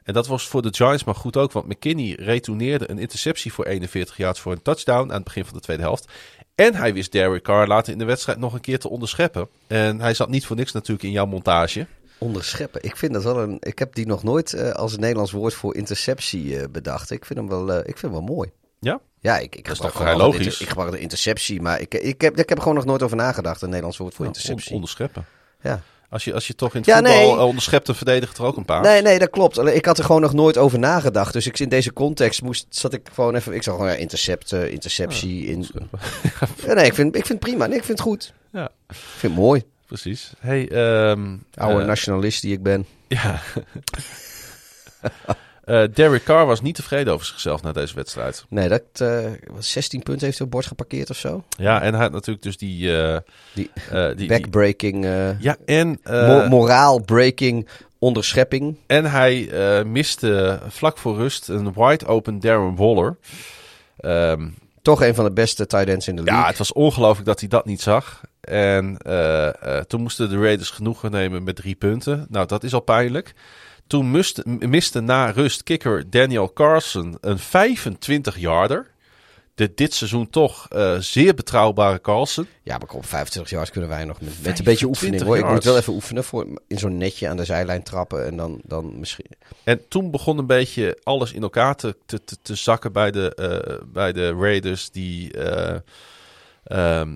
En 0.03 0.13
dat 0.13 0.27
was 0.27 0.47
voor 0.47 0.61
de 0.61 0.73
Giants 0.73 1.03
maar 1.03 1.15
goed 1.15 1.37
ook, 1.37 1.51
want 1.51 1.67
McKinney 1.67 2.15
retourneerde 2.19 2.89
een 2.89 2.99
interceptie 2.99 3.53
voor 3.53 3.65
41 3.65 4.17
yards 4.17 4.39
voor 4.39 4.51
een 4.51 4.61
touchdown 4.61 5.09
aan 5.09 5.15
het 5.15 5.23
begin 5.23 5.45
van 5.45 5.53
de 5.53 5.59
tweede 5.59 5.83
helft. 5.83 6.11
En 6.55 6.75
hij 6.75 6.93
wist 6.93 7.11
Derek 7.11 7.43
Carr 7.43 7.67
later 7.67 7.93
in 7.93 7.99
de 7.99 8.05
wedstrijd 8.05 8.37
nog 8.37 8.53
een 8.53 8.61
keer 8.61 8.79
te 8.79 8.89
onderscheppen. 8.89 9.47
En 9.67 10.01
hij 10.01 10.13
zat 10.13 10.29
niet 10.29 10.45
voor 10.45 10.55
niks 10.55 10.71
natuurlijk 10.71 11.03
in 11.03 11.11
jouw 11.11 11.25
montage. 11.25 11.87
Onderscheppen. 12.17 12.83
Ik 12.83 12.97
vind 12.97 13.13
dat 13.13 13.23
wel 13.23 13.39
een. 13.39 13.57
Ik 13.59 13.79
heb 13.79 13.95
die 13.95 14.07
nog 14.07 14.23
nooit 14.23 14.53
eh, 14.53 14.71
als 14.71 14.93
een 14.93 14.99
Nederlands 14.99 15.31
woord 15.31 15.53
voor 15.53 15.75
interceptie 15.75 16.69
bedacht. 16.69 17.11
Ik 17.11 17.25
vind 17.25 17.39
hem 17.39 17.47
wel, 17.47 17.77
ik 17.77 17.97
vind 17.97 18.01
hem 18.01 18.11
wel 18.11 18.35
mooi. 18.35 18.51
Ja? 18.79 19.01
Ja, 19.25 19.37
ik, 19.37 19.55
ik 19.55 19.67
is 19.67 19.71
gebruik 19.73 19.95
gewoon 19.95 20.07
vrij 20.13 20.25
logisch? 20.25 20.45
inter- 20.45 20.61
Ik 20.61 20.67
gebruik 20.69 20.91
de 20.91 20.99
interceptie, 20.99 21.61
maar 21.61 21.79
ik, 21.81 21.93
ik, 21.93 22.21
heb, 22.21 22.31
ik 22.37 22.49
heb 22.49 22.57
er 22.57 22.63
gewoon 22.63 22.75
nog 22.77 22.85
nooit 22.85 23.03
over 23.03 23.17
nagedacht. 23.17 23.61
Een 23.61 23.67
Nederlands 23.67 23.97
woord 23.97 24.13
voor 24.13 24.25
On- 24.25 24.31
interceptie. 24.31 24.73
onderscheppen. 24.73 25.25
ja. 25.61 25.81
Als 26.09 26.23
je, 26.23 26.33
als 26.33 26.47
je 26.47 26.55
toch 26.55 26.71
in 26.73 26.77
het 26.79 26.85
Ja, 26.89 26.95
voetbal 26.95 27.13
nee. 27.15 27.29
eh, 27.31 27.45
onderschept, 27.45 27.85
dan 27.85 27.95
verdedigt 27.95 28.37
er 28.37 28.43
ook 28.43 28.57
een 28.57 28.65
paar. 28.65 28.81
Nee, 28.81 29.01
nee, 29.01 29.19
dat 29.19 29.29
klopt. 29.29 29.57
Alleen, 29.57 29.75
Ik 29.75 29.85
had 29.85 29.97
er 29.97 30.03
gewoon 30.03 30.21
nog 30.21 30.33
nooit 30.33 30.57
over 30.57 30.79
nagedacht. 30.79 31.33
Dus 31.33 31.47
ik, 31.47 31.59
in 31.59 31.69
deze 31.69 31.93
context 31.93 32.41
moest, 32.41 32.65
zat 32.69 32.93
ik 32.93 33.07
gewoon 33.13 33.35
even... 33.35 33.53
Ik 33.53 33.63
zag 33.63 33.73
gewoon 33.75 33.89
ja, 33.89 33.95
intercept, 33.97 34.51
eh, 34.51 34.71
interceptie. 34.71 35.45
in... 35.45 35.67
Ja, 36.67 36.73
nee, 36.73 36.85
ik 36.85 36.93
vind, 36.93 37.15
ik 37.15 37.25
vind 37.25 37.39
prima. 37.39 37.65
Nee, 37.65 37.77
ik 37.77 37.83
vind 37.83 37.97
het 37.97 38.07
goed. 38.07 38.33
Ja, 38.51 38.65
Ik 38.89 38.95
vind 38.95 39.33
het 39.33 39.41
mooi. 39.41 39.63
precies. 39.87 40.31
Hey, 40.39 40.69
ehm, 40.69 41.35
Oude 41.55 41.81
eh, 41.81 41.87
nationalist 41.87 42.41
die 42.41 42.53
ik 42.53 42.63
ben. 42.63 42.85
Ja. 43.07 43.41
Eh, 45.65 45.83
Derek 45.93 46.23
Carr 46.23 46.45
was 46.45 46.61
niet 46.61 46.75
tevreden 46.75 47.13
over 47.13 47.25
zichzelf 47.25 47.61
na 47.61 47.71
deze 47.71 47.95
wedstrijd. 47.95 48.45
Nee, 48.49 48.69
dat 48.69 48.81
eh, 48.93 49.25
wat 49.51 49.65
16 49.65 50.03
punten 50.03 50.25
heeft 50.25 50.37
hij 50.37 50.45
op 50.47 50.51
bord 50.53 50.65
geparkeerd 50.65 51.09
of 51.09 51.17
zo. 51.17 51.43
Ja, 51.57 51.81
en 51.81 51.93
hij 51.93 52.01
had 52.03 52.11
natuurlijk 52.11 52.43
dus 52.43 52.57
die... 52.57 52.97
eh, 53.01 53.17
Die 53.53 53.71
eh, 53.91 54.27
backbreaking, 54.27 55.05
eh 55.05 55.39
ja, 55.39 55.55
en, 55.65 55.99
eh, 56.03 56.27
mo- 56.27 56.47
moraal-breaking 56.47 57.67
onderschepping. 57.99 58.77
en 58.87 59.05
hij 59.05 59.49
eh, 59.49 59.85
miste 59.85 60.59
vlak 60.67 60.97
voor 60.97 61.15
rust 61.15 61.47
een 61.49 61.73
wide 61.73 62.05
open 62.05 62.39
Darren 62.39 62.75
Waller. 62.75 63.17
Ehm, 63.97 64.47
Toch 64.81 65.01
een 65.03 65.15
van 65.15 65.25
de 65.25 65.31
beste 65.31 65.65
tight 65.67 65.87
ends 65.89 66.07
in 66.07 66.15
de 66.15 66.23
league. 66.23 66.41
ja, 66.43 66.47
het 66.49 66.57
was 66.57 66.73
ongelooflijk 66.73 67.25
dat 67.27 67.39
hij 67.39 67.49
dat 67.49 67.65
niet 67.65 67.81
zag. 67.81 68.21
En 68.41 68.97
eh, 68.97 69.47
eh, 69.77 69.83
toen 69.83 70.01
moesten 70.01 70.29
de 70.29 70.37
Raiders 70.41 70.69
genoegen 70.69 71.11
nemen 71.11 71.43
met 71.43 71.55
drie 71.55 71.75
punten. 71.75 72.25
Nou, 72.29 72.47
dat 72.47 72.63
is 72.63 72.73
al 72.73 72.79
pijnlijk. 72.79 73.33
Toen 73.87 74.11
miste, 74.11 74.43
miste 74.59 74.99
na 74.99 75.29
rust 75.29 75.63
kicker 75.63 76.09
Daniel 76.09 76.53
Carson 76.53 77.17
een 77.21 77.39
25-yarder. 77.39 78.93
De 79.55 79.71
dit 79.75 79.93
seizoen 79.93 80.29
toch 80.29 80.67
eh, 80.69 80.97
zeer 80.97 81.33
betrouwbare 81.33 82.01
Carson. 82.01 82.47
Ja, 82.63 82.77
maar 82.77 82.87
kom, 82.87 83.03
25 83.03 83.51
yards 83.51 83.71
kunnen 83.71 83.89
wij 83.89 84.05
nog 84.05 84.21
met, 84.21 84.43
met 84.43 84.59
een 84.59 84.65
beetje 84.65 84.85
oefening 84.85 85.21
25 85.21 85.27
hoor. 85.27 85.37
Ik 85.37 85.53
moet 85.53 85.63
wel 85.63 85.77
even 85.77 85.93
oefenen 85.93 86.23
voor 86.23 86.61
in 86.67 86.77
zo'n 86.77 86.97
netje 86.97 87.27
aan 87.27 87.37
de 87.37 87.45
zijlijn 87.45 87.83
trappen 87.83 88.25
en 88.25 88.37
dan, 88.37 88.61
dan 88.63 88.99
misschien. 88.99 89.27
En 89.63 89.87
toen 89.87 90.11
begon 90.11 90.37
een 90.37 90.47
beetje 90.47 90.99
alles 91.03 91.33
in 91.33 91.41
elkaar 91.41 91.75
te, 91.75 91.95
te, 92.05 92.23
te, 92.23 92.37
te 92.41 92.55
zakken 92.55 92.91
bij 92.91 93.11
de, 93.11 93.35
eh, 93.35 93.85
bij 93.87 94.11
de 94.11 94.33
Raiders. 94.33 94.91
Die 94.91 95.31
eh, 95.31 95.77
ehm, 96.63 97.15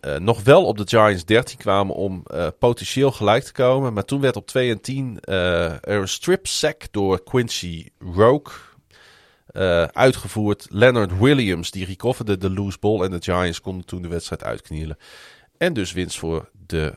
eh, 0.00 0.16
nog 0.16 0.42
wel 0.42 0.64
op 0.64 0.76
de 0.76 0.86
Giants 0.86 1.24
13 1.24 1.58
kwamen 1.58 1.94
om 1.94 2.22
eh, 2.26 2.46
potentieel 2.58 3.12
gelijk 3.12 3.44
te 3.44 3.52
komen. 3.52 3.92
Maar 3.92 4.04
toen 4.04 4.20
werd 4.20 4.36
op 4.36 4.46
2 4.46 4.70
en 4.70 4.80
10 4.80 5.20
eh, 5.20 5.64
er 5.72 5.80
een 6.00 6.08
strip 6.08 6.46
sack 6.46 6.82
door 6.90 7.22
Quincy 7.22 7.88
eh, 9.46 9.82
uitgevoerd. 9.82 10.66
Leonard 10.70 11.18
Williams 11.18 11.70
die 11.70 11.84
recoverde 11.84 12.38
de 12.38 12.50
loose 12.50 12.78
ball. 12.80 13.02
En 13.02 13.10
de 13.10 13.22
Giants 13.22 13.60
konden 13.60 13.86
toen 13.86 14.02
de 14.02 14.08
wedstrijd 14.08 14.44
uitknielen. 14.44 14.96
En 15.56 15.72
dus 15.72 15.92
winst 15.92 16.18
voor 16.18 16.50
de 16.66 16.94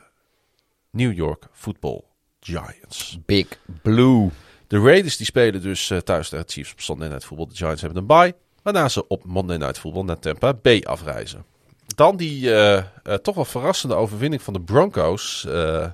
New 0.90 1.12
York 1.12 1.46
Football 1.52 2.02
Giants. 2.40 3.18
Big 3.26 3.46
Blue. 3.82 4.30
De 4.66 4.78
Raiders 4.78 5.16
die 5.16 5.26
spelen 5.26 5.62
dus 5.62 5.92
thuis 6.04 6.28
tegen 6.28 6.46
de 6.46 6.52
Chiefs 6.52 6.72
op 6.72 6.80
Sunday 6.80 7.08
Night 7.08 7.24
Football. 7.24 7.46
De 7.48 7.56
Giants 7.56 7.80
hebben 7.82 8.00
een 8.00 8.06
bye. 8.06 8.34
Waarna 8.62 8.88
ze 8.88 9.08
op 9.08 9.24
Monday 9.24 9.56
Night 9.56 9.78
Football 9.78 10.04
naar 10.04 10.18
Tampa 10.18 10.54
Bay 10.54 10.80
afreizen. 10.80 11.51
Dan 11.94 12.16
die 12.16 12.54
eh, 12.54 12.76
eh, 12.76 12.84
toch 13.22 13.34
wel 13.34 13.44
verrassende 13.44 13.94
overwinning 13.94 14.42
van 14.42 14.52
de 14.52 14.60
Broncos 14.60 15.46
eh, 15.48 15.86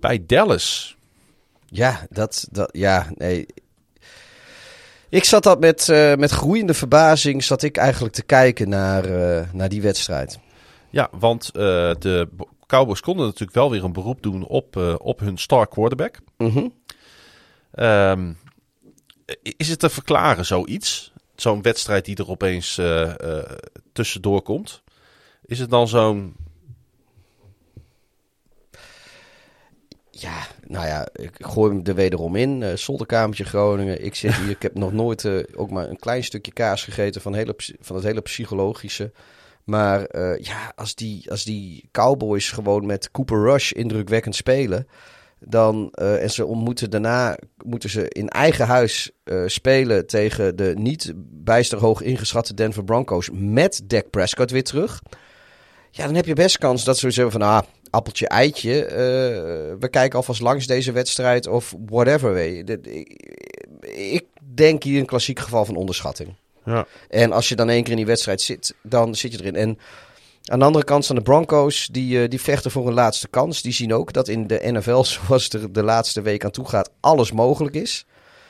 bij 0.00 0.24
Dallas. 0.26 0.96
Ja, 1.66 2.06
dat, 2.10 2.48
dat, 2.50 2.68
ja, 2.72 3.10
nee. 3.14 3.46
Ik 5.08 5.24
zat 5.24 5.42
dat 5.42 5.60
met, 5.60 5.86
met 6.18 6.30
groeiende 6.30 6.74
verbazing, 6.74 7.44
zat 7.44 7.62
ik 7.62 7.76
eigenlijk 7.76 8.14
te 8.14 8.22
kijken 8.22 8.68
naar, 8.68 9.04
naar 9.52 9.68
die 9.68 9.82
wedstrijd. 9.82 10.38
Ja, 10.90 11.08
want 11.18 11.52
de 11.52 12.28
Cowboys 12.66 13.00
konden 13.00 13.24
natuurlijk 13.24 13.54
wel 13.54 13.70
weer 13.70 13.84
een 13.84 13.92
beroep 13.92 14.22
doen 14.22 14.46
op, 14.46 14.96
op 14.98 15.20
hun 15.20 15.38
star 15.38 15.68
quarterback. 15.68 16.18
Mhm. 16.36 16.68
Ehm, 17.72 18.32
is 19.42 19.68
het 19.68 19.78
te 19.78 19.90
verklaren 19.90 20.46
zoiets? 20.46 21.12
Zo'n 21.36 21.62
wedstrijd 21.62 22.04
die 22.04 22.16
er 22.16 22.30
opeens 22.30 22.80
tussendoor 23.92 24.42
komt. 24.42 24.82
Is 25.52 25.58
het 25.58 25.70
dan 25.70 25.88
zo'n 25.88 26.34
Ja, 30.10 30.46
nou 30.66 30.86
ja, 30.86 31.08
ik 31.12 31.36
gooi 31.38 31.72
hem 31.72 31.86
er 31.86 31.94
wederom 31.94 32.36
in. 32.36 32.62
eh 32.62 32.76
zolderkamertje 32.76 33.44
Groningen. 33.44 34.04
Ik 34.04 34.14
zeg 34.14 34.38
hier, 34.38 34.50
ik 34.50 34.62
heb 34.62 34.74
nog 34.74 34.92
nooit 34.92 35.24
eh, 35.24 35.38
ook 35.54 35.70
maar 35.70 35.88
een 35.88 35.98
klein 35.98 36.24
stukje 36.24 36.52
kaas 36.52 36.84
gegeten 36.84 37.20
van, 37.20 37.34
hele, 37.34 37.54
van 37.80 37.96
het 37.96 38.04
hele 38.04 38.20
psychologische. 38.20 39.12
Maar 39.64 40.04
eh, 40.04 40.44
ja, 40.44 40.72
als 40.74 40.94
die, 40.94 41.30
als 41.30 41.44
die 41.44 41.88
Cowboys 41.90 42.50
gewoon 42.50 42.86
met 42.86 43.10
Cooper 43.10 43.42
Rush 43.42 43.72
indrukwekkend 43.72 44.34
spelen. 44.34 44.86
Dan, 45.38 45.90
en 45.92 46.30
ze 46.30 46.46
ontmoeten 46.46 46.90
daarna 46.90 47.36
moeten 47.64 47.90
ze 47.90 48.08
in 48.08 48.28
eigen 48.28 48.66
huis 48.66 49.10
spelen 49.46 50.06
tegen 50.06 50.56
de 50.56 50.74
niet 50.76 51.12
bijster 51.16 51.78
hoog 51.78 52.02
ingeschatte 52.02 52.54
Denver 52.54 52.84
Broncos 52.84 53.30
met 53.32 53.82
Dak 53.84 54.10
Prescott 54.10 54.50
weer 54.50 54.64
terug. 54.64 55.02
Ja, 55.94 56.04
dan 56.04 56.14
heb 56.14 56.26
je 56.26 56.34
best 56.34 56.58
kans 56.58 56.84
dat 56.84 56.98
ze 56.98 57.10
zeggen 57.10 57.32
van, 57.32 57.42
ah, 57.42 57.60
appeltje, 57.90 58.28
eitje. 58.28 58.84
eh, 58.84 58.96
we 59.80 59.88
kijken 59.90 60.18
alvast 60.18 60.40
langs 60.40 60.66
deze 60.66 60.92
wedstrijd 60.92 61.46
of 61.46 61.74
whatever. 61.86 62.32
Weet 62.32 62.70
ik, 62.70 63.06
ik 63.96 64.24
denk 64.54 64.82
hier 64.82 65.00
een 65.00 65.06
klassiek 65.06 65.38
geval 65.38 65.64
van 65.64 65.76
onderschatting. 65.76 66.34
Ja. 66.64 66.86
En 67.08 67.32
als 67.32 67.48
je 67.48 67.56
dan 67.56 67.68
één 67.70 67.82
keer 67.82 67.90
in 67.90 67.96
die 67.96 68.06
wedstrijd 68.06 68.40
zit, 68.40 68.74
dan 68.82 69.14
zit 69.14 69.32
je 69.32 69.38
erin. 69.38 69.56
En 69.56 69.78
aan 70.44 70.58
de 70.58 70.64
andere 70.64 70.84
kant 70.84 71.04
staan 71.04 71.16
de 71.16 71.22
Broncos, 71.22 71.88
die, 71.92 72.22
eh, 72.22 72.28
die 72.28 72.40
vechten 72.40 72.70
voor 72.70 72.86
een 72.86 72.94
laatste 72.94 73.28
kans. 73.28 73.62
Die 73.62 73.72
zien 73.72 73.94
ook 73.94 74.12
dat 74.12 74.28
in 74.28 74.46
de 74.46 74.60
NFL, 74.62 75.02
zoals 75.26 75.44
het 75.44 75.52
er 75.52 75.72
de 75.72 75.82
laatste 75.82 76.22
week 76.22 76.44
aan 76.44 76.50
toe 76.50 76.68
gaat, 76.68 76.90
alles 77.00 77.32
mogelijk 77.32 77.74
is. 77.74 78.04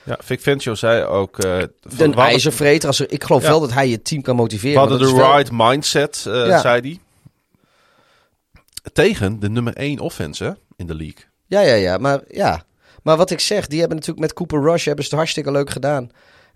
Ja, 0.04 0.18
Vic 0.22 0.40
Fangio 0.40 0.74
zei 0.74 1.04
ook... 1.04 1.38
eh, 1.38 1.58
van, 1.80 2.06
Een 2.06 2.14
ijzervreter. 2.14 2.88
Als 2.88 2.98
er, 3.00 3.12
ik 3.12 3.24
geloof 3.24 3.42
Ja. 3.42 3.48
wel 3.48 3.60
dat 3.60 3.72
hij 3.72 3.88
je 3.88 4.02
team 4.02 4.22
kan 4.22 4.36
motiveren. 4.36 4.72
We 4.72 4.78
hadden 4.88 4.98
de 5.08 5.14
wel- 5.16 5.36
right 5.36 5.50
mindset, 5.52 6.24
eh, 6.26 6.46
Ja. 6.46 6.60
zei 6.60 6.80
hij. 6.80 6.98
Tegen 8.92 9.40
de 9.40 9.48
nummer 9.48 9.74
1 9.76 9.98
offense 9.98 10.44
hè, 10.44 10.52
in 10.76 10.86
de 10.86 10.94
league. 10.94 11.24
Ja, 11.46 11.60
ja, 11.60 11.74
ja. 11.74 11.98
Maar, 11.98 12.20
ja. 12.28 12.64
maar 13.02 13.16
wat 13.16 13.30
ik 13.30 13.40
zeg, 13.40 13.66
die 13.66 13.78
hebben 13.78 13.96
natuurlijk 13.96 14.26
met 14.26 14.34
Cooper 14.34 14.62
Rush 14.70 14.84
hebben 14.84 15.04
ze 15.04 15.10
het 15.10 15.18
hartstikke 15.18 15.50
leuk 15.50 15.70
gedaan. 15.70 16.10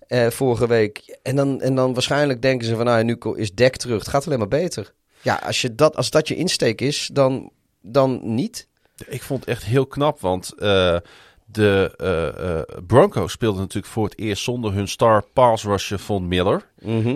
eh, 0.07 0.31
vorige 0.31 0.66
week. 0.66 1.19
En 1.23 1.36
dan, 1.36 1.61
en 1.61 1.74
dan 1.74 1.93
waarschijnlijk 1.93 2.43
denken 2.43 2.66
ze 2.66 2.77
van, 2.77 2.85
nou, 2.85 3.05
nu 3.05 3.19
is 3.35 3.55
Dek 3.55 3.77
terug. 3.77 3.98
Het 3.98 4.09
gaat 4.09 4.27
alleen 4.27 4.39
maar 4.39 4.48
beter. 4.48 4.94
Ja, 5.23 5.35
als, 5.35 5.61
je 5.61 5.74
dat, 5.74 5.97
als 5.97 6.11
dat 6.11 6.28
je 6.28 6.36
insteek 6.36 6.81
is, 6.81 7.11
dan, 7.12 7.51
dan 7.81 8.20
niet. 8.23 8.69
Ik 9.07 9.23
vond 9.23 9.40
het 9.40 9.48
echt 9.48 9.65
heel 9.65 9.86
knap, 9.86 10.20
want 10.20 10.53
eh, 10.59 10.97
de 11.44 11.94
eh, 11.97 12.59
eh, 12.59 12.62
Broncos 12.86 13.32
speelden 13.32 13.61
natuurlijk 13.61 13.93
voor 13.93 14.05
het 14.05 14.19
eerst 14.19 14.43
zonder 14.43 14.73
hun 14.73 14.89
star 14.89 15.24
pass 15.32 15.65
rusher 15.65 15.98
Von 15.98 16.28
Miller. 16.28 16.66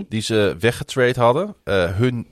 Die 0.08 0.22
ze 0.22 0.56
weggetrade 0.58 1.20
hadden. 1.20 1.54
Hun, 1.94 2.26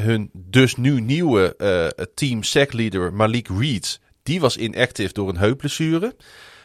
hun 0.00 0.30
dus 0.32 0.76
nu 0.76 1.00
nieuwe 1.00 1.56
eh, 1.56 2.04
team 2.14 2.42
sack 2.42 2.72
leader 2.72 3.12
Malik 3.12 3.48
Reed, 3.58 4.00
die 4.22 4.40
was 4.40 4.56
inactive 4.56 5.12
door 5.12 5.28
een 5.28 5.38
heupblessure. 5.38 6.16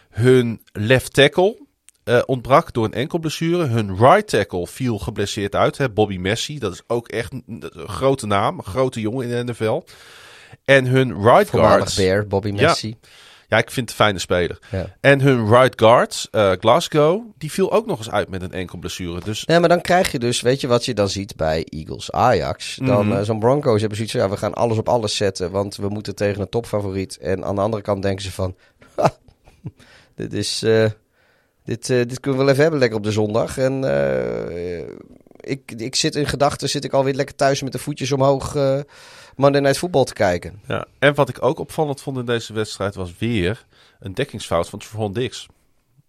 Hun 0.10 0.62
left 0.72 1.14
tackle 1.14 1.58
eh, 2.04 2.22
ontbrak 2.26 2.74
door 2.74 2.86
een 2.86 2.94
enkelblessure. 2.94 3.66
Hun 3.66 3.98
right 3.98 4.28
tackle 4.28 4.68
viel 4.68 5.00
geblesseerd 5.00 5.56
uit. 5.56 5.78
Hè. 5.78 5.90
Bobby 5.90 6.18
Messi, 6.18 6.60
dat 6.60 6.74
is 6.74 6.82
ook 6.88 7.08
echt 7.08 7.32
een, 7.32 7.44
een 7.48 7.88
grote 7.88 8.28
naam. 8.28 8.58
Een 8.58 8.64
grote 8.64 9.02
jongen 9.02 9.30
in 9.30 9.46
de 9.46 9.52
NFL. 9.52 9.82
En 10.66 10.86
hun 10.86 11.24
right 11.24 11.50
guard... 11.50 11.96
Bear, 11.96 12.28
Bobby. 12.28 12.52
Messi. 12.52 12.88
Ja, 12.88 13.08
ik 13.58 13.72
vind 13.72 13.90
het 13.90 14.00
een 14.00 14.06
fijne 14.06 14.20
speler. 14.20 14.60
Ja. 14.72 14.96
En 15.00 15.22
hun 15.22 15.48
right 15.50 15.80
guard, 15.80 16.28
eh, 16.32 16.52
Glasgow, 16.60 17.22
die 17.38 17.52
viel 17.52 17.72
ook 17.72 17.86
nog 17.86 17.98
eens 17.98 18.12
uit 18.12 18.30
met 18.30 18.42
een 18.42 18.52
enkel 18.52 18.78
blessure. 18.78 19.20
Dus 19.24 19.46
Nee, 19.46 19.60
maar 19.60 19.70
dan 19.70 19.82
krijg 19.82 20.12
je 20.12 20.20
dus, 20.20 20.42
weet 20.42 20.62
je 20.62 20.68
wat 20.68 20.86
je 20.86 20.94
dan 20.94 21.10
ziet 21.10 21.36
bij 21.36 21.64
Eagles 21.70 22.12
Ajax? 22.12 22.80
Dan 22.84 23.08
Mhm. 23.08 23.18
eh, 23.18 23.24
zo'n 23.24 23.40
Broncos 23.40 23.80
hebben 23.80 23.96
zoiets 23.98 24.14
van, 24.16 24.24
ja, 24.24 24.30
we 24.30 24.38
gaan 24.38 24.54
alles 24.54 24.78
op 24.78 24.90
alles 24.90 25.16
zetten, 25.16 25.52
want 25.52 25.76
we 25.76 25.90
moeten 25.90 26.16
tegen 26.16 26.42
een 26.42 26.50
topfavoriet. 26.50 27.18
En 27.18 27.44
aan 27.46 27.56
de 27.56 27.62
andere 27.62 27.84
kant 27.84 28.02
denken 28.02 28.24
ze 28.24 28.32
van, 28.32 28.56
"Ha, 28.96 29.18
dit 30.16 30.34
is, 30.34 30.64
eh, 30.64 30.86
dit, 31.64 31.88
dit 31.88 32.20
kunnen 32.20 32.40
we 32.40 32.46
wel 32.46 32.50
even 32.54 32.62
hebben 32.62 32.80
lekker 32.80 32.98
op 32.98 33.04
de 33.04 33.12
zondag. 33.12 33.58
En 33.58 33.84
ik, 35.40 35.72
ik 35.78 35.96
zit 35.96 36.16
in 36.16 36.26
gedachten, 36.28 36.70
zit 36.70 36.84
ik 36.84 36.94
alweer 36.94 37.14
lekker 37.14 37.36
thuis 37.36 37.62
met 37.62 37.72
de 37.72 37.80
voetjes 37.80 38.12
omhoog 38.12 38.56
Monday 39.36 39.62
Night 39.62 39.78
Football 39.78 40.04
te 40.04 40.14
kijken. 40.14 40.62
Ja, 40.68 40.86
en 41.00 41.14
wat 41.14 41.30
ik 41.30 41.44
ook 41.44 41.60
opvallend 41.60 42.02
vond 42.02 42.18
in 42.18 42.26
deze 42.26 42.54
wedstrijd 42.54 42.96
was 42.96 43.14
weer 43.20 43.66
een 44.00 44.14
dekkingsfout 44.14 44.70
van 44.70 44.80
Trevon 44.80 45.14
Dix. 45.14 45.46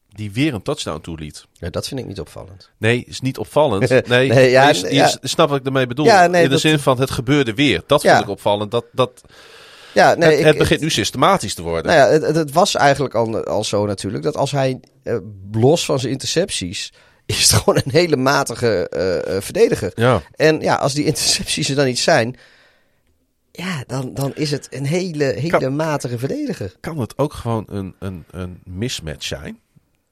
Die 0.09 0.33
weer 0.33 0.55
een 0.55 0.63
touchdown 0.63 1.01
toeliet. 1.01 1.47
Ja, 1.53 1.71
dat 1.71 1.89
vind 1.89 2.01
ik 2.01 2.07
niet 2.07 2.21
opvallend. 2.21 2.71
Nee, 2.79 3.05
is 3.07 3.21
niet 3.21 3.39
opvallend. 3.39 3.89
Nee, 4.09 4.29
Nee, 4.29 4.51
ja, 4.51 4.73
ja. 4.89 5.13
snap 5.23 5.49
wat 5.49 5.59
ik 5.59 5.67
ermee 5.67 5.87
bedoel. 5.87 6.05
Ja, 6.07 6.27
nee, 6.27 6.43
in 6.43 6.47
de 6.49 6.53
dat- 6.53 6.61
zin 6.61 6.79
van 6.79 7.01
het 7.01 7.11
gebeurde 7.11 7.55
weer. 7.55 7.83
Dat 7.87 8.03
Ja. 8.03 8.13
vond 8.13 8.25
ik 8.25 8.31
opvallend. 8.31 8.71
Dat, 8.71 8.85
dat, 8.93 9.23
Ja, 9.95 10.15
nee, 10.15 10.29
het, 10.31 10.39
ik- 10.39 10.45
het 10.45 10.59
begint 10.59 10.81
nu 10.81 10.91
systematisch 10.91 11.55
te 11.55 11.63
worden. 11.63 11.93
Nou 11.93 11.99
ja, 12.07 12.13
het, 12.13 12.23
het- 12.27 12.37
het 12.37 12.53
was 12.53 12.75
eigenlijk 12.75 13.15
al, 13.15 13.45
al 13.45 13.65
zo 13.65 13.87
natuurlijk 13.87 14.25
dat 14.25 14.37
als 14.37 14.51
hij 14.51 14.81
eh, 15.03 15.17
los 15.53 15.85
van 15.85 15.99
zijn 15.99 16.13
intercepties 16.13 16.93
is 17.27 17.51
het 17.51 17.61
gewoon 17.61 17.81
een 17.85 17.91
hele 17.93 18.17
matige 18.17 18.89
eh, 18.89 19.37
eh, 19.37 19.43
verdediger. 19.43 19.93
Ja. 19.95 20.23
En 20.37 20.61
ja, 20.61 20.75
als 20.75 20.95
die 20.95 21.05
intercepties 21.05 21.69
er 21.69 21.75
dan 21.77 21.87
niet 21.87 21.99
zijn, 21.99 22.37
ja, 23.53 23.85
dan, 23.87 24.15
dan 24.15 24.35
is 24.35 24.51
het 24.51 24.67
een 24.71 24.87
hele, 24.87 25.25
hele 25.25 25.59
Kan- 25.59 25.77
matige 25.77 26.19
verdediger. 26.19 26.75
Kan 26.81 26.99
het 26.99 27.19
ook 27.19 27.33
gewoon 27.33 27.65
een, 27.69 27.95
een, 27.99 28.25
een 28.31 28.61
mismatch 28.65 29.25
zijn? 29.27 29.59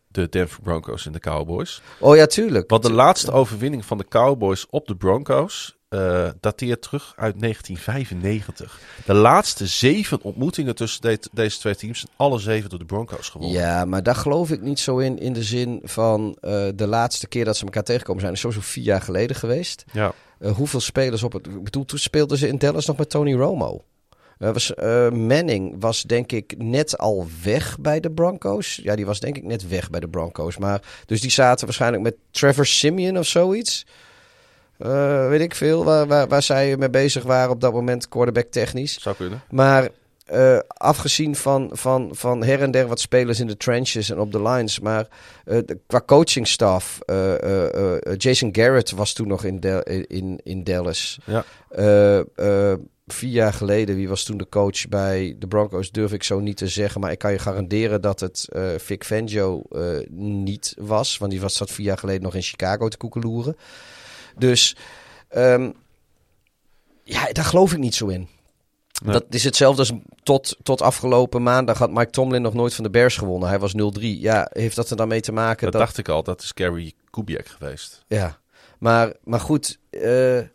De 0.09 0.29
Denver 0.29 0.63
Broncos 0.63 1.07
en 1.07 1.13
de 1.13 1.19
Cowboys. 1.21 1.83
Oh 2.01 2.17
ja, 2.17 2.27
tuurlijk. 2.27 2.71
Want 2.71 2.83
de 2.83 2.93
laatste 2.93 3.33
overwinning 3.33 3.85
van 3.85 3.99
de 3.99 4.09
Cowboys 4.09 4.67
op 4.71 4.87
de 4.87 4.97
Broncos 4.97 5.77
eh, 5.89 6.29
dateert 6.41 6.83
terug 6.83 7.13
uit 7.17 7.41
1995. 7.41 8.81
De 9.07 9.15
laatste 9.15 9.67
zeven 9.67 10.23
ontmoetingen 10.23 10.75
tussen 10.75 11.01
de- 11.03 11.29
deze 11.33 11.59
twee 11.59 11.77
teams 11.77 11.99
zijn 12.01 12.13
alle 12.17 12.39
zeven 12.39 12.71
door 12.71 12.79
de 12.79 12.85
Broncos 12.85 13.29
gewonnen. 13.29 13.57
Ja, 13.61 13.85
maar 13.85 14.03
daar 14.03 14.15
geloof 14.15 14.51
ik 14.51 14.61
niet 14.61 14.81
zo 14.81 14.99
in. 14.99 15.19
In 15.19 15.33
de 15.33 15.43
zin 15.43 15.81
van 15.85 16.37
eh, 16.41 16.69
de 16.75 16.87
laatste 16.87 17.29
keer 17.29 17.45
dat 17.45 17.57
ze 17.57 17.65
elkaar 17.65 17.85
tegenkomen 17.85 18.21
zijn, 18.21 18.33
is 18.33 18.41
sowieso 18.41 18.63
vier 18.65 18.85
jaar 18.85 19.03
geleden 19.03 19.37
geweest. 19.37 19.85
Ja. 19.93 20.13
Eh, 20.41 20.53
hoeveel 20.53 20.81
spelers 20.81 21.23
op 21.23 21.33
het. 21.33 21.47
Ik 21.47 21.65
bedoel, 21.65 21.85
toen 21.85 21.99
speelden 21.99 22.39
ze 22.39 22.49
in 22.49 22.59
Dallas 22.59 22.87
nog 22.87 22.97
met 22.97 23.11
Tony 23.11 23.35
Romo. 23.35 23.85
Eh, 24.39 24.53
was, 24.53 24.75
eh, 24.75 25.11
Manning 25.11 25.77
was 25.79 26.03
denk 26.03 26.33
ik 26.33 26.55
net 26.59 26.99
al 26.99 27.27
weg 27.43 27.79
bij 27.79 28.01
de 28.01 28.11
Broncos. 28.11 28.81
Ja, 28.83 28.97
die 28.97 29.07
was 29.07 29.21
denk 29.21 29.37
ik 29.37 29.45
net 29.45 29.69
weg 29.69 29.91
bij 29.91 30.01
de 30.01 30.09
Broncos. 30.09 30.59
Maar, 30.59 30.83
dus 31.07 31.21
die 31.21 31.31
zaten 31.31 31.67
waarschijnlijk 31.67 32.03
met 32.03 32.15
Trevor 32.31 32.67
Simeon 32.67 33.19
of 33.19 33.27
zoiets. 33.27 33.87
Weet 35.29 35.41
ik 35.41 35.55
veel, 35.55 35.85
waar, 35.85 36.07
waar, 36.07 36.29
waar 36.29 36.43
zij 36.43 36.77
mee 36.77 36.91
bezig 36.91 37.23
waren 37.23 37.51
op 37.51 37.61
dat 37.61 37.73
moment, 37.73 38.09
quarterback 38.09 38.51
technisch. 38.51 39.01
Zou 39.01 39.17
kunnen. 39.17 39.43
Maar 39.51 39.89
eh, 40.31 40.59
afgezien 40.67 41.37
van, 41.37 41.71
van, 41.73 42.09
van 42.13 42.43
her 42.45 42.63
en 42.63 42.71
der 42.71 42.87
wat 42.87 43.01
spelers 43.01 43.41
in 43.41 43.47
de 43.47 43.57
trenches 43.57 44.11
en 44.11 44.19
op 44.19 44.33
de 44.33 44.43
lines. 44.43 44.81
Maar 44.81 45.09
eh, 45.45 45.59
de- 45.67 45.79
qua 45.87 46.03
coachingstaf, 46.07 47.01
eh, 47.07 47.97
Jason 48.17 48.49
Garrett 48.53 48.91
was 48.91 49.13
toen 49.13 49.29
nog 49.29 49.45
in, 49.45 49.61
Del- 49.61 49.83
in, 50.07 50.41
in 50.43 50.65
Dallas. 50.65 51.19
Ja. 51.25 51.45
Vier 53.07 53.31
jaar 53.31 53.53
geleden, 53.53 53.97
wie 53.97 54.09
was 54.09 54.25
toen 54.25 54.37
de 54.37 54.49
coach 54.49 54.89
bij 54.89 55.37
de 55.39 55.47
Broncos, 55.49 55.91
durf 55.91 56.13
ik 56.13 56.23
zo 56.23 56.41
niet 56.41 56.57
te 56.57 56.69
zeggen. 56.69 57.01
Maar 57.01 57.11
ik 57.13 57.19
kan 57.19 57.33
je 57.33 57.39
garanderen 57.39 58.01
dat 58.01 58.21
het 58.21 58.49
Vic 58.77 59.05
Fangio 59.05 59.63
niet 60.11 60.75
was. 60.79 61.19
Want 61.19 61.31
die 61.31 61.41
was, 61.41 61.55
zat 61.57 61.71
vier 61.71 61.87
jaar 61.87 61.99
geleden 61.99 62.23
nog 62.23 62.35
in 62.35 62.43
Chicago 62.43 62.89
te 62.89 62.97
koekeloeren. 62.97 63.57
Dus 64.39 64.77
ehm, 65.29 65.71
ja, 67.05 67.33
daar 67.33 67.45
geloof 67.45 67.73
ik 67.73 67.79
niet 67.79 67.95
zo 67.95 68.07
in. 68.07 68.29
Dat 69.05 69.25
is 69.31 69.45
hetzelfde 69.45 69.81
als 69.81 69.93
tot, 70.23 70.57
tot 70.63 70.83
afgelopen 70.83 71.43
maandag 71.43 71.79
had 71.79 71.91
Mike 71.91 72.11
Tomlin 72.11 72.43
nog 72.43 72.55
nooit 72.55 72.75
van 72.75 72.85
de 72.85 72.91
Bears 72.91 73.17
gewonnen. 73.17 73.49
Hij 73.49 73.59
was 73.59 73.73
0-3. 73.73 74.01
Ja, 74.01 74.51
heeft 74.53 74.77
dat 74.77 74.91
er 74.91 74.97
dan 74.97 75.09
mee 75.09 75.21
te 75.21 75.33
maken? 75.33 75.63
Dat 75.63 75.73
dat, 75.73 75.81
dacht 75.81 75.99
ik 75.99 76.09
al. 76.09 76.23
Dat 76.23 76.43
is 76.43 76.53
Gary 76.55 76.93
Kubiak 77.11 77.47
geweest. 77.47 78.05
Ja, 78.07 78.39
maar, 78.79 79.13
maar 79.25 79.41
goed, 79.41 79.79
eh, 79.91 80.37
er, 80.37 80.49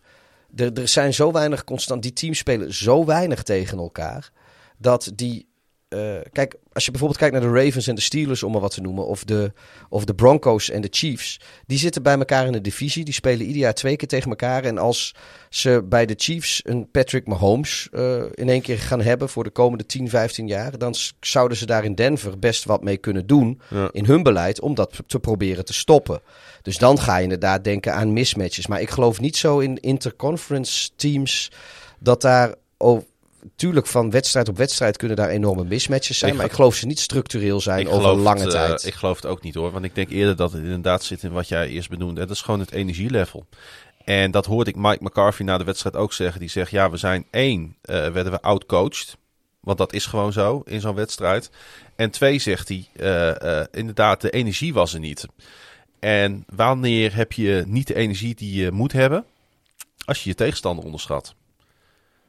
er 0.55 0.87
zijn 0.87 1.13
zo 1.13 1.31
weinig 1.31 1.63
constant. 1.63 2.01
Die 2.01 2.13
teams 2.13 2.37
spelen 2.37 2.73
zo 2.73 3.05
weinig 3.05 3.43
tegen 3.43 3.77
elkaar. 3.77 4.31
Dat 4.77 5.11
die. 5.15 5.47
Eh, 5.95 6.21
kijk, 6.31 6.55
als 6.73 6.85
je 6.85 6.91
bijvoorbeeld 6.91 7.19
kijkt 7.19 7.35
naar 7.35 7.53
de 7.53 7.63
Ravens 7.63 7.87
en 7.87 7.95
de 7.95 8.01
Steelers, 8.01 8.43
om 8.43 8.51
maar 8.51 8.61
wat 8.61 8.73
te 8.73 8.81
noemen. 8.81 9.05
Of 9.07 9.23
de, 9.23 9.51
of 9.89 10.05
de 10.05 10.15
Broncos 10.15 10.69
en 10.69 10.81
de 10.81 10.87
Chiefs. 10.91 11.39
Die 11.65 11.77
zitten 11.77 12.03
bij 12.03 12.17
elkaar 12.17 12.45
in 12.45 12.51
de 12.51 12.61
divisie. 12.61 13.03
Die 13.03 13.13
spelen 13.13 13.45
ieder 13.45 13.61
jaar 13.61 13.73
twee 13.73 13.95
keer 13.95 14.07
tegen 14.07 14.29
elkaar. 14.29 14.63
En 14.63 14.77
als 14.77 15.15
ze 15.49 15.83
bij 15.89 16.05
de 16.05 16.13
Chiefs 16.17 16.61
een 16.63 16.91
Patrick 16.91 17.27
Mahomes 17.27 17.87
eh, 17.91 18.23
in 18.33 18.49
één 18.49 18.61
keer 18.61 18.77
gaan 18.77 19.01
hebben 19.01 19.29
voor 19.29 19.43
de 19.43 19.49
komende 19.49 19.85
10, 19.85 20.09
15 20.09 20.47
jaar. 20.47 20.77
Dan 20.77 20.95
zouden 21.19 21.57
ze 21.57 21.65
daar 21.65 21.83
in 21.83 21.95
Denver 21.95 22.39
best 22.39 22.63
wat 22.63 22.83
mee 22.83 22.97
kunnen 22.97 23.27
doen 23.27 23.61
Ja. 23.69 23.89
in 23.91 24.05
hun 24.05 24.23
beleid 24.23 24.59
om 24.61 24.75
dat 24.75 25.01
te 25.07 25.19
proberen 25.19 25.65
te 25.65 25.73
stoppen. 25.73 26.21
Dus 26.61 26.77
dan 26.77 26.99
ga 26.99 27.17
je 27.17 27.23
inderdaad 27.23 27.63
denken 27.63 27.93
aan 27.93 28.13
mismatches. 28.13 28.67
Maar 28.67 28.81
ik 28.81 28.89
geloof 28.89 29.19
niet 29.19 29.37
zo 29.37 29.59
in 29.59 29.79
interconference 29.79 30.89
teams 30.95 31.51
dat 31.99 32.21
daar... 32.21 32.53
tuurlijk, 33.55 33.87
van 33.87 34.11
wedstrijd 34.11 34.49
op 34.49 34.57
wedstrijd 34.57 34.97
kunnen 34.97 35.17
daar 35.17 35.29
enorme 35.29 35.63
mismatches 35.63 36.17
zijn. 36.17 36.31
Ik 36.31 36.37
maar 36.37 36.45
ik 36.45 36.51
geloof 36.51 36.75
ze 36.75 36.85
niet 36.85 36.99
structureel 36.99 37.61
zijn 37.61 37.87
over 37.87 38.01
geloof 38.01 38.21
lange 38.21 38.43
het, 38.43 38.53
eh, 38.53 38.65
tijd. 38.65 38.85
ik 38.85 38.93
geloof 38.93 39.15
het 39.15 39.25
ook 39.25 39.41
niet 39.41 39.55
hoor. 39.55 39.71
Want 39.71 39.85
ik 39.85 39.95
denk 39.95 40.09
eerder 40.09 40.35
dat 40.35 40.51
het 40.51 40.63
inderdaad 40.63 41.03
zit 41.03 41.23
in 41.23 41.31
wat 41.31 41.47
jij 41.47 41.67
eerst 41.67 41.89
benoemde. 41.89 42.21
En 42.21 42.27
dat 42.27 42.35
is 42.35 42.41
gewoon 42.41 42.59
het 42.59 42.71
energielevel. 42.71 43.45
En 44.03 44.31
dat 44.31 44.45
hoorde 44.45 44.69
ik 44.69 44.75
Mike 44.75 45.03
McCarthy 45.03 45.43
na 45.43 45.57
de 45.57 45.63
wedstrijd 45.63 45.95
ook 45.95 46.13
zeggen. 46.13 46.39
Die 46.39 46.49
zegt, 46.49 46.71
ja, 46.71 46.89
we 46.89 46.97
zijn 46.97 47.25
één, 47.31 47.75
eh, 47.81 47.95
werden 47.95 48.31
we 48.31 48.41
outcoached. 48.41 49.17
Want 49.59 49.77
dat 49.77 49.93
is 49.93 50.05
gewoon 50.05 50.33
zo 50.33 50.61
in 50.65 50.81
zo'n 50.81 50.95
wedstrijd. 50.95 51.49
En 51.95 52.11
twee, 52.11 52.39
zegt 52.39 52.67
hij, 52.67 52.87
eh, 52.95 53.63
inderdaad, 53.71 54.21
de 54.21 54.29
energie 54.29 54.73
was 54.73 54.93
er 54.93 54.99
niet. 54.99 55.25
En 55.99 56.43
wanneer 56.55 57.15
heb 57.15 57.31
je 57.31 57.63
niet 57.67 57.87
de 57.87 57.95
energie 57.95 58.35
die 58.35 58.61
je 58.63 58.71
moet 58.71 58.91
hebben? 58.91 59.25
Als 60.05 60.23
je 60.23 60.29
je 60.29 60.35
tegenstander 60.35 60.85
onderschat. 60.85 61.35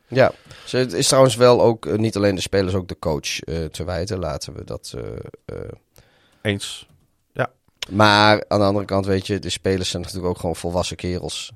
Ja, 0.09 0.33
dus 0.63 0.73
het 0.73 0.93
is 0.93 1.07
trouwens 1.07 1.35
wel 1.37 1.63
ook 1.63 1.87
eh, 1.87 1.95
niet 1.99 2.17
alleen 2.17 2.35
de 2.35 2.41
spelers, 2.41 2.75
ook 2.75 2.89
de 2.89 2.99
coach 2.99 3.41
eh, 3.41 3.65
te 3.65 3.85
wijten. 3.85 4.19
Laten 4.19 4.55
we 4.55 4.65
dat... 4.65 4.95
eh. 5.47 5.57
Eens. 6.43 6.89
Maar 7.91 8.45
aan 8.49 8.59
de 8.59 8.65
andere 8.65 8.85
kant, 8.85 9.07
weet 9.07 9.27
je, 9.27 9.39
de 9.39 9.51
spelers 9.51 9.91
zijn 9.91 10.03
natuurlijk 10.03 10.29
ook 10.29 10.39
gewoon 10.39 10.57
volwassen 10.57 10.97
kerels. 10.97 11.53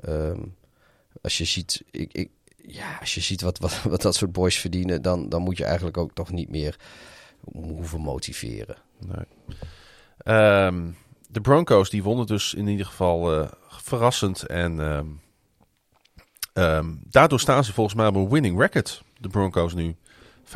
Ehm, 0.00 0.40
als 1.22 1.38
je 1.38 1.44
ziet, 1.44 1.82
ik, 1.90 2.12
ik, 2.12 2.30
ja, 2.56 2.96
als 3.00 3.14
je 3.14 3.20
ziet 3.20 3.40
wat, 3.40 3.58
wat, 3.58 3.82
wat 3.92 4.02
dat 4.02 4.14
soort 4.14 4.32
boys 4.32 4.58
verdienen, 4.58 5.02
dan, 5.02 5.28
dan 5.28 5.42
moet 5.42 5.56
je 5.56 5.64
eigenlijk 5.64 5.96
ook 5.96 6.12
toch 6.14 6.30
niet 6.30 6.50
meer 6.50 6.78
hoeven 7.52 8.00
motiveren. 8.00 8.76
Nee. 8.98 9.26
Ehm, 10.18 10.90
de 11.28 11.40
Broncos 11.40 11.90
die 11.90 12.02
wonnen 12.02 12.26
dus 12.26 12.54
in 12.54 12.66
ieder 12.66 12.86
geval 12.86 13.48
verrassend. 13.68 14.42
En 14.46 14.80
ehm, 14.80 15.06
ehm, 16.56 16.86
daardoor 17.02 17.40
staan 17.40 17.64
ze 17.64 17.72
volgens 17.72 17.96
mij 17.96 18.06
op 18.06 18.14
een 18.14 18.28
winning 18.28 18.60
record. 18.60 19.02
De 19.20 19.28
Broncos 19.28 19.74
nu. 19.74 19.96
5-4? 20.44 20.50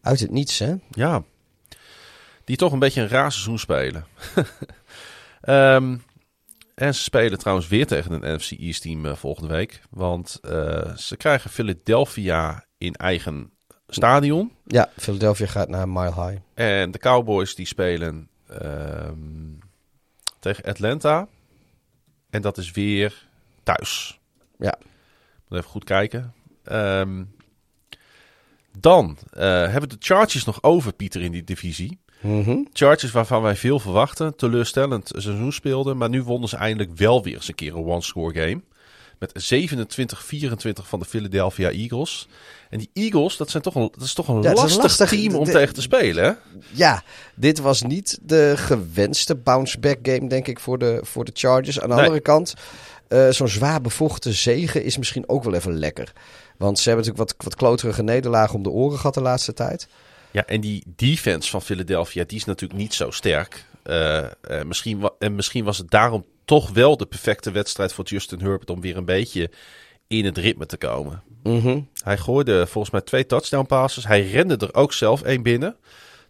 Uit 0.00 0.20
het 0.20 0.30
niets, 0.30 0.58
hè? 0.58 0.74
Ja. 0.90 1.22
Die 2.44 2.56
toch 2.56 2.72
een 2.72 2.78
beetje 2.78 3.00
een 3.00 3.08
raar 3.08 3.32
seizoen 3.32 3.58
spelen. 3.58 4.06
Ehm, 5.40 5.96
en 6.74 6.94
ze 6.94 7.02
spelen 7.02 7.38
trouwens 7.38 7.68
weer 7.68 7.86
tegen 7.86 8.12
een 8.12 8.34
NFC 8.34 8.50
East 8.50 8.82
team 8.82 9.06
eh, 9.06 9.14
volgende 9.14 9.54
week. 9.54 9.80
Want 9.90 10.38
eh, 10.42 10.96
ze 10.96 11.16
krijgen 11.16 11.50
Philadelphia 11.50 12.64
in 12.78 12.94
eigen 12.94 13.50
stadion. 13.88 14.52
Ja, 14.66 14.90
Philadelphia 14.96 15.46
gaat 15.46 15.68
naar 15.68 15.88
Mile 15.88 16.14
High. 16.14 16.40
En 16.54 16.90
de 16.90 16.98
Cowboys 16.98 17.54
die 17.54 17.66
spelen 17.66 18.28
ehm, 18.48 19.52
tegen 20.38 20.64
Atlanta. 20.64 21.28
En 22.30 22.42
dat 22.42 22.58
is 22.58 22.70
weer 22.70 23.26
thuis. 23.62 24.20
Ja. 24.58 24.78
Moet 25.48 25.58
even 25.58 25.70
goed 25.70 25.84
kijken. 25.84 26.32
Ehm, 26.64 27.22
dan 28.78 29.16
eh, 29.32 29.42
hebben 29.42 29.88
de 29.88 29.96
Chargers 29.98 30.44
nog 30.44 30.62
over, 30.62 30.92
Pieter, 30.92 31.22
in 31.22 31.32
die 31.32 31.44
divisie. 31.44 31.98
Mhm. 32.20 32.58
Chargers 32.72 33.12
waarvan 33.12 33.42
wij 33.42 33.56
veel 33.56 33.78
verwachten. 33.78 34.36
Teleurstellend 34.36 35.08
seizoen 35.16 35.52
speelden. 35.52 35.96
Maar 35.96 36.08
nu 36.08 36.22
wonnen 36.22 36.48
ze 36.48 36.56
eindelijk 36.56 36.96
wel 36.96 37.22
weer 37.22 37.34
eens 37.34 37.48
een 37.48 37.54
keer 37.54 37.76
een 37.76 37.84
one-score 37.84 38.40
game. 38.40 38.62
Met 39.18 39.32
27-24 39.54 40.86
van 40.88 40.98
de 40.98 41.04
Philadelphia 41.04 41.70
Eagles. 41.70 42.28
En 42.70 42.78
die 42.78 42.90
Eagles, 42.92 43.36
dat, 43.36 43.50
zijn 43.50 43.62
toch 43.62 43.74
een, 43.74 43.88
dat 43.92 44.02
is 44.04 44.14
toch 44.14 44.28
een 44.28 44.42
Ja, 44.42 44.52
lastig, 44.52 44.82
lastig. 44.82 45.08
team 45.08 45.34
om 45.34 45.44
De- 45.44 45.50
tegen 45.52 45.74
te 45.74 45.80
spelen, 45.80 46.24
hè? 46.24 46.32
Ja, 46.70 47.02
dit 47.34 47.58
was 47.58 47.82
niet 47.82 48.18
de 48.22 48.52
gewenste 48.56 49.34
bounce-back 49.34 49.98
game, 50.02 50.28
denk 50.28 50.46
ik, 50.46 50.60
voor 50.60 50.78
de, 50.78 50.98
voor 51.02 51.24
de 51.24 51.30
Chargers. 51.34 51.80
Aan 51.80 51.88
de 51.88 51.94
Nee. 51.94 52.04
andere 52.04 52.22
kant, 52.22 52.54
eh, 53.14 53.32
zo'n 53.32 53.48
zwaar 53.48 53.80
bevochten 53.80 54.32
zegen 54.32 54.84
is 54.84 54.98
misschien 54.98 55.28
ook 55.28 55.44
wel 55.44 55.54
even 55.54 55.78
lekker. 55.78 56.12
Want 56.56 56.78
ze 56.78 56.88
hebben 56.88 57.06
natuurlijk 57.06 57.32
wat, 57.32 57.44
wat 57.44 57.56
kloterige 57.58 58.02
nederlagen 58.02 58.54
om 58.54 58.62
de 58.62 58.70
oren 58.70 58.96
gehad 58.98 59.14
de 59.14 59.20
laatste 59.20 59.52
tijd. 59.52 59.88
Ja, 60.30 60.46
en 60.46 60.60
die 60.60 60.82
defense 60.96 61.50
van 61.50 61.62
Philadelphia, 61.62 62.24
die 62.26 62.38
is 62.38 62.44
natuurlijk 62.44 62.80
niet 62.80 62.94
zo 62.94 63.10
sterk. 63.10 63.64
Uh, 63.84 64.16
uh, 64.50 64.62
misschien, 64.62 65.10
en 65.18 65.34
misschien 65.34 65.64
was 65.64 65.78
het 65.78 65.90
daarom 65.90 66.24
toch 66.44 66.70
wel 66.70 66.96
de 66.96 67.06
perfecte 67.06 67.50
wedstrijd 67.50 67.92
voor 67.92 68.04
Justin 68.04 68.40
Herbert 68.40 68.70
om 68.70 68.80
weer 68.80 68.96
een 68.96 69.04
beetje 69.04 69.50
in 70.06 70.24
het 70.24 70.38
ritme 70.38 70.66
te 70.66 70.76
komen. 70.76 71.22
Mm 71.42 71.60
-hmm. 71.60 71.88
Hij 72.02 72.18
gooide 72.18 72.66
volgens 72.66 72.92
mij 72.92 73.02
twee 73.02 73.26
touchdown 73.26 73.66
passes. 73.66 74.06
Hij 74.06 74.30
rende 74.30 74.56
er 74.56 74.74
ook 74.74 74.92
zelf 74.92 75.22
één 75.22 75.42
binnen. 75.42 75.76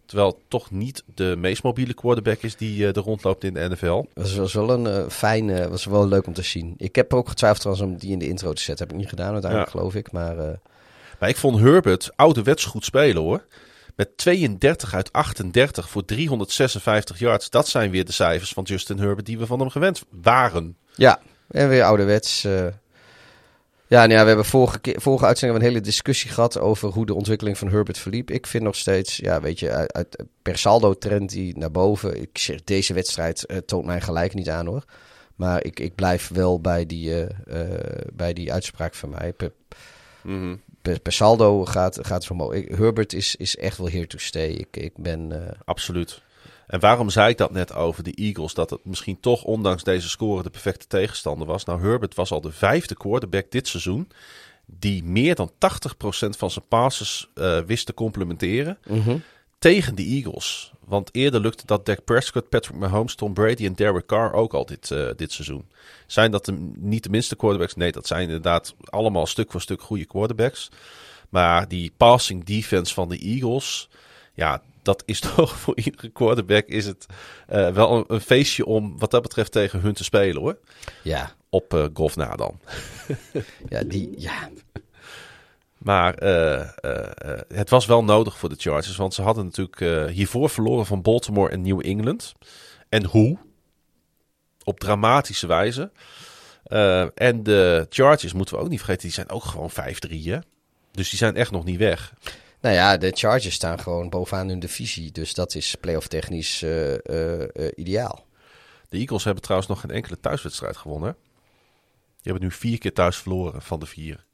Terwijl 0.05 0.29
het 0.29 0.37
toch 0.47 0.71
niet 0.71 1.03
de 1.15 1.35
meest 1.37 1.63
mobiele 1.63 1.93
quarterback 1.93 2.41
is 2.41 2.55
die 2.55 2.79
uh, 2.79 2.87
er 2.87 2.97
rondloopt 2.97 3.43
in 3.43 3.53
de 3.53 3.69
NFL. 3.69 4.05
Dat 4.13 4.33
was, 4.33 4.53
wel 4.53 4.69
een 4.69 4.85
uh, 4.85 5.09
fijne, 5.09 5.69
was 5.69 5.85
wel 5.85 6.07
leuk 6.07 6.27
om 6.27 6.33
te 6.33 6.41
zien. 6.41 6.73
Ik 6.77 6.95
heb 6.95 7.13
ook 7.13 7.29
getwijfeld 7.29 7.81
om 7.81 7.97
die 7.97 8.11
in 8.11 8.19
de 8.19 8.27
intro 8.27 8.53
te 8.53 8.61
zetten. 8.61 8.85
Heb 8.85 8.95
ik 8.95 9.01
niet 9.01 9.09
gedaan 9.09 9.33
uiteindelijk, 9.33 9.71
ja. 9.71 9.77
geloof 9.77 9.95
ik. 9.95 10.11
Maar, 10.11 10.35
maar 11.19 11.29
ik 11.29 11.37
vond 11.37 11.59
Herbert 11.59 12.11
ouderwets 12.15 12.65
goed 12.65 12.85
spelen 12.85 13.21
hoor. 13.21 13.45
Met 13.95 14.17
32 14.17 14.93
uit 14.93 15.11
38 15.11 15.89
voor 15.89 16.05
356 16.05 17.19
yards. 17.19 17.49
Dat 17.49 17.67
zijn 17.67 17.91
weer 17.91 18.05
de 18.05 18.11
cijfers 18.11 18.53
van 18.53 18.63
Justin 18.63 18.99
Herbert 18.99 19.25
die 19.25 19.37
we 19.37 19.45
van 19.45 19.59
hem 19.59 19.69
gewend 19.69 20.03
waren. 20.09 20.77
Ja, 20.95 21.19
en 21.47 21.69
weer 21.69 21.83
ouderwets. 21.83 22.45
Uh... 22.45 22.65
Ja, 23.87 23.99
nou 23.99 24.11
ja, 24.11 24.21
we 24.21 24.27
hebben 24.27 24.45
vorige, 24.45 24.79
keer, 24.79 25.01
vorige 25.01 25.25
uitzending 25.25 25.59
een 25.59 25.67
hele 25.67 25.81
discussie 25.81 26.29
gehad 26.29 26.59
over 26.59 26.89
hoe 26.89 27.05
de 27.05 27.13
ontwikkeling 27.13 27.57
van 27.57 27.69
Herbert 27.69 27.97
verliep. 27.97 28.31
Ik 28.31 28.47
vind 28.47 28.63
nog 28.63 28.75
steeds, 28.75 29.17
ja, 29.17 29.41
weet 29.41 29.59
je, 29.59 29.71
uit, 29.71 29.93
uit 29.93 30.23
per 30.41 30.57
saldo 30.57 30.93
trend 30.93 31.29
die 31.29 31.57
naar 31.57 31.71
boven. 31.71 32.21
Ik 32.21 32.37
zeg, 32.37 32.63
deze 32.63 32.93
wedstrijd 32.93 33.43
uh, 33.47 33.57
toont 33.57 33.85
mij 33.85 34.01
gelijk 34.01 34.33
niet 34.33 34.49
aan 34.49 34.65
hoor. 34.65 34.83
Maar 35.35 35.63
ik, 35.63 35.79
ik 35.79 35.95
blijf 35.95 36.27
wel 36.27 36.61
bij 36.61 36.85
die, 36.85 37.09
uh, 37.09 37.21
uh, 37.47 37.77
bij 38.13 38.33
die 38.33 38.53
uitspraak 38.53 38.95
van 38.95 39.09
mij. 39.09 39.33
Per, 39.33 39.51
mm 40.21 40.39
-hmm. 40.39 40.61
per, 40.81 40.99
per 40.99 41.13
saldo 41.13 41.65
gaat, 41.65 41.95
gaat 42.01 42.15
het 42.17 42.25
vermogen. 42.25 42.75
Herbert 42.75 43.13
is, 43.13 43.35
is 43.35 43.57
echt 43.57 43.77
wel 43.77 43.89
here 43.89 44.07
to 44.07 44.17
stay. 44.17 44.49
Ik, 44.49 44.77
ik 44.77 44.93
ben... 44.97 45.55
Absoluut. 45.65 46.21
En 46.67 46.79
waarom 46.79 47.09
zei 47.09 47.29
ik 47.29 47.37
dat 47.37 47.51
net 47.51 47.73
over 47.73 48.03
de 48.03 48.13
Eagles? 48.13 48.53
Dat 48.53 48.69
het 48.69 48.85
misschien 48.85 49.19
toch, 49.19 49.43
ondanks 49.43 49.83
deze 49.83 50.09
score, 50.09 50.43
de 50.43 50.49
perfecte 50.49 50.87
tegenstander 50.87 51.47
was. 51.47 51.65
Nou, 51.65 51.81
Herbert 51.81 52.15
was 52.15 52.31
al 52.31 52.41
de 52.41 52.51
vijfde 52.51 52.95
quarterback 52.95 53.51
dit 53.51 53.67
seizoen. 53.67 54.09
Die 54.65 55.03
meer 55.03 55.35
dan 55.35 55.51
80% 55.51 55.53
van 56.29 56.51
zijn 56.51 56.65
passes 56.67 57.29
uh, 57.35 57.59
wist 57.59 57.85
te 57.85 57.93
complementeren. 57.93 58.77
Mm 58.87 59.01
-hmm. 59.01 59.23
Tegen 59.59 59.95
de 59.95 60.03
Eagles. 60.03 60.73
Want 60.85 61.09
eerder 61.11 61.41
lukte 61.41 61.65
dat 61.65 61.85
Dak 61.85 62.03
Prescott, 62.03 62.49
Patrick 62.49 62.77
Mahomes, 62.77 63.15
Tom 63.15 63.33
Brady 63.33 63.65
en 63.65 63.73
Derek 63.73 64.05
Carr 64.05 64.33
ook 64.33 64.53
al 64.53 64.65
dit, 64.65 64.89
uh, 64.89 65.09
dit 65.15 65.31
seizoen. 65.31 65.67
Zijn 66.07 66.31
dat 66.31 66.45
de, 66.45 66.51
niet 66.75 67.03
de 67.03 67.09
minste 67.09 67.35
quarterbacks? 67.35 67.75
Nee, 67.75 67.91
dat 67.91 68.07
zijn 68.07 68.21
inderdaad 68.21 68.75
allemaal 68.83 69.25
stuk 69.25 69.51
voor 69.51 69.61
stuk 69.61 69.81
goede 69.81 70.05
quarterbacks. 70.05 70.69
Maar 71.29 71.67
die 71.67 71.91
passing 71.97 72.43
defense 72.43 72.93
van 72.93 73.09
de 73.09 73.17
Eagles, 73.17 73.89
ja, 74.33 74.61
dat 74.85 75.03
is 75.05 75.19
toch 75.35 75.59
voor 75.59 75.77
iedere 75.77 76.09
quarterback 76.09 76.65
is 76.65 76.85
het 76.85 77.05
uh, 77.49 77.69
wel 77.69 77.97
een, 77.97 78.03
een, 78.07 78.21
feestje 78.21 78.65
om 78.65 78.99
wat 78.99 79.11
dat 79.11 79.21
betreft 79.21 79.51
tegen 79.51 79.79
hun 79.79 79.93
te 79.93 80.03
spelen 80.03 80.41
hoor. 80.41 80.57
Ja. 81.01 81.31
Op 81.49 81.73
uh, 81.73 81.85
golf 81.93 82.15
na 82.15 82.35
dan. 82.35 82.59
ja, 83.69 83.83
die, 83.83 84.13
ja. 84.17 84.49
Maar 85.77 86.23
uh, 86.23 86.69
het 87.47 87.69
was 87.69 87.85
wel 87.85 88.03
nodig 88.03 88.37
voor 88.37 88.49
de 88.49 88.55
Chargers, 88.57 88.95
want 88.95 89.13
ze 89.13 89.21
hadden 89.21 89.45
natuurlijk 89.45 90.09
hiervoor 90.11 90.49
verloren 90.49 90.85
van 90.85 91.01
Baltimore 91.01 91.49
en 91.51 91.61
New 91.61 91.85
England. 91.85 92.33
En 92.89 93.05
hoe? 93.05 93.37
Op 94.63 94.79
dramatische 94.79 95.47
wijze. 95.47 95.91
en 97.15 97.43
de 97.43 97.85
Chargers 97.89 98.33
moeten 98.33 98.55
we 98.55 98.61
ook 98.61 98.69
niet 98.69 98.79
vergeten, 98.79 99.03
die 99.03 99.11
zijn 99.11 99.29
ook 99.29 99.43
gewoon 99.43 99.71
5-3 99.71 99.73
hè. 100.09 100.39
Dus 100.91 101.09
die 101.09 101.17
zijn 101.17 101.35
echt 101.35 101.51
nog 101.51 101.65
niet 101.65 101.77
weg. 101.77 102.13
Nou 102.65 102.77
ja, 102.77 102.97
de 102.97 103.11
Chargers 103.11 103.55
staan 103.55 103.79
gewoon 103.79 104.09
bovenaan 104.09 104.47
hun 104.47 104.59
divisie. 104.59 105.11
Dus 105.11 105.33
dat 105.33 105.55
is 105.55 105.75
playoff 105.75 106.07
technisch 106.07 106.61
uh, 106.61 106.91
uh, 106.91 107.39
uh, 107.39 107.47
ideaal. 107.75 108.25
De 108.89 108.97
Eagles 108.97 109.23
hebben 109.23 109.43
trouwens 109.43 109.69
nog 109.69 109.79
geen 109.79 109.91
enkele 109.91 110.19
thuiswedstrijd 110.19 110.77
gewonnen. 110.77 111.15
Die 112.21 112.31
hebben 112.31 112.43
nu 112.43 112.51
vier 112.51 112.77
keer 112.77 112.93
thuis 112.93 113.17
verloren 113.17 113.61
van 113.61 113.79
de 113.79 113.85
vier. 113.85 114.25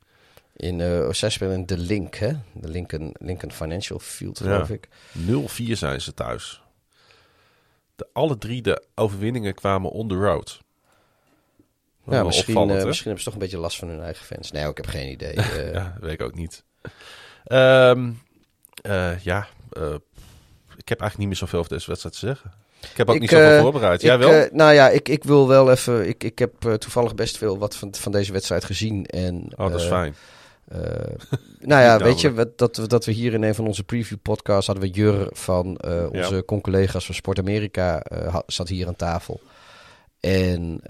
In 0.55 0.79
uh, 0.79 1.11
zij 1.11 1.29
spelen 1.29 1.53
in 1.53 1.65
de 1.65 1.77
Link, 1.77 2.15
hè? 2.15 2.31
De 2.53 2.67
Lincoln, 2.67 3.15
Lincoln 3.19 3.51
Financial 3.51 3.99
Field, 3.99 4.37
geloof 4.37 4.67
ja. 4.67 4.73
ik. 4.73 4.87
0-4 5.69 5.71
zijn 5.71 6.01
ze 6.01 6.13
thuis. 6.13 6.61
De, 7.95 8.07
alle 8.13 8.37
drie 8.37 8.61
de 8.61 8.83
overwinningen 8.95 9.53
kwamen 9.53 9.91
on 9.91 10.07
the 10.07 10.15
road. 10.15 10.59
Ja, 12.05 12.23
misschien, 12.23 12.69
uh, 12.69 12.85
misschien 12.85 12.85
hebben 12.85 13.17
ze 13.17 13.23
toch 13.23 13.33
een 13.33 13.39
beetje 13.39 13.57
last 13.57 13.77
van 13.77 13.87
hun 13.87 14.01
eigen 14.01 14.25
fans. 14.25 14.51
Nee, 14.51 14.69
ik 14.69 14.77
heb 14.77 14.87
geen 14.87 15.11
idee. 15.11 15.35
Uh, 15.35 15.73
ja, 15.73 15.97
weet 15.99 16.13
ik 16.13 16.21
ook 16.21 16.35
niet. 16.35 16.63
Um, 17.47 18.21
uh, 18.85 19.19
ja, 19.19 19.47
uh, 19.77 19.93
ik 20.77 20.89
heb 20.89 20.99
eigenlijk 20.99 21.17
niet 21.17 21.27
meer 21.27 21.35
zoveel 21.35 21.59
over 21.59 21.71
deze 21.71 21.87
wedstrijd 21.87 22.19
te 22.19 22.25
zeggen. 22.25 22.51
Ik 22.91 22.97
heb 22.97 23.09
ook 23.09 23.15
ik, 23.15 23.21
niet 23.21 23.29
zoveel 23.29 23.55
uh, 23.55 23.61
voorbereid. 23.61 24.01
Ik, 24.01 24.07
Jij 24.07 24.17
wel? 24.17 24.47
nou 24.51 24.73
ja, 24.73 24.89
ik, 24.89 25.09
ik 25.09 25.23
wil 25.23 25.47
wel 25.47 25.71
even... 25.71 26.07
Ik, 26.07 26.23
ik 26.23 26.39
heb 26.39 26.53
toevallig 26.77 27.15
best 27.15 27.37
veel 27.37 27.57
wat 27.57 27.75
van, 27.75 27.95
van 27.95 28.11
deze 28.11 28.31
wedstrijd 28.31 28.65
gezien. 28.65 29.05
En, 29.05 29.47
oh, 29.55 29.71
dat 29.71 29.79
is 29.79 29.87
fijn. 29.87 30.15
nou 31.59 31.81
ja, 31.81 31.97
weet 31.97 32.21
je, 32.21 32.53
dat, 32.55 32.83
dat 32.87 33.05
we 33.05 33.11
hier 33.11 33.33
in 33.33 33.43
een 33.43 33.55
van 33.55 33.67
onze 33.67 33.83
preview 33.83 34.17
podcasts 34.21 34.67
hadden 34.67 34.85
we 34.85 34.91
Jur 34.91 35.27
van 35.31 35.65
onze 36.11 36.35
Ja. 36.35 36.41
concollega's 36.45 37.05
van 37.05 37.15
Sport 37.15 37.39
Amerika 37.39 38.03
zat 38.45 38.67
hier 38.67 38.87
aan 38.87 38.95
tafel. 38.95 39.41
En 40.19 40.81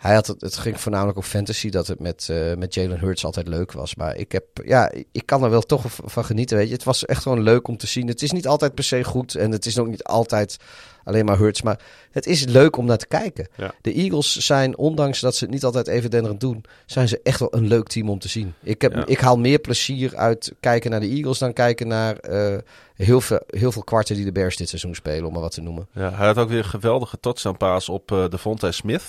hij 0.00 0.14
had 0.14 0.26
het, 0.26 0.40
het 0.40 0.56
ging 0.56 0.80
voornamelijk 0.80 1.18
op 1.18 1.24
fantasy, 1.24 1.70
dat 1.70 1.86
het 1.86 2.00
met, 2.00 2.28
uh, 2.30 2.54
met 2.54 2.74
Jalen 2.74 2.98
Hurts 2.98 3.24
altijd 3.24 3.48
leuk 3.48 3.72
was. 3.72 3.94
Maar 3.94 4.16
ik 4.16 4.32
heb, 4.32 4.44
ja, 4.64 4.92
ik 5.12 5.26
kan 5.26 5.42
er 5.44 5.50
wel 5.50 5.62
toch 5.62 5.84
van 5.88 6.24
genieten, 6.24 6.56
weet 6.56 6.66
je. 6.68 6.72
Het 6.72 6.84
was 6.84 7.04
echt 7.04 7.22
gewoon 7.22 7.42
leuk 7.42 7.68
om 7.68 7.76
te 7.76 7.86
zien. 7.86 8.06
Het 8.08 8.22
is 8.22 8.30
niet 8.30 8.46
altijd 8.46 8.74
per 8.74 8.84
se 8.84 9.04
goed 9.04 9.34
en 9.34 9.50
het 9.50 9.66
is 9.66 9.78
ook 9.78 9.86
niet 9.88 10.04
altijd 10.04 10.56
alleen 11.04 11.24
maar 11.24 11.38
Hurts. 11.38 11.62
Maar 11.62 11.80
het 12.10 12.26
is 12.26 12.44
leuk 12.44 12.76
om 12.76 12.84
naar 12.84 12.98
te 12.98 13.06
kijken. 13.06 13.48
Ja. 13.56 13.72
De 13.80 13.92
Eagles 13.92 14.36
zijn, 14.36 14.78
ondanks 14.78 15.20
dat 15.20 15.36
ze 15.36 15.44
het 15.44 15.52
niet 15.52 15.64
altijd 15.64 15.86
even 15.86 16.10
denderend 16.10 16.40
doen, 16.40 16.64
zijn 16.86 17.08
ze 17.08 17.20
echt 17.22 17.40
wel 17.40 17.54
een 17.54 17.66
leuk 17.66 17.88
team 17.88 18.08
om 18.10 18.18
te 18.18 18.28
zien. 18.28 18.54
Ik, 18.62 18.82
heb, 18.82 18.94
Ja. 18.94 19.06
ik 19.06 19.20
haal 19.20 19.38
meer 19.38 19.58
plezier 19.58 20.16
uit 20.16 20.52
kijken 20.60 20.90
naar 20.90 21.00
de 21.00 21.08
Eagles 21.08 21.38
dan 21.38 21.52
kijken 21.52 21.88
naar 21.88 22.16
uh, 22.30 22.56
heel, 22.94 23.20
veel, 23.20 23.40
heel 23.46 23.72
veel 23.72 23.84
kwarten 23.84 24.16
die 24.16 24.24
de 24.24 24.32
Bears 24.32 24.56
dit 24.56 24.68
seizoen 24.68 24.94
spelen, 24.94 25.26
om 25.26 25.32
maar 25.32 25.42
wat 25.42 25.52
te 25.52 25.60
noemen. 25.60 25.88
Ja, 25.92 26.10
hij 26.12 26.26
had 26.26 26.36
ook 26.36 26.48
weer 26.48 26.58
een 26.58 26.64
geweldige 26.64 27.20
touchdown 27.20 27.56
pass 27.56 27.88
op 27.88 28.10
uh, 28.10 28.28
Devontae 28.28 28.72
Smith. 28.72 29.02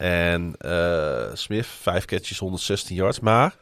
En 0.00 0.54
uh, 0.58 1.22
Smith, 1.32 1.66
vijf 1.66 2.04
catches, 2.04 2.38
116 2.38 2.96
yards. 2.96 3.20
Maar 3.20 3.54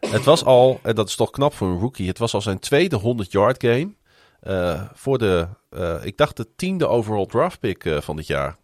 het 0.00 0.24
was 0.24 0.44
al, 0.44 0.80
en 0.82 0.94
dat 0.94 1.08
is 1.08 1.14
toch 1.16 1.30
knap 1.30 1.54
voor 1.54 1.68
een 1.68 1.78
rookie, 1.78 2.08
het 2.08 2.18
was 2.18 2.34
al 2.34 2.40
zijn 2.40 2.58
tweede 2.58 3.00
100-yard 3.00 3.62
game. 3.64 3.94
Uh, 4.42 4.82
voor 4.94 5.18
de, 5.18 5.46
uh, 5.70 5.94
ik 6.02 6.16
dacht 6.16 6.36
de 6.36 6.46
tiende 6.56 6.86
overall 6.88 7.26
draft 7.26 7.60
pick 7.60 7.84
van 8.00 8.16
dit 8.16 8.26
jaar. 8.26 8.56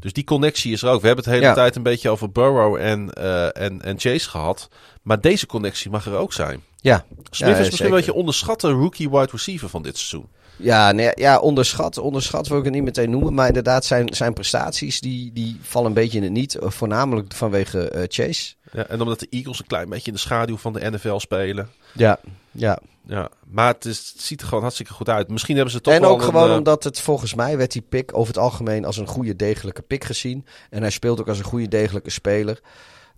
Dus 0.00 0.12
die 0.12 0.24
connectie 0.24 0.72
is 0.72 0.82
er 0.82 0.88
ook. 0.88 1.00
We 1.00 1.06
hebben 1.06 1.24
het 1.24 1.32
de 1.34 1.38
hele 1.40 1.52
Ja. 1.52 1.54
tijd 1.62 1.76
een 1.76 1.82
beetje 1.82 2.10
over 2.10 2.32
Burrow 2.32 2.76
en, 2.76 3.12
en, 3.52 3.82
en 3.82 3.98
Chase 4.00 4.28
gehad. 4.30 4.68
Maar 5.02 5.20
deze 5.20 5.46
connectie 5.46 5.90
mag 5.90 6.06
er 6.06 6.16
ook 6.16 6.32
zijn. 6.32 6.62
Ja, 6.76 7.04
Smith 7.30 7.38
Ja, 7.38 7.46
is 7.48 7.56
misschien 7.56 7.70
zeker. 7.76 7.84
een 7.92 7.96
beetje 7.96 8.12
onderschatte 8.12 8.70
rookie 8.70 9.10
wide 9.10 9.28
receiver 9.32 9.68
van 9.68 9.82
dit 9.82 9.98
seizoen. 9.98 10.30
Ja, 10.60 10.92
nee, 10.92 11.10
ja 11.14 11.38
onderschat, 11.38 11.98
onderschat 11.98 12.48
wil 12.48 12.58
ik 12.58 12.64
het 12.64 12.72
niet 12.72 12.82
meteen 12.82 13.10
noemen. 13.10 13.34
Maar 13.34 13.46
inderdaad, 13.46 13.84
zijn, 13.84 14.14
zijn 14.14 14.32
prestaties 14.32 15.00
die, 15.00 15.32
die 15.32 15.58
vallen 15.62 15.88
een 15.88 15.94
beetje 15.94 16.18
in 16.18 16.24
het 16.24 16.32
niet. 16.32 16.54
eh, 16.54 16.70
Voornamelijk 16.70 17.34
vanwege 17.34 17.92
uh, 17.94 18.02
Chase. 18.08 18.54
Ja, 18.72 18.86
en 18.86 19.00
omdat 19.00 19.20
de 19.20 19.26
Eagles 19.30 19.58
een 19.58 19.66
klein 19.66 19.88
beetje 19.88 20.06
in 20.06 20.12
de 20.12 20.18
schaduw 20.18 20.56
van 20.56 20.72
de 20.72 20.90
NFL 20.90 21.18
spelen. 21.18 21.68
Ja, 21.92 22.20
ja. 22.50 22.78
Ja, 23.06 23.28
maar 23.46 23.72
het, 23.74 23.84
is, 23.84 24.10
het 24.12 24.22
ziet 24.22 24.40
er 24.40 24.46
gewoon 24.46 24.62
hartstikke 24.62 24.92
goed 24.92 25.08
uit. 25.08 25.28
Misschien 25.28 25.54
hebben 25.54 25.74
ze 25.74 25.80
toch 25.80 25.94
En 25.94 26.04
ook 26.04 26.22
gewoon 26.22 26.44
een, 26.44 26.50
uh, 26.50 26.56
omdat 26.56 26.84
het 26.84 27.00
volgens 27.00 27.34
mij 27.34 27.56
werd 27.56 27.72
die 27.72 27.82
pick 27.82 28.16
over 28.16 28.34
het 28.34 28.42
algemeen 28.42 28.84
als 28.84 28.96
een 28.96 29.06
goede 29.06 29.36
degelijke 29.36 29.82
pick 29.82 30.04
gezien. 30.04 30.46
En 30.70 30.80
hij 30.80 30.90
speelt 30.90 31.20
ook 31.20 31.28
als 31.28 31.38
een 31.38 31.44
goede 31.44 31.68
degelijke 31.68 32.10
speler. 32.10 32.60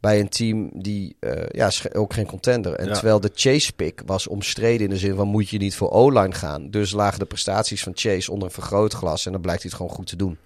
Bij 0.03 0.21
een 0.21 0.29
team 0.29 0.71
die, 0.73 1.17
uh, 1.21 1.33
ja, 1.49 1.71
ook 1.93 2.13
geen 2.13 2.27
contender. 2.27 2.75
En 2.75 2.87
Ja. 2.87 2.93
terwijl 2.93 3.21
de 3.21 3.31
Chase 3.35 3.73
pick 3.73 4.03
was 4.07 4.27
omstreden 4.27 4.85
in 4.87 4.93
de 4.93 4.99
zin 4.99 5.15
van 5.15 5.29
moet 5.29 5.49
je 5.49 5.59
niet 5.59 5.77
voor 5.77 5.91
O-line 5.91 6.35
gaan. 6.35 6.71
Dus 6.71 6.93
lagen 6.93 7.19
de 7.19 7.25
prestaties 7.25 7.83
van 7.83 7.93
Chase 7.95 8.33
onder 8.33 8.49
een 8.49 8.55
vergrootglas. 8.55 9.27
En 9.27 9.33
dan 9.33 9.41
blijkt 9.41 9.63
hij 9.63 9.71
het 9.71 9.81
gewoon 9.81 9.97
goed 9.97 10.07
te 10.07 10.17
doen. 10.17 10.39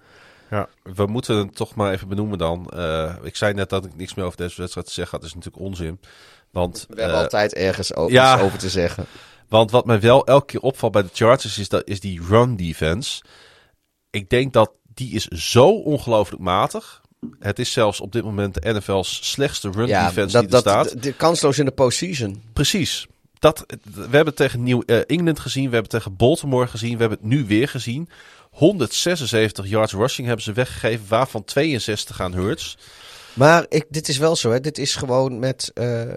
Ja, 0.49 0.67
we 0.83 1.05
moeten 1.05 1.37
het 1.37 1.55
toch 1.55 1.75
maar 1.75 1.91
even 1.93 2.07
benoemen 2.07 2.37
dan. 2.37 2.71
Uh, 2.75 3.15
ik 3.21 3.35
zei 3.35 3.53
net 3.53 3.69
dat 3.69 3.85
ik 3.85 3.95
niks 3.95 4.13
meer 4.13 4.25
over 4.25 4.37
deze 4.37 4.61
wedstrijd 4.61 4.87
te 4.87 4.93
zeggen 4.93 5.11
had. 5.11 5.21
Dat 5.21 5.29
is 5.29 5.35
natuurlijk 5.35 5.65
onzin. 5.65 5.99
Want, 6.51 6.85
We 6.89 6.95
hebben 7.01 7.17
uh, 7.17 7.23
altijd 7.23 7.53
ergens 7.53 7.95
over, 7.95 8.13
ja. 8.13 8.39
over 8.39 8.57
te 8.57 8.69
zeggen. 8.69 9.05
Want 9.49 9.71
wat 9.71 9.85
mij 9.85 9.99
wel 9.99 10.25
elke 10.25 10.45
keer 10.45 10.61
opvalt 10.61 10.91
bij 10.91 11.01
de 11.01 11.09
Chargers 11.13 11.57
is, 11.57 11.69
dat, 11.69 11.87
is 11.87 11.99
die 11.99 12.21
run 12.27 12.55
defense. 12.55 13.23
Ik 14.09 14.29
denk 14.29 14.53
dat 14.53 14.71
die 14.93 15.13
is 15.13 15.25
zo 15.25 15.69
ongelooflijk 15.69 16.41
matig. 16.41 17.01
Het 17.39 17.59
is 17.59 17.71
zelfs 17.71 18.01
op 18.01 18.11
dit 18.11 18.23
moment 18.23 18.53
de 18.53 18.73
NFL's 18.73 19.19
slechtste 19.31 19.71
run 19.71 19.87
ja, 19.87 20.07
defense 20.07 20.31
dat, 20.33 20.47
die 20.47 20.57
er 20.57 20.63
dat, 20.63 20.87
staat. 20.87 21.03
De, 21.03 21.13
kansloos 21.13 21.59
in 21.59 21.65
de 21.65 21.71
postseason. 21.71 22.41
Precies. 22.53 23.07
Dat, 23.39 23.65
we 23.83 24.01
hebben 24.01 24.25
het 24.25 24.35
tegen 24.35 24.63
New 24.63 24.83
uh, 24.85 24.99
England 25.05 25.39
gezien, 25.39 25.69
we 25.69 25.73
hebben 25.75 25.91
het 25.91 26.03
tegen 26.03 26.15
Baltimore 26.15 26.67
gezien, 26.67 26.93
we 26.93 26.99
hebben 26.99 27.17
het 27.17 27.27
nu 27.27 27.45
weer 27.45 27.67
gezien. 27.67 28.09
176 28.49 29.67
yards 29.67 29.93
rushing 29.93 30.27
hebben 30.27 30.45
ze 30.45 30.53
weggegeven, 30.53 31.05
waarvan 31.07 31.43
62 31.43 32.21
aan 32.21 32.33
Hurts. 32.33 32.77
Maar 33.37 33.65
ik, 33.69 33.85
dit 33.89 34.07
is 34.07 34.17
wel 34.17 34.35
zo, 34.35 34.51
hè. 34.51 34.59
Dit 34.59 34.77
is 34.77 34.95
gewoon 34.95 35.39
met, 35.39 35.71
eh, 35.73 36.01
eh, 36.01 36.15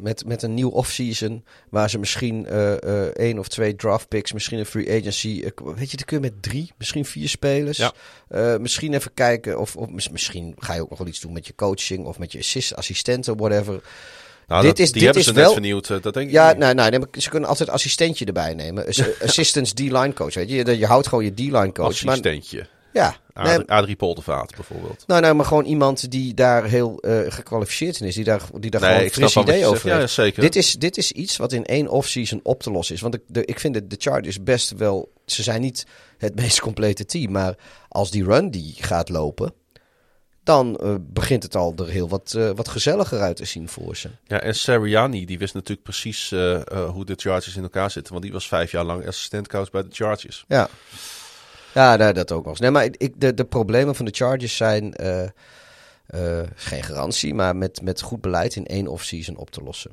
met, 0.00 0.26
met 0.26 0.42
een 0.42 0.54
nieuw 0.54 0.68
offseason... 0.68 1.44
waar 1.70 1.90
ze 1.90 1.98
misschien 1.98 2.46
eh, 2.46 3.02
één 3.02 3.38
of 3.38 3.48
twee 3.48 3.76
draft 3.76 4.08
picks, 4.08 4.32
misschien 4.32 4.58
een 4.58 4.66
free 4.66 4.98
agency... 5.00 5.42
weet 5.64 5.90
je, 5.90 5.96
dan 5.96 6.06
kun 6.06 6.16
je 6.16 6.22
met 6.22 6.42
drie, 6.42 6.72
misschien 6.78 7.04
vier 7.04 7.28
spelers. 7.28 7.76
Ja. 8.28 8.58
Misschien 8.58 8.94
even 8.94 9.14
kijken 9.14 9.58
of, 9.60 9.76
of 9.76 9.88
mis- 9.88 10.08
misschien 10.10 10.54
ga 10.58 10.74
je 10.74 10.80
ook 10.80 10.90
nog 10.90 10.98
wel 10.98 11.08
iets 11.08 11.20
doen 11.20 11.32
met 11.32 11.46
je 11.46 11.54
coaching... 11.54 12.06
of 12.06 12.18
met 12.18 12.32
je 12.32 12.38
assist, 12.38 12.74
assistenten, 12.74 13.36
whatever. 13.36 13.82
Nou, 14.46 14.62
Dit 14.62 14.70
dat, 14.70 14.78
is- 14.78 14.92
die 14.92 14.94
dit 14.94 15.02
hebben 15.02 15.20
is 15.22 15.28
ze 15.28 15.32
wel- 15.34 15.44
net 15.44 15.52
vernieuwd. 15.52 15.86
Dat 16.02 16.14
denk 16.14 16.26
ik 16.26 16.30
Ja, 16.32 16.48
niet. 16.48 16.58
nou, 16.58 16.74
nou, 16.74 16.90
nee, 16.90 17.00
ze 17.18 17.28
kunnen 17.30 17.48
altijd 17.48 17.68
assistentje 17.68 18.24
erbij 18.24 18.54
nemen. 18.54 18.86
Ass- 18.86 19.20
Assistants 19.26 19.72
D-line 19.72 20.12
coach, 20.12 20.34
weet 20.34 20.50
je. 20.50 20.56
Je, 20.64 20.78
je 20.78 20.86
houdt 20.86 21.06
gewoon 21.06 21.24
je 21.24 21.34
D-line 21.34 21.72
coach. 21.72 22.04
Maar, 22.04 22.20
Ja, 22.92 23.16
nee, 23.34 23.44
Adrie, 23.52 23.68
Adrie 23.68 23.96
Poldervaart 23.96 24.54
bijvoorbeeld. 24.54 25.04
nou, 25.06 25.20
nou, 25.20 25.34
maar 25.34 25.44
gewoon 25.44 25.64
iemand 25.64 26.10
die 26.10 26.34
daar 26.34 26.64
heel 26.64 26.98
eh, 27.00 27.20
gekwalificeerd 27.32 28.00
in 28.00 28.06
is. 28.06 28.14
Die 28.14 28.24
daar, 28.24 28.42
die 28.60 28.70
daar 28.70 28.80
Nee, 28.80 28.90
gewoon 28.90 29.04
een 29.04 29.10
fris 29.10 29.36
idee 29.36 29.66
over 29.66 29.80
zegt. 29.80 29.82
heeft. 29.82 29.94
Ja, 29.94 29.98
ja, 30.00 30.06
zeker. 30.06 30.42
Dit 30.42 30.56
is, 30.56 30.72
dit 30.74 30.96
is 30.96 31.12
iets 31.12 31.36
wat 31.36 31.52
in 31.52 31.64
één 31.64 31.88
offseason 31.88 32.40
op 32.42 32.62
te 32.62 32.70
lossen 32.70 32.94
is. 32.94 33.00
Want 33.00 33.12
de, 33.12 33.22
de- 33.26 33.44
ik 33.44 33.60
vind 33.60 33.74
de, 33.74 33.86
de 33.86 33.96
Chargers 33.98 34.42
best 34.42 34.70
wel... 34.76 35.12
Ze 35.26 35.42
zijn 35.42 35.60
niet 35.60 35.86
het 36.18 36.34
meest 36.40 36.60
complete 36.60 37.04
team. 37.04 37.32
Maar 37.32 37.54
als 37.88 38.10
die 38.10 38.24
run 38.24 38.50
die 38.50 38.74
gaat 38.78 39.08
lopen... 39.08 39.52
dan 40.44 40.76
eh, 40.76 40.94
begint 41.00 41.42
het 41.42 41.56
al 41.56 41.74
er 41.76 41.88
heel 41.88 42.08
wat, 42.08 42.34
eh, 42.36 42.50
wat 42.54 42.68
gezelliger 42.68 43.20
uit 43.20 43.36
te 43.36 43.44
zien 43.44 43.68
voor 43.68 43.96
ze. 43.96 44.08
Ja, 44.24 44.40
en 44.40 44.54
Seriani, 44.54 45.24
die 45.24 45.38
wist 45.38 45.54
natuurlijk 45.54 45.82
precies 45.82 46.30
hoe 46.92 47.04
de 47.04 47.14
Chargers 47.16 47.56
in 47.56 47.62
elkaar 47.62 47.90
zitten. 47.90 48.12
Want 48.12 48.24
die 48.24 48.32
was 48.32 48.48
vijf 48.48 48.70
jaar 48.70 48.84
lang 48.84 49.06
assistentcoach 49.06 49.70
bij 49.70 49.82
de 49.82 49.88
Chargers. 49.92 50.44
Ja, 50.48 50.68
ja 51.74 52.12
dat 52.12 52.32
ook 52.32 52.44
wel. 52.44 52.56
Nee, 52.58 52.70
maar 52.70 52.84
ik, 52.84 53.20
de, 53.20 53.34
de 53.34 53.44
problemen 53.44 53.94
van 53.94 54.04
de 54.04 54.14
Chargers 54.14 54.56
zijn... 54.56 54.94
eh, 54.94 55.28
eh, 56.06 56.46
geen 56.54 56.82
garantie, 56.82 57.34
maar 57.34 57.56
met, 57.56 57.82
met 57.82 58.00
goed 58.00 58.20
beleid 58.20 58.56
in 58.56 58.66
één 58.66 58.86
offseason 58.86 59.36
op 59.36 59.50
te 59.50 59.62
lossen. 59.62 59.90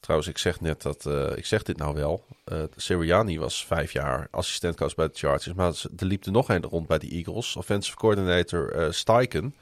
Trouwens, 0.00 0.30
ik 0.30 0.38
zeg 0.38 0.60
net 0.60 0.82
dat, 0.82 1.06
eh, 1.06 1.36
ik 1.36 1.46
zeg 1.46 1.62
dit 1.62 1.76
nou 1.76 1.94
wel. 1.94 2.24
eh 2.44 2.62
Seriani 2.76 3.38
was 3.38 3.66
vijf 3.66 3.92
jaar 3.92 4.28
assistentcoach 4.30 4.94
bij 4.94 5.06
de 5.06 5.12
Chargers. 5.14 5.54
Maar 5.54 5.72
er 5.96 6.06
liep 6.06 6.24
er 6.24 6.32
nog 6.32 6.48
een 6.48 6.62
rond 6.62 6.86
bij 6.86 6.98
de 6.98 7.08
Eagles. 7.08 7.56
Offensive 7.56 7.96
coordinator 7.96 8.86
Steichen 8.94 9.54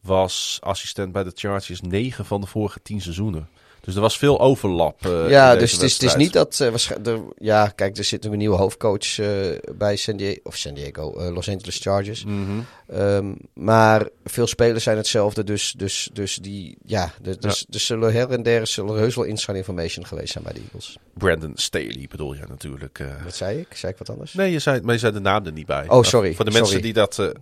was 0.00 0.58
assistent 0.62 1.12
bij 1.12 1.24
de 1.24 1.32
Chargers 1.34 1.80
negen 1.80 2.24
van 2.24 2.40
de 2.40 2.46
vorige 2.46 2.82
tien 2.82 3.00
seizoenen. 3.00 3.48
Dus 3.84 3.94
er 3.94 4.00
was 4.00 4.18
veel 4.18 4.40
overlap. 4.40 5.06
eh, 5.06 5.30
ja, 5.30 5.56
dus 5.56 5.72
het 5.72 5.82
is, 5.82 5.92
het 5.92 6.02
is 6.02 6.14
niet 6.14 6.32
dat... 6.32 6.58
er, 6.58 7.20
ja, 7.38 7.68
kijk, 7.68 7.96
er 7.96 8.04
zit 8.04 8.24
een 8.24 8.38
nieuwe 8.38 8.56
hoofdcoach 8.56 9.18
eh, 9.18 9.28
bij 9.76 9.96
San 9.96 10.16
Diego... 10.16 10.40
Of 10.42 10.56
San 10.56 10.74
Diego, 10.74 11.30
Los 11.32 11.48
Angeles 11.48 11.78
Chargers. 11.78 12.24
Mhm. 12.24 12.60
Ehm, 12.86 13.32
maar 13.54 14.08
veel 14.24 14.46
spelers 14.46 14.84
zijn 14.84 14.96
hetzelfde, 14.96 15.44
dus, 15.44 15.74
dus, 15.76 16.10
dus 16.12 16.36
die... 16.36 16.76
Ja, 16.84 17.12
dus, 17.40 17.66
dus 17.68 17.86
zullen 17.86 18.12
her 18.12 18.30
en 18.30 18.42
der 18.42 18.66
zullen 18.66 18.96
heus 18.96 19.14
wel 19.14 19.24
inside 19.24 19.56
information 19.56 20.06
geweest 20.06 20.32
zijn 20.32 20.44
bij 20.44 20.52
de 20.52 20.60
Eagles. 20.60 20.98
Brandon 21.14 21.52
Staley 21.54 22.06
bedoel 22.08 22.34
je 22.34 22.42
natuurlijk. 22.48 23.04
Wat 23.24 23.34
zei 23.34 23.58
ik? 23.58 23.66
Zei 23.74 23.92
ik 23.92 23.98
wat 23.98 24.10
anders? 24.10 24.32
Nee, 24.32 24.52
je 24.52 24.58
zei, 24.58 24.80
maar 24.80 24.94
je 24.94 25.00
zei 25.00 25.12
de 25.12 25.20
naam 25.20 25.46
er 25.46 25.52
niet 25.52 25.66
bij. 25.66 25.88
Oh, 25.88 26.02
sorry, 26.02 26.34
Voor 26.34 26.44
de 26.44 26.50
mensen 26.50 26.66
sorry. 26.66 26.82
die 26.82 26.92
dat 26.92 27.32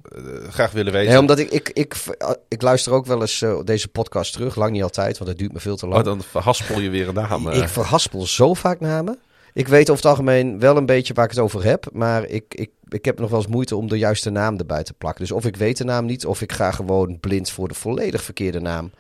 graag 0.51 0.73
willen 0.73 0.93
weten. 0.93 1.11
Nee, 1.11 1.19
omdat 1.19 1.39
ik, 1.39 1.51
ik, 1.51 1.69
ik, 1.69 1.95
ik 2.49 2.63
luister 2.63 2.93
ook 2.93 3.07
wel 3.07 3.21
eens 3.21 3.45
deze 3.65 3.89
podcast 3.89 4.33
terug. 4.33 4.57
Lang 4.57 4.73
niet 4.73 4.83
altijd, 4.83 5.19
want 5.19 5.31
het 5.31 5.39
duurt 5.39 5.53
me 5.53 5.61
veel 5.61 5.77
te 5.77 5.87
lang. 5.87 5.99
Oh, 5.99 6.05
dan 6.05 6.23
verhaspel 6.31 6.81
je 6.81 6.91
weer 6.91 7.09
een 7.09 7.15
naam. 7.15 7.49
eh. 7.49 7.57
Ik 7.63 7.69
verhaspel 7.69 8.27
zo 8.27 8.55
vaak 8.55 8.81
namen. 8.81 9.19
Ik 9.53 9.69
weet 9.69 9.91
over 9.91 10.03
het 10.03 10.11
algemeen 10.13 10.59
wel 10.59 10.77
een 10.77 10.87
beetje 10.87 11.15
waar 11.15 11.25
ik 11.25 11.31
het 11.31 11.41
over 11.41 11.65
heb. 11.65 11.87
Maar 11.93 12.27
ik, 12.27 12.45
ik, 12.55 12.71
ik 12.89 13.05
heb 13.05 13.19
nog 13.19 13.31
wel 13.31 13.39
eens 13.39 13.49
moeite 13.49 13.77
om 13.77 13.89
de 13.89 13.99
juiste 13.99 14.31
naam 14.31 14.57
erbij 14.59 14.83
te 14.83 14.93
plakken. 14.93 15.21
Dus 15.23 15.33
of 15.33 15.45
ik 15.47 15.57
weet 15.57 15.77
de 15.77 15.85
naam 15.85 16.05
niet, 16.07 16.27
of 16.27 16.41
ik 16.43 16.53
ga 16.53 16.71
gewoon 16.71 17.21
blind 17.21 17.51
voor 17.51 17.69
de 17.69 17.75
volledig 17.75 18.23
verkeerde 18.23 18.61
naam. 18.61 18.91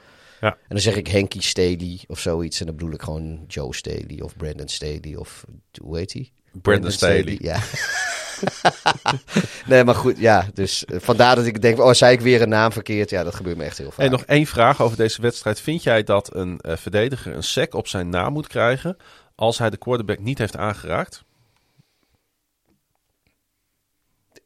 Ja. 0.40 0.48
En 0.48 0.56
dan 0.68 0.80
zeg 0.80 0.96
ik 0.96 1.06
Henky 1.06 1.40
Staley 1.40 2.00
of 2.06 2.18
zoiets. 2.18 2.60
En 2.60 2.66
dan 2.66 2.76
bedoel 2.76 2.92
ik 2.92 3.02
gewoon 3.02 3.44
Joe 3.48 3.74
Staley 3.74 4.20
of 4.22 4.36
Brandon 4.36 4.68
Staley 4.68 5.14
of 5.16 5.44
hoe 5.82 5.96
heet 5.96 6.12
hij? 6.12 6.30
Brandon 6.62 6.90
Staley. 6.90 7.38
Ja. 7.40 7.58
nee, 9.66 9.84
maar 9.84 9.94
goed, 9.94 10.18
ja. 10.18 10.46
Dus 10.54 10.84
eh, 10.84 11.00
vandaar 11.00 11.36
dat 11.36 11.46
ik 11.46 11.62
denk, 11.62 11.78
oh, 11.78 11.92
zei 11.92 12.12
ik 12.12 12.20
weer 12.20 12.42
een 12.42 12.48
naam 12.48 12.72
verkeerd? 12.72 13.10
Ja, 13.10 13.24
dat 13.24 13.34
gebeurt 13.34 13.56
me 13.56 13.64
echt 13.64 13.78
heel 13.78 13.90
vaak. 13.90 14.04
En 14.04 14.10
nog 14.10 14.22
één 14.24 14.46
vraag 14.46 14.82
over 14.82 14.96
deze 14.96 15.22
wedstrijd. 15.22 15.60
Vind 15.60 15.82
jij 15.82 16.02
dat 16.02 16.34
een 16.34 16.60
eh, 16.60 16.76
verdediger 16.76 17.34
een 17.34 17.42
sec 17.42 17.74
op 17.74 17.88
zijn 17.88 18.08
naam 18.08 18.32
moet 18.32 18.46
krijgen 18.46 18.96
als 19.34 19.58
hij 19.58 19.70
de 19.70 19.76
quarterback 19.76 20.18
niet 20.18 20.38
heeft 20.38 20.56
aangeraakt? 20.56 21.24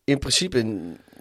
In 0.04 0.18
principe 0.18 0.58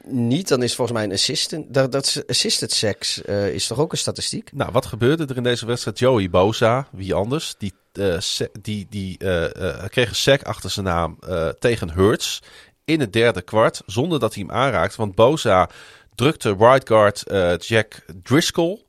niet. 0.05 0.47
Dan 0.47 0.63
is 0.63 0.75
volgens 0.75 0.97
mij 0.97 1.05
een 1.05 1.13
assistant. 1.13 1.73
Dat, 1.73 1.91
dat 1.91 2.05
is 2.05 2.27
assisted 2.27 2.71
sex 2.71 3.21
eh, 3.21 3.53
is 3.53 3.67
toch 3.67 3.79
ook 3.79 3.91
een 3.91 3.97
statistiek? 3.97 4.53
Nou, 4.53 4.71
wat 4.71 4.85
gebeurde 4.85 5.25
er 5.25 5.37
in 5.37 5.43
deze 5.43 5.65
wedstrijd? 5.65 5.99
Joey 5.99 6.29
Boza, 6.29 6.87
wie 6.91 7.13
anders, 7.13 7.55
die, 7.57 7.73
eh, 7.93 8.17
die, 8.61 8.87
die 8.89 9.17
eh, 9.17 9.85
kreeg 9.87 10.09
een 10.09 10.15
sec 10.15 10.43
achter 10.43 10.69
zijn 10.69 10.85
naam 10.85 11.19
tegen 11.59 11.91
Hurts 11.91 12.41
in 12.85 12.99
het 12.99 13.13
derde 13.13 13.41
kwart, 13.41 13.81
zonder 13.85 14.19
dat 14.19 14.33
hij 14.33 14.43
hem 14.47 14.55
aanraakte. 14.55 14.97
Want 14.97 15.15
Boza 15.15 15.69
drukte 16.15 16.55
right 16.57 16.87
guard 16.87 17.23
Jack 17.65 18.05
Driscoll 18.23 18.81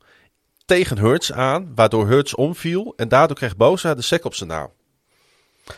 tegen 0.64 0.98
Hurts 0.98 1.32
aan, 1.32 1.72
waardoor 1.74 2.08
Hurts 2.08 2.34
omviel. 2.34 2.92
En 2.96 3.08
daardoor 3.08 3.36
kreeg 3.36 3.56
Boza 3.56 3.94
de 3.94 4.02
sec 4.02 4.24
op 4.24 4.34
zijn 4.34 4.48
naam. 4.48 4.70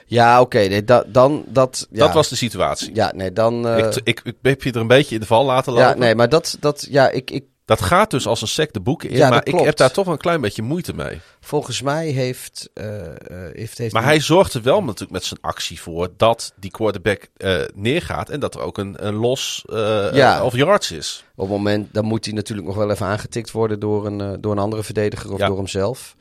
Ja, 0.06 0.40
oké. 0.40 0.58
nee, 0.58 0.84
da- 0.84 1.04
dan 1.06 1.44
dat. 1.46 1.86
Ja, 1.90 1.98
Dat 1.98 2.14
was 2.14 2.28
de 2.28 2.36
situatie. 2.36 2.94
Ja, 2.94 3.12
nee, 3.14 3.32
dan. 3.32 3.68
eh, 3.68 3.78
Ik, 3.86 3.94
ik, 4.04 4.20
ik 4.24 4.34
heb 4.42 4.62
je 4.62 4.70
er 4.72 4.80
een 4.80 4.86
beetje 4.86 5.14
in 5.14 5.20
de 5.20 5.26
val 5.26 5.44
laten 5.44 5.72
lopen. 5.72 5.88
ja, 5.88 5.94
nee, 5.94 6.14
maar 6.14 6.28
dat. 6.28 6.56
dat 6.60 6.86
ja, 6.90 7.10
ik, 7.10 7.30
ik, 7.30 7.44
Dat 7.64 7.80
gaat 7.82 8.10
dus 8.10 8.26
als 8.26 8.40
een 8.42 8.48
sec 8.48 8.72
de 8.72 8.80
boeken 8.80 9.10
in. 9.10 9.16
Ja, 9.16 9.28
maar 9.28 9.46
ik 9.46 9.58
heb 9.58 9.76
daar 9.76 9.90
toch 9.90 10.06
een 10.06 10.16
klein 10.18 10.40
beetje 10.40 10.62
moeite 10.62 10.94
mee. 10.94 11.20
volgens 11.40 11.82
mij 11.82 12.08
heeft. 12.08 12.70
eh, 12.74 13.06
eh, 13.06 13.14
heeft, 13.52 13.78
heeft 13.78 13.92
Maar 13.92 14.04
hij 14.04 14.20
zorgt 14.20 14.54
er 14.54 14.62
wel 14.62 14.82
natuurlijk 14.82 15.10
met 15.12 15.24
zijn 15.24 15.40
actie 15.42 15.80
voor 15.80 16.08
dat 16.16 16.52
die 16.56 16.70
quarterback 16.70 17.28
eh, 17.36 17.58
neergaat. 17.74 18.28
En 18.28 18.40
dat 18.40 18.54
er 18.54 18.60
ook 18.60 18.78
een, 18.78 19.06
een 19.06 19.14
los 19.14 19.64
eh 19.68 20.08
Ja. 20.12 20.44
of 20.44 20.54
yards 20.56 20.92
is. 20.92 21.24
Op 21.34 21.48
het 21.48 21.56
moment. 21.56 21.94
Dan 21.94 22.04
moet 22.04 22.24
hij 22.24 22.34
natuurlijk 22.34 22.66
nog 22.66 22.76
wel 22.76 22.90
even 22.90 23.06
aangetikt 23.06 23.50
worden 23.50 23.80
door 23.80 24.06
een, 24.06 24.20
eh, 24.20 24.30
door 24.40 24.52
een 24.52 24.58
andere 24.58 24.82
verdediger 24.82 25.32
of 25.32 25.38
Ja. 25.38 25.46
door 25.46 25.56
hemzelf. 25.56 26.14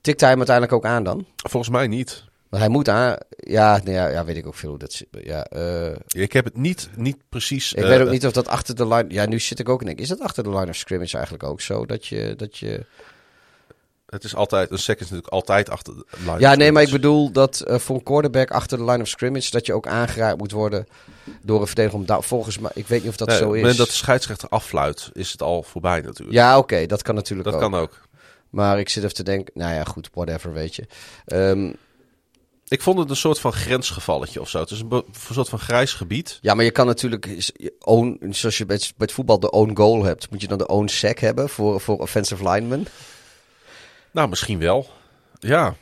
Tikt 0.00 0.20
hij 0.20 0.28
hem 0.28 0.38
uiteindelijk 0.38 0.76
ook 0.76 0.84
aan 0.92 1.04
dan? 1.04 1.26
Volgens 1.36 1.72
mij 1.72 1.86
niet. 1.86 2.24
Want 2.50 2.62
hij 2.62 2.72
moet 2.72 2.88
aan. 2.88 3.16
Ja, 3.36 3.80
nee, 3.84 3.94
ja, 3.94 4.08
ja, 4.08 4.24
weet 4.24 4.36
ik 4.36 4.46
ook 4.46 4.54
veel 4.54 4.68
hoe 4.68 4.78
dat 4.78 4.92
zit. 4.92 5.08
Ja, 5.10 5.44
eh, 5.44 5.96
Ik 6.08 6.32
heb 6.32 6.44
het 6.44 6.56
niet, 6.56 6.88
niet 6.96 7.16
precies. 7.28 7.72
ik 7.72 7.82
eh, 7.82 7.88
weet 7.88 8.00
ook 8.00 8.10
niet 8.10 8.26
of 8.26 8.32
dat 8.32 8.48
achter 8.48 8.74
de 8.76 8.86
line. 8.88 9.04
Ja, 9.08 9.26
nu 9.26 9.40
zit 9.40 9.58
ik 9.58 9.68
ook 9.68 9.82
in. 9.82 9.96
Is 9.96 10.08
dat 10.08 10.20
achter 10.20 10.42
de 10.42 10.50
line 10.50 10.68
of 10.68 10.76
scrimmage 10.76 11.14
eigenlijk 11.14 11.44
ook 11.44 11.60
zo? 11.60 11.86
Dat 11.86 12.06
je. 12.06 12.34
Dat 12.36 12.58
je 12.58 12.84
Het 14.06 14.24
is 14.24 14.34
altijd, 14.34 14.70
een 14.70 14.78
sec 14.78 14.94
is 14.96 15.00
natuurlijk 15.02 15.28
altijd 15.32 15.70
achter 15.70 15.94
de 15.94 16.04
line. 16.18 16.38
Ja, 16.38 16.54
nee, 16.54 16.72
maar 16.72 16.82
ik 16.82 16.90
bedoel 16.90 17.30
dat 17.32 17.60
eh, 17.60 17.78
voor 17.78 17.96
een 17.96 18.02
quarterback 18.02 18.50
achter 18.50 18.78
de 18.78 18.84
line 18.84 19.02
of 19.02 19.08
scrimmage... 19.08 19.50
dat 19.50 19.66
je 19.66 19.72
ook 19.72 19.86
aangeraakt 19.86 20.38
moet 20.38 20.52
worden 20.52 20.86
door 21.42 21.60
een 21.60 21.66
verdediger. 21.66 21.98
Om 21.98 22.06
daar, 22.06 22.22
volgens 22.22 22.58
mij, 22.58 22.70
ik 22.74 22.86
weet 22.86 23.00
niet 23.00 23.10
of 23.10 23.16
dat 23.16 23.28
Nee, 23.28 23.36
zo 23.36 23.42
op 23.44 23.48
het 23.50 23.56
is. 23.56 23.62
moment 23.62 23.78
dat 23.80 23.88
de 23.90 23.94
scheidsrechter 24.02 24.48
affluit, 24.48 25.10
is 25.12 25.32
het 25.32 25.42
al 25.42 25.62
voorbij 25.62 26.00
natuurlijk. 26.00 26.36
Ja, 26.36 26.58
oké, 26.58 26.86
dat 26.86 27.02
kan 27.02 27.14
natuurlijk 27.14 27.44
dat 27.50 27.54
ook. 27.62 27.70
kan 27.70 27.80
ook. 27.80 28.00
Maar 28.50 28.78
ik 28.78 28.88
zit 28.88 29.02
even 29.02 29.14
te 29.14 29.22
denken, 29.22 29.52
nou 29.54 29.74
ja, 29.74 29.84
goed, 29.84 30.10
whatever, 30.14 30.52
weet 30.52 30.74
je. 30.74 30.86
Ehm, 31.24 31.72
Ik 32.70 32.82
vond 32.82 32.98
het 32.98 33.10
een 33.10 33.16
soort 33.16 33.40
van 33.40 33.52
grensgevalletje 33.52 34.40
of 34.40 34.48
zo. 34.48 34.60
Het 34.60 34.70
is 34.70 34.80
een, 34.80 35.04
soort 35.32 35.48
van 35.48 35.58
grijs 35.58 35.92
gebied. 35.92 36.38
ja, 36.40 36.54
maar 36.54 36.64
je 36.64 36.70
kan 36.70 36.86
natuurlijk, 36.86 37.50
own, 37.78 38.26
zoals 38.30 38.58
je 38.58 38.66
bij, 38.66 38.76
het- 38.76 38.92
bij 38.96 39.06
het 39.06 39.12
voetbal 39.12 39.40
de 39.40 39.50
own 39.50 39.76
goal 39.76 40.04
hebt... 40.04 40.30
moet 40.30 40.40
je 40.40 40.48
dan 40.48 40.58
de 40.58 40.66
own 40.66 40.86
sack 40.88 41.18
hebben 41.18 41.48
voor, 41.48 41.80
voor 41.80 41.98
offensive 41.98 42.48
linemen? 42.50 42.86
Nou, 44.10 44.28
misschien 44.28 44.58
wel. 44.58 44.90
Ja. 45.38 45.74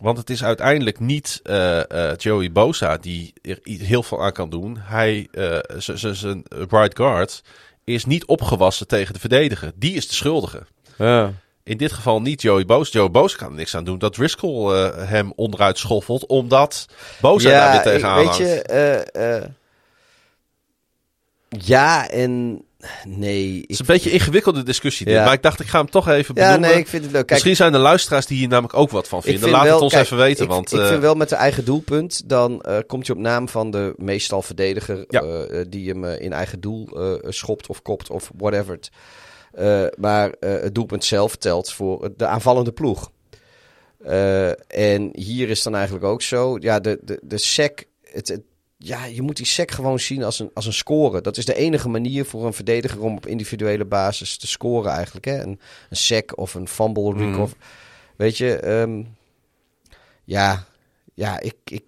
Want 0.00 0.18
het 0.18 0.30
is 0.30 0.44
uiteindelijk 0.44 1.00
niet 1.00 1.40
eh, 1.42 2.10
eh, 2.10 2.16
Joey 2.16 2.52
Bosa 2.52 2.96
die 2.96 3.32
er 3.42 3.58
heel 3.62 4.02
veel 4.02 4.22
aan 4.22 4.32
kan 4.32 4.50
doen. 4.50 4.76
Hij, 4.80 5.28
eh, 5.32 5.58
z- 5.78 6.02
zijn 6.12 6.42
right 6.48 6.96
guard, 6.96 7.42
is 7.84 8.04
niet 8.04 8.24
opgewassen 8.24 8.86
tegen 8.86 9.14
de 9.14 9.20
verdediger. 9.20 9.72
Die 9.74 9.94
is 9.94 10.08
de 10.08 10.14
schuldige. 10.14 10.66
Ja. 10.98 11.32
In 11.68 11.76
dit 11.76 11.92
geval 11.92 12.20
niet 12.22 12.42
Joey 12.42 12.64
Bosa. 12.64 12.90
Joey 12.92 13.10
Bosa 13.10 13.36
kan 13.36 13.48
er 13.48 13.54
niks 13.54 13.74
aan 13.74 13.84
doen 13.84 13.98
dat 13.98 14.12
Driscoll 14.12 14.74
eh, 14.74 15.08
hem 15.08 15.32
onderuit 15.36 15.78
schoffelt. 15.78 16.26
Omdat 16.26 16.86
Bosa 17.20 17.48
daar 17.50 17.72
weer 17.72 17.82
tegenaan 17.92 18.24
weet 18.24 18.36
je, 18.36 18.62
eh, 18.62 19.36
eh, 19.36 19.44
ja 21.48 22.08
en 22.10 22.62
nee. 23.04 23.54
Het 23.54 23.62
Ik, 23.62 23.70
is 23.70 23.78
een 23.78 23.86
beetje 23.86 24.08
een 24.08 24.14
ingewikkelde 24.14 24.62
discussie 24.62 25.06
dit. 25.06 25.14
Ja. 25.14 25.24
Maar 25.24 25.32
ik 25.32 25.42
dacht, 25.42 25.60
ik 25.60 25.66
ga 25.66 25.78
hem 25.78 25.90
toch 25.90 26.08
even 26.08 26.34
ja, 26.34 26.44
benoemen. 26.44 26.70
nee, 26.70 26.78
ik 26.78 26.88
vind 26.88 27.02
het 27.02 27.12
leuk. 27.12 27.20
Kijk, 27.20 27.30
Misschien 27.30 27.56
zijn 27.56 27.74
er 27.74 27.80
luisteraars 27.80 28.26
die 28.26 28.38
hier 28.38 28.48
namelijk 28.48 28.74
ook 28.74 28.90
wat 28.90 29.08
van 29.08 29.22
vinden. 29.22 29.40
vind 29.40 29.52
Laat 29.52 29.64
wel- 29.64 29.74
het 29.74 29.82
ons 29.82 29.92
kijk, 29.92 30.04
even 30.04 30.16
weten. 30.16 30.44
Ik, 30.44 30.50
want, 30.50 30.72
ik 30.72 30.86
vind 30.86 31.00
wel 31.00 31.14
met 31.14 31.28
de 31.28 31.36
eigen 31.36 31.64
doelpunt, 31.64 32.28
dan 32.28 32.64
komt 32.86 33.06
je 33.06 33.12
op 33.12 33.18
naam 33.18 33.48
van 33.48 33.70
de 33.70 33.94
meestal 33.96 34.42
verdediger 34.42 35.04
Ja. 35.08 35.22
die 35.68 35.88
hem 35.90 36.04
in 36.04 36.32
eigen 36.32 36.60
doel 36.60 36.88
schopt 37.28 37.66
of 37.66 37.82
kopt 37.82 38.10
of 38.10 38.30
whatever. 38.36 38.78
Eh, 39.52 39.84
maar 39.96 40.30
eh, 40.30 40.50
het 40.62 40.74
doelpunt 40.74 41.04
zelf 41.04 41.36
telt 41.36 41.72
voor 41.72 42.10
de 42.16 42.26
aanvallende 42.26 42.72
ploeg. 42.72 43.10
Eh, 43.98 44.48
en 44.92 45.10
hier 45.12 45.48
is 45.50 45.62
dan 45.62 45.74
eigenlijk 45.74 46.04
ook 46.04 46.22
zo. 46.22 46.56
Ja, 46.60 46.80
de, 46.80 46.98
de, 47.02 47.18
de 47.22 47.38
sec. 47.38 47.84
Het, 48.02 48.28
het- 48.28 48.42
ja, 48.80 49.04
je 49.04 49.22
moet 49.22 49.36
die 49.36 49.46
sec 49.46 49.70
gewoon 49.70 49.98
zien 49.98 50.22
als 50.24 50.38
een, 50.38 50.50
als 50.54 50.66
een 50.66 50.72
score. 50.72 51.20
Dat 51.20 51.36
is 51.36 51.44
de 51.44 51.54
enige 51.54 51.88
manier 51.88 52.24
voor 52.24 52.46
een 52.46 52.52
verdediger 52.52 53.02
om 53.02 53.16
op 53.16 53.26
individuele 53.26 53.84
basis 53.84 54.36
te 54.36 54.46
scoren 54.46 54.92
eigenlijk. 54.92 55.24
Hè? 55.26 55.42
Een, 55.42 55.60
een 55.90 55.96
sec 55.96 56.36
of 56.38 56.54
een 56.54 56.68
fumble 56.68 57.12
recover. 57.16 57.56
Weet 58.16 58.36
je, 58.36 58.56
ehm, 58.56 59.02
ja, 60.24 60.64
ja 61.14 61.40
ik, 61.40 61.54
ik, 61.64 61.82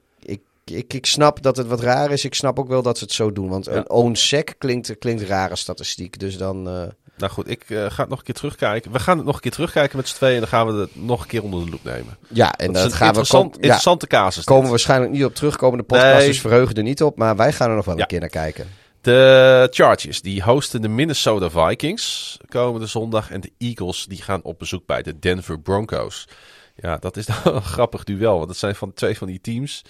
ik, 0.71 0.93
ik, 0.95 1.07
snap 1.07 1.43
dat 1.43 1.57
het 1.57 1.67
wat 1.67 1.81
raar 1.81 2.11
is. 2.11 2.25
Ik 2.25 2.35
snap 2.35 2.59
ook 2.59 2.69
wel 2.69 2.83
dat 2.83 2.99
ze 2.99 3.05
het 3.05 3.13
zo 3.13 3.33
doen. 3.33 3.49
Want 3.49 3.67
een 3.67 3.91
own 3.91 4.15
sec 4.15 4.55
klinkt, 4.59 4.99
klinkt 4.99 5.23
rare 5.23 5.57
statistiek. 5.57 6.19
Dus 6.19 6.37
dan... 6.37 6.69
eh, 6.69 6.83
Nou 7.17 7.33
goed, 7.33 7.51
ik 7.51 7.65
eh, 7.71 7.77
ga 7.91 8.01
het 8.01 8.09
nog 8.09 8.19
een 8.19 8.25
keer 8.25 8.35
terugkijken. 8.35 8.93
We 8.93 8.99
gaan 8.99 9.17
het 9.17 9.27
nog 9.27 9.35
een 9.35 9.41
keer 9.41 9.51
terugkijken 9.51 9.97
met 9.97 10.09
z'n 10.09 10.15
tweeën. 10.17 10.35
En 10.35 10.41
dan 10.41 10.49
gaan 10.49 10.67
we 10.67 10.81
het 10.81 10.91
nog 10.97 11.23
een 11.23 11.29
keer 11.29 11.43
onder 11.43 11.65
de 11.65 11.71
loep 11.71 11.85
nemen. 11.85 12.17
ja, 12.29 12.53
en 12.53 12.73
dat 12.73 12.93
gaan 12.93 13.15
we... 13.15 13.27
kom- 13.29 13.47
ja, 13.49 13.55
interessante 13.55 14.07
casus. 14.07 14.45
komen 14.45 14.65
we 14.65 14.71
waarschijnlijk 14.71 15.13
niet 15.13 15.25
op 15.25 15.35
terugkomen. 15.35 15.79
De 15.79 15.85
podcast 15.85 16.17
Nee. 16.19 16.27
dus 16.27 16.41
verheugen 16.41 16.75
er 16.75 16.83
niet 16.83 17.03
op. 17.03 17.17
Maar 17.19 17.37
wij 17.37 17.53
gaan 17.53 17.71
er 17.71 17.77
nog 17.77 17.85
wel 17.85 17.95
Ja. 17.97 18.01
een 18.01 18.07
keer 18.07 18.21
naar 18.21 18.29
kijken. 18.29 18.67
De 19.01 19.69
Chargers 19.71 20.23
die 20.23 20.43
hosten 20.43 20.83
de 20.83 20.89
Minnesota 20.89 21.51
Vikings 21.51 22.37
komende 22.49 22.87
zondag. 22.87 23.31
En 23.31 23.41
de 23.41 23.53
Eagles 23.59 24.07
die 24.09 24.23
gaan 24.23 24.43
op 24.43 24.59
bezoek 24.59 24.87
bij 24.87 25.03
de 25.03 25.19
Denver 25.19 25.61
Broncos. 25.61 26.29
Ja, 26.77 26.97
dat 26.97 27.17
is 27.17 27.27
dan 27.27 27.37
een 27.55 27.63
grappig 27.63 28.05
duel. 28.05 28.35
Want 28.37 28.49
dat 28.49 28.57
zijn 28.57 28.75
van 28.75 28.93
twee 28.95 29.19
van 29.19 29.27
die 29.27 29.41
teams 29.41 29.83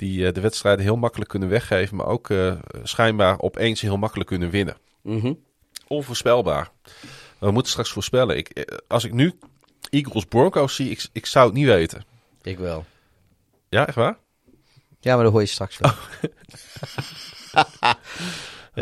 die 0.00 0.26
eh, 0.26 0.32
de 0.32 0.40
wedstrijden 0.40 0.84
heel 0.84 0.96
makkelijk 0.96 1.30
kunnen 1.30 1.48
weggeven. 1.48 1.96
Maar 1.96 2.06
ook 2.06 2.30
eh, 2.30 2.54
schijnbaar 2.82 3.40
opeens 3.40 3.80
heel 3.80 3.96
makkelijk 3.96 4.28
kunnen 4.28 4.50
winnen. 4.50 4.76
Mhm. 5.02 5.32
Onvoorspelbaar. 5.86 6.70
We 7.38 7.50
moeten 7.50 7.70
straks 7.70 7.90
voorspellen. 7.90 8.36
Ik, 8.36 8.48
eh, 8.48 8.76
als 8.88 9.04
ik 9.04 9.12
nu 9.12 9.38
Eagles 9.90 10.24
Broncos 10.24 10.74
zie, 10.74 10.90
ik, 10.90 11.08
ik 11.12 11.26
zou 11.26 11.46
het 11.46 11.54
niet 11.54 11.66
weten. 11.66 12.04
Ik 12.42 12.58
wel. 12.58 12.84
Ja, 13.68 13.86
echt 13.86 13.96
waar? 13.96 14.18
Ja, 15.00 15.14
maar 15.14 15.24
dat 15.24 15.32
hoor 15.32 15.40
je 15.40 15.46
straks 15.46 15.78
wel. 15.78 15.92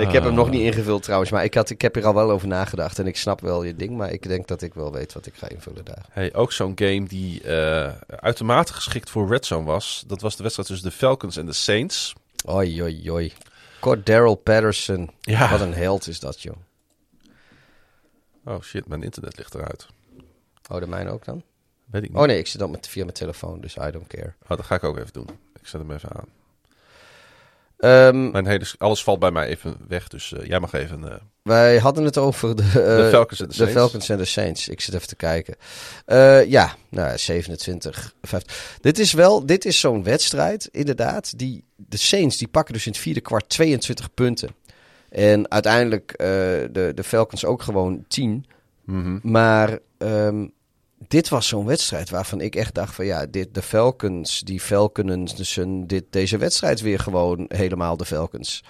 ik 0.00 0.12
heb 0.12 0.22
hem 0.22 0.30
Ah. 0.32 0.36
nog 0.38 0.50
niet 0.50 0.60
ingevuld 0.62 1.02
trouwens, 1.02 1.30
maar 1.30 1.44
ik, 1.44 1.54
had, 1.54 1.70
ik 1.70 1.80
heb 1.80 1.96
er 1.96 2.06
al 2.06 2.14
wel 2.14 2.30
over 2.30 2.48
nagedacht. 2.48 2.98
En 2.98 3.06
ik 3.06 3.16
snap 3.16 3.40
wel 3.40 3.62
je 3.62 3.74
ding, 3.74 3.96
maar 3.96 4.12
ik 4.12 4.28
denk 4.28 4.46
dat 4.46 4.62
ik 4.62 4.74
wel 4.74 4.92
weet 4.92 5.12
wat 5.12 5.26
ik 5.26 5.34
ga 5.34 5.48
invullen 5.48 5.84
daar. 5.84 6.04
Hey, 6.10 6.34
ook 6.34 6.52
zo'n 6.52 6.72
game 6.74 7.06
die 7.06 7.42
eh, 7.42 7.92
uitermate 8.06 8.72
geschikt 8.72 9.10
voor 9.10 9.28
Red 9.28 9.46
Zone 9.46 9.64
was. 9.64 10.04
Dat 10.06 10.20
was 10.20 10.36
de 10.36 10.42
wedstrijd 10.42 10.68
tussen 10.68 10.88
de 10.90 10.94
Falcons 10.96 11.36
en 11.36 11.46
de 11.46 11.52
Saints. 11.52 12.14
Oi, 12.46 12.82
oi, 12.82 13.10
oi. 13.10 13.32
Cordero 13.80 14.34
Patterson. 14.34 15.10
Ja. 15.20 15.50
Wat 15.50 15.60
een 15.60 15.74
held 15.74 16.06
is 16.08 16.20
dat, 16.20 16.40
joh. 16.42 16.56
Oh 18.44 18.60
shit, 18.62 18.88
mijn 18.88 19.02
internet 19.02 19.36
ligt 19.36 19.54
eruit. 19.54 19.86
Oh, 20.70 20.78
de 20.80 20.86
mijne 20.86 21.10
ook 21.10 21.24
dan? 21.24 21.42
Weet 21.84 22.02
ik 22.02 22.08
niet. 22.08 22.18
Oh 22.18 22.26
nee, 22.26 22.38
ik 22.38 22.46
zit 22.46 22.60
dan 22.60 22.70
met, 22.70 22.88
via 22.88 23.02
mijn 23.02 23.16
telefoon, 23.16 23.60
dus 23.60 23.76
I 23.76 23.90
don't 23.90 24.06
care. 24.06 24.34
Oh, 24.42 24.48
dat 24.56 24.64
ga 24.66 24.74
ik 24.74 24.84
ook 24.84 24.96
even 24.98 25.12
doen. 25.12 25.28
Ik 25.60 25.66
zet 25.66 25.80
hem 25.80 25.90
even 25.92 26.08
aan. 26.16 26.28
Ehm, 27.78 28.30
Mijn 28.30 28.46
hele, 28.46 28.64
alles 28.78 29.02
valt 29.02 29.18
bij 29.18 29.30
mij 29.30 29.46
even 29.46 29.76
weg, 29.88 30.08
dus 30.08 30.32
eh, 30.32 30.46
jij 30.46 30.60
mag 30.60 30.72
even... 30.72 31.04
eh, 31.10 31.14
wij 31.42 31.78
hadden 31.78 32.04
het 32.04 32.18
over 32.18 32.56
de, 32.56 32.62
eh, 32.62 33.08
Falcons 33.08 33.40
en 33.40 33.48
de. 33.48 33.68
Falcons 33.68 34.08
en 34.08 34.18
de 34.18 34.24
Saints. 34.24 34.68
Ik 34.68 34.80
zit 34.80 34.94
even 34.94 35.08
te 35.08 35.16
kijken. 35.16 35.56
Ja, 36.50 36.74
nou, 36.88 37.18
27, 37.18 38.14
50. 38.22 38.76
Dit 38.80 38.98
is 38.98 39.12
wel, 39.12 39.46
dit 39.46 39.64
is 39.64 39.80
zo'n 39.80 40.02
wedstrijd, 40.02 40.68
inderdaad. 40.72 41.38
Die, 41.38 41.64
de 41.76 41.96
Saints, 41.96 42.36
die 42.36 42.48
pakken 42.48 42.74
dus 42.74 42.86
in 42.86 42.92
het 42.92 43.00
vierde 43.00 43.20
kwart 43.20 43.48
22 43.48 44.14
punten. 44.14 44.54
En 45.08 45.50
uiteindelijk 45.50 46.14
de, 46.18 46.92
de 46.94 47.04
Falcons 47.04 47.44
ook 47.44 47.62
gewoon 47.62 48.04
10. 48.08 48.46
mhm. 48.84 49.18
Maar 49.22 49.78
ehm, 49.98 50.46
dit 51.08 51.28
was 51.28 51.48
zo'n 51.48 51.66
wedstrijd 51.66 52.10
waarvan 52.10 52.40
ik 52.40 52.54
echt 52.54 52.74
dacht 52.74 52.94
van 52.94 53.04
ja, 53.06 53.26
dit, 53.26 53.54
de 53.54 53.62
Falcons, 53.62 54.40
die 54.40 54.60
Falconen, 54.60 55.26
een, 55.54 55.86
dit, 55.86 56.04
deze 56.10 56.38
wedstrijd 56.38 56.80
weer 56.80 56.98
gewoon 56.98 57.44
helemaal 57.48 57.96
de 57.96 58.04
Falcons. 58.04 58.62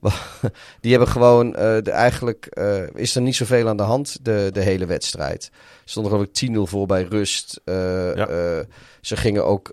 Die 0.80 0.90
hebben 0.90 1.08
gewoon, 1.08 1.54
eh, 1.54 1.82
de, 1.82 1.90
eigenlijk 1.90 2.46
eh, 2.46 2.94
is 2.94 3.14
er 3.14 3.22
niet 3.22 3.36
zoveel 3.36 3.68
aan 3.68 3.76
de 3.76 3.82
hand 3.82 4.24
de, 4.24 4.50
de 4.52 4.60
hele 4.60 4.86
wedstrijd. 4.86 5.50
Stond 5.84 6.06
er 6.06 6.12
geloof 6.12 6.26
ik 6.26 6.50
10-0 6.68 6.70
voor 6.70 6.86
bij 6.86 7.02
rust. 7.02 7.60
Eh, 7.64 8.14
Ja. 8.14 8.64
ze 9.00 9.16
gingen 9.16 9.44
ook 9.44 9.72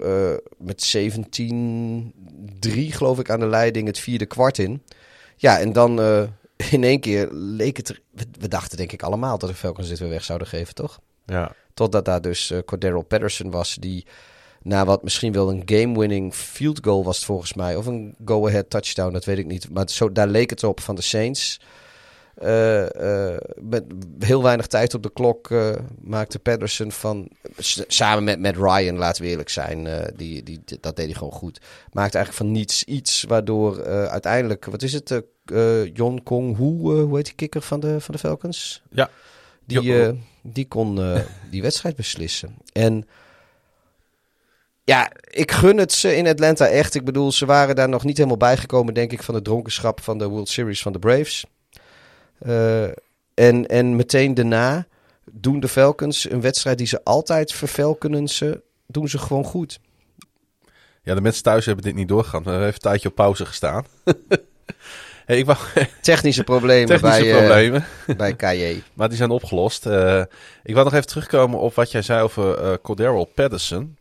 met 0.58 0.96
17-3 0.96 2.94
geloof 2.94 3.20
ik 3.20 3.30
aan 3.30 3.40
de 3.40 3.48
leiding 3.48 3.88
het 3.88 4.00
vierde 4.00 4.26
kwart 4.26 4.58
in. 4.58 4.84
Ja, 5.36 5.60
en 5.60 5.74
dan 5.74 6.00
in 6.72 6.84
één 6.84 7.00
keer 7.00 7.28
leek 7.32 7.78
het 7.78 7.90
er... 7.90 8.02
We, 8.12 8.26
we 8.40 8.48
dachten 8.48 8.78
denk 8.78 8.92
ik 8.92 9.04
allemaal 9.04 9.38
dat 9.38 9.50
de 9.50 9.56
Falcons 9.56 9.88
dit 9.88 10.00
weer 10.00 10.10
weg 10.10 10.24
zouden 10.24 10.48
geven, 10.48 10.76
toch? 10.76 11.00
Ja. 11.28 11.52
Totdat 11.74 12.06
daar 12.06 12.22
dus 12.22 12.52
eh 12.52 12.60
Cordero 12.66 13.02
Patterson 13.02 13.52
was, 13.52 13.76
die 13.76 14.06
na 14.62 14.86
wat 14.86 15.04
misschien 15.04 15.34
wel 15.34 15.50
een 15.50 15.62
game-winning 15.66 16.34
field 16.34 16.80
goal 16.84 17.04
was 17.04 17.16
het 17.16 17.26
volgens 17.26 17.54
mij. 17.54 17.76
Of 17.76 17.86
een 17.86 18.16
go-ahead 18.26 18.70
touchdown, 18.70 19.14
dat 19.14 19.26
weet 19.26 19.38
ik 19.38 19.46
niet. 19.46 19.70
Maar 19.70 19.90
zo, 19.90 20.12
daar 20.12 20.28
leek 20.28 20.50
het 20.50 20.64
op 20.64 20.80
van 20.80 20.96
de 20.96 21.02
Saints. 21.02 21.60
Eh, 22.36 23.34
eh, 23.34 23.38
met 23.62 23.84
heel 24.20 24.44
weinig 24.44 24.68
tijd 24.68 24.94
op 24.94 25.04
de 25.04 25.12
klok 25.14 25.50
maakte 26.02 26.40
Patterson 26.40 26.92
van... 26.92 27.30
Samen 27.88 28.24
met 28.24 28.40
Matt 28.40 28.58
Ryan, 28.58 28.98
laten 28.98 29.24
we 29.24 29.30
eerlijk 29.30 29.50
zijn. 29.50 29.88
die, 30.16 30.44
die, 30.44 30.62
dat 30.80 30.96
deed 30.96 31.06
hij 31.06 31.14
gewoon 31.16 31.34
goed. 31.34 31.62
Maakte 31.92 32.18
eigenlijk 32.18 32.46
van 32.46 32.52
niets 32.52 32.84
iets, 32.84 33.24
waardoor 33.24 33.84
uiteindelijk... 33.86 34.66
Wat 34.66 34.82
is 34.82 34.94
het? 34.94 35.24
John 35.94 36.22
Kong 36.24 36.58
Hu, 36.58 36.64
eh, 36.64 37.04
hoe 37.04 37.16
heet 37.16 37.26
die 37.26 37.36
kikker 37.36 37.62
van 37.62 37.80
de, 37.80 38.02
van 38.02 38.14
de 38.14 38.20
Falcons? 38.20 38.82
Ja. 38.90 39.10
Die, 39.66 39.82
die 40.54 40.68
kon 40.68 41.02
eh, 41.02 41.22
die 41.52 41.62
wedstrijd 41.62 41.96
beslissen. 41.96 42.56
En 42.74 43.08
ja, 44.84 45.12
ik 45.30 45.52
gun 45.52 45.78
het 45.78 45.94
ze 45.94 46.16
in 46.16 46.28
Atlanta 46.28 46.68
echt. 46.68 46.96
Ik 46.96 47.06
bedoel, 47.06 47.32
ze 47.32 47.46
waren 47.46 47.76
daar 47.76 47.90
nog 47.90 48.04
niet 48.04 48.18
helemaal 48.18 48.38
bijgekomen, 48.38 48.94
denk 48.94 49.12
ik, 49.12 49.24
van 49.24 49.36
de 49.36 49.42
dronkenschap 49.42 50.02
van 50.02 50.18
de 50.18 50.28
World 50.28 50.50
Series 50.50 50.82
van 50.82 50.92
de 50.92 51.00
Braves. 51.00 51.46
Eh, 52.40 52.84
en, 53.34 53.68
en 53.68 53.96
meteen 53.96 54.34
daarna 54.34 54.88
doen 55.32 55.60
de 55.60 55.68
Falcons 55.68 56.30
een 56.30 56.42
wedstrijd 56.42 56.78
die 56.78 56.88
ze 56.88 57.04
altijd 57.04 57.54
vervelkenen 57.54 58.28
ze, 58.28 58.62
doen 58.86 59.10
ze 59.10 59.18
gewoon 59.18 59.44
goed. 59.44 59.80
ja, 61.04 61.16
de 61.16 61.22
mensen 61.22 61.44
thuis 61.44 61.66
hebben 61.66 61.84
dit 61.84 61.96
niet 61.96 62.08
doorgegaan. 62.08 62.44
We 62.44 62.50
hebben 62.50 62.68
even 62.68 62.80
een 62.84 62.90
tijdje 62.90 63.10
op 63.10 63.16
pauze 63.16 63.46
gestaan. 63.46 63.86
hey, 65.28 65.38
ik 65.38 65.46
wou 65.46 65.58
Technische 66.02 66.44
problemen 66.44 66.88
technische 66.88 67.22
bij, 67.22 67.32
eh, 67.32 67.38
problemen. 67.38 67.86
bij 68.18 68.34
KJ. 68.36 68.82
Maar 68.94 69.08
die 69.08 69.18
zijn 69.18 69.30
opgelost. 69.30 69.86
Eh, 69.86 70.22
ik 70.64 70.74
wil 70.74 70.84
nog 70.84 70.94
even 70.94 71.08
terugkomen 71.08 71.60
op 71.60 71.76
wat 71.76 71.92
jij 71.92 72.02
zei 72.02 72.22
over 72.22 72.58
eh 72.58 72.74
Cordero 72.82 73.24
Patterson. 73.24 73.96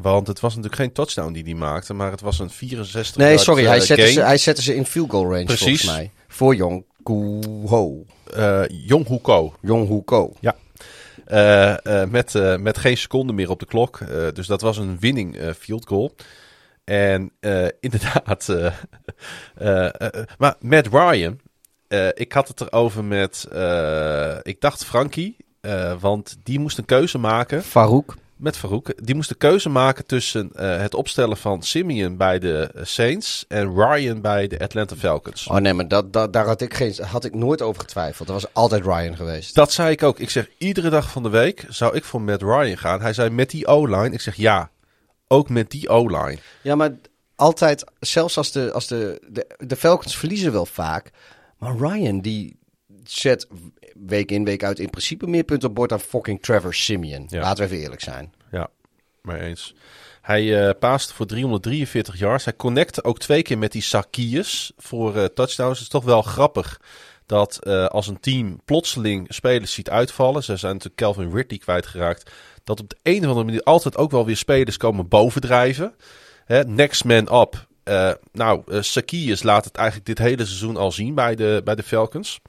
Want 0.00 0.26
het 0.26 0.40
was 0.40 0.54
natuurlijk 0.54 0.82
geen 0.82 0.92
touchdown 0.92 1.32
die 1.32 1.42
hij 1.42 1.54
maakte, 1.54 1.94
maar 1.94 2.10
het 2.10 2.20
was 2.20 2.38
een 2.38 2.50
64 2.50 3.16
Nee, 3.16 3.38
sorry, 3.38 3.64
hij 3.64 3.80
zette, 3.80 4.12
ze, 4.12 4.20
hij 4.20 4.38
zette 4.38 4.62
ze 4.62 4.74
in 4.74 4.86
field 4.86 5.10
goal 5.10 5.24
range 5.24 5.44
Precies. 5.44 5.64
volgens 5.64 5.84
mij. 5.84 6.10
Voor 6.28 6.54
Jong 6.54 6.84
Ho. 7.66 8.04
Jong 8.68 9.06
Hoeko. 9.06 9.54
Jong 9.60 9.88
eh, 11.24 12.04
met, 12.04 12.58
met 12.60 12.78
geen 12.78 12.96
seconde 12.96 13.32
meer 13.32 13.50
op 13.50 13.60
de 13.60 13.66
klok. 13.66 13.98
Dus 14.34 14.46
dat 14.46 14.60
was 14.60 14.76
een 14.76 14.96
winning 15.00 15.38
field 15.58 15.86
goal. 15.86 16.14
En 16.84 17.30
eh, 17.40 17.66
inderdaad. 17.80 18.48
eh, 18.48 19.88
maar 20.38 20.54
Matt 20.60 20.86
Ryan. 20.86 21.40
ik 22.14 22.32
had 22.32 22.48
het 22.48 22.60
erover 22.60 23.04
met. 23.04 23.46
ik 24.42 24.60
dacht 24.60 24.84
Frankie. 24.84 25.36
want 26.00 26.36
die 26.42 26.58
moest 26.58 26.78
een 26.78 26.84
keuze 26.84 27.18
maken. 27.18 27.62
Farouk. 27.62 28.14
Met 28.36 28.56
Farouk. 28.56 29.06
Die 29.06 29.14
moest 29.14 29.30
een 29.30 29.36
keuze 29.36 29.68
maken 29.68 30.06
tussen 30.06 30.50
het 30.56 30.94
opstellen 30.94 31.36
van 31.36 31.62
Simeon 31.62 32.16
bij 32.16 32.38
de 32.38 32.70
Saints. 32.82 33.44
En 33.48 33.74
Ryan 33.74 34.20
bij 34.20 34.46
de 34.46 34.58
Atlanta 34.58 34.96
Falcons. 34.96 35.46
Oh 35.46 35.56
nee, 35.56 35.72
maar 35.74 35.88
dat, 35.88 36.12
dat, 36.12 36.32
daar 36.32 36.46
had 36.46 36.60
ik, 36.60 36.74
geen, 36.74 36.94
had 37.00 37.24
ik 37.24 37.34
nooit 37.34 37.62
over 37.62 37.80
getwijfeld. 37.80 38.28
Dat 38.28 38.42
was 38.42 38.52
altijd 38.54 38.84
Ryan 38.84 39.16
geweest. 39.16 39.54
Dat 39.54 39.72
zei 39.72 39.90
ik 39.90 40.02
ook. 40.02 40.18
Ik 40.18 40.30
zeg, 40.30 40.48
iedere 40.58 40.90
dag 40.90 41.10
van 41.10 41.22
de 41.22 41.28
week 41.28 41.64
zou 41.68 41.96
ik 41.96 42.04
voor 42.04 42.22
Matt 42.22 42.42
Ryan 42.42 42.78
gaan. 42.78 43.00
Hij 43.00 43.12
zei, 43.12 43.30
met 43.30 43.50
die 43.50 43.66
O-line. 43.66 44.10
Ik 44.10 44.20
zeg, 44.20 44.34
ja, 44.34 44.70
ook 45.34 45.48
met 45.48 45.70
die 45.70 45.88
O-line. 45.88 46.38
Ja, 46.62 46.74
maar 46.74 46.90
altijd, 47.34 47.84
zelfs 48.00 48.36
als 48.36 48.52
de, 48.52 48.72
als 48.72 48.86
de, 48.86 49.22
de, 49.28 49.46
de 49.58 49.76
Falcons 49.76 50.16
verliezen 50.16 50.52
wel 50.52 50.66
vaak. 50.66 51.10
Maar 51.58 51.76
Ryan, 51.76 52.20
die 52.20 52.56
zet 53.04 53.46
week 54.06 54.30
in, 54.30 54.44
week 54.44 54.64
uit 54.64 54.78
in 54.78 54.90
principe 54.90 55.26
meer 55.26 55.44
punten 55.44 55.68
op 55.68 55.74
bord 55.74 55.88
dan 55.88 56.00
fucking 56.00 56.42
Trevor 56.42 56.74
Simeon. 56.74 57.26
Ja. 57.28 57.40
Laten 57.40 57.58
we 57.58 57.70
even 57.70 57.82
eerlijk 57.82 58.02
zijn. 58.02 58.32
Ja, 58.50 58.68
maar 59.22 59.40
eens. 59.40 59.74
Hij 60.20 60.74
paaste 60.74 61.14
voor 61.14 61.26
343 61.26 62.18
yards. 62.18 62.44
Hij 62.44 62.56
connecte 62.56 63.04
ook 63.04 63.18
twee 63.18 63.42
keer 63.42 63.58
met 63.58 63.72
die 63.72 63.82
Sakiers 63.82 64.72
voor 64.76 65.16
eh, 65.16 65.24
touchdowns. 65.24 65.72
Het 65.72 65.80
is 65.80 65.88
toch 65.88 66.04
wel 66.04 66.22
grappig 66.22 66.80
dat 67.26 67.58
eh, 67.64 67.86
als 67.86 68.06
een 68.06 68.20
team 68.20 68.60
plotseling 68.64 69.26
spelers 69.28 69.72
ziet 69.72 69.90
uitvallen. 69.90 70.42
Ze 70.42 70.56
zijn 70.56 70.72
natuurlijk 70.72 71.00
Calvin 71.00 71.34
Ridley 71.34 71.58
kwijtgeraakt. 71.58 72.30
Dat 72.64 72.80
op 72.80 72.88
de 72.88 72.96
een 73.02 73.20
of 73.20 73.26
andere 73.26 73.44
manier 73.44 73.62
altijd 73.62 73.96
ook 73.96 74.10
wel 74.10 74.26
weer 74.26 74.36
spelers 74.36 74.76
komen 74.76 75.08
bovendrijven. 75.08 75.94
Hè, 76.44 76.64
next 76.64 77.04
man 77.04 77.40
up. 77.40 77.66
Eh, 77.82 78.12
nou, 78.32 78.62
eh 78.66 78.80
Sakiers 78.80 79.42
laat 79.42 79.64
het 79.64 79.76
eigenlijk 79.76 80.06
dit 80.06 80.18
hele 80.18 80.44
seizoen 80.44 80.76
al 80.76 80.92
zien 80.92 81.14
bij 81.14 81.34
de, 81.34 81.60
bij 81.64 81.74
de 81.74 81.82
Falcons. 81.82 82.40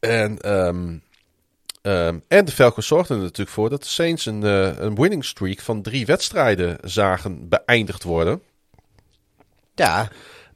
En, 0.00 0.38
ehm, 0.38 0.96
ehm, 1.82 2.18
en 2.28 2.44
de 2.44 2.52
Falcons 2.52 2.86
zorgden 2.86 3.16
er 3.16 3.22
natuurlijk 3.22 3.50
voor 3.50 3.70
dat 3.70 3.82
de 3.82 3.88
Saints 3.88 4.26
een, 4.26 4.42
eh, 4.42 4.78
een 4.78 4.94
winning 4.94 5.24
streak 5.24 5.60
van 5.60 5.82
drie 5.82 6.06
wedstrijden 6.06 6.78
zagen 6.84 7.48
beëindigd 7.48 8.02
worden. 8.02 8.42
Ja, 9.74 10.08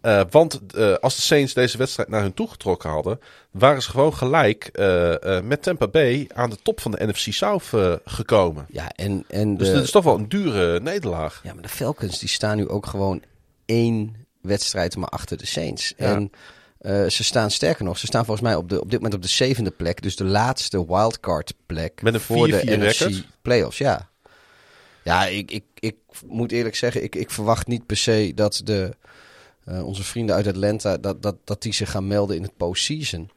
Uh, 0.05 0.21
want 0.31 0.61
uh, 0.75 0.95
als 0.95 1.17
de 1.17 1.23
Saints 1.23 1.55
deze 1.55 1.79
wedstrijd 1.79 2.09
naar 2.09 2.23
hun 2.23 2.35
toe 2.35 2.49
getrokken 2.49 2.91
hadden, 2.91 3.21
waren 3.51 3.83
ze 3.83 3.91
gewoon 3.91 4.15
gelijk 4.15 4.71
uh, 4.73 5.41
met 5.41 5.63
Tampa 5.63 5.89
Bay 5.89 6.29
aan 6.35 6.51
de 6.51 6.59
top 6.63 6.81
van 6.81 6.91
de 6.91 7.07
NFC 7.07 7.33
South 7.33 7.65
gekomen. 8.05 8.67
Ja, 8.71 8.91
en, 8.91 9.25
en 9.29 9.57
dus 9.57 9.69
de, 9.69 9.75
dat 9.75 9.83
is 9.83 9.91
toch 9.91 10.05
wel 10.05 10.15
een 10.15 10.29
dure 10.29 10.81
nederlaag. 10.81 11.41
Ja, 11.43 11.53
maar 11.53 11.63
de 11.63 11.69
Falcons 11.69 12.19
die 12.19 12.29
staan 12.29 12.57
nu 12.57 12.69
ook 12.69 12.87
gewoon 12.87 13.23
één 13.65 14.17
wedstrijd 14.41 14.97
maar 14.97 15.09
achter 15.09 15.37
de 15.37 15.47
Saints. 15.47 15.95
Ja. 15.97 16.15
En 16.15 16.31
ze 17.11 17.25
staan 17.25 17.51
sterker 17.51 17.85
nog, 17.85 17.99
ze 17.99 18.07
staan 18.07 18.25
volgens 18.25 18.47
mij 18.47 18.57
op, 18.57 18.69
de, 18.69 18.81
op 18.81 18.91
dit 18.91 18.99
moment 19.01 19.15
op 19.15 19.23
de 19.23 19.29
zevende 19.29 19.71
plek. 19.71 20.03
Dus 20.03 20.17
de 20.17 20.25
laatste 20.25 20.87
wildcard 20.87 21.55
plek 21.67 22.03
Met 22.03 22.15
een 22.15 22.21
voor 22.21 22.49
de 22.49 22.61
4-4 22.61 22.79
NFC 22.79 23.25
playoffs. 23.43 23.79
Ja, 23.79 24.09
ja 25.03 25.27
ik, 25.27 25.51
ik, 25.51 25.65
ik 25.79 25.97
moet 26.27 26.53
eerlijk 26.53 26.77
zeggen, 26.77 27.03
ik, 27.03 27.15
ik 27.15 27.31
verwacht 27.31 27.67
niet 27.67 27.87
per 27.87 27.97
se 27.97 28.33
dat 28.35 28.61
de... 28.65 28.97
Uh, 29.69 29.87
onze 29.87 30.03
vrienden 30.03 30.35
uit 30.35 30.47
Atlanta, 30.47 30.97
dat, 30.97 31.23
dat, 31.23 31.37
dat 31.45 31.63
die 31.63 31.73
zich 31.73 31.91
gaan 31.91 32.07
melden 32.07 32.37
in 32.37 32.43
het 32.43 32.57
postseason. 32.57 33.31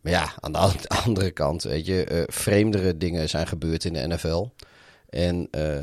Maar 0.00 0.12
ja, 0.12 0.32
aan 0.40 0.52
de 0.52 0.88
andere 1.04 1.30
kant, 1.30 1.62
weet 1.62 1.86
je, 1.86 2.10
uh, 2.10 2.22
vreemdere 2.26 2.96
dingen 2.96 3.28
zijn 3.28 3.46
gebeurd 3.46 3.84
in 3.84 3.92
de 3.92 4.06
NFL. 4.06 4.48
En 5.10 5.48
uh, 5.50 5.76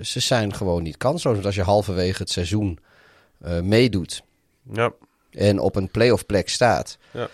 ze 0.00 0.20
zijn 0.20 0.54
gewoon 0.54 0.82
niet 0.82 0.96
kansloos. 0.96 1.34
Want 1.34 1.46
als 1.46 1.54
je 1.54 1.62
halverwege 1.62 2.22
het 2.22 2.30
seizoen 2.30 2.78
meedoet 3.62 4.22
ja. 4.72 4.92
en 5.30 5.58
op 5.58 5.76
een 5.76 5.90
playoff 5.90 6.26
plek 6.26 6.48
staat. 6.48 6.98
Ja. 7.10 7.28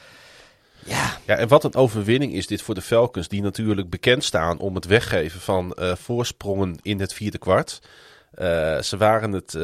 Ja. 0.85 1.19
ja, 1.27 1.37
en 1.37 1.49
wat 1.49 1.65
een 1.65 1.75
overwinning 1.75 2.33
is 2.33 2.47
dit 2.47 2.63
voor 2.63 2.75
de 2.75 2.83
Falcons, 2.83 3.29
die 3.29 3.43
natuurlijk 3.43 3.91
bekend 3.91 4.25
staan 4.25 4.59
om 4.59 4.75
het 4.75 4.85
weggeven 4.85 5.41
van 5.41 5.77
voorsprongen 5.79 6.79
in 6.83 7.01
het 7.01 7.13
vierde 7.13 7.39
kwart. 7.39 7.81
ze 8.81 8.95
waren 8.99 9.33
het 9.33 9.55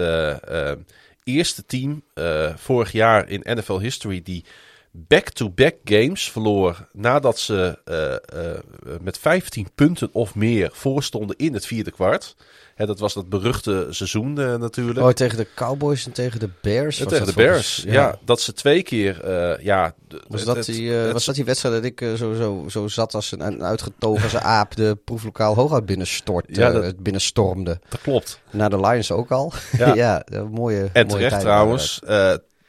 eerste 1.27 1.67
team 1.67 2.03
uh, 2.15 2.57
vorig 2.57 2.93
jaar 2.93 3.29
in 3.29 3.43
NFL 3.45 3.79
history 3.79 4.23
die 4.23 4.45
back-to-back 4.91 5.75
games 5.85 6.31
verloor 6.31 6.89
nadat 6.93 7.39
ze 7.39 7.79
uh, 7.85 8.41
uh, 8.41 8.99
met 9.01 9.19
15 9.19 9.69
punten 9.75 10.09
of 10.13 10.35
meer 10.35 10.71
voorstonden 10.73 11.37
in 11.37 11.55
het 11.55 11.67
vierde 11.67 11.91
kwart. 11.91 12.37
Hè, 12.77 12.87
dat 12.87 12.99
was 12.99 13.15
dat 13.15 13.29
beruchte 13.29 13.87
seizoen 13.91 14.33
natuurlijk. 14.33 15.07
Oh, 15.07 15.11
tegen 15.11 15.37
de 15.39 15.47
Cowboys 15.55 16.07
en 16.07 16.13
tegen 16.13 16.41
de 16.41 16.49
Bears? 16.63 17.01
En 17.01 17.09
tegen 17.09 17.27
de 17.27 17.33
Bears, 17.33 17.83
ja. 17.87 17.93
ja. 17.93 18.19
Dat 18.25 18.41
ze 18.41 18.53
twee 18.53 18.83
keer, 18.83 19.31
ja... 19.63 19.95
Was, 20.29 20.45
dat 20.45 20.65
die, 20.65 20.91
het, 20.91 21.13
was 21.13 21.25
dat 21.25 21.35
die 21.35 21.45
wedstrijd 21.45 21.75
dat 21.75 21.85
ik 21.85 22.17
zo, 22.17 22.35
zo, 22.35 22.65
zo 22.69 22.89
zat 22.89 23.15
als 23.15 23.33
een, 23.33 23.41
een 23.41 23.63
uitgetogen 23.63 24.43
aap 24.59 24.77
de 24.77 24.99
proeflokaal 25.05 25.55
hooguit 25.55 25.87
binnenstort, 25.87 26.47
ja, 26.49 26.71
dat, 26.71 27.03
binnenstormde? 27.03 27.81
Dat 27.89 28.01
klopt. 28.01 28.41
Naar 28.51 28.71
de 28.71 28.81
Lions 28.81 29.11
ook 29.11 29.31
al. 29.31 29.53
Ja, 29.77 30.25
mooie 30.51 30.91
En 30.93 31.07
mooie 31.07 31.07
terecht 31.07 31.41
trouwens. 31.41 32.01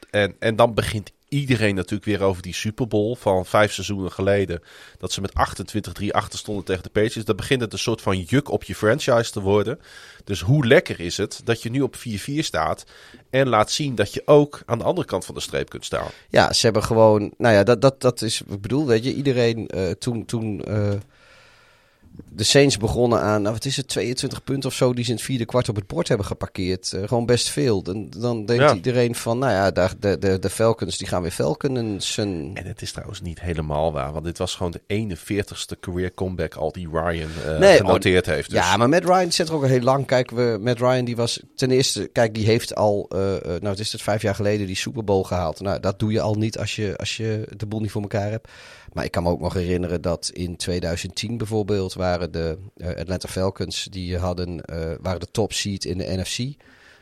En, 0.09 0.35
en 0.39 0.55
dan 0.55 0.73
begint 0.73 1.11
iedereen 1.29 1.75
natuurlijk 1.75 2.05
weer 2.05 2.21
over 2.21 2.41
die 2.41 2.53
Super 2.53 2.87
Bowl 2.87 3.15
van 3.15 3.45
vijf 3.45 3.73
seizoenen 3.73 4.11
geleden. 4.11 4.61
Dat 4.97 5.11
ze 5.11 5.21
met 5.21 5.31
28-3 6.01 6.07
achter 6.07 6.39
stonden 6.39 6.65
tegen 6.65 6.83
de 6.83 6.89
Patriots. 6.89 7.25
Dan 7.25 7.35
begint 7.35 7.61
het 7.61 7.73
een 7.73 7.79
soort 7.79 8.01
van 8.01 8.19
juk 8.19 8.51
op 8.51 8.63
je 8.63 8.75
franchise 8.75 9.31
te 9.31 9.41
worden. 9.41 9.79
Dus 10.23 10.41
hoe 10.41 10.67
lekker 10.67 10.99
is 10.99 11.17
het 11.17 11.41
dat 11.43 11.61
je 11.61 11.69
nu 11.69 11.81
op 11.81 11.95
4-4 11.95 11.99
staat. 12.39 12.85
En 13.29 13.47
laat 13.47 13.71
zien 13.71 13.95
dat 13.95 14.13
je 14.13 14.21
ook 14.25 14.61
aan 14.65 14.77
de 14.77 14.83
andere 14.83 15.07
kant 15.07 15.25
van 15.25 15.35
de 15.35 15.41
streep 15.41 15.69
kunt 15.69 15.85
staan. 15.85 16.09
Ja, 16.29 16.53
ze 16.53 16.65
hebben 16.65 16.83
gewoon. 16.83 17.33
Nou 17.37 17.53
ja, 17.53 17.63
dat, 17.63 17.81
dat, 17.81 18.01
dat 18.01 18.21
is. 18.21 18.41
Ik 18.41 18.61
bedoel, 18.61 18.85
weet 18.85 19.03
je, 19.03 19.13
iedereen 19.13 19.69
uh, 19.75 19.91
toen. 19.91 20.25
toen 20.25 20.61
uh, 20.67 20.93
de 22.37 22.43
Saints 22.43 22.77
begonnen 22.77 23.21
aan, 23.21 23.41
nou, 23.41 23.53
wat 23.53 23.65
is 23.65 23.77
het, 23.77 23.87
22 23.87 24.43
punten 24.43 24.69
of 24.69 24.75
zo 24.75 24.93
die 24.93 25.03
ze 25.03 25.09
in 25.09 25.15
het 25.15 25.25
vierde 25.25 25.45
kwart 25.45 25.69
op 25.69 25.75
het 25.75 25.87
bord 25.87 26.07
hebben 26.07 26.25
geparkeerd. 26.25 26.91
Uh, 26.95 27.07
gewoon 27.07 27.25
best 27.25 27.49
veel. 27.49 27.81
Dan, 27.81 28.09
dan 28.17 28.45
denkt 28.45 28.63
ja. 28.63 28.73
iedereen 28.73 29.15
van, 29.15 29.39
nou 29.39 29.51
ja, 29.51 29.71
de, 29.71 29.89
de, 29.99 30.17
de, 30.17 30.39
de 30.39 30.49
Falcons 30.49 30.97
die 30.97 31.07
gaan 31.07 31.21
weer 31.21 31.31
Falconen. 31.31 32.01
Zijn... 32.01 32.51
En 32.53 32.65
het 32.65 32.81
is 32.81 32.91
trouwens 32.91 33.21
niet 33.21 33.41
helemaal 33.41 33.91
waar, 33.91 34.11
want 34.11 34.25
dit 34.25 34.37
was 34.37 34.55
gewoon 34.55 34.71
de 34.71 35.15
41ste 35.17 35.79
career 35.79 36.13
comeback 36.13 36.55
al 36.55 36.71
die 36.71 36.89
Ryan 36.91 37.29
uh, 37.45 37.57
nee, 37.59 37.77
genoteerd 37.77 38.27
oh, 38.27 38.33
heeft. 38.33 38.49
Dus. 38.49 38.59
Ja, 38.59 38.77
maar 38.77 38.89
Matt 38.89 39.05
Ryan 39.05 39.31
zit 39.31 39.47
er 39.47 39.55
ook 39.55 39.63
al 39.63 39.69
heel 39.69 39.81
lang. 39.81 40.05
Kijk, 40.05 40.31
we, 40.31 40.57
Matt 40.61 40.79
Ryan 40.79 41.05
die 41.05 41.15
was 41.15 41.41
ten 41.55 41.71
eerste, 41.71 42.07
kijk, 42.07 42.33
die 42.33 42.45
heeft 42.45 42.75
al, 42.75 43.09
uh, 43.15 43.19
nou 43.43 43.67
het 43.67 43.79
is 43.79 43.91
het 43.91 44.01
vijf 44.01 44.21
jaar 44.21 44.35
geleden, 44.35 44.67
die 44.67 44.75
Super 44.75 45.03
Bowl 45.03 45.23
gehaald. 45.23 45.59
Nou, 45.59 45.79
dat 45.79 45.99
doe 45.99 46.11
je 46.11 46.21
al 46.21 46.35
niet 46.35 46.57
als 46.57 46.75
je, 46.75 46.97
als 46.97 47.17
je 47.17 47.47
de 47.57 47.65
boel 47.65 47.79
niet 47.79 47.91
voor 47.91 48.01
elkaar 48.01 48.29
hebt. 48.29 48.47
Maar 48.93 49.05
ik 49.05 49.11
kan 49.11 49.23
me 49.23 49.29
ook 49.29 49.39
nog 49.39 49.53
herinneren 49.53 50.01
dat 50.01 50.29
in 50.33 50.55
2010 50.55 51.37
bijvoorbeeld 51.37 51.93
waren 51.93 52.31
de 52.31 52.57
uh, 52.77 52.87
Atlanta 52.87 53.27
Falcons, 53.27 53.87
die 53.91 54.17
hadden, 54.17 54.49
uh, 54.49 54.91
waren 55.01 55.19
de 55.19 55.31
top 55.31 55.53
seed 55.53 55.85
in 55.85 55.97
de 55.97 56.17
NFC. 56.17 56.55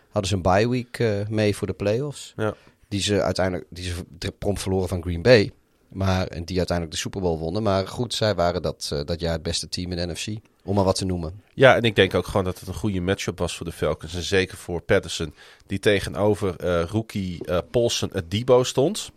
Hadden 0.10 0.30
ze 0.30 0.36
een 0.36 0.42
bye 0.42 0.70
week 0.70 1.00
uh, 1.00 1.28
mee 1.30 1.56
voor 1.56 1.68
de 1.68 1.74
playoffs. 1.74 2.34
Ja. 2.36 2.56
Die 2.88 3.02
ze 3.02 3.22
uiteindelijk 3.22 3.68
die 3.70 3.84
ze 3.84 4.32
prompt 4.40 4.62
verloren 4.62 4.88
van 4.88 5.02
Green 5.02 5.22
Bay. 5.22 5.52
Maar, 5.88 6.28
en 6.28 6.44
die 6.44 6.58
uiteindelijk 6.58 6.96
de 6.96 7.02
Super 7.02 7.22
Bowl 7.22 7.40
wonnen. 7.40 7.64
Maar 7.64 7.88
goed, 7.88 8.14
zij 8.14 8.36
waren 8.36 8.62
dat, 8.62 8.96
dat 9.06 9.20
jaar 9.20 9.34
het 9.34 9.44
beste 9.44 9.70
team 9.70 9.92
in 9.92 9.98
de 9.98 10.14
NFC. 10.14 10.28
Om 10.64 10.76
maar 10.76 10.84
wat 10.84 10.96
te 10.96 11.06
noemen. 11.06 11.42
Ja, 11.54 11.76
en 11.76 11.84
ik 11.84 11.96
denk 11.96 12.14
ook 12.14 12.26
gewoon 12.26 12.46
dat 12.46 12.60
het 12.60 12.68
een 12.68 12.74
goede 12.74 13.02
matchup 13.02 13.40
was 13.40 13.58
voor 13.58 13.66
de 13.66 13.72
Falcons. 13.72 14.16
En 14.16 14.24
zeker 14.24 14.58
voor 14.58 14.82
Patterson, 14.82 15.34
die 15.66 15.80
tegenover 15.80 16.66
rookie 16.88 17.42
Paulson 17.72 18.10
het 18.14 18.32
Debo 18.32 18.64
stond. 18.64 19.12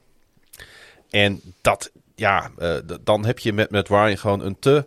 En 1.10 1.40
dat 1.60 1.90
ja, 2.18 2.50
uh, 2.58 2.74
dan 3.04 3.24
heb 3.24 3.38
je 3.38 3.52
met, 3.52 3.70
met 3.70 3.88
Ryan 3.88 4.18
gewoon 4.18 4.40
een 4.40 4.58
te 4.58 4.86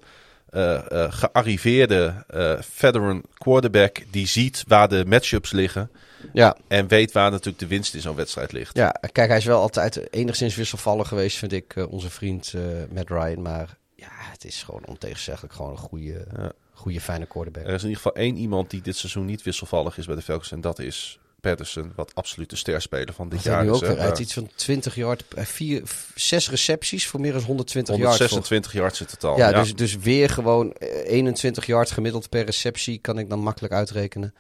uh, 0.52 0.80
uh, 0.92 1.06
gearriveerde 1.10 2.26
veteran 2.60 3.24
quarterback 3.34 3.98
die 4.12 4.28
ziet 4.28 4.64
waar 4.68 4.90
de 4.90 5.06
matchups 5.08 5.52
liggen. 5.52 5.92
Ja. 6.34 6.58
En 6.68 6.88
weet 6.88 7.12
waar 7.12 7.32
natuurlijk 7.32 7.60
de 7.60 7.68
winst 7.68 7.94
in 7.94 8.02
zo'n 8.02 8.16
wedstrijd 8.16 8.52
ligt. 8.52 8.78
Ja, 8.78 8.96
kijk, 9.12 9.28
hij 9.28 9.38
is 9.38 9.46
wel 9.46 9.62
altijd 9.62 10.14
enigszins 10.14 10.56
wisselvallig 10.56 11.08
geweest, 11.08 11.38
vind 11.38 11.52
ik, 11.52 11.88
onze 11.90 12.10
vriend 12.10 12.54
Matt 12.94 13.10
Ryan. 13.10 13.42
Maar 13.42 13.78
ja, 13.96 14.10
het 14.10 14.46
is 14.46 14.64
gewoon 14.64 14.86
ontegenzeggelijk 14.86 15.54
gewoon 15.54 15.72
een 15.72 15.78
goede, 15.78 16.26
ja. 16.38 16.52
goede 16.74 17.02
fijne 17.02 17.26
quarterback. 17.26 17.64
Er 17.64 17.74
is 17.74 17.84
in 17.84 17.90
ieder 17.90 18.04
geval 18.04 18.22
één 18.22 18.38
iemand 18.38 18.70
die 18.70 18.82
dit 18.82 18.98
seizoen 18.98 19.26
niet 19.26 19.44
wisselvallig 19.44 19.98
is 19.98 20.06
bij 20.06 20.16
de 20.16 20.22
Falcons. 20.22 20.52
En 20.52 20.62
dat 20.62 20.80
is 20.80 21.20
Patterson, 21.42 21.92
wat 21.96 22.16
absoluut 22.16 22.50
de 22.50 22.56
sterspeler 22.56 23.14
van 23.14 23.30
dit 23.30 23.44
Wat 23.44 23.54
jaar 23.54 23.64
nu 23.64 23.70
is. 23.70 23.76
ook 23.76 23.82
weer 23.82 24.00
uit 24.00 24.20
iets 24.20 24.34
van 24.34 24.50
20 24.56 24.96
yard, 24.96 25.24
vier, 25.36 25.84
zes 26.16 26.50
recepties 26.50 27.08
voor 27.08 27.20
meer 27.20 27.34
dan 27.34 27.42
120 27.42 27.96
yards. 27.96 28.18
126 28.18 28.74
yards 28.74 29.00
in 29.02 29.06
totaal. 29.06 29.38
Ja, 29.38 29.50
ja. 29.50 29.60
Dus, 29.60 29.76
dus 29.76 29.98
weer 29.98 30.30
gewoon 30.30 30.72
21 30.72 31.66
yard 31.66 31.92
gemiddeld 31.92 32.30
per 32.30 32.46
receptie 32.46 32.98
kan 32.98 33.20
ik 33.20 33.30
dan 33.30 33.40
makkelijk 33.40 33.74
uitrekenen. 33.74 34.34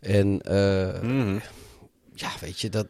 En 0.00 0.40
uh, 0.48 1.02
mm. 1.02 1.40
ja, 2.14 2.30
weet 2.40 2.60
je, 2.60 2.68
dat... 2.68 2.86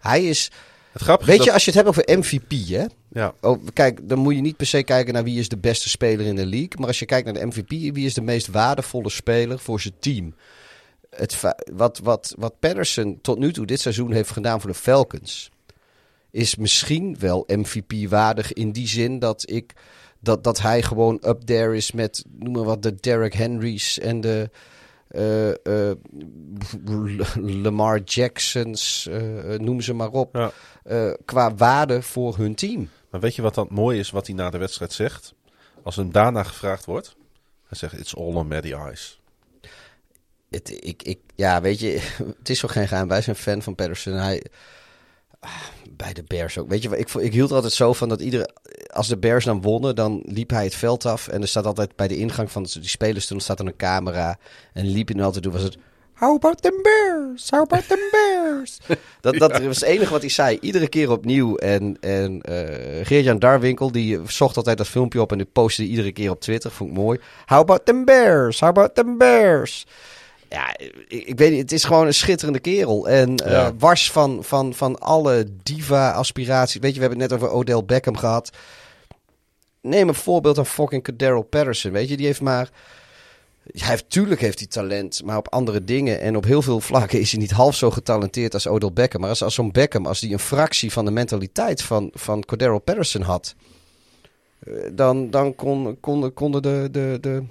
Hij 0.00 0.24
is... 0.24 0.50
Het 0.92 1.02
grappige 1.02 1.30
weet 1.30 1.38
je, 1.38 1.44
dat... 1.44 1.54
als 1.54 1.64
je 1.64 1.70
het 1.70 1.78
hebt 1.78 1.88
over 1.88 2.18
MVP, 2.18 2.68
hè? 2.68 2.84
Ja. 3.08 3.34
Oh, 3.40 3.66
kijk, 3.72 4.08
dan 4.08 4.18
moet 4.18 4.34
je 4.34 4.40
niet 4.40 4.56
per 4.56 4.66
se 4.66 4.82
kijken 4.82 5.14
naar 5.14 5.24
wie 5.24 5.38
is 5.38 5.48
de 5.48 5.56
beste 5.56 5.88
speler 5.88 6.26
in 6.26 6.36
de 6.36 6.46
league. 6.46 6.72
Maar 6.78 6.86
als 6.86 6.98
je 6.98 7.04
kijkt 7.04 7.24
naar 7.24 7.34
de 7.34 7.46
MVP, 7.46 7.68
wie 7.68 8.06
is 8.06 8.14
de 8.14 8.22
meest 8.22 8.46
waardevolle 8.46 9.10
speler 9.10 9.58
voor 9.58 9.80
zijn 9.80 9.94
team? 10.00 10.34
Het, 11.16 11.40
wat, 11.72 11.98
wat, 11.98 12.34
wat 12.38 12.58
Patterson 12.58 13.18
tot 13.22 13.38
nu 13.38 13.52
toe 13.52 13.66
dit 13.66 13.80
seizoen 13.80 14.12
heeft 14.12 14.30
gedaan 14.30 14.60
voor 14.60 14.70
de 14.70 14.76
Falcons, 14.76 15.50
is 16.30 16.56
misschien 16.56 17.16
wel 17.18 17.44
MVP-waardig 17.46 18.52
in 18.52 18.72
die 18.72 18.88
zin 18.88 19.18
dat 19.18 19.50
ik 19.50 19.74
dat, 20.20 20.44
dat 20.44 20.60
hij 20.60 20.82
gewoon 20.82 21.22
up 21.26 21.40
there 21.40 21.76
is 21.76 21.92
met, 21.92 22.24
noem 22.38 22.52
maar 22.52 22.64
wat, 22.64 22.82
de 22.82 22.94
Derek 22.94 23.34
Henrys 23.34 23.98
en 23.98 24.20
de 24.20 24.50
uh, 25.10 25.48
uh, 25.48 25.92
Lamar 27.62 28.00
Jacksons, 28.00 29.06
uh, 29.10 29.58
noem 29.58 29.80
ze 29.80 29.92
maar 29.92 30.10
op, 30.10 30.52
ja. 30.84 31.16
qua 31.24 31.54
waarde 31.54 32.02
voor 32.02 32.36
hun 32.36 32.54
team. 32.54 32.88
Maar 33.10 33.20
weet 33.20 33.34
je 33.34 33.42
wat 33.42 33.54
dan 33.54 33.66
mooi 33.70 33.98
is, 33.98 34.10
wat 34.10 34.26
hij 34.26 34.36
na 34.36 34.50
de 34.50 34.58
wedstrijd 34.58 34.92
zegt? 34.92 35.34
Als 35.82 35.96
hem 35.96 36.12
daarna 36.12 36.42
gevraagd 36.42 36.84
wordt, 36.84 37.16
hij 37.66 37.78
zegt, 37.78 37.98
it's 37.98 38.14
all 38.14 38.34
on 38.34 38.48
Matty 38.48 38.74
Ice. 38.92 39.14
Het, 40.52 40.84
ik, 40.84 41.02
ik, 41.02 41.18
ja, 41.34 41.60
weet 41.60 41.80
je, 41.80 42.00
het 42.38 42.48
is 42.48 42.60
toch 42.60 42.72
geen 42.72 42.88
geheim. 42.88 43.08
Wij 43.08 43.22
zijn 43.22 43.36
fan 43.36 43.62
van 43.62 43.74
Patterson. 43.74 44.12
Hij, 44.12 44.42
bij 45.90 46.12
de 46.12 46.24
Bears 46.26 46.58
ook. 46.58 46.68
Weet 46.68 46.82
je, 46.82 46.98
ik, 46.98 47.14
ik 47.14 47.32
hield 47.32 47.50
er 47.50 47.54
altijd 47.54 47.72
zo 47.72 47.92
van 47.92 48.08
dat 48.08 48.20
iedere, 48.20 48.48
als 48.92 49.08
de 49.08 49.18
Bears 49.18 49.44
dan 49.44 49.62
wonnen, 49.62 49.94
dan 49.94 50.22
liep 50.24 50.50
hij 50.50 50.64
het 50.64 50.74
veld 50.74 51.06
af. 51.06 51.28
En 51.28 51.42
er 51.42 51.48
staat 51.48 51.66
altijd 51.66 51.96
bij 51.96 52.08
de 52.08 52.16
ingang 52.16 52.50
van 52.50 52.62
die 52.62 52.88
spelers, 52.88 53.26
toen 53.26 53.40
staat 53.40 53.60
er 53.60 53.66
een 53.66 53.76
camera. 53.76 54.38
En 54.72 54.86
liep 54.86 55.06
hij 55.06 55.16
dan 55.16 55.24
altijd 55.24 55.44
door, 55.44 55.52
was 55.52 55.62
het... 55.62 55.76
How 56.14 56.34
about 56.34 56.62
them 56.62 56.82
Bears? 56.82 57.50
How 57.50 57.60
about 57.60 57.88
them 57.88 57.98
Bears? 58.10 58.78
dat, 59.20 59.34
dat 59.34 59.62
was 59.62 59.80
het 59.80 59.88
enige 59.88 60.10
wat 60.10 60.20
hij 60.20 60.30
zei. 60.30 60.58
Iedere 60.60 60.88
keer 60.88 61.10
opnieuw. 61.10 61.56
En, 61.56 61.96
en 62.00 62.42
uh, 62.48 63.06
Geert-Jan 63.06 63.38
Darwinkel, 63.38 63.92
die 63.92 64.20
zocht 64.26 64.56
altijd 64.56 64.78
dat 64.78 64.88
filmpje 64.88 65.20
op 65.20 65.32
en 65.32 65.38
die 65.38 65.46
postte 65.52 65.82
iedere 65.82 66.12
keer 66.12 66.30
op 66.30 66.40
Twitter. 66.40 66.70
Vond 66.70 66.90
ik 66.90 66.96
mooi. 66.96 67.20
How 67.46 67.58
about 67.58 67.84
them 67.84 68.04
Bears? 68.04 68.60
How 68.60 68.68
about 68.68 68.94
them 68.94 69.18
Bears? 69.18 69.86
Ja, 70.52 70.76
ik, 71.08 71.24
ik 71.26 71.38
weet 71.38 71.50
niet, 71.50 71.60
het 71.60 71.72
is 71.72 71.84
gewoon 71.84 72.06
een 72.06 72.14
schitterende 72.14 72.60
kerel. 72.60 73.08
En 73.08 73.30
uh, 73.46 73.50
Ja. 73.50 73.74
wars 73.78 74.10
van, 74.10 74.44
van, 74.44 74.74
van 74.74 74.98
alle 74.98 75.46
diva-aspiraties. 75.62 76.80
Weet 76.80 76.94
je, 76.94 77.00
we 77.00 77.06
hebben 77.06 77.20
het 77.20 77.30
net 77.30 77.40
over 77.40 77.56
Odell 77.56 77.84
Beckham 77.84 78.16
gehad. 78.16 78.50
Neem 79.80 80.08
een 80.08 80.14
voorbeeld 80.14 80.58
aan 80.58 80.66
fucking 80.66 81.16
Daryl 81.16 81.42
Patterson. 81.42 81.90
Weet 81.92 82.08
je, 82.08 82.16
die 82.16 82.26
heeft 82.26 82.40
maar 82.40 82.70
hij 83.72 83.88
heeft, 83.88 84.10
tuurlijk 84.10 84.40
heeft 84.40 84.58
hij 84.58 84.68
talent, 84.68 85.22
maar 85.24 85.36
op 85.36 85.48
andere 85.52 85.84
dingen. 85.84 86.20
En 86.20 86.36
op 86.36 86.44
heel 86.44 86.62
veel 86.62 86.80
vlakken 86.80 87.20
is 87.20 87.30
hij 87.30 87.40
niet 87.40 87.50
half 87.50 87.74
zo 87.74 87.90
getalenteerd 87.90 88.54
als 88.54 88.66
Odell 88.66 88.92
Beckham. 88.92 89.20
Maar 89.20 89.30
als, 89.30 89.42
als 89.42 89.54
zo'n 89.54 89.70
Beckham, 89.72 90.06
als 90.06 90.20
die 90.20 90.32
een 90.32 90.38
fractie 90.38 90.92
van 90.92 91.04
de 91.04 91.10
mentaliteit 91.10 91.82
van, 91.82 92.10
van 92.12 92.44
Cordero 92.44 92.78
Patterson 92.78 93.22
had... 93.22 93.54
eh, 94.58 94.72
Dan, 94.92 95.30
dan 95.30 95.54
kon, 95.54 95.96
kon, 96.00 96.32
konden 96.32 96.62
de, 96.62 96.88
de, 96.90 97.18
de... 97.20 97.42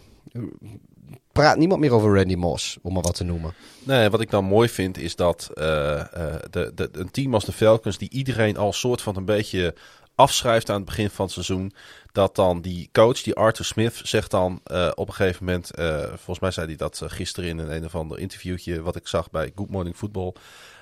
Praat 1.31 1.57
niemand 1.57 1.79
meer 1.79 1.93
over 1.93 2.15
Randy 2.15 2.35
Moss, 2.35 2.77
om 2.81 2.93
maar 2.93 3.01
wat 3.01 3.15
te 3.15 3.23
noemen. 3.23 3.53
Nee, 3.83 4.09
wat 4.09 4.21
ik 4.21 4.29
dan 4.29 4.45
mooi 4.45 4.69
vind 4.69 4.97
is 4.97 5.15
dat 5.15 5.49
eh, 5.53 5.99
eh, 5.99 6.41
de, 6.49 6.71
de, 6.75 6.89
een 6.91 7.11
team 7.11 7.33
als 7.33 7.45
de 7.45 7.51
Falcons, 7.51 7.97
die 7.97 8.09
iedereen 8.09 8.57
al 8.57 8.73
soort 8.73 9.01
van 9.01 9.15
een 9.15 9.25
beetje 9.25 9.75
afschrijft 10.15 10.69
aan 10.69 10.75
het 10.75 10.85
begin 10.85 11.09
van 11.09 11.25
het 11.25 11.33
seizoen, 11.33 11.73
dat 12.11 12.35
dan 12.35 12.61
die 12.61 12.89
coach, 12.91 13.21
die 13.21 13.35
Arthur 13.35 13.65
Smith, 13.65 14.01
zegt 14.03 14.31
dan 14.31 14.61
eh, 14.63 14.91
op 14.95 15.07
een 15.07 15.13
gegeven 15.13 15.45
moment, 15.45 15.71
volgens 16.07 16.39
mij 16.39 16.51
zei 16.51 16.67
hij 16.67 16.75
dat 16.75 17.01
gisteren 17.05 17.49
in 17.49 17.57
een, 17.57 17.75
een 17.75 17.85
of 17.85 17.95
ander 17.95 18.19
interviewtje 18.19 18.81
wat 18.81 18.95
ik 18.95 19.07
zag 19.07 19.29
bij 19.29 19.51
Good 19.55 19.69
Morning 19.69 19.95
Football. 19.95 20.33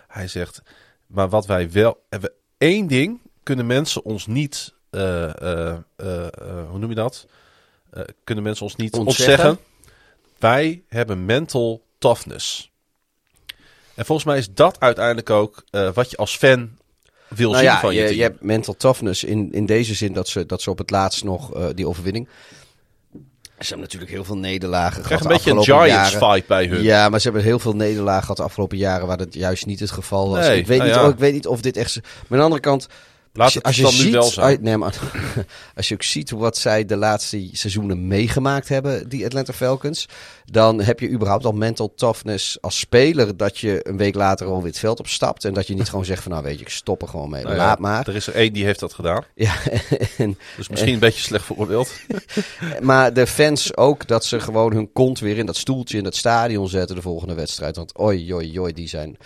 Hij 0.07 0.27
zegt, 0.27 0.61
maar 1.07 1.29
wat 1.29 1.45
wij 1.45 1.71
wel, 1.71 2.03
hebben 2.09 2.31
één 2.57 2.87
ding 2.87 3.19
kunnen 3.43 3.65
mensen 3.65 4.03
ons 4.03 4.27
niet, 4.27 4.73
hoe 4.89 5.83
noem 6.77 6.89
je 6.89 6.95
dat? 6.95 7.27
Kunnen 8.23 8.43
mensen 8.43 8.65
ons 8.65 8.75
niet 8.75 8.93
Ontzeggen. 8.93 9.47
ontzeggen. 9.47 9.67
Wij 10.39 10.83
hebben 10.87 11.25
mental 11.25 11.85
toughness. 11.97 12.71
En 13.95 14.05
volgens 14.05 14.27
mij 14.27 14.37
is 14.37 14.53
dat 14.53 14.79
uiteindelijk 14.79 15.29
ook 15.29 15.63
eh, 15.69 15.89
wat 15.93 16.09
je 16.09 16.17
als 16.17 16.37
fan 16.37 16.69
wil 17.27 17.51
Nou 17.51 17.63
zien 17.63 17.71
ja, 17.71 17.79
van 17.79 17.93
je, 17.93 17.99
je, 17.99 18.05
team. 18.05 18.17
je 18.17 18.23
hebt 18.23 18.43
mental 18.43 18.75
toughness 18.77 19.23
in, 19.23 19.51
in 19.51 19.65
deze 19.65 19.93
zin 19.93 20.13
dat 20.13 20.27
ze, 20.27 20.45
dat 20.45 20.61
ze 20.61 20.69
op 20.69 20.77
het 20.77 20.89
laatst 20.89 21.23
nog 21.23 21.53
eh, 21.53 21.67
die 21.75 21.87
overwinning. 21.87 22.27
Ze 23.59 23.65
hebben 23.67 23.79
natuurlijk 23.79 24.11
heel 24.11 24.23
veel 24.23 24.37
nederlagen 24.37 25.05
gehad. 25.05 25.21
een 25.21 25.27
beetje 25.27 25.51
een 25.51 25.63
Giants 25.63 26.11
jaren. 26.11 26.33
vibe 26.33 26.47
bij 26.47 26.67
hun. 26.67 26.83
Ja, 26.83 27.09
maar 27.09 27.19
ze 27.19 27.25
hebben 27.25 27.43
heel 27.43 27.59
veel 27.59 27.75
nederlagen 27.75 28.21
gehad 28.21 28.37
de 28.37 28.43
afgelopen 28.43 28.77
jaren 28.77 29.07
waar 29.07 29.17
dat 29.17 29.33
juist 29.33 29.65
niet 29.65 29.79
het 29.79 29.91
geval 29.91 30.29
was. 30.29 30.47
Nee, 30.47 30.59
ik, 30.59 30.67
weet 30.67 30.77
nou 30.77 30.89
niet, 30.89 30.99
ja. 30.99 31.05
oh, 31.05 31.13
ik 31.13 31.19
weet 31.19 31.33
niet 31.33 31.47
of 31.47 31.61
dit 31.61 31.77
echt... 31.77 31.95
Maar 31.95 32.03
aan 32.29 32.37
de 32.37 32.43
andere 32.43 32.61
kant... 32.61 32.87
Laat 33.33 33.45
als 33.45 33.53
je, 33.53 33.59
het 33.59 33.67
als 33.67 33.75
je 33.75 33.81
dan 33.81 33.91
nu 33.91 33.97
ziet, 33.97 34.13
wel 34.13 34.23
zijn. 34.23 34.57
nee, 34.61 34.77
maar, 34.77 34.95
als 35.75 35.87
je 35.87 35.93
ook 35.93 36.03
ziet 36.03 36.29
wat 36.29 36.57
zij 36.57 36.85
de 36.85 36.95
laatste 36.95 37.49
seizoenen 37.51 38.07
meegemaakt 38.07 38.69
hebben, 38.69 39.09
die 39.09 39.25
Atlanta 39.25 39.53
Falcons, 39.53 40.07
dan 40.45 40.81
heb 40.81 40.99
je 40.99 41.09
überhaupt 41.09 41.45
al 41.45 41.51
mental 41.51 41.93
toughness 41.95 42.61
als 42.61 42.79
speler 42.79 43.37
dat 43.37 43.57
je 43.57 43.79
een 43.83 43.97
week 43.97 44.15
later 44.15 44.47
al 44.47 44.57
weer 44.57 44.71
het 44.71 44.79
veld 44.79 44.99
opstapt 44.99 45.45
en 45.45 45.53
dat 45.53 45.67
je 45.67 45.73
niet 45.73 45.89
gewoon 45.89 46.05
zegt 46.05 46.23
van 46.23 46.31
nou 46.31 46.43
weet 46.43 46.59
je, 46.59 46.65
ik 46.65 46.69
stop 46.69 47.01
er 47.01 47.07
gewoon 47.07 47.29
mee, 47.29 47.43
Nou 47.43 47.55
ja, 47.55 47.61
laat 47.61 47.79
maar. 47.79 48.07
Er 48.07 48.15
is 48.15 48.27
er 48.27 48.33
één 48.33 48.53
die 48.53 48.65
heeft 48.65 48.79
dat 48.79 48.93
gedaan. 48.93 49.23
Ja, 49.35 49.55
en, 50.17 50.37
Dus 50.57 50.69
misschien 50.69 50.93
een 50.93 50.99
beetje 50.99 51.21
slecht 51.21 51.45
veroordeeld. 51.45 51.91
maar 52.81 53.13
de 53.13 53.27
fans 53.27 53.77
ook 53.77 54.07
dat 54.07 54.25
ze 54.25 54.39
gewoon 54.39 54.73
hun 54.73 54.91
kont 54.93 55.19
weer 55.19 55.37
in 55.37 55.45
dat 55.45 55.57
stoeltje 55.57 55.97
in 55.97 56.03
dat 56.03 56.15
stadion 56.15 56.69
zetten 56.69 56.95
de 56.95 57.01
volgende 57.01 57.33
wedstrijd. 57.33 57.75
Want 57.75 57.97
oi, 57.97 58.33
oi, 58.33 58.59
oi, 58.59 58.73
die 58.73 58.87
zijn. 58.87 59.17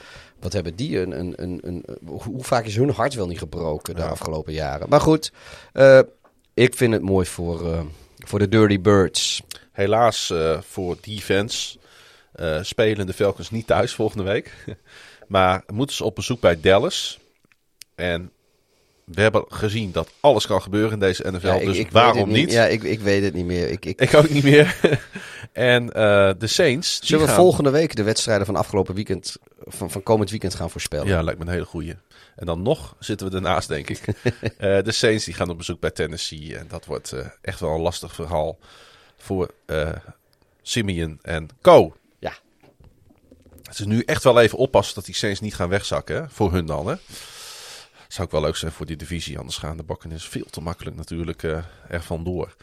Wat 0.43 0.53
hebben 0.53 0.75
die 0.75 0.99
een. 0.99 1.19
een, 1.19 1.33
een, 1.35 1.59
een 1.63 1.85
hoe 2.21 2.43
vaak 2.43 2.65
is 2.65 2.75
hun 2.75 2.89
hart 2.89 3.13
wel 3.13 3.27
niet 3.27 3.37
gebroken 3.37 3.95
de 3.95 4.01
Ja. 4.01 4.07
afgelopen 4.07 4.53
jaren? 4.53 4.89
Maar 4.89 5.01
goed, 5.01 5.31
eh, 5.73 5.99
ik 6.53 6.75
vind 6.75 6.93
het 6.93 7.01
mooi 7.01 7.25
voor, 7.25 7.71
eh, 7.71 7.81
voor 8.17 8.39
de 8.39 8.47
Dirty 8.49 8.79
Birds. 8.81 9.41
Helaas 9.71 10.29
eh, 10.29 10.61
voor 10.61 10.97
die 11.01 11.21
fans 11.21 11.77
eh, 12.33 12.59
spelen 12.61 13.05
de 13.05 13.13
Falcons 13.13 13.51
niet 13.51 13.67
thuis 13.67 13.93
volgende 13.93 14.23
week. 14.23 14.51
maar 15.27 15.63
moeten 15.73 15.95
ze 15.95 16.03
op 16.03 16.15
bezoek 16.15 16.39
bij 16.39 16.59
Dallas. 16.61 17.19
En 17.95 18.31
we 19.05 19.21
hebben 19.21 19.45
gezien 19.47 19.91
dat 19.91 20.09
alles 20.19 20.45
kan 20.47 20.61
gebeuren 20.61 20.91
in 20.91 20.99
deze 20.99 21.31
NFL. 21.31 21.47
Ja, 21.47 21.53
ik- 21.53 21.65
dus 21.65 21.77
ik 21.77 21.91
waarom 21.91 22.31
niet? 22.31 22.51
Ja, 22.51 22.65
ik, 22.65 22.83
ik 22.83 22.99
weet 22.99 23.23
het 23.23 23.33
niet 23.33 23.45
meer. 23.45 23.69
Ik, 23.69 23.85
ik, 23.85 24.01
Ik 24.01 24.13
ook 24.13 24.29
niet 24.29 24.43
meer. 24.43 24.77
en 25.51 25.93
eh, 25.93 26.31
de 26.37 26.47
Saints. 26.47 26.99
Zullen 27.03 27.23
we 27.25 27.31
gaan- 27.31 27.39
volgende 27.41 27.69
week 27.69 27.95
de 27.95 28.03
wedstrijden 28.03 28.45
van 28.45 28.55
afgelopen 28.55 28.95
weekend, 28.95 29.35
van, 29.65 29.91
van 29.91 30.03
komend 30.03 30.29
weekend 30.29 30.55
gaan 30.55 30.69
voorspellen? 30.69 31.07
Ja, 31.07 31.21
lijkt 31.21 31.39
me 31.39 31.45
een 31.45 31.51
hele 31.51 31.65
goeie. 31.65 31.95
En 32.35 32.45
dan 32.45 32.61
nog 32.61 32.95
zitten 32.99 33.29
we 33.29 33.35
ernaast, 33.35 33.67
denk 33.67 33.89
ik. 33.89 33.99
Eh, 34.57 34.83
de 34.83 34.91
Saints 34.91 35.25
die 35.25 35.33
gaan 35.33 35.49
op 35.49 35.57
bezoek 35.57 35.79
bij 35.79 35.91
Tennessee. 35.91 36.57
En 36.57 36.65
dat 36.69 36.85
wordt 36.85 37.11
eh, 37.11 37.25
echt 37.41 37.59
wel 37.59 37.69
een 37.75 37.81
lastig 37.81 38.13
verhaal 38.13 38.57
voor 39.17 39.49
Simeon 40.61 41.19
en 41.21 41.47
Co. 41.61 41.95
Ja. 42.19 42.33
Het 43.63 43.79
is 43.79 43.85
nu 43.85 44.01
echt 44.05 44.23
wel 44.23 44.39
even 44.41 44.57
oppassen 44.57 44.95
dat 44.95 45.05
die 45.05 45.15
Saints 45.15 45.39
niet 45.39 45.55
gaan 45.55 45.69
wegzakken. 45.69 46.15
Hè? 46.15 46.29
Voor 46.29 46.51
hun 46.51 46.65
dan, 46.65 46.87
hè. 46.87 46.95
Zou 48.13 48.27
ook 48.27 48.33
wel 48.33 48.41
leuk 48.41 48.55
zijn 48.55 48.71
voor 48.71 48.85
die 48.85 48.95
divisie. 48.95 49.37
Anders 49.37 49.57
gaan 49.57 49.77
de 49.77 49.83
bakken 49.83 50.11
is 50.11 50.27
veel 50.27 50.45
te 50.49 50.61
makkelijk 50.61 50.95
natuurlijk 50.95 51.43
eh 51.43 51.57
er 51.87 52.01
vandoor. 52.01 52.55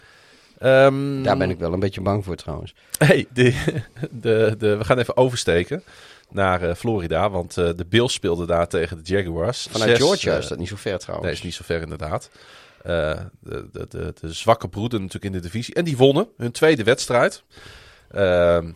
Ehm, 0.59 1.22
Daar 1.22 1.36
ben 1.36 1.51
ik 1.51 1.59
wel 1.59 1.72
een 1.72 1.81
beetje 1.81 2.01
bang 2.01 2.24
voor 2.24 2.36
trouwens. 2.36 2.74
Hey, 2.98 3.27
de, 3.32 3.78
de, 4.10 4.55
de, 4.59 4.77
we 4.77 4.85
gaan 4.85 4.98
even 4.98 5.16
oversteken 5.16 5.82
naar 6.28 6.62
eh, 6.62 6.74
Florida. 6.74 7.31
Want 7.31 7.56
eh, 7.56 7.70
de 7.77 7.85
Bills 7.85 8.12
speelden 8.12 8.47
daar 8.47 8.68
tegen 8.68 8.97
de 8.97 9.12
Jaguars. 9.12 9.68
Vanuit 9.70 9.90
Zes, 9.90 9.98
Georgia 9.98 10.36
is 10.36 10.48
dat 10.48 10.59
niet 10.59 10.68
zo 10.68 10.77
ver 10.77 10.98
trouwens. 10.98 11.27
Nee, 11.28 11.36
is 11.36 11.44
niet 11.44 11.55
zo 11.55 11.62
ver 11.64 11.82
inderdaad. 11.82 12.31
De, 12.82 13.28
de, 13.43 13.86
de, 13.89 14.14
de 14.20 14.32
zwakke 14.32 14.68
broeden 14.68 15.01
natuurlijk 15.01 15.35
in 15.35 15.40
de 15.40 15.48
divisie. 15.48 15.74
En 15.74 15.85
die 15.85 15.97
wonnen 15.97 16.28
hun 16.36 16.52
tweede 16.52 16.85
wedstrijd. 16.85 17.43
Ehm, 18.10 18.72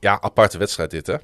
ja, 0.00 0.20
aparte 0.20 0.58
wedstrijd 0.58 0.90
dit 0.90 1.06
hè. 1.06 1.16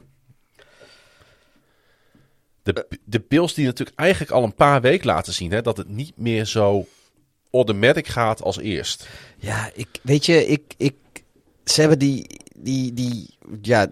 De, 2.74 2.86
de 3.04 3.24
Bills 3.28 3.54
die 3.54 3.66
natuurlijk 3.66 3.98
eigenlijk 3.98 4.30
al 4.30 4.44
een 4.44 4.54
paar 4.54 4.80
weken 4.80 5.06
laten 5.06 5.32
zien 5.32 5.50
hè, 5.50 5.62
dat 5.62 5.76
het 5.76 5.88
niet 5.88 6.16
meer 6.16 6.44
zo 6.44 6.86
automatic 7.50 8.06
gaat 8.06 8.42
als 8.42 8.58
eerst. 8.58 9.08
Ja, 9.38 9.70
ik, 9.74 9.88
weet 10.02 10.26
je, 10.26 10.46
ik, 10.46 10.74
ik, 10.76 10.94
ze 11.64 11.80
hebben 11.80 11.98
die, 11.98 12.26
die, 12.56 12.92
die, 12.92 13.36
ja, 13.62 13.90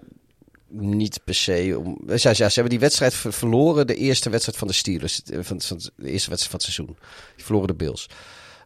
niet 0.68 1.20
per 1.24 1.34
se. 1.34 1.74
Om, 1.78 1.98
ja, 2.06 2.14
ja, 2.14 2.34
ze 2.34 2.42
hebben 2.44 2.70
die 2.70 2.78
wedstrijd 2.78 3.14
ver- 3.14 3.32
verloren, 3.32 3.86
de 3.86 3.94
eerste 3.96 4.30
wedstrijd 4.30 4.58
van 4.58 4.68
de 4.68 4.74
Steelers, 4.74 5.22
eh, 5.22 5.38
van, 5.42 5.60
van 5.60 5.76
de 5.96 6.10
eerste 6.10 6.30
wedstrijd 6.30 6.50
van 6.50 6.60
het 6.60 6.62
seizoen. 6.62 6.96
Die 7.36 7.44
verloren 7.44 7.68
de 7.68 7.74
Bills. 7.74 8.08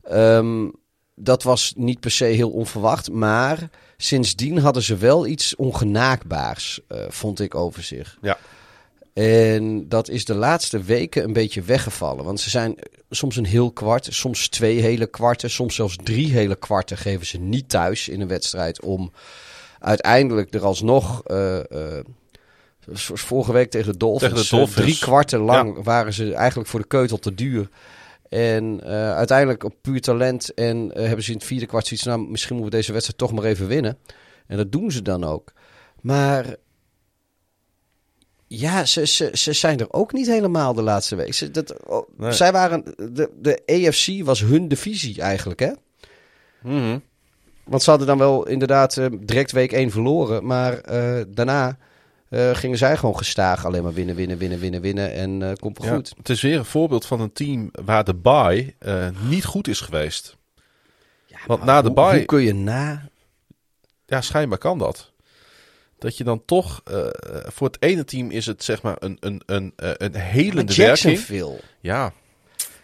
Ehm, 0.03 0.69
dat 1.15 1.43
was 1.43 1.73
niet 1.77 2.01
per 2.01 2.11
se 2.11 2.25
heel 2.25 2.51
onverwacht, 2.51 3.11
maar 3.11 3.71
sindsdien 3.97 4.59
hadden 4.59 4.83
ze 4.83 4.97
wel 4.97 5.27
iets 5.27 5.57
ongenaakbaars, 5.57 6.81
eh, 6.89 7.05
vond 7.09 7.41
ik 7.41 7.55
over 7.55 7.83
zich. 7.83 8.19
Ja. 8.23 8.39
En 9.21 9.89
dat 9.89 10.09
is 10.09 10.25
de 10.25 10.35
laatste 10.35 10.83
weken 10.83 11.25
een 11.25 11.33
beetje 11.33 11.63
weggevallen. 11.63 12.25
Want 12.25 12.41
ze 12.41 12.51
zijn 12.51 12.75
soms 13.11 13.37
een 13.37 13.47
heel 13.47 13.73
kwart, 13.73 14.07
soms 14.11 14.49
twee 14.49 14.81
hele 14.81 15.07
kwarten, 15.07 15.51
soms 15.51 15.75
zelfs 15.75 15.97
drie 16.03 16.33
hele 16.33 16.57
kwarten 16.57 16.97
geven 16.97 17.27
ze 17.27 17.39
niet 17.39 17.69
thuis 17.69 18.09
in 18.09 18.21
een 18.21 18.29
wedstrijd 18.29 18.81
om 18.83 19.13
uiteindelijk 19.79 20.55
er 20.55 20.65
alsnog. 20.65 21.23
eh, 21.25 21.59
eh, 21.59 22.05
zoals 22.93 23.21
vorige 23.21 23.53
week 23.53 23.71
tegen 23.71 23.93
de 23.93 23.99
Dolphins. 23.99 24.33
Tegen 24.33 24.49
de 24.51 24.51
eh, 24.51 24.59
Dolphins. 24.59 24.87
drie 24.87 24.99
kwarten 24.99 25.39
lang 25.41 25.85
waren 25.85 26.13
ze 26.13 26.35
eigenlijk 26.35 26.69
voor 26.69 26.81
de 26.81 26.87
keutel 26.87 27.19
te 27.19 27.35
duur. 27.35 27.69
En 28.29 28.81
eh, 28.85 29.15
uiteindelijk 29.15 29.65
op 29.65 29.75
puur 29.81 30.01
talent. 30.01 30.55
En 30.55 30.93
eh, 30.95 31.07
hebben 31.07 31.25
ze 31.25 31.31
in 31.31 31.37
het 31.37 31.47
vierde 31.47 31.67
kwart 31.67 31.87
zoiets. 31.87 32.07
Nou, 32.07 32.29
misschien 32.29 32.55
moeten 32.55 32.73
we 32.73 32.77
deze 32.79 32.93
wedstrijd 32.93 33.19
toch 33.21 33.33
maar 33.33 33.45
even 33.45 33.67
winnen. 33.67 33.99
En 34.47 34.57
dat 34.57 34.73
doen 34.73 34.91
ze 34.91 35.03
dan 35.03 35.25
ook. 35.25 35.53
Maar 36.01 36.57
ja, 38.53 38.85
ze, 38.85 39.07
ze, 39.07 39.31
ze 39.33 39.53
zijn 39.53 39.79
er 39.79 39.93
ook 39.93 40.13
niet 40.13 40.27
helemaal 40.27 40.75
de 40.75 40.83
laatste 40.83 41.17
week. 41.17 41.35
Ze, 41.35 41.51
dat, 41.51 41.87
oh, 41.87 42.09
Nee. 42.17 42.33
Zij 42.33 42.53
waren, 42.53 42.85
de, 42.97 43.31
de 43.37 43.63
AFC 43.67 44.25
was 44.25 44.41
hun 44.41 44.69
divisie 44.69 45.21
eigenlijk, 45.21 45.61
hè? 45.61 45.71
Mhm. 46.63 46.99
Want 47.65 47.83
ze 47.83 47.91
hadden 47.91 48.09
dan 48.09 48.19
wel 48.19 48.47
inderdaad 48.47 48.97
eh, 48.97 49.07
direct 49.21 49.53
week 49.53 49.73
1 49.73 49.91
verloren. 49.91 50.47
Maar 50.47 50.79
eh, 50.79 51.25
daarna 51.29 51.79
eh, 52.29 52.55
gingen 52.55 52.79
zij 52.79 52.97
gewoon 52.97 53.17
gestaag 53.17 53.67
alleen 53.67 53.83
maar 53.83 53.93
winnen, 53.93 54.15
winnen, 54.15 54.39
winnen, 54.39 54.59
winnen, 54.59 54.81
winnen. 54.81 55.13
En 55.13 55.59
komt 55.59 55.79
wel 55.79 55.87
Ja, 55.89 55.95
goed. 55.95 56.13
het 56.17 56.29
is 56.29 56.43
weer 56.43 56.59
een 56.59 56.65
voorbeeld 56.65 57.07
van 57.07 57.21
een 57.21 57.33
team 57.33 57.71
waar 57.85 58.05
de 58.05 58.15
bye 58.15 58.75
niet 59.29 59.45
goed 59.45 59.69
is 59.69 59.81
geweest. 59.81 60.37
Want 61.47 61.65
na 61.65 61.83
de 61.83 61.87
Hoe, 61.87 61.97
bye, 61.97 62.17
hoe 62.17 62.25
kun 62.25 62.43
je 62.43 62.55
na... 62.55 63.09
ja, 64.07 64.21
schijnbaar 64.21 64.59
kan 64.59 64.79
dat. 64.79 65.10
Dat 66.01 66.17
je 66.17 66.25
dan 66.25 66.45
toch, 66.45 66.81
eh, 66.85 67.07
voor 67.45 67.67
het 67.67 67.83
ene 67.83 68.05
team 68.05 68.31
is 68.31 68.47
het 68.47 68.65
zeg 68.65 68.83
maar 68.83 68.97
een, 68.99 69.17
een, 69.21 69.43
een, 69.47 69.73
eh, 69.77 69.91
een 69.97 70.15
helende 70.15 70.75
werking. 70.75 70.75
Jacksonville. 70.75 71.61
Ja, 71.81 72.13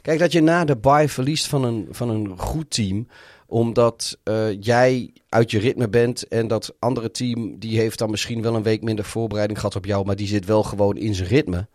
Kijk, 0.07 0.19
dat 0.19 0.33
je 0.33 0.41
na 0.41 0.65
de 0.65 0.77
bye 0.77 1.09
verliest 1.09 1.47
van 1.47 1.65
een, 1.65 1.89
van 1.91 2.09
een 2.09 2.39
goed 2.39 2.71
team. 2.71 3.09
Omdat 3.47 4.19
eh, 4.23 4.63
jij 4.63 5.13
uit 5.29 5.51
je 5.51 5.59
ritme 5.59 5.89
bent. 5.89 6.29
En 6.29 6.49
dat 6.49 6.75
andere 6.79 7.11
team 7.11 7.59
die 7.59 7.79
heeft 7.79 7.99
dan 7.99 8.11
misschien 8.11 8.43
wel 8.43 8.55
een 8.55 8.63
week 8.63 8.83
minder 8.83 9.05
voorbereiding 9.05 9.59
gehad 9.59 9.77
op 9.77 9.85
jou. 9.85 10.05
Maar 10.05 10.17
die 10.17 10.27
zit 10.27 10.45
wel 10.45 10.63
gewoon 10.63 10.97
in 10.97 11.15
zijn 11.15 11.29
ritme. 11.29 11.69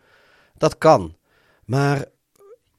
Dat 0.57 0.77
kan. 0.77 1.15
Maar 1.65 2.05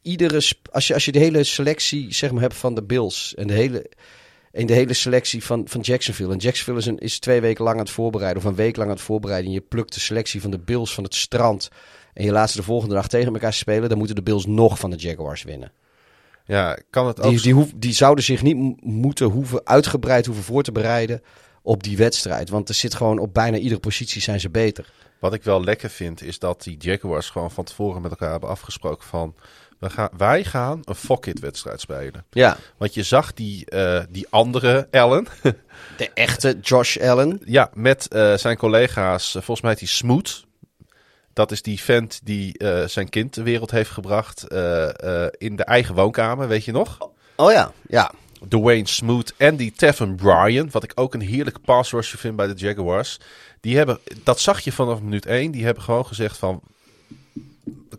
iedere, 0.03 0.43
als, 0.71 0.87
je, 0.87 0.95
als 0.95 1.05
je 1.05 1.13
de 1.13 1.19
hele 1.19 1.45
selectie 1.45 2.15
zeg 2.15 2.33
maar, 2.33 2.43
hebt 2.43 2.57
van 2.57 2.75
de 2.75 2.83
Bills. 2.83 3.35
En 3.35 3.47
de 3.47 3.55
hele, 3.55 3.91
en 4.53 4.67
de 4.67 4.73
hele 4.73 4.93
selectie 4.93 5.45
van, 5.45 5.69
van 5.69 5.81
Jacksonville. 5.81 6.33
En 6.33 6.39
Jacksonville 6.39 6.79
is, 6.79 6.87
een, 6.87 6.99
is 6.99 7.19
twee 7.19 7.41
weken 7.41 7.65
lang 7.65 7.77
aan 7.77 7.85
het 7.85 7.93
voorbereiden. 7.93 8.43
Of 8.43 8.49
een 8.49 8.55
week 8.55 8.77
lang 8.77 8.89
aan 8.89 8.95
het 8.95 9.05
voorbereiden. 9.05 9.49
En 9.49 9.55
je 9.55 9.61
plukt 9.61 9.95
de 9.95 10.01
selectie 10.01 10.41
van 10.41 10.51
de 10.51 10.59
Bills 10.59 10.95
van 10.95 11.05
het 11.05 11.15
strand. 11.15 11.69
En 12.15 12.25
je 12.25 12.33
laat 12.33 12.51
ze 12.51 12.57
de 12.57 12.63
volgende 12.63 12.95
dag 12.95 13.09
tegen 13.09 13.33
elkaar 13.33 13.53
spelen. 13.53 13.89
Dan 13.89 13.99
moeten 13.99 14.17
de 14.17 14.23
Bills 14.23 14.47
nog 14.47 14.79
van 14.79 14.91
de 14.91 14.97
Jaguars 14.97 15.43
winnen. 15.43 15.73
ja 16.47 16.79
kan 16.91 17.07
het 17.07 17.21
ook... 17.21 17.31
Die, 17.31 17.41
die, 17.41 17.55
hoef, 17.55 17.73
die 17.77 17.93
zouden 17.93 18.25
zich 18.25 18.43
niet 18.43 18.83
moeten 18.83 19.27
hoeven 19.27 19.67
uitgebreid 19.67 20.27
hoeven 20.27 20.45
voor 20.45 20.63
te 20.63 20.73
bereiden 20.73 21.23
op 21.63 21.83
die 21.83 21.97
wedstrijd. 21.97 22.49
Want 22.49 22.69
er 22.69 22.75
zit 22.75 22.95
gewoon 22.95 23.19
op 23.19 23.35
bijna 23.35 23.57
iedere 23.57 23.81
positie 23.81 24.21
zijn 24.21 24.41
ze 24.41 24.51
beter. 24.51 24.93
Wat 25.21 25.35
ik 25.35 25.43
wel 25.43 25.65
lekker 25.65 25.91
vind, 25.91 26.23
is 26.23 26.39
dat 26.39 26.63
die 26.63 26.77
Jaguars 26.79 27.31
gewoon 27.31 27.51
van 27.51 27.65
tevoren 27.65 28.03
met 28.03 28.11
elkaar 28.11 28.31
hebben 28.31 28.49
afgesproken 28.49 29.07
van... 29.07 29.35
We 29.83 29.91
gaan, 29.91 30.09
wij 30.17 30.45
gaan 30.45 30.81
een 30.85 30.95
fuck-it 30.95 31.41
wedstrijd 31.41 31.81
spelen. 31.81 32.25
Ja, 32.31 32.57
Want 32.77 32.95
je 32.95 33.03
zag 33.03 33.35
die, 33.35 33.67
eh, 33.67 34.01
die 34.09 34.27
andere 34.31 34.89
Allen, 34.91 35.27
de 35.97 36.11
echte 36.15 36.59
Josh 36.61 36.97
Allen. 36.97 37.41
ja, 37.45 37.71
met 37.75 38.09
eh, 38.09 38.35
zijn 38.37 38.57
collega's, 38.57 39.27
eh, 39.27 39.33
volgens 39.33 39.61
mij 39.61 39.71
heet 39.71 39.81
hij 39.81 39.89
Smoot. 39.89 40.47
Dat 41.33 41.51
is 41.51 41.63
die 41.63 41.81
vent 41.81 42.21
die 42.25 42.55
zijn 42.87 43.09
kind 43.09 43.35
de 43.35 43.43
wereld 43.43 43.71
heeft 43.71 43.91
gebracht 43.91 44.43
in 45.39 45.57
de 45.57 45.65
eigen 45.65 45.95
woonkamer, 45.95 46.49
weet 46.49 46.65
je 46.65 46.73
nog? 46.73 46.99
Oh 47.37 47.53
ja, 47.53 47.73
ja. 47.89 48.13
Dwayne 48.49 48.89
Smoot 48.89 49.35
en 49.37 49.57
die 49.57 49.73
Tevin 49.73 50.15
Bryan, 50.15 50.71
wat 50.71 50.85
ik 50.85 50.93
ook 50.95 51.15
een 51.15 51.21
heerlijke 51.21 51.61
pass 51.61 51.93
rusher 51.93 52.19
vind 52.19 52.37
bij 52.37 52.47
de 52.47 52.55
Jaguars. 52.55 53.21
Die 53.61 53.77
hebben, 53.77 53.99
dat 54.25 54.41
zag 54.41 54.61
je 54.61 54.73
vanaf 54.73 55.01
minuut 55.01 55.27
1, 55.27 55.51
die 55.51 55.65
hebben 55.65 55.83
gewoon 55.83 56.07
gezegd 56.07 56.37
van, 56.37 56.63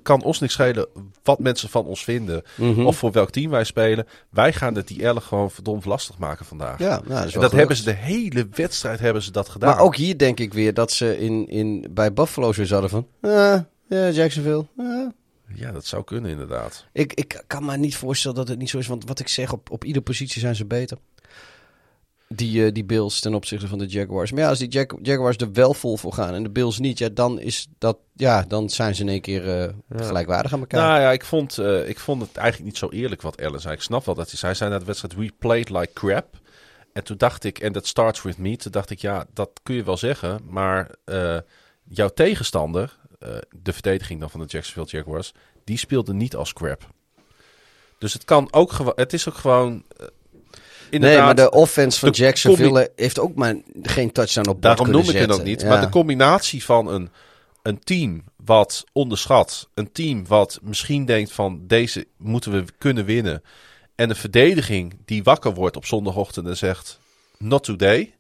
kan 0.02 0.24
ons 0.24 0.40
niks 0.40 0.54
schelen 0.54 0.88
wat 1.24 1.40
mensen 1.40 1.70
van 1.70 1.86
ons 1.86 2.04
vinden 2.04 2.44
Mhm. 2.56 2.86
of 2.86 2.98
voor 2.98 3.12
welk 3.12 3.30
team 3.30 3.52
wij 3.52 3.64
spelen. 3.64 4.08
Wij 4.30 4.54
gaan 4.54 4.74
die 4.86 5.04
Ellen 5.04 5.22
gewoon 5.22 5.52
verdomd 5.52 5.86
lastig 5.86 6.18
maken 6.18 6.46
vandaag. 6.46 6.80
Ja, 6.80 6.88
nou, 6.90 7.00
dat 7.08 7.10
is 7.10 7.14
en 7.14 7.18
wel 7.18 7.24
dat 7.26 7.34
gelukt. 7.34 7.54
hebben 7.56 7.76
ze 7.78 7.84
de 7.84 7.92
hele 7.92 8.48
wedstrijd 8.52 9.00
hebben 9.00 9.22
ze 9.22 9.32
dat 9.32 9.50
gedaan. 9.50 9.70
Maar 9.76 9.84
ook 9.84 9.96
hier 9.96 10.18
denk 10.18 10.40
ik 10.40 10.54
weer 10.54 10.74
dat 10.74 10.92
ze 10.92 11.20
in, 11.20 11.48
in, 11.48 11.88
bij 11.92 12.14
Buffalo 12.14 12.52
zo 12.54 12.64
hadden 12.66 12.90
van... 12.90 13.08
ah, 13.22 13.60
ja, 13.88 14.10
Jacksonville. 14.10 14.66
ah. 14.78 15.08
Ja, 15.56 15.72
dat 15.72 15.86
zou 15.86 16.04
kunnen 16.04 16.32
inderdaad. 16.32 16.86
Ik, 16.92 17.14
ik 17.14 17.44
kan 17.48 17.66
me 17.66 17.78
niet 17.78 17.96
voorstellen 17.96 18.38
dat 18.38 18.48
het 18.48 18.60
niet 18.60 18.70
zo 18.70 18.78
is. 18.78 18.88
Want 18.88 19.06
wat 19.08 19.20
ik 19.20 19.28
zeg, 19.28 19.52
op, 19.54 19.72
op 19.72 19.84
iedere 19.84 20.04
positie 20.06 20.40
zijn 20.42 20.56
ze 20.56 20.66
beter. 20.66 20.98
Die, 22.36 22.66
eh, 22.66 22.72
die 22.74 22.84
Bills 22.84 23.20
ten 23.20 23.34
opzichte 23.34 23.68
van 23.68 23.78
de 23.78 23.86
Jaguars. 23.86 24.32
Maar 24.32 24.42
ja, 24.42 24.50
als 24.50 24.60
die 24.60 24.72
Jag- 24.72 24.98
Jaguars 25.02 25.38
er 25.38 25.52
wel 25.52 25.74
vol 25.74 25.98
voor 25.98 26.14
gaan 26.14 26.34
en 26.34 26.44
de 26.44 26.50
Bills 26.50 26.80
niet... 26.80 26.98
Ja, 26.98 27.10
dan, 27.10 27.40
is 27.40 27.68
dat, 27.78 27.98
ja, 28.14 28.46
dan 28.48 28.70
zijn 28.70 28.96
ze 28.96 29.02
in 29.02 29.10
één 29.10 29.22
keer 29.22 29.60
eh, 29.60 29.74
gelijkwaardig 29.90 30.54
aan 30.54 30.60
elkaar. 30.60 30.82
Nou 30.88 31.02
ja, 31.02 31.12
ik 31.12 31.26
vond, 31.26 31.58
eh, 31.58 31.90
ik 31.90 32.00
vond 32.00 32.22
het 32.22 32.38
eigenlijk 32.38 32.70
niet 32.72 32.78
zo 32.78 32.90
eerlijk 32.90 33.22
wat 33.22 33.36
Ellen 33.36 33.62
zei. 33.62 33.74
Ik 33.74 33.82
snap 33.82 34.06
wel 34.06 34.16
dat 34.16 34.30
hij 34.30 34.38
zei, 34.38 34.52
hij 34.52 34.56
zei 34.60 34.70
na 34.72 34.80
de 34.80 34.86
wedstrijd, 34.86 35.16
we 35.16 35.32
played 35.40 35.70
like 35.70 35.94
crap. 35.94 36.40
En 36.94 37.04
toen 37.04 37.18
dacht 37.18 37.44
ik, 37.44 37.60
en 37.60 37.72
that 37.72 37.88
starts 37.88 38.22
with 38.22 38.38
me, 38.38 38.56
toen 38.56 38.72
dacht 38.72 38.90
ik, 38.90 39.00
ja, 39.00 39.26
dat 39.34 39.50
kun 39.64 39.76
je 39.76 39.84
wel 39.84 39.98
zeggen. 39.98 40.40
Maar 40.50 40.90
jouw 41.84 42.10
tegenstander, 42.10 42.98
de 43.62 43.74
verdediging 43.74 44.20
dan 44.20 44.30
van 44.30 44.40
de 44.40 44.46
Jacksonville 44.46 44.98
Jaguars, 44.98 45.32
die 45.64 45.78
speelde 45.78 46.14
niet 46.14 46.36
als 46.36 46.54
crap. 46.54 46.88
Dus 47.98 48.14
het 48.14 48.24
kan 48.24 48.48
ook 48.52 48.72
gewoon, 48.72 48.94
het 48.96 49.14
is 49.14 49.30
ook 49.30 49.36
gewoon... 49.36 49.84
nee, 51.02 51.18
maar 51.18 51.36
de 51.36 51.52
offense 51.52 52.00
van 52.00 52.12
de 52.12 52.18
Jacksonville 52.18 52.92
heeft 52.96 53.20
ook 53.20 53.36
maar 53.36 53.56
geen 53.82 54.12
touchdown 54.12 54.50
op 54.50 54.62
Daarom 54.62 54.90
noem 54.90 55.02
ik 55.02 55.08
het 55.08 55.16
zetten. 55.18 55.36
ook 55.36 55.44
niet. 55.44 55.62
Ja. 55.62 55.68
Maar 55.68 55.82
de 55.82 55.90
combinatie 55.90 56.64
van 56.64 56.88
een, 56.88 57.10
een 57.64 57.80
team 57.80 58.24
wat 58.46 58.84
onderschat, 58.92 59.70
een 59.74 59.92
team 59.92 60.28
wat 60.28 60.60
misschien 60.62 61.06
denkt 61.06 61.32
van 61.32 61.62
deze 61.68 62.08
moeten 62.18 62.52
we 62.52 62.66
kunnen 62.78 63.06
winnen, 63.06 63.44
en 63.96 64.10
een 64.10 64.16
verdediging 64.16 64.96
die 65.06 65.24
wakker 65.24 65.54
wordt 65.54 65.76
op 65.76 65.86
zondagochtend 65.86 66.48
en 66.48 66.58
zegt 66.58 67.00
not 67.38 67.64
today. 67.64 68.14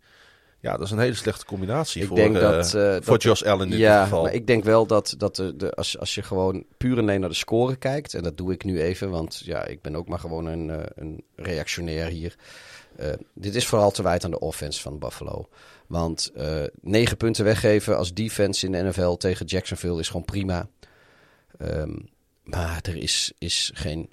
Ja, 0.63 0.71
dat 0.77 0.81
is 0.85 0.91
een 0.91 0.99
hele 0.99 1.13
slechte 1.13 1.45
combinatie 1.45 2.01
Ik 2.01 2.07
voor, 2.07 2.15
denk 2.17 2.35
eh, 2.35 2.41
dat, 2.41 2.73
eh, 2.73 2.91
voor 2.91 3.01
dat- 3.13 3.23
Josh 3.23 3.41
Allen 3.41 3.65
in 3.65 3.69
dit 3.71 3.79
ja, 3.79 4.03
geval. 4.03 4.23
maar 4.23 4.33
ik 4.33 4.47
denk 4.47 4.63
wel 4.63 4.85
dat, 4.85 5.15
dat 5.17 5.35
de, 5.35 5.55
de, 5.55 5.71
als, 5.73 5.99
als 5.99 6.15
je 6.15 6.21
gewoon 6.21 6.65
puur 6.77 6.97
en 6.97 6.99
alleen 7.03 7.19
naar 7.19 7.29
de 7.29 7.35
score 7.35 7.75
kijkt, 7.75 8.13
en 8.13 8.23
dat 8.23 8.37
doe 8.37 8.51
ik 8.53 8.63
nu 8.63 8.81
even, 8.81 9.09
want 9.09 9.41
ja, 9.45 9.65
ik 9.65 9.81
ben 9.81 9.95
ook 9.95 10.07
maar 10.07 10.19
gewoon 10.19 10.45
een, 10.45 10.69
eh, 10.69 10.83
een 10.95 11.23
reactionair 11.35 12.07
hier. 12.07 12.35
Dit 13.33 13.55
is 13.55 13.67
vooral 13.67 13.91
te 13.91 14.03
wijten 14.03 14.25
aan 14.25 14.39
de 14.39 14.45
offense 14.45 14.81
van 14.81 14.99
Buffalo. 14.99 15.49
Want 15.87 16.31
negen 16.81 17.17
punten 17.17 17.43
weggeven 17.43 17.97
als 17.97 18.13
defense 18.13 18.65
in 18.65 18.71
de 18.71 18.83
NFL 18.83 19.13
tegen 19.13 19.45
Jacksonville 19.45 19.99
is 19.99 20.07
gewoon 20.07 20.25
prima. 20.25 20.67
Ehm, 21.57 21.95
maar 22.43 22.79
er 22.81 22.95
is, 22.95 23.33
is 23.37 23.71
geen, 23.73 24.09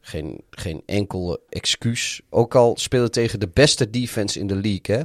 geen, 0.00 0.40
geen 0.50 0.82
enkel 0.86 1.38
excuus. 1.48 2.20
Ook 2.30 2.54
al 2.54 2.76
spelen 2.76 3.10
tegen 3.10 3.40
de 3.40 3.48
beste 3.48 3.90
defense 3.90 4.38
in 4.38 4.46
de 4.46 4.54
league, 4.54 4.96
hè. 4.96 5.00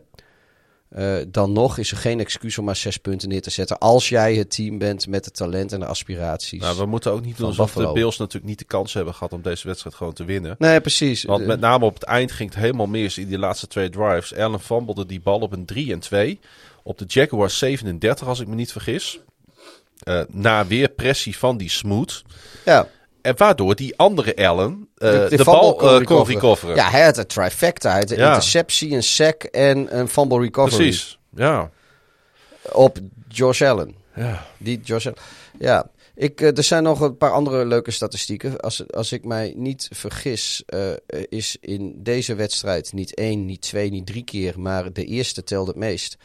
Eh, 0.91 1.15
dan 1.27 1.51
nog 1.51 1.77
is 1.77 1.91
er 1.91 1.97
geen 1.97 2.19
excuus 2.19 2.57
om 2.57 2.65
maar 2.65 2.75
zes 2.75 2.97
punten 2.97 3.29
neer 3.29 3.41
te 3.41 3.49
zetten. 3.49 3.77
Als 3.77 4.09
jij 4.09 4.35
het 4.35 4.51
team 4.55 4.77
bent 4.77 5.07
met 5.07 5.25
het 5.25 5.35
talent 5.35 5.71
en 5.71 5.79
de 5.79 5.85
aspiraties. 5.85 6.61
nou, 6.61 6.77
we 6.77 6.85
moeten 6.85 7.11
ook 7.11 7.23
niet 7.25 7.37
doen 7.37 7.45
alsof 7.47 7.65
Buffalo. 7.65 7.93
de 7.93 7.99
Bills 7.99 8.17
natuurlijk 8.17 8.45
niet 8.45 8.59
de 8.59 8.65
kans 8.65 8.93
hebben 8.93 9.13
gehad 9.13 9.33
om 9.33 9.41
deze 9.41 9.67
wedstrijd 9.67 9.95
gewoon 9.95 10.13
te 10.13 10.23
winnen. 10.25 10.55
Nee, 10.59 10.81
precies. 10.81 11.23
Want 11.23 11.41
Eh, 11.41 11.47
met 11.47 11.59
name 11.59 11.85
op 11.85 11.93
het 11.93 12.03
eind 12.03 12.31
ging 12.31 12.49
het 12.49 12.59
helemaal 12.59 12.85
mis 12.87 13.17
in 13.17 13.27
die 13.27 13.37
laatste 13.37 13.67
twee 13.67 13.89
drives. 13.89 14.35
Allen 14.35 14.59
fumblede 14.59 15.05
die 15.05 15.21
bal 15.21 15.39
op 15.39 15.51
een 15.53 15.65
3 15.65 15.91
en 15.91 15.99
2. 15.99 16.39
Op 16.83 16.97
de 16.97 17.05
Jaguars 17.07 17.57
37, 17.57 18.27
als 18.27 18.39
ik 18.39 18.47
me 18.47 18.55
niet 18.55 18.71
vergis. 18.71 19.19
Eh, 20.03 20.21
na 20.29 20.65
weer 20.67 20.89
pressie 20.89 21.37
van 21.37 21.57
die 21.57 21.69
Smooth. 21.69 22.23
ja, 22.65 22.87
En 23.21 23.37
waardoor 23.37 23.75
die 23.75 23.97
andere 23.97 24.35
Allen 24.47 24.89
eh, 24.97 25.11
de, 25.11 25.27
fumble 25.29 25.43
bal 25.43 25.75
kon 25.75 25.87
eh, 25.87 25.93
kon 25.93 25.99
recoveren. 25.99 26.33
recoveren. 26.41 26.75
Ja, 26.75 26.89
hij 26.89 27.03
had 27.03 27.17
een 27.17 27.27
trifecta. 27.27 27.89
Hij 27.89 27.99
had 27.99 28.11
een 28.11 28.17
Ja. 28.17 28.27
interceptie, 28.27 28.91
een 28.95 29.03
sack 29.03 29.43
en 29.43 29.97
een 29.99 30.07
fumble 30.07 30.39
recovery. 30.39 30.75
precies. 30.75 31.19
Ja. 31.35 31.69
Op 32.71 32.97
Josh 33.27 33.61
Allen. 33.61 33.95
ja. 34.15 34.45
Die 34.57 34.79
Josh 34.83 35.05
Allen. 35.05 35.17
Ja, 35.59 35.89
ik, 36.15 36.41
eh, 36.41 36.57
er 36.57 36.63
zijn 36.63 36.83
nog 36.83 36.99
een 36.99 37.17
paar 37.17 37.31
andere 37.31 37.65
leuke 37.65 37.91
statistieken. 37.91 38.59
Als, 38.59 38.91
als 38.91 39.11
ik 39.11 39.25
mij 39.25 39.53
niet 39.55 39.87
vergis, 39.93 40.63
is 41.29 41.57
in 41.61 41.93
deze 41.97 42.35
wedstrijd 42.35 42.93
niet 42.93 43.13
één, 43.15 43.45
niet 43.45 43.61
twee, 43.61 43.89
niet 43.89 44.05
drie 44.05 44.23
keer, 44.23 44.59
maar 44.59 44.93
de 44.93 45.05
eerste 45.05 45.43
telde 45.43 45.69
het 45.69 45.79
meest. 45.79 46.17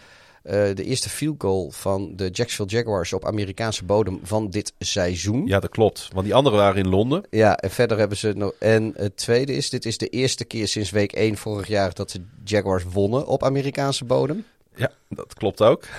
Eh, 0.46 0.74
de 0.74 0.84
eerste 0.84 1.08
field 1.08 1.34
goal 1.38 1.70
van 1.70 2.16
de 2.16 2.30
Jacksonville 2.30 2.78
Jaguars 2.82 3.12
op 3.12 3.24
Amerikaanse 3.24 3.84
bodem 3.84 4.20
van 4.22 4.50
dit 4.50 4.72
seizoen. 4.78 5.46
ja, 5.46 5.60
dat 5.60 5.70
klopt. 5.70 6.08
Want 6.12 6.24
die 6.24 6.34
anderen 6.34 6.58
waren 6.58 6.84
in 6.84 6.88
Londen. 6.88 7.24
Ja, 7.30 7.56
en 7.56 7.70
verder 7.70 7.98
hebben 7.98 8.16
ze 8.16 8.32
nog. 8.36 8.52
En 8.58 8.92
het 8.96 9.16
tweede 9.16 9.52
is: 9.52 9.70
dit 9.70 9.84
is 9.84 9.98
de 9.98 10.08
eerste 10.08 10.44
keer 10.44 10.68
sinds 10.68 10.90
week 10.90 11.12
1 11.12 11.36
vorig 11.36 11.66
jaar 11.66 11.94
dat 11.94 12.10
de 12.10 12.20
Jaguars 12.44 12.84
wonnen 12.92 13.26
op 13.26 13.44
Amerikaanse 13.44 14.04
bodem. 14.04 14.44
Ja, 14.74 14.90
dat 15.08 15.34
klopt 15.34 15.62
ook. 15.62 15.84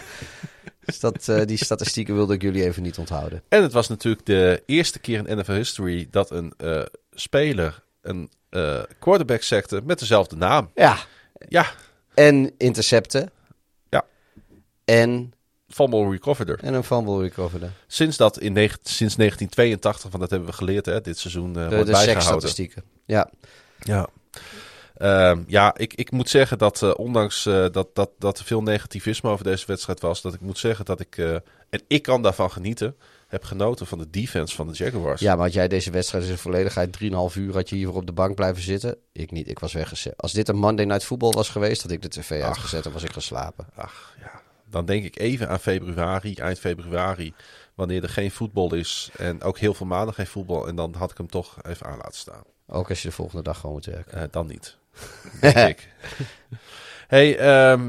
Dus 0.86 1.00
dat, 1.00 1.28
eh, 1.28 1.46
die 1.46 1.58
statistieken 1.58 2.16
wilde 2.16 2.34
ik 2.34 2.42
jullie 2.42 2.64
even 2.64 2.84
niet 2.84 2.98
onthouden. 2.98 3.44
En 3.50 3.62
het 3.62 3.74
was 3.74 3.88
natuurlijk 3.88 4.26
de 4.26 4.64
eerste 4.66 5.00
keer 5.00 5.28
in 5.28 5.38
NFL 5.38 5.52
history 5.52 6.08
dat 6.12 6.32
een 6.32 6.54
eh, 6.58 6.82
speler 7.12 7.84
een 8.02 8.30
quarterback 9.00 9.42
secte 9.42 9.82
met 9.86 10.00
dezelfde 10.00 10.36
naam. 10.36 10.72
Ja, 10.76 10.98
Ja, 11.48 11.66
en 12.14 12.52
intercepten. 12.58 13.32
En, 14.96 15.34
fumble 15.68 16.10
recoverder. 16.10 16.60
en 16.64 16.74
een 16.74 16.84
fumble 16.84 17.22
recovered. 17.22 17.72
Sinds 17.88 18.18
dat 18.18 18.40
in 18.40 18.54
negen- 18.54 18.80
sinds 18.84 19.16
1982, 19.16 20.02
want 20.10 20.20
dat 20.22 20.30
hebben 20.30 20.50
we 20.50 20.56
geleerd 20.56 20.86
hè, 20.86 21.02
dit 21.02 21.18
seizoen, 21.20 21.48
eh 21.48 21.54
De, 21.70 21.76
wordt 21.76 21.86
de 21.86 21.92
bijgehouden. 21.92 22.24
statistieken. 22.24 22.84
Ja. 23.06 23.30
Ja. 23.80 24.08
Ehm, 24.98 25.44
ja, 25.48 25.76
ik, 25.78 25.94
ik 25.94 26.12
moet 26.12 26.30
zeggen 26.30 26.58
dat 26.58 26.82
eh, 26.84 26.92
ondanks 26.96 27.46
eh, 27.46 27.66
dat, 27.72 27.88
dat, 27.94 28.10
dat 28.20 28.40
er 28.40 28.46
veel 28.46 28.62
negativisme 28.62 29.30
over 29.30 29.44
deze 29.44 29.66
wedstrijd 29.66 30.02
was, 30.02 30.22
dat 30.22 30.34
ik 30.34 30.42
moet 30.42 30.58
zeggen 30.58 30.86
dat 30.86 31.00
ik, 31.00 31.18
en 31.70 31.82
ik 31.88 32.02
kan 32.02 32.22
daarvan 32.22 32.52
genieten, 32.52 32.96
heb 33.28 33.44
genoten 33.44 33.88
van 33.88 33.98
de 33.98 34.10
defense 34.10 34.56
van 34.56 34.68
de 34.68 34.74
Jaguars. 34.74 35.22
ja, 35.22 35.36
maar 35.36 35.44
had 35.46 35.54
jij 35.54 35.68
deze 35.68 35.92
wedstrijd 35.92 36.24
in 36.24 36.30
zijn 36.30 36.42
volledigheid 36.42 36.98
3,5 37.32 37.36
uur 37.38 37.54
had 37.54 37.70
je 37.70 37.76
hier 37.76 37.94
op 37.94 38.06
de 38.06 38.12
bank 38.12 38.36
blijven 38.36 38.64
zitten? 38.64 38.98
Ik 39.12 39.32
niet, 39.32 39.50
ik 39.50 39.60
was 39.60 39.74
weggezet. 39.74 40.14
Als 40.18 40.32
dit 40.34 40.48
een 40.50 40.58
Monday 40.58 40.86
Night 40.86 41.06
Football 41.06 41.32
was 41.32 41.50
geweest, 41.50 41.82
had 41.82 41.92
ik 41.92 42.02
de 42.02 42.08
tv 42.08 42.42
uitgezet 42.42 42.86
en 42.86 42.92
was 42.92 43.04
ik 43.04 43.12
geslapen. 43.14 43.68
Ach 43.76 44.16
ja, 44.20 44.37
dan 44.70 44.86
denk 44.86 45.04
ik 45.04 45.20
even 45.20 45.50
aan 45.50 45.60
februari, 45.60 46.36
eind 46.36 46.60
februari, 46.60 47.34
wanneer 47.76 48.04
er 48.04 48.10
geen 48.10 48.32
voetbal 48.32 48.74
is 48.74 49.10
en 49.18 49.42
ook 49.42 49.58
heel 49.58 49.74
veel 49.74 49.86
maanden 49.86 50.14
geen 50.14 50.28
voetbal. 50.28 50.68
En 50.68 50.76
dan 50.76 50.94
had 50.94 51.12
ik 51.12 51.18
hem 51.18 51.30
toch 51.30 51.58
even 51.62 51.86
aan 51.86 51.98
laten 51.98 52.18
staan. 52.18 52.44
Ook 52.68 52.90
als 52.90 53.02
je 53.02 53.08
de 53.08 53.14
volgende 53.14 53.44
dag 53.44 53.60
gewoon 53.60 53.76
moet 53.76 53.86
werken. 53.86 54.22
Eh, 54.22 54.28
dan 54.32 54.48
niet. 54.48 54.78
Denk 55.42 55.58
ik. 55.58 55.90
Hey, 57.08 57.38
eh, 57.38 57.80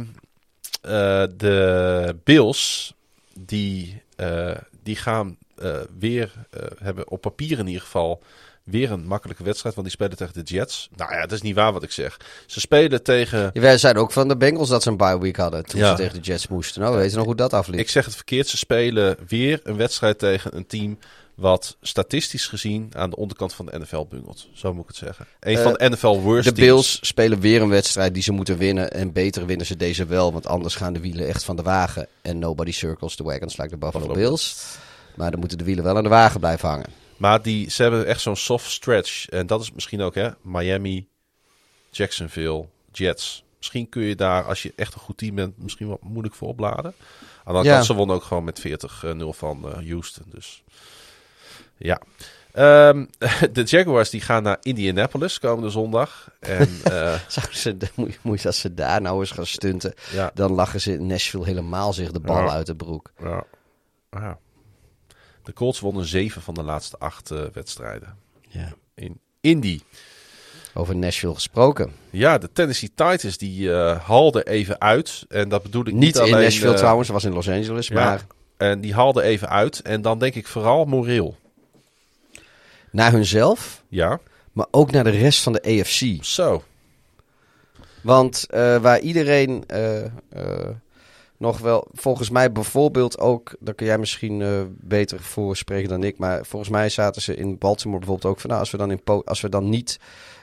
de 1.36 2.16
Bills, 2.24 2.94
die, 3.38 4.02
eh, 4.16 4.56
die 4.82 4.96
gaan 4.96 5.36
weer, 5.98 6.32
hebben 6.78 7.10
op 7.10 7.20
papier 7.20 7.58
in 7.58 7.66
ieder 7.66 7.82
geval, 7.82 8.22
weer 8.70 8.90
een 8.90 9.06
makkelijke 9.06 9.42
wedstrijd. 9.44 9.74
Want 9.74 9.86
die 9.86 9.96
spelen 9.96 10.16
tegen 10.16 10.34
de 10.44 10.54
Jets. 10.54 10.88
Nou 10.96 11.12
ja, 11.12 11.20
dat 11.20 11.32
is 11.32 11.42
niet 11.42 11.54
waar 11.54 11.72
wat 11.72 11.82
ik 11.82 11.90
zeg. 11.92 12.16
Ze 12.46 12.60
spelen 12.60 13.02
tegen... 13.02 13.50
Ja, 13.52 13.60
wij 13.60 13.78
zeiden 13.78 14.02
ook 14.02 14.12
van 14.12 14.28
de 14.28 14.36
Bengals 14.36 14.68
dat 14.68 14.82
ze 14.82 14.90
een 14.90 14.96
bye 14.96 15.18
week 15.20 15.36
hadden 15.36 15.64
toen 15.66 15.80
Ja. 15.80 15.90
ze 15.90 15.96
tegen 15.96 16.14
de 16.14 16.20
Jets 16.20 16.48
moesten. 16.48 16.80
Nou, 16.80 16.94
we 16.94 17.00
weten 17.00 17.16
nog 17.16 17.26
hoe 17.26 17.34
dat 17.34 17.52
afliep. 17.52 17.78
Ik 17.80 17.88
zeg 17.88 18.04
het 18.04 18.14
verkeerd. 18.14 18.48
Ze 18.48 18.56
spelen 18.56 19.16
weer 19.28 19.60
een 19.62 19.76
wedstrijd 19.76 20.18
tegen 20.18 20.56
een 20.56 20.66
team 20.66 20.98
wat 21.34 21.76
statistisch 21.82 22.46
gezien 22.46 22.90
aan 22.96 23.10
de 23.10 23.16
onderkant 23.16 23.54
van 23.54 23.66
de 23.66 23.78
NFL 23.78 24.04
bungelt. 24.08 24.48
Zo 24.52 24.72
moet 24.72 24.82
ik 24.82 24.88
het 24.88 24.96
zeggen. 24.96 25.26
Een 25.40 25.56
Eh, 25.56 25.62
van 25.62 25.72
de 25.72 25.88
NFL 25.90 26.06
worst 26.20 26.44
De 26.48 26.52
teams. 26.52 26.68
Bills 26.68 26.98
spelen 27.02 27.40
weer 27.40 27.62
een 27.62 27.68
wedstrijd 27.68 28.14
die 28.14 28.22
ze 28.22 28.32
moeten 28.32 28.56
winnen. 28.58 28.90
En 28.92 29.12
beter 29.12 29.46
winnen 29.46 29.66
ze 29.66 29.76
deze 29.76 30.06
wel, 30.06 30.32
want 30.32 30.46
anders 30.46 30.74
gaan 30.74 30.92
de 30.92 31.00
wielen 31.00 31.28
echt 31.28 31.44
van 31.44 31.56
de 31.56 31.62
wagen. 31.62 32.06
En 32.22 32.38
nobody 32.38 32.72
circles 32.72 33.14
the 33.16 33.22
wagons 33.22 33.56
like 33.56 33.70
the 33.70 33.76
Buffalo, 33.76 34.06
Buffalo 34.06 34.28
Bills. 34.28 34.56
Maar 35.14 35.30
dan 35.30 35.40
moeten 35.40 35.58
de 35.58 35.64
wielen 35.64 35.84
wel 35.84 35.96
aan 35.96 36.02
de 36.02 36.08
wagen 36.08 36.40
blijven 36.40 36.68
hangen. 36.68 36.90
Maar 37.18 37.42
die, 37.42 37.70
ze 37.70 37.82
hebben 37.82 38.06
echt 38.06 38.20
zo'n 38.20 38.36
soft 38.36 38.70
stretch. 38.70 39.28
En 39.28 39.46
dat 39.46 39.60
is 39.60 39.72
misschien 39.72 40.00
ook 40.02 40.14
hè. 40.14 40.28
Miami, 40.42 41.08
Jacksonville, 41.90 42.66
Jets. 42.92 43.44
Misschien 43.56 43.88
kun 43.88 44.02
je 44.02 44.14
daar, 44.16 44.44
als 44.44 44.62
je 44.62 44.72
echt 44.76 44.94
een 44.94 45.00
goed 45.00 45.18
team 45.18 45.34
bent, 45.34 45.58
misschien 45.62 45.88
wat 45.88 46.02
moeilijk 46.02 46.34
voor 46.34 46.48
opladen. 46.48 46.94
Aan 47.44 47.54
de 47.54 47.68
Ja. 47.68 47.72
kant, 47.74 47.86
ze 47.86 47.94
wonnen 47.94 48.16
ook 48.16 48.22
gewoon 48.22 48.44
met 48.44 48.60
40-0 48.60 49.32
van 49.32 49.64
eh, 49.72 49.88
Houston. 49.88 50.24
Dus 50.30 50.62
ja. 51.76 52.00
Ehm, 52.52 53.04
de 53.52 53.62
Jaguars 53.62 54.10
die 54.10 54.20
gaan 54.20 54.42
naar 54.42 54.58
Indianapolis 54.62 55.38
komende 55.38 55.70
zondag. 55.70 56.30
En 56.40 56.68
eh, 56.84 57.14
Zouden 57.28 57.56
ze, 57.56 57.76
moet, 58.22 58.46
als 58.46 58.60
ze 58.60 58.74
daar 58.74 59.00
nou 59.00 59.20
eens 59.20 59.30
gaan 59.30 59.46
stunten, 59.46 59.94
ja, 60.12 60.30
dan 60.34 60.52
lachen 60.52 60.80
ze 60.80 60.92
in 60.92 61.06
Nashville 61.06 61.44
helemaal 61.44 61.92
zich 61.92 62.10
de 62.10 62.20
bal 62.20 62.44
Ja. 62.44 62.50
uit 62.50 62.66
de 62.66 62.74
broek. 62.76 63.12
ja, 63.22 63.44
ja. 64.10 64.38
De 65.48 65.54
Colts 65.54 65.80
wonnen 65.80 66.04
zeven 66.06 66.42
van 66.42 66.54
de 66.54 66.62
laatste 66.62 66.98
acht 66.98 67.30
eh, 67.30 67.42
wedstrijden 67.52 68.16
Ja. 68.48 68.72
in 68.94 69.18
Indy. 69.40 69.80
Over 70.74 70.96
Nashville 70.96 71.34
gesproken. 71.34 71.92
Ja, 72.10 72.38
de 72.38 72.52
Tennessee 72.52 72.90
Titans 72.94 73.38
die 73.38 73.72
eh 73.72 74.00
haalden 74.06 74.46
even 74.46 74.80
uit. 74.80 75.24
En 75.28 75.48
dat 75.48 75.62
bedoel 75.62 75.86
ik 75.86 75.92
niet, 75.92 76.02
Niet 76.02 76.18
alleen... 76.18 76.34
in 76.34 76.40
Nashville 76.40 76.72
eh, 76.72 76.76
trouwens, 76.78 77.06
dat 77.08 77.16
was 77.16 77.24
in 77.24 77.32
Los 77.32 77.48
Angeles, 77.48 77.88
ja, 77.88 77.94
maar 77.94 78.26
En 78.56 78.80
die 78.80 78.94
haalden 78.94 79.22
even 79.22 79.48
uit. 79.48 79.80
En 79.80 80.02
dan 80.02 80.18
denk 80.18 80.34
ik 80.34 80.46
vooral 80.46 80.84
moreel. 80.84 81.36
naar 82.90 83.12
hunzelf, 83.12 83.82
Ja, 83.88 84.20
maar 84.52 84.66
ook 84.70 84.90
naar 84.90 85.04
de 85.04 85.10
rest 85.10 85.42
van 85.42 85.52
de 85.52 85.62
AFC. 85.62 86.24
zo. 86.24 86.62
Want 88.02 88.46
waar 88.80 89.00
iedereen 89.00 89.64
nog 91.38 91.58
wel, 91.58 91.86
volgens 91.92 92.30
mij 92.30 92.52
bijvoorbeeld 92.52 93.18
ook, 93.18 93.54
daar 93.60 93.74
kun 93.74 93.86
jij 93.86 93.98
misschien 93.98 94.42
eh, 94.42 94.60
beter 94.70 95.20
voor 95.20 95.56
spreken 95.56 95.88
dan 95.88 96.02
ik, 96.04 96.18
maar 96.18 96.44
volgens 96.46 96.70
mij 96.70 96.88
zaten 96.88 97.22
ze 97.22 97.34
in 97.36 97.58
Baltimore 97.58 97.98
bijvoorbeeld 97.98 98.32
ook 98.32 98.40
van, 98.40 98.48
nou, 98.50 98.60
als 98.62 98.70
we 98.70 98.76
dan, 98.76 98.90
in 98.90 99.00
als 99.24 99.40
we 99.40 99.48
dan 99.48 99.68
niet 99.68 99.98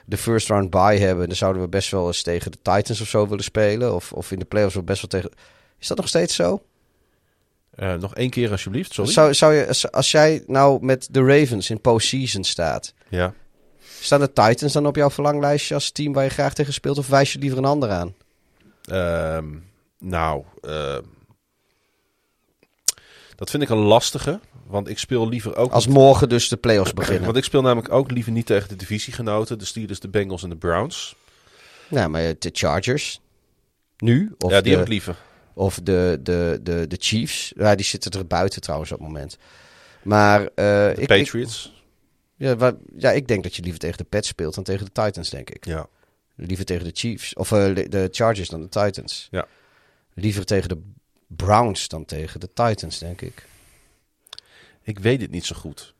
de 0.06 0.16
first 0.16 0.48
round 0.48 0.70
bye 0.70 0.98
hebben, 0.98 1.26
dan 1.26 1.36
zouden 1.36 1.62
we 1.62 1.68
best 1.68 1.90
wel 1.90 2.06
eens 2.06 2.22
tegen 2.22 2.50
de 2.50 2.58
Titans 2.62 3.00
of 3.00 3.08
zo 3.08 3.28
willen 3.28 3.44
spelen, 3.44 3.94
of, 3.94 4.12
of 4.12 4.32
in 4.32 4.38
de 4.38 4.44
playoffs 4.44 4.74
wel 4.74 4.84
best 4.84 5.00
wel 5.00 5.20
tegen. 5.20 5.36
Is 5.78 5.86
dat 5.86 5.96
nog 5.96 6.08
steeds 6.08 6.34
zo? 6.34 6.62
Eh, 7.74 7.94
nog 7.94 8.14
één 8.14 8.30
keer 8.30 8.50
alsjeblieft, 8.50 8.92
sorry. 8.92 9.10
Zou, 9.12 9.34
zou 9.34 9.54
je, 9.54 9.66
als- 9.68 9.90
als 9.92 10.10
jij 10.10 10.42
nou 10.46 10.84
met 10.84 11.08
de 11.10 11.20
Ravens 11.24 11.70
in 11.70 11.80
postseason 11.80 12.44
staat, 12.44 12.94
Ja. 13.08 13.34
staan 14.00 14.20
de 14.20 14.32
Titans 14.32 14.72
dan 14.72 14.86
op 14.86 14.96
jouw 14.96 15.10
verlanglijstje 15.10 15.74
als 15.74 15.90
team 15.90 16.12
waar 16.12 16.24
je 16.24 16.30
graag 16.30 16.54
tegen 16.54 16.72
speelt, 16.72 16.98
of 16.98 17.06
wijs 17.08 17.32
je 17.32 17.38
liever 17.38 17.58
een 17.58 17.64
ander 17.64 17.90
aan? 17.90 18.14
Ehm, 18.84 19.44
nou, 19.98 20.44
ehm, 20.60 21.02
dat 23.36 23.50
vind 23.50 23.62
ik 23.62 23.68
een 23.68 23.76
lastige. 23.76 24.40
Want 24.66 24.88
ik 24.88 24.98
speel 24.98 25.28
liever 25.28 25.56
ook... 25.56 25.72
Als 25.72 25.86
morgen 25.86 26.28
dus 26.28 26.48
de 26.48 26.56
playoffs 26.56 26.92
beginnen. 27.02 27.24
Want 27.24 27.36
ik 27.36 27.44
speel 27.44 27.62
namelijk 27.62 27.92
ook 27.92 28.10
liever 28.10 28.32
niet 28.32 28.46
tegen 28.46 28.68
de 28.68 28.76
divisiegenoten. 28.76 29.58
De 29.58 29.64
Steelers, 29.64 30.00
de 30.00 30.08
Bengals 30.08 30.42
en 30.42 30.48
de 30.48 30.56
Browns. 30.56 31.16
Nou, 31.88 32.08
maar 32.08 32.22
de 32.38 32.50
Chargers. 32.52 33.20
Nu? 33.98 34.34
Of 34.38 34.50
ja, 34.50 34.60
die 34.60 34.70
de, 34.70 34.76
heb 34.76 34.86
ik 34.86 34.92
liever. 34.92 35.16
Of 35.54 35.80
de, 35.82 36.18
de, 36.22 36.60
de, 36.62 36.86
de 36.86 36.96
Chiefs. 37.00 37.52
Ja, 37.56 37.74
die 37.74 37.84
zitten 37.84 38.10
er 38.12 38.26
buiten 38.26 38.60
trouwens 38.60 38.92
op 38.92 38.98
het 38.98 39.06
moment. 39.06 39.36
Maar 40.02 40.40
eh, 40.40 40.46
De 40.54 40.92
ik, 40.96 40.98
ik, 40.98 41.06
Patriots. 41.06 41.82
ja, 42.36 42.56
waar- 42.56 42.74
ja, 42.96 43.10
ik 43.10 43.28
denk 43.28 43.42
dat 43.42 43.54
je 43.56 43.62
liever 43.62 43.80
tegen 43.80 43.96
de 43.98 44.04
Pets 44.04 44.28
speelt 44.28 44.54
dan 44.54 44.64
tegen 44.64 44.84
de 44.84 44.92
Titans, 44.92 45.30
denk 45.30 45.50
ik. 45.50 45.64
ja. 45.64 45.86
Liever 46.38 46.64
tegen 46.64 46.84
de 46.84 46.90
Chiefs. 46.94 47.34
Of 47.34 47.52
eh, 47.52 47.74
de, 47.74 47.88
de 47.88 48.08
Chargers 48.10 48.48
dan 48.48 48.60
de 48.60 48.68
Titans. 48.68 49.28
Ja. 49.30 49.46
Liever 50.18 50.44
tegen 50.44 50.68
de 50.68 50.82
Browns 51.26 51.88
dan 51.88 52.04
tegen 52.04 52.40
de 52.40 52.52
Titans, 52.52 52.98
denk 52.98 53.20
ik. 53.20 53.46
Ik 54.82 54.98
weet 54.98 55.20
het 55.20 55.30
niet 55.30 55.44
zo 55.46 55.56
goed. 55.56 55.94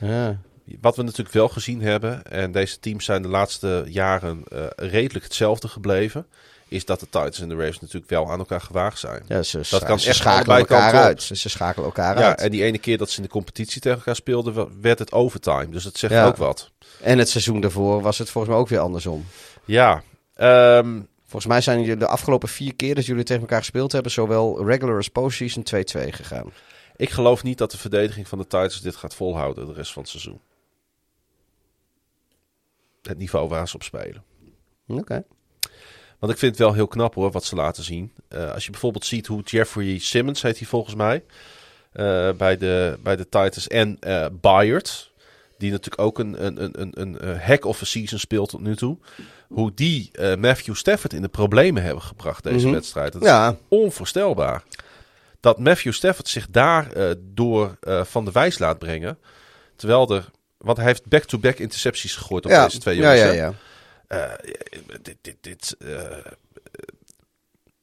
Ja. 0.00 0.38
Wat 0.80 0.96
we 0.96 1.02
natuurlijk 1.02 1.34
wel 1.34 1.48
gezien 1.48 1.82
hebben, 1.82 2.24
en 2.24 2.52
deze 2.52 2.78
teams 2.78 3.04
zijn 3.04 3.22
de 3.22 3.28
laatste 3.28 3.84
jaren 3.88 4.44
eh, 4.48 4.64
redelijk 4.76 5.24
hetzelfde 5.24 5.68
gebleven, 5.68 6.26
is 6.68 6.84
dat 6.84 7.00
de 7.00 7.06
Titans 7.06 7.40
en 7.40 7.48
de 7.48 7.54
Ravens 7.54 7.80
natuurlijk 7.80 8.10
wel 8.10 8.30
aan 8.30 8.38
elkaar 8.38 8.60
gewaagd 8.60 8.98
zijn. 8.98 9.22
Ja, 9.28 9.42
ze, 9.42 9.60
Dat 9.70 9.84
kan 9.84 10.00
ze 10.00 10.08
echt 10.08 10.16
schakelen 10.16 10.56
elkaar 10.58 10.92
uit. 10.94 11.22
Ze, 11.22 11.48
schakelen 11.48 11.86
elkaar 11.86 12.18
Ja, 12.18 12.26
uit. 12.28 12.40
en 12.40 12.50
die 12.50 12.62
ene 12.64 12.78
keer 12.78 12.98
dat 12.98 13.10
ze 13.10 13.16
in 13.16 13.22
de 13.22 13.28
competitie 13.28 13.80
tegen 13.80 13.98
elkaar 13.98 14.16
speelden, 14.16 14.80
werd 14.80 14.98
het 14.98 15.12
overtime. 15.12 15.68
Dus 15.68 15.84
dat 15.84 15.96
zegt 15.98 16.12
Ja. 16.12 16.26
ook 16.26 16.36
wat. 16.36 16.70
En 17.00 17.18
het 17.18 17.28
seizoen 17.28 17.60
daarvoor 17.60 18.02
was 18.02 18.18
het 18.18 18.30
volgens 18.30 18.52
mij 18.52 18.62
ook 18.62 18.68
weer 18.68 18.78
andersom. 18.78 19.24
Ja, 19.64 20.02
ehm, 20.34 21.00
Volgens 21.32 21.52
mij 21.52 21.60
zijn 21.60 21.80
jullie 21.80 21.96
de 21.96 22.06
afgelopen 22.06 22.48
vier 22.48 22.74
keer 22.74 22.94
dat 22.94 23.06
jullie 23.06 23.24
tegen 23.24 23.42
elkaar 23.42 23.58
gespeeld 23.58 23.92
hebben, 23.92 24.12
zowel 24.12 24.66
regular 24.66 24.96
als 24.96 25.08
postseason 25.08 25.64
2-2 26.06 26.08
gegaan. 26.08 26.52
ik 26.96 27.10
geloof 27.10 27.42
niet 27.42 27.58
dat 27.58 27.70
de 27.70 27.78
verdediging 27.78 28.28
van 28.28 28.38
de 28.38 28.44
Titans 28.44 28.80
dit 28.80 28.96
gaat 28.96 29.14
volhouden 29.14 29.66
de 29.66 29.72
rest 29.72 29.92
van 29.92 30.02
het 30.02 30.10
seizoen. 30.10 30.40
Het 33.02 33.18
niveau 33.18 33.48
waar 33.48 33.68
ze 33.68 33.74
op 33.74 33.82
spelen. 33.82 34.24
Oké. 34.86 35.24
Want 36.18 36.32
ik 36.32 36.38
vind 36.38 36.52
het 36.52 36.58
wel 36.58 36.74
heel 36.74 36.88
knap 36.88 37.14
hoor, 37.14 37.30
wat 37.30 37.44
ze 37.44 37.54
laten 37.54 37.84
zien. 37.84 38.12
Eh, 38.28 38.52
als 38.52 38.64
je 38.64 38.70
bijvoorbeeld 38.70 39.04
ziet 39.04 39.26
hoe 39.26 39.42
Jeffrey 39.42 39.98
Simmons, 39.98 40.42
heet 40.42 40.58
hij 40.58 40.66
volgens 40.66 40.94
mij, 40.94 41.24
eh, 41.92 42.32
bij, 42.32 42.56
de, 42.56 42.98
bij 43.02 43.16
de 43.16 43.24
Titans 43.24 43.68
en 43.68 43.96
eh 44.00 44.26
Bayard, 44.40 45.12
die 45.58 45.70
natuurlijk 45.70 46.02
ook 46.02 46.18
een, 46.18 46.46
een, 46.46 46.64
een, 46.64 47.00
een, 47.00 47.28
een 47.28 47.38
hack 47.38 47.64
of 47.64 47.82
a 47.82 47.84
season 47.84 48.18
speelt 48.18 48.48
tot 48.48 48.60
nu 48.60 48.76
toe. 48.76 48.98
Hoe 49.52 49.72
die 49.74 50.10
eh, 50.12 50.36
Matthew 50.36 50.74
Stafford 50.74 51.12
in 51.12 51.22
de 51.22 51.28
problemen 51.28 51.82
hebben 51.82 52.02
gebracht 52.02 52.42
deze 52.42 52.64
Mhm. 52.66 52.74
wedstrijd. 52.74 53.12
Dat 53.12 53.22
is 53.22 53.58
onvoorstelbaar. 53.68 54.62
Dat 55.40 55.58
Matthew 55.58 55.92
Stafford 55.92 56.28
zich 56.28 56.46
daar 56.50 56.92
eh, 56.92 57.10
door 57.20 57.76
eh, 57.80 58.04
van 58.04 58.24
de 58.24 58.32
wijs 58.32 58.58
laat 58.58 58.78
brengen. 58.78 59.18
Terwijl 59.76 60.14
er, 60.14 60.30
want 60.58 60.76
hij 60.76 60.86
heeft 60.86 61.06
back-to-back 61.08 61.58
intercepties 61.58 62.14
gegooid 62.16 62.44
op 62.44 62.50
ja, 62.50 62.64
deze 62.64 62.78
twee 62.78 62.96
jongens. 62.96 63.20
ja, 63.20 63.30
ja. 63.32 63.54
Dit, 65.02 65.16
dit, 65.20 65.36
dit, 65.40 65.76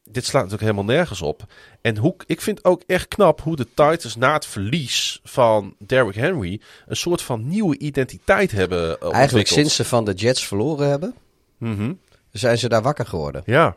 dit 0.03 0.25
slaat 0.25 0.43
natuurlijk 0.43 0.71
helemaal 0.71 0.95
nergens 0.95 1.21
op. 1.21 1.43
En 1.81 1.97
hoe, 1.97 2.15
ik 2.25 2.41
vind 2.41 2.65
ook 2.65 2.83
echt 2.87 3.07
knap 3.07 3.41
hoe 3.41 3.55
de 3.55 3.67
Titans 3.73 4.15
na 4.15 4.33
het 4.33 4.45
verlies 4.45 5.19
van 5.23 5.75
Derrick 5.77 6.15
Henry 6.15 6.61
een 6.87 6.95
soort 6.95 7.21
van 7.21 7.47
nieuwe 7.47 7.77
identiteit 7.77 8.51
hebben 8.51 8.79
ontwikkeld. 8.81 9.13
Eigenlijk 9.13 9.47
sinds 9.47 9.75
ze 9.75 9.85
van 9.85 10.05
de 10.05 10.13
Jets 10.13 10.47
verloren 10.47 10.89
hebben, 10.89 11.15
Mhm. 11.59 11.93
zijn 12.31 12.57
ze 12.57 12.69
daar 12.69 12.81
wakker 12.81 13.05
geworden. 13.05 13.41
Ja. 13.45 13.75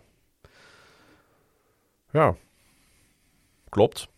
Ja. 2.13 2.35
Klopt. 3.69 4.09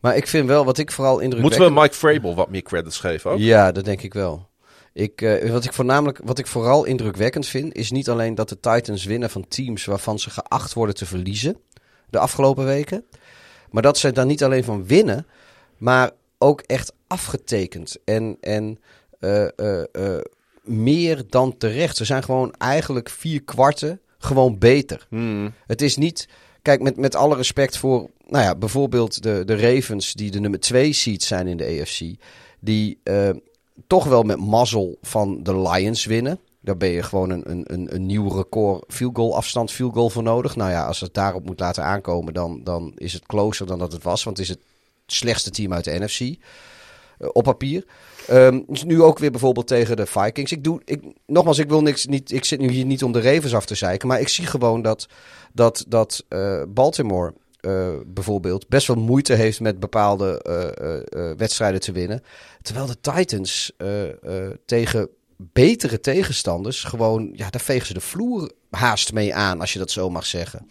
Maar 0.00 0.16
ik 0.16 0.26
vind 0.26 0.46
wel, 0.46 0.64
wat 0.64 0.78
ik 0.78 0.92
vooral 0.92 1.18
indrukwekkend... 1.18 1.60
Moeten 1.60 1.74
we 1.74 1.80
Mike 1.80 1.94
Vrabel 1.94 2.34
wat 2.34 2.50
meer 2.50 2.62
credits 2.62 2.98
geven 2.98 3.30
ook? 3.30 3.38
Ja, 3.38 3.72
dat 3.72 3.84
denk 3.84 4.02
ik 4.02 4.14
wel. 4.14 4.48
Ik, 4.92 5.22
eh, 5.22 5.50
wat, 5.50 5.64
ik 5.64 5.72
voornamelijk, 5.72 6.20
wat 6.24 6.38
ik 6.38 6.46
vooral 6.46 6.84
indrukwekkend 6.84 7.46
vind, 7.46 7.74
is 7.74 7.90
niet 7.90 8.08
alleen 8.08 8.34
dat 8.34 8.48
de 8.48 8.60
Titans 8.60 9.04
winnen 9.04 9.30
van 9.30 9.48
teams 9.48 9.84
waarvan 9.84 10.18
ze 10.18 10.30
geacht 10.30 10.72
worden 10.72 10.94
te 10.94 11.06
verliezen 11.06 11.56
de 12.10 12.18
afgelopen 12.18 12.64
weken. 12.64 13.04
Maar 13.70 13.82
dat 13.82 13.98
ze 13.98 14.12
daar 14.12 14.26
niet 14.26 14.44
alleen 14.44 14.64
van 14.64 14.86
winnen, 14.86 15.26
maar 15.76 16.10
ook 16.38 16.60
echt 16.60 16.92
afgetekend. 17.06 17.96
En, 18.04 18.36
en 18.40 18.80
eh, 19.20 19.44
eh, 19.58 20.20
meer 20.62 21.22
dan 21.28 21.56
terecht. 21.56 21.96
Ze 21.96 22.04
zijn 22.04 22.22
gewoon 22.22 22.54
eigenlijk 22.58 23.08
vier 23.08 23.42
kwarten 23.42 24.00
gewoon 24.18 24.58
beter. 24.58 25.06
Hmm. 25.08 25.52
Het 25.66 25.82
is 25.82 25.96
niet. 25.96 26.28
Kijk, 26.62 26.82
met, 26.82 26.96
met 26.96 27.14
alle 27.14 27.36
respect 27.36 27.76
voor. 27.76 28.10
Nou 28.26 28.44
ja, 28.44 28.54
bijvoorbeeld 28.54 29.22
de, 29.22 29.42
de 29.44 29.56
Ravens, 29.56 30.12
die 30.12 30.30
de 30.30 30.40
nummer 30.40 30.60
2 30.60 30.92
seed 30.92 31.22
zijn 31.22 31.46
in 31.46 31.56
de 31.56 31.80
AFC. 31.80 32.00
Die 32.60 32.98
eh, 33.02 33.30
toch 33.86 34.04
wel 34.04 34.22
met 34.22 34.38
mazzel 34.38 34.98
van 35.02 35.42
de 35.42 35.60
Lions 35.60 36.04
winnen. 36.04 36.38
Daar 36.60 36.76
ben 36.76 36.88
je 36.88 37.02
gewoon 37.02 37.30
een, 37.30 37.50
een, 37.50 37.64
een, 37.66 37.94
een 37.94 38.06
nieuw 38.06 38.28
record 38.28 38.84
field 38.88 39.16
goal 39.16 39.36
afstand 39.36 39.72
field 39.72 39.94
goal 39.94 40.10
voor 40.10 40.22
nodig. 40.22 40.56
Nou 40.56 40.70
ja, 40.70 40.86
als 40.86 41.00
het 41.00 41.14
daarop 41.14 41.44
moet 41.44 41.60
laten 41.60 41.84
aankomen, 41.84 42.34
dan, 42.34 42.60
dan 42.64 42.92
is 42.96 43.12
het 43.12 43.26
closer 43.26 43.66
dan 43.66 43.78
dat 43.78 43.92
het 43.92 44.02
was. 44.02 44.24
Want 44.24 44.36
het 44.36 44.46
is 44.48 44.52
het 44.54 44.62
slechtste 45.06 45.50
team 45.50 45.72
uit 45.72 45.84
de 45.84 45.98
NFC. 45.98 46.20
eh, 46.20 47.28
op 47.32 47.42
papier. 47.42 47.84
Ehm, 48.26 48.60
nu 48.86 49.02
ook 49.02 49.18
weer 49.18 49.30
bijvoorbeeld 49.30 49.66
tegen 49.66 49.96
de 49.96 50.06
Vikings. 50.06 50.52
Ik 50.52 50.64
doe, 50.64 50.80
ik, 50.84 51.02
nogmaals, 51.26 51.58
ik 51.58 51.68
wil 51.68 51.82
niks, 51.82 52.06
niet, 52.06 52.32
ik 52.32 52.44
zit 52.44 52.60
nu 52.60 52.70
hier 52.70 52.84
niet 52.84 53.02
om 53.02 53.12
de 53.12 53.20
Ravens 53.20 53.54
af 53.54 53.66
te 53.66 53.74
zeiken, 53.74 54.08
maar 54.08 54.20
ik 54.20 54.28
zie 54.28 54.46
gewoon 54.46 54.82
dat, 54.82 55.06
dat, 55.52 55.84
dat 55.88 56.24
eh, 56.28 56.62
Baltimore 56.68 57.34
eh, 57.60 57.88
bijvoorbeeld 58.06 58.68
best 58.68 58.86
wel 58.86 58.96
moeite 58.96 59.34
heeft 59.34 59.60
met 59.60 59.80
bepaalde 59.80 60.42
eh, 60.42 61.30
wedstrijden 61.36 61.80
te 61.80 61.92
winnen. 61.92 62.22
Terwijl 62.62 62.86
de 62.86 63.00
Titans 63.00 63.72
tegen 64.64 65.08
betere 65.36 66.00
tegenstanders 66.00 66.84
gewoon, 66.84 67.30
ja, 67.34 67.50
daar 67.50 67.60
vegen 67.60 67.86
ze 67.86 67.94
de 67.94 68.00
vloer 68.00 68.50
haast 68.70 69.12
mee 69.12 69.34
aan, 69.34 69.60
als 69.60 69.72
je 69.72 69.78
dat 69.78 69.90
zo 69.90 70.10
mag 70.10 70.26
zeggen. 70.26 70.68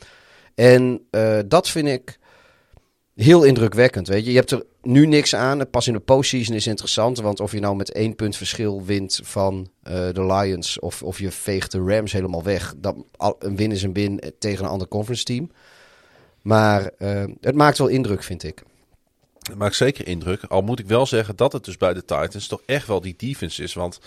En 0.56 1.02
dat 1.48 1.70
vind 1.70 1.88
ik 1.88 2.20
heel 3.22 3.43
indrukwekkend. 3.43 4.08
Weet 4.08 4.25
je. 4.25 4.32
je 4.32 4.38
hebt 4.38 4.51
er 4.51 4.64
nu 4.82 5.06
niks 5.06 5.35
aan. 5.35 5.69
Pas 5.69 5.88
in 5.88 5.93
de 5.93 6.00
postseason 6.00 6.56
is 6.56 6.67
interessant. 6.67 7.19
Want 7.19 7.40
of 7.40 7.51
je 7.51 7.59
nou 7.59 7.75
met 7.75 7.91
één 7.91 8.16
punt 8.16 8.38
verschil 8.38 8.83
wint 8.83 9.19
van 9.24 9.72
eh, 9.83 9.93
de 9.93 10.25
Lions. 10.25 10.80
Of, 10.80 11.03
of 11.03 11.19
je 11.19 11.32
veegt 11.32 11.72
de 11.72 11.80
Rams 11.80 12.11
helemaal 12.11 12.43
weg. 12.43 12.74
Dat, 12.77 12.95
een 13.40 13.56
win 13.56 13.72
is 13.72 13.83
een 13.83 13.93
win 13.93 14.22
tegen 14.40 14.66
een 14.66 14.72
ander 14.72 14.88
conference 14.88 15.24
team. 15.24 15.51
Maar 16.41 16.91
eh, 16.98 17.24
het 17.41 17.56
maakt 17.56 17.77
wel 17.77 17.88
indruk, 17.88 18.24
vind 18.24 18.43
ik. 18.43 18.64
Het 19.41 19.58
maakt 19.58 19.75
zeker 19.75 20.08
indruk. 20.08 20.43
Al 20.43 20.61
moet 20.61 20.80
ik 20.80 20.88
wel 20.88 21.06
zeggen 21.06 21.35
dat 21.35 21.53
het 21.53 21.66
dus 21.66 21.77
bij 21.77 21.93
de 21.93 22.06
Titans 22.06 22.48
toch 22.48 22.61
echt 22.66 22.88
wel 22.88 23.01
die 23.01 23.16
defense 23.17 23.64
is. 23.64 23.74
Want 23.74 24.00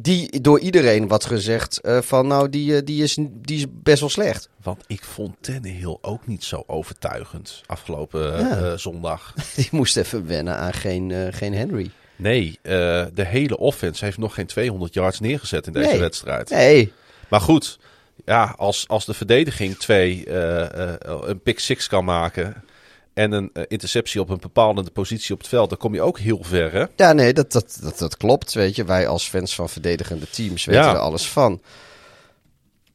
die 0.00 0.40
door 0.40 0.60
iedereen 0.60 1.08
wat 1.08 1.24
gezegd 1.24 1.80
eh, 1.80 2.00
van 2.00 2.26
nou, 2.26 2.48
die, 2.48 2.76
eh, 2.76 2.80
die, 2.84 3.02
is, 3.02 3.18
die 3.30 3.56
is 3.58 3.64
best 3.70 4.00
wel 4.00 4.08
slecht. 4.08 4.48
Want 4.62 4.84
ik 4.86 5.04
vond 5.04 5.36
Tannehill 5.40 5.98
ook 6.00 6.26
niet 6.26 6.44
zo 6.44 6.64
overtuigend 6.66 7.62
afgelopen 7.66 8.34
eh, 8.34 8.40
Ja. 8.60 8.76
zondag. 8.76 9.34
Die 9.56 9.68
moest 9.70 9.96
even 9.96 10.26
wennen 10.26 10.56
aan 10.56 10.72
geen, 10.72 11.32
geen 11.32 11.54
Henry. 11.54 11.90
Nee, 12.16 12.58
de 12.62 13.10
hele 13.26 13.58
offense 13.58 14.04
heeft 14.04 14.18
nog 14.18 14.34
geen 14.34 14.46
200 14.46 14.94
yards 14.94 15.20
neergezet 15.20 15.66
in 15.66 15.72
deze 15.72 15.88
Nee. 15.90 15.98
wedstrijd. 15.98 16.50
Nee, 16.50 16.92
Maar 17.28 17.40
goed, 17.40 17.78
ja, 18.24 18.54
als, 18.56 18.88
als 18.88 19.04
de 19.06 19.14
verdediging 19.14 19.76
twee 19.76 20.28
een 21.28 21.40
pick 21.42 21.58
six 21.58 21.86
kan 21.86 22.04
maken 22.04 22.62
en 23.18 23.32
een 23.32 23.50
eh, 23.52 23.62
interceptie 23.68 24.20
op 24.20 24.28
een 24.28 24.38
bepalende 24.40 24.90
positie 24.90 25.34
op 25.34 25.38
het 25.40 25.48
veld, 25.48 25.68
dan 25.68 25.78
kom 25.78 25.94
je 25.94 26.00
ook 26.02 26.18
heel 26.18 26.38
ver, 26.42 26.72
hè? 26.72 26.84
ja, 26.96 27.12
nee 27.12 27.32
dat, 27.32 27.52
dat, 27.52 27.78
dat, 27.82 27.98
dat 27.98 28.16
klopt. 28.16 28.54
Weet 28.54 28.76
je, 28.76 28.84
wij 28.84 29.08
als 29.08 29.28
fans 29.28 29.54
van 29.54 29.68
verdedigende 29.68 30.30
teams 30.30 30.64
weten 30.64 30.82
Ja. 30.82 30.92
er 30.92 30.98
alles 30.98 31.28
van. 31.28 31.60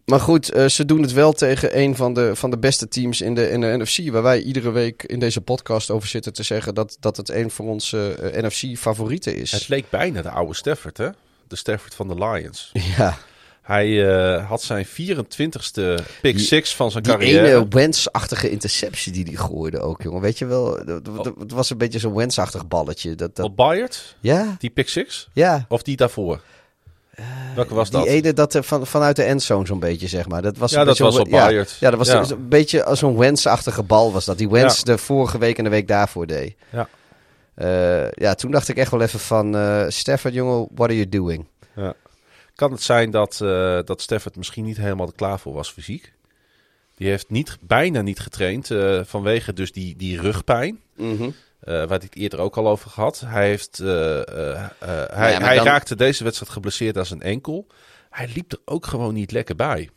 Maar 0.06 0.20
goed, 0.20 0.52
eh, 0.52 0.66
ze 0.66 0.86
doen 0.86 1.02
het 1.02 1.12
wel 1.12 1.34
tegen 1.34 1.80
een 1.80 1.96
van 1.96 2.14
de, 2.14 2.36
van 2.36 2.50
de 2.50 2.58
beste 2.58 2.88
teams 2.88 3.22
in 3.22 3.36
de, 3.36 3.50
in 3.50 3.62
de 3.62 3.76
NFC. 3.78 4.12
Waar 4.12 4.22
wij 4.24 4.42
iedere 4.42 4.72
week 4.72 5.04
in 5.04 5.20
deze 5.20 5.42
podcast 5.42 5.90
over 5.92 6.08
zitten 6.08 6.34
te 6.34 6.44
zeggen 6.44 6.74
dat, 6.76 6.98
dat 7.00 7.18
het 7.18 7.30
een 7.30 7.52
van 7.52 7.66
onze 7.68 8.14
eh, 8.14 8.44
NFC-favorieten 8.44 9.36
is. 9.36 9.52
Het 9.52 9.68
leek 9.68 9.90
bijna 9.90 10.22
de 10.22 10.30
oude 10.30 10.54
Stafford, 10.56 10.98
hè? 10.98 11.10
De 11.48 11.56
Stafford 11.56 11.94
van 11.94 12.08
de 12.08 12.16
Lions. 12.16 12.70
ja, 12.98 13.18
Hij 13.64 14.10
eh, 14.36 14.48
had 14.50 14.62
zijn 14.62 14.86
24ste 14.86 15.98
pick 16.22 16.36
Die- 16.36 16.40
six 16.46 16.76
van 16.76 16.92
zijn 16.92 17.04
die 17.04 17.12
carrière. 17.14 17.48
ene 17.48 17.66
Wentz-achtige 17.70 18.50
interceptie 18.50 19.12
die 19.12 19.24
hij 19.24 19.36
gooide 19.36 19.80
ook, 19.80 20.02
jongen. 20.02 20.22
Weet 20.22 20.38
je 20.38 20.46
wel, 20.46 20.78
het 21.40 21.52
was 21.52 21.70
een 21.70 21.78
beetje 21.78 22.00
zo'n 22.00 22.14
Wentz-achtig 22.16 22.68
balletje. 22.68 23.16
Dat, 23.16 23.36
dat, 23.36 23.46
Op 23.46 23.56
Bayard, 23.56 24.16
ja, 24.20 24.56
die 24.60 24.70
pick 24.70 24.90
six? 24.90 25.30
ja. 25.34 25.66
Of 25.70 25.82
die 25.82 25.96
daarvoor? 25.96 26.42
Welke 27.56 27.74
was 27.74 27.90
Die 27.90 28.00
dat? 28.00 28.08
ene 28.08 28.34
dat 28.34 28.54
er 28.54 28.64
van, 28.64 28.88
vanuit 28.88 29.16
de 29.16 29.24
endzone 29.24 29.66
zo'n 29.66 29.80
beetje, 29.80 30.08
zeg 30.08 30.28
maar. 30.28 30.42
Dat 30.42 30.58
was 30.58 30.72
Ja, 30.72 30.80
een 30.80 30.86
dat 30.86 30.98
beetje 30.98 31.12
was 31.12 31.22
op 31.22 31.32
ja, 31.32 31.46
Bayard. 31.46 31.78
Ja, 31.80 31.90
dat 31.90 32.00
was 32.00 32.08
Ja. 32.08 32.36
een 32.36 32.48
beetje 32.50 32.84
als 32.84 33.00
zo'n 33.00 33.18
Wentz-achtige 33.18 33.84
bal 33.84 34.12
was 34.12 34.26
dat. 34.26 34.38
Die 34.38 34.50
Ja. 34.56 34.74
de 34.84 34.98
vorige 34.98 35.38
week 35.38 35.58
en 35.58 35.64
de 35.64 35.70
week 35.70 35.88
daarvoor 35.88 36.28
deed. 36.28 36.56
Ja. 36.70 36.88
Eh, 37.56 38.12
ja, 38.12 38.34
toen 38.36 38.52
dacht 38.52 38.68
ik 38.70 38.78
echt 38.78 38.92
wel 38.92 39.02
even 39.02 39.20
van... 39.20 39.56
eh 39.56 39.84
Stafford, 39.88 40.34
jongen, 40.34 40.68
what 40.76 40.88
are 40.90 40.96
you 40.98 41.10
doing? 41.10 41.46
Kan 42.56 42.72
het 42.72 42.82
zijn 42.82 43.12
dat, 43.12 43.42
eh 43.42 43.80
dat 43.86 44.02
Stafford 44.02 44.36
misschien 44.36 44.66
niet 44.66 44.78
helemaal 44.78 45.12
klaar 45.16 45.40
voor 45.40 45.54
was 45.54 45.72
fysiek? 45.72 46.14
Die 46.96 47.08
heeft 47.10 47.30
niet, 47.30 47.58
bijna 47.62 48.02
niet 48.02 48.20
getraind 48.20 48.72
eh, 48.72 49.00
vanwege 49.04 49.54
dus 49.54 49.72
die, 49.72 49.96
die 49.96 50.22
rugpijn. 50.22 50.80
Eh, 50.98 51.74
waar 51.74 51.88
hij 51.88 51.98
het 51.98 52.16
eerder 52.16 52.40
ook 52.40 52.58
al 52.58 52.68
over 52.68 52.90
gehad. 52.90 53.24
Hij, 53.26 53.48
heeft, 53.48 53.78
hij, 53.78 55.34
hij 55.34 55.56
dan- 55.56 55.66
raakte 55.66 55.96
deze 55.96 56.24
wedstrijd 56.24 56.52
geblesseerd 56.52 56.98
aan 56.98 57.06
zijn 57.06 57.22
enkel. 57.22 57.68
Hij 58.10 58.30
liep 58.34 58.52
er 58.52 58.60
ook 58.66 58.86
gewoon 58.86 59.14
niet 59.14 59.32
lekker 59.32 59.56
bij. 59.56 59.90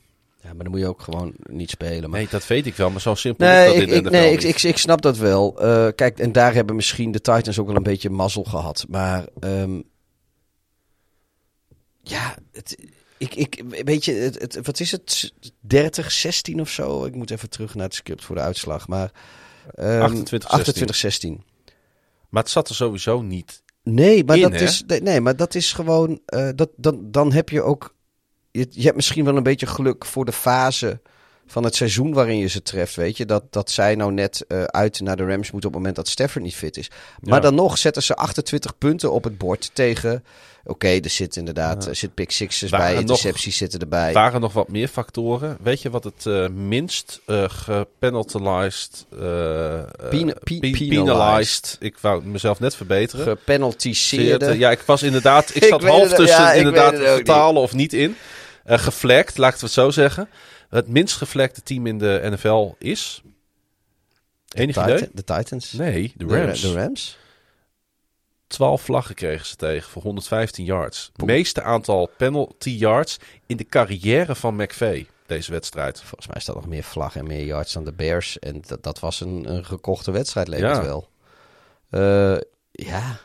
Ja, 0.42 0.52
maar 0.54 0.62
dan 0.62 0.70
moet 0.70 0.80
je 0.80 0.86
ook 0.88 1.02
gewoon 1.02 1.34
niet 1.42 1.70
spelen. 1.70 2.10
Maar... 2.10 2.18
Nee, 2.18 2.28
dat 2.30 2.46
weet 2.46 2.66
ik 2.66 2.74
wel, 2.74 2.90
maar 2.90 3.00
zo 3.00 3.14
simpel 3.14 3.46
is 3.46 3.66
dat 3.66 3.74
ik, 3.74 3.80
in 3.82 3.88
de 3.88 3.94
ik, 3.94 4.10
nee 4.10 4.32
ik, 4.32 4.42
ik, 4.42 4.62
ik 4.62 4.78
snap 4.78 5.02
dat 5.02 5.16
wel. 5.16 5.52
Kijk, 5.94 6.18
en 6.18 6.32
daar 6.32 6.54
hebben 6.54 6.76
misschien 6.76 7.12
de 7.12 7.20
Titans 7.20 7.58
ook 7.58 7.66
wel 7.66 7.76
een 7.76 7.82
beetje 7.82 8.10
mazzel 8.10 8.44
gehad. 8.44 8.84
Maar 8.88 9.24
ehm, 9.40 9.80
ja, 12.08 12.36
het, 12.52 12.76
ik, 13.18 13.34
ik, 13.34 13.62
weet 13.84 14.04
je, 14.04 14.12
het, 14.12 14.40
het, 14.40 14.66
wat 14.66 14.80
is 14.80 14.92
het? 14.92 15.32
30, 15.60 16.12
16 16.12 16.60
of 16.60 16.70
zo? 16.70 17.04
Ik 17.04 17.14
moet 17.14 17.30
even 17.30 17.50
terug 17.50 17.74
naar 17.74 17.84
het 17.84 17.94
script 17.94 18.24
voor 18.24 18.36
de 18.36 18.42
uitslag. 18.42 18.88
Maar 18.88 19.10
ehm, 19.74 20.00
28, 20.00 20.50
28, 20.50 20.96
16. 20.96 21.44
Maar 22.28 22.42
het 22.42 22.52
zat 22.52 22.68
er 22.68 22.74
sowieso 22.74 23.22
niet. 23.22 23.62
Nee, 23.82 24.24
maar 24.24 24.36
In, 24.36 24.42
dat 24.42 24.52
hè? 24.52 24.64
is 24.64 24.84
nee, 24.86 25.20
maar 25.20 25.36
dat 25.36 25.54
is 25.54 25.72
gewoon 25.72 26.20
eh, 26.26 26.48
dat 26.54 26.70
dan 26.76 27.10
dan 27.10 27.32
heb 27.32 27.48
je 27.48 27.62
ook 27.62 27.94
je, 28.50 28.66
je 28.70 28.82
hebt 28.82 28.96
misschien 28.96 29.24
wel 29.24 29.36
een 29.36 29.42
beetje 29.42 29.66
geluk 29.66 30.04
voor 30.04 30.24
de 30.24 30.32
fase 30.32 31.00
van 31.46 31.64
het 31.64 31.74
seizoen 31.76 32.12
waarin 32.12 32.38
je 32.38 32.46
ze 32.48 32.62
treft, 32.62 32.94
weet 32.94 33.16
je, 33.16 33.24
dat 33.26 33.42
dat 33.50 33.70
zij 33.70 33.94
nou 33.94 34.12
net 34.12 34.44
eh, 34.48 34.62
uit 34.64 35.00
naar 35.00 35.16
de 35.16 35.24
Rams 35.26 35.50
moeten 35.50 35.56
op 35.56 35.62
het 35.62 35.74
moment 35.74 35.96
dat 35.96 36.08
Stafford 36.08 36.44
niet 36.44 36.54
fit 36.56 36.76
is. 36.76 36.90
Maar 37.20 37.34
Ja. 37.34 37.40
dan 37.40 37.54
nog 37.54 37.78
zetten 37.78 38.02
ze 38.02 38.14
28 38.16 38.78
punten 38.78 39.12
op 39.12 39.24
het 39.24 39.38
bord 39.38 39.70
tegen 39.72 40.24
Oké, 40.68 40.88
er 40.88 41.10
zit 41.10 41.36
inderdaad 41.36 41.86
er 41.86 41.96
zit 41.96 42.14
pick 42.14 42.30
sixes 42.30 42.70
Waren 42.70 42.86
bij, 42.86 42.94
nog- 42.94 43.00
intercepties 43.02 43.56
zitten 43.56 43.80
erbij. 43.80 44.12
waren 44.12 44.40
nog 44.40 44.52
wat 44.52 44.68
meer 44.68 44.88
factoren. 44.88 45.56
Weet 45.62 45.82
je 45.82 45.90
wat 45.90 46.04
het 46.04 46.26
eh, 46.26 46.48
minst 46.48 47.20
gepenalized... 48.06 49.06
eh, 49.20 49.78
eh, 49.78 49.84
Pena- 50.10 50.32
pe- 50.32 50.58
pe- 50.58 50.58
penalized. 50.70 50.88
penalized. 50.88 51.76
Ik 51.80 51.98
wou 52.00 52.24
mezelf 52.24 52.60
net 52.60 52.76
verbeteren. 52.76 53.24
Gepenaltiseerde. 53.26 54.58
Ja, 54.58 54.70
ik 54.70 54.80
was 54.86 55.02
inderdaad... 55.02 55.48
Ik 55.54 55.62
Ik 55.62 55.68
zat 55.68 55.82
half 55.84 56.06
het- 56.08 56.16
tussen 56.16 56.40
ja, 56.42 56.52
inderdaad 56.52 56.96
vertalen 56.96 57.62
of 57.62 57.72
niet 57.72 57.92
in. 57.92 58.16
Eh 58.64 58.78
geflagd, 58.78 59.38
laat 59.38 59.54
ik 59.54 59.60
het 59.60 59.70
zo 59.70 59.90
zeggen. 59.90 60.28
Het 60.76 60.88
minst 60.88 61.16
geflagde 61.16 61.62
team 61.62 61.86
in 61.86 61.98
de 61.98 62.20
NFL 62.22 62.74
is... 62.78 63.22
Enig 64.48 64.74
de, 64.74 64.82
idee? 64.82 65.08
De 65.12 65.24
Titans. 65.24 65.72
Nee, 65.72 66.12
de 66.16 66.26
Rams. 66.26 66.60
De, 66.60 66.72
Rams. 66.72 67.18
12 68.46 68.82
vlaggen 68.82 69.14
kregen 69.14 69.46
ze 69.46 69.56
tegen 69.56 69.90
voor 69.90 70.02
115 70.02 70.64
yards. 70.64 71.10
Meeste 71.24 71.62
aantal 71.62 72.10
penalty 72.16 72.70
yards 72.70 73.18
in 73.46 73.56
de 73.56 73.64
carrière 73.64 74.34
van 74.34 74.56
McVay, 74.56 75.06
deze 75.26 75.50
wedstrijd. 75.50 76.02
Volgens 76.02 76.26
mij 76.26 76.40
staat 76.40 76.54
nog 76.54 76.66
meer 76.66 76.82
vlag 76.82 77.16
en 77.16 77.26
meer 77.26 77.44
yards 77.44 77.72
dan 77.72 77.84
de 77.84 77.92
Bears. 77.92 78.38
En 78.38 78.62
dat, 78.66 78.82
dat 78.82 79.00
was 79.00 79.20
een, 79.20 79.52
een 79.52 79.64
gekochte 79.64 80.10
wedstrijd, 80.10 80.48
leek 80.48 80.60
Ja. 80.60 80.74
het 80.74 80.84
wel. 80.84 81.08
Eh, 81.90 82.40
ja, 82.70 83.20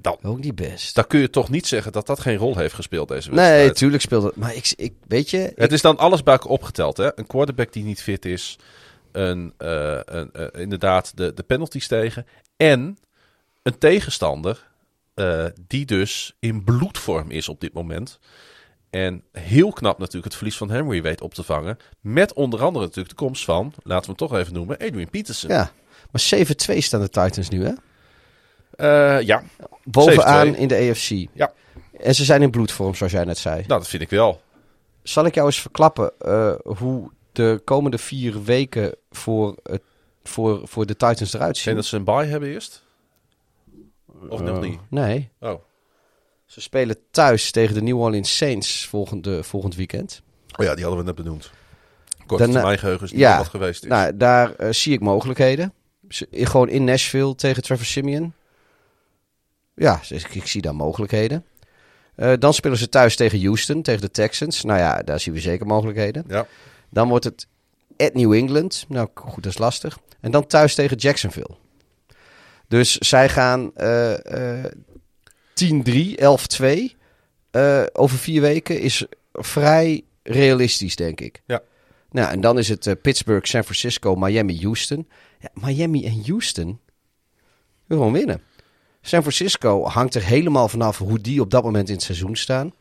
Dan, 0.00 0.18
ook 0.22 0.38
niet 0.38 0.54
best. 0.54 0.94
dan 0.94 1.06
kun 1.06 1.20
je 1.20 1.30
toch 1.30 1.50
niet 1.50 1.66
zeggen 1.66 1.92
dat 1.92 2.06
dat 2.06 2.20
geen 2.20 2.36
rol 2.36 2.56
heeft 2.56 2.74
gespeeld 2.74 3.08
deze 3.08 3.30
wedstrijd. 3.30 3.64
Nee, 3.64 3.72
tuurlijk 3.72 4.02
speelde 4.02 4.26
het. 4.26 4.36
Maar 4.36 4.54
ik, 4.54 4.72
ik 4.76 4.94
weet 5.06 5.30
je... 5.30 5.52
Het 5.54 5.72
is 5.72 5.82
dan 5.82 5.98
alles 5.98 6.22
bij 6.22 6.32
elkaar 6.32 6.50
opgeteld. 6.50 6.96
Hè? 6.96 7.18
Een 7.18 7.26
quarterback 7.26 7.72
die 7.72 7.84
niet 7.84 8.02
fit 8.02 8.24
is. 8.24 8.58
Een, 9.12 9.54
eh, 9.56 9.98
een, 10.04 10.32
eh, 10.32 10.60
inderdaad 10.60 11.16
de, 11.16 11.34
de 11.34 11.42
penalties 11.42 11.86
tegen. 11.86 12.26
En 12.56 12.98
een 13.62 13.78
tegenstander 13.78 14.66
eh, 15.14 15.44
die 15.66 15.86
dus 15.86 16.36
in 16.38 16.64
bloedvorm 16.64 17.30
is 17.30 17.48
op 17.48 17.60
dit 17.60 17.72
moment. 17.72 18.18
En 18.90 19.22
heel 19.32 19.72
knap 19.72 19.98
natuurlijk 19.98 20.24
het 20.24 20.34
verlies 20.34 20.56
van 20.56 20.70
Henry 20.70 21.02
weet 21.02 21.20
op 21.20 21.34
te 21.34 21.42
vangen. 21.42 21.76
Met 22.00 22.32
onder 22.32 22.62
andere 22.62 22.84
natuurlijk 22.84 23.16
de 23.18 23.24
komst 23.24 23.44
van, 23.44 23.74
laten 23.82 24.10
we 24.10 24.16
hem 24.16 24.28
toch 24.28 24.38
even 24.38 24.52
noemen, 24.54 24.78
Adrian 24.78 25.10
Peterson. 25.10 25.50
ja, 25.50 25.70
maar 26.10 26.22
7-2 26.22 26.78
staan 26.78 27.00
de 27.00 27.08
Titans 27.08 27.48
nu, 27.48 27.64
hè? 27.64 27.72
Ja. 29.18 29.42
Bovenaan 29.90 30.54
7-2. 30.54 30.58
in 30.58 30.68
de 30.68 30.74
AFC. 30.90 31.26
Ja. 31.32 31.52
En 32.00 32.14
ze 32.14 32.24
zijn 32.24 32.42
in 32.42 32.50
bloedvorm, 32.50 32.94
zoals 32.94 33.12
jij 33.12 33.24
net 33.24 33.38
zei. 33.38 33.54
nou 33.66 33.80
dat 33.80 33.88
vind 33.88 34.02
ik 34.02 34.10
wel. 34.10 34.40
Zal 35.02 35.24
ik 35.26 35.34
jou 35.34 35.46
eens 35.46 35.60
verklappen 35.60 36.12
eh, 36.18 36.54
hoe 36.64 37.10
de 37.32 37.60
komende 37.64 37.98
vier 37.98 38.42
weken 38.44 38.94
voor, 39.10 39.56
het, 39.62 39.82
voor, 40.22 40.60
voor 40.68 40.86
de 40.86 40.96
Titans 40.96 41.32
eruit 41.32 41.56
zien? 41.56 41.74
dat 41.74 41.84
ze 41.84 41.96
een 41.96 42.04
bye 42.04 42.24
hebben 42.24 42.48
eerst? 42.48 42.82
Of 44.28 44.40
nog 44.40 44.56
Eh, 44.56 44.62
niet? 44.62 44.78
Nee. 44.90 45.28
Oh. 45.40 45.60
Ze 46.46 46.60
spelen 46.60 46.96
thuis 47.10 47.50
tegen 47.50 47.74
de 47.74 47.82
New 47.82 47.98
Orleans 48.00 48.36
Saints 48.36 48.86
volgende, 48.86 49.42
volgend 49.42 49.74
weekend. 49.74 50.22
oh 50.56 50.64
ja, 50.64 50.74
die 50.74 50.84
hadden 50.84 51.04
we 51.04 51.06
net 51.12 51.22
benoemd. 51.24 51.50
Kort 52.26 52.38
Daarna- 52.40 52.54
termijn 52.54 52.78
geheugen 52.78 53.04
is 53.04 53.10
niet 53.12 53.20
ja, 53.20 53.28
meer 53.28 53.38
wat 53.38 53.48
geweest 53.48 53.82
is. 53.82 53.88
Nou, 53.88 54.16
daar 54.16 54.54
eh, 54.54 54.72
zie 54.72 54.92
ik 54.92 55.00
mogelijkheden. 55.00 55.72
Gewoon 56.30 56.68
in 56.68 56.84
Nashville 56.84 57.34
tegen 57.34 57.62
Trevor 57.62 57.84
Simeon. 57.86 58.32
Ja, 59.78 60.00
ik, 60.08 60.34
ik 60.34 60.46
zie 60.46 60.62
daar 60.62 60.74
mogelijkheden. 60.74 61.44
Eh, 62.14 62.32
dan 62.38 62.54
spelen 62.54 62.78
ze 62.78 62.88
thuis 62.88 63.16
tegen 63.16 63.42
Houston, 63.44 63.82
tegen 63.82 64.00
de 64.00 64.10
Texans. 64.10 64.62
Nou 64.64 64.78
ja, 64.78 65.02
daar 65.02 65.20
zien 65.20 65.34
we 65.34 65.40
zeker 65.40 65.66
mogelijkheden. 65.66 66.24
Ja. 66.28 66.46
Dan 66.90 67.08
wordt 67.08 67.24
het 67.24 67.46
at 67.96 68.14
New 68.14 68.32
England. 68.32 68.84
Nou 68.88 69.08
goed, 69.14 69.42
dat 69.42 69.52
is 69.52 69.58
lastig. 69.58 69.98
En 70.20 70.30
dan 70.30 70.46
thuis 70.46 70.74
tegen 70.74 70.96
Jacksonville. 70.96 71.56
Dus 72.68 72.96
zij 72.96 73.28
gaan 73.28 73.74
eh, 73.74 74.64
eh, 74.64 74.72
10-3, 75.54 76.14
11-2. 76.18 76.96
eh, 77.50 77.82
over 77.92 78.18
vier 78.18 78.40
weken 78.40 78.80
is 78.80 79.06
vrij 79.32 80.04
realistisch, 80.22 80.96
denk 80.96 81.20
ik. 81.20 81.42
Ja. 81.46 81.62
Nou, 82.10 82.30
en 82.32 82.40
dan 82.40 82.58
is 82.58 82.68
het 82.68 82.86
eh, 82.86 82.94
Pittsburgh, 83.02 83.46
San 83.46 83.62
Francisco, 83.64 84.14
Miami, 84.14 84.60
Houston. 84.62 85.08
Ja, 85.40 85.48
Miami 85.54 86.04
en 86.06 86.22
Houston 86.26 86.80
gewoon 87.88 88.12
winnen. 88.12 88.42
San 89.00 89.20
Francisco 89.20 89.84
hangt 89.84 90.14
er 90.14 90.22
helemaal 90.22 90.68
vanaf 90.68 90.98
hoe 90.98 91.20
die 91.20 91.40
op 91.40 91.50
dat 91.50 91.62
moment 91.62 91.88
in 91.88 91.94
het 91.94 92.02
seizoen 92.02 92.36
staan. 92.36 92.72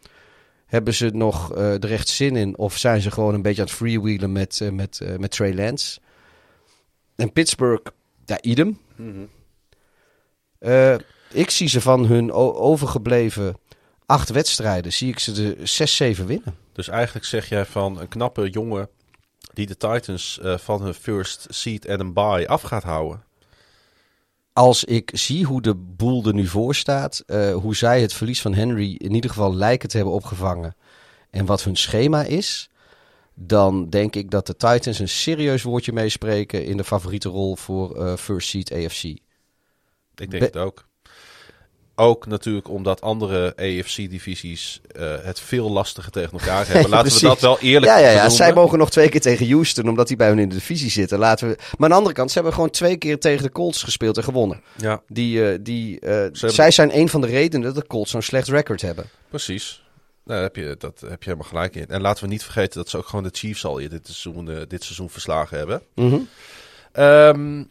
Hebben 0.65 0.93
ze 0.93 1.09
nog 1.13 1.53
eh 1.53 1.83
er 1.83 1.91
echt 1.91 2.07
zin 2.07 2.35
in? 2.35 2.57
Of 2.57 2.77
zijn 2.77 3.01
ze 3.01 3.11
gewoon 3.11 3.33
een 3.33 3.41
beetje 3.41 3.61
aan 3.61 3.67
het 3.67 3.75
freewheelen 3.75 4.31
met, 4.31 4.61
eh, 4.61 4.69
met, 4.69 5.01
eh, 5.01 5.17
met 5.17 5.31
Trey 5.31 5.53
Lance? 5.53 5.99
En 7.15 7.33
Pittsburgh, 7.33 7.91
ja, 8.25 8.41
idem. 8.41 8.79
Eh, 10.59 10.95
ik 11.31 11.49
zie 11.49 11.67
ze 11.67 11.81
van 11.81 12.05
hun 12.05 12.31
overgebleven 12.31 13.57
acht 14.05 14.29
wedstrijden, 14.29 14.93
zie 14.93 15.09
ik 15.09 15.19
ze 15.19 15.31
de 15.31 15.55
6-7 15.63 16.25
winnen. 16.25 16.55
Dus 16.73 16.87
eigenlijk 16.87 17.25
zeg 17.25 17.49
jij 17.49 17.65
van 17.65 17.99
een 17.99 18.07
knappe 18.07 18.49
jongen 18.49 18.89
die 19.53 19.65
de 19.65 19.77
Titans 19.77 20.39
van 20.41 20.81
hun 20.81 20.93
first 20.93 21.47
seed 21.49 21.85
en 21.85 21.99
een 21.99 22.13
bye 22.13 22.47
af 22.47 22.61
gaat 22.61 22.83
houden. 22.83 23.26
Als 24.57 24.83
ik 24.83 25.11
zie 25.13 25.45
hoe 25.45 25.61
de 25.61 25.75
boel 25.75 26.25
er 26.25 26.33
nu 26.33 26.47
voor 26.47 26.75
staat, 26.75 27.19
eh, 27.19 27.55
hoe 27.55 27.75
zij 27.75 28.01
het 28.01 28.13
verlies 28.13 28.41
van 28.41 28.53
Henry 28.53 28.95
in 28.97 29.13
ieder 29.13 29.29
geval 29.29 29.55
lijken 29.55 29.89
te 29.89 29.95
hebben 29.95 30.15
opgevangen 30.15 30.75
en 31.29 31.45
wat 31.45 31.63
hun 31.63 31.75
schema 31.75 32.23
is, 32.23 32.69
dan 33.33 33.89
denk 33.89 34.15
ik 34.15 34.31
dat 34.31 34.47
de 34.47 34.55
Titans 34.55 34.99
een 34.99 35.09
serieus 35.09 35.63
woordje 35.63 35.93
meespreken 35.93 36.65
in 36.65 36.77
de 36.77 36.83
favoriete 36.83 37.29
rol 37.29 37.55
voor 37.55 38.05
eh, 38.05 38.15
First 38.15 38.49
Seed 38.49 38.71
AFC. 38.73 39.03
Ik 39.03 39.21
denk 40.15 40.29
Be- 40.29 40.37
het 40.37 40.57
ook. 40.57 40.86
Ook 41.99 42.25
natuurlijk 42.27 42.69
omdat 42.69 43.01
andere 43.01 43.53
AFC-divisies 43.55 44.81
eh, 44.91 45.15
het 45.21 45.39
veel 45.39 45.71
lastiger 45.71 46.11
tegen 46.11 46.31
elkaar 46.31 46.67
hebben. 46.71 46.89
Laten 46.89 47.13
we 47.13 47.19
dat 47.27 47.39
wel 47.39 47.59
eerlijk 47.59 47.85
Ja, 47.91 47.97
ja, 47.97 48.09
ja. 48.09 48.29
Zij 48.29 48.53
mogen 48.53 48.77
nog 48.77 48.89
twee 48.91 49.09
keer 49.09 49.21
tegen 49.21 49.49
Houston, 49.49 49.89
omdat 49.89 50.07
die 50.07 50.17
bij 50.17 50.27
hun 50.27 50.39
in 50.39 50.49
de 50.49 50.55
divisie 50.55 50.89
zitten. 50.89 51.19
Laten 51.19 51.47
we... 51.47 51.55
Maar 51.57 51.75
aan 51.79 51.89
de 51.89 51.95
andere 51.95 52.15
kant, 52.15 52.27
ze 52.29 52.35
hebben 52.35 52.53
gewoon 52.53 52.69
twee 52.69 52.97
keer 52.97 53.19
tegen 53.19 53.43
de 53.43 53.51
Colts 53.51 53.83
gespeeld 53.83 54.17
en 54.17 54.23
gewonnen. 54.23 54.61
Ja, 54.77 55.01
Die, 55.07 55.49
eh, 55.51 55.57
die, 55.61 55.99
eh, 55.99 56.09
hebben- 56.09 56.51
Zij 56.53 56.71
zijn 56.71 56.97
een 56.97 57.09
van 57.09 57.21
de 57.21 57.27
redenen 57.27 57.73
dat 57.73 57.75
de 57.81 57.87
Colts 57.87 58.11
zo'n 58.11 58.21
slecht 58.21 58.47
record 58.47 58.81
hebben. 58.81 59.05
precies. 59.29 59.85
Nou, 60.25 60.39
daar 60.39 60.49
heb 60.53 60.55
je, 60.55 60.75
dat 60.79 60.99
heb 60.99 61.23
je 61.23 61.29
helemaal 61.29 61.49
gelijk 61.49 61.75
in. 61.75 61.87
En 61.87 62.01
laten 62.01 62.23
we 62.23 62.29
niet 62.29 62.43
vergeten 62.43 62.77
dat 62.79 62.89
ze 62.89 62.97
ook 62.97 63.07
gewoon 63.07 63.23
de 63.23 63.29
Chiefs 63.33 63.65
al 63.65 63.75
dit 63.75 63.99
seizoen, 64.03 64.65
dit 64.67 64.83
seizoen 64.83 65.09
verslagen 65.09 65.57
hebben. 65.57 65.81
Ehm, 66.91 67.63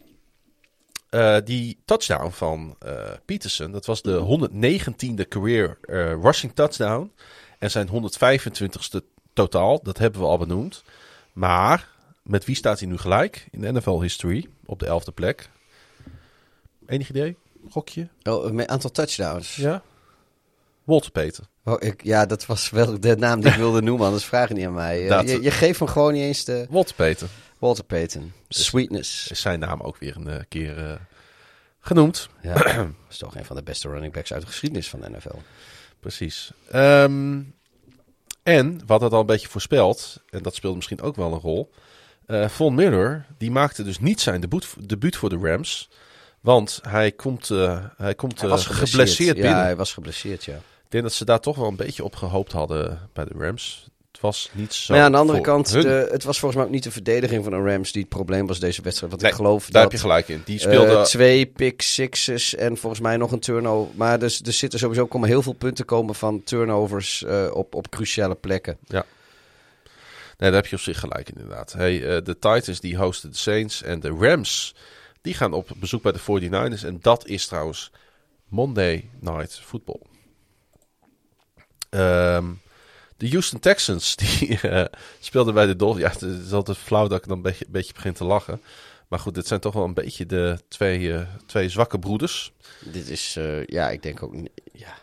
eh, 1.17 1.37
die 1.43 1.77
touchdown 1.85 2.29
van 2.29 2.75
eh, 2.79 2.93
Peterson, 3.25 3.71
dat 3.71 3.85
was 3.85 4.01
de 4.01 4.49
119e 4.51 5.27
career 5.27 5.77
eh, 5.81 5.95
rushing 6.21 6.51
touchdown. 6.55 7.11
En 7.59 7.71
zijn 7.71 7.87
125ste 7.89 8.99
totaal, 9.33 9.79
dat 9.83 9.97
hebben 9.97 10.21
we 10.21 10.27
al 10.27 10.37
benoemd. 10.37 10.83
Maar 11.33 11.87
met 12.23 12.45
wie 12.45 12.55
staat 12.55 12.79
hij 12.79 12.87
nu 12.87 12.97
gelijk 12.97 13.47
in 13.51 13.61
de 13.61 13.71
NFL 13.71 14.01
history 14.01 14.47
op 14.65 14.79
de 14.79 15.01
11e 15.01 15.13
plek? 15.13 15.49
Enig 16.87 17.09
idee? 17.09 17.35
Gokje? 17.69 18.07
Oh, 18.23 18.51
met 18.51 18.67
aantal 18.67 18.91
touchdowns. 18.91 19.55
Ja? 19.55 19.81
Walter 20.83 21.11
Peter. 21.11 21.43
Oh, 21.63 21.75
ik, 21.79 22.03
ja, 22.03 22.25
dat 22.25 22.45
was 22.45 22.69
wel 22.69 22.99
de 22.99 23.15
naam 23.15 23.41
die 23.41 23.51
ik 23.51 23.57
wilde 23.65 23.81
noemen, 23.81 24.05
anders 24.05 24.25
vraag 24.25 24.47
je 24.47 24.53
niet 24.53 24.65
aan 24.65 24.73
mij. 24.73 25.07
Dat- 25.07 25.29
je, 25.29 25.41
je 25.41 25.51
geeft 25.51 25.79
me 25.79 25.87
gewoon 25.87 26.13
niet 26.13 26.23
eens 26.23 26.43
de 26.43 26.65
Walter 26.69 26.95
Peter 26.95 27.27
Walter 27.59 27.83
Payton. 27.83 28.33
Sweetness. 28.49 29.27
is 29.31 29.41
zijn 29.41 29.59
naam 29.59 29.81
ook 29.81 29.97
weer 29.97 30.15
een 30.15 30.27
eh, 30.27 30.41
keer 30.47 30.77
eh, 30.77 30.95
genoemd. 31.79 32.29
Ja, 32.41 32.53
dat 32.53 32.87
is 33.09 33.17
toch 33.17 33.35
een 33.35 33.45
van 33.45 33.55
de 33.55 33.63
beste 33.63 33.89
running 33.89 34.13
backs 34.13 34.33
uit 34.33 34.41
de 34.41 34.47
geschiedenis 34.47 34.89
van 34.89 35.01
de 35.01 35.09
NFL. 35.09 35.35
Precies. 35.99 36.51
Ehm, 36.71 37.41
en, 38.43 38.81
wat 38.85 39.01
het 39.01 39.13
al 39.13 39.19
een 39.19 39.25
beetje 39.25 39.47
voorspeld, 39.47 40.23
en 40.29 40.43
dat 40.43 40.55
speelde 40.55 40.75
misschien 40.75 41.01
ook 41.01 41.15
wel 41.15 41.33
een 41.33 41.39
rol. 41.39 41.71
eh 42.25 42.49
Von 42.49 42.75
Miller, 42.75 43.25
die 43.37 43.51
maakte 43.51 43.83
dus 43.83 43.99
niet 43.99 44.21
zijn 44.21 44.41
debuut, 44.41 44.67
debuut 44.79 45.15
voor 45.15 45.29
de 45.29 45.37
Rams. 45.41 45.89
Want 46.41 46.79
hij 46.87 47.11
komt, 47.11 47.47
hij 47.97 48.15
komt 48.15 48.39
Hij 48.39 48.49
was 48.49 48.65
geblesseerd, 48.65 49.35
Ja, 49.37 49.41
binnen. 49.43 49.61
hij 49.61 49.75
was 49.75 49.93
geblesseerd, 49.93 50.43
ja. 50.45 50.55
Ik 50.55 50.93
denk 50.93 51.03
dat 51.03 51.13
ze 51.13 51.25
daar 51.25 51.39
toch 51.39 51.55
wel 51.55 51.67
een 51.67 51.75
beetje 51.75 52.03
op 52.03 52.15
gehoopt 52.15 52.51
hadden 52.51 53.09
bij 53.13 53.25
de 53.25 53.33
Rams. 53.37 53.87
Het 54.17 54.25
was 54.25 54.49
niet 54.53 54.73
zo. 54.73 54.93
Maar 54.93 55.01
ja, 55.01 55.05
aan 55.05 55.11
de 55.11 55.17
andere 55.17 55.41
kant, 55.41 55.71
de, 55.71 56.07
het 56.11 56.23
was 56.23 56.39
volgens 56.39 56.55
mij 56.55 56.65
ook 56.65 56.73
niet 56.73 56.83
de 56.83 56.91
verdediging 56.91 57.43
van 57.43 57.51
de 57.51 57.71
Rams 57.71 57.91
die 57.91 58.01
het 58.01 58.09
probleem 58.09 58.47
was 58.47 58.59
deze 58.59 58.81
wedstrijd. 58.81 59.11
Want 59.11 59.23
Nee, 59.23 59.31
ik 59.31 59.37
geloof 59.37 59.63
daar 59.63 59.71
dat 59.71 59.81
heb 59.81 59.91
je 59.91 59.97
gelijk 59.97 60.27
in. 60.27 60.41
Die 60.45 60.55
eh, 60.55 60.61
speelde. 60.61 61.03
twee 61.03 61.45
pick 61.45 61.81
sixes 61.81 62.55
en 62.55 62.77
volgens 62.77 63.01
mij 63.01 63.17
nog 63.17 63.31
een 63.31 63.39
turnover. 63.39 63.93
Maar 63.95 64.19
dus, 64.19 64.41
er 64.41 64.53
zitten 64.53 64.79
sowieso 64.79 65.05
komen 65.05 65.27
heel 65.27 65.41
veel 65.41 65.53
punten 65.53 65.85
komen 65.85 66.15
van 66.15 66.43
turnovers 66.43 67.23
eh, 67.23 67.49
op, 67.53 67.75
op 67.75 67.89
cruciale 67.89 68.35
plekken. 68.35 68.77
Nee, 68.87 69.03
daar 70.37 70.61
heb 70.61 70.67
je 70.67 70.75
op 70.75 70.81
zich 70.81 70.99
gelijk 70.99 71.29
inderdaad. 71.29 71.73
Hey, 71.73 71.95
eh, 71.95 72.23
de 72.23 72.39
Titans 72.39 72.79
die 72.79 72.97
hosten 72.97 73.31
de 73.31 73.37
Saints 73.37 73.83
en 73.83 73.99
de 73.99 74.15
Rams 74.19 74.75
die 75.21 75.33
gaan 75.33 75.53
op 75.53 75.69
bezoek 75.75 76.01
bij 76.01 76.11
de 76.11 76.19
49ers. 76.19 76.83
En 76.83 76.97
dat 77.01 77.27
is 77.27 77.47
trouwens 77.47 77.91
Monday 78.47 79.09
Night 79.19 79.59
Football. 79.59 80.01
Ehm, 81.89 82.45
de 83.17 83.29
Houston 83.29 83.59
Texans 83.59 84.15
die 84.21 84.59
eh, 84.59 84.85
speelden 85.19 85.53
bij 85.53 85.65
de 85.65 85.75
Dolphins. 85.75 86.19
Ja, 86.19 86.27
het 86.27 86.45
is 86.45 86.51
altijd 86.51 86.77
flauw 86.77 87.07
dat 87.07 87.17
ik 87.17 87.27
dan 87.27 87.37
een 87.37 87.43
beetje, 87.43 87.65
een 87.65 87.71
beetje 87.71 87.93
begin 87.93 88.13
te 88.13 88.23
lachen. 88.23 88.61
Maar 89.07 89.19
goed, 89.19 89.35
dit 89.35 89.47
zijn 89.47 89.59
toch 89.59 89.73
wel 89.73 89.83
een 89.83 89.93
beetje 89.93 90.25
de 90.25 90.59
twee, 90.67 91.13
eh, 91.13 91.21
twee 91.45 91.69
zwakke 91.69 91.99
broeders. 91.99 92.53
Dit 92.79 93.09
is, 93.09 93.35
eh, 93.37 93.65
ja, 93.65 93.89
ik 93.89 94.03
denk 94.03 94.23
ook... 94.23 94.33
Ja. 94.71 94.95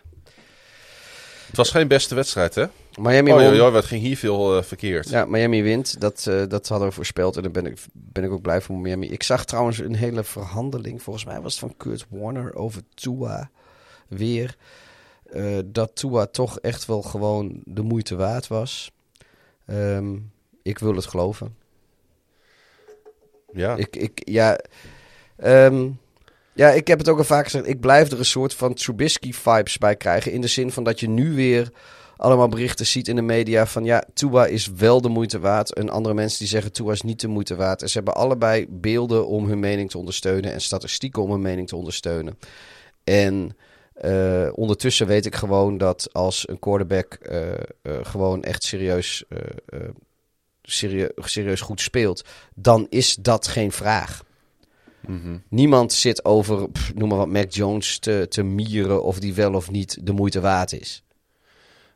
Het 1.47 1.57
was 1.57 1.71
geen 1.71 1.89
beste 1.89 2.15
wedstrijd, 2.15 2.55
hè? 2.55 2.67
Miami 3.01 3.33
Oh, 3.33 3.39
won. 3.39 3.55
joh, 3.55 3.73
wat 3.73 3.85
ging 3.85 4.03
hier 4.03 4.17
veel 4.17 4.63
verkeerd. 4.63 5.09
Ja, 5.09 5.25
Miami 5.25 5.63
wint. 5.63 6.01
Dat, 6.01 6.31
dat 6.49 6.69
hadden 6.69 6.89
we 6.89 6.95
voorspeld. 6.95 7.37
En 7.37 7.43
daar 7.43 7.51
ben 7.51 7.67
ik, 7.67 7.79
ben 7.93 8.25
ik 8.25 8.31
ook 8.31 8.43
blij 8.43 8.61
voor 8.61 8.77
Miami. 8.77 9.09
Ik 9.09 9.23
zag 9.23 9.45
trouwens 9.45 9.79
een 9.79 9.95
hele 9.95 10.25
verhandeling. 10.25 11.03
Volgens 11.03 11.25
mij 11.25 11.41
was 11.41 11.53
het 11.53 11.61
van 11.61 11.77
Kurt 11.77 12.07
Warner 12.09 12.55
over 12.55 12.83
Tua 12.95 13.51
weer. 14.09 14.57
Eh, 15.35 15.59
dat 15.65 15.91
Tua 15.95 16.27
toch 16.27 16.59
echt 16.59 16.87
wel 16.87 17.03
gewoon 17.03 17.61
de 17.65 17.83
moeite 17.83 18.17
waard 18.17 18.47
was. 18.47 18.93
Ehm, 19.67 20.17
ik 20.63 20.79
wil 20.79 20.95
het 20.95 21.07
geloven. 21.07 21.57
Ja. 23.53 23.77
Ik, 23.77 23.97
ik, 23.97 24.23
ja, 24.29 24.59
ehm, 25.37 25.91
ja, 26.53 26.71
ik 26.71 26.87
heb 26.87 26.99
het 26.99 27.09
ook 27.09 27.19
al 27.19 27.25
vaak 27.25 27.45
gezegd. 27.45 27.67
Ik 27.67 27.81
blijf 27.81 28.11
er 28.11 28.19
een 28.19 28.25
soort 28.25 28.55
van 28.55 28.75
Trubisky-vibes 28.75 29.79
bij 29.79 29.97
krijgen. 29.97 30.33
In 30.33 30.41
de 30.41 30.47
zin 30.47 30.73
van 30.73 30.85
dat 30.85 31.01
je 31.01 31.09
nu 31.09 31.35
weer 31.35 31.73
allemaal 32.17 32.49
berichten 32.49 32.87
ziet 32.87 33.09
in 33.09 33.17
de 33.17 33.23
media 33.23 33.67
van... 33.67 33.85
ja, 33.85 34.05
Tua 34.13 34.47
is 34.47 34.67
wel 34.67 35.01
de 35.01 35.09
moeite 35.09 35.39
waard. 35.39 35.73
En 35.73 35.91
andere 35.91 36.15
mensen 36.15 36.39
die 36.39 36.49
zeggen 36.49 36.73
Tua 36.73 36.93
is 36.93 37.03
niet 37.03 37.21
de 37.21 37.29
moeite 37.29 37.55
waard. 37.55 37.83
En 37.83 37.89
ze 37.89 37.97
hebben 37.97 38.15
allebei 38.15 38.67
beelden 38.69 39.27
om 39.27 39.49
hun 39.49 39.61
mening 39.61 39.91
te 39.91 39.99
ondersteunen... 39.99 40.53
en 40.53 40.61
statistieken 40.61 41.23
om 41.23 41.31
hun 41.31 41.43
mening 41.43 41.69
te 41.69 41.77
ondersteunen. 41.77 42.39
En 43.05 43.57
eh, 43.95 44.49
ondertussen 44.55 45.07
weet 45.07 45.27
ik 45.27 45.35
gewoon 45.35 45.79
dat 45.79 46.09
als 46.13 46.49
een 46.49 46.59
quarterback 46.59 47.15
eh, 47.15 47.53
eh, 47.53 47.59
gewoon 48.03 48.43
echt 48.43 48.63
serieus, 48.65 49.25
eh, 49.29 49.39
eh, 49.81 49.89
serie- 50.63 51.09
serieus 51.17 51.61
goed 51.61 51.81
speelt, 51.81 52.25
dan 52.55 52.87
is 52.91 53.15
dat 53.15 53.47
geen 53.49 53.73
vraag. 53.73 54.23
Mhm. 55.07 55.37
Niemand 55.49 55.93
zit 55.93 56.25
over, 56.25 56.71
pff, 56.71 56.95
noem 56.95 57.09
maar 57.09 57.19
wat, 57.19 57.29
Mac 57.29 57.53
Jones 57.53 57.99
te, 57.99 58.27
te 58.29 58.43
mieren 58.43 59.03
of 59.03 59.19
die 59.19 59.35
wel 59.35 59.55
of 59.55 59.71
niet 59.71 60.07
de 60.07 60.13
moeite 60.13 60.41
waard 60.41 60.73
is. 60.73 61.03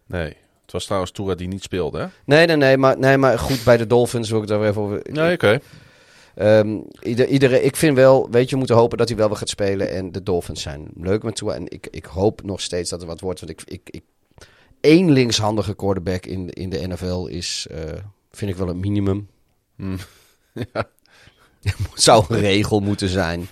Nee. 0.07 0.37
Het 0.63 0.73
was 0.77 0.85
trouwens 0.85 1.13
Tua 1.13 1.35
die 1.35 1.49
niet 1.49 1.63
speelde, 1.63 1.99
hè? 1.99 2.07
Nee, 2.25 2.47
nee, 2.47 2.57
nee, 2.57 2.77
maar, 2.77 2.99
nee, 2.99 3.17
maar 3.17 3.39
goed, 3.39 3.65
bij 3.65 3.77
de 3.77 3.87
Dolphins 3.87 4.31
wil 4.31 4.43
ik 4.43 4.49
daar 4.49 4.63
even 4.63 4.83
over. 4.83 5.01
Nee, 5.11 5.33
oké. 5.35 5.59
Ieder, 7.01 7.27
iedere, 7.27 7.63
ik 7.63 7.77
vind 7.77 7.97
wel, 7.97 8.31
weet 8.31 8.45
je, 8.45 8.51
we 8.51 8.57
moeten 8.57 8.77
hopen 8.77 8.99
dat 8.99 9.09
hij 9.09 9.17
wel 9.17 9.29
weer 9.29 9.37
gaat 9.37 9.49
spelen. 9.49 9.91
En 9.91 10.13
de 10.13 10.23
Dolphins 10.23 10.63
zijn 10.63 10.89
leuk 10.95 11.23
met 11.23 11.37
toe. 11.37 11.53
En 11.53 11.69
ik, 11.69 11.89
ik 11.91 12.05
hoop 12.05 12.43
nog 12.43 12.61
steeds 12.61 12.91
dat 12.91 13.01
er 13.01 13.07
wat 13.07 13.21
wordt. 13.21 13.41
Want 13.41 13.53
ik, 13.53 13.63
ik, 13.65 13.81
ik 13.91 14.03
één 14.81 15.11
linkshandige 15.11 15.75
quarterback 15.75 16.27
in, 16.27 16.51
in 16.51 16.71
de 16.71 16.87
NFL 16.87 17.27
is, 17.27 17.67
eh, 17.71 17.79
vind 18.31 18.51
ik 18.51 18.57
wel 18.57 18.69
een 18.69 18.81
minimum. 18.81 19.29
Hmm. 19.77 19.97
Zou 21.95 22.25
een 22.29 22.41
regel 22.41 22.81
moeten 22.81 23.09
zijn. 23.09 23.49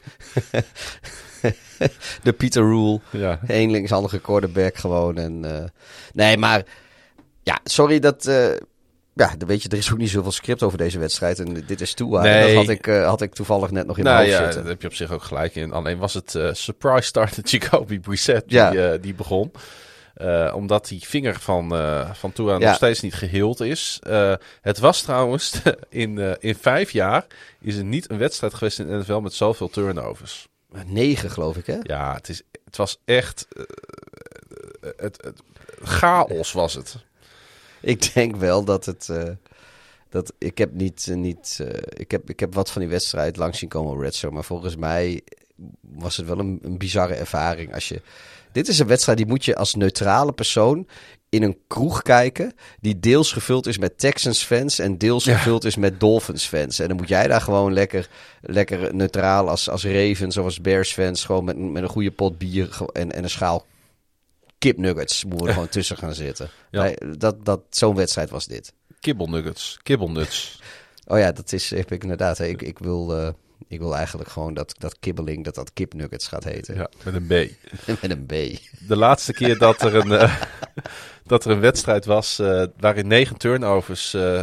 de 2.22 2.32
Peter 2.36 2.62
Rule. 2.62 3.00
Ja. 3.10 3.40
Eén 3.46 3.70
linkshandige 3.70 4.18
quarterback 4.18 4.76
gewoon. 4.76 5.16
En, 5.16 5.44
eh, 5.44 5.64
nee, 6.12 6.36
maar 6.36 6.64
ja, 7.42 7.58
sorry 7.64 7.98
dat... 7.98 8.26
eh, 8.26 8.50
ja, 9.18 9.34
weet 9.46 9.62
je, 9.62 9.68
er 9.68 9.76
is 9.76 9.92
ook 9.92 9.98
niet 9.98 10.10
zoveel 10.10 10.32
script 10.32 10.62
over 10.62 10.78
deze 10.78 10.98
wedstrijd. 10.98 11.38
En 11.38 11.64
dit 11.66 11.80
is. 11.80 11.94
En 11.94 12.08
Nee. 12.08 12.46
Dat 12.54 12.54
had 12.64 12.68
ik, 12.74 12.86
eh, 12.86 13.06
had 13.08 13.20
ik 13.22 13.34
toevallig 13.34 13.70
net 13.70 13.86
nog 13.86 13.98
in 13.98 14.04
Nou 14.04 14.16
mijn 14.16 14.28
ja, 14.28 14.32
hoofd 14.34 14.44
daar 14.44 14.52
zitten. 14.52 14.70
heb 14.70 14.82
je 14.82 14.88
op 14.88 14.94
zich 14.94 15.10
ook 15.12 15.22
gelijk 15.22 15.54
in. 15.54 15.72
Alleen 15.72 15.98
was 15.98 16.14
het 16.14 16.34
eh, 16.34 16.52
surprise 16.52 17.02
starter 17.02 17.44
Jacoby 17.50 18.00
Brissett 18.00 18.48
die, 18.48 18.56
Ja. 18.58 18.74
eh, 18.74 19.02
die 19.02 19.14
begon. 19.14 19.52
Omdat 20.54 20.88
die 20.88 21.00
vinger 21.06 21.40
van, 21.40 21.68
van 22.14 22.32
Tua 22.32 22.52
Ja. 22.52 22.58
nog 22.58 22.74
steeds 22.74 23.00
niet 23.00 23.14
geheeld 23.14 23.60
is. 23.60 23.98
Het 24.60 24.78
was 24.78 25.02
trouwens 25.02 25.60
in, 25.88 26.18
in 26.40 26.54
vijf 26.54 26.90
jaar 26.90 27.26
is 27.60 27.76
er 27.76 27.84
niet 27.84 28.10
een 28.10 28.18
wedstrijd 28.18 28.54
geweest 28.54 28.78
in 28.78 28.86
de 28.86 28.96
NFL 28.98 29.18
met 29.18 29.34
zoveel 29.34 29.68
turnovers. 29.68 30.48
Negen, 30.86 31.30
geloof 31.30 31.56
ik, 31.56 31.66
hè? 31.66 31.76
Ja, 31.82 32.14
het, 32.14 32.28
is, 32.28 32.42
het 32.64 32.76
was 32.76 32.98
echt... 33.04 33.46
het, 34.96 35.18
het, 35.22 35.40
chaos 35.82 36.52
was 36.52 36.74
het. 36.74 36.96
Ik 37.92 38.14
denk 38.14 38.36
wel 38.36 38.64
dat 38.64 38.84
het... 38.84 39.08
eh, 39.08 39.22
dat, 40.08 40.32
ik 40.38 40.58
heb 40.58 40.72
niet... 40.72 41.06
eh, 41.08 41.16
niet 41.16 41.58
eh, 41.60 41.82
ik, 41.96 42.10
heb, 42.10 42.30
ik 42.30 42.40
heb 42.40 42.54
wat 42.54 42.70
van 42.70 42.80
die 42.80 42.90
wedstrijd 42.90 43.36
langs 43.36 43.58
zien 43.58 43.68
komen 43.68 43.92
op 43.92 44.00
Red 44.00 44.14
Zone. 44.14 44.34
Maar 44.34 44.44
volgens 44.44 44.76
mij 44.76 45.22
was 45.80 46.16
het 46.16 46.26
wel 46.26 46.38
een, 46.38 46.58
een 46.62 46.78
bizarre 46.78 47.14
ervaring. 47.14 47.74
Als 47.74 47.88
je, 47.88 48.00
dit 48.52 48.68
is 48.68 48.78
een 48.78 48.86
wedstrijd 48.86 49.18
die 49.18 49.26
moet 49.26 49.44
je 49.44 49.56
als 49.56 49.74
neutrale 49.74 50.32
persoon 50.32 50.86
in 51.28 51.42
een 51.42 51.58
kroeg 51.66 52.02
kijken. 52.02 52.52
Die 52.80 53.00
deels 53.00 53.32
gevuld 53.32 53.66
is 53.66 53.78
met 53.78 53.98
Texans 53.98 54.42
fans 54.44 54.78
en 54.78 54.98
deels 54.98 55.24
gevuld 55.24 55.64
is 55.64 55.76
met 55.76 56.00
Dolphins 56.00 56.46
fans. 56.46 56.78
En 56.78 56.88
dan 56.88 56.96
moet 56.96 57.08
jij 57.08 57.28
daar 57.28 57.40
gewoon 57.40 57.72
lekker, 57.72 58.08
lekker 58.40 58.94
neutraal 58.94 59.48
als, 59.48 59.70
als 59.70 59.84
Ravens 59.84 60.36
of 60.36 60.44
als 60.44 60.60
Bears 60.60 60.92
fans. 60.92 61.24
Gewoon 61.24 61.44
met, 61.44 61.58
met 61.58 61.82
een 61.82 61.88
goede 61.88 62.10
pot 62.10 62.38
bier 62.38 62.78
en, 62.92 63.12
en 63.12 63.22
een 63.22 63.30
schaal 63.30 63.66
kipnuggets 64.58 65.24
moeten 65.24 65.42
we 65.42 65.46
er 65.46 65.54
gewoon 65.54 65.68
tussen 65.68 65.96
gaan 65.96 66.14
zitten. 66.14 66.50
Ja. 66.70 66.82
Nee, 66.82 66.96
dat, 67.18 67.44
dat, 67.44 67.60
Zo'n 67.70 67.94
wedstrijd 67.94 68.30
was 68.30 68.46
dit. 68.46 68.72
Kibbelnuggets, 69.00 69.78
kibbelnuts. 69.82 70.58
Oh 71.08 71.18
ja, 71.18 71.32
dat 71.32 71.52
is 71.52 71.70
heb 71.70 71.92
ik 71.92 72.02
inderdaad. 72.02 72.38
Ik, 72.38 72.62
ik 72.62 72.78
wil. 72.78 73.34
Ik 73.68 73.78
wil 73.78 73.96
eigenlijk 73.96 74.30
gewoon 74.30 74.54
dat, 74.54 74.74
dat 74.78 74.98
kibbeling, 74.98 75.44
dat 75.44 75.54
dat 75.54 75.72
kipnuggets 75.72 76.28
gaat 76.28 76.44
heten. 76.44 76.74
Ja, 76.74 76.90
met 77.04 77.14
een 77.14 77.26
B. 77.26 77.30
Met 78.02 78.10
een 78.10 78.26
B. 78.26 78.58
De 78.88 78.96
laatste 78.96 79.32
keer 79.32 79.58
dat 79.58 79.82
er 79.82 79.94
een, 79.94 80.12
eh, 80.12 80.42
dat 81.24 81.44
er 81.44 81.50
een 81.50 81.60
wedstrijd 81.60 82.04
was 82.04 82.38
eh, 82.38 82.64
waarin 82.76 83.06
negen 83.06 83.36
turnovers 83.36 84.14
eh, 84.14 84.42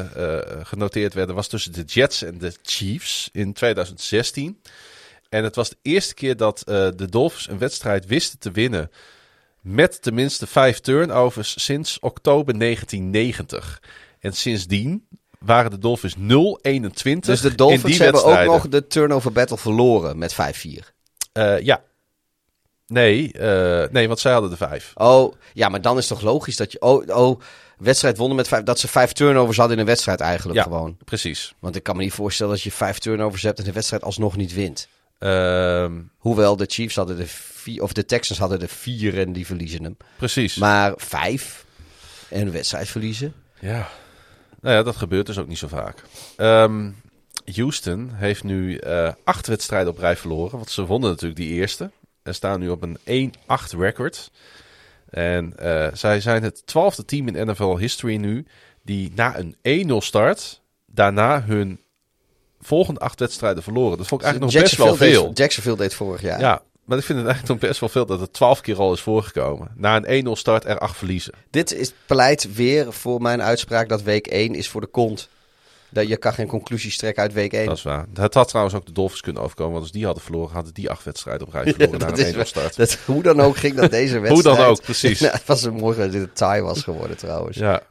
genoteerd 0.63 1.13
werden, 1.13 1.35
was 1.35 1.47
tussen 1.47 1.73
de 1.73 1.83
Jets 1.83 2.23
en 2.23 2.37
de 2.37 2.53
Chiefs 2.61 3.29
in 3.31 3.53
2016. 3.53 4.61
En 5.29 5.43
het 5.43 5.55
was 5.55 5.69
de 5.69 5.77
eerste 5.81 6.13
keer 6.13 6.37
dat 6.37 6.61
de 6.65 7.07
Dolphins 7.09 7.49
een 7.49 7.57
wedstrijd 7.57 8.05
wisten 8.05 8.39
te 8.39 8.51
winnen 8.51 8.91
met 9.63 10.01
tenminste 10.01 10.47
vijf 10.47 10.79
turnovers 10.79 11.63
sinds 11.63 11.99
oktober 11.99 12.59
1990. 12.59 13.81
En 14.19 14.33
sindsdien 14.33 15.07
waren 15.39 15.71
de 15.71 15.77
Dolphins 15.77 16.15
0-21 16.15 16.19
Dus 17.19 17.41
de 17.41 17.49
in 17.49 17.55
Dolphins 17.55 17.83
die 17.83 18.03
hebben 18.03 18.25
ook 18.25 18.45
nog 18.45 18.67
de 18.67 18.87
turnover 18.87 19.31
battle 19.31 19.57
verloren 19.57 20.17
met 20.17 20.33
5-4. 20.33 20.93
Eh, 21.31 21.59
ja. 21.59 21.83
Nee, 22.87 23.31
eh, 23.31 23.89
nee, 23.91 24.07
want 24.07 24.19
zij 24.19 24.31
hadden 24.31 24.49
de 24.49 24.57
vijf. 24.57 24.91
Oh, 24.95 25.33
ja, 25.53 25.69
maar 25.69 25.81
dan 25.81 25.97
is 25.97 26.07
toch 26.07 26.21
logisch 26.21 26.57
dat 26.57 26.71
je... 26.71 26.81
Oh, 26.81 27.17
oh 27.17 27.39
wedstrijd 27.77 28.17
wonnen 28.17 28.37
met 28.37 28.47
vijf... 28.47 28.63
Dat 28.63 28.79
ze 28.79 28.87
vijf 28.87 29.11
turnovers 29.11 29.57
hadden 29.57 29.75
in 29.75 29.81
een 29.81 29.89
wedstrijd 29.89 30.19
eigenlijk 30.19 30.57
Ja. 30.57 30.63
gewoon. 30.63 30.97
Precies. 31.05 31.53
Want 31.59 31.75
ik 31.75 31.83
kan 31.83 31.95
me 31.95 32.03
niet 32.03 32.13
voorstellen 32.13 32.53
dat 32.53 32.61
je 32.61 32.71
vijf 32.71 32.97
turnovers 32.97 33.41
hebt 33.41 33.59
en 33.59 33.65
de 33.65 33.71
wedstrijd 33.71 34.03
alsnog 34.03 34.35
niet 34.35 34.53
wint. 34.53 34.87
Ehm, 35.23 35.91
Hoewel 36.17 36.55
de 36.55 36.65
Chiefs 36.67 36.95
hadden 36.95 37.17
de 37.17 37.27
vier... 37.27 37.81
Of 37.81 37.93
de 37.93 38.05
Texans 38.05 38.39
hadden 38.39 38.59
de 38.59 38.67
vier 38.67 39.19
en 39.19 39.33
die 39.33 39.45
verliezen 39.45 39.83
hem. 39.83 39.97
precies. 40.17 40.55
Maar 40.55 40.93
vijf 40.95 41.65
en 42.29 42.41
een 42.41 42.51
wedstrijd 42.51 42.87
verliezen... 42.87 43.33
Ja. 43.59 43.89
Nou 44.61 44.75
ja, 44.75 44.83
dat 44.83 44.95
gebeurt 44.95 45.25
dus 45.25 45.37
ook 45.37 45.47
niet 45.47 45.57
zo 45.57 45.67
vaak. 45.67 46.03
Ehm, 46.35 46.89
Houston 47.53 48.11
heeft 48.13 48.43
nu 48.43 48.77
eh, 48.77 49.11
acht 49.23 49.47
wedstrijden 49.47 49.91
op 49.91 49.97
rij 49.97 50.15
verloren. 50.15 50.57
Want 50.57 50.69
ze 50.69 50.85
wonnen 50.85 51.09
natuurlijk 51.09 51.39
die 51.39 51.53
eerste. 51.53 51.91
En 52.23 52.35
staan 52.35 52.59
nu 52.59 52.69
op 52.69 52.83
een 53.05 53.31
1-8 53.31 53.77
record. 53.77 54.31
En 55.09 55.57
eh, 55.57 55.87
zij 55.93 56.21
zijn 56.21 56.43
het 56.43 56.65
twaalfde 56.65 57.05
team 57.05 57.27
in 57.27 57.47
NFL 57.47 57.77
history 57.77 58.15
nu. 58.15 58.45
Die 58.81 59.11
na 59.15 59.37
een 59.61 59.89
1-0 59.89 59.93
start. 59.97 60.61
Daarna 60.85 61.43
hun 61.43 61.79
volgende 62.63 62.99
acht 62.99 63.19
wedstrijden 63.19 63.63
verloren. 63.63 63.97
Dat 63.97 64.07
vond 64.07 64.21
ik 64.21 64.27
eigenlijk 64.27 64.53
nog 64.53 64.63
best 64.63 64.77
wel 64.77 64.95
veel. 64.95 65.27
Deed, 65.27 65.37
Jacksonville 65.37 65.77
deed 65.77 65.93
vorig 65.93 66.21
jaar. 66.21 66.39
Ja, 66.39 66.61
maar 66.85 66.97
ik 66.97 67.03
vind 67.03 67.17
het 67.19 67.27
eigenlijk 67.27 67.59
nog 67.61 67.69
best 67.69 67.79
wel 67.79 67.89
veel 67.89 68.05
dat 68.05 68.19
het 68.19 68.33
12 68.33 68.61
keer 68.61 68.77
al 68.77 68.93
is 68.93 69.01
voorgekomen. 69.01 69.67
Na 69.75 70.01
een 70.03 70.25
1-0 70.27 70.29
start 70.31 70.65
er 70.65 70.77
8 70.79 70.97
verliezen. 70.97 71.33
Dit 71.49 71.73
is 71.73 71.93
pleit 72.05 72.55
weer 72.55 72.93
voor 72.93 73.21
mijn 73.21 73.41
uitspraak 73.41 73.89
dat 73.89 74.01
week 74.01 74.27
1 74.27 74.55
is 74.55 74.69
voor 74.69 74.81
de 74.81 74.87
kont. 74.87 75.29
Dat 75.89 76.07
je 76.07 76.17
kan 76.17 76.33
geen 76.33 76.47
conclusies 76.47 76.97
trekken 76.97 77.23
uit 77.23 77.33
week 77.33 77.53
1. 77.53 77.65
Dat 77.65 77.77
is 77.77 77.83
waar. 77.83 78.05
Het 78.13 78.33
had 78.33 78.47
trouwens 78.47 78.75
ook 78.75 78.85
de 78.85 78.91
Dolphins 78.91 79.21
kunnen 79.21 79.41
overkomen. 79.41 79.71
Want 79.71 79.83
als 79.83 79.93
die 79.93 80.05
hadden 80.05 80.23
verloren, 80.23 80.53
hadden 80.53 80.73
die 80.73 80.89
acht 80.89 81.03
wedstrijden 81.03 81.47
op 81.47 81.53
rij 81.53 81.63
verloren 81.73 81.99
na 81.99 82.07
een 82.07 82.17
is 82.17 82.31
1-0 82.31 82.35
wel- 82.35 82.45
start. 82.45 82.75
dat, 82.75 82.97
hoe 83.05 83.23
dan 83.23 83.41
ook 83.41 83.57
ging 83.57 83.75
dat 83.75 83.91
deze 83.91 84.19
wedstrijd. 84.19 84.45
Hoe 84.55 84.55
dan 84.55 84.65
ook, 84.65 84.81
precies. 84.81 85.19
Nou, 85.23 85.33
het 85.33 85.45
was 85.45 85.63
een 85.63 85.73
mooi 85.73 85.97
dat 85.97 86.11
dit 86.11 86.21
een 86.21 86.33
tie 86.33 86.61
was 86.61 86.81
geworden 86.83 87.17
trouwens. 87.17 87.57
Ja. 87.57 87.81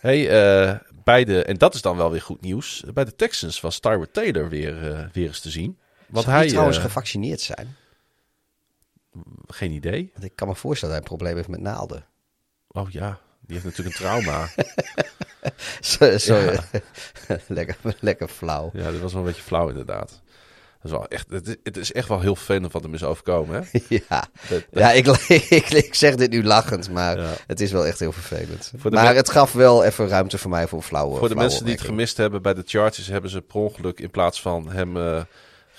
Hey, 0.00 0.28
eh, 0.28 0.74
bij 1.10 1.24
de, 1.24 1.44
en 1.44 1.56
dat 1.56 1.74
is 1.74 1.82
dan 1.82 1.96
wel 1.96 2.10
weer 2.10 2.22
goed 2.22 2.40
nieuws. 2.40 2.84
Bij 2.94 3.04
de 3.04 3.16
Texans 3.16 3.60
was 3.60 3.78
Tyrod 3.80 4.12
Taylor 4.12 4.48
weer, 4.48 4.92
eh, 4.94 5.04
weer 5.12 5.26
eens 5.26 5.40
te 5.40 5.50
zien. 5.50 5.78
Want 6.08 6.24
Zou 6.24 6.36
hij, 6.36 6.48
trouwens 6.48 6.76
eh, 6.76 6.82
gevaccineerd 6.82 7.40
zijn? 7.40 7.76
geen 9.46 9.70
idee. 9.70 10.10
Want 10.12 10.24
ik 10.24 10.36
kan 10.36 10.48
me 10.48 10.54
voorstellen 10.54 10.94
dat 10.94 11.04
hij 11.04 11.12
een 11.12 11.16
probleem 11.18 11.36
heeft 11.36 11.48
met 11.60 11.72
naalden. 11.72 12.04
Oh 12.68 12.90
ja, 12.90 13.20
die 13.40 13.60
heeft 13.60 13.64
natuurlijk 13.64 13.96
een 13.98 14.02
trauma. 14.04 14.48
Zo- 16.18 16.54
lekker, 17.46 17.76
lekker 18.00 18.28
flauw. 18.28 18.70
ja, 18.72 18.90
dat 18.90 19.00
was 19.00 19.12
wel 19.12 19.22
een 19.22 19.28
beetje 19.28 19.42
flauw 19.42 19.68
inderdaad. 19.68 20.20
Dat 20.82 20.90
is 20.92 20.98
wel 20.98 21.08
echt, 21.08 21.30
het, 21.30 21.46
is, 21.48 21.56
het 21.62 21.76
is 21.76 21.92
echt 21.92 22.08
wel 22.08 22.20
heel 22.20 22.36
vervelend 22.36 22.72
wat 22.72 22.82
hem 22.82 22.94
is 22.94 23.04
overkomen. 23.04 23.66
Hè? 23.70 23.78
Ja, 24.08 24.24
Dat- 24.48 24.64
ja 24.70 24.92
ik, 24.92 25.06
ik, 25.48 25.70
ik 25.70 25.94
zeg 25.94 26.14
dit 26.14 26.30
nu 26.30 26.44
lachend, 26.44 26.90
maar 26.90 27.18
Ja. 27.20 27.32
het 27.46 27.60
is 27.60 27.72
wel 27.72 27.86
echt 27.86 27.98
heel 27.98 28.12
vervelend. 28.12 28.72
Maar 28.82 28.92
men- 28.92 29.16
het 29.16 29.30
gaf 29.30 29.52
wel 29.52 29.84
even 29.84 30.08
ruimte 30.08 30.38
voor 30.38 30.50
mij 30.50 30.66
voor 30.68 30.82
flauwe 30.82 31.18
Voor 31.18 31.28
de 31.28 31.34
mensen 31.34 31.64
die 31.64 31.74
het 31.74 31.82
gemist 31.84 32.16
hebben 32.16 32.42
bij 32.42 32.54
de 32.54 32.62
Chargers, 32.66 33.06
hebben 33.06 33.30
ze 33.30 33.40
per 33.40 33.56
ongeluk 33.56 34.00
in 34.00 34.10
plaats 34.10 34.40
van 34.42 34.70
hem 34.70 34.96
eh, 34.96 35.20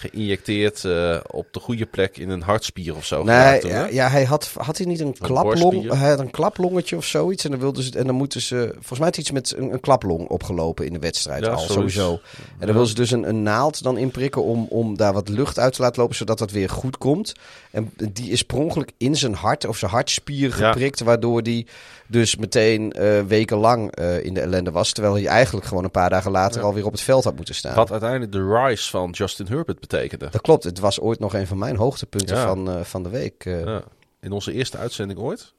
geïnjecteerd 0.01 0.85
eh, 0.85 1.17
op 1.27 1.47
de 1.51 1.59
goede 1.59 1.85
plek 1.85 2.17
in 2.17 2.29
een 2.29 2.41
hartspier 2.41 2.95
of 2.95 3.05
zo. 3.05 3.23
Nee, 3.23 3.59
toen, 3.59 3.69
ja, 3.69 3.87
ja, 3.87 4.09
hij 4.09 4.23
had, 4.23 4.51
had 4.57 4.77
hij 4.77 4.85
niet 4.85 4.99
een 4.99 5.17
klaplong? 5.17 5.61
borstspier? 5.61 5.99
Hij 5.99 6.09
had 6.09 6.19
een 6.19 6.31
klaplongetje 6.31 6.95
of 6.97 7.05
zoiets. 7.05 7.43
En 7.43 7.51
dan, 7.51 7.59
wilden 7.59 7.83
ze, 7.83 7.97
en 7.99 8.05
dan 8.05 8.15
moeten 8.15 8.41
ze, 8.41 8.69
volgens 8.73 8.99
mij 8.99 9.07
had 9.07 9.17
iets 9.17 9.31
met 9.31 9.53
een, 9.57 9.73
een 9.73 9.79
klaplong 9.79 10.27
opgelopen 10.27 10.85
in 10.85 10.93
de 10.93 10.99
wedstrijd 10.99 11.45
Ja, 11.45 11.51
al, 11.51 11.59
sowieso. 11.59 12.11
En 12.11 12.19
dan 12.65 12.67
wilden 12.69 12.87
ze 12.87 12.95
dus 12.95 13.11
een, 13.11 13.29
een 13.29 13.43
naald 13.43 13.83
dan 13.83 13.97
inprikken 13.97 14.43
om, 14.43 14.65
om 14.69 14.97
daar 14.97 15.13
wat 15.13 15.29
lucht 15.29 15.59
uit 15.59 15.73
te 15.73 15.81
laten 15.81 16.01
lopen, 16.01 16.15
zodat 16.15 16.37
dat 16.37 16.51
weer 16.51 16.69
goed 16.69 16.97
komt. 16.97 17.33
En 17.71 17.93
die 18.13 18.31
is 18.31 18.43
per 18.43 18.57
ongeluk 18.57 18.91
in 18.97 19.15
zijn 19.15 19.33
hart 19.33 19.65
of 19.67 19.77
zijn 19.77 19.91
hartspier 19.91 20.49
Ja. 20.57 20.71
geprikt, 20.71 20.99
waardoor 20.99 21.43
die 21.43 21.67
dus 22.11 22.35
meteen 22.35 22.91
eh, 22.91 23.21
wekenlang 23.23 23.91
eh, 23.95 24.23
in 24.23 24.33
de 24.33 24.41
ellende 24.41 24.71
was. 24.71 24.91
Terwijl 24.93 25.15
hij 25.15 25.25
eigenlijk 25.27 25.65
gewoon 25.67 25.83
een 25.83 25.91
paar 25.91 26.09
dagen 26.09 26.31
later 26.31 26.61
alweer 26.61 26.85
op 26.85 26.91
het 26.91 27.01
veld 27.01 27.23
had 27.23 27.35
moeten 27.35 27.55
staan. 27.55 27.75
Wat 27.75 27.91
uiteindelijk 27.91 28.31
de 28.31 28.53
rise 28.65 28.89
van 28.89 29.09
Justin 29.11 29.47
Herbert 29.47 29.79
betekende. 29.79 30.29
Dat 30.29 30.41
klopt, 30.41 30.63
het 30.63 30.79
was 30.79 30.99
ooit 30.99 31.19
nog 31.19 31.33
een 31.33 31.47
van 31.47 31.57
mijn 31.57 31.75
hoogtepunten 31.75 32.35
Ja. 32.35 32.45
van, 32.47 32.69
eh, 32.69 32.81
van 32.83 33.03
de 33.03 33.09
week. 33.09 33.45
eh. 33.45 33.63
Ja. 33.63 33.83
In 34.21 34.31
onze 34.31 34.53
eerste 34.53 34.77
uitzending 34.77 35.19
ooit. 35.19 35.53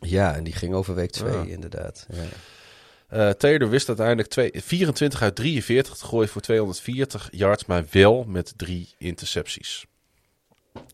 Ja, 0.00 0.34
en 0.34 0.44
die 0.44 0.52
ging 0.54 0.74
over 0.74 0.94
week 0.94 1.10
2, 1.10 1.32
Ja. 1.32 1.42
inderdaad. 1.44 2.06
Ja. 2.10 2.22
Eh 3.08 3.30
Taylor 3.30 3.68
wist 3.68 3.88
uiteindelijk 3.88 4.28
twee, 4.28 4.50
24 4.54 5.22
uit 5.22 5.34
43 5.34 5.96
te 5.96 6.04
gooien 6.04 6.28
voor 6.28 6.40
240 6.42 7.28
yards, 7.30 7.64
maar 7.64 7.84
wel 7.90 8.24
met 8.28 8.52
drie 8.56 8.94
intercepties. 8.98 9.84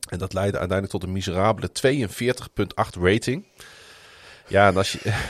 En 0.09 0.19
dat 0.19 0.33
leidde 0.33 0.59
uiteindelijk 0.59 0.99
tot 0.99 1.03
een 1.09 1.13
miserabele 1.15 1.73
42,8 1.73 2.97
rating. 3.01 3.45
Ja, 4.49 4.69
en 4.69 4.77
als 4.77 4.93
je. 4.93 4.99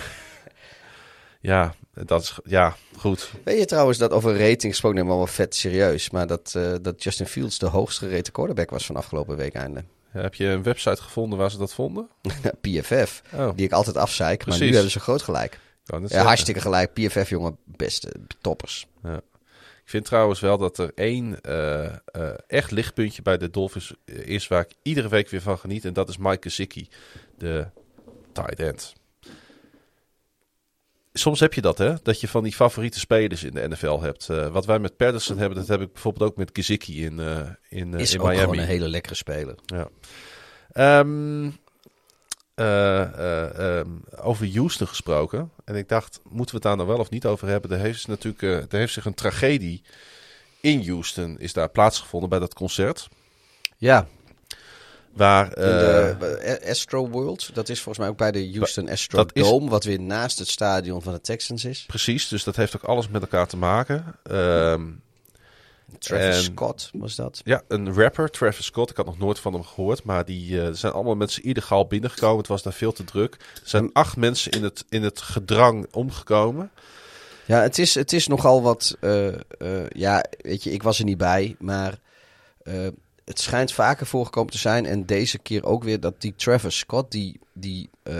ja, 1.40 1.74
dat 2.05 2.22
is. 2.22 2.38
Ja, 2.44 2.76
goed. 2.97 3.30
Weet 3.44 3.58
je 3.58 3.64
trouwens 3.64 3.98
dat 3.98 4.10
over 4.10 4.38
rating 4.38 4.72
gesproken, 4.72 4.98
nemen 4.98 5.12
we 5.12 5.18
wel 5.18 5.26
vet 5.26 5.55
serieus. 5.55 6.10
Maar 6.10 6.26
dat, 6.26 6.52
eh, 6.56 6.74
dat 6.82 7.02
Justin 7.02 7.26
Fields 7.26 7.58
de 7.58 7.66
hoogst 7.66 7.98
gereten 7.98 8.32
quarterback 8.32 8.70
was 8.70 8.86
van 8.86 8.97
afgelopen 8.97 9.36
week 9.36 9.55
einde. 9.55 9.84
Heb 10.08 10.34
je 10.34 10.47
een 10.47 10.62
website 10.62 11.02
gevonden 11.02 11.38
waar 11.38 11.50
ze 11.50 11.58
dat 11.58 11.74
vonden? 11.74 12.08
PFF, 12.60 13.22
Oh, 13.34 13.50
die 13.56 13.66
ik 13.66 13.72
altijd 13.72 13.97
afzeik. 13.97 14.47
Maar 14.47 14.58
nu 14.58 14.72
hebben 14.72 14.90
ze 14.90 15.00
groot 15.00 15.22
gelijk. 15.22 15.58
Ja, 16.06 16.22
hartstikke 16.22 16.60
gelijk. 16.60 16.92
PFF, 16.92 17.28
jongen, 17.28 17.58
beste 17.64 18.12
toppers. 18.40 18.86
Ik 19.88 19.94
vind 19.94 20.05
trouwens 20.05 20.40
wel 20.40 20.58
dat 20.58 20.78
er 20.78 20.92
één 20.94 21.40
eh, 21.40 21.84
eh, 21.84 21.90
echt 22.47 22.70
lichtpuntje 22.70 23.22
bij 23.22 23.38
de 23.38 23.50
Dolphins 23.50 23.94
is 24.05 24.48
waar 24.48 24.60
ik 24.60 24.74
iedere 24.82 25.08
week 25.08 25.28
weer 25.28 25.40
van 25.40 25.58
geniet. 25.58 25.84
En 25.84 25.92
dat 25.92 26.08
is 26.08 26.16
Mike 26.16 26.42
Gesicki, 26.48 26.88
de 27.38 27.66
tight 28.32 28.60
end. 28.60 28.94
Soms 31.18 31.40
heb 31.40 31.55
je 31.55 31.60
dat, 31.60 31.78
hè? 31.78 31.94
Dat 32.02 32.20
je 32.20 32.28
van 32.28 32.42
die 32.42 32.52
favoriete 32.52 32.98
spelers 32.98 33.44
in 33.44 33.55
de 33.55 33.68
NFL 33.68 34.00
hebt. 34.00 34.28
Eh, 34.28 34.47
wat 34.48 34.66
wij 34.66 34.78
met 34.78 34.97
Patterson 34.97 35.38
hebben, 35.38 35.58
dat 35.58 35.68
heb 35.68 35.80
ik 35.80 35.92
bijvoorbeeld 35.92 36.30
ook 36.30 36.36
met 36.36 36.50
Gesicki 36.52 37.05
in, 37.05 37.20
eh, 37.20 37.40
in, 37.68 37.94
eh, 37.94 38.00
Is 38.00 38.12
in 38.14 38.20
ook 38.20 38.26
Miami. 38.26 38.42
gewoon 38.42 38.58
een 38.58 38.66
hele 38.66 38.88
lekkere 38.88 39.14
speler. 39.14 39.55
Ja. 39.66 39.88
Ehm, 40.72 41.50
eh, 42.55 43.02
eh, 43.02 43.78
ehm, 43.78 43.90
over 44.16 44.52
Houston 44.55 44.86
gesproken. 44.86 45.50
En 45.64 45.74
ik 45.74 45.88
dacht, 45.88 46.20
moeten 46.22 46.47
we 46.47 46.55
het 46.55 46.62
daar 46.62 46.76
nou 46.76 46.88
wel 46.88 46.98
of 46.98 47.10
niet 47.10 47.26
over 47.26 47.48
hebben? 47.48 47.70
Er 47.70 47.78
heeft, 47.78 48.06
natuurlijk, 48.06 48.72
er 48.72 48.78
heeft 48.78 48.92
zich 48.92 49.05
een 49.05 49.14
tragedie 49.14 49.82
in 50.60 50.88
Houston 50.88 51.38
is 51.38 51.52
daar 51.52 51.68
plaatsgevonden 51.68 52.28
bij 52.28 52.38
dat 52.38 52.55
concert. 52.55 53.08
Ja, 53.76 54.06
Waar, 55.18 55.47
in 55.56 55.62
eh, 55.62 56.18
de 56.20 56.26
eh, 56.26 56.70
Astro 56.70 57.08
World. 57.08 57.55
Dat 57.55 57.68
is 57.68 57.76
volgens 57.80 57.98
mij 57.98 58.08
ook 58.08 58.18
bij 58.18 58.32
de 58.32 58.50
Houston 58.55 58.88
Astro 58.88 59.24
is- 59.32 59.42
Dome. 59.42 59.70
Wat 59.70 59.84
weer 59.84 60.00
naast 60.00 60.38
het 60.38 60.48
stadion 60.48 61.02
van 61.02 61.12
de 61.12 61.20
Texans 61.20 61.64
is. 61.64 61.84
precies, 61.86 62.28
dus 62.28 62.44
dat 62.44 62.56
heeft 62.56 62.76
ook 62.76 62.82
alles 62.82 63.08
met 63.08 63.22
elkaar 63.22 63.47
te 63.47 63.56
maken. 63.56 64.05
Ehm, 64.22 64.82
Travis 65.98 66.36
En- 66.36 66.42
Scott 66.42 66.90
was 66.92 67.14
dat. 67.14 67.40
ja, 67.44 67.62
een 67.68 67.94
rapper, 67.94 68.30
Travis 68.30 68.64
Scott. 68.64 68.90
Ik 68.90 68.97
had 68.97 69.06
nog 69.06 69.18
nooit 69.18 69.38
van 69.38 69.52
hem 69.52 69.62
gehoord, 69.64 70.05
maar 70.05 70.24
die 70.24 70.62
eh, 70.62 70.68
zijn 70.72 70.92
allemaal 70.92 71.14
met 71.16 71.30
z'n 71.30 71.40
illegaal 71.40 71.86
binnengekomen. 71.86 72.38
Het 72.38 72.47
was 72.47 72.62
daar 72.62 72.72
veel 72.72 72.92
te 72.92 73.05
druk. 73.05 73.34
Er 73.34 73.60
zijn 73.68 73.90
acht 73.92 74.16
mensen 74.16 74.52
in 74.52 74.62
het, 74.62 74.84
in 74.88 75.02
het 75.02 75.20
gedrang 75.20 75.86
omgekomen. 75.92 76.70
Ja, 77.44 77.60
het 77.62 77.78
is, 77.78 77.94
het 77.94 78.12
is 78.12 78.26
nogal 78.26 78.62
wat. 78.62 78.97
ja, 79.88 80.24
weet 80.42 80.62
je, 80.62 80.72
ik 80.72 80.82
was 80.82 80.98
er 80.98 81.05
niet 81.05 81.18
bij, 81.18 81.56
maar 81.58 81.98
het 83.28 83.40
schijnt 83.40 83.73
vaker 83.73 84.07
voorgekomen 84.07 84.52
te 84.52 84.58
zijn. 84.58 84.86
En 84.86 85.07
deze 85.07 85.39
keer 85.39 85.65
ook 85.65 85.84
weer 85.84 86.00
dat 86.00 86.20
die 86.20 86.34
Travis 86.36 86.78
Scott, 86.78 87.10
die, 87.10 87.40
die 87.52 87.90
eh, 88.02 88.15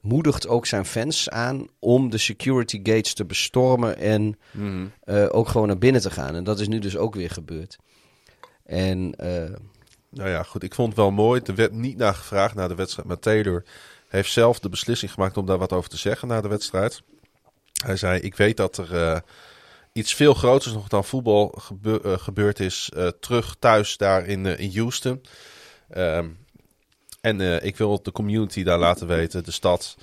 moedigt 0.00 0.48
ook 0.48 0.66
zijn 0.66 0.84
fans 0.84 1.30
aan 1.30 1.66
om 1.78 2.10
de 2.10 2.18
security 2.18 2.80
gates 2.82 3.14
te 3.14 3.24
bestormen 3.24 3.96
en 3.96 4.38
eh, 5.04 5.26
ook 5.30 5.48
gewoon 5.48 5.66
naar 5.66 5.78
binnen 5.78 6.00
te 6.00 6.10
gaan. 6.10 6.34
En 6.34 6.44
dat 6.44 6.60
is 6.60 6.68
nu 6.68 6.78
dus 6.78 6.96
ook 6.96 7.14
weer 7.14 7.30
gebeurd. 7.30 7.78
En 8.64 9.14
eh, 9.16 9.56
Nou 10.10 10.28
ja, 10.28 10.42
goed. 10.42 10.62
Ik 10.62 10.74
vond 10.74 10.88
het 10.88 10.96
wel 10.96 11.10
mooi. 11.10 11.40
Er 11.44 11.54
werd 11.54 11.72
niet 11.72 11.96
naar 11.96 12.14
gevraagd 12.14 12.54
na 12.54 12.68
de 12.68 12.74
wedstrijd. 12.74 13.08
Maar 13.08 13.18
Taylor 13.18 13.64
heeft 14.08 14.32
zelf 14.32 14.58
de 14.58 14.68
beslissing 14.68 15.12
gemaakt 15.12 15.36
om 15.36 15.46
daar 15.46 15.58
wat 15.58 15.72
over 15.72 15.90
te 15.90 15.96
zeggen 15.96 16.28
na 16.28 16.40
de 16.40 16.48
wedstrijd. 16.48 17.02
Hij 17.84 17.96
zei: 17.96 18.20
Ik 18.20 18.36
weet 18.36 18.56
dat 18.56 18.76
er 18.76 18.96
eh, 18.96 19.20
iets 20.00 20.14
veel 20.14 20.34
groters 20.34 20.72
nog 20.74 20.88
dan 20.88 21.04
voetbal 21.04 21.54
gebe- 21.58 22.00
eh, 22.04 22.18
gebeurd 22.18 22.60
is. 22.60 22.90
eh, 22.96 23.08
terug 23.20 23.56
thuis 23.58 23.96
daar 23.96 24.26
in, 24.26 24.46
eh, 24.46 24.58
in 24.58 24.76
Houston. 24.78 25.22
Ehm, 25.90 26.26
en 27.20 27.64
ik 27.64 27.76
wil 27.76 28.02
de 28.02 28.12
community 28.12 28.62
daar 28.62 28.78
laten 28.78 29.06
weten, 29.06 29.44
de 29.44 29.50
stad. 29.50 29.96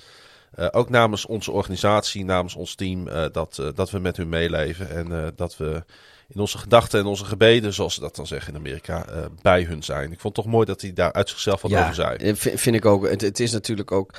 ook 0.70 0.90
namens 0.90 1.26
onze 1.26 1.50
organisatie, 1.50 2.24
namens 2.24 2.54
ons 2.54 2.74
team, 2.74 3.04
dat, 3.32 3.62
dat 3.74 3.90
we 3.90 3.98
met 3.98 4.16
hun 4.16 4.28
meeleven. 4.28 4.90
En 4.90 5.32
dat 5.36 5.56
we 5.56 5.84
in 6.28 6.40
onze 6.40 6.58
gedachten 6.58 7.00
en 7.00 7.06
onze 7.06 7.24
gebeden, 7.24 7.72
zoals 7.74 7.94
ze 7.94 8.00
dat 8.00 8.16
dan 8.16 8.26
zeggen 8.26 8.52
in 8.52 8.58
Amerika, 8.58 9.04
bij 9.42 9.62
hun 9.62 9.82
zijn. 9.82 10.12
Ik 10.12 10.20
vond 10.20 10.36
het 10.36 10.44
toch 10.44 10.54
mooi 10.54 10.66
dat 10.66 10.80
hij 10.80 10.92
daar 10.92 11.12
uit 11.12 11.28
zichzelf 11.28 11.62
wat 11.62 11.70
over 11.72 11.94
zei. 11.94 12.36
vi- 12.36 12.58
vind 12.58 12.76
ik 12.76 12.84
ook. 12.84 13.08
Het, 13.08 13.20
het 13.20 13.40
is 13.40 13.52
natuurlijk 13.52 13.92
ook 13.92 14.14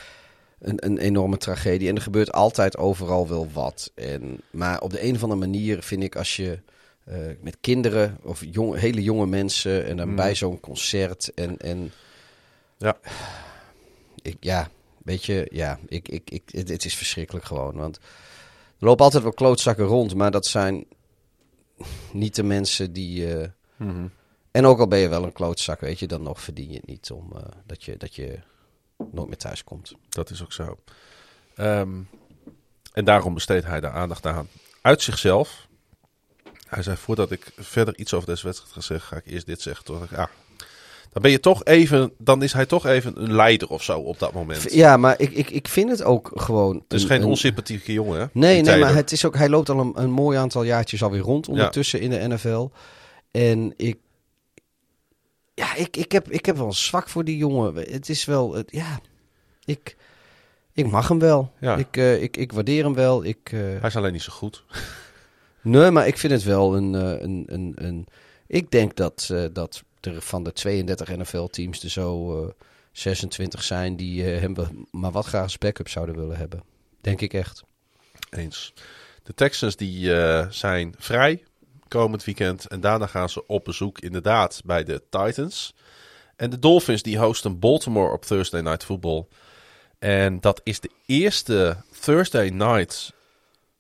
een, 0.60 0.86
een 0.86 0.98
enorme 0.98 1.38
tragedie. 1.38 1.90
En 1.90 1.96
er 1.96 2.02
gebeurt 2.02 2.32
altijd 2.32 2.78
overal 2.78 3.28
wel 3.28 3.48
wat. 3.54 3.92
En, 3.96 4.42
maar 4.52 4.82
op 4.82 4.92
de 4.92 5.04
een 5.04 5.16
of 5.16 5.24
andere 5.24 5.40
manier 5.40 5.84
vind 5.84 6.04
ik 6.04 6.16
als 6.16 6.36
je 6.36 6.60
eh, 7.04 7.18
met 7.42 7.58
kinderen 7.62 8.18
of 8.22 8.44
jong, 8.52 8.80
hele 8.80 9.04
jonge 9.04 9.26
mensen 9.26 9.86
en 9.86 9.98
dan 9.98 10.10
Mm. 10.10 10.16
bij 10.16 10.36
zo'n 10.36 10.60
concert 10.60 11.34
en, 11.34 11.58
en 11.58 11.92
Ja. 12.78 12.98
ik, 14.22 14.38
ja, 14.40 14.70
weet 15.04 15.26
je, 15.26 15.48
ja, 15.52 15.80
ik, 15.88 16.08
ik, 16.08 16.30
ik, 16.32 16.44
het, 16.52 16.70
het 16.70 16.86
is 16.86 16.96
verschrikkelijk 16.96 17.46
gewoon. 17.46 17.76
Want 17.76 17.96
er 18.80 18.86
lopen 18.86 19.04
altijd 19.06 19.24
wel 19.24 19.34
klootzakken 19.34 19.86
rond, 19.86 20.16
maar 20.16 20.32
dat 20.32 20.46
zijn 20.46 20.86
niet 22.14 22.36
de 22.36 22.44
mensen 22.44 22.94
die. 22.94 23.28
Mhm. 23.78 24.08
en 24.52 24.66
ook 24.66 24.80
al 24.80 24.88
ben 24.88 25.00
je 25.00 25.08
wel 25.10 25.24
een 25.24 25.34
klootzak, 25.34 25.80
weet 25.80 26.00
je, 26.00 26.08
dan 26.08 26.22
nog 26.24 26.42
verdien 26.42 26.70
je 26.70 26.76
het 26.78 26.86
niet 26.88 27.12
om 27.12 27.32
eh, 27.36 27.42
dat, 27.66 27.84
je, 27.84 27.98
dat 27.98 28.16
je 28.16 28.40
nooit 29.12 29.28
meer 29.28 29.38
thuis 29.38 29.64
komt. 29.64 29.92
Dat 30.10 30.30
is 30.30 30.44
ook 30.44 30.54
zo. 30.54 30.78
Ehm, 31.56 31.90
en 32.94 33.06
daarom 33.06 33.34
besteedt 33.34 33.66
hij 33.66 33.80
daar 33.80 33.92
aandacht 33.92 34.26
aan. 34.26 34.48
Uit 34.82 35.02
zichzelf. 35.02 35.68
Hij 36.68 36.84
zei, 36.84 36.98
voordat 36.98 37.32
ik 37.32 37.52
verder 37.58 37.98
iets 37.98 38.14
over 38.14 38.28
deze 38.28 38.46
wedstrijd 38.46 38.74
ga 38.74 38.82
zeggen, 38.82 39.08
ga 39.08 39.16
ik 39.26 39.34
eerst 39.34 39.46
dit 39.46 39.62
zeggen. 39.62 39.86
Toen 39.86 40.00
dacht 40.00 40.12
ik, 40.12 40.18
ah, 40.18 40.28
dan 41.12 41.22
ben 41.22 41.32
je 41.32 41.40
toch 41.40 41.64
even, 41.66 42.12
dan 42.18 42.44
is 42.44 42.54
hij 42.54 42.66
toch 42.66 42.86
even 42.86 43.22
een 43.22 43.34
leider 43.34 43.68
of 43.70 43.84
zo 43.84 44.00
op 44.00 44.20
dat 44.20 44.34
moment. 44.34 44.64
Het 44.64 44.74
Ja, 44.74 44.98
maar 44.98 45.20
ik, 45.20 45.32
ik, 45.32 45.50
ik 45.50 45.68
vind 45.68 45.90
het 45.90 46.04
ook 46.04 46.32
gewoon. 46.34 46.84
is 46.88 47.02
een- 47.02 47.08
geen 47.08 47.22
een- 47.22 47.28
onsympathieke 47.28 47.94
jongen, 47.94 48.20
hè? 48.20 48.26
Nee, 48.32 48.62
nee, 48.62 48.80
maar 48.80 48.96
het 48.96 49.12
is 49.12 49.26
ook, 49.26 49.36
hij 49.36 49.50
loopt 49.50 49.70
al 49.70 49.80
een, 49.80 49.92
een 49.96 50.12
mooi 50.12 50.38
aantal 50.38 50.64
jaartjes 50.64 51.04
alweer 51.04 51.22
rond 51.22 51.48
ondertussen 51.48 52.00
in 52.00 52.10
de 52.10 52.28
NFL. 52.28 52.68
En 53.32 53.74
ik. 53.78 53.98
Ja, 55.60 55.76
ik, 55.76 55.98
ik, 55.98 56.12
heb, 56.12 56.32
ik 56.32 56.46
heb 56.46 56.58
wel 56.58 56.66
een 56.66 56.74
zwak 56.74 57.10
voor 57.10 57.24
die 57.24 57.38
jongen. 57.38 57.76
Het 57.76 58.10
is 58.10 58.26
wel. 58.26 58.54
Het, 58.54 58.72
ja, 58.72 59.00
ik. 59.66 59.96
Ik 60.74 60.92
mag 60.92 61.08
hem 61.08 61.20
wel. 61.20 61.54
Ja. 61.60 61.76
Ik, 61.76 61.98
eh, 61.98 62.22
ik, 62.22 62.38
ik 62.38 62.52
waardeer 62.52 62.84
hem 62.84 62.94
wel. 62.94 63.24
Ik, 63.24 63.52
eh, 63.52 63.60
Hij 63.60 63.80
is 63.84 63.96
alleen 63.96 64.12
niet 64.12 64.22
zo 64.22 64.32
goed. 64.34 64.64
Nee, 65.62 65.92
maar 65.92 66.08
ik 66.08 66.18
vind 66.18 66.34
het 66.34 66.44
wel 66.44 66.76
een. 66.76 66.96
eh, 66.96 67.22
een, 67.22 67.44
een, 67.48 67.74
een 67.76 68.08
ik 68.48 68.72
denk 68.72 68.96
dat, 68.96 69.34
dat 69.54 69.84
er 70.00 70.22
van 70.22 70.44
de 70.44 70.54
32 70.54 71.18
NFL-teams 71.18 71.84
er 71.84 71.90
zo 71.90 72.44
eh, 72.44 72.52
26 72.92 73.64
zijn 73.64 73.96
die 73.96 74.24
hem 74.24 74.56
maar 74.92 75.12
wat 75.12 75.26
graag 75.26 75.44
als 75.44 75.58
backup 75.58 75.90
zouden 75.90 76.16
willen 76.16 76.38
hebben. 76.38 76.64
Denk 77.02 77.22
ik 77.22 77.34
echt. 77.34 77.64
Eens. 78.30 78.74
De 79.24 79.34
Texans 79.34 79.76
die 79.76 80.06
zijn 80.50 80.94
vrij 80.98 81.44
komend 81.90 82.24
weekend. 82.24 82.68
En 82.68 82.82
daarna 82.82 83.08
gaan 83.08 83.30
ze 83.30 83.48
op 83.48 83.64
bezoek 83.64 84.00
inderdaad 84.00 84.62
bij 84.66 84.84
de 84.84 85.04
Titans. 85.10 85.74
En 86.36 86.50
de 86.50 86.60
Dolphins 86.60 87.02
die 87.02 87.18
hosten 87.18 87.60
Baltimore 87.60 88.14
op 88.14 88.26
Thursday 88.26 88.62
Night 88.62 88.84
Football. 88.84 89.26
En 90.00 90.40
dat 90.40 90.62
is 90.64 90.80
de 90.80 90.90
eerste 91.06 91.78
Thursday 92.00 92.50
Night 92.50 93.14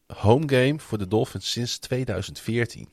home 0.08 0.50
game 0.50 0.80
voor 0.80 0.98
de 0.98 1.08
Dolphins 1.08 1.52
sinds 1.52 1.78
2014. 1.78 2.90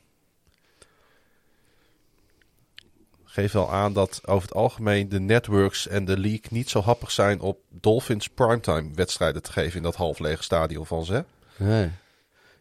Geef 3.25 3.53
wel 3.53 3.73
aan 3.73 3.93
dat 3.93 4.20
over 4.27 4.49
het 4.49 4.57
algemeen 4.57 5.09
de 5.09 5.20
networks 5.20 5.89
en 5.89 6.05
de 6.05 6.19
league 6.19 6.47
niet 6.51 6.70
zo 6.70 6.81
happig 6.81 7.11
zijn 7.11 7.41
op 7.41 7.59
Dolphins 7.69 8.28
primetime 8.28 8.91
wedstrijden 8.95 9.43
te 9.43 9.53
geven 9.53 9.77
in 9.77 9.83
dat 9.83 9.95
half 9.95 10.19
lege 10.19 10.43
stadion 10.43 10.86
van 10.86 11.05
ze. 11.05 11.25
Nee. 11.57 11.91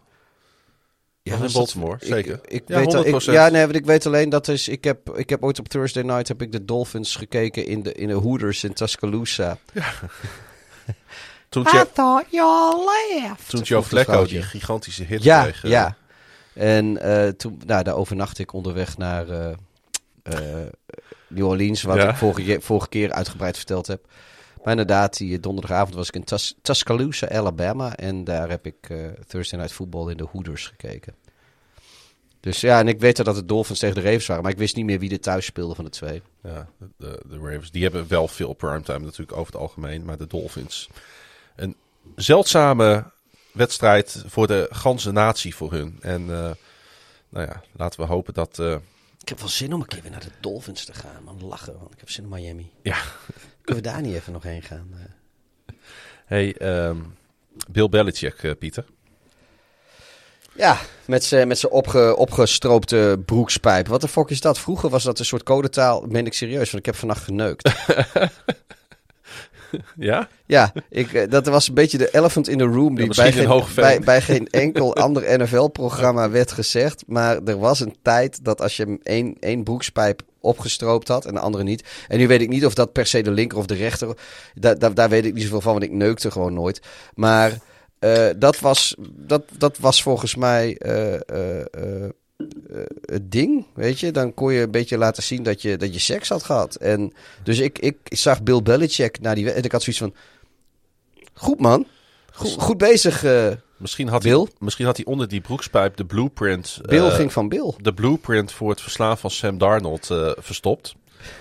Ja, 1.22 1.36
in 1.44 1.52
Baltimore, 1.52 1.94
ik- 2.00 2.06
zeker. 2.06 2.40
Ik, 2.44 2.62
Ja, 2.66 2.78
weet 2.78 2.94
al- 2.94 3.06
ik, 3.06 3.12
100%. 3.12 3.34
ja, 3.36 3.48
nee, 3.48 3.62
want 3.64 3.76
ik 3.76 3.84
weet 3.84 4.06
alleen 4.06 4.28
dat 4.28 4.48
is. 4.48 4.68
Ik 4.68 4.84
heb, 4.84 5.10
ik 5.16 5.30
heb 5.30 5.42
ooit 5.42 5.58
op 5.58 5.68
Thursday 5.68 6.02
night 6.02 6.28
heb 6.28 6.42
ik 6.42 6.52
de 6.52 6.64
Dolphins 6.64 7.16
gekeken 7.16 7.66
in 7.66 7.82
de, 7.82 7.92
in 7.92 8.08
de 8.08 8.14
Hooters 8.14 8.64
in 8.64 8.72
Tuscaloosa. 8.72 9.58
Toen, 11.48 11.62
Je- 11.62 11.88
thought 11.92 12.26
you 12.30 12.46
all 12.48 12.84
laughed. 12.84 13.48
toen 13.48 13.60
Joe 13.60 13.82
Flacco 13.82 14.24
die 14.26 14.42
gigantische 14.42 15.04
hit 15.04 15.22
Ja, 15.22 15.42
kreeg. 15.42 15.64
eh, 15.64 15.70
ja. 15.70 15.96
En 16.56 16.98
eh, 17.00 17.28
toen, 17.28 17.60
nou, 17.66 17.82
daar 17.82 17.94
overnachtte 17.96 18.42
ik 18.42 18.52
onderweg 18.52 18.96
naar 18.98 19.28
eh, 19.28 19.52
eh, 20.22 20.66
New 21.28 21.46
Orleans, 21.46 21.82
wat 21.82 21.96
Ja. 21.96 22.08
ik 22.08 22.16
vorige, 22.16 22.60
vorige 22.60 22.88
keer 22.88 23.12
uitgebreid 23.12 23.56
verteld 23.56 23.86
heb. 23.86 24.06
Maar 24.62 24.70
inderdaad, 24.72 25.16
die 25.16 25.40
donderdagavond 25.40 25.94
was 25.94 26.08
ik 26.08 26.14
in 26.14 26.24
Tus- 26.24 26.54
Tuscaloosa, 26.62 27.28
Alabama. 27.28 27.96
En 27.96 28.24
daar 28.24 28.48
heb 28.48 28.66
ik 28.66 28.76
Thursday 29.26 29.58
Night 29.60 29.74
Football 29.74 30.10
in 30.10 30.16
de 30.16 30.26
Hooters 30.32 30.66
gekeken. 30.66 31.14
Dus 32.40 32.60
ja, 32.60 32.78
en 32.78 32.88
ik 32.88 33.00
weet 33.00 33.24
dat 33.24 33.36
het 33.36 33.48
Dolphins 33.48 33.78
tegen 33.78 33.94
de 33.94 34.00
Ravens 34.00 34.26
waren. 34.26 34.42
Maar 34.42 34.52
ik 34.52 34.58
wist 34.58 34.76
niet 34.76 34.84
meer 34.84 34.98
wie 34.98 35.10
er 35.10 35.20
thuis 35.20 35.44
speelde 35.46 35.74
van 35.74 35.84
de 35.84 35.90
twee. 35.90 36.22
Ja, 36.42 36.68
de, 36.96 37.20
de 37.28 37.38
Ravens. 37.38 37.70
Die 37.70 37.82
hebben 37.82 38.08
wel 38.08 38.28
veel 38.28 38.52
primetime 38.52 38.98
natuurlijk 38.98 39.32
over 39.36 39.52
het 39.52 39.60
algemeen. 39.62 40.04
Maar 40.04 40.16
de 40.18 40.26
Dolphins. 40.26 40.88
Een 41.56 41.76
zeldzame 42.14 43.04
wedstrijd 43.56 44.24
voor 44.26 44.46
de 44.46 44.66
ganse 44.70 45.12
natie 45.12 45.54
voor 45.54 45.72
hun. 45.72 45.98
En 46.00 46.20
eh, 46.20 46.50
nou 47.28 47.46
ja, 47.46 47.62
laten 47.76 48.00
we 48.00 48.06
hopen 48.06 48.34
dat... 48.34 48.58
eh, 48.58 48.76
Ik 49.20 49.28
heb 49.28 49.38
wel 49.38 49.48
zin 49.48 49.72
om 49.72 49.80
een 49.80 49.86
keer 49.86 50.02
weer 50.02 50.10
naar 50.10 50.20
de 50.20 50.30
Dolphins 50.40 50.84
te 50.84 50.94
gaan. 50.94 51.22
Man, 51.24 51.44
lachen, 51.44 51.78
want 51.78 51.92
ik 51.92 51.98
heb 51.98 52.10
zin 52.10 52.24
in 52.24 52.30
Miami. 52.30 52.70
ja, 52.82 52.98
Kunnen 53.62 53.82
we 53.84 53.90
daar 53.90 54.00
niet 54.00 54.14
even 54.14 54.32
nog 54.32 54.42
heen 54.42 54.62
gaan? 54.62 54.88
eh? 54.92 55.74
hey, 56.26 56.56
ehm, 56.56 56.96
Bill 57.70 57.88
Belichick, 57.88 58.54
Pieter. 58.58 58.84
Ja, 60.54 60.78
met 61.06 61.24
zijn 61.24 61.48
met 61.48 61.68
opge, 61.68 62.16
opgestroopte 62.16 63.22
broekspijp. 63.26 63.86
Wat 63.88 64.00
de 64.00 64.08
fuck 64.08 64.28
is 64.30 64.40
dat? 64.40 64.58
Vroeger 64.58 64.88
was 64.90 65.02
dat 65.04 65.18
een 65.18 65.24
soort 65.24 65.42
codetaal. 65.42 66.00
Meen 66.08 66.26
ik 66.26 66.32
serieus, 66.34 66.64
want 66.70 66.78
ik 66.78 66.86
heb 66.86 66.94
vannacht 66.94 67.24
geneukt. 67.24 67.72
Ja? 69.96 70.28
ja, 70.46 70.72
ik, 70.90 71.12
eh, 71.12 71.30
dat 71.30 71.46
was 71.46 71.68
een 71.68 71.74
beetje 71.74 71.98
de 71.98 72.08
elephant 72.14 72.48
in 72.48 72.58
the 72.58 72.64
room. 72.64 72.94
Die 72.96 73.06
bij, 73.14 73.32
geen, 73.32 73.46
bij, 73.74 74.00
bij 74.00 74.20
geen 74.20 74.46
enkel 74.48 74.94
ander 75.04 75.38
NFL-programma 75.38 76.30
werd 76.30 76.52
gezegd. 76.52 77.04
Maar 77.06 77.42
er 77.44 77.58
was 77.58 77.80
een 77.80 77.96
tijd 78.02 78.44
dat 78.44 78.60
als 78.60 78.76
je 78.76 78.98
één, 79.02 79.36
één 79.40 79.62
broekspijp 79.64 80.22
opgestroopt 80.40 81.08
had 81.08 81.24
en 81.24 81.34
de 81.34 81.40
andere 81.40 81.64
niet. 81.64 81.84
En 82.08 82.18
nu 82.18 82.26
weet 82.28 82.40
ik 82.40 82.48
niet 82.48 82.66
of 82.66 82.74
dat 82.74 82.92
per 82.92 83.06
se 83.06 83.22
de 83.22 83.30
linker 83.30 83.58
of 83.58 83.66
de 83.66 83.74
rechter... 83.74 84.16
Da, 84.54 84.74
da- 84.74 84.90
daar 84.90 85.08
weet 85.08 85.24
ik 85.24 85.34
niet 85.34 85.42
zoveel 85.42 85.60
van, 85.60 85.72
want 85.72 85.84
ik 85.84 85.92
neukte 85.92 86.30
gewoon 86.30 86.54
nooit. 86.54 86.80
Maar 87.14 87.58
eh, 87.98 88.28
dat, 88.36 88.60
was, 88.60 88.94
dat, 89.12 89.42
dat 89.58 89.78
was 89.78 90.02
volgens 90.02 90.34
mij 90.34 90.76
eh, 90.76 91.14
eh, 92.36 92.78
het 93.00 93.32
ding, 93.32 93.66
weet 93.74 94.00
je. 94.00 94.10
Dan 94.10 94.34
kon 94.34 94.52
je 94.52 94.60
een 94.60 94.70
beetje 94.70 94.98
laten 94.98 95.22
zien 95.22 95.42
dat 95.42 95.62
je, 95.62 95.76
dat 95.76 95.92
je 95.94 96.00
seks 96.00 96.28
had 96.28 96.42
gehad. 96.42 96.74
En 96.74 97.12
dus 97.42 97.58
ik, 97.58 97.78
ik 97.78 97.96
zag 98.02 98.42
Bill 98.42 98.62
Belichick 98.62 99.20
na 99.20 99.34
die... 99.34 99.52
En 99.52 99.62
ik 99.62 99.72
had 99.72 99.82
zoiets 99.82 100.02
van... 100.02 100.14
Goed 101.34 101.60
man. 101.60 101.86
Goed, 102.32 102.54
goed 102.58 102.78
bezig. 102.78 103.24
eh. 103.24 103.52
Misschien 103.76 104.08
had, 104.08 104.22
Bill? 104.22 104.38
Hij, 104.38 104.48
misschien 104.58 104.86
had 104.86 104.96
hij 104.96 105.06
onder 105.06 105.28
die 105.28 105.40
broekspijp 105.40 105.96
de 105.96 106.04
blueprint... 106.04 106.78
Bill 106.82 107.06
eh, 107.06 107.14
ging 107.14 107.32
van 107.32 107.48
Bill. 107.48 107.74
De 107.78 107.94
blueprint 107.94 108.52
voor 108.52 108.70
het 108.70 108.80
verslaan 108.80 109.18
van 109.18 109.30
Sam 109.30 109.58
Darnold 109.58 110.06
verstopt. 110.36 110.94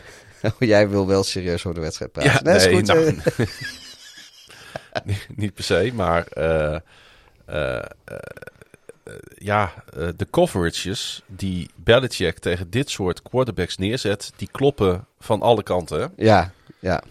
Jij 0.59 0.89
wil 0.89 1.07
wel 1.07 1.23
serieus 1.23 1.65
over 1.65 1.73
de 1.73 1.79
wedstrijd 1.79 2.11
praten. 2.11 2.43
Nee, 2.43 2.55
is 2.55 2.65
goed. 2.65 2.85
nou, 2.85 3.19
niet, 5.35 5.53
per 5.53 5.63
se, 5.63 5.91
maar 5.93 6.27
ja, 9.35 9.73
eh, 9.93 10.07
de 10.15 10.27
coverages 10.29 11.21
die 11.27 11.69
Belichick 11.75 12.39
tegen 12.39 12.69
dit 12.69 12.89
soort 12.89 13.21
quarterbacks 13.21 13.77
neerzet, 13.77 14.31
die 14.35 14.49
kloppen 14.51 15.07
van 15.19 15.41
alle 15.41 15.63
kanten. 15.63 16.13
ja, 16.17 16.51
ja. 16.79 17.03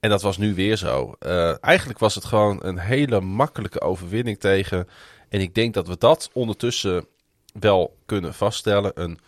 En 0.00 0.10
dat 0.10 0.22
was 0.22 0.36
nu 0.36 0.54
weer 0.54 0.76
zo. 0.76 1.14
Eh, 1.18 1.64
eigenlijk 1.64 1.98
was 1.98 2.14
het 2.14 2.24
gewoon 2.24 2.58
een 2.64 2.78
hele 2.78 3.20
makkelijke 3.20 3.80
overwinning 3.80 4.40
tegen. 4.40 4.88
En 5.28 5.40
ik 5.40 5.54
denk 5.54 5.74
dat 5.74 5.88
we 5.88 5.98
dat 5.98 6.30
ondertussen 6.32 7.06
wel 7.52 7.96
kunnen 8.06 8.34
vaststellen. 8.34 8.92
Een 8.94 9.18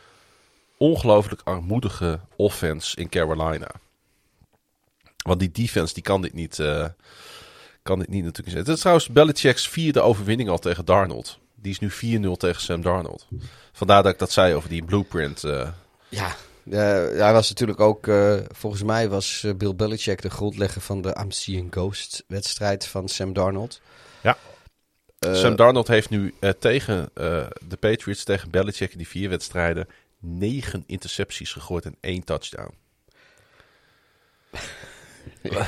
ongelooflijk 0.77 1.41
armoedige 1.45 2.21
offense 2.37 2.97
in 2.97 3.09
Carolina. 3.09 3.71
Want 5.17 5.41
die 5.41 5.51
defense 5.51 5.95
die 5.95 6.03
kan 6.03 6.23
dit 6.23 6.33
niet, 6.33 6.59
eh, 6.59 6.87
kan 7.83 7.99
dit 7.99 8.09
niet 8.09 8.25
natuurlijk 8.25 8.51
zijn. 8.51 8.65
Het 8.65 8.75
is 8.75 8.81
trouwens 8.81 9.09
Belichick's 9.09 9.69
vierde 9.69 10.01
overwinning 10.01 10.49
al 10.49 10.59
tegen 10.59 10.85
Darnold. 10.85 11.39
Die 11.63 11.71
is 11.73 11.79
nu 11.79 12.21
4-0 12.21 12.37
tegen 12.37 12.61
Sam 12.63 12.83
Darnold. 12.83 13.27
Vandaar 13.73 14.03
dat 14.03 14.13
ik 14.13 14.19
dat 14.19 14.33
zei 14.33 14.55
over 14.55 14.69
die 14.69 14.85
blueprint. 14.85 15.45
eh. 15.45 15.69
Ja, 16.09 16.37
hij 17.17 17.33
was 17.33 17.49
natuurlijk 17.49 17.81
ook, 17.81 18.07
eh, 18.07 18.37
volgens 18.49 18.83
mij 18.83 19.09
was 19.09 19.45
eh, 19.45 19.55
Bill 19.55 19.75
Belichick 19.75 20.23
de 20.23 20.31
grondlegger 20.31 20.81
van 20.81 21.03
de 21.03 21.17
I'm 21.21 21.31
Seeing 21.31 21.73
Ghost 21.73 22.25
wedstrijd 22.27 22.87
van 22.87 23.09
Sam 23.09 23.33
Darnold. 23.33 23.81
Ja. 24.23 24.37
Eh, 25.19 25.35
Sam 25.35 25.57
Darnold 25.57 25.89
heeft 25.89 26.11
nu 26.11 26.35
eh, 26.41 26.51
tegen 26.51 27.11
eh, 27.15 27.47
de 27.69 27.77
Patriots, 27.77 28.25
tegen 28.25 28.51
Belichick 28.51 28.93
in 28.93 28.99
die 28.99 29.09
vier 29.09 29.29
wedstrijden, 29.29 29.89
negen 30.19 30.85
intercepties 30.87 31.53
gegooid 31.53 31.85
en 31.85 31.97
één 32.01 32.25
touchdown. 32.25 32.75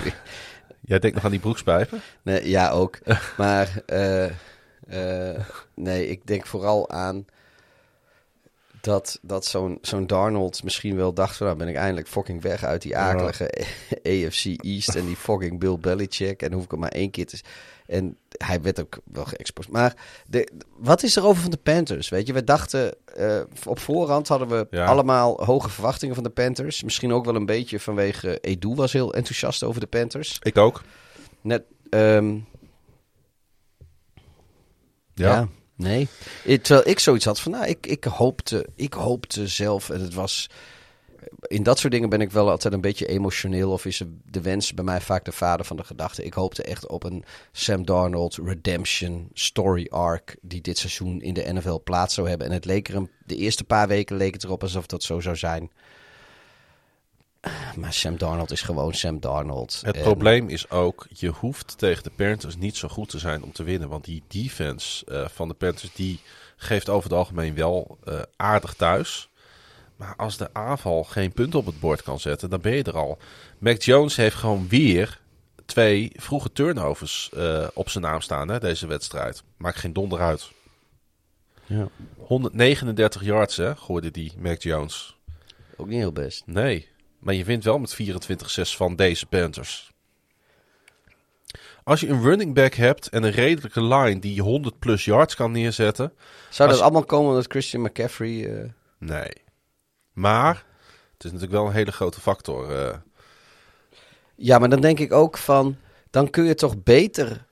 Jij 0.85 0.99
denkt 0.99 1.15
nog 1.15 1.25
aan 1.25 1.31
die 1.31 1.41
broekspijpen? 1.41 2.01
Nee, 2.23 2.49
ja, 2.49 2.71
ook. 2.71 2.99
maar 3.37 3.83
eh, 3.87 4.31
eh, 4.93 5.45
nee, 5.75 6.09
ik 6.09 6.27
denk 6.27 6.47
vooral 6.47 6.91
aan 6.91 7.27
dat, 8.81 9.19
dat 9.23 9.45
zo'n 9.45 9.79
zo'n 9.83 10.07
Darnold 10.07 10.63
misschien 10.65 10.97
wel 10.97 11.13
dacht 11.13 11.37
van... 11.37 11.47
nou 11.47 11.59
ben 11.59 11.69
ik 11.69 11.75
eindelijk 11.77 12.09
fucking 12.09 12.43
weg 12.43 12.65
uit 12.65 12.83
die 12.83 12.97
akelige 12.97 13.51
AFC 14.13 14.45
East 14.65 14.95
en 14.95 15.07
die 15.07 15.17
fucking 15.17 15.59
Bill 15.59 15.79
Belichick. 15.79 16.43
En 16.43 16.53
hoef 16.53 16.65
ik 16.65 16.71
hem 16.71 16.81
maar 16.81 16.89
één 16.91 17.11
keer 17.11 17.27
te... 17.27 17.41
En 17.87 18.17
hij 18.39 18.63
werd 18.63 18.81
ook 18.81 18.99
wel 19.05 19.25
geëxposeerd. 19.25 19.75
Maar 19.75 19.97
de, 20.27 20.49
wat 20.77 21.03
is 21.03 21.17
er 21.17 21.25
over 21.25 21.43
van 21.43 21.51
de 21.51 21.57
Panthers? 21.57 22.09
Weet 22.09 22.27
je, 22.27 22.33
we 22.33 22.45
dachten 22.45 22.95
eh, 23.15 23.41
op 23.67 23.79
voorhand 23.79 24.29
hadden 24.29 24.49
we 24.49 24.67
Ja. 24.71 24.85
allemaal 24.85 25.45
hoge 25.45 25.71
verwachtingen 25.71 26.15
van 26.15 26.25
de 26.25 26.31
Panthers. 26.31 26.83
Misschien 26.83 27.13
ook 27.13 27.25
wel 27.25 27.35
een 27.35 27.47
beetje 27.47 27.81
vanwege 27.81 28.39
Edu 28.41 28.75
was 28.75 28.93
heel 28.93 29.15
enthousiast 29.15 29.63
over 29.63 29.81
de 29.81 29.87
Panthers. 29.87 30.39
Ik 30.43 30.59
ook. 30.59 30.83
Net, 31.41 31.63
ehm, 31.91 32.39
ja. 35.15 35.49
nee. 35.77 36.09
Terwijl 36.45 36.89
ik 36.89 36.99
zoiets 36.99 37.25
had 37.25 37.41
van, 37.41 37.53
nou, 37.53 37.67
ik, 37.67 37.87
ik, 37.87 38.05
hoopte, 38.05 38.67
ik 38.77 38.93
hoopte 38.93 39.47
zelf, 39.47 39.91
en 39.91 40.01
het 40.01 40.15
was... 40.15 40.51
In 41.43 41.63
dat 41.63 41.79
soort 41.79 41.93
dingen 41.93 42.09
ben 42.09 42.21
ik 42.21 42.31
wel 42.31 42.51
altijd 42.51 42.75
een 42.75 42.81
beetje 42.81 43.07
emotioneel. 43.07 43.71
Of 43.71 43.85
is 43.85 44.03
de 44.25 44.41
wens 44.41 44.75
bij 44.75 44.85
mij 44.85 45.01
vaak 45.01 45.25
de 45.25 45.33
vader 45.33 45.67
van 45.67 45.77
de 45.77 45.85
gedachte. 45.85 46.25
Ik 46.25 46.33
hoopte 46.33 46.63
echt 46.63 46.89
op 46.89 47.05
een 47.05 47.25
Sam 47.53 47.85
Darnold 47.85 48.39
redemption 48.45 49.29
story 49.33 49.87
arc... 49.91 50.37
die 50.41 50.61
dit 50.61 50.79
seizoen 50.79 51.21
in 51.21 51.35
de 51.35 51.53
NFL 51.53 51.81
plaats 51.85 52.15
zou 52.15 52.29
hebben. 52.29 52.47
En 52.47 52.53
het 52.53 52.65
leek 52.65 52.89
er 52.89 53.09
de 53.27 53.37
eerste 53.37 53.65
paar 53.65 53.89
weken 53.89 54.17
leek 54.17 54.33
het 54.33 54.45
erop 54.45 54.63
alsof 54.63 54.87
dat 54.87 55.03
zo 55.03 55.21
zou 55.21 55.37
zijn. 55.37 55.71
Maar 57.77 57.93
Sam 57.93 58.19
Darnold 58.19 58.51
is 58.51 58.63
gewoon 58.63 58.95
Sam 58.95 59.21
Darnold. 59.21 59.81
Het 59.85 59.97
En- 59.97 60.03
probleem 60.03 60.49
is 60.49 60.71
ook, 60.71 61.07
je 61.09 61.29
hoeft 61.29 61.79
tegen 61.79 62.03
de 62.03 62.11
Panthers 62.11 62.57
niet 62.57 62.77
zo 62.77 62.89
goed 62.89 63.09
te 63.09 63.19
zijn 63.19 63.43
om 63.43 63.53
te 63.53 63.63
winnen. 63.63 63.89
Want 63.89 64.05
die 64.05 64.23
defense 64.29 65.05
eh, 65.05 65.29
van 65.29 65.49
de 65.49 65.55
Panthers, 65.55 65.93
die 65.95 66.21
geeft 66.57 66.89
over 66.89 67.11
het 67.11 67.19
algemeen 67.19 67.55
wel 67.55 67.99
eh, 68.05 68.21
aardig 68.37 68.75
thuis. 68.75 69.29
Maar 69.97 70.15
als 70.17 70.37
de 70.37 70.49
aanval 70.53 71.05
geen 71.05 71.33
punt 71.33 71.55
op 71.55 71.67
het 71.67 71.81
bord 71.81 72.03
kan 72.03 72.21
zetten, 72.21 72.51
dan 72.51 72.61
ben 72.61 72.73
je 72.77 72.83
er 72.83 72.97
al. 72.97 73.19
Mac 73.59 73.83
Jones 73.83 74.17
heeft 74.17 74.37
gewoon 74.37 74.69
weer 74.69 75.21
twee 75.67 76.13
vroege 76.17 76.53
turnovers 76.53 77.31
eh, 77.33 77.67
op 77.75 77.89
zijn 77.89 78.05
naam 78.05 78.21
staan, 78.21 78.49
hè, 78.49 78.59
deze 78.61 78.87
wedstrijd. 78.87 79.43
Maakt 79.57 79.79
geen 79.79 79.93
donder 79.93 80.21
uit. 80.21 80.51
Ja. 81.67 81.89
139 82.17 83.23
yards, 83.25 83.57
hè, 83.57 83.77
gooide 83.77 84.11
die 84.11 84.33
Mac 84.39 84.63
Jones. 84.63 85.17
Ook 85.77 85.87
niet 85.87 85.99
heel 85.99 86.13
best. 86.13 86.43
Nee, 86.47 86.89
maar 87.23 87.35
je 87.35 87.45
wint 87.45 87.65
wel 87.65 87.79
met 87.79 87.97
24-6 88.03 88.77
van 88.77 88.97
deze 88.97 89.27
Panthers. 89.27 89.91
Als 91.85 92.01
je 92.01 92.09
een 92.09 92.23
running 92.23 92.55
back 92.55 92.75
hebt 92.75 93.09
en 93.09 93.23
een 93.23 93.31
redelijke 93.31 93.83
line 93.83 94.19
die 94.19 94.35
je 94.35 94.43
100 94.43 94.79
plus 94.79 95.05
yards 95.05 95.35
kan 95.35 95.53
neerzetten. 95.53 96.13
Zou 96.51 96.69
dat 96.69 96.81
allemaal 96.81 97.05
komen 97.05 97.31
omdat 97.31 97.51
Christian 97.51 97.83
McCaffrey... 97.83 98.61
eh, 98.63 98.69
Nee. 98.99 99.33
Maar 100.13 100.65
het 101.13 101.25
is 101.25 101.31
natuurlijk 101.33 101.53
wel 101.53 101.67
een 101.67 101.73
hele 101.73 101.93
grote 101.93 102.21
factor. 102.21 102.71
eh. 102.77 102.97
Ja, 104.35 104.59
maar 104.59 104.69
dan 104.69 104.81
denk 104.81 104.99
ik 104.99 105.13
ook 105.13 105.39
van... 105.39 105.77
Dan 106.11 106.31
kun 106.31 106.45
je 106.45 106.55
toch 106.55 106.83
beter 106.83 107.47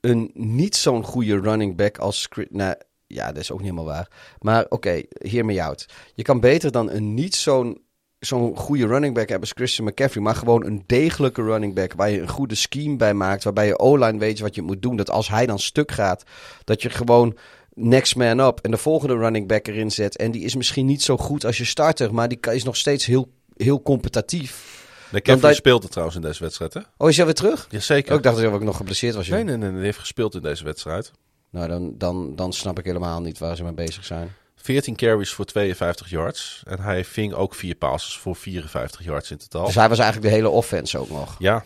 een 0.00 0.30
niet 0.34 0.76
zo'n 0.76 1.04
goede 1.04 1.40
running 1.40 1.76
back 1.76 1.98
als... 1.98 2.28
Nou, 2.50 2.74
ja, 3.06 3.26
dat 3.26 3.36
is 3.36 3.50
ook 3.50 3.60
niet 3.60 3.70
helemaal 3.70 3.92
waar. 3.94 4.08
Maar 4.38 4.66
oké, 4.68 5.02
hear 5.08 5.44
me 5.44 5.62
out. 5.62 5.86
Je 6.14 6.22
kan 6.22 6.40
beter 6.40 6.70
dan 6.70 6.90
een 6.90 7.14
niet 7.14 7.34
zo'n 7.34 7.82
zo'n 8.26 8.56
goede 8.56 8.86
running 8.86 9.14
back 9.14 9.28
hebben 9.28 9.48
als 9.48 9.56
Christian 9.56 9.86
McCaffrey... 9.86 10.22
maar 10.22 10.34
gewoon 10.34 10.64
een 10.64 10.82
degelijke 10.86 11.42
running 11.42 11.74
back... 11.74 11.92
waar 11.92 12.10
je 12.10 12.20
een 12.20 12.28
goede 12.28 12.54
scheme 12.54 12.96
bij 12.96 13.14
maakt... 13.14 13.44
waarbij 13.44 13.66
je 13.66 13.78
O-line 13.78 14.18
weet 14.18 14.40
wat 14.40 14.54
je 14.54 14.62
moet 14.62 14.82
doen. 14.82 14.96
Dat 14.96 15.10
als 15.10 15.28
hij 15.28 15.46
dan 15.46 15.58
stuk 15.58 15.92
gaat... 15.92 16.22
dat 16.64 16.82
je 16.82 16.90
gewoon 16.90 17.36
next 17.74 18.16
man 18.16 18.40
up... 18.40 18.58
en 18.62 18.70
de 18.70 18.76
volgende 18.76 19.16
running 19.16 19.48
back 19.48 19.66
erin 19.66 19.90
zet. 19.90 20.16
En 20.16 20.30
die 20.30 20.42
is 20.42 20.54
misschien 20.54 20.86
niet 20.86 21.02
zo 21.02 21.16
goed 21.16 21.44
als 21.44 21.58
je 21.58 21.64
starter... 21.64 22.14
maar 22.14 22.28
die 22.28 22.38
is 22.40 22.64
nog 22.64 22.76
steeds 22.76 23.06
heel, 23.06 23.28
heel 23.56 23.82
competitief... 23.82 24.82
De 25.10 25.20
Kevin 25.20 25.40
dat- 25.40 25.54
speelde 25.54 25.88
trouwens 25.88 26.16
in 26.16 26.22
deze 26.22 26.42
wedstrijd, 26.42 26.74
hè? 26.74 26.80
Oh, 26.96 27.08
is 27.08 27.16
hij 27.16 27.24
weer 27.24 27.34
terug? 27.34 27.66
Jazeker. 27.70 28.10
Oh, 28.10 28.16
ik 28.16 28.22
dacht 28.22 28.36
dat 28.36 28.44
hij 28.44 28.54
ook 28.54 28.62
nog 28.62 28.76
geblesseerd 28.76 29.14
was. 29.14 29.26
joh. 29.26 29.34
Nee, 29.36 29.44
nee, 29.44 29.56
nee, 29.56 29.72
hij 29.72 29.82
heeft 29.82 29.98
gespeeld 29.98 30.34
in 30.34 30.42
deze 30.42 30.64
wedstrijd. 30.64 31.12
Nou, 31.50 31.68
dan, 31.68 31.94
dan, 31.98 32.36
dan 32.36 32.52
snap 32.52 32.78
ik 32.78 32.84
helemaal 32.84 33.20
niet 33.20 33.38
waar 33.38 33.56
ze 33.56 33.62
mee 33.62 33.72
bezig 33.72 34.04
zijn. 34.04 34.34
14 34.64 34.96
carries 34.96 35.32
voor 35.32 35.44
52 35.44 36.10
yards. 36.10 36.62
En 36.66 36.80
hij 36.80 37.04
ving 37.04 37.32
ook 37.32 37.54
vier 37.54 37.74
passes 37.74 38.18
voor 38.18 38.36
54 38.36 39.04
yards 39.04 39.30
in 39.30 39.36
totaal. 39.38 39.64
Dus 39.66 39.74
hij 39.74 39.88
was 39.88 39.98
eigenlijk 39.98 40.28
de 40.30 40.34
hele 40.36 40.48
offense 40.48 40.98
ook 40.98 41.08
nog. 41.08 41.36
Ja, 41.38 41.64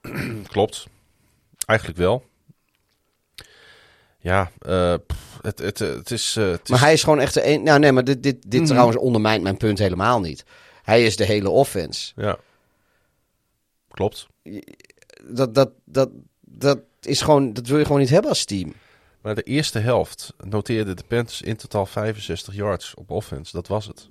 klopt. 0.52 0.86
Eigenlijk 1.66 1.98
wel. 1.98 2.24
Ja, 4.18 4.50
eh, 4.58 4.94
pff, 5.06 5.38
het, 5.42 5.58
het, 5.58 5.78
het 5.78 6.10
is... 6.10 6.36
eh, 6.36 6.50
het 6.50 6.60
is 6.62 6.70
Maar 6.70 6.80
hij 6.80 6.92
is 6.92 7.02
gewoon 7.02 7.20
echt 7.20 7.34
de 7.34 7.46
een. 7.46 7.62
Nou, 7.62 7.78
nee, 7.78 7.92
maar 7.92 8.04
dit, 8.04 8.22
dit, 8.22 8.36
dit 8.50 8.60
Mhm. 8.60 8.68
trouwens 8.70 8.96
ondermijnt 8.98 9.42
mijn 9.42 9.56
punt 9.56 9.78
helemaal 9.78 10.20
niet. 10.20 10.44
Hij 10.82 11.04
is 11.04 11.16
de 11.16 11.24
hele 11.24 11.50
offense. 11.50 12.12
Ja, 12.16 12.38
klopt. 13.90 14.26
Dat, 15.24 15.54
dat, 15.54 15.70
dat, 15.84 16.10
dat 16.40 16.78
is 17.00 17.20
gewoon. 17.22 17.52
Dat 17.52 17.66
wil 17.66 17.78
je 17.78 17.84
gewoon 17.84 18.00
niet 18.00 18.10
hebben 18.10 18.30
als 18.30 18.44
team. 18.44 18.72
Maar 19.22 19.34
de 19.34 19.42
eerste 19.42 19.78
helft 19.78 20.32
noteerde 20.44 20.94
de 20.94 21.04
Panthers 21.08 21.42
in 21.42 21.56
totaal 21.56 21.86
65 21.86 22.54
yards 22.54 22.94
op 22.94 23.10
offense. 23.10 23.52
Dat 23.52 23.68
was 23.68 23.86
het. 23.86 24.08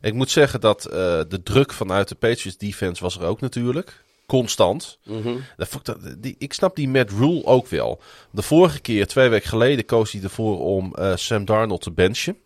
Ik 0.00 0.14
moet 0.14 0.30
zeggen 0.30 0.60
dat 0.60 0.84
eh, 0.84 0.92
de 1.28 1.40
druk 1.42 1.72
vanuit 1.72 2.08
de 2.08 2.14
Patriots 2.14 2.56
defense 2.58 3.02
was 3.02 3.16
er 3.18 3.24
ook 3.24 3.40
natuurlijk. 3.40 4.04
Constant. 4.26 4.98
Ik, 5.56 5.84
dat- 5.84 5.98
die, 6.18 6.34
ik 6.38 6.52
snap 6.52 6.76
die 6.76 6.88
Matt 6.88 7.10
Rule 7.10 7.44
ook 7.44 7.66
wel. 7.68 8.00
De 8.30 8.42
vorige 8.42 8.80
keer, 8.80 9.06
twee 9.06 9.28
weken 9.28 9.48
geleden, 9.48 9.84
koos 9.84 10.12
hij 10.12 10.22
ervoor 10.22 10.60
om 10.60 10.94
eh, 10.94 11.16
Sam 11.16 11.44
Darnold 11.44 11.80
te 11.80 11.90
benchen. 11.90 12.36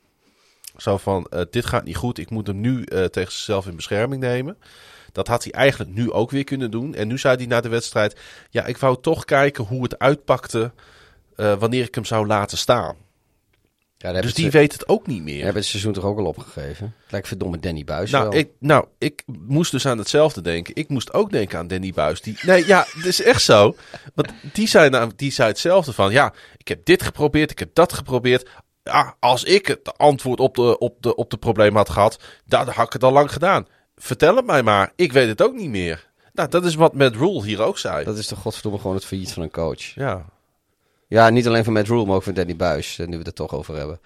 Zo 0.77 0.97
van, 0.97 1.25
eh, 1.31 1.43
dit 1.51 1.67
gaat 1.67 1.85
niet 1.85 1.97
goed. 1.97 2.19
Ik 2.19 2.31
moet 2.31 2.47
hem 2.47 2.61
nu 2.61 2.85
tegen 2.85 3.33
zichzelf 3.33 3.67
in 3.67 3.77
bescherming 3.77 4.21
nemen. 4.23 4.57
Dat 5.13 5.27
had 5.27 5.43
hij 5.45 5.53
eigenlijk 5.53 5.91
nu 5.95 6.13
ook 6.13 6.31
weer 6.31 6.45
kunnen 6.45 6.71
doen. 6.71 6.95
En 6.95 7.09
nu 7.09 7.19
zei 7.19 7.37
hij 7.37 7.47
na 7.47 7.61
de 7.61 7.69
wedstrijd... 7.69 8.17
Ja, 8.51 8.65
ik 8.67 8.77
wou 8.77 9.01
toch 9.01 9.25
kijken 9.25 9.65
hoe 9.65 9.83
het 9.83 9.99
uitpakte... 9.99 10.73
eh, 11.41 11.55
wanneer 11.59 11.85
ik 11.85 11.95
hem 11.95 12.05
zou 12.05 12.27
laten 12.27 12.59
staan. 12.59 12.97
Ja, 13.97 14.21
Dus 14.21 14.35
die 14.35 14.51
weet 14.51 14.73
het 14.73 14.89
ook 14.89 15.07
niet 15.07 15.23
meer. 15.23 15.43
hebben 15.45 15.63
het 15.63 15.71
seizoen 15.71 15.93
toch 15.93 16.05
ook 16.05 16.19
al 16.19 16.25
opgegeven? 16.25 16.95
Het 17.03 17.13
lijkt 17.13 17.29
verdomme 17.29 17.59
Danny 17.59 17.85
Buis 17.85 18.11
Nou 18.11 18.29
wel. 18.29 18.39
ik, 18.39 18.49
nou, 18.59 18.85
ik 18.99 19.23
moest 19.27 19.71
dus 19.71 19.87
aan 19.87 19.99
hetzelfde 19.99 20.41
denken. 20.41 20.75
Ik 20.75 20.89
moest 20.89 21.13
ook 21.13 21.31
denken 21.31 21.59
aan 21.59 21.67
Danny 21.69 21.93
Buis. 21.93 22.21
Die, 22.21 22.37
nee, 22.43 22.67
ja, 22.67 22.87
het 22.93 23.05
is 23.05 23.23
echt 23.23 23.43
zo. 23.43 23.77
Want 24.15 24.29
die 24.53 24.69
zei, 24.69 24.89
nou, 24.91 25.11
die 25.17 25.33
zei 25.33 25.49
hetzelfde 25.49 25.93
van... 25.93 26.13
Ja, 26.13 26.33
ik 26.57 26.69
heb 26.69 26.85
dit 26.85 27.03
geprobeerd, 27.03 27.51
ik 27.51 27.59
heb 27.59 27.75
dat 27.75 27.93
geprobeerd. 27.93 28.49
Ja, 28.83 29.17
als 29.19 29.45
ik 29.45 29.67
het 29.67 29.99
antwoord 29.99 30.41
op 30.41 30.55
de, 30.55 30.79
op 30.79 31.03
de, 31.03 31.15
op 31.15 31.31
de 31.31 31.37
probleem 31.37 31.77
had 31.77 31.91
gehad... 31.91 32.23
Dan 32.45 32.69
had 32.69 32.87
ik 32.87 32.93
het 32.93 33.05
al 33.05 33.13
lang 33.13 33.33
gedaan. 33.33 33.67
Vertel 33.97 34.37
het 34.37 34.47
mij 34.47 34.63
maar. 34.63 34.93
Ik 34.97 35.13
weet 35.13 35.29
het 35.29 35.43
ook 35.43 35.55
niet 35.55 35.71
meer. 35.71 36.09
Nou, 36.33 36.49
dat 36.49 36.65
is 36.65 36.75
wat 36.75 36.95
Matt 36.95 37.17
Rule 37.17 37.45
hier 37.45 37.63
ook 37.63 37.79
zei. 37.79 38.05
Dat 38.05 38.19
is 38.19 38.27
toch 38.27 38.39
godverdomme 38.39 38.79
gewoon 38.79 38.97
het 38.97 39.05
failliet 39.05 39.33
van 39.33 39.43
een 39.43 39.51
coach. 39.51 39.83
Ja, 39.83 40.25
Ja, 41.11 41.31
niet 41.31 41.47
alleen 41.47 41.65
van 41.65 41.73
Matt 41.73 41.89
Rule, 41.89 42.07
maar 42.07 42.15
ook 42.17 42.23
van 42.23 42.35
Danny 42.35 42.57
Buis. 42.57 42.99
eh, 42.99 43.07
Nu 43.07 43.13
we 43.13 43.19
het 43.19 43.27
er 43.27 43.33
toch 43.33 43.55
over 43.55 43.77
hebben. 43.77 44.01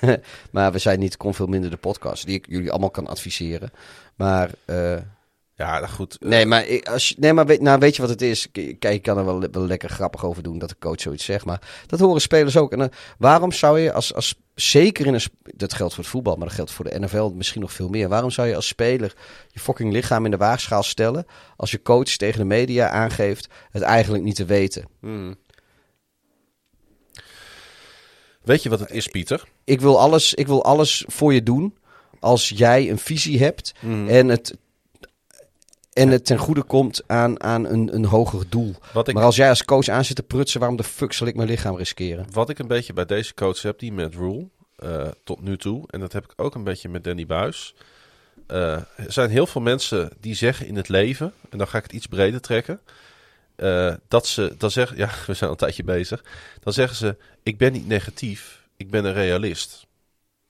maar 0.52 0.72
we 0.72 0.78
zijn 0.78 0.98
niet 0.98 1.16
Kon 1.16 1.34
Veel 1.34 1.46
Minder 1.46 1.70
de 1.70 1.76
podcast. 1.76 2.26
Die 2.26 2.34
ik 2.34 2.46
jullie 2.48 2.70
allemaal 2.70 2.90
kan 2.90 3.06
adviseren. 3.06 3.70
Maar... 4.16 4.50
eh, 4.64 4.96
ja 5.54 5.78
nou 5.78 5.88
goed. 5.92 6.16
Nee, 6.20 6.46
maar, 6.46 6.66
ik- 6.66 6.88
als 6.88 7.08
je, 7.08 7.14
nee, 7.18 7.32
maar 7.32 7.46
weet, 7.46 7.60
nou, 7.60 7.78
weet 7.78 7.96
je 7.96 8.02
wat 8.02 8.10
het 8.10 8.22
is? 8.22 8.50
Kijk, 8.52 8.84
ik 8.84 9.02
kan 9.02 9.18
er 9.18 9.24
wel, 9.24 9.40
wel 9.52 9.66
lekker 9.66 9.88
grappig 9.88 10.24
over 10.24 10.42
doen 10.42 10.58
dat 10.58 10.68
de 10.68 10.76
coach 10.78 11.00
zoiets 11.00 11.24
zegt. 11.24 11.44
Maar 11.44 11.60
dat 11.86 11.98
horen 12.00 12.20
spelers 12.20 12.56
ook. 12.56 12.72
En 12.72 12.90
waarom 13.18 13.52
zou 13.52 13.78
je 13.80 13.92
als, 13.92 14.14
als 14.14 14.34
zeker 14.54 15.06
in 15.06 15.14
een... 15.14 15.20
Dat 15.42 15.74
geldt 15.74 15.94
voor 15.94 16.02
het 16.02 16.12
voetbal, 16.12 16.36
maar 16.36 16.46
dat 16.46 16.56
geldt 16.56 16.70
voor 16.70 16.84
de 16.90 16.98
NFL 17.00 17.30
misschien 17.34 17.60
nog 17.60 17.72
veel 17.72 17.88
meer. 17.88 18.08
Waarom 18.08 18.30
zou 18.30 18.48
je 18.48 18.56
als 18.56 18.66
speler 18.66 19.14
je 19.48 19.60
fucking 19.60 19.92
lichaam 19.92 20.24
in 20.24 20.30
de 20.30 20.36
waagschaal 20.36 20.82
stellen... 20.82 21.26
als 21.56 21.70
je 21.70 21.82
coach 21.82 22.08
tegen 22.16 22.38
de 22.38 22.44
media 22.46 22.88
aangeeft 22.90 23.48
het 23.70 23.82
eigenlijk 23.82 24.24
niet 24.24 24.36
te 24.36 24.44
weten? 24.44 24.84
Weet 28.48 28.62
je 28.62 28.68
wat 28.68 28.80
het 28.80 28.90
is, 28.90 29.06
Pieter? 29.08 29.44
Ik 29.64 29.80
wil 29.80 30.00
alles, 30.00 30.34
ik 30.34 30.46
wil 30.46 30.64
alles 30.64 31.04
voor 31.08 31.34
je 31.34 31.42
doen 31.42 31.76
als 32.20 32.48
jij 32.48 32.90
een 32.90 32.98
visie 32.98 33.38
hebt 33.38 33.72
Mhm. 33.80 34.08
en 34.08 34.28
het... 34.28 34.56
en 35.92 36.08
het 36.08 36.24
ten 36.24 36.38
goede 36.38 36.62
komt 36.62 37.02
aan, 37.06 37.42
aan 37.42 37.64
een, 37.66 37.94
een 37.94 38.04
hoger 38.04 38.44
doel. 38.48 38.74
Ik, 39.04 39.12
Maar 39.12 39.22
als 39.24 39.36
jij 39.36 39.48
als 39.48 39.64
coach 39.64 39.88
aan 39.88 40.04
zit 40.04 40.16
te 40.16 40.22
prutsen, 40.22 40.58
waarom 40.60 40.76
de 40.78 40.84
fuck 40.84 41.12
zal 41.12 41.26
ik 41.26 41.34
mijn 41.36 41.48
lichaam 41.48 41.76
riskeren? 41.76 42.26
wat 42.32 42.48
ik 42.50 42.58
een 42.58 42.68
beetje 42.68 42.92
bij 42.92 43.04
deze 43.04 43.34
coach 43.34 43.62
heb, 43.62 43.78
die 43.78 43.92
met 43.92 44.14
Rule, 44.14 44.48
eh, 44.76 45.08
tot 45.24 45.40
nu 45.42 45.56
toe, 45.56 45.84
en 45.90 46.00
dat 46.00 46.12
heb 46.12 46.24
ik 46.24 46.32
ook 46.36 46.54
een 46.54 46.64
beetje 46.64 46.88
met 46.88 47.04
Danny 47.04 47.26
Buis. 47.26 47.74
eh, 48.46 48.72
er 48.96 49.12
zijn 49.12 49.30
heel 49.30 49.46
veel 49.46 49.60
mensen 49.60 50.10
die 50.20 50.34
zeggen 50.34 50.66
in 50.66 50.76
het 50.76 50.88
leven, 50.88 51.32
en 51.50 51.58
dan 51.58 51.68
ga 51.68 51.78
ik 51.78 51.82
het 51.84 51.92
iets 51.92 52.06
breder 52.06 52.40
trekken, 52.40 52.80
eh, 53.58 53.94
dat 54.08 54.26
ze, 54.26 54.54
dan 54.58 54.70
zeggen, 54.70 54.96
ja, 54.96 55.10
we 55.26 55.34
zijn 55.34 55.40
al 55.40 55.50
een 55.50 55.56
tijdje 55.56 55.84
bezig, 55.84 56.24
dan 56.60 56.72
zeggen 56.72 56.96
ze, 56.96 57.16
ik 57.42 57.58
ben 57.58 57.72
niet 57.72 57.86
negatief, 57.86 58.68
ik 58.76 58.90
ben 58.90 59.04
een 59.04 59.12
realist. 59.12 59.86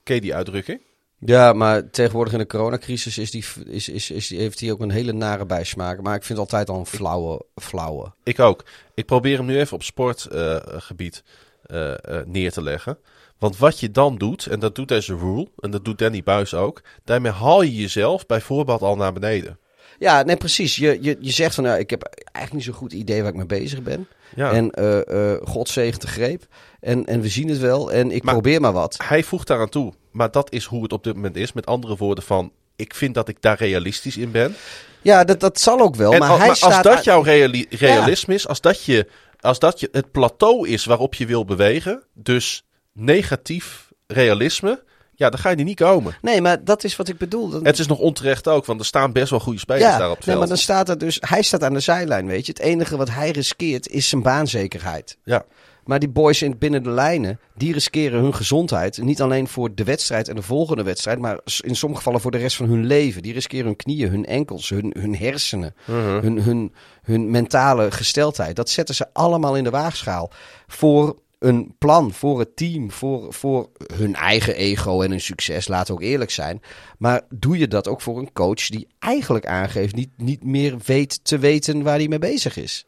Ken 0.03 0.15
je 0.15 0.21
die 0.21 0.35
uitdrukking? 0.35 0.81
Ja, 1.21 1.53
maar 1.53 1.91
tegenwoordig 1.91 2.33
in 2.33 2.39
de 2.39 2.47
coronacrisis 2.47 3.19
is 3.19 3.31
die, 3.31 3.45
is, 3.65 3.89
is, 3.89 4.11
is 4.11 4.31
heeft 4.31 4.61
hij 4.61 4.73
ook 4.73 4.81
een 4.81 4.91
hele 4.91 5.13
nare 5.13 5.47
bijsmaak. 5.47 6.03
Maar 6.03 6.15
ik 6.15 6.25
vind 6.25 6.39
het 6.39 6.53
altijd 6.53 6.69
al 6.69 6.79
een 6.79 6.87
flauwe, 6.87 7.45
flauwe. 7.55 8.13
Ik 8.23 8.39
ook. 8.39 8.65
Ik 8.95 9.07
probeer 9.07 9.37
hem 9.37 9.47
nu 9.47 9.59
even 9.59 9.75
op 9.75 9.83
sportgebied 9.83 11.23
eh, 11.63 11.93
eh, 11.93 12.27
neer 12.27 12.53
te 12.53 12.63
leggen. 12.63 12.99
Want 13.39 13.57
wat 13.57 13.81
je 13.81 13.91
dan 13.91 14.17
doet, 14.17 14.47
en 14.47 14.61
dat 14.61 14.75
doet 14.75 14.89
deze 14.89 15.17
rule, 15.17 15.49
en 15.59 15.71
dat 15.71 15.85
doet 15.85 15.99
Danny 15.99 16.23
Buis 16.23 16.55
ook, 16.55 16.83
daarmee 17.05 17.33
haal 17.33 17.63
je 17.63 17.75
jezelf 17.75 18.27
bij 18.27 18.41
voorbaat 18.41 18.83
al 18.83 18.97
naar 18.97 19.13
beneden. 19.13 19.59
Ja, 19.99 20.23
nee, 20.23 20.37
precies. 20.37 20.77
Je, 20.77 20.99
je, 21.01 21.17
je 21.21 21.31
zegt 21.31 21.55
van, 21.55 21.65
nou, 21.65 21.79
ik 21.79 21.91
heb 21.91 22.03
eigenlijk 22.33 22.53
niet 22.53 22.65
zo'n 22.65 22.75
goed 22.83 22.93
idee 22.93 23.21
waar 23.21 23.31
ik 23.31 23.37
mee 23.37 23.47
bezig 23.61 23.83
ben. 23.83 24.09
Ja. 24.37 24.53
En 24.53 24.71
eh 24.71 25.35
God 25.45 25.69
zegen 25.69 26.01
te 26.01 26.07
greep. 26.07 26.47
En, 26.81 27.07
en 27.07 27.21
we 27.21 27.29
zien 27.29 27.49
het 27.49 27.59
wel. 27.59 27.93
En 27.93 28.11
ik 28.11 28.23
Maar- 28.23 28.33
probeer 28.33 28.61
maar 28.61 28.73
wat. 28.73 28.97
Hij 29.05 29.23
voegt 29.23 29.47
daaraan 29.47 29.69
toe, 29.69 29.93
maar 30.11 30.31
dat 30.31 30.53
is 30.53 30.65
hoe 30.65 30.83
het 30.83 30.93
op 30.93 31.05
dit 31.05 31.15
moment 31.15 31.37
is. 31.37 31.53
Met 31.53 31.67
andere 31.67 31.97
woorden 31.97 32.25
van, 32.25 32.53
ik 32.77 32.95
vind 32.95 33.15
dat 33.15 33.29
ik 33.29 33.37
daar 33.43 33.59
realistisch 33.59 34.17
in 34.17 34.31
ben. 34.31 34.55
Ja, 35.03 35.25
dat, 35.25 35.41
dat 35.41 35.61
zal 35.61 35.81
ook 35.81 35.95
wel. 35.97 36.13
en 36.13 36.19
maar 36.19 36.29
al- 36.31 36.39
hij 36.39 36.47
maar 36.47 36.61
als 36.61 36.83
dat 36.83 37.05
jouw 37.05 37.21
reali- 37.23 37.67
realisme 37.71 38.35
is, 38.35 38.49
als 38.49 38.61
dat, 38.61 38.85
je, 38.85 39.07
als 39.41 39.59
dat 39.59 39.81
je 39.81 39.89
het 39.93 40.11
plateau 40.11 40.69
is 40.69 40.85
waarop 40.85 41.15
je 41.15 41.27
wil 41.27 41.45
bewegen, 41.45 42.03
dus 42.15 42.65
negatief 42.93 43.91
realisme, 44.07 44.83
ja, 45.19 45.31
dan 45.31 45.39
ga 45.39 45.51
je 45.51 45.57
er 45.57 45.65
niet 45.65 45.77
komen. 45.77 46.17
Nee, 46.23 46.41
maar 46.41 46.65
dat 46.65 46.85
is 46.85 46.97
wat 46.97 47.09
ik 47.09 47.19
bedoel. 47.19 47.49
Dan... 47.49 47.65
Het 47.65 47.79
is 47.79 47.87
nog 47.87 47.99
onterecht 47.99 48.49
ook, 48.49 48.67
want 48.67 48.81
er 48.81 48.87
staan 48.87 49.13
best 49.13 49.31
wel 49.31 49.41
goede 49.41 49.59
spelers 49.59 49.83
daar 49.83 50.11
op 50.11 50.17
het 50.17 50.27
nee, 50.27 50.37
veld. 50.37 50.39
maar 50.39 50.49
dan 50.49 50.57
staat 50.57 50.89
er 50.89 50.99
dus... 50.99 51.19
Hij 51.21 51.43
staat 51.43 51.65
aan 51.65 51.73
de 51.73 51.81
zijlijn, 51.81 52.27
weet 52.27 52.47
je. 52.47 52.53
Het 52.53 52.61
enige 52.61 52.97
wat 52.97 53.11
hij 53.11 53.31
riskeert 53.31 53.89
is 53.89 54.09
zijn 54.09 54.23
baanzekerheid. 54.23 55.19
Ja. 55.25 55.45
Maar 55.85 55.99
die 55.99 56.09
boys 56.09 56.43
in, 56.43 56.59
binnen 56.59 56.83
de 56.83 56.91
lijnen, 56.91 57.41
die 57.55 57.73
riskeren 57.73 58.21
hun 58.21 58.35
gezondheid. 58.35 58.99
Niet 59.03 59.23
alleen 59.23 59.49
voor 59.49 59.75
de 59.75 59.85
wedstrijd 59.85 60.29
en 60.29 60.35
de 60.35 60.43
volgende 60.43 60.83
wedstrijd, 60.83 61.19
maar 61.19 61.39
in 61.61 61.77
sommige 61.77 62.01
gevallen 62.01 62.21
voor 62.21 62.31
de 62.31 62.39
rest 62.39 62.57
van 62.57 62.69
hun 62.69 62.87
leven. 62.87 63.23
Die 63.23 63.33
riskeren 63.33 63.67
hun 63.67 63.77
knieën, 63.77 64.11
hun 64.11 64.27
enkels, 64.27 64.69
hun, 64.69 64.95
hun 64.99 65.17
hersenen, 65.17 65.75
hun, 65.85 66.43
hun, 66.43 66.75
hun 67.03 67.31
mentale 67.31 67.91
gesteldheid. 67.91 68.57
Dat 68.57 68.71
zetten 68.71 68.95
ze 68.95 69.07
allemaal 69.13 69.57
in 69.57 69.65
de 69.65 69.71
waagschaal. 69.71 70.31
Voor 70.67 71.17
een 71.39 71.75
plan, 71.79 72.13
voor 72.13 72.39
het 72.39 72.57
team, 72.57 72.91
voor, 72.91 73.33
voor 73.33 73.71
hun 73.95 74.15
eigen 74.15 74.55
ego 74.55 75.03
en 75.03 75.11
hun 75.11 75.21
succes, 75.21 75.67
we 75.67 76.03
ook 76.03 76.03
eerlijk 76.03 76.31
zijn. 76.31 76.63
Maar 76.99 77.23
doe 77.29 77.59
je 77.59 77.69
dat 77.69 77.89
ook 77.89 78.01
voor 78.01 78.19
een 78.19 78.33
coach 78.33 78.67
die 78.67 78.87
eigenlijk 78.99 79.47
aangeeft 79.47 79.95
niet, 79.95 80.11
niet 80.17 80.45
meer 80.45 80.79
weet 80.85 81.25
te 81.25 81.39
weten 81.39 81.83
waar 81.83 81.99
hij 81.99 82.09
mee 82.09 82.19
bezig 82.19 82.57
is? 82.57 82.87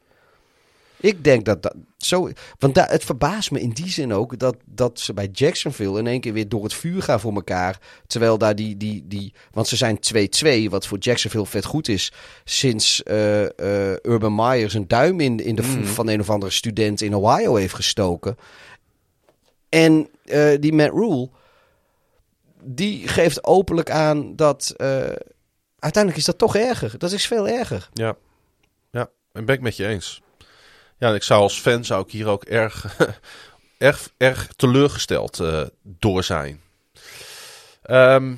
Ik 1.01 1.25
denk 1.25 1.45
dat 1.45 1.63
dat 1.63 1.75
zo. 1.99 2.31
Want 2.59 2.77
het 2.77 3.05
verbaast 3.05 3.51
me 3.51 3.61
in 3.61 3.71
die 3.71 3.89
zin 3.89 4.13
ook 4.13 4.39
dat, 4.39 4.57
dat 4.65 5.01
ze 5.01 5.15
bij 5.15 5.29
Jacksonville 5.33 5.99
in 5.99 6.07
één 6.07 6.21
keer 6.21 6.33
weer 6.33 6.49
door 6.49 6.63
het 6.63 6.75
vuur 6.75 7.03
gaan 7.03 7.21
voor 7.21 7.35
elkaar. 7.35 7.79
Terwijl 8.07 8.39
daar 8.39 8.55
die. 8.55 8.77
die, 8.77 9.05
die 9.07 9.35
want 9.51 9.69
ze 9.69 9.77
zijn 9.77 9.99
2-2, 10.67 10.71
wat 10.71 10.87
voor 10.87 10.99
Jacksonville 10.99 11.47
vet 11.47 11.65
goed 11.65 11.89
is. 11.89 12.13
Sinds 12.45 13.03
eh, 13.03 13.45
eh, 13.45 13.97
Urban 14.03 14.35
Meyer 14.35 14.71
zijn 14.71 14.89
duim 14.89 15.21
in, 15.21 15.39
in 15.39 15.55
de 15.55 15.63
voet 15.63 15.89
van 15.89 16.09
een 16.09 16.21
of 16.21 16.31
andere 16.31 16.53
student 16.53 17.01
in 17.01 17.15
Ohio 17.15 17.55
heeft 17.55 17.75
gestoken. 17.75 18.37
En 19.69 20.09
eh, 20.25 20.59
die 20.61 20.73
Matt 20.73 20.93
Rule. 20.93 21.29
Die 22.63 23.09
geeft 23.09 23.45
openlijk 23.45 23.91
aan 23.91 24.37
dat. 24.37 24.75
uiteindelijk 25.79 26.17
is 26.17 26.25
dat 26.25 26.39
toch 26.39 26.57
erger. 26.57 26.99
Dat 26.99 27.13
is 27.13 27.27
veel 27.27 27.49
erger. 27.49 27.89
Ja, 27.93 28.17
ja, 28.91 29.11
en 29.33 29.45
ben 29.45 29.55
ik 29.55 29.61
met 29.61 29.77
je 29.77 29.87
eens. 29.87 30.23
Ja, 31.01 31.15
ik 31.15 31.23
zou 31.23 31.43
als 31.43 31.61
fan 31.61 31.85
zou 31.85 32.03
ik 32.05 32.11
hier 32.11 32.29
ook 32.29 32.45
erg, 32.45 32.97
erg, 33.79 34.11
erg 34.17 34.49
teleurgesteld 34.57 35.41
eh, 35.41 35.63
door 35.83 36.25
zijn. 36.25 36.61
Ehm, 37.83 38.35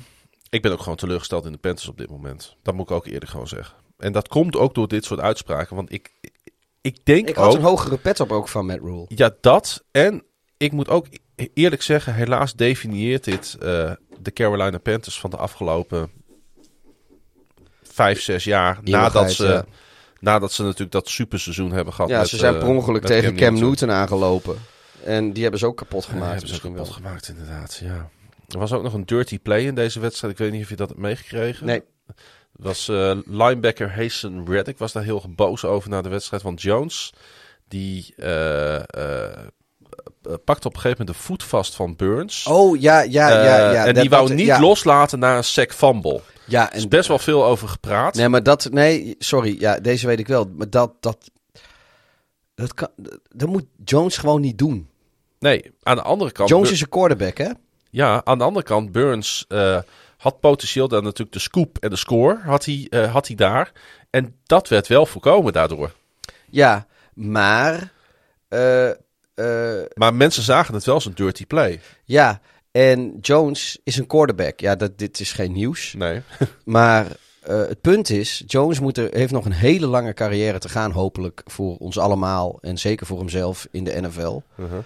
ik 0.49 0.61
ben 0.61 0.71
ook 0.71 0.79
gewoon 0.79 0.95
teleurgesteld 0.95 1.45
in 1.45 1.51
de 1.51 1.57
Panthers 1.57 1.87
op 1.87 1.97
dit 1.97 2.09
moment. 2.09 2.55
Dat 2.61 2.73
moet 2.73 2.89
ik 2.89 2.95
ook 2.95 3.05
eerder 3.05 3.29
gewoon 3.29 3.47
zeggen. 3.47 3.75
En 3.97 4.11
dat 4.11 4.27
komt 4.27 4.55
ook 4.55 4.75
door 4.75 4.87
dit 4.87 5.05
soort 5.05 5.19
uitspraken. 5.19 5.75
Want 5.75 5.91
ik, 5.93 6.11
ik 6.81 7.05
denk 7.05 7.29
Ik 7.29 7.35
had 7.35 7.51
ook... 7.51 7.55
een 7.55 7.61
hogere 7.61 7.97
pet 7.97 8.19
op 8.19 8.31
ook 8.31 8.47
van 8.47 8.65
Matt 8.65 8.81
Rule. 8.81 9.05
Ja, 9.07 9.35
dat. 9.41 9.83
En 9.91 10.23
ik 10.57 10.71
moet 10.71 10.89
ook 10.89 11.07
eerlijk 11.53 11.81
zeggen, 11.81 12.13
helaas 12.13 12.53
definieert 12.53 13.23
dit 13.23 13.57
eh, 13.59 13.91
de 14.19 14.33
Carolina 14.33 14.77
Panthers 14.77 15.19
van 15.19 15.29
de 15.29 15.37
afgelopen 15.37 16.11
vijf, 17.81 18.21
zes 18.21 18.43
jaar. 18.43 18.77
Eeuwigheid, 18.77 19.13
Nadat 19.13 19.31
ze, 19.31 19.45
ja. 19.45 19.65
Nadat 20.23 20.51
ze 20.51 20.63
natuurlijk 20.63 20.91
dat 20.91 21.09
superseizoen 21.09 21.71
hebben 21.71 21.93
gehad. 21.93 22.09
Ja, 22.09 22.19
met, 22.19 22.27
ze 22.27 22.37
zijn 22.37 22.53
eh, 22.53 22.59
per 22.59 22.69
ongeluk 22.69 23.05
tegen 23.05 23.35
Cam 23.35 23.53
Newton. 23.53 23.67
Newton 23.67 23.91
aangelopen. 23.91 24.57
En 25.03 25.33
die 25.33 25.41
hebben 25.41 25.59
ze 25.59 25.65
ook 25.65 25.77
kapot 25.77 26.03
Ja, 26.03 26.09
gemaakt. 26.11 26.31
hebben 26.31 26.49
ze 26.49 26.61
kapot 26.61 26.75
wel. 26.75 26.85
gemaakt, 26.85 27.27
inderdaad. 27.27 27.79
Ja. 27.83 28.09
Er 28.47 28.59
was 28.59 28.73
ook 28.73 28.83
nog 28.83 28.93
een 28.93 29.05
dirty 29.05 29.39
play 29.39 29.61
in 29.61 29.75
deze 29.75 29.99
wedstrijd. 29.99 30.33
Ik 30.33 30.39
weet 30.39 30.51
niet 30.51 30.63
of 30.63 30.69
je 30.69 30.75
dat 30.75 30.87
hebt 30.89 31.01
meegekregen. 31.01 31.65
Nee. 31.65 31.81
Was 32.51 32.87
eh, 32.87 33.17
linebacker 33.25 33.95
Hasten 33.95 34.45
Reddick 34.47 34.77
was 34.77 34.91
daar 34.91 35.03
heel 35.03 35.25
boos 35.29 35.65
over 35.65 35.89
na 35.89 36.01
de 36.01 36.09
wedstrijd 36.09 36.41
van 36.43 36.53
Jones. 36.53 37.13
Die 37.67 38.13
eh, 38.17 38.75
eh, 38.75 38.83
pakte 40.45 40.67
op 40.67 40.73
een 40.73 40.79
gegeven 40.79 41.05
moment 41.05 41.07
de 41.07 41.23
voet 41.23 41.43
vast 41.43 41.75
van 41.75 41.95
Burns. 41.95 42.47
Oh, 42.47 42.81
ja, 42.81 43.01
ja, 43.01 43.29
ja. 43.29 43.71
Ja. 43.71 43.85
en 43.85 43.93
die 43.93 44.09
wou 44.09 44.33
niet 44.33 44.45
ja. 44.45 44.59
loslaten 44.59 45.19
na 45.19 45.37
een 45.37 45.43
sack 45.43 45.73
fumble. 45.73 46.21
Ja, 46.45 46.69
Er 46.69 46.75
is 46.75 46.83
en, 46.83 46.89
best 46.89 47.07
wel 47.07 47.19
veel 47.19 47.45
over 47.45 47.67
gepraat. 47.67 48.15
nee, 48.15 48.29
maar 48.29 48.43
dat... 48.43 48.69
Nee, 48.71 49.15
sorry. 49.19 49.55
Ja, 49.59 49.79
deze 49.79 50.07
weet 50.07 50.19
ik 50.19 50.27
wel. 50.27 50.51
Maar 50.57 50.69
dat... 50.69 50.93
Dat, 50.99 51.31
dat, 52.55 52.73
kan, 52.73 52.89
dat 53.29 53.49
moet 53.49 53.65
Jones 53.83 54.17
gewoon 54.17 54.41
niet 54.41 54.57
doen. 54.57 54.89
Nee, 55.39 55.71
aan 55.83 55.95
de 55.95 56.01
andere 56.01 56.31
kant... 56.31 56.49
Jones 56.49 56.65
Bur- 56.65 56.73
is 56.75 56.81
een 56.81 56.89
quarterback, 56.89 57.37
hè? 57.37 57.49
Ja, 57.89 58.21
aan 58.23 58.37
de 58.37 58.43
andere 58.43 58.65
kant, 58.65 58.91
Burns 58.91 59.45
eh, 59.47 59.79
had 60.17 60.39
potentieel 60.39 60.87
dan 60.87 61.03
natuurlijk 61.03 61.31
de 61.31 61.39
scoop 61.39 61.77
en 61.79 61.89
de 61.89 61.95
score 61.95 62.39
had 62.43 62.65
hij, 62.65 62.87
eh, 62.89 63.11
had 63.13 63.27
hij 63.27 63.35
daar. 63.35 63.71
En 64.09 64.35
dat 64.45 64.67
werd 64.67 64.87
wel 64.87 65.05
voorkomen 65.05 65.53
daardoor. 65.53 65.91
Ja, 66.49 66.85
maar... 67.13 67.91
eh, 68.47 68.89
Maar 69.93 70.13
mensen 70.13 70.43
zagen 70.43 70.73
het 70.73 70.83
wel 70.85 70.95
als 70.95 71.05
een 71.05 71.15
dirty 71.15 71.45
play. 71.45 71.79
ja, 72.05 72.41
en 72.73 73.17
Jones 73.21 73.79
is 73.83 73.97
een 73.97 74.07
quarterback. 74.07 74.59
Ja, 74.59 74.75
dat, 74.75 74.97
dit 74.97 75.19
is 75.19 75.31
geen 75.31 75.51
nieuws. 75.51 75.93
Nee. 75.97 76.21
Maar 76.63 77.05
eh, 77.41 77.57
het 77.57 77.81
punt 77.81 78.09
is, 78.09 78.43
Jones 78.47 78.79
moet 78.79 78.97
er, 78.97 79.09
heeft 79.11 79.31
nog 79.31 79.45
een 79.45 79.51
hele 79.51 79.85
lange 79.85 80.13
carrière 80.13 80.59
te 80.59 80.69
gaan, 80.69 80.91
hopelijk 80.91 81.41
voor 81.45 81.77
ons 81.77 81.97
allemaal. 81.97 82.57
En 82.61 82.77
zeker 82.77 83.05
voor 83.05 83.19
hemzelf 83.19 83.67
in 83.71 83.83
de 83.83 84.01
NFL. 84.01 84.41
Uh-huh. 84.57 84.79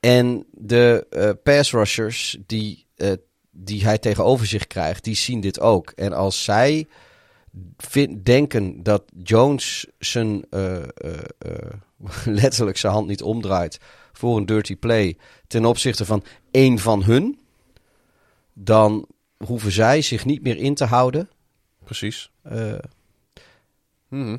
En 0.00 0.46
de 0.50 1.06
eh 1.10 1.30
pass 1.42 1.72
rushers 1.72 2.36
die, 2.46 2.86
eh, 2.96 3.12
die 3.50 3.84
hij 3.84 3.98
tegenover 3.98 4.46
zich 4.46 4.66
krijgt, 4.66 5.04
die 5.04 5.16
zien 5.16 5.40
dit 5.40 5.60
ook. 5.60 5.90
En 5.90 6.12
als 6.12 6.44
zij 6.44 6.86
denken 8.22 8.82
dat 8.82 9.02
Jones 9.22 9.86
zijn, 9.98 10.44
letterlijk 12.24 12.76
zijn 12.76 12.92
hand 12.92 13.06
niet 13.06 13.22
omdraait 13.22 13.78
voor 14.16 14.36
een 14.36 14.46
dirty 14.46 14.76
play 14.76 15.16
ten 15.46 15.64
opzichte 15.64 16.04
van 16.04 16.24
één 16.50 16.78
van 16.78 17.02
hun, 17.02 17.38
dan 18.52 19.06
hoeven 19.44 19.72
zij 19.72 20.02
zich 20.02 20.24
niet 20.24 20.42
meer 20.42 20.56
in 20.56 20.74
te 20.74 20.84
houden. 20.84 21.28
Precies. 21.84 22.30
Eh, 22.42 22.78
Mhm. 24.08 24.36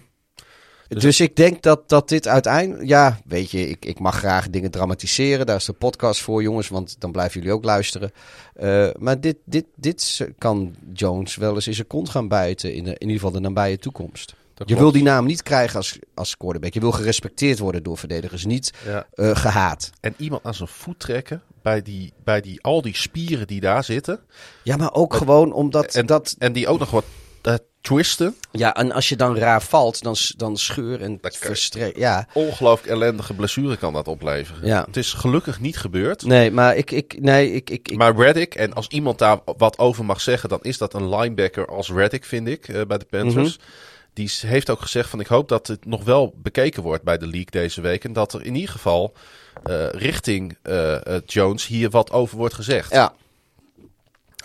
Dus, 0.87 1.19
ik 1.19 1.35
denk 1.35 1.61
dat, 1.61 1.89
dat 1.89 2.09
dit 2.09 2.27
uiteindelijk... 2.27 2.87
Ja, 2.87 3.19
weet 3.25 3.51
je, 3.51 3.69
ik, 3.69 3.85
ik 3.85 3.99
mag 3.99 4.15
graag 4.17 4.49
dingen 4.49 4.71
dramatiseren. 4.71 5.45
Daar 5.45 5.55
is 5.55 5.65
de 5.65 5.73
podcast 5.73 6.21
voor, 6.21 6.41
jongens, 6.41 6.67
want 6.67 6.95
dan 6.99 7.11
blijven 7.11 7.39
jullie 7.39 7.55
ook 7.55 7.63
luisteren. 7.63 8.11
Eh, 8.53 8.89
maar 8.99 9.21
dit, 9.21 9.37
dit, 9.45 9.65
dit 9.75 10.27
kan 10.37 10.75
Jones 10.93 11.35
wel 11.35 11.55
eens 11.55 11.67
in 11.67 11.73
zijn 11.73 11.87
kont 11.87 12.09
gaan 12.09 12.27
bijten, 12.27 12.73
in, 12.73 12.83
de, 12.83 12.89
in 12.89 12.99
ieder 12.99 13.15
geval 13.15 13.31
de 13.31 13.39
nabije 13.39 13.77
toekomst. 13.77 14.35
Dat 14.57 14.69
Je 14.69 14.75
klopt. 14.75 14.79
wil 14.93 15.01
die 15.01 15.11
naam 15.11 15.25
niet 15.25 15.43
krijgen 15.43 15.75
als, 15.75 15.99
als 16.15 16.37
quarterback. 16.37 16.73
Je 16.73 16.79
wil 16.79 16.91
gerespecteerd 16.91 17.59
worden 17.59 17.83
door 17.83 17.97
verdedigers, 17.97 18.45
niet 18.45 18.73
Ja. 18.85 19.07
eh, 19.13 19.35
gehaat. 19.35 19.89
En 19.99 20.13
iemand 20.17 20.43
aan 20.43 20.53
zijn 20.53 20.69
voet 20.69 20.99
trekken 20.99 21.41
bij, 21.61 21.81
die, 21.81 22.13
bij 22.23 22.41
die, 22.41 22.61
al 22.63 22.81
die 22.81 22.95
spieren 22.95 23.47
die 23.47 23.59
daar 23.61 23.83
zitten. 23.83 24.19
Ja, 24.63 24.75
maar 24.77 24.93
ook 24.93 25.13
gewoon 25.13 25.53
omdat 25.53 25.95
En, 25.95 26.05
dat... 26.05 26.35
en 26.39 26.53
die 26.53 26.67
ook 26.67 26.79
nog 26.79 26.91
wat 26.91 27.03
eh, 27.41 27.53
twisten. 27.81 28.35
Ja, 28.51 28.75
en 28.75 28.91
als 28.91 29.09
je 29.09 29.15
dan 29.15 29.37
raar 29.37 29.61
valt, 29.61 30.01
dan, 30.03 30.15
dan 30.37 30.57
scheur 30.57 31.01
en 31.01 31.19
verstrek. 31.21 31.97
Ja, 31.97 32.27
Ongelooflijk 32.33 32.91
ellendige 32.93 33.33
blessure 33.33 33.77
kan 33.77 33.93
dat 33.93 34.07
opleveren. 34.07 34.67
Ja. 34.67 34.83
Het 34.85 34.97
is 34.97 35.13
gelukkig 35.13 35.59
niet 35.59 35.77
gebeurd. 35.77 36.25
nee, 36.25 36.51
maar 36.51 36.75
ik, 36.75 36.91
ik, 36.91 37.21
nee, 37.21 37.51
ik, 37.53 37.69
ik, 37.69 37.89
ik 37.89 37.97
Maar 37.97 38.15
Reddick, 38.15 38.55
en 38.55 38.73
als 38.73 38.87
iemand 38.87 39.19
daar 39.19 39.39
wat 39.57 39.77
over 39.79 40.05
mag 40.05 40.21
zeggen, 40.21 40.49
dan 40.49 40.59
is 40.61 40.77
dat 40.77 40.93
een 40.93 41.09
linebacker 41.09 41.67
als 41.67 41.91
Reddick, 41.91 42.25
vind 42.25 42.47
ik, 42.47 42.67
eh, 42.67 42.81
bij 42.87 42.97
de 42.97 43.05
Panthers. 43.09 43.57
Mhm. 43.57 43.65
Die 44.17 44.31
heeft 44.41 44.69
ook 44.69 44.81
gezegd 44.81 45.09
van 45.09 45.19
ik 45.19 45.27
hoop 45.27 45.49
dat 45.49 45.67
het 45.67 45.85
nog 45.85 46.03
wel 46.03 46.33
bekeken 46.37 46.83
wordt 46.83 47.03
bij 47.03 47.17
de 47.17 47.25
league 47.25 47.51
deze 47.51 47.81
week. 47.81 48.03
En 48.03 48.13
dat 48.13 48.33
er 48.33 48.45
in 48.45 48.55
ieder 48.55 48.69
geval 48.71 49.13
eh, 49.63 49.89
richting 49.89 50.57
eh, 50.61 51.15
eh, 51.15 51.21
Jones 51.25 51.67
hier 51.67 51.89
wat 51.89 52.11
over 52.11 52.37
wordt 52.37 52.53
gezegd. 52.53 52.91
ja, 52.91 53.13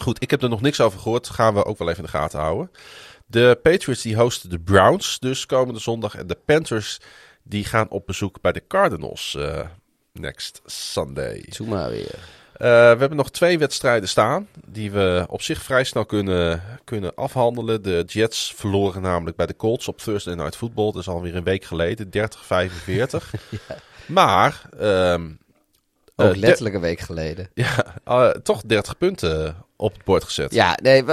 Goed, 0.00 0.22
ik 0.22 0.30
heb 0.30 0.42
er 0.42 0.48
nog 0.48 0.60
niks 0.60 0.80
over 0.80 0.98
gehoord. 0.98 1.28
Gaan 1.28 1.54
we 1.54 1.64
ook 1.64 1.78
wel 1.78 1.88
even 1.88 2.04
in 2.04 2.10
de 2.10 2.16
gaten 2.16 2.40
houden. 2.40 2.70
De 3.26 3.58
Patriots 3.62 4.02
die 4.02 4.16
hosten 4.16 4.50
de 4.50 4.58
Browns 4.58 5.18
dus 5.18 5.46
komende 5.46 5.80
zondag. 5.80 6.14
En 6.14 6.26
de 6.26 6.38
Panthers 6.44 6.98
die 7.42 7.64
gaan 7.64 7.88
op 7.88 8.06
bezoek 8.06 8.40
bij 8.40 8.52
de 8.52 8.66
Cardinals 8.66 9.38
next 10.12 10.60
Sunday. 10.64 11.44
doe 11.56 11.68
maar 11.68 11.90
weer. 11.90 12.41
Eh, 12.52 12.68
we 12.68 12.98
hebben 12.98 13.16
nog 13.16 13.30
twee 13.30 13.58
wedstrijden 13.58 14.08
staan 14.08 14.48
die 14.66 14.90
we 14.90 15.24
op 15.28 15.42
zich 15.42 15.62
vrij 15.62 15.84
snel 15.84 16.04
kunnen, 16.06 16.62
kunnen 16.84 17.14
afhandelen. 17.14 17.82
De 17.82 18.04
Jets 18.06 18.52
verloren 18.56 19.02
namelijk 19.02 19.36
bij 19.36 19.46
de 19.46 19.56
Colts 19.56 19.88
op 19.88 19.98
Thursday 19.98 20.34
Night 20.34 20.56
Football. 20.56 20.92
Dat 20.92 21.00
is 21.00 21.08
alweer 21.08 21.36
een 21.36 21.44
week 21.44 21.64
geleden, 21.64 22.08
30-45. 22.10 22.10
Maar 24.06 24.62
Ook 26.16 26.32
de- 26.32 26.38
letterlijk 26.38 26.74
een 26.74 26.80
week 26.80 27.00
geleden. 27.00 27.50
ja, 27.54 27.96
eh, 28.04 28.28
toch 28.28 28.62
30 28.66 28.98
punten 28.98 29.56
op 29.76 29.92
het 29.92 30.04
bord 30.04 30.24
gezet. 30.24 30.54
Ja, 30.54 30.78
nee, 30.82 31.04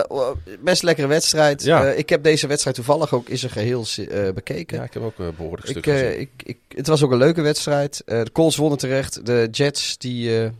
best 0.59 0.84
lekkere 0.84 1.08
wedstrijd. 1.08 1.64
Ja. 1.64 1.90
Ik 1.92 2.09
heb 2.09 2.24
deze 2.24 2.48
wedstrijd 2.48 2.76
toevallig 2.76 3.14
ook 3.14 3.30
in 3.30 3.38
zijn 3.38 3.51
geheel 3.51 3.85
eh, 3.95 4.34
bekeken. 4.34 4.77
Ja, 4.77 4.84
ik 4.84 4.93
heb 4.93 5.03
ook 5.03 5.19
een 5.19 5.35
behoorlijk 5.38 5.68
stuk 5.68 5.85
ik, 5.85 5.93
gezien. 5.93 6.19
ik, 6.19 6.30
ik, 6.43 6.58
het 6.68 6.88
was 6.88 7.03
ook 7.03 7.11
een 7.11 7.18
leuke 7.18 7.42
wedstrijd. 7.42 8.01
De 8.06 8.30
Colts 8.32 8.56
wonnen 8.56 8.77
terecht. 8.77 9.26
De 9.26 9.48
Jets, 9.51 9.98
die... 9.98 10.51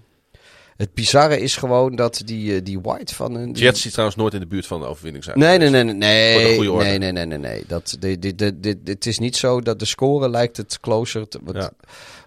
het 0.80 0.94
bizarre 0.94 1.40
is 1.40 1.56
gewoon 1.56 1.96
dat 1.96 2.22
die, 2.26 2.56
eh, 2.56 2.62
die 2.64 2.80
White 2.80 3.16
van... 3.16 3.36
een 3.36 3.52
Jets 3.52 3.82
die 3.82 3.92
trouwens 3.92 4.18
nooit 4.20 4.34
in 4.34 4.40
de 4.40 4.48
buurt 4.48 4.66
van 4.66 4.80
de 4.80 4.86
overwinning 4.86 5.24
zijn. 5.24 5.40
Nee, 5.40 5.58
nee, 5.58 5.70
nee, 5.70 5.84
nee, 5.84 5.94
nee, 5.94 6.56
goede 6.56 6.72
orde. 6.72 6.86
nee, 6.86 6.98
nee, 6.98 7.12
nee, 7.12 7.26
nee, 7.26 7.38
nee. 7.38 7.64
Dat, 7.68 7.96
dit, 8.00 8.22
dit, 8.22 8.38
dit, 8.38 8.64
dit, 8.64 8.78
het 8.84 9.06
is 9.06 9.20
niet 9.20 9.36
zo 9.36 9.62
dat 9.62 9.80
de 9.80 9.86
score 9.86 10.30
lijkt 10.30 10.58
het 10.58 10.80
closer. 10.80 11.28
Te, 11.28 11.40
wat- 11.44 11.56
Ja. 11.56 11.72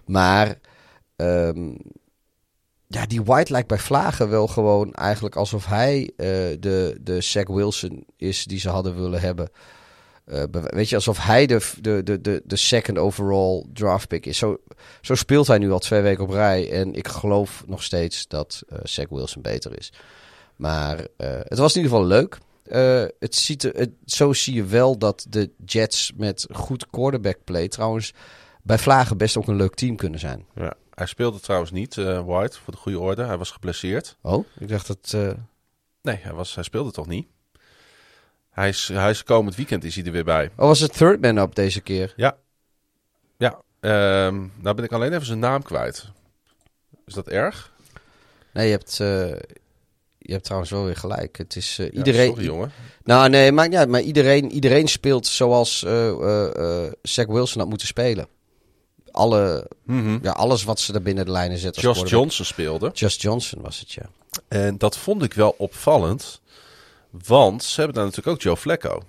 Maar 0.05 0.59
ehm, 1.15 1.69
ja, 2.87 3.05
die 3.05 3.21
White 3.23 3.51
lijkt 3.51 3.67
bij 3.67 3.77
Vlagen 3.79 4.29
wel 4.29 4.47
gewoon 4.47 4.93
eigenlijk 4.93 5.35
alsof 5.35 5.65
hij 5.65 6.11
eh, 6.17 6.27
de, 6.59 6.97
de 7.01 7.21
Zach 7.21 7.47
Wilson 7.47 8.05
is 8.17 8.45
die 8.45 8.59
ze 8.59 8.69
hadden 8.69 8.95
willen 9.01 9.21
hebben. 9.21 9.49
Eh, 10.25 10.43
weet 10.49 10.89
je, 10.89 10.95
alsof 10.95 11.25
hij 11.25 11.45
de, 11.45 11.71
de, 11.81 12.03
de, 12.03 12.21
de, 12.21 12.41
de 12.45 12.55
second 12.55 12.97
overall 12.97 13.65
draft 13.73 14.07
pick 14.07 14.25
is. 14.25 14.37
Zo, 14.37 14.57
zo 15.01 15.15
speelt 15.15 15.47
hij 15.47 15.57
nu 15.57 15.71
al 15.71 15.79
twee 15.79 16.01
weken 16.01 16.23
op 16.23 16.29
rij. 16.29 16.71
En 16.71 16.93
ik 16.93 17.07
geloof 17.07 17.63
nog 17.67 17.83
steeds 17.83 18.27
dat 18.27 18.63
eh 18.67 18.77
Zach 18.83 19.09
Wilson 19.09 19.41
beter 19.41 19.77
is. 19.77 19.93
Maar 20.55 21.07
eh, 21.17 21.29
het 21.43 21.57
was 21.57 21.75
in 21.75 21.81
ieder 21.81 21.97
geval 21.97 22.07
leuk. 22.07 22.37
Het 23.19 23.35
ziet 23.35 23.63
er, 23.63 23.73
het, 23.75 23.89
zo 24.05 24.33
zie 24.33 24.53
je 24.53 24.65
wel 24.65 24.97
dat 24.97 25.25
de 25.29 25.51
Jets 25.65 26.11
met 26.15 26.47
goed 26.51 26.89
quarterback 26.89 27.37
play 27.43 27.67
trouwens 27.67 28.13
bij 28.61 28.77
Vlagen 28.77 29.17
best 29.17 29.37
ook 29.37 29.47
een 29.47 29.55
leuk 29.55 29.75
team 29.75 29.95
kunnen 29.95 30.19
zijn. 30.19 30.45
Ja. 30.55 30.73
Hij 30.93 31.05
speelde 31.05 31.39
trouwens 31.39 31.71
niet, 31.71 31.95
White, 31.95 32.59
voor 32.59 32.73
de 32.73 32.79
goede 32.79 32.99
orde. 32.99 33.23
Hij 33.23 33.37
was 33.37 33.51
geblesseerd. 33.51 34.17
Oh, 34.21 34.45
ik 34.59 34.67
dacht 34.67 34.87
dat... 34.87 35.37
Nee, 36.01 36.17
hij, 36.21 36.33
was, 36.33 36.55
hij 36.55 36.63
speelde 36.63 36.91
toch 36.91 37.07
niet? 37.07 37.27
Hij 38.53 38.69
is, 38.69 38.87
hij 38.93 39.09
is 39.09 39.23
komend 39.23 39.55
weekend 39.55 39.83
is 39.83 39.95
hij 39.95 40.05
er 40.05 40.11
weer 40.11 40.23
bij. 40.23 40.49
Oh, 40.55 40.67
was 40.67 40.79
het 40.79 40.97
third 40.97 41.21
man 41.21 41.37
up 41.37 41.55
deze 41.55 41.81
keer? 41.81 42.13
Ja. 42.15 42.37
Ja. 43.37 43.61
ehm, 43.79 44.35
nou 44.55 44.75
ben 44.75 44.83
ik 44.83 44.91
alleen 44.91 45.13
even 45.13 45.25
zijn 45.25 45.39
naam 45.39 45.63
kwijt. 45.63 46.05
Is 47.05 47.13
dat 47.13 47.27
erg? 47.27 47.71
Nee, 48.53 48.65
je 48.65 48.71
hebt, 48.71 48.99
eh, 48.99 49.29
je 50.17 50.31
hebt 50.31 50.43
trouwens 50.43 50.71
wel 50.71 50.85
weer 50.85 50.95
gelijk. 50.95 51.37
Het 51.37 51.55
is 51.55 51.79
eh, 51.79 51.85
Ja, 51.85 51.91
iedereen... 51.91 52.27
Sorry 52.27 52.45
jongen. 52.45 52.71
Nou, 53.03 53.29
nee, 53.29 53.51
maakt 53.51 53.69
niet 53.69 53.77
uit. 53.77 53.89
Maar 53.89 54.01
iedereen, 54.01 54.51
iedereen 54.51 54.87
speelt 54.87 55.27
zoals 55.27 55.83
eh, 55.83 56.85
Zach 57.01 57.25
Wilson 57.25 57.59
had 57.61 57.69
moeten 57.69 57.87
spelen. 57.87 58.27
Alle, 59.11 59.69
ja, 60.21 60.31
alles 60.31 60.63
wat 60.63 60.79
ze 60.79 60.93
er 60.93 61.01
binnen 61.01 61.25
de 61.25 61.31
lijnen 61.31 61.57
zetten. 61.57 61.81
Josh. 61.81 62.09
Johnson 62.09 62.45
speelde. 62.45 62.91
Just 62.93 63.21
Johnson 63.21 63.61
was 63.61 63.79
het, 63.79 63.91
ja. 63.91 64.09
En 64.47 64.77
dat 64.77 64.97
vond 64.97 65.23
ik 65.23 65.33
wel 65.33 65.55
opvallend. 65.57 66.41
Want 67.25 67.63
ze 67.63 67.75
hebben 67.75 67.95
daar 67.95 68.05
natuurlijk 68.05 68.35
ook 68.35 68.41
Joe 68.41 68.57
Flacco. 68.57 69.01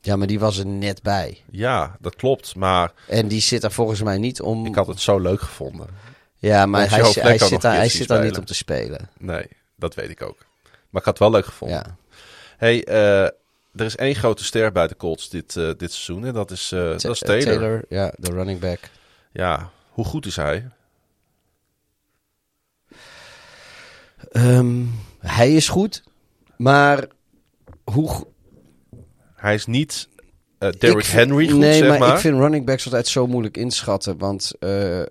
Ja, 0.00 0.16
maar 0.16 0.26
die 0.26 0.38
was 0.40 0.58
er 0.58 0.66
net 0.66 1.02
bij. 1.02 1.42
Ja, 1.50 1.96
dat 2.00 2.16
klopt. 2.16 2.56
Maar 2.56 2.92
En 3.08 3.28
die 3.28 3.40
zit 3.40 3.60
daar 3.60 3.72
volgens 3.72 4.02
mij 4.02 4.18
niet 4.18 4.40
om... 4.40 4.66
ik 4.66 4.74
had 4.74 4.86
het 4.86 5.00
zo 5.00 5.18
leuk 5.18 5.40
gevonden. 5.40 5.86
ja, 6.36 6.66
maar 6.66 6.90
hij, 6.90 6.98
hij, 6.98 7.38
zit 7.38 7.60
daar, 7.62 7.74
hij 7.74 7.88
zit 7.88 8.08
daar 8.08 8.24
niet 8.24 8.38
om 8.38 8.44
te 8.44 8.54
spelen. 8.54 9.08
Nee, 9.18 9.46
dat 9.76 9.94
weet 9.94 10.10
ik 10.10 10.22
ook. 10.22 10.38
Maar 10.90 11.00
ik 11.00 11.06
had 11.06 11.18
het 11.18 11.18
wel 11.18 11.30
leuk 11.30 11.44
gevonden. 11.44 11.76
Ja. 11.76 11.96
Hey, 12.56 12.84
eh, 12.84 13.22
er 13.74 13.84
is 13.86 13.96
één 13.96 14.14
grote 14.14 14.44
ster 14.44 14.72
bij 14.72 14.86
de 14.88 14.96
Colts 14.96 15.28
dit, 15.28 15.56
eh, 15.56 15.70
dit 15.76 15.92
seizoen. 15.92 16.24
En 16.26 16.32
dat 16.32 16.50
is, 16.50 16.72
eh, 16.72 16.80
dat 16.80 17.04
is 17.04 17.18
Ta- 17.18 17.26
Taylor. 17.26 17.84
ja, 17.88 18.12
de 18.16 18.30
running 18.30 18.60
back. 18.60 18.78
Ja, 19.32 19.70
hoe 19.90 20.04
goed 20.04 20.26
is 20.26 20.36
hij? 20.36 20.68
Ehm, 24.30 24.84
hij 25.18 25.54
is 25.54 25.68
goed, 25.68 26.02
maar 26.60 27.06
hoe... 27.84 28.26
Hij 29.34 29.54
is 29.54 29.66
niet 29.66 30.08
eh 30.58 30.70
Derrick 30.78 31.06
Henry 31.06 31.48
goed, 31.48 31.58
nee, 31.58 31.78
zeg 31.78 31.88
maar, 31.88 31.98
maar. 31.98 32.14
ik 32.14 32.20
vind 32.20 32.38
running 32.38 32.66
backs 32.66 32.84
altijd 32.84 33.08
zo 33.08 33.26
moeilijk 33.26 33.56
inschatten. 33.56 34.18
Want 34.18 34.52
eh, 34.58 35.00
eh, 35.00 35.06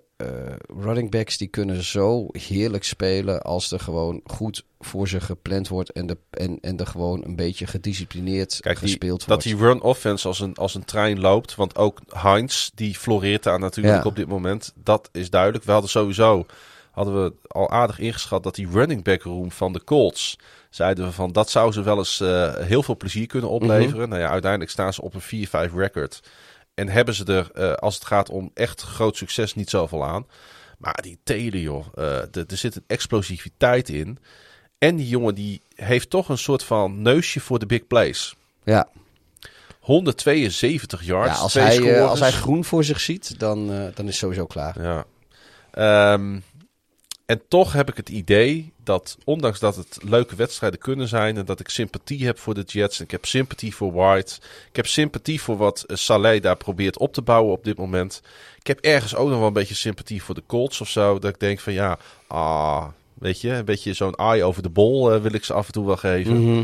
running 0.67 1.11
backs 1.11 1.37
die 1.37 1.47
kunnen 1.47 1.83
zo 1.83 2.27
heerlijk 2.31 2.83
spelen 2.83 3.41
als 3.41 3.71
er 3.71 3.79
gewoon 3.79 4.21
goed 4.23 4.65
voor 4.79 5.07
ze 5.07 5.19
gepland 5.19 5.67
wordt 5.67 5.91
en, 5.91 6.07
de, 6.07 6.17
en, 6.29 6.57
en 6.61 6.77
er 6.77 6.87
gewoon 6.87 7.23
een 7.25 7.35
beetje 7.35 7.67
gedisciplineerd 7.67 8.59
Kijk, 8.59 8.79
die, 8.79 8.87
gespeeld 8.87 9.19
dat 9.19 9.27
wordt. 9.27 9.43
die 9.43 9.55
run 9.57 9.81
offense 9.81 10.27
als 10.27 10.39
een, 10.39 10.55
als 10.55 10.75
een 10.75 10.85
trein 10.85 11.19
loopt. 11.19 11.55
Want 11.55 11.77
ook 11.77 11.99
Heinz, 12.07 12.69
die 12.75 12.95
floreert 12.95 13.43
daar 13.43 13.59
natuurlijk 13.59 14.03
Ja. 14.03 14.09
op 14.09 14.15
dit 14.15 14.27
moment. 14.27 14.73
Dat 14.75 15.09
is 15.11 15.29
duidelijk. 15.29 15.63
We 15.63 15.71
hadden 15.71 15.89
sowieso 15.89 16.45
hadden 16.91 17.23
we 17.23 17.33
al 17.47 17.69
aardig 17.69 17.99
ingeschat 17.99 18.43
dat 18.43 18.55
die 18.55 18.69
running 18.71 19.03
back 19.03 19.21
room 19.21 19.51
van 19.51 19.73
de 19.73 19.83
Colts... 19.83 20.37
zeiden 20.69 21.06
we 21.06 21.11
van 21.11 21.31
dat 21.31 21.49
zou 21.49 21.72
ze 21.72 21.81
wel 21.81 21.98
eens 21.98 22.19
eh, 22.19 22.56
heel 22.56 22.83
veel 22.83 22.98
plezier 22.98 23.27
kunnen 23.27 23.49
opleveren. 23.49 23.99
Mhm. 23.99 24.09
Nou 24.09 24.22
ja, 24.22 24.30
uiteindelijk 24.30 24.72
staan 24.72 24.93
ze 24.93 25.01
op 25.01 25.14
een 25.14 25.48
4-5 25.69 25.73
record. 25.73 26.19
En 26.73 26.88
hebben 26.88 27.14
ze 27.14 27.25
er, 27.25 27.51
eh, 27.53 27.73
als 27.73 27.95
het 27.95 28.06
gaat 28.06 28.30
om 28.30 28.51
echt 28.53 28.81
groot 28.81 29.17
succes, 29.17 29.56
niet 29.56 29.69
zoveel 29.69 30.06
aan. 30.06 30.27
Maar 30.77 31.01
die 31.01 31.19
Taylor, 31.23 31.59
joh, 31.59 31.85
eh, 31.93 32.35
er 32.35 32.57
zit 32.57 32.75
een 32.75 32.83
explosiviteit 32.88 33.89
in. 33.89 34.17
En 34.77 34.95
die 34.95 35.07
jongen 35.07 35.35
die 35.35 35.61
heeft 35.75 36.09
toch 36.09 36.30
een 36.30 36.38
soort 36.38 36.64
van 36.64 37.01
neusje 37.01 37.39
voor 37.39 37.59
de 37.59 37.65
big 37.65 37.88
plays. 37.88 38.35
ja, 38.64 38.88
172 39.80 41.03
yards. 41.03 41.35
ja 41.35 41.41
als, 41.41 41.53
hij, 41.53 42.01
als 42.01 42.19
hij 42.19 42.31
groen 42.31 42.65
voor 42.65 42.83
zich 42.83 42.99
ziet, 42.99 43.39
dan, 43.39 43.91
dan 43.95 44.07
is 44.07 44.17
sowieso 44.17 44.45
klaar. 44.45 44.81
Ja. 44.81 45.06
Ehm, 45.72 46.39
en 47.30 47.41
toch 47.48 47.74
heb 47.74 47.90
ik 47.90 47.98
het 47.98 48.09
idee 48.09 48.74
dat, 48.83 49.17
ondanks 49.24 49.59
dat 49.59 49.75
het 49.75 49.98
leuke 50.01 50.35
wedstrijden 50.35 50.80
kunnen 50.80 51.08
zijn... 51.08 51.38
en 51.38 51.45
dat 51.45 51.59
ik 51.59 51.69
sympathie 51.69 52.25
heb 52.25 52.40
voor 52.40 52.53
de 52.53 52.61
Jets... 52.61 52.98
en 52.98 53.03
ik 53.03 53.11
heb 53.11 53.25
sympathie 53.25 53.75
voor 53.75 53.93
White... 53.93 54.35
ik 54.69 54.75
heb 54.75 54.88
sympathie 54.88 55.41
voor 55.41 55.58
wat 55.58 55.83
eh, 55.83 55.95
Saleh 55.95 56.41
daar 56.41 56.58
probeert 56.58 56.98
op 56.98 57.14
te 57.14 57.22
bouwen 57.22 57.53
op 57.53 57.64
dit 57.64 57.77
moment... 57.77 58.22
ik 58.59 58.67
heb 58.67 58.80
ergens 58.80 59.16
ook 59.16 59.30
nog 59.30 59.38
wel 59.38 59.48
een 59.48 59.53
beetje 59.53 59.75
sympathie 59.75 60.24
voor 60.24 60.35
de 60.35 60.43
Colts 60.45 60.82
of 60.82 60.90
zo... 60.90 61.19
dat 61.19 61.33
ik 61.33 61.40
denk 61.40 61.59
van 61.59 61.74
ja, 61.74 61.99
ah, 62.27 62.88
weet 63.14 63.41
je... 63.41 63.49
een 63.49 63.66
beetje 63.66 63.93
zo'n 63.93 64.16
eye 64.16 64.43
over 64.43 64.64
de 64.64 64.69
bol 64.69 65.14
eh, 65.14 65.22
wil 65.22 65.33
ik 65.33 65.43
ze 65.43 65.53
af 65.53 65.66
en 65.66 65.74
toe 65.74 65.85
wel 65.85 65.98
geven... 65.98 66.43
Mhm. 66.43 66.64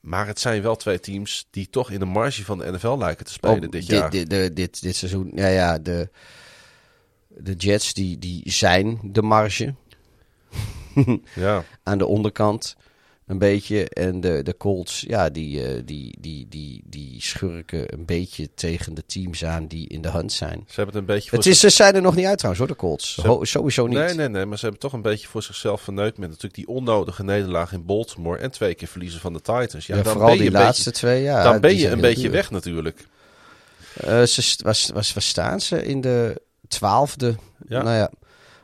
Maar 0.00 0.26
het 0.26 0.40
zijn 0.40 0.62
wel 0.62 0.76
twee 0.76 1.00
teams 1.00 1.46
die 1.50 1.68
toch 1.70 1.90
in 1.90 1.98
de 1.98 2.04
marge 2.04 2.44
van 2.44 2.58
de 2.58 2.72
NFL 2.72 2.96
lijken 2.98 3.26
te 3.26 3.32
spelen 3.32 3.64
Oh, 3.64 3.70
dit 3.70 3.86
jaar. 3.86 4.10
Dit, 4.10 4.30
dit, 4.30 4.56
dit, 4.56 4.82
dit 4.82 4.96
seizoen, 4.96 5.32
ja, 5.34 5.48
ja, 5.48 5.78
de, 5.78 6.08
de 7.38 7.52
Jets 7.54 7.94
die, 7.94 8.18
die 8.18 8.42
zijn 8.44 8.98
de 9.02 9.22
marge. 9.22 9.74
Ja. 11.34 11.64
aan 11.82 11.98
de 11.98 12.06
onderkant 12.06 12.76
een 13.26 13.38
beetje. 13.38 13.88
En 13.88 14.20
de, 14.20 14.42
de 14.42 14.56
Colts, 14.56 15.04
ja, 15.06 15.30
die, 15.30 15.64
eh, 15.66 15.82
die, 15.84 16.16
die, 16.20 16.46
die, 16.48 16.82
die 16.86 17.22
schurken 17.22 17.92
een 17.92 18.04
beetje 18.04 18.48
tegen 18.54 18.94
de 18.94 19.06
teams 19.06 19.44
aan 19.44 19.66
die 19.66 19.88
in 19.88 20.02
de 20.02 20.10
hunt 20.10 20.32
zijn. 20.32 20.64
Ze 20.68 20.74
hebben 20.74 20.94
het 20.94 21.08
een 21.08 21.14
beetje 21.14 21.28
voor 21.28 21.38
Het 21.38 21.46
is, 21.46 21.60
ze 21.60 21.68
zijn 21.70 21.94
er 21.94 22.02
nog 22.02 22.14
niet 22.16 22.26
uit 22.26 22.38
trouwens 22.38 22.64
hoor, 22.66 22.74
de 22.76 22.80
Colts. 22.82 23.16
Ho- 23.22 23.44
sowieso 23.44 23.86
niet. 23.86 23.98
Nee, 23.98 24.14
nee, 24.14 24.28
nee, 24.28 24.44
maar 24.46 24.56
ze 24.58 24.62
hebben 24.62 24.80
toch 24.82 24.92
een 24.92 25.02
beetje 25.02 25.28
voor 25.28 25.42
zichzelf 25.42 25.80
verneukt 25.80 26.18
met 26.18 26.28
natuurlijk 26.28 26.54
die 26.54 26.68
onnodige 26.68 27.24
nederlaag 27.24 27.72
in 27.72 27.84
Baltimore 27.84 28.38
en 28.38 28.50
twee 28.50 28.74
keer 28.74 28.88
verliezen 28.88 29.20
van 29.20 29.32
de 29.32 29.40
Titans. 29.40 29.86
Ja, 29.86 29.96
Ja, 29.96 30.02
dan 30.02 30.12
vooral 30.12 30.28
ben 30.30 30.36
je 30.44 30.50
die 30.50 30.58
een 30.58 30.62
laatste 30.64 30.90
twee, 30.90 31.22
ja. 31.22 31.42
dan 31.42 31.60
ben 31.60 31.76
je 31.76 31.88
een 31.88 32.00
beetje 32.00 32.22
duur. 32.22 32.30
weg 32.30 32.50
natuurlijk. 32.50 33.06
Eh, 33.94 34.22
ze, 34.22 34.42
st- 34.42 34.62
was, 34.62 34.90
was, 34.94 35.12
waar 35.12 35.22
staan 35.22 35.60
ze? 35.60 35.84
In 35.84 36.00
de 36.00 36.42
twaalfde. 36.74 37.34
Ja. 37.68 37.82
Nou 37.82 37.96
ja. 37.96 38.10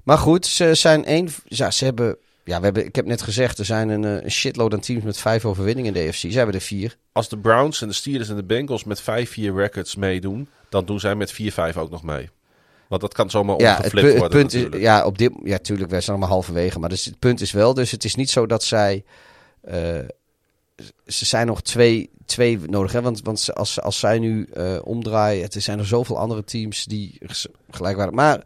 Maar 0.05 0.19
goed, 0.19 0.47
ze 0.47 0.75
zijn 0.75 1.05
één. 1.05 1.29
Ja, 1.45 1.71
ze 1.71 1.85
hebben 1.85 2.17
ja, 2.45 2.59
we 2.59 2.65
hebben, 2.65 2.85
ik 2.85 2.97
heb 2.97 3.07
net 3.07 3.23
gezegd, 3.23 3.59
er 3.59 3.65
zijn 3.65 3.89
een, 3.89 4.05
eh, 4.05 4.25
een 4.25 4.31
shitload 4.31 4.73
aan 4.73 4.81
teams 4.81 5.05
met 5.05 5.19
vijf 5.19 5.45
overwinningen 5.45 5.95
in 5.95 6.03
de 6.03 6.09
AFC. 6.09 6.19
Zij 6.21 6.31
hebben 6.31 6.55
er 6.55 6.61
vier. 6.61 6.97
Als 7.13 7.29
de 7.29 7.39
Browns 7.39 7.83
en 7.83 7.89
de 7.89 7.95
Steelers 7.95 8.29
en 8.29 8.37
de 8.37 8.45
Bengals 8.45 8.85
met 8.85 9.01
5-4 9.01 9.55
records 9.55 9.97
meedoen, 9.97 10.49
dan 10.69 10.85
doen 10.85 11.01
zij 11.01 11.15
met 11.15 11.33
4-5 11.33 11.77
ook 11.77 11.91
nog 11.91 12.03
mee. 12.03 12.29
Want 12.89 13.01
dat 13.01 13.15
kan 13.15 13.31
zomaar 13.31 13.61
Ja, 13.61 13.69
het, 13.69 13.77
omgeflipt 13.77 14.07
pu- 14.07 14.11
het 14.13 14.19
worden 14.21 14.39
punt 14.39 14.75
is, 14.75 14.81
ja, 14.81 15.05
op 15.05 15.19
dit, 15.19 15.33
ja, 15.45 15.59
tuurlijk, 15.59 15.91
wij 15.91 16.01
zijn 16.01 16.17
allemaal 16.17 16.35
halverwege. 16.35 16.79
Maar 16.79 16.89
dus 16.89 17.05
het 17.05 17.19
punt 17.19 17.41
is 17.41 17.53
wel, 17.53 17.75
dus 17.75 17.91
het 17.91 18.05
is 18.05 18.15
niet 18.15 18.31
zo 18.31 18.47
dat 18.47 18.65
zij, 18.65 19.05
eh, 19.61 19.99
ze 21.07 21.25
zijn 21.27 21.47
nog 21.47 21.63
twee, 21.63 22.11
twee 22.27 22.59
nodig. 22.59 22.93
Hè? 22.93 23.03
Want, 23.03 23.23
want 23.23 23.55
als, 23.55 23.81
als 23.81 23.99
zij 23.99 24.19
nu 24.19 24.45
eh, 24.53 24.79
omdraaien, 24.85 25.49
er 25.51 25.61
zijn 25.61 25.79
er 25.79 25.87
zoveel 25.87 26.19
andere 26.19 26.45
teams 26.45 26.85
die 26.85 27.19
gelijk 27.71 27.97
waren. 27.97 28.15
Maar 28.15 28.43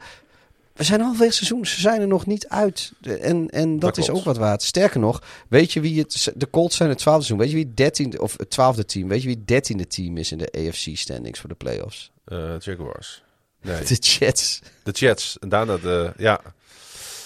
we 0.74 0.84
zijn 0.84 1.00
halverwege 1.00 1.28
het 1.30 1.36
seizoen, 1.36 1.66
ze 1.66 1.80
zijn 1.80 2.00
er 2.00 2.06
nog 2.06 2.26
niet 2.26 2.48
uit. 2.48 2.92
En, 3.02 3.50
en 3.50 3.70
dat, 3.72 3.80
Dat 3.80 3.96
is 3.98 4.04
klopt. 4.04 4.18
ook 4.20 4.24
wat 4.26 4.36
waard. 4.36 4.62
Sterker 4.62 5.00
nog, 5.00 5.22
weet 5.48 5.72
je 5.72 5.80
wie 5.80 5.98
het, 5.98 6.32
de 6.36 6.50
Colts 6.50 6.76
zijn 6.76 6.88
het 6.88 6.98
twaalfde 6.98 7.24
seizoen. 7.24 7.46
Weet 7.46 7.54
je 7.56 7.62
wie 7.62 7.66
het 7.70 7.76
dertiende, 7.76 8.20
of 8.20 8.38
het 8.38 8.50
twaalfde 8.50 8.84
team, 8.84 9.08
weet 9.08 9.20
je 9.20 9.26
wie 9.26 9.36
het 9.36 9.46
dertiende 9.48 9.86
team 9.86 10.16
is 10.16 10.32
in 10.32 10.38
de 10.38 10.52
AFC 10.52 10.96
standings 10.96 11.40
voor 11.40 11.48
de 11.48 11.54
playoffs? 11.54 12.10
Eh, 12.24 12.58
Jaguars. 12.58 13.22
Nee, 13.62 13.84
De 13.88 13.94
Jets. 13.94 14.60
de 14.82 14.90
Jets. 14.90 15.36
En 15.40 15.48
daarna 15.48 15.76
de... 15.76 16.12
Ja, 16.16 16.40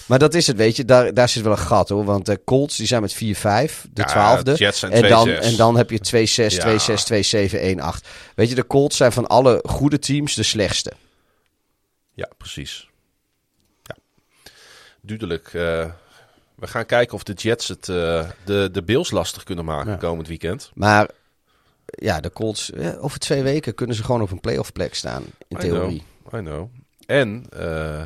Maar 0.09 0.19
dat 0.19 0.35
is 0.35 0.47
het, 0.47 0.57
weet 0.57 0.77
je. 0.77 0.85
Daar, 0.85 1.15
daar 1.15 1.29
zit 1.29 1.43
wel 1.43 1.53
een 1.53 1.59
gat 1.59 1.89
hoor. 1.89 2.05
Want 2.05 2.27
de 2.27 2.41
Colts 2.45 2.77
die 2.77 2.87
zijn 2.87 3.01
met 3.03 3.15
4-5, 3.15 3.17
de 3.19 3.21
Ja, 3.95 4.05
twaalfde. 4.05 4.55
Jets 4.55 4.79
zijn 4.79 4.93
en, 4.93 5.09
dan, 5.09 5.29
2-6. 5.29 5.33
en 5.41 5.57
dan 5.57 5.77
heb 5.77 5.91
je 5.91 5.99
2-6, 6.51 6.55
Ja. 6.55 6.79
2-6, 6.79 7.05
2-7, 7.05 7.59
1-8. 7.61 8.09
Weet 8.35 8.49
je, 8.49 8.55
de 8.55 8.67
Colts 8.67 8.97
zijn 8.97 9.13
van 9.13 9.27
alle 9.27 9.61
goede 9.67 9.99
teams 9.99 10.35
de 10.35 10.43
slechtste. 10.43 10.93
ja 12.15 12.29
precies. 12.39 12.89
Ja. 13.83 13.95
Duidelijk. 15.01 15.47
eh, 15.47 15.91
we 16.55 16.67
gaan 16.67 16.87
kijken 16.87 17.15
of 17.15 17.23
de 17.23 17.33
Jets 17.33 17.69
het, 17.69 17.89
eh, 17.89 18.29
de, 18.45 18.69
de 18.73 18.83
Bills 18.83 19.11
lastig 19.11 19.43
kunnen 19.43 19.65
maken 19.65 19.91
Ja. 19.93 19.97
komend 19.97 20.29
weekend. 20.29 20.71
Maar 20.75 21.09
ja, 21.85 22.21
de 22.21 22.33
Colts, 22.33 22.71
eh, 22.73 23.05
over 23.05 23.19
twee 23.19 23.43
weken 23.43 23.75
kunnen 23.75 23.97
ze 23.97 24.05
gewoon 24.05 24.23
op 24.23 24.31
een 24.31 24.41
playoff 24.41 24.73
plek 24.73 24.95
staan. 24.95 25.25
In 25.49 25.57
I 25.57 25.61
theorie. 25.61 26.03
know, 26.29 26.41
I 26.41 26.45
know. 26.45 26.69
En 27.07 27.47
eh, 27.51 28.03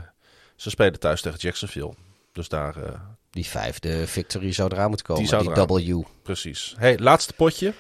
ze 0.63 0.71
spelen 0.71 0.99
thuis 0.99 1.21
tegen 1.21 1.39
Jacksonville. 1.39 1.95
Dus 2.33 2.49
daar, 2.49 2.77
eh, 2.77 3.01
Die 3.31 3.47
vijfde 3.47 4.07
victory 4.07 4.53
zou 4.53 4.73
eraan 4.73 4.89
moeten 4.89 5.07
komen. 5.07 5.23
Die 5.23 5.31
zou. 5.31 5.95
W. 5.95 6.03
precies. 6.23 6.75
Hey, 6.79 6.99
laatste 6.99 7.33
potje. 7.33 7.75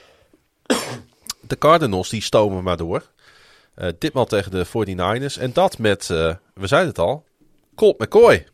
De 1.40 1.58
Cardinals 1.58 2.08
die 2.08 2.22
stomen 2.22 2.62
maar 2.62 2.76
door. 2.76 3.10
Eh, 3.74 3.88
ditmaal 3.98 4.26
tegen 4.26 4.50
de 4.50 4.64
49ers. 4.64 5.38
En 5.38 5.52
dat 5.52 5.78
met, 5.78 6.10
eh, 6.10 6.34
we 6.54 6.66
zeiden 6.66 6.88
het 6.88 6.98
al, 6.98 7.24
Colt 7.74 7.98
McCoy. 7.98 8.46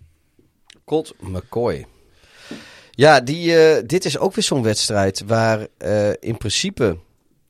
Colt 0.85 1.15
McCoy. 1.21 1.87
Ja, 2.91 3.21
die, 3.21 3.87
dit 3.87 4.05
is 4.05 4.19
ook 4.19 4.35
weer 4.35 4.45
zo'n 4.45 4.63
wedstrijd 4.63 5.23
waar 5.27 5.67
in 6.21 6.37
principe, 6.37 6.99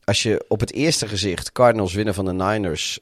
als 0.04 0.22
je 0.22 0.44
op 0.48 0.60
het 0.60 0.72
eerste 0.72 1.08
gezicht 1.08 1.52
Cardinals 1.52 1.94
winnen 1.94 2.14
van 2.14 2.24
de 2.24 2.32
Niners, 2.32 2.98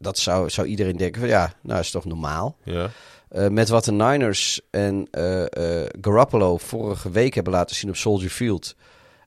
dat 0.00 0.18
zou, 0.18 0.50
zou 0.50 0.66
iedereen 0.66 0.96
denken 0.96 1.20
van 1.20 1.30
ja, 1.30 1.52
nou 1.62 1.80
is 1.80 1.90
toch 1.90 2.04
normaal. 2.04 2.56
Ja. 2.64 2.90
Eh, 3.28 3.48
met 3.48 3.68
wat 3.68 3.84
de 3.84 3.92
Niners 3.92 4.60
en 4.70 5.08
eh, 5.10 5.42
eh, 5.42 5.88
Garoppolo 6.00 6.56
vorige 6.56 7.10
week 7.10 7.34
hebben 7.34 7.52
laten 7.52 7.76
zien 7.76 7.90
op 7.90 7.96
Soldier 7.96 8.30
Field. 8.30 8.74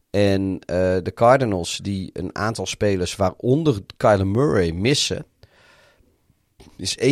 En 0.09 0.59
de 1.03 1.11
Cardinals 1.13 1.77
die 1.77 2.09
een 2.13 2.35
aantal 2.35 2.65
spelers, 2.65 3.15
waaronder 3.15 3.79
Kyler 3.97 4.27
Murray, 4.27 4.71
missen. 4.71 5.25
Is 6.77 6.97
31-17 6.97 7.03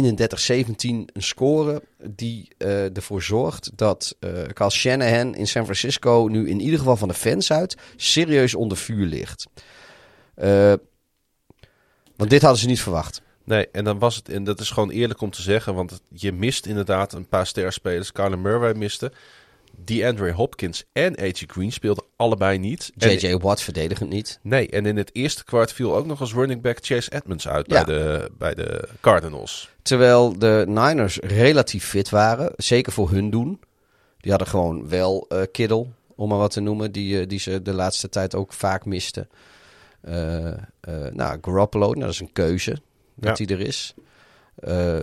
een 0.81 1.07
score 1.13 1.83
die 2.09 2.47
ervoor 2.93 3.21
zorgt 3.21 3.71
dat 3.75 4.15
Kyle 4.53 4.69
Shanahan 4.69 5.35
in 5.35 5.47
San 5.47 5.63
Francisco 5.63 6.27
nu 6.31 6.49
in 6.49 6.59
ieder 6.59 6.79
geval 6.79 6.97
van 6.97 7.07
de 7.07 7.13
fans 7.13 7.51
uit 7.51 7.77
serieus 7.95 8.55
onder 8.55 8.77
vuur 8.77 9.05
ligt. 9.05 9.45
Want 12.15 12.29
dit 12.29 12.41
hadden 12.41 12.59
ze 12.59 12.67
niet 12.67 12.81
verwacht. 12.81 13.21
Nee, 13.43 13.67
en 13.71 13.83
dan 13.83 13.99
was 13.99 14.15
het, 14.15 14.29
en 14.29 14.43
dat 14.43 14.59
is 14.59 14.69
gewoon 14.69 14.89
eerlijk 14.89 15.21
om 15.21 15.29
te 15.29 15.41
zeggen, 15.41 15.73
want 15.75 16.01
je 16.09 16.31
mist 16.31 16.65
inderdaad 16.65 17.13
een 17.13 17.27
paar 17.27 17.47
sterspelers. 17.47 18.11
Kyler 18.11 18.39
Murray 18.39 18.73
miste. 18.73 19.11
DeAndre 19.77 20.31
Hopkins 20.31 20.83
en 20.93 21.19
A.J. 21.19 21.43
Green 21.47 21.71
speelden 21.71 22.03
allebei 22.15 22.57
niet. 22.57 22.91
J.J. 22.95 23.35
Watt 23.37 23.61
verdedigend 23.61 24.09
niet. 24.09 24.39
nee, 24.41 24.69
en 24.69 24.85
in 24.85 24.97
het 24.97 25.09
eerste 25.13 25.43
kwart 25.43 25.73
viel 25.73 25.95
ook 25.95 26.05
nog 26.05 26.19
als 26.19 26.33
running 26.33 26.61
back 26.61 26.77
Chase 26.81 27.11
Edmonds 27.11 27.47
uit 27.47 27.71
Ja. 27.71 27.83
bij, 27.83 27.95
de, 27.95 28.31
bij 28.37 28.53
de 28.53 28.89
Cardinals. 28.99 29.69
Terwijl 29.81 30.39
de 30.39 30.63
Niners 30.67 31.17
relatief 31.17 31.85
fit 31.85 32.09
waren, 32.09 32.53
zeker 32.55 32.91
voor 32.91 33.09
hun 33.09 33.29
doen. 33.29 33.59
Die 34.17 34.29
hadden 34.31 34.49
gewoon 34.49 34.89
wel 34.89 35.25
eh 35.29 35.41
Kittle, 35.51 35.85
om 36.15 36.29
maar 36.29 36.37
wat 36.37 36.51
te 36.51 36.59
noemen, 36.59 36.91
die, 36.91 37.19
eh, 37.19 37.27
die 37.27 37.39
ze 37.39 37.61
de 37.61 37.73
laatste 37.73 38.09
tijd 38.09 38.35
ook 38.35 38.53
vaak 38.53 38.85
misten. 38.85 39.29
Eh, 40.01 40.51
nou, 41.13 41.37
Garoppolo, 41.41 41.87
nou, 41.87 41.99
dat 41.99 42.09
is 42.09 42.19
een 42.19 42.33
keuze 42.33 42.81
dat 43.21 43.37
hij 43.37 43.47
er 43.47 43.59
is. 43.59 43.93
Eh 44.55 45.01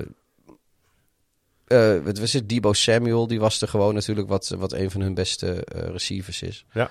eh, 1.69 1.99
wat 2.05 2.19
was 2.19 2.33
het? 2.33 2.49
Debo 2.49 2.73
Samuel, 2.73 3.27
die 3.27 3.41
was 3.41 3.61
er 3.61 3.69
gewoon 3.69 3.95
natuurlijk 3.95 4.29
wat, 4.29 4.49
wat 4.49 4.73
een 4.73 4.91
van 4.91 5.01
hun 5.01 5.15
beste 5.15 5.65
eh, 5.65 5.89
receivers 5.89 6.43
is. 6.43 6.65
Ja. 6.73 6.91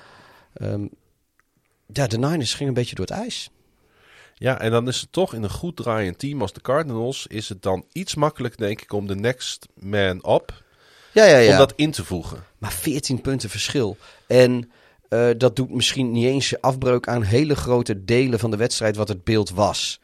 Ehm, 0.54 0.86
ja, 1.94 2.08
de 2.08 2.18
Niners 2.18 2.54
gingen 2.54 2.68
een 2.68 2.80
beetje 2.80 2.96
door 2.96 3.06
het 3.06 3.16
ijs. 3.16 3.50
Ja, 4.36 4.60
en 4.60 4.72
dan 4.72 4.88
is 4.88 5.02
het 5.02 5.12
toch 5.12 5.34
in 5.34 5.44
een 5.44 5.50
goed 5.50 5.76
draaiend 5.76 6.20
team 6.20 6.42
als 6.42 6.54
de 6.54 6.62
Cardinals, 6.62 7.28
is 7.28 7.50
het 7.50 7.62
dan 7.62 7.86
iets 7.92 8.16
makkelijk, 8.16 8.58
denk 8.58 8.82
ik, 8.82 8.94
om 8.94 9.08
de 9.08 9.16
next 9.16 9.68
man 9.74 10.24
up, 10.30 10.64
Ja, 11.14 11.26
ja, 11.26 11.38
ja. 11.38 11.52
om 11.52 11.58
dat 11.58 11.74
in 11.76 11.92
te 11.92 12.06
voegen. 12.06 12.44
Maar 12.58 12.72
14 12.72 13.22
punten 13.22 13.50
verschil. 13.50 13.98
En 14.28 14.72
eh, 15.10 15.30
dat 15.38 15.56
doet 15.56 15.70
misschien 15.70 16.12
niet 16.12 16.26
eens 16.26 16.62
afbreuk 16.62 17.08
aan 17.08 17.22
hele 17.22 17.56
grote 17.56 18.04
delen 18.04 18.40
van 18.40 18.52
de 18.52 18.58
wedstrijd 18.58 18.96
wat 18.96 19.08
het 19.08 19.24
beeld 19.24 19.50
was. 19.50 20.00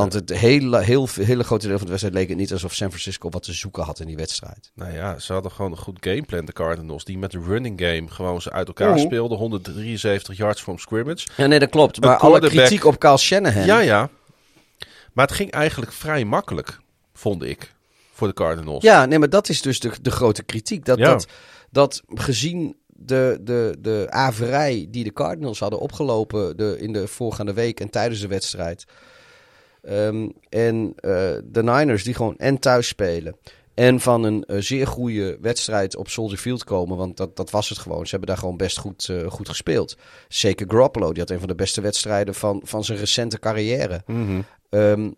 Want 0.00 0.12
het 0.12 0.30
hele, 0.30 0.82
heel, 0.82 1.08
hele 1.14 1.44
grote 1.44 1.66
deel 1.66 1.76
van 1.76 1.84
de 1.84 1.90
wedstrijd 1.90 2.14
leek 2.16 2.28
het 2.28 2.38
niet 2.38 2.52
alsof 2.52 2.74
San 2.74 2.88
Francisco 2.88 3.28
wat 3.28 3.42
te 3.42 3.52
zoeken 3.52 3.82
had 3.82 4.00
in 4.00 4.06
die 4.06 4.16
wedstrijd. 4.16 4.70
Nou 4.74 4.92
ja, 4.92 5.18
ze 5.18 5.32
hadden 5.32 5.50
gewoon 5.50 5.70
een 5.70 5.78
goed 5.78 5.96
gameplan, 6.00 6.44
de 6.44 6.52
Cardinals, 6.52 7.04
die 7.04 7.18
met 7.18 7.30
de 7.30 7.40
running 7.46 7.80
game 7.80 8.08
gewoon 8.08 8.42
ze 8.42 8.50
uit 8.50 8.66
elkaar 8.66 8.98
speelden. 8.98 9.38
173 9.38 10.36
yards 10.36 10.60
from 10.62 10.78
scrimmage. 10.78 11.26
Ja, 11.36 11.46
nee, 11.46 11.58
dat 11.58 11.70
klopt. 11.70 11.96
Een 11.96 12.08
Maar 12.08 12.16
alle 12.16 12.40
kritiek 12.40 12.84
op 12.84 12.98
Kyle 12.98 13.18
Shanahan. 13.18 13.64
Ja, 13.64 13.78
ja. 13.78 14.10
Maar 15.12 15.26
het 15.26 15.34
ging 15.34 15.50
eigenlijk 15.50 15.92
vrij 15.92 16.24
makkelijk, 16.24 16.78
vond 17.14 17.42
ik, 17.42 17.74
voor 18.12 18.28
de 18.28 18.34
Cardinals. 18.34 18.82
Ja, 18.82 19.06
nee, 19.06 19.18
maar 19.18 19.30
dat 19.30 19.48
is 19.48 19.62
dus 19.62 19.80
de, 19.80 19.90
de 20.02 20.10
grote 20.10 20.42
kritiek. 20.42 20.84
Dat, 20.84 20.98
Ja. 20.98 21.04
dat, 21.04 21.26
dat 21.70 22.02
gezien 22.14 22.76
de, 22.86 23.38
de, 23.40 23.76
de 23.80 24.06
averij 24.10 24.86
die 24.90 25.04
de 25.04 25.12
Cardinals 25.12 25.58
hadden 25.58 25.80
opgelopen 25.80 26.56
de, 26.56 26.76
in 26.80 26.92
de 26.92 27.08
voorgaande 27.08 27.52
week 27.52 27.80
en 27.80 27.90
tijdens 27.90 28.20
de 28.20 28.28
wedstrijd. 28.28 28.84
Ehm, 29.82 30.28
en 30.48 30.92
eh, 30.96 31.10
de 31.44 31.62
Niners 31.62 32.04
die 32.04 32.14
gewoon 32.14 32.36
en 32.36 32.58
thuis 32.58 32.88
spelen. 32.88 33.36
En 33.74 34.00
van 34.00 34.24
een 34.24 34.44
eh, 34.44 34.56
zeer 34.60 34.86
goede 34.86 35.38
wedstrijd 35.40 35.96
op 35.96 36.08
Soldier 36.08 36.38
Field 36.38 36.64
komen. 36.64 36.96
Want 36.96 37.16
dat, 37.16 37.36
dat 37.36 37.50
was 37.50 37.68
het 37.68 37.78
gewoon. 37.78 38.04
Ze 38.04 38.10
hebben 38.10 38.28
daar 38.28 38.38
gewoon 38.38 38.56
best 38.56 38.78
goed, 38.78 39.08
eh, 39.08 39.26
goed 39.26 39.48
gespeeld. 39.48 39.96
Zeker 40.28 40.66
Garoppolo. 40.68 41.12
Die 41.12 41.20
had 41.20 41.30
een 41.30 41.38
van 41.38 41.48
de 41.48 41.54
beste 41.54 41.80
wedstrijden 41.80 42.34
van, 42.34 42.60
van 42.64 42.84
zijn 42.84 42.98
recente 42.98 43.38
carrière. 43.38 44.02
Mhm. 44.06 44.40
Ehm, 44.68 45.10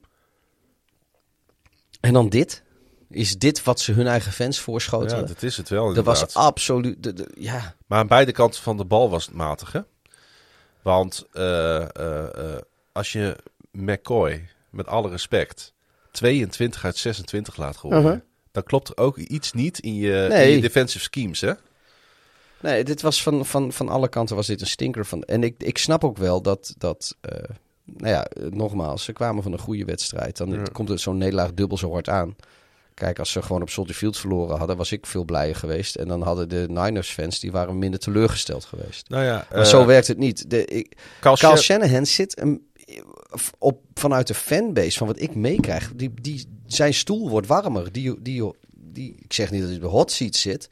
en 2.00 2.12
dan 2.12 2.28
dit. 2.28 2.62
Is 3.10 3.38
dit 3.38 3.62
wat 3.62 3.80
ze 3.80 3.92
hun 3.92 4.06
eigen 4.06 4.32
fans 4.32 4.58
voorschoten? 4.58 5.18
Ja, 5.18 5.24
dat 5.24 5.42
is 5.42 5.56
het 5.56 5.68
wel 5.68 5.86
dat 5.86 5.96
inderdaad. 5.96 6.20
was 6.20 6.34
absoluut... 6.34 7.24
ja, 7.38 7.74
Maar 7.86 7.98
aan 7.98 8.06
beide 8.06 8.32
kanten 8.32 8.62
van 8.62 8.76
de 8.76 8.84
bal 8.84 9.10
was 9.10 9.26
het 9.26 9.34
matig, 9.34 9.72
hè? 9.72 9.80
Want 10.82 11.26
als 12.92 13.12
je 13.12 13.36
McCoy, 13.74 14.48
met 14.74 14.86
alle 14.86 15.08
respect, 15.10 15.72
22 16.10 16.84
uit 16.84 16.96
26 16.96 17.56
laat 17.56 17.76
gooien... 17.76 17.98
Uh-huh. 17.98 18.20
dan 18.52 18.62
klopt 18.62 18.88
er 18.88 18.96
ook 18.96 19.16
iets 19.18 19.52
niet 19.52 19.78
in 19.78 19.94
je, 19.94 20.26
Nee. 20.28 20.48
in 20.48 20.54
je 20.54 20.60
defensive 20.60 21.04
schemes, 21.04 21.40
hè? 21.40 21.52
nee, 22.60 22.84
dit 22.84 23.02
was 23.02 23.22
van, 23.22 23.46
van, 23.46 23.72
van 23.72 23.88
alle 23.88 24.08
kanten 24.08 24.36
was 24.36 24.46
dit 24.46 24.60
een 24.60 24.66
stinker. 24.66 25.06
Van, 25.06 25.22
en 25.22 25.42
ik, 25.42 25.54
ik 25.58 25.78
snap 25.78 26.04
ook 26.04 26.16
wel 26.16 26.42
dat... 26.42 26.74
dat 26.78 27.16
eh, 27.20 27.38
nou 27.84 28.08
ja, 28.10 28.24
eh, 28.24 28.46
nogmaals, 28.50 29.04
ze 29.04 29.12
kwamen 29.12 29.42
van 29.42 29.52
een 29.52 29.58
goede 29.58 29.84
wedstrijd. 29.84 30.36
Dan 30.36 30.50
Ja. 30.50 30.62
komt 30.72 30.88
het 30.88 31.00
zo'n 31.00 31.18
nederlaag 31.18 31.54
dubbel 31.54 31.78
zo 31.78 31.92
hard 31.92 32.08
aan. 32.08 32.36
Kijk, 32.94 33.18
als 33.18 33.32
ze 33.32 33.42
gewoon 33.42 33.62
op 33.62 33.70
Soldier 33.70 33.94
Field 33.94 34.18
verloren 34.18 34.58
hadden, 34.58 34.76
was 34.76 34.92
ik 34.92 35.06
veel 35.06 35.24
blijer 35.24 35.56
geweest. 35.56 35.96
En 35.96 36.08
dan 36.08 36.22
hadden 36.22 36.48
de 36.48 36.66
Niners-fans, 36.68 37.40
die 37.40 37.52
waren 37.52 37.78
minder 37.78 38.00
teleurgesteld 38.00 38.64
geweest. 38.64 39.08
Nou 39.08 39.24
ja, 39.24 39.46
Maar 39.50 39.60
eh, 39.60 39.64
zo 39.66 39.86
werkt 39.86 40.06
het 40.06 40.18
niet. 40.18 40.50
De, 40.50 40.64
ik, 40.64 40.96
Shanahan 41.56 42.06
zit 42.06 42.40
een, 42.40 42.66
op, 43.58 43.80
vanuit 43.94 44.26
de 44.26 44.34
fanbase 44.34 44.98
van 44.98 45.06
wat 45.06 45.20
ik 45.20 45.34
meekrijg. 45.34 45.92
Die, 45.94 46.12
die, 46.20 46.46
zijn 46.66 46.94
stoel 46.94 47.28
wordt 47.28 47.46
warmer. 47.46 47.92
Die, 47.92 48.22
die, 48.22 48.52
die, 48.70 49.14
ik 49.18 49.32
zeg 49.32 49.50
niet 49.50 49.60
dat 49.60 49.68
hij 49.68 49.78
op 49.78 49.84
de 49.84 49.88
hot 49.88 50.10
seat 50.10 50.34
zit. 50.34 50.68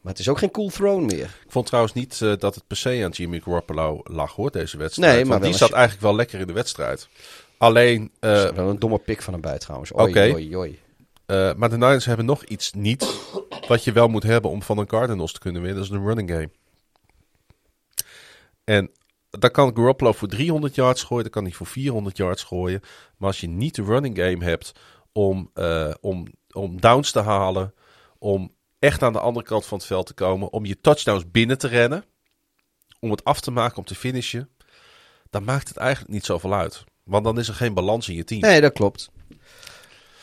Maar 0.00 0.12
het 0.12 0.20
is 0.20 0.28
ook 0.28 0.38
geen 0.38 0.50
cool 0.50 0.68
throne 0.68 1.06
meer. 1.06 1.38
Ik 1.44 1.50
vond 1.50 1.66
trouwens 1.66 1.94
niet 1.94 2.20
eh, 2.22 2.32
dat 2.38 2.54
het 2.54 2.66
per 2.66 2.76
se 2.76 3.00
aan 3.04 3.10
Jimmy 3.10 3.40
Garoppolo 3.40 4.00
lag, 4.04 4.32
hoor, 4.34 4.50
deze 4.50 4.76
wedstrijd. 4.76 5.14
Nee, 5.14 5.24
maar 5.24 5.38
Want 5.38 5.50
die 5.50 5.60
zat 5.60 5.72
eigenlijk 5.72 6.02
wel 6.02 6.14
lekker 6.14 6.40
in 6.40 6.46
de 6.46 6.52
wedstrijd. 6.52 7.08
Alleen, 7.58 8.10
is 8.20 8.50
wel 8.50 8.68
een 8.68 8.78
domme 8.78 8.98
pik 8.98 9.22
van 9.22 9.32
hem 9.32 9.42
bij 9.42 9.58
trouwens. 9.58 9.92
Oké. 9.92 10.20
eh, 11.26 11.54
maar 11.54 11.70
de 11.70 11.76
Niners 11.76 12.04
hebben 12.04 12.26
nog 12.26 12.44
iets 12.44 12.72
niet 12.72 13.06
wat 13.68 13.84
je 13.84 13.92
wel 13.92 14.08
moet 14.08 14.22
hebben 14.22 14.50
om 14.50 14.62
van 14.62 14.78
een 14.78 14.86
Cardinals 14.86 15.32
te 15.32 15.38
kunnen 15.38 15.62
winnen, 15.62 15.80
dat 15.80 15.90
is 15.90 15.96
een 15.96 16.06
running 16.06 16.30
game. 16.30 16.50
En 18.64 18.90
dan 19.30 19.50
kan 19.50 19.76
Garoppolo 19.76 20.12
voor 20.12 20.28
300 20.28 20.74
yards 20.74 21.02
gooien, 21.02 21.22
dan 21.22 21.32
kan 21.32 21.44
hij 21.44 21.52
voor 21.52 21.66
400 21.66 22.16
yards 22.16 22.42
gooien. 22.42 22.80
Maar 23.16 23.28
als 23.28 23.40
je 23.40 23.48
niet 23.48 23.74
de 23.74 23.82
running 23.82 24.16
game 24.18 24.44
hebt 24.44 24.72
om, 25.12 25.50
eh, 25.54 25.90
om, 26.00 26.26
om 26.52 26.80
downs 26.80 27.10
te 27.10 27.20
halen, 27.20 27.74
om 28.18 28.54
echt 28.78 29.02
aan 29.02 29.12
de 29.12 29.20
andere 29.20 29.46
kant 29.46 29.66
van 29.66 29.78
het 29.78 29.86
veld 29.86 30.06
te 30.06 30.14
komen, 30.14 30.52
om 30.52 30.64
je 30.64 30.80
touchdowns 30.80 31.30
binnen 31.30 31.58
te 31.58 31.68
rennen, 31.68 32.04
om 33.00 33.10
het 33.10 33.24
af 33.24 33.40
te 33.40 33.50
maken, 33.50 33.78
om 33.78 33.84
te 33.84 33.94
finishen, 33.94 34.48
dan 35.30 35.44
maakt 35.44 35.68
het 35.68 35.76
eigenlijk 35.76 36.12
niet 36.12 36.24
zoveel 36.24 36.54
uit. 36.54 36.84
Want 37.04 37.24
dan 37.24 37.38
is 37.38 37.48
er 37.48 37.54
geen 37.54 37.74
balans 37.74 38.08
in 38.08 38.14
je 38.14 38.24
team. 38.24 38.40
Nee, 38.40 38.60
dat 38.60 38.72
klopt. 38.72 39.10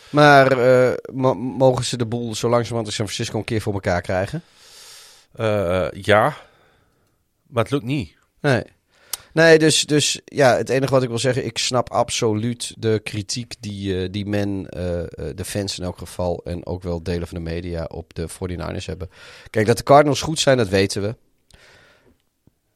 Maar 0.10 0.52
eh, 0.52 0.94
mo- 1.14 1.34
mogen 1.36 1.86
ze 1.86 1.98
de 1.98 2.06
boel 2.06 2.36
zo 2.36 2.50
langzamerhand 2.50 2.88
in 2.88 2.94
San 2.94 3.06
Francisco 3.08 3.38
een 3.38 3.44
keer 3.46 3.62
voor 3.62 3.74
elkaar 3.74 4.02
krijgen? 4.02 4.44
Eh, 5.34 5.88
ja, 5.92 6.36
maar 7.48 7.64
het 7.64 7.72
lukt 7.72 7.84
niet. 7.86 8.16
Nee. 8.42 8.64
Nee, 9.38 9.60
dus, 9.60 9.86
dus 9.86 10.22
ja, 10.26 10.56
het 10.56 10.70
enige 10.70 10.92
wat 10.92 11.04
ik 11.04 11.10
wil 11.10 11.18
zeggen, 11.18 11.46
ik 11.46 11.58
snap 11.58 11.90
absoluut 11.90 12.74
de 12.78 13.00
kritiek 13.04 13.54
die, 13.60 14.02
eh, 14.02 14.12
die 14.12 14.26
men, 14.26 14.70
eh, 14.70 15.00
eh, 15.00 15.08
de 15.36 15.46
fans 15.46 15.78
in 15.78 15.84
elk 15.84 15.98
geval, 15.98 16.42
en 16.44 16.66
ook 16.66 16.84
wel 16.84 17.04
delen 17.04 17.28
van 17.28 17.38
de 17.38 17.50
media 17.50 17.84
op 17.84 18.14
de 18.14 18.28
49ers 18.28 18.86
hebben. 18.86 19.10
Kijk, 19.50 19.66
dat 19.66 19.78
de 19.78 19.84
Cardinals 19.84 20.22
goed 20.22 20.40
zijn, 20.40 20.58
dat 20.58 20.68
weten 20.68 21.02
we. 21.02 21.16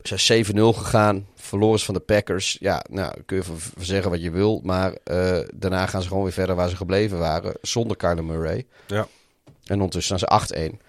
Ze 0.02 0.18
zijn 0.18 0.20
7-0 0.20 0.74
gegaan, 0.74 1.28
verloren 1.36 1.80
van 1.80 1.94
de 1.94 2.00
Packers. 2.00 2.58
Ja, 2.60 2.86
nou, 2.90 3.14
kun 3.26 3.38
je 3.38 3.44
van 3.44 3.58
zeggen 3.80 4.12
wat 4.12 4.22
je 4.22 4.32
wil, 4.32 4.62
maar 4.64 4.98
daarna 5.56 5.86
gaan 5.86 6.02
ze 6.02 6.08
gewoon 6.08 6.24
weer 6.24 6.34
verder 6.34 6.56
waar 6.56 6.70
ze 6.70 6.76
gebleven 6.76 7.18
waren, 7.18 7.54
zonder 7.62 7.98
Kyler 7.98 8.24
Murray. 8.24 8.66
Ja. 8.88 9.08
En 9.66 9.76
ondertussen 9.76 10.18
staan 10.18 10.40
ze 10.40 10.74
8-1. 10.74 10.80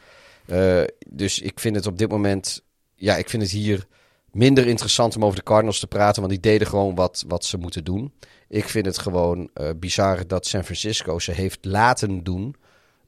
Eh, 0.46 0.82
dus 1.08 1.38
ik 1.38 1.60
vind 1.60 1.76
het 1.76 1.86
op 1.86 1.98
dit 1.98 2.08
moment, 2.08 2.62
ja, 2.94 3.16
ik 3.16 3.28
vind 3.28 3.42
het 3.42 3.52
hier 3.52 3.86
minder 4.32 4.66
interessant 4.66 5.16
om 5.16 5.24
over 5.24 5.36
de 5.36 5.42
Cardinals 5.44 5.78
te 5.78 5.86
praten, 5.86 6.20
want 6.22 6.32
die 6.32 6.42
deden 6.42 6.66
gewoon 6.66 6.94
wat, 6.94 7.24
wat 7.28 7.44
ze 7.44 7.56
moeten 7.58 7.84
doen. 7.84 8.12
Ik 8.48 8.68
vind 8.68 8.86
het 8.86 8.98
gewoon 8.98 9.50
eh, 9.54 9.70
bizar 9.76 10.26
dat 10.26 10.46
San 10.46 10.64
Francisco 10.64 11.18
ze 11.18 11.32
heeft 11.32 11.64
laten 11.64 12.22
doen 12.24 12.56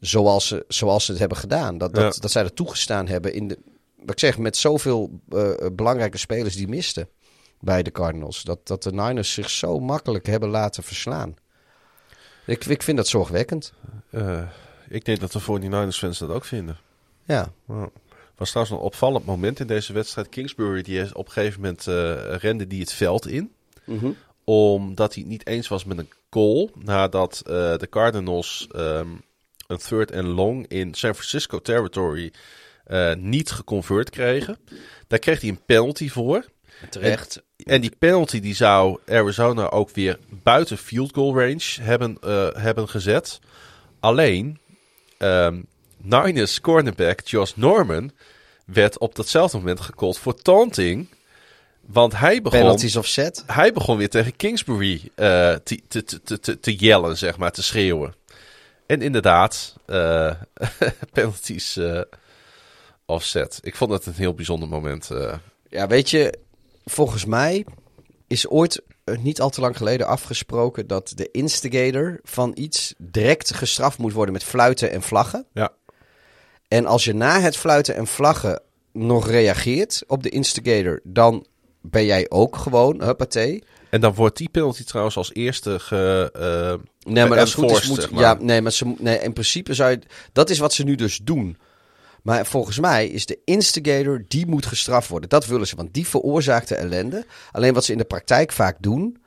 zoals 0.01 0.47
ze, 0.47 0.65
zoals 0.69 1.05
ze 1.05 1.11
het 1.11 1.21
hebben 1.21 1.39
gedaan. 1.39 1.79
Dat, 1.79 1.95
dat, 1.95 2.15
Ja. 2.15 2.21
dat 2.21 2.31
zij 2.31 2.43
dat 2.43 2.57
toegestaan 2.57 3.09
hebben 3.09 3.35
in 3.35 3.49
de, 3.49 3.59
wat 3.99 4.11
ik 4.11 4.19
zeg, 4.19 4.39
met 4.39 4.57
zoveel 4.57 5.21
eh, 5.31 5.51
belangrijke 5.73 6.19
spelers 6.19 6.57
die 6.57 6.69
misten 6.69 7.09
bij 7.61 7.83
de 7.83 7.91
Cardinals. 7.91 8.43
Dat, 8.43 8.67
dat 8.67 8.83
de 8.83 8.93
Niners 8.93 9.33
zich 9.33 9.51
zo 9.51 9.81
makkelijk 9.81 10.27
hebben 10.27 10.49
laten 10.49 10.83
verslaan. 10.83 11.35
Ik, 12.47 12.65
ik 12.65 12.83
vind 12.83 12.97
dat 12.97 13.09
zorgwekkend. 13.09 13.73
Eh, 14.11 14.43
ik 14.89 15.05
denk 15.05 15.21
dat 15.21 15.33
de 15.33 15.41
49ers 15.41 15.99
fans 15.99 16.19
dat 16.19 16.31
ook 16.31 16.45
vinden. 16.45 16.79
Ja, 17.25 17.53
was 18.37 18.51
trouwens 18.51 18.77
een 18.77 18.85
opvallend 18.85 19.27
moment 19.27 19.61
in 19.61 19.67
deze 19.67 19.93
wedstrijd. 19.93 20.29
Kingsbury 20.29 20.83
die 20.83 21.15
op 21.15 21.27
een 21.27 21.33
gegeven 21.33 21.61
moment 21.61 21.87
eh, 21.87 22.35
rende 22.37 22.67
die 22.67 22.81
het 22.81 22.93
veld 22.93 23.27
in. 23.29 23.53
Omdat 24.45 25.15
hij 25.15 25.23
het 25.23 25.33
niet 25.33 25.47
eens 25.47 25.69
was 25.69 25.85
met 25.85 25.99
een 25.99 26.11
call. 26.31 26.71
Nadat 26.75 27.43
eh, 27.47 27.53
de 27.77 27.89
Cardinals 27.91 28.67
ehm, 28.73 29.09
een 29.67 29.79
third 29.79 30.13
and 30.13 30.27
long 30.27 30.67
in 30.69 30.95
San 30.95 31.15
Francisco 31.15 31.61
territory 31.61 32.33
eh, 32.85 33.15
niet 33.15 33.51
geconvert 33.51 34.11
kregen. 34.11 34.59
Daar 35.07 35.19
kreeg 35.19 35.41
hij 35.41 35.51
een 35.51 35.65
penalty 35.67 36.09
voor. 36.09 36.45
terecht. 36.91 37.43
En 37.57 37.81
die 37.81 37.97
penalty 37.99 38.41
die 38.41 38.55
zou 38.55 38.99
Arizona 39.07 39.69
ook 39.69 39.91
weer 39.91 40.19
buiten 40.43 40.79
field 40.79 41.15
goal 41.15 41.39
range 41.39 41.77
hebben, 41.81 42.17
hebben 42.59 42.89
gezet. 42.89 43.41
Alleen, 44.01 44.59
ehm 45.19 45.61
Niners 46.05 46.61
cornerback 46.61 47.21
Josh 47.21 47.53
Norman 47.55 48.11
werd 48.65 48.99
op 48.99 49.15
datzelfde 49.15 49.57
moment 49.57 49.81
gecallt 49.81 50.19
voor 50.19 50.35
taunting. 50.35 51.09
Want 51.81 52.19
hij 52.19 52.43
begon, 52.43 52.61
Penalties 52.61 52.97
offset. 52.97 53.43
hij 53.47 53.73
begon 53.73 53.97
weer 53.97 54.09
tegen 54.09 54.37
Kingsbury 54.37 55.11
eh, 55.15 55.55
te, 55.55 55.81
te, 55.89 56.05
te, 56.05 56.41
te, 56.41 56.61
te 56.61 56.75
yellen, 56.75 57.19
zeg 57.19 57.37
maar, 57.39 57.53
te 57.53 57.63
schreeuwen. 57.63 58.15
En 58.87 59.03
inderdaad, 59.03 59.77
eh, 59.87 60.33
penalties 61.13 61.77
eh, 61.77 62.01
offset. 63.07 63.59
Ik 63.63 63.77
vond 63.77 63.91
het 63.91 64.07
een 64.07 64.15
heel 64.15 64.35
bijzonder 64.35 64.69
moment. 64.69 65.11
Ja, 65.69 65.87
weet 65.87 66.11
je, 66.11 66.39
volgens 66.85 67.25
mij 67.25 67.65
is 68.27 68.49
ooit 68.49 68.83
niet 69.05 69.41
al 69.41 69.51
te 69.51 69.61
lang 69.61 69.77
geleden 69.77 70.07
afgesproken 70.07 70.87
dat 70.87 71.13
de 71.15 71.29
instigator 71.31 72.21
van 72.23 72.53
iets 72.55 72.95
direct 72.99 73.55
gestraft 73.55 73.99
moet 73.99 74.13
worden 74.13 74.33
met 74.33 74.45
fluiten 74.45 74.91
en 74.91 75.03
vlaggen. 75.03 75.47
ja. 75.53 75.73
En 76.69 76.87
als 76.87 77.05
je 77.05 77.15
na 77.15 77.41
het 77.41 77.57
fluiten 77.57 77.95
en 77.95 78.07
vlaggen 78.07 78.63
nog 78.93 79.29
reageert 79.29 80.03
op 80.07 80.23
de 80.23 80.29
instigator, 80.29 81.01
dan 81.03 81.47
ben 81.81 82.05
jij 82.05 82.27
ook 82.29 82.57
gewoon, 82.57 83.03
huppatee. 83.03 83.63
En 83.91 84.01
dan 84.01 84.15
wordt 84.15 84.37
die 84.37 84.49
penalty 84.49 84.85
trouwens 84.85 85.17
als 85.17 85.35
eerste 85.35 85.79
ge, 85.79 86.31
eh, 86.33 87.13
Nee, 87.13 87.27
maar 87.27 87.39
als 87.39 87.55
goed 87.55 87.71
is, 87.71 87.89
moet, 87.89 88.01
zeg 88.01 88.11
maar. 88.11 88.21
ja, 88.23 88.37
nee, 88.41 88.61
maar 88.63 88.73
ze, 88.73 88.95
nee, 88.99 89.19
in 89.19 89.33
principe 89.33 89.75
zou 89.75 89.91
je, 89.91 89.99
dat 90.33 90.51
is 90.51 90.59
wat 90.59 90.73
ze 90.73 90.85
nu 90.85 90.95
dus 90.95 91.21
doen. 91.23 91.57
Maar 92.23 92.47
volgens 92.47 92.79
mij 92.79 93.07
is 93.07 93.27
de 93.27 93.39
instigator, 93.45 94.25
die 94.29 94.47
moet 94.47 94.67
gestraft 94.67 95.09
worden. 95.09 95.29
Dat 95.29 95.47
willen 95.47 95.67
ze, 95.67 95.77
want 95.77 95.95
die 95.95 96.07
veroorzaakt 96.07 96.69
de 96.69 96.75
ellende. 96.75 97.27
Alleen 97.53 97.75
wat 97.75 97.85
ze 97.85 97.93
in 97.93 97.99
de 97.99 98.05
praktijk 98.05 98.53
vaak 98.53 98.77
doen, 98.81 99.19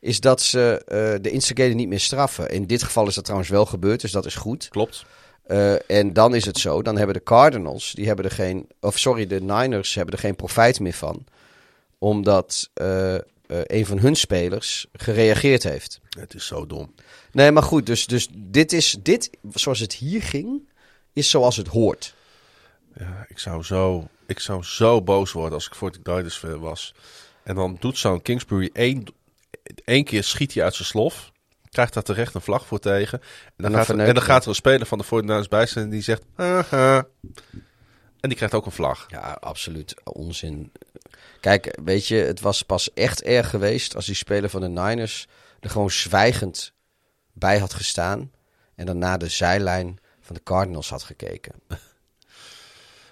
is 0.00 0.20
dat 0.20 0.40
ze 0.40 0.82
eh, 0.86 1.22
de 1.22 1.30
instigator 1.30 1.74
niet 1.74 1.88
meer 1.88 2.00
straffen. 2.00 2.50
In 2.50 2.66
dit 2.66 2.82
geval 2.82 3.06
is 3.06 3.14
dat 3.14 3.24
trouwens 3.24 3.50
wel 3.50 3.66
gebeurd, 3.66 4.00
dus 4.00 4.12
dat 4.12 4.26
is 4.26 4.34
goed. 4.34 4.68
Klopt. 4.68 5.04
Eh, 5.46 5.90
en 5.90 6.12
dan 6.12 6.34
is 6.34 6.44
het 6.44 6.58
zo, 6.58 6.82
dan 6.82 6.96
hebben 6.96 7.14
de 7.14 7.22
Cardinals, 7.22 7.92
die 7.92 8.06
hebben 8.06 8.24
er 8.24 8.30
geen, 8.30 8.68
of 8.80 8.98
sorry, 8.98 9.26
de 9.26 9.40
Niners 9.40 9.94
hebben 9.94 10.14
er 10.14 10.20
geen 10.20 10.36
profijt 10.36 10.80
meer 10.80 10.92
van. 10.92 11.24
Omdat 11.98 12.70
eh, 12.74 13.14
eh, 13.14 13.20
een 13.46 13.86
van 13.86 13.98
hun 13.98 14.14
spelers 14.14 14.86
gereageerd 14.92 15.62
heeft. 15.62 16.00
Het 16.18 16.34
is 16.34 16.46
zo 16.46 16.66
dom. 16.66 16.94
Nee, 17.32 17.52
maar 17.52 17.62
goed, 17.62 17.86
dus, 17.86 18.06
dus 18.06 18.28
dit 18.32 18.72
is, 18.72 18.96
dit, 19.02 19.30
zoals 19.52 19.80
het 19.80 19.92
hier 19.92 20.22
ging, 20.22 20.68
is 21.12 21.30
zoals 21.30 21.56
het 21.56 21.68
hoort. 21.68 22.14
Ja, 22.98 23.26
ik 23.28 23.38
zou 23.38 23.62
zo, 23.62 24.08
ik 24.26 24.40
zou 24.40 24.62
zo 24.62 25.02
boos 25.02 25.32
worden 25.32 25.54
als 25.54 25.66
ik 25.66 25.74
voor 25.74 25.92
de 25.92 25.98
Niners 26.02 26.36
fan 26.36 26.60
was. 26.60 26.94
En 27.42 27.54
dan 27.54 27.76
doet 27.80 27.98
zo'n 27.98 28.22
Kingsbury 28.22 28.70
één, 28.72 29.04
één 29.84 30.04
keer 30.04 30.24
schiet 30.24 30.54
hij 30.54 30.64
uit 30.64 30.74
zijn 30.74 30.88
slof. 30.88 31.32
Krijgt 31.76 31.94
daar 31.94 32.02
terecht 32.02 32.34
een 32.34 32.40
vlag 32.40 32.66
voor 32.66 32.78
tegen. 32.78 33.20
En 33.20 33.52
dan, 33.56 33.72
dan 33.72 33.80
gaat, 33.84 33.88
er, 33.88 34.00
en 34.00 34.14
dan 34.14 34.22
gaat 34.22 34.42
er 34.42 34.48
een 34.48 34.54
speler 34.54 34.86
van 34.86 34.98
de 34.98 35.04
49ers 35.04 35.48
bij 35.48 35.66
staan 35.66 35.82
en 35.82 35.90
die 35.90 36.02
zegt... 36.02 36.22
Haha. 36.34 37.06
En 38.20 38.28
die 38.28 38.34
krijgt 38.34 38.54
ook 38.54 38.66
een 38.66 38.72
vlag. 38.72 39.06
Ja, 39.08 39.38
absoluut 39.40 39.94
onzin. 40.04 40.72
Kijk, 41.40 41.78
weet 41.84 42.06
je, 42.06 42.16
het 42.16 42.40
was 42.40 42.62
pas 42.62 42.92
echt 42.92 43.22
erg 43.22 43.50
geweest 43.50 43.94
als 43.94 44.06
die 44.06 44.14
speler 44.14 44.50
van 44.50 44.60
de 44.60 44.68
Niners 44.68 45.26
er 45.60 45.70
gewoon 45.70 45.90
zwijgend 45.90 46.72
bij 47.32 47.58
had 47.58 47.74
gestaan. 47.74 48.30
En 48.74 48.86
dan 48.86 48.98
naar 48.98 49.18
de 49.18 49.28
zijlijn 49.28 49.98
van 50.20 50.34
de 50.34 50.42
Cardinals 50.42 50.90
had 50.90 51.02
gekeken. 51.02 51.54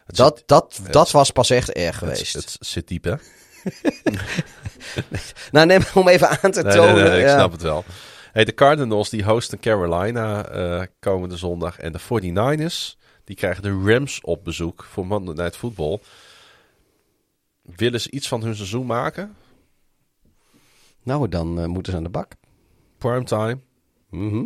Dat, 0.06 0.42
dat, 0.46 0.80
dat 0.90 1.10
was 1.10 1.30
pas 1.30 1.50
echt 1.50 1.70
erg 1.72 1.98
geweest. 1.98 2.32
het 2.32 2.56
zit 2.60 2.88
diep, 2.88 3.04
hè? 3.04 3.14
Nou, 5.52 5.66
nee, 5.66 5.78
maar 5.78 5.92
om 5.94 6.08
even 6.08 6.28
aan 6.28 6.50
te 6.50 6.62
Nee, 6.62 6.76
nee, 6.76 6.86
tonen. 6.86 7.04
nee, 7.04 7.18
ik 7.18 7.26
ja. 7.26 7.34
snap 7.34 7.52
het 7.52 7.62
wel. 7.62 7.84
Hey, 8.34 8.44
de 8.44 8.54
Cardinals 8.54 9.10
die 9.10 9.24
hosten 9.24 9.58
Carolina 9.58 10.46
eh, 10.48 10.86
komende 10.98 11.36
zondag. 11.36 11.78
En 11.78 11.92
de 11.92 12.00
49ers 12.00 13.00
die 13.24 13.36
krijgen 13.36 13.62
de 13.62 13.92
Rams 13.92 14.20
op 14.20 14.44
bezoek 14.44 14.84
voor 14.84 15.06
Monday 15.06 15.34
Night 15.34 15.56
Football. 15.56 16.00
Willen 17.62 18.00
ze 18.00 18.10
iets 18.10 18.28
van 18.28 18.42
hun 18.42 18.54
seizoen 18.56 18.86
maken? 18.86 19.36
Nou, 21.02 21.28
dan 21.28 21.60
eh, 21.60 21.66
moeten 21.66 21.92
ze 21.92 21.98
aan 21.98 22.04
de 22.04 22.10
bak. 22.10 22.32
Primetime 22.98 23.58
Mhm. 24.10 24.44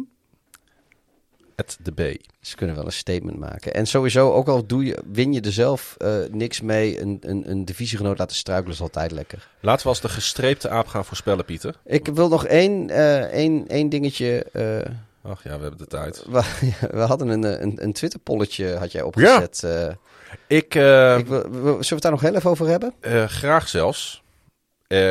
At 1.58 1.78
the 1.82 1.92
Bay. 1.92 2.20
Ze 2.40 2.56
kunnen 2.56 2.76
wel 2.76 2.84
een 2.84 2.92
statement 2.92 3.38
maken. 3.38 3.74
En 3.74 3.86
sowieso, 3.86 4.32
ook 4.32 4.48
al 4.48 4.66
doe 4.66 4.84
je, 4.84 5.02
win 5.12 5.32
je 5.32 5.40
er 5.40 5.52
zelf 5.52 5.94
eh, 5.98 6.16
niks 6.30 6.60
mee, 6.60 7.00
een, 7.00 7.18
een, 7.20 7.50
een 7.50 7.64
divisiegenoot 7.64 8.18
laten 8.18 8.36
struikelen 8.36 8.72
is 8.74 8.80
altijd 8.80 9.10
lekker. 9.10 9.48
Laten 9.60 9.82
we 9.82 9.88
als 9.88 10.00
de 10.00 10.08
gestreepte 10.08 10.68
aap 10.68 10.86
gaan 10.86 11.04
voorspellen, 11.04 11.44
Pieter. 11.44 11.74
Ik 11.84 12.06
wil 12.06 12.28
nog 12.28 12.46
één, 12.46 12.90
eh, 12.90 13.20
één, 13.22 13.68
één 13.68 13.88
dingetje. 13.88 14.44
eh, 14.52 14.92
Ach 15.30 15.42
ja, 15.44 15.56
we 15.56 15.60
hebben 15.62 15.78
de 15.78 15.86
tijd. 15.86 16.24
we, 16.30 16.42
we 16.90 17.00
hadden 17.00 17.28
een, 17.28 17.62
een, 17.62 17.82
een 17.82 17.92
Twitter-polletje, 17.92 18.76
had 18.76 18.92
jij 18.92 19.02
opgezet. 19.02 19.62
eh. 19.64 19.88
Ik, 20.46 20.74
ik 20.74 21.26
wil, 21.26 21.50
wil- 21.50 21.62
zullen 21.62 21.78
we 21.80 21.86
het 21.94 22.02
daar 22.02 22.10
nog 22.12 22.20
heel 22.20 22.34
even 22.34 22.50
over 22.50 22.66
hebben? 22.66 22.92
graag 23.28 23.68
zelfs. 23.68 24.22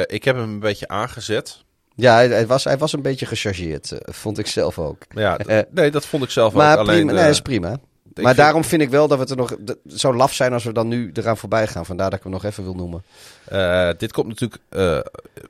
Ik 0.06 0.24
heb 0.24 0.36
hem 0.36 0.50
een 0.50 0.60
beetje 0.60 0.88
aangezet. 0.88 1.64
Ja, 1.98 2.14
hij, 2.14 2.28
hij 2.28 2.48
was, 2.48 2.64
hij 2.64 2.78
was 2.78 2.94
een 2.94 3.02
beetje 3.02 3.26
gechargeerd, 3.26 3.92
eh, 3.92 4.14
vond 4.14 4.38
ik 4.38 4.48
zelf 4.48 4.80
ook. 4.80 4.98
Maar 5.14 5.24
ja, 5.24 5.66
nee, 5.72 5.92
dat 5.92 6.06
vond 6.06 6.24
ik 6.24 6.30
zelf 6.30 6.54
Maar 6.54 6.74
ook. 6.74 6.80
Alleen, 6.80 6.96
prima, 6.96 7.12
nee, 7.12 7.24
eh, 7.24 7.30
is 7.30 7.42
prima. 7.42 7.68
maar 7.70 7.80
vind- 8.14 8.36
daarom 8.38 8.64
vind 8.64 8.82
ik 8.82 8.90
wel 8.90 9.08
dat 9.08 9.18
we 9.18 9.24
het 9.24 9.32
er 9.32 9.38
nog... 9.38 9.50
Het 9.66 9.78
zou 9.86 10.16
laf 10.16 10.34
zijn 10.34 10.54
als 10.54 10.64
we 10.64 10.72
dan 10.74 10.88
nu 10.88 11.10
eraan 11.14 11.38
voorbij 11.38 11.68
gaan. 11.68 11.86
Vandaar 11.86 12.10
dat 12.10 12.18
ik 12.18 12.24
hem 12.24 12.34
nog 12.34 12.44
even 12.44 12.64
wil 12.64 12.74
noemen. 12.76 13.04
Eh, 13.46 13.90
dit 13.98 14.12
komt 14.12 14.28
natuurlijk 14.28 14.62
eh, 14.70 15.00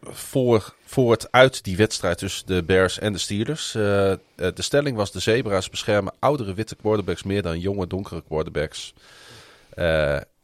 voor, 0.01 0.73
voort 0.85 1.31
uit 1.31 1.63
die 1.63 1.77
wedstrijd 1.77 2.17
tussen 2.17 2.45
de 2.45 2.63
Bears 2.63 2.99
en 2.99 3.13
de 3.13 3.19
Steelers. 3.19 3.71
De 3.71 4.19
stelling 4.55 4.97
was 4.97 5.11
de 5.11 5.19
zebra's 5.19 5.69
beschermen 5.69 6.13
oudere 6.19 6.53
witte 6.53 6.75
quarterbacks 6.75 7.23
meer 7.23 7.41
dan 7.41 7.59
jonge 7.59 7.87
donkere 7.87 8.23
quarterbacks. 8.27 8.93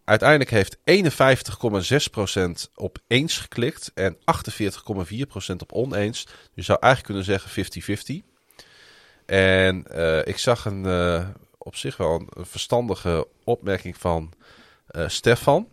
Uiteindelijk 0.06 0.50
heeft 0.50 0.78
51,6% 0.78 2.72
op 2.76 2.98
eens 3.08 3.38
geklikt 3.38 3.92
en 3.94 4.16
48,4% 4.16 4.20
op 5.58 5.72
oneens. 5.72 6.28
Je 6.54 6.62
zou 6.62 6.80
eigenlijk 6.82 7.06
kunnen 7.06 7.24
zeggen 7.24 8.22
50-50. 8.22 8.26
En 9.26 9.88
eh, 9.88 10.28
ik 10.28 10.38
zag 10.38 10.66
een, 10.66 10.86
eh, 10.86 11.28
op 11.58 11.76
zich 11.76 11.98
wel 11.98 12.14
een, 12.14 12.28
een 12.30 12.46
verstandige 12.46 13.28
opmerking 13.44 13.98
van 13.98 14.34
eh, 14.88 15.08
Stefan. 15.08 15.68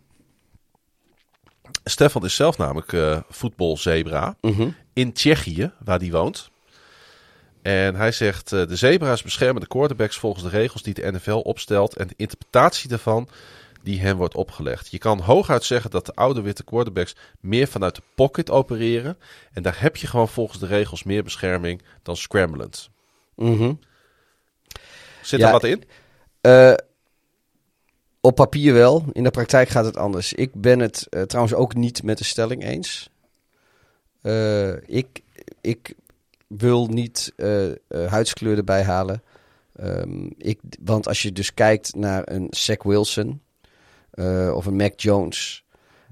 Stefan 1.83 2.25
is 2.25 2.35
zelf 2.35 2.57
namelijk 2.57 3.23
voetbalzebra 3.29 4.35
in 4.93 5.13
Tsjechië, 5.13 5.71
waar 5.83 5.99
hij 5.99 6.11
woont. 6.11 6.49
En 7.61 7.95
hij 7.95 8.11
zegt, 8.11 8.49
de 8.49 8.75
zebra's 8.75 9.21
beschermen 9.21 9.61
de 9.61 9.67
quarterbacks 9.67 10.17
volgens 10.17 10.43
de 10.43 10.49
regels 10.49 10.83
die 10.83 10.93
de 10.93 11.11
NFL 11.11 11.31
opstelt 11.31 11.95
en 11.95 12.07
de 12.07 12.13
interpretatie 12.17 12.89
daarvan 12.89 13.29
die 13.83 13.99
hen 13.99 14.17
wordt 14.17 14.35
opgelegd. 14.35 14.91
Je 14.91 14.97
kan 14.97 15.19
hooguit 15.19 15.63
zeggen 15.63 15.91
dat 15.91 16.05
de 16.05 16.15
oude 16.15 16.41
witte 16.41 16.63
quarterbacks 16.63 17.15
meer 17.39 17.67
vanuit 17.67 17.95
de 17.95 18.01
pocket 18.15 18.49
opereren. 18.49 19.17
En 19.51 19.63
daar 19.63 19.81
heb 19.81 19.95
je 19.95 20.07
gewoon 20.07 20.27
volgens 20.29 20.59
de 20.59 20.65
regels 20.65 21.03
meer 21.03 21.23
bescherming 21.23 21.81
dan 22.03 22.17
scramblend. 22.17 22.89
Mhm. 23.35 23.73
Zit 25.21 25.39
Ja, 25.39 25.45
er 25.45 25.51
wat 25.51 25.63
in? 25.63 25.83
Eh, 26.41 26.73
op 28.21 28.35
papier 28.35 28.73
wel. 28.73 29.05
In 29.11 29.23
de 29.23 29.31
praktijk 29.31 29.69
gaat 29.69 29.85
het 29.85 29.97
anders. 29.97 30.33
Ik 30.33 30.53
ben 30.53 30.79
het 30.79 31.07
eh, 31.09 31.21
trouwens 31.21 31.55
ook 31.55 31.75
niet 31.75 32.03
met 32.03 32.17
de 32.17 32.23
stelling 32.23 32.63
eens. 32.63 33.09
Eh, 34.21 34.89
ik, 34.89 35.21
ik 35.61 35.95
wil 36.47 36.87
niet 36.87 37.33
huidskleur 37.87 38.57
erbij 38.57 38.83
halen. 38.83 39.23
Ehm, 39.75 40.29
ik, 40.37 40.59
want 40.83 41.07
als 41.07 41.21
je 41.21 41.31
dus 41.31 41.53
kijkt 41.53 41.95
naar 41.95 42.21
een 42.25 42.47
Zach 42.49 42.83
Wilson 42.83 43.41
of 44.55 44.65
een 44.65 44.75
Mac 44.75 44.99
Jones, 44.99 45.63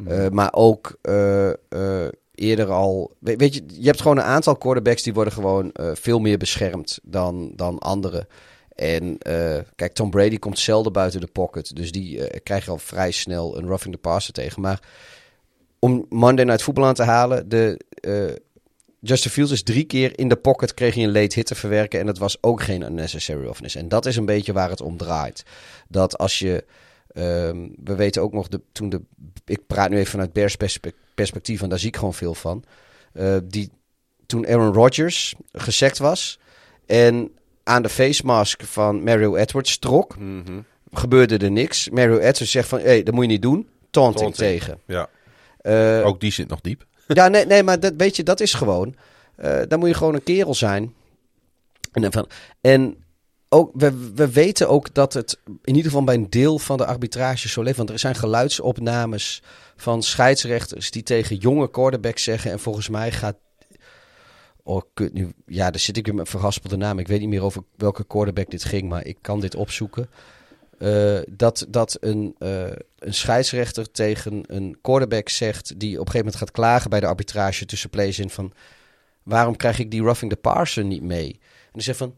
eh, 0.08 0.30
maar 0.30 0.54
ook 0.54 0.98
eh, 1.02 1.50
eh, 1.50 2.08
eerder 2.36 2.72
al. 2.72 3.16
we- 3.20 3.36
Weet 3.36 3.54
je, 3.54 3.64
je 3.68 3.86
hebt 3.86 4.02
gewoon 4.02 4.18
een 4.18 4.24
aantal 4.24 4.56
quarterbacks 4.56 5.04
die 5.04 5.14
worden 5.14 5.34
gewoon 5.34 5.72
eh, 5.72 5.92
veel 5.94 6.20
meer 6.20 6.38
beschermd 6.38 7.00
dan, 7.04 7.52
dan 7.56 7.80
anderen. 7.80 8.28
En 8.76 9.18
eh, 9.18 9.58
kijk, 9.76 9.94
Tom 9.94 10.10
Brady 10.10 10.38
komt 10.38 10.60
zelden 10.60 10.94
buiten 10.94 11.22
de 11.22 11.28
pocket. 11.28 11.76
Dus 11.76 11.92
die 11.92 12.28
eh 12.28 12.40
krijg 12.44 12.66
je 12.66 12.72
al 12.72 12.78
vrij 12.78 13.12
snel 13.12 13.58
een 13.58 13.66
roughing 13.68 13.94
the 13.94 14.00
passer 14.02 14.34
tegen. 14.34 14.62
Maar 14.62 14.80
om 15.80 16.06
Monday 16.10 16.46
Night 16.46 16.64
Football 16.64 16.84
aan 16.86 16.94
te 16.94 17.04
halen, 17.04 17.50
de, 17.50 17.80
eh, 18.02 18.36
Justin 19.00 19.32
Fields 19.32 19.52
is 19.52 19.64
drie 19.64 19.84
keer 19.84 20.20
in 20.20 20.28
de 20.30 20.36
pocket, 20.36 20.74
kreeg 20.74 20.94
hij 20.96 21.04
een 21.04 21.12
late 21.12 21.36
hit 21.36 21.46
te 21.46 21.56
verwerken. 21.56 22.00
En 22.00 22.06
dat 22.06 22.18
was 22.18 22.38
ook 22.42 22.62
geen 22.64 22.82
unnecessary 22.82 23.44
roughness. 23.44 23.76
En 23.76 23.88
dat 23.90 24.06
is 24.06 24.16
een 24.16 24.26
beetje 24.26 24.54
waar 24.54 24.70
het 24.70 24.82
om 24.82 24.98
draait. 24.98 25.44
Dat 25.88 26.18
als 26.18 26.40
je, 26.40 26.66
ehm, 27.20 27.68
we 27.84 27.96
weten 27.96 28.22
ook 28.22 28.34
nog, 28.34 28.48
de, 28.48 28.62
toen 28.72 28.90
de, 28.90 29.02
ik 29.46 29.60
praat 29.68 29.90
nu 29.90 29.98
even 29.98 30.12
vanuit 30.12 30.34
Bears 30.34 30.56
perspe- 30.56 30.94
perspectief, 31.16 31.62
en 31.62 31.70
daar 31.70 31.80
zie 31.80 31.88
ik 31.88 31.96
gewoon 31.98 32.14
veel 32.14 32.34
van. 32.34 32.64
Eh, 33.14 33.38
die, 33.44 33.72
toen 34.26 34.48
Aaron 34.48 34.74
Rodgers 34.74 35.36
gesekt 35.52 35.98
was 35.98 36.40
en 36.86 37.32
aan 37.64 37.82
de 37.82 37.90
face 37.90 38.26
mask 38.26 38.64
van 38.64 39.04
Mario 39.04 39.36
Edwards 39.36 39.78
trok, 39.80 40.18
Mhm. 40.18 40.60
gebeurde 40.92 41.38
er 41.38 41.52
niks. 41.52 41.90
Mario 41.90 42.18
Edwards 42.18 42.52
zegt 42.52 42.68
van, 42.70 42.80
hé, 42.80 42.86
hey, 42.86 43.04
dat 43.04 43.14
moet 43.14 43.24
je 43.24 43.30
niet 43.30 43.42
doen. 43.42 43.68
Taunting, 43.90 44.36
Taunting. 44.36 44.60
tegen. 44.62 44.80
Ja, 44.86 45.10
Eh, 45.60 46.06
ook 46.06 46.20
die 46.20 46.32
zit 46.32 46.48
nog 46.48 46.62
diep. 46.62 46.86
ja, 47.08 47.28
nee, 47.28 47.46
nee 47.46 47.64
maar 47.64 47.80
dat, 47.80 47.94
weet 47.98 48.16
je, 48.16 48.24
dat 48.24 48.40
is 48.40 48.54
gewoon. 48.54 48.96
eh 49.36 49.62
dan 49.68 49.80
moet 49.80 49.88
je 49.88 49.94
gewoon 49.96 50.14
een 50.14 50.24
kerel 50.24 50.54
zijn. 50.54 50.94
En, 51.92 52.12
van, 52.12 52.28
en 52.62 52.96
ook, 53.50 53.72
we, 53.74 54.12
we 54.16 54.32
weten 54.32 54.70
ook 54.70 54.94
dat 54.94 55.14
het 55.14 55.40
in 55.46 55.76
ieder 55.76 55.92
geval 55.92 56.04
bij 56.04 56.16
een 56.16 56.30
deel 56.30 56.60
van 56.60 56.78
de 56.78 56.86
arbitrage 56.86 57.50
zo 57.50 57.62
leeft. 57.62 57.78
Want 57.78 57.90
er 57.90 58.00
zijn 58.00 58.16
geluidsopnames 58.16 59.42
van 59.76 60.04
scheidsrechters 60.04 60.92
die 60.92 61.04
tegen 61.04 61.36
jonge 61.36 61.70
quarterbacks 61.70 62.24
zeggen. 62.24 62.52
En 62.52 62.60
volgens 62.60 62.90
mij 62.90 63.12
gaat. 63.12 63.36
Oh, 64.64 64.82
kut, 64.94 65.14
nu, 65.14 65.34
ja, 65.46 65.72
daar 65.72 65.80
zit 65.80 65.98
ik 65.98 66.06
weer 66.06 66.16
met 66.16 66.30
verhaspelde 66.30 66.78
naam. 66.78 67.00
Ik 67.00 67.08
weet 67.08 67.20
niet 67.20 67.30
meer 67.30 67.44
over 67.44 67.64
welke 67.76 68.06
quarterback 68.06 68.50
dit 68.50 68.64
ging, 68.64 68.90
maar 68.90 69.06
ik 69.06 69.18
kan 69.22 69.40
dit 69.40 69.56
opzoeken. 69.56 70.10
Eh, 70.78 71.20
dat 71.30 71.66
dat 71.70 71.98
een, 72.00 72.36
eh, 72.38 72.72
een 73.00 73.14
scheidsrechter 73.14 73.92
tegen 73.92 74.44
een 74.48 74.78
quarterback 74.82 75.30
zegt 75.30 75.80
die 75.80 76.00
op 76.00 76.06
een 76.06 76.12
gegeven 76.12 76.18
moment 76.18 76.36
gaat 76.36 76.52
klagen 76.52 76.90
bij 76.90 77.00
de 77.00 77.06
arbitrage 77.06 77.66
tussen 77.66 77.90
plays 77.90 78.20
in 78.20 78.30
van 78.30 78.54
waarom 79.24 79.56
krijg 79.56 79.80
ik 79.80 79.92
die 79.92 80.02
roughing 80.02 80.32
the 80.32 80.38
passer 80.38 80.84
niet 80.84 81.02
mee? 81.02 81.40
En 81.42 81.72
die 81.74 81.82
zegt 81.82 81.98
van 81.98 82.16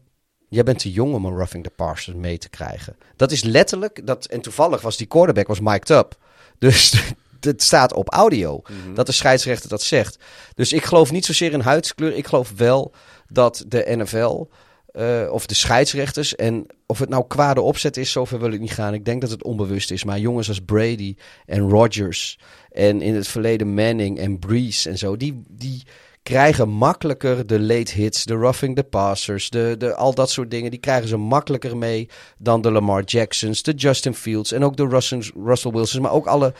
jij 0.52 0.62
bent 0.62 0.78
te 0.78 0.92
jong 0.92 1.14
om 1.14 1.24
een 1.24 1.36
roughing 1.36 1.64
the 1.64 1.70
passer 1.70 2.16
mee 2.16 2.38
te 2.38 2.48
krijgen. 2.48 2.96
Dat 3.16 3.30
is 3.30 3.42
letterlijk 3.42 4.06
dat 4.06 4.24
en 4.24 4.40
toevallig 4.40 4.80
was 4.80 4.96
die 4.96 5.06
quarterback 5.06 5.46
was 5.46 5.60
mic'd 5.60 5.90
up. 5.90 6.16
Dus 6.58 7.02
het 7.40 7.62
staat 7.62 7.92
op 7.92 8.12
audio 8.12 8.62
dat 8.94 9.06
de 9.06 9.12
scheidsrechter 9.12 9.68
dat 9.68 9.82
zegt. 9.82 10.18
Dus 10.54 10.72
ik 10.72 10.84
geloof 10.84 11.12
niet 11.12 11.24
zozeer 11.24 11.52
in 11.52 11.60
huidskleur. 11.60 12.14
Ik 12.14 12.26
geloof 12.26 12.52
wel 12.56 12.92
dat 13.28 13.64
de 13.66 13.96
NFL 13.96 14.46
eh, 14.86 15.28
of 15.30 15.46
de 15.46 15.54
scheidsrechters. 15.54 16.34
En 16.34 16.66
of 16.86 16.98
het 16.98 17.08
nou 17.08 17.24
kwade 17.26 17.60
opzet 17.60 17.96
is, 17.96 18.12
zover 18.12 18.38
wil 18.38 18.52
ik 18.52 18.60
niet 18.60 18.72
gaan. 18.72 18.94
Ik 18.94 19.04
denk 19.04 19.20
dat 19.20 19.30
het 19.30 19.44
onbewust 19.44 19.90
is. 19.90 20.04
Maar 20.04 20.18
jongens 20.18 20.48
als 20.48 20.60
Brady 20.60 21.16
en 21.46 21.68
Rodgers. 21.68 22.38
En 22.70 23.00
in 23.02 23.14
het 23.14 23.28
verleden 23.28 23.74
Manning 23.74 24.18
en 24.18 24.38
Breeze 24.38 24.88
en 24.90 24.98
zo. 24.98 25.16
Die, 25.16 25.42
die 25.48 25.82
krijgen 26.22 26.68
makkelijker 26.68 27.46
de 27.46 27.60
late 27.60 27.92
hits, 27.92 28.24
de 28.24 28.34
roughing 28.34 28.76
the 28.76 28.82
passers, 28.84 29.50
de, 29.50 29.74
de, 29.78 29.94
al 29.94 30.14
dat 30.14 30.30
soort 30.30 30.50
dingen. 30.50 30.70
Die 30.70 30.80
krijgen 30.80 31.08
ze 31.08 31.16
makkelijker 31.16 31.76
mee 31.76 32.08
dan 32.38 32.60
de 32.60 32.70
Lamar 32.70 33.02
Jacksons, 33.04 33.62
de 33.62 33.72
Justin 33.72 34.14
Fields 34.14 34.52
en 34.52 34.64
ook 34.64 34.76
de 34.76 34.86
Russell, 34.88 35.30
Russell 35.44 35.70
Wilsons. 35.70 36.02
Maar 36.02 36.12
ook 36.12 36.26
alle 36.26 36.54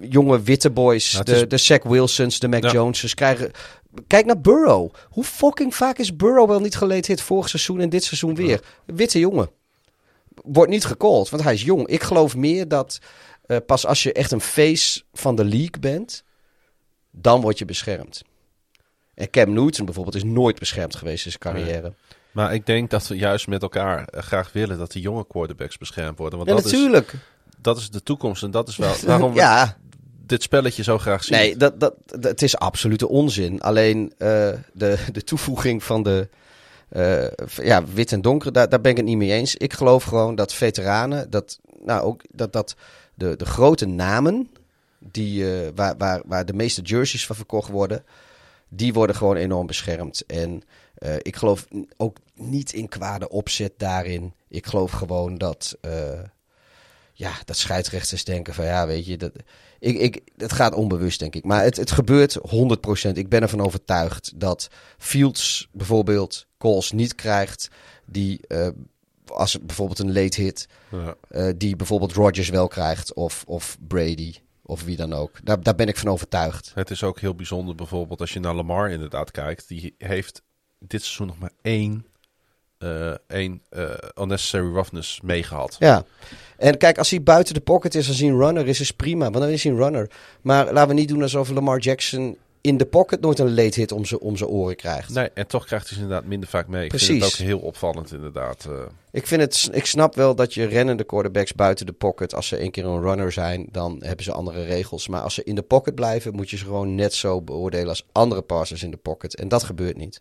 jonge 0.00 0.42
witte 0.42 0.70
boys, 0.70 1.12
Nou, 1.12 1.24
de, 1.24 1.32
is- 1.34 1.48
de 1.48 1.56
Zach 1.56 1.82
Wilsons, 1.82 2.38
de 2.38 2.48
Mac 2.48 2.62
Ja. 2.62 2.70
Joneses 2.70 3.14
krijgen... 3.14 3.50
Kijk 4.06 4.26
naar 4.26 4.40
Burrow. 4.40 4.90
Hoe 5.08 5.24
fucking 5.24 5.74
vaak 5.74 5.98
is 5.98 6.16
Burrow 6.16 6.48
wel 6.48 6.60
niet 6.60 6.76
geleed 6.76 7.06
hit 7.06 7.20
vorig 7.20 7.48
seizoen 7.48 7.80
en 7.80 7.88
dit 7.88 8.04
seizoen 8.04 8.34
weer? 8.34 8.60
Witte 8.86 9.18
jongen. 9.18 9.50
Wordt 10.44 10.70
niet 10.70 10.84
gecalled, 10.84 11.28
want 11.30 11.42
hij 11.42 11.54
is 11.54 11.62
jong. 11.62 11.86
Ik 11.86 12.02
geloof 12.02 12.36
meer 12.36 12.68
dat 12.68 12.98
eh, 13.46 13.56
pas 13.66 13.86
als 13.86 14.02
je 14.02 14.12
echt 14.12 14.32
een 14.32 14.40
face 14.40 15.02
van 15.12 15.34
de 15.36 15.44
league 15.44 15.80
bent, 15.80 16.24
dan 17.10 17.40
word 17.40 17.58
je 17.58 17.64
beschermd. 17.64 18.22
En 19.16 19.30
Cam 19.30 19.52
Newton 19.52 19.84
bijvoorbeeld 19.84 20.16
is 20.16 20.24
nooit 20.24 20.58
beschermd 20.58 20.96
geweest 20.96 21.24
in 21.24 21.30
zijn 21.30 21.54
carrière. 21.54 21.92
Maar 22.32 22.54
ik 22.54 22.66
denk 22.66 22.90
dat 22.90 23.06
we 23.06 23.16
juist 23.16 23.46
met 23.46 23.62
elkaar 23.62 24.04
eh, 24.04 24.22
graag 24.22 24.52
willen 24.52 24.78
dat 24.78 24.92
die 24.92 25.02
jonge 25.02 25.26
quarterbacks 25.26 25.78
beschermd 25.78 26.18
worden. 26.18 26.38
Want 26.38 26.50
Ja, 26.50 26.56
dat, 26.56 26.64
is, 26.64 26.72
natuurlijk. 26.72 27.14
dat 27.60 27.76
is 27.76 27.90
de 27.90 28.02
toekomst 28.02 28.42
en 28.42 28.50
dat 28.50 28.68
is 28.68 28.76
wel 28.76 28.94
waarom 29.06 29.32
we 29.32 29.38
ja, 29.38 29.76
dit 30.26 30.42
spelletje 30.42 30.82
zo 30.82 30.98
graag 30.98 31.24
zien. 31.24 31.38
nee, 31.38 31.56
dat, 31.56 31.80
dat, 31.80 31.94
dat, 32.06 32.24
het 32.24 32.42
is 32.42 32.56
absolute 32.56 33.08
onzin. 33.08 33.60
Alleen 33.60 34.12
eh, 34.18 34.28
de, 34.72 34.98
de 35.12 35.24
toevoeging 35.24 35.82
van 35.82 36.02
de 36.02 36.28
eh, 36.88 37.26
ja, 37.62 37.84
wit 37.84 38.12
en 38.12 38.20
donker, 38.20 38.52
daar, 38.52 38.68
daar 38.68 38.80
ben 38.80 38.90
ik 38.90 38.96
het 38.96 39.06
niet 39.06 39.16
mee 39.16 39.32
eens. 39.32 39.54
Ik 39.54 39.72
geloof 39.72 40.04
gewoon 40.04 40.34
dat 40.34 40.54
veteranen, 40.54 41.30
dat, 41.30 41.58
nou, 41.84 42.02
ook, 42.02 42.20
dat, 42.30 42.52
dat 42.52 42.76
de, 43.14 43.36
de 43.36 43.46
grote 43.46 43.86
namen, 43.86 44.50
die, 44.98 45.46
waar, 45.74 45.94
waar, 45.98 46.22
waar 46.24 46.46
de 46.46 46.52
meeste 46.52 46.82
jerseys 46.82 47.26
van 47.26 47.36
verkocht 47.36 47.68
worden, 47.70 48.04
die 48.68 48.92
worden 48.92 49.16
gewoon 49.16 49.36
enorm 49.36 49.66
beschermd. 49.66 50.26
En 50.26 50.62
eh, 50.94 51.14
ik 51.18 51.36
geloof 51.36 51.66
ook 51.96 52.16
niet 52.34 52.72
in 52.72 52.88
kwade 52.88 53.28
opzet 53.28 53.72
daarin. 53.76 54.34
Ik 54.48 54.66
geloof 54.66 54.90
gewoon 54.90 55.38
dat, 55.38 55.76
eh, 55.80 56.20
ja, 57.12 57.32
dat 57.44 57.56
scheidsrechters 57.56 58.24
denken 58.24 58.54
van 58.54 58.64
ja, 58.64 58.86
weet 58.86 59.06
je, 59.06 59.16
dat, 59.16 59.32
ik, 59.78 59.98
ik, 59.98 60.20
het 60.36 60.52
gaat 60.52 60.74
onbewust 60.74 61.18
denk 61.18 61.34
ik. 61.34 61.44
Maar 61.44 61.62
het, 61.62 61.76
het 61.76 61.90
gebeurt 61.90 62.38
100%. 63.08 63.10
Ik 63.12 63.28
ben 63.28 63.42
ervan 63.42 63.60
overtuigd 63.60 64.32
dat 64.40 64.68
Fields 64.98 65.68
bijvoorbeeld 65.72 66.46
calls 66.58 66.92
niet 66.92 67.14
krijgt 67.14 67.68
die, 68.06 68.40
eh, 68.46 68.68
als 69.26 69.58
bijvoorbeeld 69.60 69.98
een 69.98 70.12
late 70.12 70.40
hit, 70.40 70.68
Ja. 70.90 71.52
die 71.52 71.76
bijvoorbeeld 71.76 72.12
Rodgers 72.12 72.48
wel 72.48 72.68
krijgt 72.68 73.14
of, 73.14 73.44
of 73.46 73.76
Brady 73.88 74.34
of 74.66 74.84
wie 74.84 74.96
dan 74.96 75.12
ook. 75.12 75.30
Daar, 75.44 75.62
daar 75.62 75.74
ben 75.74 75.88
ik 75.88 75.96
van 75.96 76.08
overtuigd. 76.08 76.72
Het 76.74 76.90
is 76.90 77.02
ook 77.02 77.20
heel 77.20 77.34
bijzonder 77.34 77.74
bijvoorbeeld 77.74 78.20
als 78.20 78.32
je 78.32 78.40
naar 78.40 78.54
Lamar 78.54 78.90
inderdaad 78.90 79.30
kijkt. 79.30 79.68
Die 79.68 79.94
heeft 79.98 80.42
dit 80.78 81.02
seizoen 81.02 81.26
nog 81.26 81.38
maar 81.38 81.52
één, 81.62 82.06
eh, 82.78 83.14
één 83.26 83.62
eh, 83.70 83.90
unnecessary 84.14 84.72
roughness 84.72 85.20
meegehad. 85.20 85.76
Ja. 85.78 86.04
En 86.56 86.76
kijk, 86.76 86.98
als 86.98 87.10
hij 87.10 87.22
buiten 87.22 87.54
de 87.54 87.60
pocket 87.60 87.94
is, 87.94 88.08
als 88.08 88.18
hij 88.18 88.28
een 88.28 88.38
runner 88.38 88.68
is, 88.68 88.80
is 88.80 88.90
prima. 88.90 89.30
Want 89.30 89.44
dan 89.44 89.48
is 89.48 89.62
hij 89.62 89.72
een 89.72 89.78
runner. 89.78 90.10
Maar 90.40 90.72
laten 90.72 90.88
we 90.88 90.94
niet 90.94 91.08
doen 91.08 91.22
alsof 91.22 91.50
Lamar 91.50 91.78
Jackson 91.78 92.36
in 92.66 92.76
de 92.76 92.84
pocket 92.86 93.20
nooit 93.20 93.38
een 93.38 93.54
late 93.54 93.80
hit 93.80 93.92
om 93.92 94.04
zijn 94.04 94.20
om 94.20 94.36
oren 94.42 94.76
krijgt. 94.76 95.14
Nee, 95.14 95.30
en 95.34 95.46
toch 95.46 95.64
krijgt 95.66 95.86
hij 95.88 95.96
ze 95.96 96.02
inderdaad 96.02 96.26
minder 96.28 96.48
vaak 96.48 96.66
mee. 96.68 96.82
Ik 96.82 96.88
Precies. 96.88 97.08
vind 97.08 97.22
het 97.22 97.32
ook 97.32 97.38
heel 97.46 97.58
opvallend 97.58 98.12
inderdaad. 98.12 98.64
eh. 98.64 98.72
Ik, 99.10 99.26
vind 99.26 99.40
het, 99.40 99.68
ik 99.72 99.86
snap 99.86 100.14
wel 100.14 100.34
dat 100.34 100.54
je 100.54 100.64
rennende 100.64 101.04
quarterbacks 101.04 101.52
buiten 101.54 101.86
de 101.86 101.92
pocket, 101.92 102.34
als 102.34 102.46
ze 102.48 102.60
een 102.60 102.70
keer 102.70 102.84
een 102.84 103.00
runner 103.00 103.32
zijn, 103.32 103.66
dan 103.72 103.96
hebben 104.04 104.24
ze 104.24 104.32
andere 104.32 104.64
regels. 104.64 105.08
Maar 105.08 105.20
als 105.20 105.34
ze 105.34 105.44
in 105.44 105.54
de 105.54 105.62
pocket 105.62 105.94
blijven, 105.94 106.34
moet 106.34 106.50
je 106.50 106.56
ze 106.56 106.64
gewoon 106.64 106.94
net 106.94 107.14
zo 107.14 107.42
beoordelen 107.42 107.88
als 107.88 108.06
andere 108.12 108.42
passers 108.42 108.82
in 108.82 108.90
de 108.90 108.96
pocket. 108.96 109.36
En 109.36 109.48
dat 109.48 109.62
gebeurt 109.62 109.96
niet. 109.96 110.20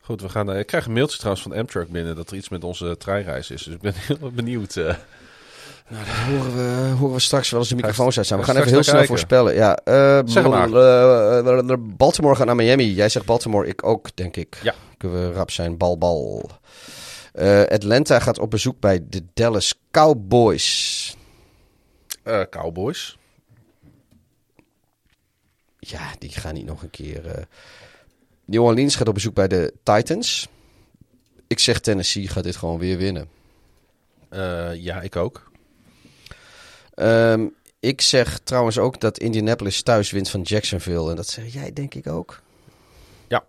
Goed, 0.00 0.20
we 0.22 0.28
gaan, 0.28 0.52
eh, 0.52 0.58
ik 0.58 0.66
krijg 0.66 0.86
een 0.86 0.92
mailtje 0.92 1.16
trouwens 1.18 1.42
van 1.44 1.54
Amtrak 1.54 1.88
binnen 1.88 2.16
dat 2.16 2.30
er 2.30 2.36
iets 2.36 2.48
met 2.48 2.64
onze 2.64 2.96
treinreis 2.96 3.50
is. 3.50 3.62
Dus 3.62 3.74
ik 3.74 3.80
ben 3.80 3.94
heel 4.18 4.30
benieuwd. 4.30 4.76
eh. 4.76 4.94
Nou, 5.88 6.04
dat 6.04 6.14
horen 6.14 6.56
we, 6.56 6.90
horen 6.98 7.14
we 7.14 7.20
straks 7.20 7.50
wel 7.50 7.60
als 7.60 7.68
de 7.68 7.74
microfoons 7.74 8.16
uit 8.16 8.26
zijn. 8.26 8.40
We 8.40 8.44
ga 8.46 8.52
gaan 8.52 8.60
even 8.60 8.74
heel 8.74 8.82
snel 8.82 9.04
voorspellen. 9.04 9.54
Ja, 9.54 9.76
eh, 9.76 10.20
Zeg 10.24 10.48
maar. 10.48 10.72
eh, 10.72 11.70
eh, 11.70 11.76
Baltimore 11.80 12.34
gaat 12.34 12.46
naar 12.46 12.56
Miami. 12.56 12.92
Jij 12.94 13.08
zegt 13.08 13.26
Baltimore, 13.26 13.66
ik 13.68 13.84
ook, 13.84 14.16
denk 14.16 14.36
ik. 14.36 14.58
Ja. 14.62 14.74
Kunnen 14.96 15.28
we 15.28 15.34
rap 15.34 15.50
zijn, 15.50 15.76
bal, 15.76 15.98
bal. 15.98 16.50
Eh, 17.32 17.60
Atlanta 17.62 18.18
gaat 18.18 18.38
op 18.38 18.50
bezoek 18.50 18.80
bij 18.80 19.00
de 19.08 19.22
Dallas 19.34 19.74
Cowboys. 19.90 21.16
Eh, 22.22 22.40
Cowboys. 22.50 23.18
Ja, 25.78 26.00
die 26.18 26.30
gaan 26.30 26.54
niet 26.54 26.66
nog 26.66 26.82
een 26.82 26.90
keer. 26.90 27.26
eh. 27.26 27.42
New 28.44 28.62
Orleans 28.62 28.96
gaat 28.96 29.08
op 29.08 29.14
bezoek 29.14 29.34
bij 29.34 29.48
de 29.48 29.72
Titans. 29.82 30.48
Ik 31.46 31.58
zeg 31.58 31.80
Tennessee 31.80 32.28
gaat 32.28 32.44
dit 32.44 32.56
gewoon 32.56 32.78
weer 32.78 32.96
winnen. 32.98 33.28
Eh, 34.28 34.74
ja, 34.74 35.00
ik 35.00 35.16
ook. 35.16 35.52
Ehm, 36.94 37.46
ik 37.80 38.00
zeg 38.00 38.38
trouwens 38.38 38.78
ook 38.78 39.00
dat 39.00 39.18
Indianapolis 39.18 39.82
thuis 39.82 40.10
wint 40.10 40.30
van 40.30 40.42
Jacksonville. 40.42 41.10
En 41.10 41.16
dat 41.16 41.28
zeg 41.28 41.52
jij 41.52 41.72
denk 41.72 41.94
ik 41.94 42.06
ook. 42.06 42.42
Ja. 43.28 43.44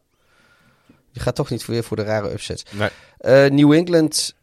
Je 1.11 1.19
gaat 1.19 1.35
toch 1.35 1.49
niet 1.49 1.65
weer 1.65 1.83
voor 1.83 1.98
de 1.98 2.03
rare 2.03 2.32
upsets. 2.32 2.64
Nee. 2.72 2.90
Eh, 3.17 3.45
New 3.45 3.74
England 3.74 4.35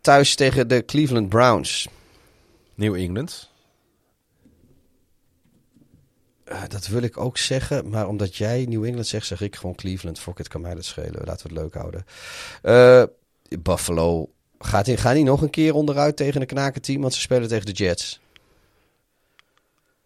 thuis 0.00 0.34
tegen 0.34 0.68
de 0.68 0.84
Cleveland 0.84 1.28
Browns. 1.28 1.88
New 2.74 2.94
England. 2.94 3.50
Eh, 6.44 6.62
dat 6.68 6.86
wil 6.86 7.02
ik 7.02 7.18
ook 7.18 7.38
zeggen. 7.38 7.88
Maar 7.88 8.08
omdat 8.08 8.36
jij 8.36 8.66
New 8.68 8.84
England 8.84 9.06
zegt, 9.06 9.26
zeg 9.26 9.40
ik 9.40 9.56
gewoon 9.56 9.74
Cleveland. 9.74 10.18
Fuck 10.18 10.38
it, 10.38 10.48
kan 10.48 10.60
mij 10.60 10.74
dat 10.74 10.84
schelen. 10.84 11.24
Laten 11.24 11.48
we 11.48 11.54
het 11.54 11.62
leuk 11.62 11.74
houden. 11.74 12.04
Eh, 12.62 13.02
Buffalo. 13.60 14.30
Gaat 14.58 14.86
hij, 14.86 14.96
gaan 14.96 15.14
die 15.14 15.24
nog 15.24 15.42
een 15.42 15.50
keer 15.50 15.74
onderuit 15.74 16.16
tegen 16.16 16.40
een 16.40 16.46
knakenteam? 16.46 17.00
Want 17.00 17.14
ze 17.14 17.20
spelen 17.20 17.48
tegen 17.48 17.66
de 17.66 17.72
Jets. 17.72 18.20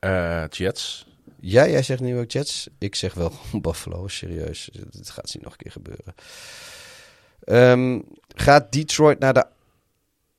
Eh, 0.05 0.45
Jets. 0.51 1.07
Ja, 1.41 1.69
jij 1.69 1.83
zegt 1.83 2.01
New 2.01 2.15
York 2.15 2.31
Jets. 2.31 2.69
Ik 2.79 2.95
zeg 2.95 3.15
wel 3.15 3.33
Buffalo, 3.63 4.09
serieus. 4.09 4.71
Dit 4.91 5.11
gaat 5.11 5.35
niet 5.35 5.43
nog 5.43 5.53
een 5.53 5.59
keer 5.59 5.73
gebeuren. 5.73 6.15
Ehm, 7.45 8.01
gaat 8.35 8.73
Detroit 8.73 9.19
naar 9.19 9.35
de, 9.35 9.47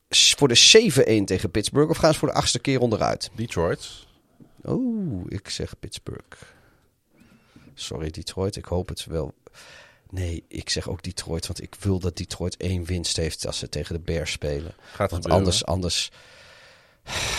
voor 0.09 0.47
de 0.47 1.21
7-1 1.21 1.23
tegen 1.25 1.51
Pittsburgh 1.51 1.89
of 1.89 1.97
gaan 1.97 2.13
ze 2.13 2.19
voor 2.19 2.27
de 2.27 2.33
achtste 2.33 2.59
keer 2.59 2.79
onderuit? 2.79 3.29
Detroit. 3.35 4.05
Oeh, 4.65 5.25
ik 5.27 5.49
zeg 5.49 5.79
Pittsburgh. 5.79 6.41
Sorry 7.73 8.09
Detroit, 8.09 8.55
ik 8.55 8.65
hoop 8.65 8.89
het 8.89 9.05
wel. 9.05 9.33
Nee, 10.09 10.43
ik 10.47 10.69
zeg 10.69 10.89
ook 10.89 11.03
Detroit, 11.03 11.47
want 11.47 11.61
ik 11.61 11.75
wil 11.79 11.99
dat 11.99 12.17
Detroit 12.17 12.57
één 12.57 12.83
winst 12.83 13.17
heeft 13.17 13.45
als 13.47 13.57
ze 13.57 13.69
tegen 13.69 13.95
de 13.95 14.01
Bears 14.01 14.31
spelen. 14.31 14.73
Gaat 14.77 15.11
Want 15.11 15.11
gebeuren. 15.11 15.31
anders, 15.31 15.65
anders, 15.65 16.11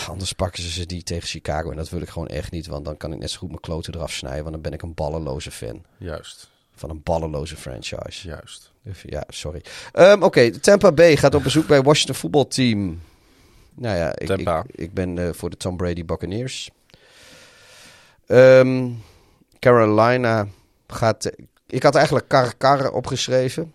anders 0.09 0.33
pakken 0.33 0.63
ze 0.63 0.69
ze 0.69 0.85
die 0.85 1.03
tegen 1.03 1.27
Chicago. 1.27 1.71
En 1.71 1.77
dat 1.77 1.89
wil 1.89 2.01
ik 2.01 2.09
gewoon 2.09 2.27
echt 2.27 2.51
niet, 2.51 2.67
want 2.67 2.85
dan 2.85 2.97
kan 2.97 3.13
ik 3.13 3.19
net 3.19 3.31
zo 3.31 3.39
goed 3.39 3.49
mijn 3.49 3.61
kloten 3.61 3.95
eraf 3.95 4.11
snijden. 4.11 4.41
Want 4.41 4.53
dan 4.53 4.61
ben 4.61 4.73
ik 4.73 4.81
een 4.81 4.93
ballenloze 4.93 5.51
fan 5.51 5.83
Juist. 5.97 6.49
van 6.75 6.89
een 6.89 7.03
ballenloze 7.03 7.55
franchise. 7.55 8.27
Juist. 8.27 8.71
Ja, 9.03 9.23
sorry. 9.27 9.61
Ehm, 9.91 10.23
Oké, 10.23 10.59
Tampa 10.59 10.91
Bay 10.91 11.17
gaat 11.17 11.35
op 11.35 11.43
bezoek 11.43 11.67
bij 11.67 11.81
Washington 11.81 12.15
voetbalteam. 12.15 13.01
Nou 13.73 13.97
ja, 13.97 14.15
ik, 14.17 14.29
ik, 14.29 14.63
ik 14.71 14.93
ben 14.93 15.17
eh, 15.17 15.29
voor 15.33 15.49
de 15.49 15.57
Tom 15.57 15.77
Brady 15.77 16.05
Buccaneers. 16.05 16.69
Ehm, 18.25 18.89
Carolina 19.59 20.47
gaat... 20.87 21.31
ik 21.67 21.83
had 21.83 21.95
eigenlijk 21.95 22.27
Kar 22.27 22.55
Kar 22.55 22.91
opgeschreven. 22.91 23.73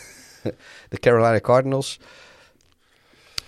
de 0.88 0.98
Carolina 1.00 1.40
Cardinals. 1.40 2.00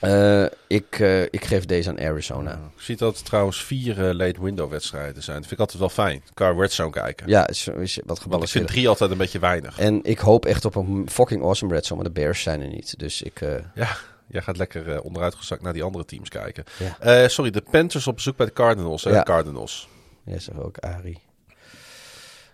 Eh, 0.00 0.44
ik, 0.66 0.98
eh, 0.98 1.22
ik 1.22 1.44
geef 1.44 1.64
deze 1.64 1.88
aan 1.88 2.00
Arizona. 2.00 2.52
Ik 2.52 2.82
zie 2.82 2.96
dat 2.96 3.24
trouwens 3.24 3.64
vier 3.64 4.08
eh, 4.08 4.14
late 4.14 4.42
window 4.42 4.70
wedstrijden 4.70 5.22
zijn. 5.22 5.36
Dat 5.36 5.46
vind 5.46 5.52
ik 5.52 5.58
altijd 5.58 5.78
wel 5.78 5.88
fijn. 5.88 6.22
Kan 6.34 6.54
je 6.54 6.60
Red 6.60 6.72
Zone 6.72 6.90
kijken. 6.90 7.28
Ja, 7.28 7.48
is, 7.48 7.68
is 7.68 7.68
wat 7.68 7.76
Want 7.76 7.96
ik 7.96 8.04
vind 8.06 8.22
gebalanceerd. 8.22 8.66
drie 8.66 8.88
altijd 8.88 9.10
een 9.10 9.18
beetje 9.18 9.38
weinig. 9.38 9.78
En 9.78 10.00
ik 10.02 10.18
hoop 10.18 10.44
echt 10.44 10.64
op 10.64 10.74
een 10.74 11.08
fucking 11.10 11.42
awesome 11.42 11.74
red 11.74 11.86
zone, 11.86 12.02
maar 12.02 12.12
de 12.12 12.20
Bears 12.20 12.42
zijn 12.42 12.60
er 12.60 12.68
niet. 12.68 12.98
Dus 12.98 13.22
ik... 13.22 13.40
Ja, 13.74 13.96
jij 14.26 14.42
gaat 14.42 14.56
lekker 14.56 15.00
onderuitgezakt 15.00 15.62
naar 15.62 15.72
die 15.72 15.82
andere 15.82 16.04
teams 16.04 16.28
kijken. 16.28 16.64
Ja. 17.00 17.28
Sorry, 17.28 17.50
de 17.50 17.62
Panthers 17.70 18.06
op 18.06 18.14
bezoek 18.14 18.36
bij 18.36 18.46
de 18.46 18.52
Cardinals. 18.52 19.04
Hè? 19.04 19.10
Ja. 19.10 19.22
Cardinals. 19.22 19.88
Ja, 20.24 20.38
zeg 20.38 20.58
ook 20.58 20.78
Ari. 20.78 21.18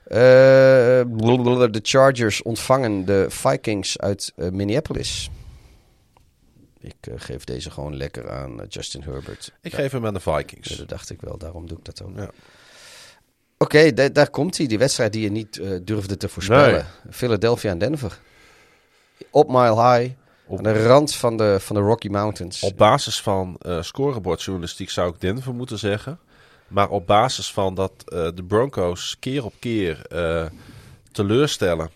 De 0.04 1.80
Chargers 1.82 2.42
ontvangen 2.42 3.04
de 3.04 3.26
Vikings 3.28 3.98
uit 3.98 4.32
Minneapolis. 4.36 5.30
Ik 6.82 6.94
eh, 7.00 7.14
geef 7.16 7.44
deze 7.44 7.70
gewoon 7.70 7.96
lekker 7.96 8.30
aan 8.30 8.60
eh, 8.60 8.66
Justin 8.68 9.02
Herbert. 9.02 9.52
Ik 9.60 9.70
Ja, 9.70 9.78
geef 9.78 9.92
hem 9.92 10.06
aan 10.06 10.14
de 10.14 10.20
Vikings. 10.20 10.68
ja, 10.68 10.76
dat 10.76 10.88
dacht 10.88 11.10
ik 11.10 11.20
wel, 11.20 11.38
daarom 11.38 11.66
doe 11.68 11.78
ik 11.78 11.84
dat 11.84 12.02
ook. 12.02 12.16
Ja. 12.16 12.30
Oké, 13.58 13.92
da- 13.94 14.08
daar 14.08 14.30
komt 14.30 14.56
hij. 14.58 14.66
Die 14.66 14.78
wedstrijd 14.78 15.12
die 15.12 15.22
je 15.22 15.30
niet 15.30 15.58
eh, 15.58 15.70
durfde 15.82 16.16
te 16.16 16.28
voorspellen. 16.28 16.86
Philadelphia 17.10 17.70
en 17.70 17.78
Denver. 17.78 18.18
Op 19.30 19.48
Mile 19.48 19.74
High. 19.98 20.12
Op- 20.46 20.58
aan 20.58 20.62
de 20.72 20.86
rand 20.86 21.14
van 21.14 21.36
de, 21.36 21.56
van 21.60 21.76
de 21.76 21.82
Rocky 21.82 22.08
Mountains. 22.08 22.62
Op 22.62 22.76
basis 22.76 23.20
van 23.20 23.60
scorebordjournalistiek 23.80 24.90
zou 24.90 25.14
ik 25.14 25.20
Denver 25.20 25.54
moeten 25.54 25.78
zeggen. 25.78 26.18
Maar 26.68 26.88
op 26.88 27.06
basis 27.06 27.52
van 27.52 27.74
dat 27.74 27.92
de 28.06 28.44
Broncos 28.46 29.16
keer 29.18 29.44
op 29.44 29.54
keer 29.58 30.06
teleurstellen. 31.12 31.90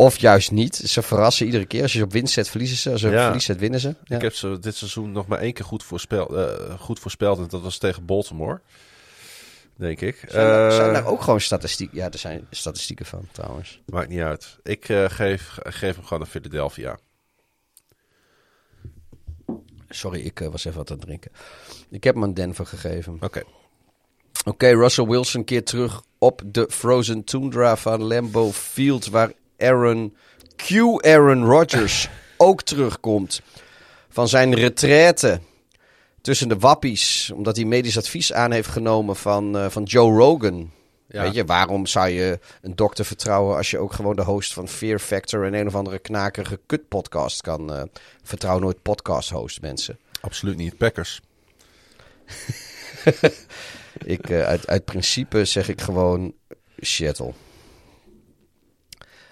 Of 0.00 0.18
juist 0.18 0.50
niet. 0.50 0.76
Ze 0.76 1.02
verrassen 1.02 1.46
iedere 1.46 1.64
keer. 1.66 1.82
Als 1.82 1.92
je 1.92 1.98
ze 1.98 2.04
op 2.04 2.12
winst 2.12 2.32
zet, 2.34 2.48
verliezen 2.48 2.76
ze. 2.76 2.90
Als 2.90 3.04
op 3.04 3.12
Ja. 3.12 3.24
verlies 3.24 3.44
zet, 3.44 3.58
winnen 3.58 3.80
ze. 3.80 3.94
Ja. 4.04 4.16
Ik 4.16 4.22
heb 4.22 4.34
ze 4.34 4.58
dit 4.60 4.74
seizoen 4.76 5.12
nog 5.12 5.26
maar 5.26 5.38
één 5.38 5.52
keer 5.52 5.64
goed, 5.64 5.82
voorspel, 5.84 6.38
eh, 6.38 6.78
goed 6.78 6.98
voorspeld. 6.98 7.38
En 7.38 7.46
dat 7.48 7.62
was 7.62 7.78
tegen 7.78 8.04
Baltimore. 8.04 8.60
Denk 9.76 10.00
ik. 10.00 10.24
Zijn, 10.28 10.46
daar, 10.46 10.70
Eh, 10.70 10.76
zijn 10.76 10.92
daar 10.92 11.06
ook 11.06 11.22
gewoon 11.22 11.40
statistieken? 11.40 11.96
Ja, 11.96 12.10
er 12.10 12.18
zijn 12.18 12.46
statistieken 12.50 13.06
van 13.06 13.28
trouwens. 13.32 13.80
Maakt 13.86 14.08
niet 14.08 14.20
uit. 14.20 14.58
Ik 14.62 14.88
eh, 14.88 15.04
geef, 15.08 15.58
geef 15.62 15.94
hem 15.94 16.04
gewoon 16.04 16.22
aan 16.22 16.28
Philadelphia. 16.30 16.98
Sorry, 19.88 20.20
ik 20.20 20.38
was 20.38 20.64
even 20.64 20.78
wat 20.78 20.90
aan 20.90 20.96
het 20.96 21.06
drinken. 21.06 21.30
Ik 21.90 22.04
heb 22.04 22.14
hem 22.14 22.24
aan 22.24 22.34
Denver 22.34 22.66
gegeven. 22.66 23.16
Oké. 23.20 23.42
Oké, 24.44 24.66
Russell 24.68 25.06
Wilson 25.06 25.44
keert 25.44 25.66
terug 25.66 26.02
op 26.18 26.42
de 26.46 26.66
Frozen 26.70 27.24
Tundra 27.24 27.76
van 27.76 28.02
Lambeau 28.02 28.52
Field, 28.52 29.06
waar 29.06 29.32
Aaron 29.60 30.16
Q. 30.56 30.70
Aaron 31.04 31.44
Rodgers 31.44 32.08
ook 32.36 32.62
terugkomt 32.62 33.40
van 34.08 34.28
zijn 34.28 34.54
retraite 34.54 35.40
tussen 36.20 36.48
de 36.48 36.58
wappies, 36.58 37.30
omdat 37.34 37.56
hij 37.56 37.64
medisch 37.64 37.98
advies 37.98 38.32
aan 38.32 38.50
heeft 38.52 38.68
genomen 38.68 39.16
van, 39.16 39.56
eh, 39.56 39.68
van 39.68 39.82
Joe 39.82 40.18
Rogan. 40.18 40.70
Ja. 41.06 41.22
Weet 41.22 41.34
je, 41.34 41.44
waarom 41.44 41.86
zou 41.86 42.08
je 42.08 42.38
een 42.62 42.76
dokter 42.76 43.04
vertrouwen 43.04 43.56
als 43.56 43.70
je 43.70 43.78
ook 43.78 43.92
gewoon 43.92 44.16
de 44.16 44.22
host 44.22 44.52
van 44.52 44.68
Fear 44.68 44.98
Factor 44.98 45.44
en 45.44 45.54
een 45.54 45.66
of 45.66 45.74
andere 45.74 45.98
knakerige 45.98 46.60
kut 46.66 46.88
podcast 46.88 47.40
kan 47.40 47.72
eh 47.72 47.82
vertrouw 48.22 48.58
nooit 48.58 48.82
podcast 48.82 49.30
host 49.30 49.60
mensen. 49.60 49.98
Absoluut 50.20 50.56
niet. 50.56 50.76
Packers. 50.76 51.20
Ik, 54.04 54.30
eh, 54.30 54.42
uit, 54.42 54.66
uit 54.66 54.84
principe 54.84 55.44
zeg 55.44 55.68
ik 55.68 55.80
gewoon 55.80 56.34
Seattle. 56.78 57.32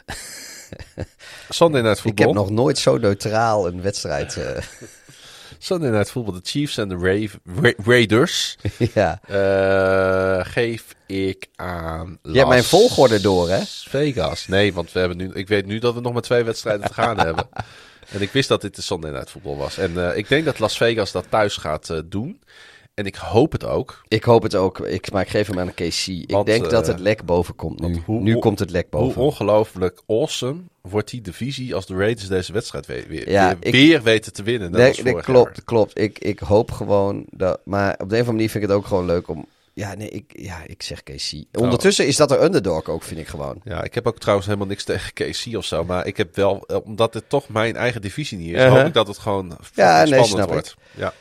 Sunday 1.48 1.80
Night 1.80 1.96
Ik 1.96 2.02
Football. 2.02 2.26
heb 2.26 2.34
nog 2.34 2.50
nooit 2.50 2.78
zo 2.78 2.96
neutraal 2.98 3.66
een 3.66 3.82
wedstrijd. 3.82 4.36
eh, 4.36 4.62
Sunday 5.58 5.90
Night 5.90 6.10
Football. 6.10 6.34
De 6.34 6.40
Chiefs 6.42 6.76
en 6.76 6.88
de 6.88 6.94
Rave- 6.94 7.38
Ra- 7.62 7.84
Raiders. 7.84 8.56
ja. 8.94 9.20
Eh, 9.26 10.44
geef 10.52 10.84
ik 11.06 11.46
aan. 11.56 12.18
Je 12.22 12.36
hebt 12.36 12.48
mijn 12.48 12.64
volgorde 12.64 13.20
door, 13.20 13.48
hè? 13.50 13.60
Vegas. 13.88 14.46
Nee, 14.46 14.72
want 14.74 14.92
we 14.92 14.98
hebben 14.98 15.18
nu. 15.18 15.30
Ik 15.32 15.48
weet 15.48 15.66
nu 15.66 15.78
dat 15.78 15.94
we 15.94 16.00
nog 16.00 16.12
maar 16.12 16.22
twee 16.22 16.42
wedstrijden 16.44 16.86
te 16.86 16.94
gaan 16.94 17.18
hebben. 17.20 17.48
En 18.08 18.20
ik 18.22 18.30
wist 18.32 18.48
dat 18.48 18.60
dit 18.60 18.76
de 18.76 18.82
Sunday 18.82 19.10
Night 19.10 19.30
Football 19.30 19.56
was. 19.56 19.78
En 19.78 20.10
eh, 20.10 20.16
ik 20.16 20.28
denk 20.28 20.44
dat 20.44 20.58
Las 20.58 20.76
Vegas 20.76 21.12
dat 21.12 21.24
thuis 21.28 21.56
gaat 21.56 21.90
doen. 22.04 22.40
En 22.98 23.06
ik 23.06 23.14
hoop 23.14 23.52
het 23.52 23.64
ook. 23.64 24.00
Ik 24.08 24.24
hoop 24.24 24.42
het 24.42 24.54
ook, 24.54 24.78
ik, 24.80 25.10
maar 25.12 25.22
ik 25.22 25.28
geef 25.28 25.46
hem 25.46 25.58
aan 25.58 25.66
een 25.66 25.74
KC. 25.88 26.06
Ik 26.06 26.30
Want, 26.30 26.46
denk 26.46 26.70
dat 26.70 26.82
eh, 26.82 26.92
het 26.92 27.00
lek 27.00 27.24
boven 27.24 27.54
komt 27.56 27.80
nu. 27.80 28.02
hoe- 28.06 28.20
nu 28.20 28.32
hoe- 28.32 28.40
komt 28.42 28.58
het 28.58 28.70
lek 28.70 28.86
Hoe 28.90 29.00
boven. 29.00 29.22
ongelooflijk 29.22 30.00
awesome 30.06 30.60
wordt 30.80 31.10
die 31.10 31.20
divisie 31.20 31.74
als 31.74 31.86
de 31.86 31.94
Raiders 31.96 32.28
deze 32.28 32.52
wedstrijd 32.52 32.86
weer, 32.86 33.04
weer, 33.08 33.30
Ja, 33.30 33.46
weer, 33.48 33.56
ik- 33.60 33.72
weer 33.72 34.02
weten 34.02 34.32
te 34.32 34.42
winnen. 34.42 34.70
Nee, 34.70 34.80
nee, 34.80 34.94
vorig 35.12 35.24
klopt, 35.24 35.56
jaar. 35.56 35.64
klopt. 35.64 35.98
Ik, 35.98 36.18
ik 36.18 36.38
hoop 36.38 36.70
gewoon 36.70 37.24
dat. 37.30 37.60
Maar 37.64 37.92
op 37.92 37.96
de 37.98 38.02
een 38.02 38.06
of 38.06 38.10
andere 38.12 38.32
manier 38.32 38.50
vind 38.50 38.62
ik 38.64 38.68
het 38.70 38.78
ook 38.78 38.86
gewoon 38.86 39.04
leuk 39.06 39.28
om. 39.28 39.46
Ja, 39.74 39.94
nee, 39.94 40.08
ik, 40.08 40.24
ja, 40.36 40.58
ik 40.66 40.82
zeg 40.82 41.02
KC. 41.02 41.32
Ondertussen 41.58 42.06
is 42.06 42.16
dat 42.16 42.28
de 42.28 42.42
underdog 42.42 42.88
ook, 42.88 43.02
vind 43.02 43.20
ik 43.20 43.26
gewoon. 43.28 43.60
Ja, 43.64 43.82
ik 43.84 43.94
heb 43.94 44.06
ook 44.06 44.18
trouwens 44.18 44.46
helemaal 44.48 44.68
niks 44.68 44.84
tegen 44.84 45.12
KC 45.12 45.56
of 45.56 45.64
zo. 45.64 45.84
Maar 45.84 46.06
ik 46.06 46.16
heb 46.16 46.36
wel, 46.36 46.66
omdat 46.84 47.14
het 47.14 47.28
toch 47.28 47.48
mijn 47.48 47.76
eigen 47.76 48.00
divisie 48.00 48.38
niet 48.38 48.46
is, 48.48 48.52
Uh-huh. 48.54 48.72
hoop 48.76 48.86
ik 48.86 48.94
dat 48.94 49.06
het 49.06 49.18
gewoon 49.18 49.58
Ja, 49.74 49.96
nee, 49.96 50.06
spannend 50.06 50.28
snap 50.28 50.46
ik. 50.46 50.52
wordt. 50.52 50.74
Ja. 50.94 51.12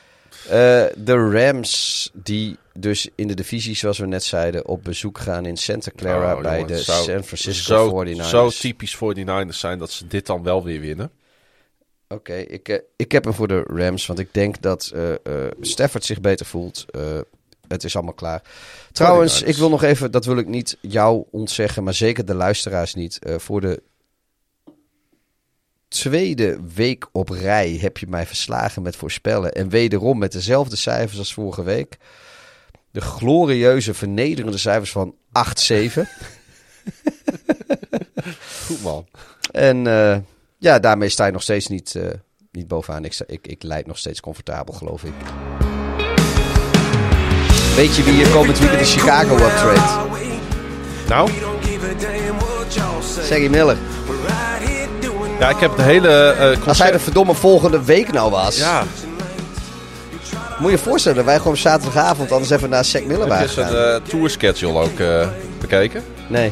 Eh, 0.48 0.86
de 0.96 1.30
Rams, 1.32 2.10
die 2.14 2.58
dus 2.74 3.10
in 3.16 3.28
de 3.28 3.34
divisie, 3.34 3.76
zoals 3.76 3.98
we 3.98 4.06
net 4.06 4.24
zeiden, 4.24 4.68
op 4.68 4.84
bezoek 4.84 5.18
gaan 5.18 5.46
in 5.46 5.58
Santa 5.58 5.92
Clara 5.96 6.36
Oh, 6.36 6.42
bij 6.42 6.60
jongen, 6.60 6.76
de 6.76 6.82
zou 6.82 7.04
San 7.04 7.24
Francisco 7.24 7.76
zo, 7.76 8.06
49ers. 8.06 8.30
Zo 8.30 8.50
typisch 8.50 8.96
49ers 8.96 9.58
zijn 9.58 9.80
dat 9.80 9.92
ze 9.92 10.08
dit 10.08 10.26
dan 10.26 10.44
wel 10.44 10.64
weer 10.64 10.80
winnen. 10.80 11.12
Oké, 12.08 12.34
ik, 12.34 12.70
eh, 12.70 12.78
ik 12.96 13.12
heb 13.12 13.24
hem 13.24 13.34
voor 13.34 13.48
de 13.48 13.64
Rams, 13.64 14.06
want 14.06 14.20
ik 14.20 14.34
denk 14.34 14.62
dat 14.62 14.92
eh, 14.96 15.34
Stafford 15.62 16.06
zich 16.06 16.22
beter 16.22 16.46
voelt. 16.46 16.86
Het 17.68 17.84
is 17.84 17.96
allemaal 17.96 18.14
klaar. 18.14 18.42
Trouwens, 18.92 19.44
49ers. 19.44 19.48
ik 19.48 19.56
wil 19.56 19.70
nog 19.70 19.84
even, 19.84 20.12
dat 20.12 20.26
wil 20.26 20.38
ik 20.38 20.48
niet 20.48 20.78
jou 20.82 21.24
ontzeggen, 21.32 21.84
maar 21.84 21.94
zeker 21.94 22.26
de 22.26 22.36
luisteraars 22.36 22.94
niet. 22.94 23.20
Voor 23.38 23.62
de 23.62 23.82
tweede 25.88 26.60
week 26.74 27.08
op 27.12 27.30
rij 27.30 27.78
heb 27.82 27.98
je 27.98 28.08
mij 28.08 28.26
verslagen 28.26 28.82
met 28.82 28.96
voorspellen. 28.96 29.52
En 29.52 29.70
wederom 29.70 30.18
met 30.18 30.32
dezelfde 30.32 30.76
cijfers 30.76 31.20
als 31.20 31.34
vorige 31.34 31.64
week. 31.64 31.98
De 32.92 33.02
glorieuze, 33.02 33.94
vernederende 33.94 34.58
cijfers 34.58 34.92
van 34.92 35.16
8-7. 35.16 36.02
Goed 38.66 38.82
man. 38.82 39.08
En 39.52 39.88
eh, 39.88 40.18
ja, 40.58 40.80
daarmee 40.80 41.10
sta 41.10 41.26
je 41.26 41.32
nog 41.32 41.42
steeds 41.42 41.68
niet, 41.68 41.96
eh, 41.96 42.10
niet 42.52 42.68
bovenaan. 42.68 43.06
Ik, 43.06 43.20
ik, 43.28 43.48
ik 43.48 43.64
leid 43.64 43.88
nog 43.88 43.98
steeds 43.98 44.20
comfortabel, 44.20 44.74
geloof 44.74 45.04
ik. 45.04 45.14
Weet 47.76 47.96
je 47.96 48.04
wie 48.04 48.14
hier 48.14 48.30
komend 48.30 48.60
weekend 48.60 48.80
in 48.80 48.86
Chicago 48.86 49.34
optreedt? 49.34 50.26
Nou, 51.08 51.30
Saggy 53.02 53.48
Miller. 53.48 53.78
Ja, 55.40 55.50
ik 55.50 55.58
heb 55.58 55.76
de 55.76 55.82
hele 55.82 56.10
eh 56.10 56.68
Als 56.68 56.80
hij 56.80 56.92
de 56.92 57.00
verdomme 57.00 57.34
volgende 57.34 57.84
week 57.84 58.12
nou 58.12 58.32
was. 58.32 58.58
Ja, 58.58 58.84
Moet 60.60 60.72
je 60.72 60.78
je 60.78 60.84
voorstellen 60.84 61.26
wij 61.26 61.38
gewoon 61.38 61.58
zaterdagavond 61.58 62.32
anders 62.32 62.52
even 62.52 62.70
naar 62.70 62.86
Zack 62.86 63.04
Miller 63.04 63.20
heb 63.20 63.30
waren 63.30 63.48
je 63.48 63.54
zijn 63.54 63.76
eh, 63.76 63.96
tour 64.10 64.30
schedule 64.30 64.80
ook 64.80 65.00
eh, 65.00 65.30
bekeken? 65.60 66.04
Nee. 66.28 66.52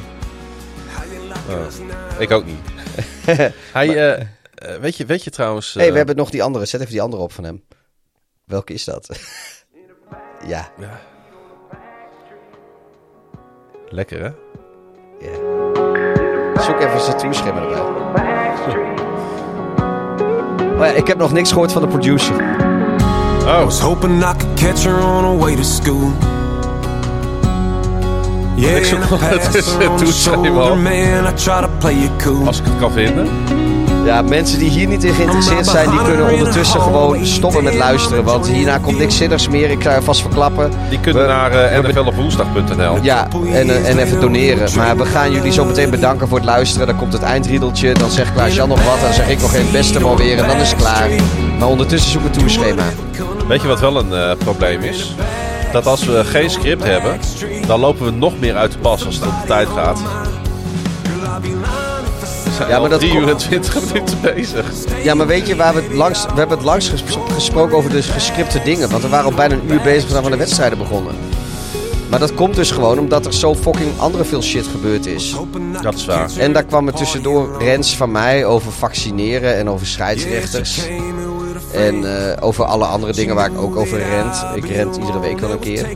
Ik 2.17 2.31
ook 2.31 2.45
niet. 2.45 2.59
Hij, 3.73 4.27
weet, 4.79 4.97
je, 4.97 5.05
weet 5.05 5.23
je 5.23 5.29
trouwens... 5.29 5.73
Hé, 5.73 5.81
hey, 5.81 5.91
we 5.91 5.97
hebben 5.97 6.15
nog 6.15 6.29
die 6.29 6.43
andere. 6.43 6.65
Zet 6.65 6.79
even 6.79 6.91
die 6.91 7.01
andere 7.01 7.21
op 7.23 7.31
van 7.31 7.43
hem. 7.43 7.63
Welke 8.45 8.73
is 8.73 8.83
dat? 8.83 9.09
ja. 10.47 10.71
ja. 10.79 11.01
Lekker 13.89 14.21
hè? 14.23 14.31
Zoek 16.61 16.79
even 16.79 17.01
zijn 17.01 17.17
toerschema 17.17 17.59
erbij. 17.61 17.79
Oh 20.79 20.85
ja, 20.85 20.91
ik 20.91 21.07
heb 21.07 21.17
nog 21.17 21.31
niks 21.31 21.49
gehoord 21.51 21.71
van 21.71 21.81
de 21.81 21.87
producer. 21.87 22.35
Oh, 23.45 23.63
Was 23.63 23.79
hoping 23.79 24.17
I 24.21 24.23
could 24.37 24.59
catch 24.61 24.83
her 24.83 25.03
on 25.03 25.23
her 25.23 25.37
way 25.37 25.55
to 25.55 25.61
school. 25.63 26.11
Yeah, 28.55 28.77
Ik 28.77 28.85
zoek 28.85 28.99
in 28.99 29.05
the 29.07 29.11
nog 29.11 29.19
het 29.29 29.37
past, 29.39 29.51
tussen- 29.51 29.89
on 29.89 29.97
the 29.97 30.03
toeschema 30.03 30.35
shoulder, 30.43 30.71
op. 30.71 30.77
man, 30.81 30.93
I 31.27 31.33
try 31.33 31.59
to 31.61 31.69
play 31.79 31.93
it 31.93 32.11
cool. 32.23 32.45
als 32.47 32.59
ik 32.59 32.65
het 32.65 32.77
kan 32.79 32.91
vinden. 32.91 33.27
Ja, 34.05 34.21
mensen 34.21 34.59
die 34.59 34.69
hier 34.69 34.87
niet 34.87 35.03
in 35.03 35.13
geïnteresseerd 35.13 35.65
zijn, 35.67 35.89
die 35.89 36.01
kunnen 36.03 36.31
ondertussen 36.31 36.81
gewoon 36.81 37.25
stoppen 37.25 37.63
met 37.63 37.73
luisteren. 37.75 38.23
Want 38.23 38.47
hierna 38.47 38.77
komt 38.77 38.97
niks 38.97 39.17
zinnigs 39.17 39.47
meer. 39.49 39.69
Ik 39.69 39.83
ga 39.83 39.95
je 39.95 40.01
vast 40.01 40.21
verklappen. 40.21 40.71
Die 40.89 40.99
kunnen 40.99 41.21
We- 41.21 41.27
naar 41.27 41.81
nflopwoensdag.nl. 41.83 42.97
Ja, 43.01 43.27
en, 43.53 43.69
eh, 43.69 43.89
en 43.89 43.97
even 43.97 44.19
doneren. 44.21 44.69
Maar 44.75 44.97
we 44.97 45.05
gaan 45.05 45.31
jullie 45.31 45.51
zo 45.51 45.65
meteen 45.65 45.89
bedanken 45.89 46.27
voor 46.27 46.37
het 46.37 46.45
luisteren. 46.47 46.87
Dan 46.87 46.95
komt 46.97 47.13
het 47.13 47.21
eindriedeltje. 47.21 47.93
Dan 47.93 48.09
zegt 48.09 48.33
Klaas-Jan 48.33 48.67
nog 48.69 48.83
wat. 48.83 49.01
Dan 49.01 49.13
zeg 49.13 49.29
ik 49.29 49.41
nog 49.41 49.49
even 49.53 49.63
het 49.63 49.71
beste 49.71 49.99
maar 49.99 50.15
weer. 50.15 50.37
En 50.37 50.47
dan 50.47 50.57
is 50.57 50.69
het 50.69 50.79
klaar. 50.79 51.09
Maar 51.59 51.67
ondertussen 51.67 52.11
zoek 52.11 52.21
ik 52.21 52.27
een 52.35 52.41
toerschema. 52.41 52.83
Weet 53.47 53.61
je 53.61 53.67
wat 53.67 53.79
wel 53.79 53.97
een 53.99 54.13
eh, 54.13 54.31
probleem 54.37 54.81
is? 54.81 55.15
Dat 55.71 55.85
als 55.87 56.05
we 56.05 56.23
geen 56.25 56.49
script 56.49 56.83
hebben, 56.83 57.19
dan 57.67 57.79
lopen 57.79 58.05
we 58.05 58.11
nog 58.11 58.33
meer 58.39 58.55
uit 58.55 58.71
de 58.71 58.77
pas 58.77 59.05
als 59.05 59.15
het 59.15 59.23
om 59.23 59.33
de 59.41 59.47
tijd 59.47 59.67
gaat. 59.75 59.99
Zijn 62.55 62.69
Ja, 62.69 62.79
maar 62.79 62.89
dat 62.89 62.99
3 62.99 63.11
komt- 63.11 63.23
uur 63.23 63.29
en 63.29 63.37
20 63.37 63.85
minuten 63.93 64.21
bezig. 64.21 64.65
Ja, 65.03 65.13
maar 65.13 65.27
weet 65.27 65.47
je 65.47 65.55
waar 65.55 65.73
we 65.73 65.81
het 65.81 65.93
langst... 65.93 66.23
We 66.25 66.37
hebben 66.37 66.57
het 66.57 66.65
langst 66.65 66.89
ges- 66.89 67.03
gesproken 67.33 67.77
over 67.77 67.89
de 67.89 68.01
gescripte 68.01 68.61
dingen. 68.63 68.89
Want 68.89 69.01
we 69.01 69.09
waren 69.09 69.25
al 69.25 69.35
bijna 69.35 69.53
een 69.53 69.71
uur 69.71 69.81
bezig 69.81 70.03
voordat 70.05 70.23
we 70.23 70.29
de 70.29 70.37
wedstrijden 70.37 70.77
begonnen. 70.77 71.15
Maar 72.09 72.19
dat 72.19 72.33
komt 72.33 72.55
dus 72.55 72.71
gewoon 72.71 72.99
omdat 72.99 73.25
er 73.25 73.33
zo 73.33 73.55
fucking 73.55 73.89
andere 73.97 74.23
veel 74.25 74.41
shit 74.41 74.67
gebeurd 74.67 75.05
is. 75.05 75.35
Dat 75.81 75.93
is 75.95 76.05
waar. 76.05 76.29
En 76.37 76.53
daar 76.53 76.63
kwam 76.63 76.87
er 76.87 76.93
tussendoor 76.93 77.55
rens 77.63 77.95
van 77.97 78.11
mij 78.11 78.45
over 78.45 78.71
vaccineren 78.71 79.55
en 79.57 79.69
over 79.69 79.87
scheidsrechters. 79.87 80.79
En 81.73 82.17
eh, 82.29 82.37
over 82.43 82.65
alle 82.65 82.85
andere 82.85 83.13
dingen 83.13 83.35
waar 83.35 83.51
ik 83.51 83.57
ook 83.57 83.75
over 83.75 83.97
rent. 83.97 84.45
Ik 84.55 84.65
rent 84.65 84.95
iedere 84.95 85.19
week 85.19 85.39
wel 85.39 85.51
een 85.51 85.59
keer. 85.59 85.87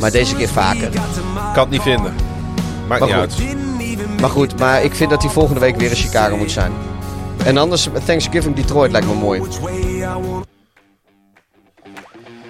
Maar 0.00 0.10
deze 0.10 0.34
keer 0.36 0.48
vaker. 0.48 0.88
Kan 1.54 1.62
het 1.62 1.70
niet 1.70 1.82
vinden. 1.82 2.14
Maakt 2.88 3.00
Maar 3.00 3.08
niet 3.22 3.34
goed. 3.34 3.48
uit. 3.48 3.56
Maar 4.20 4.30
goed, 4.30 4.58
maar 4.58 4.84
ik 4.84 4.94
vind 4.94 5.10
dat 5.10 5.22
hij 5.22 5.30
volgende 5.30 5.60
week 5.60 5.76
weer 5.76 5.90
in 5.90 5.96
Chicago 5.96 6.36
moet 6.36 6.50
zijn. 6.50 6.72
En 7.44 7.56
anders, 7.56 7.88
Thanksgiving 8.04 8.56
Detroit 8.56 8.92
lijkt 8.92 9.06
me 9.06 9.14
mooi. 9.14 9.42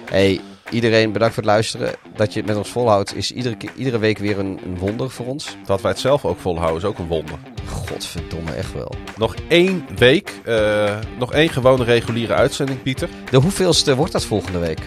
Hey, 0.05 0.41
iedereen 0.69 1.11
bedankt 1.11 1.33
voor 1.33 1.43
het 1.43 1.51
luisteren. 1.51 1.93
Dat 2.15 2.33
je 2.33 2.39
het 2.39 2.47
met 2.47 2.57
ons 2.57 2.69
volhoudt 2.69 3.15
is 3.15 3.31
iedere, 3.31 3.57
iedere 3.75 3.97
week 3.97 4.17
weer 4.17 4.39
een, 4.39 4.59
een 4.65 4.77
wonder 4.77 5.09
voor 5.09 5.25
ons. 5.25 5.57
Dat 5.65 5.81
wij 5.81 5.91
het 5.91 5.99
zelf 5.99 6.25
ook 6.25 6.39
volhouden 6.39 6.81
is 6.81 6.87
ook 6.87 6.97
een 6.97 7.07
wonder. 7.07 7.35
Godverdomme, 7.67 8.51
echt 8.51 8.73
wel. 8.73 8.91
Nog 9.17 9.35
één 9.47 9.85
week, 9.95 10.39
eh, 10.45 10.97
nog 11.17 11.33
één 11.33 11.49
gewone 11.49 11.83
reguliere 11.83 12.33
uitzending, 12.33 12.81
Pieter. 12.81 13.09
De 13.29 13.37
hoeveelste 13.37 13.95
wordt 13.95 14.11
dat 14.11 14.25
volgende 14.25 14.59
week? 14.59 14.79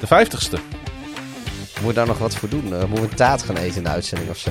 De 0.00 0.06
vijftigste. 0.06 0.58
Moet 1.82 1.94
daar 1.94 2.06
nog 2.06 2.18
wat 2.18 2.34
voor 2.34 2.48
doen? 2.48 2.64
Eh, 2.64 2.78
moeten 2.78 2.94
we 2.94 3.10
een 3.10 3.14
taart 3.14 3.42
gaan 3.42 3.56
eten 3.56 3.76
in 3.76 3.82
de 3.82 3.88
uitzending 3.88 4.30
of 4.30 4.38
zo? 4.38 4.50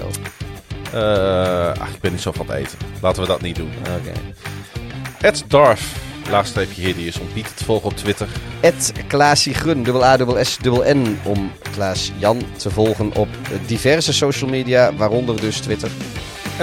Eh, 0.94 1.82
ach, 1.82 1.90
ik 1.90 2.00
ben 2.02 2.12
niet 2.12 2.22
zo 2.22 2.32
van 2.32 2.48
het 2.48 2.56
eten. 2.56 2.78
Laten 3.02 3.22
we 3.22 3.28
dat 3.28 3.42
niet 3.42 3.56
doen. 3.56 3.72
Oké. 3.80 4.12
Ed 5.22 5.44
Darf, 5.48 5.96
laagstreepje 6.30 6.82
Hiddy 6.82 7.02
is 7.02 7.20
om 7.20 7.28
te 7.56 7.64
volgen 7.64 7.90
op 7.90 7.98
Twitter. 7.98 8.28
Ed 8.60 8.94
Klaasie 9.08 9.54
Gun, 9.54 9.84
dubbel 9.84 10.06
A, 10.06 10.18
dubbel 10.18 10.46
S, 10.46 10.58
dubbel 10.58 10.84
N, 10.96 11.20
om 11.24 11.52
Klaas 11.72 12.12
Jan 12.18 12.42
te 12.58 12.70
volgen 12.70 13.16
op 13.16 13.28
diverse 13.66 14.14
social 14.14 14.50
media, 14.50 14.94
waaronder 14.96 15.42
dus 15.42 15.60
Twitter. 15.60 15.90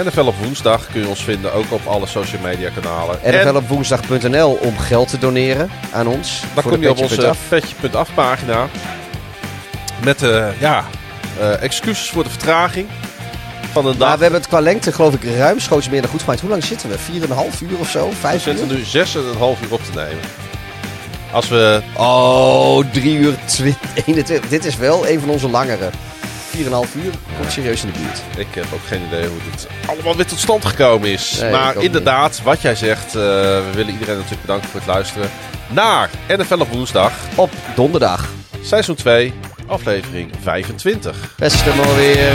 NFL 0.03 0.25
op 0.25 0.35
woensdag 0.35 0.87
kun 0.91 1.01
je 1.01 1.07
ons 1.07 1.23
vinden, 1.23 1.53
ook 1.53 1.71
op 1.71 1.85
alle 1.85 2.05
social 2.05 2.41
media 2.41 2.69
kanalen. 2.69 3.19
NFL 3.23 3.55
op 3.55 3.67
woensdag.nl 3.67 4.51
om 4.51 4.77
geld 4.77 5.09
te 5.09 5.17
doneren 5.17 5.69
aan 5.91 6.07
ons. 6.07 6.43
Dan 6.53 6.63
kom 6.63 6.81
je 6.81 6.89
op 6.89 6.97
onze. 6.97 7.33
Vetje.af 7.47 8.13
pagina. 8.13 8.67
Met 10.03 10.23
eh, 10.23 10.59
ja, 10.59 10.85
eh, 11.39 11.61
excuses 11.61 12.09
voor 12.09 12.23
de 12.23 12.29
vertraging 12.29 12.87
van 13.75 13.85
een 13.85 13.97
dag. 13.97 14.07
Maar 14.07 14.17
we 14.17 14.23
hebben 14.23 14.39
het 14.41 14.49
qua 14.49 14.59
lengte 14.59 14.91
geloof 14.91 15.13
ik 15.13 15.23
ruimschoots 15.23 15.89
meer 15.89 16.01
dan 16.01 16.09
goed 16.09 16.21
gemaakt. 16.21 16.41
Hoe 16.41 16.49
lang 16.49 16.63
zitten 16.63 16.89
we? 16.89 16.95
4,5 16.97 17.59
uur 17.61 17.79
of 17.79 17.89
zo? 17.89 18.09
We 18.09 18.15
5 18.15 18.41
zitten 18.41 18.69
uur? 18.71 18.73
nu 18.73 18.83
6,5 18.83 19.63
uur 19.63 19.73
op 19.73 19.83
te 19.83 19.91
nemen. 19.95 20.19
Als 21.31 21.47
we... 21.47 21.81
Oh, 21.97 22.85
3 22.91 23.15
uur 23.17 23.35
20, 23.45 23.77
21. 24.05 24.49
Dit 24.55 24.65
is 24.65 24.75
wel 24.77 25.07
een 25.07 25.19
van 25.19 25.29
onze 25.29 25.49
langere. 25.49 25.89
4,5 26.57 26.61
uur 26.95 27.11
komt 27.39 27.51
serieus 27.51 27.83
in 27.83 27.91
de 27.93 27.99
buurt. 27.99 28.21
Ik 28.37 28.47
heb 28.55 28.65
ook 28.73 28.85
geen 28.87 29.01
idee 29.07 29.27
hoe 29.27 29.37
dit 29.51 29.67
allemaal 29.87 30.15
weer 30.15 30.25
tot 30.25 30.39
stand 30.39 30.65
gekomen 30.65 31.09
is. 31.09 31.37
Nee, 31.41 31.51
maar 31.51 31.75
inderdaad, 31.77 32.41
wat 32.43 32.61
jij 32.61 32.75
zegt, 32.75 33.05
eh, 33.07 33.21
we 33.21 33.69
willen 33.73 33.93
iedereen 33.93 34.15
natuurlijk 34.15 34.41
bedanken 34.41 34.69
voor 34.69 34.79
het 34.79 34.89
luisteren. 34.89 35.29
Naar 35.67 36.09
NFL 36.27 36.59
op 36.59 36.71
woensdag, 36.71 37.11
Op 37.35 37.49
donderdag. 37.75 38.29
seizoen 38.61 38.95
2, 38.95 39.33
aflevering 39.67 40.31
25. 40.43 41.33
Beste 41.37 41.69
maar 41.77 41.95
weer. 41.95 42.33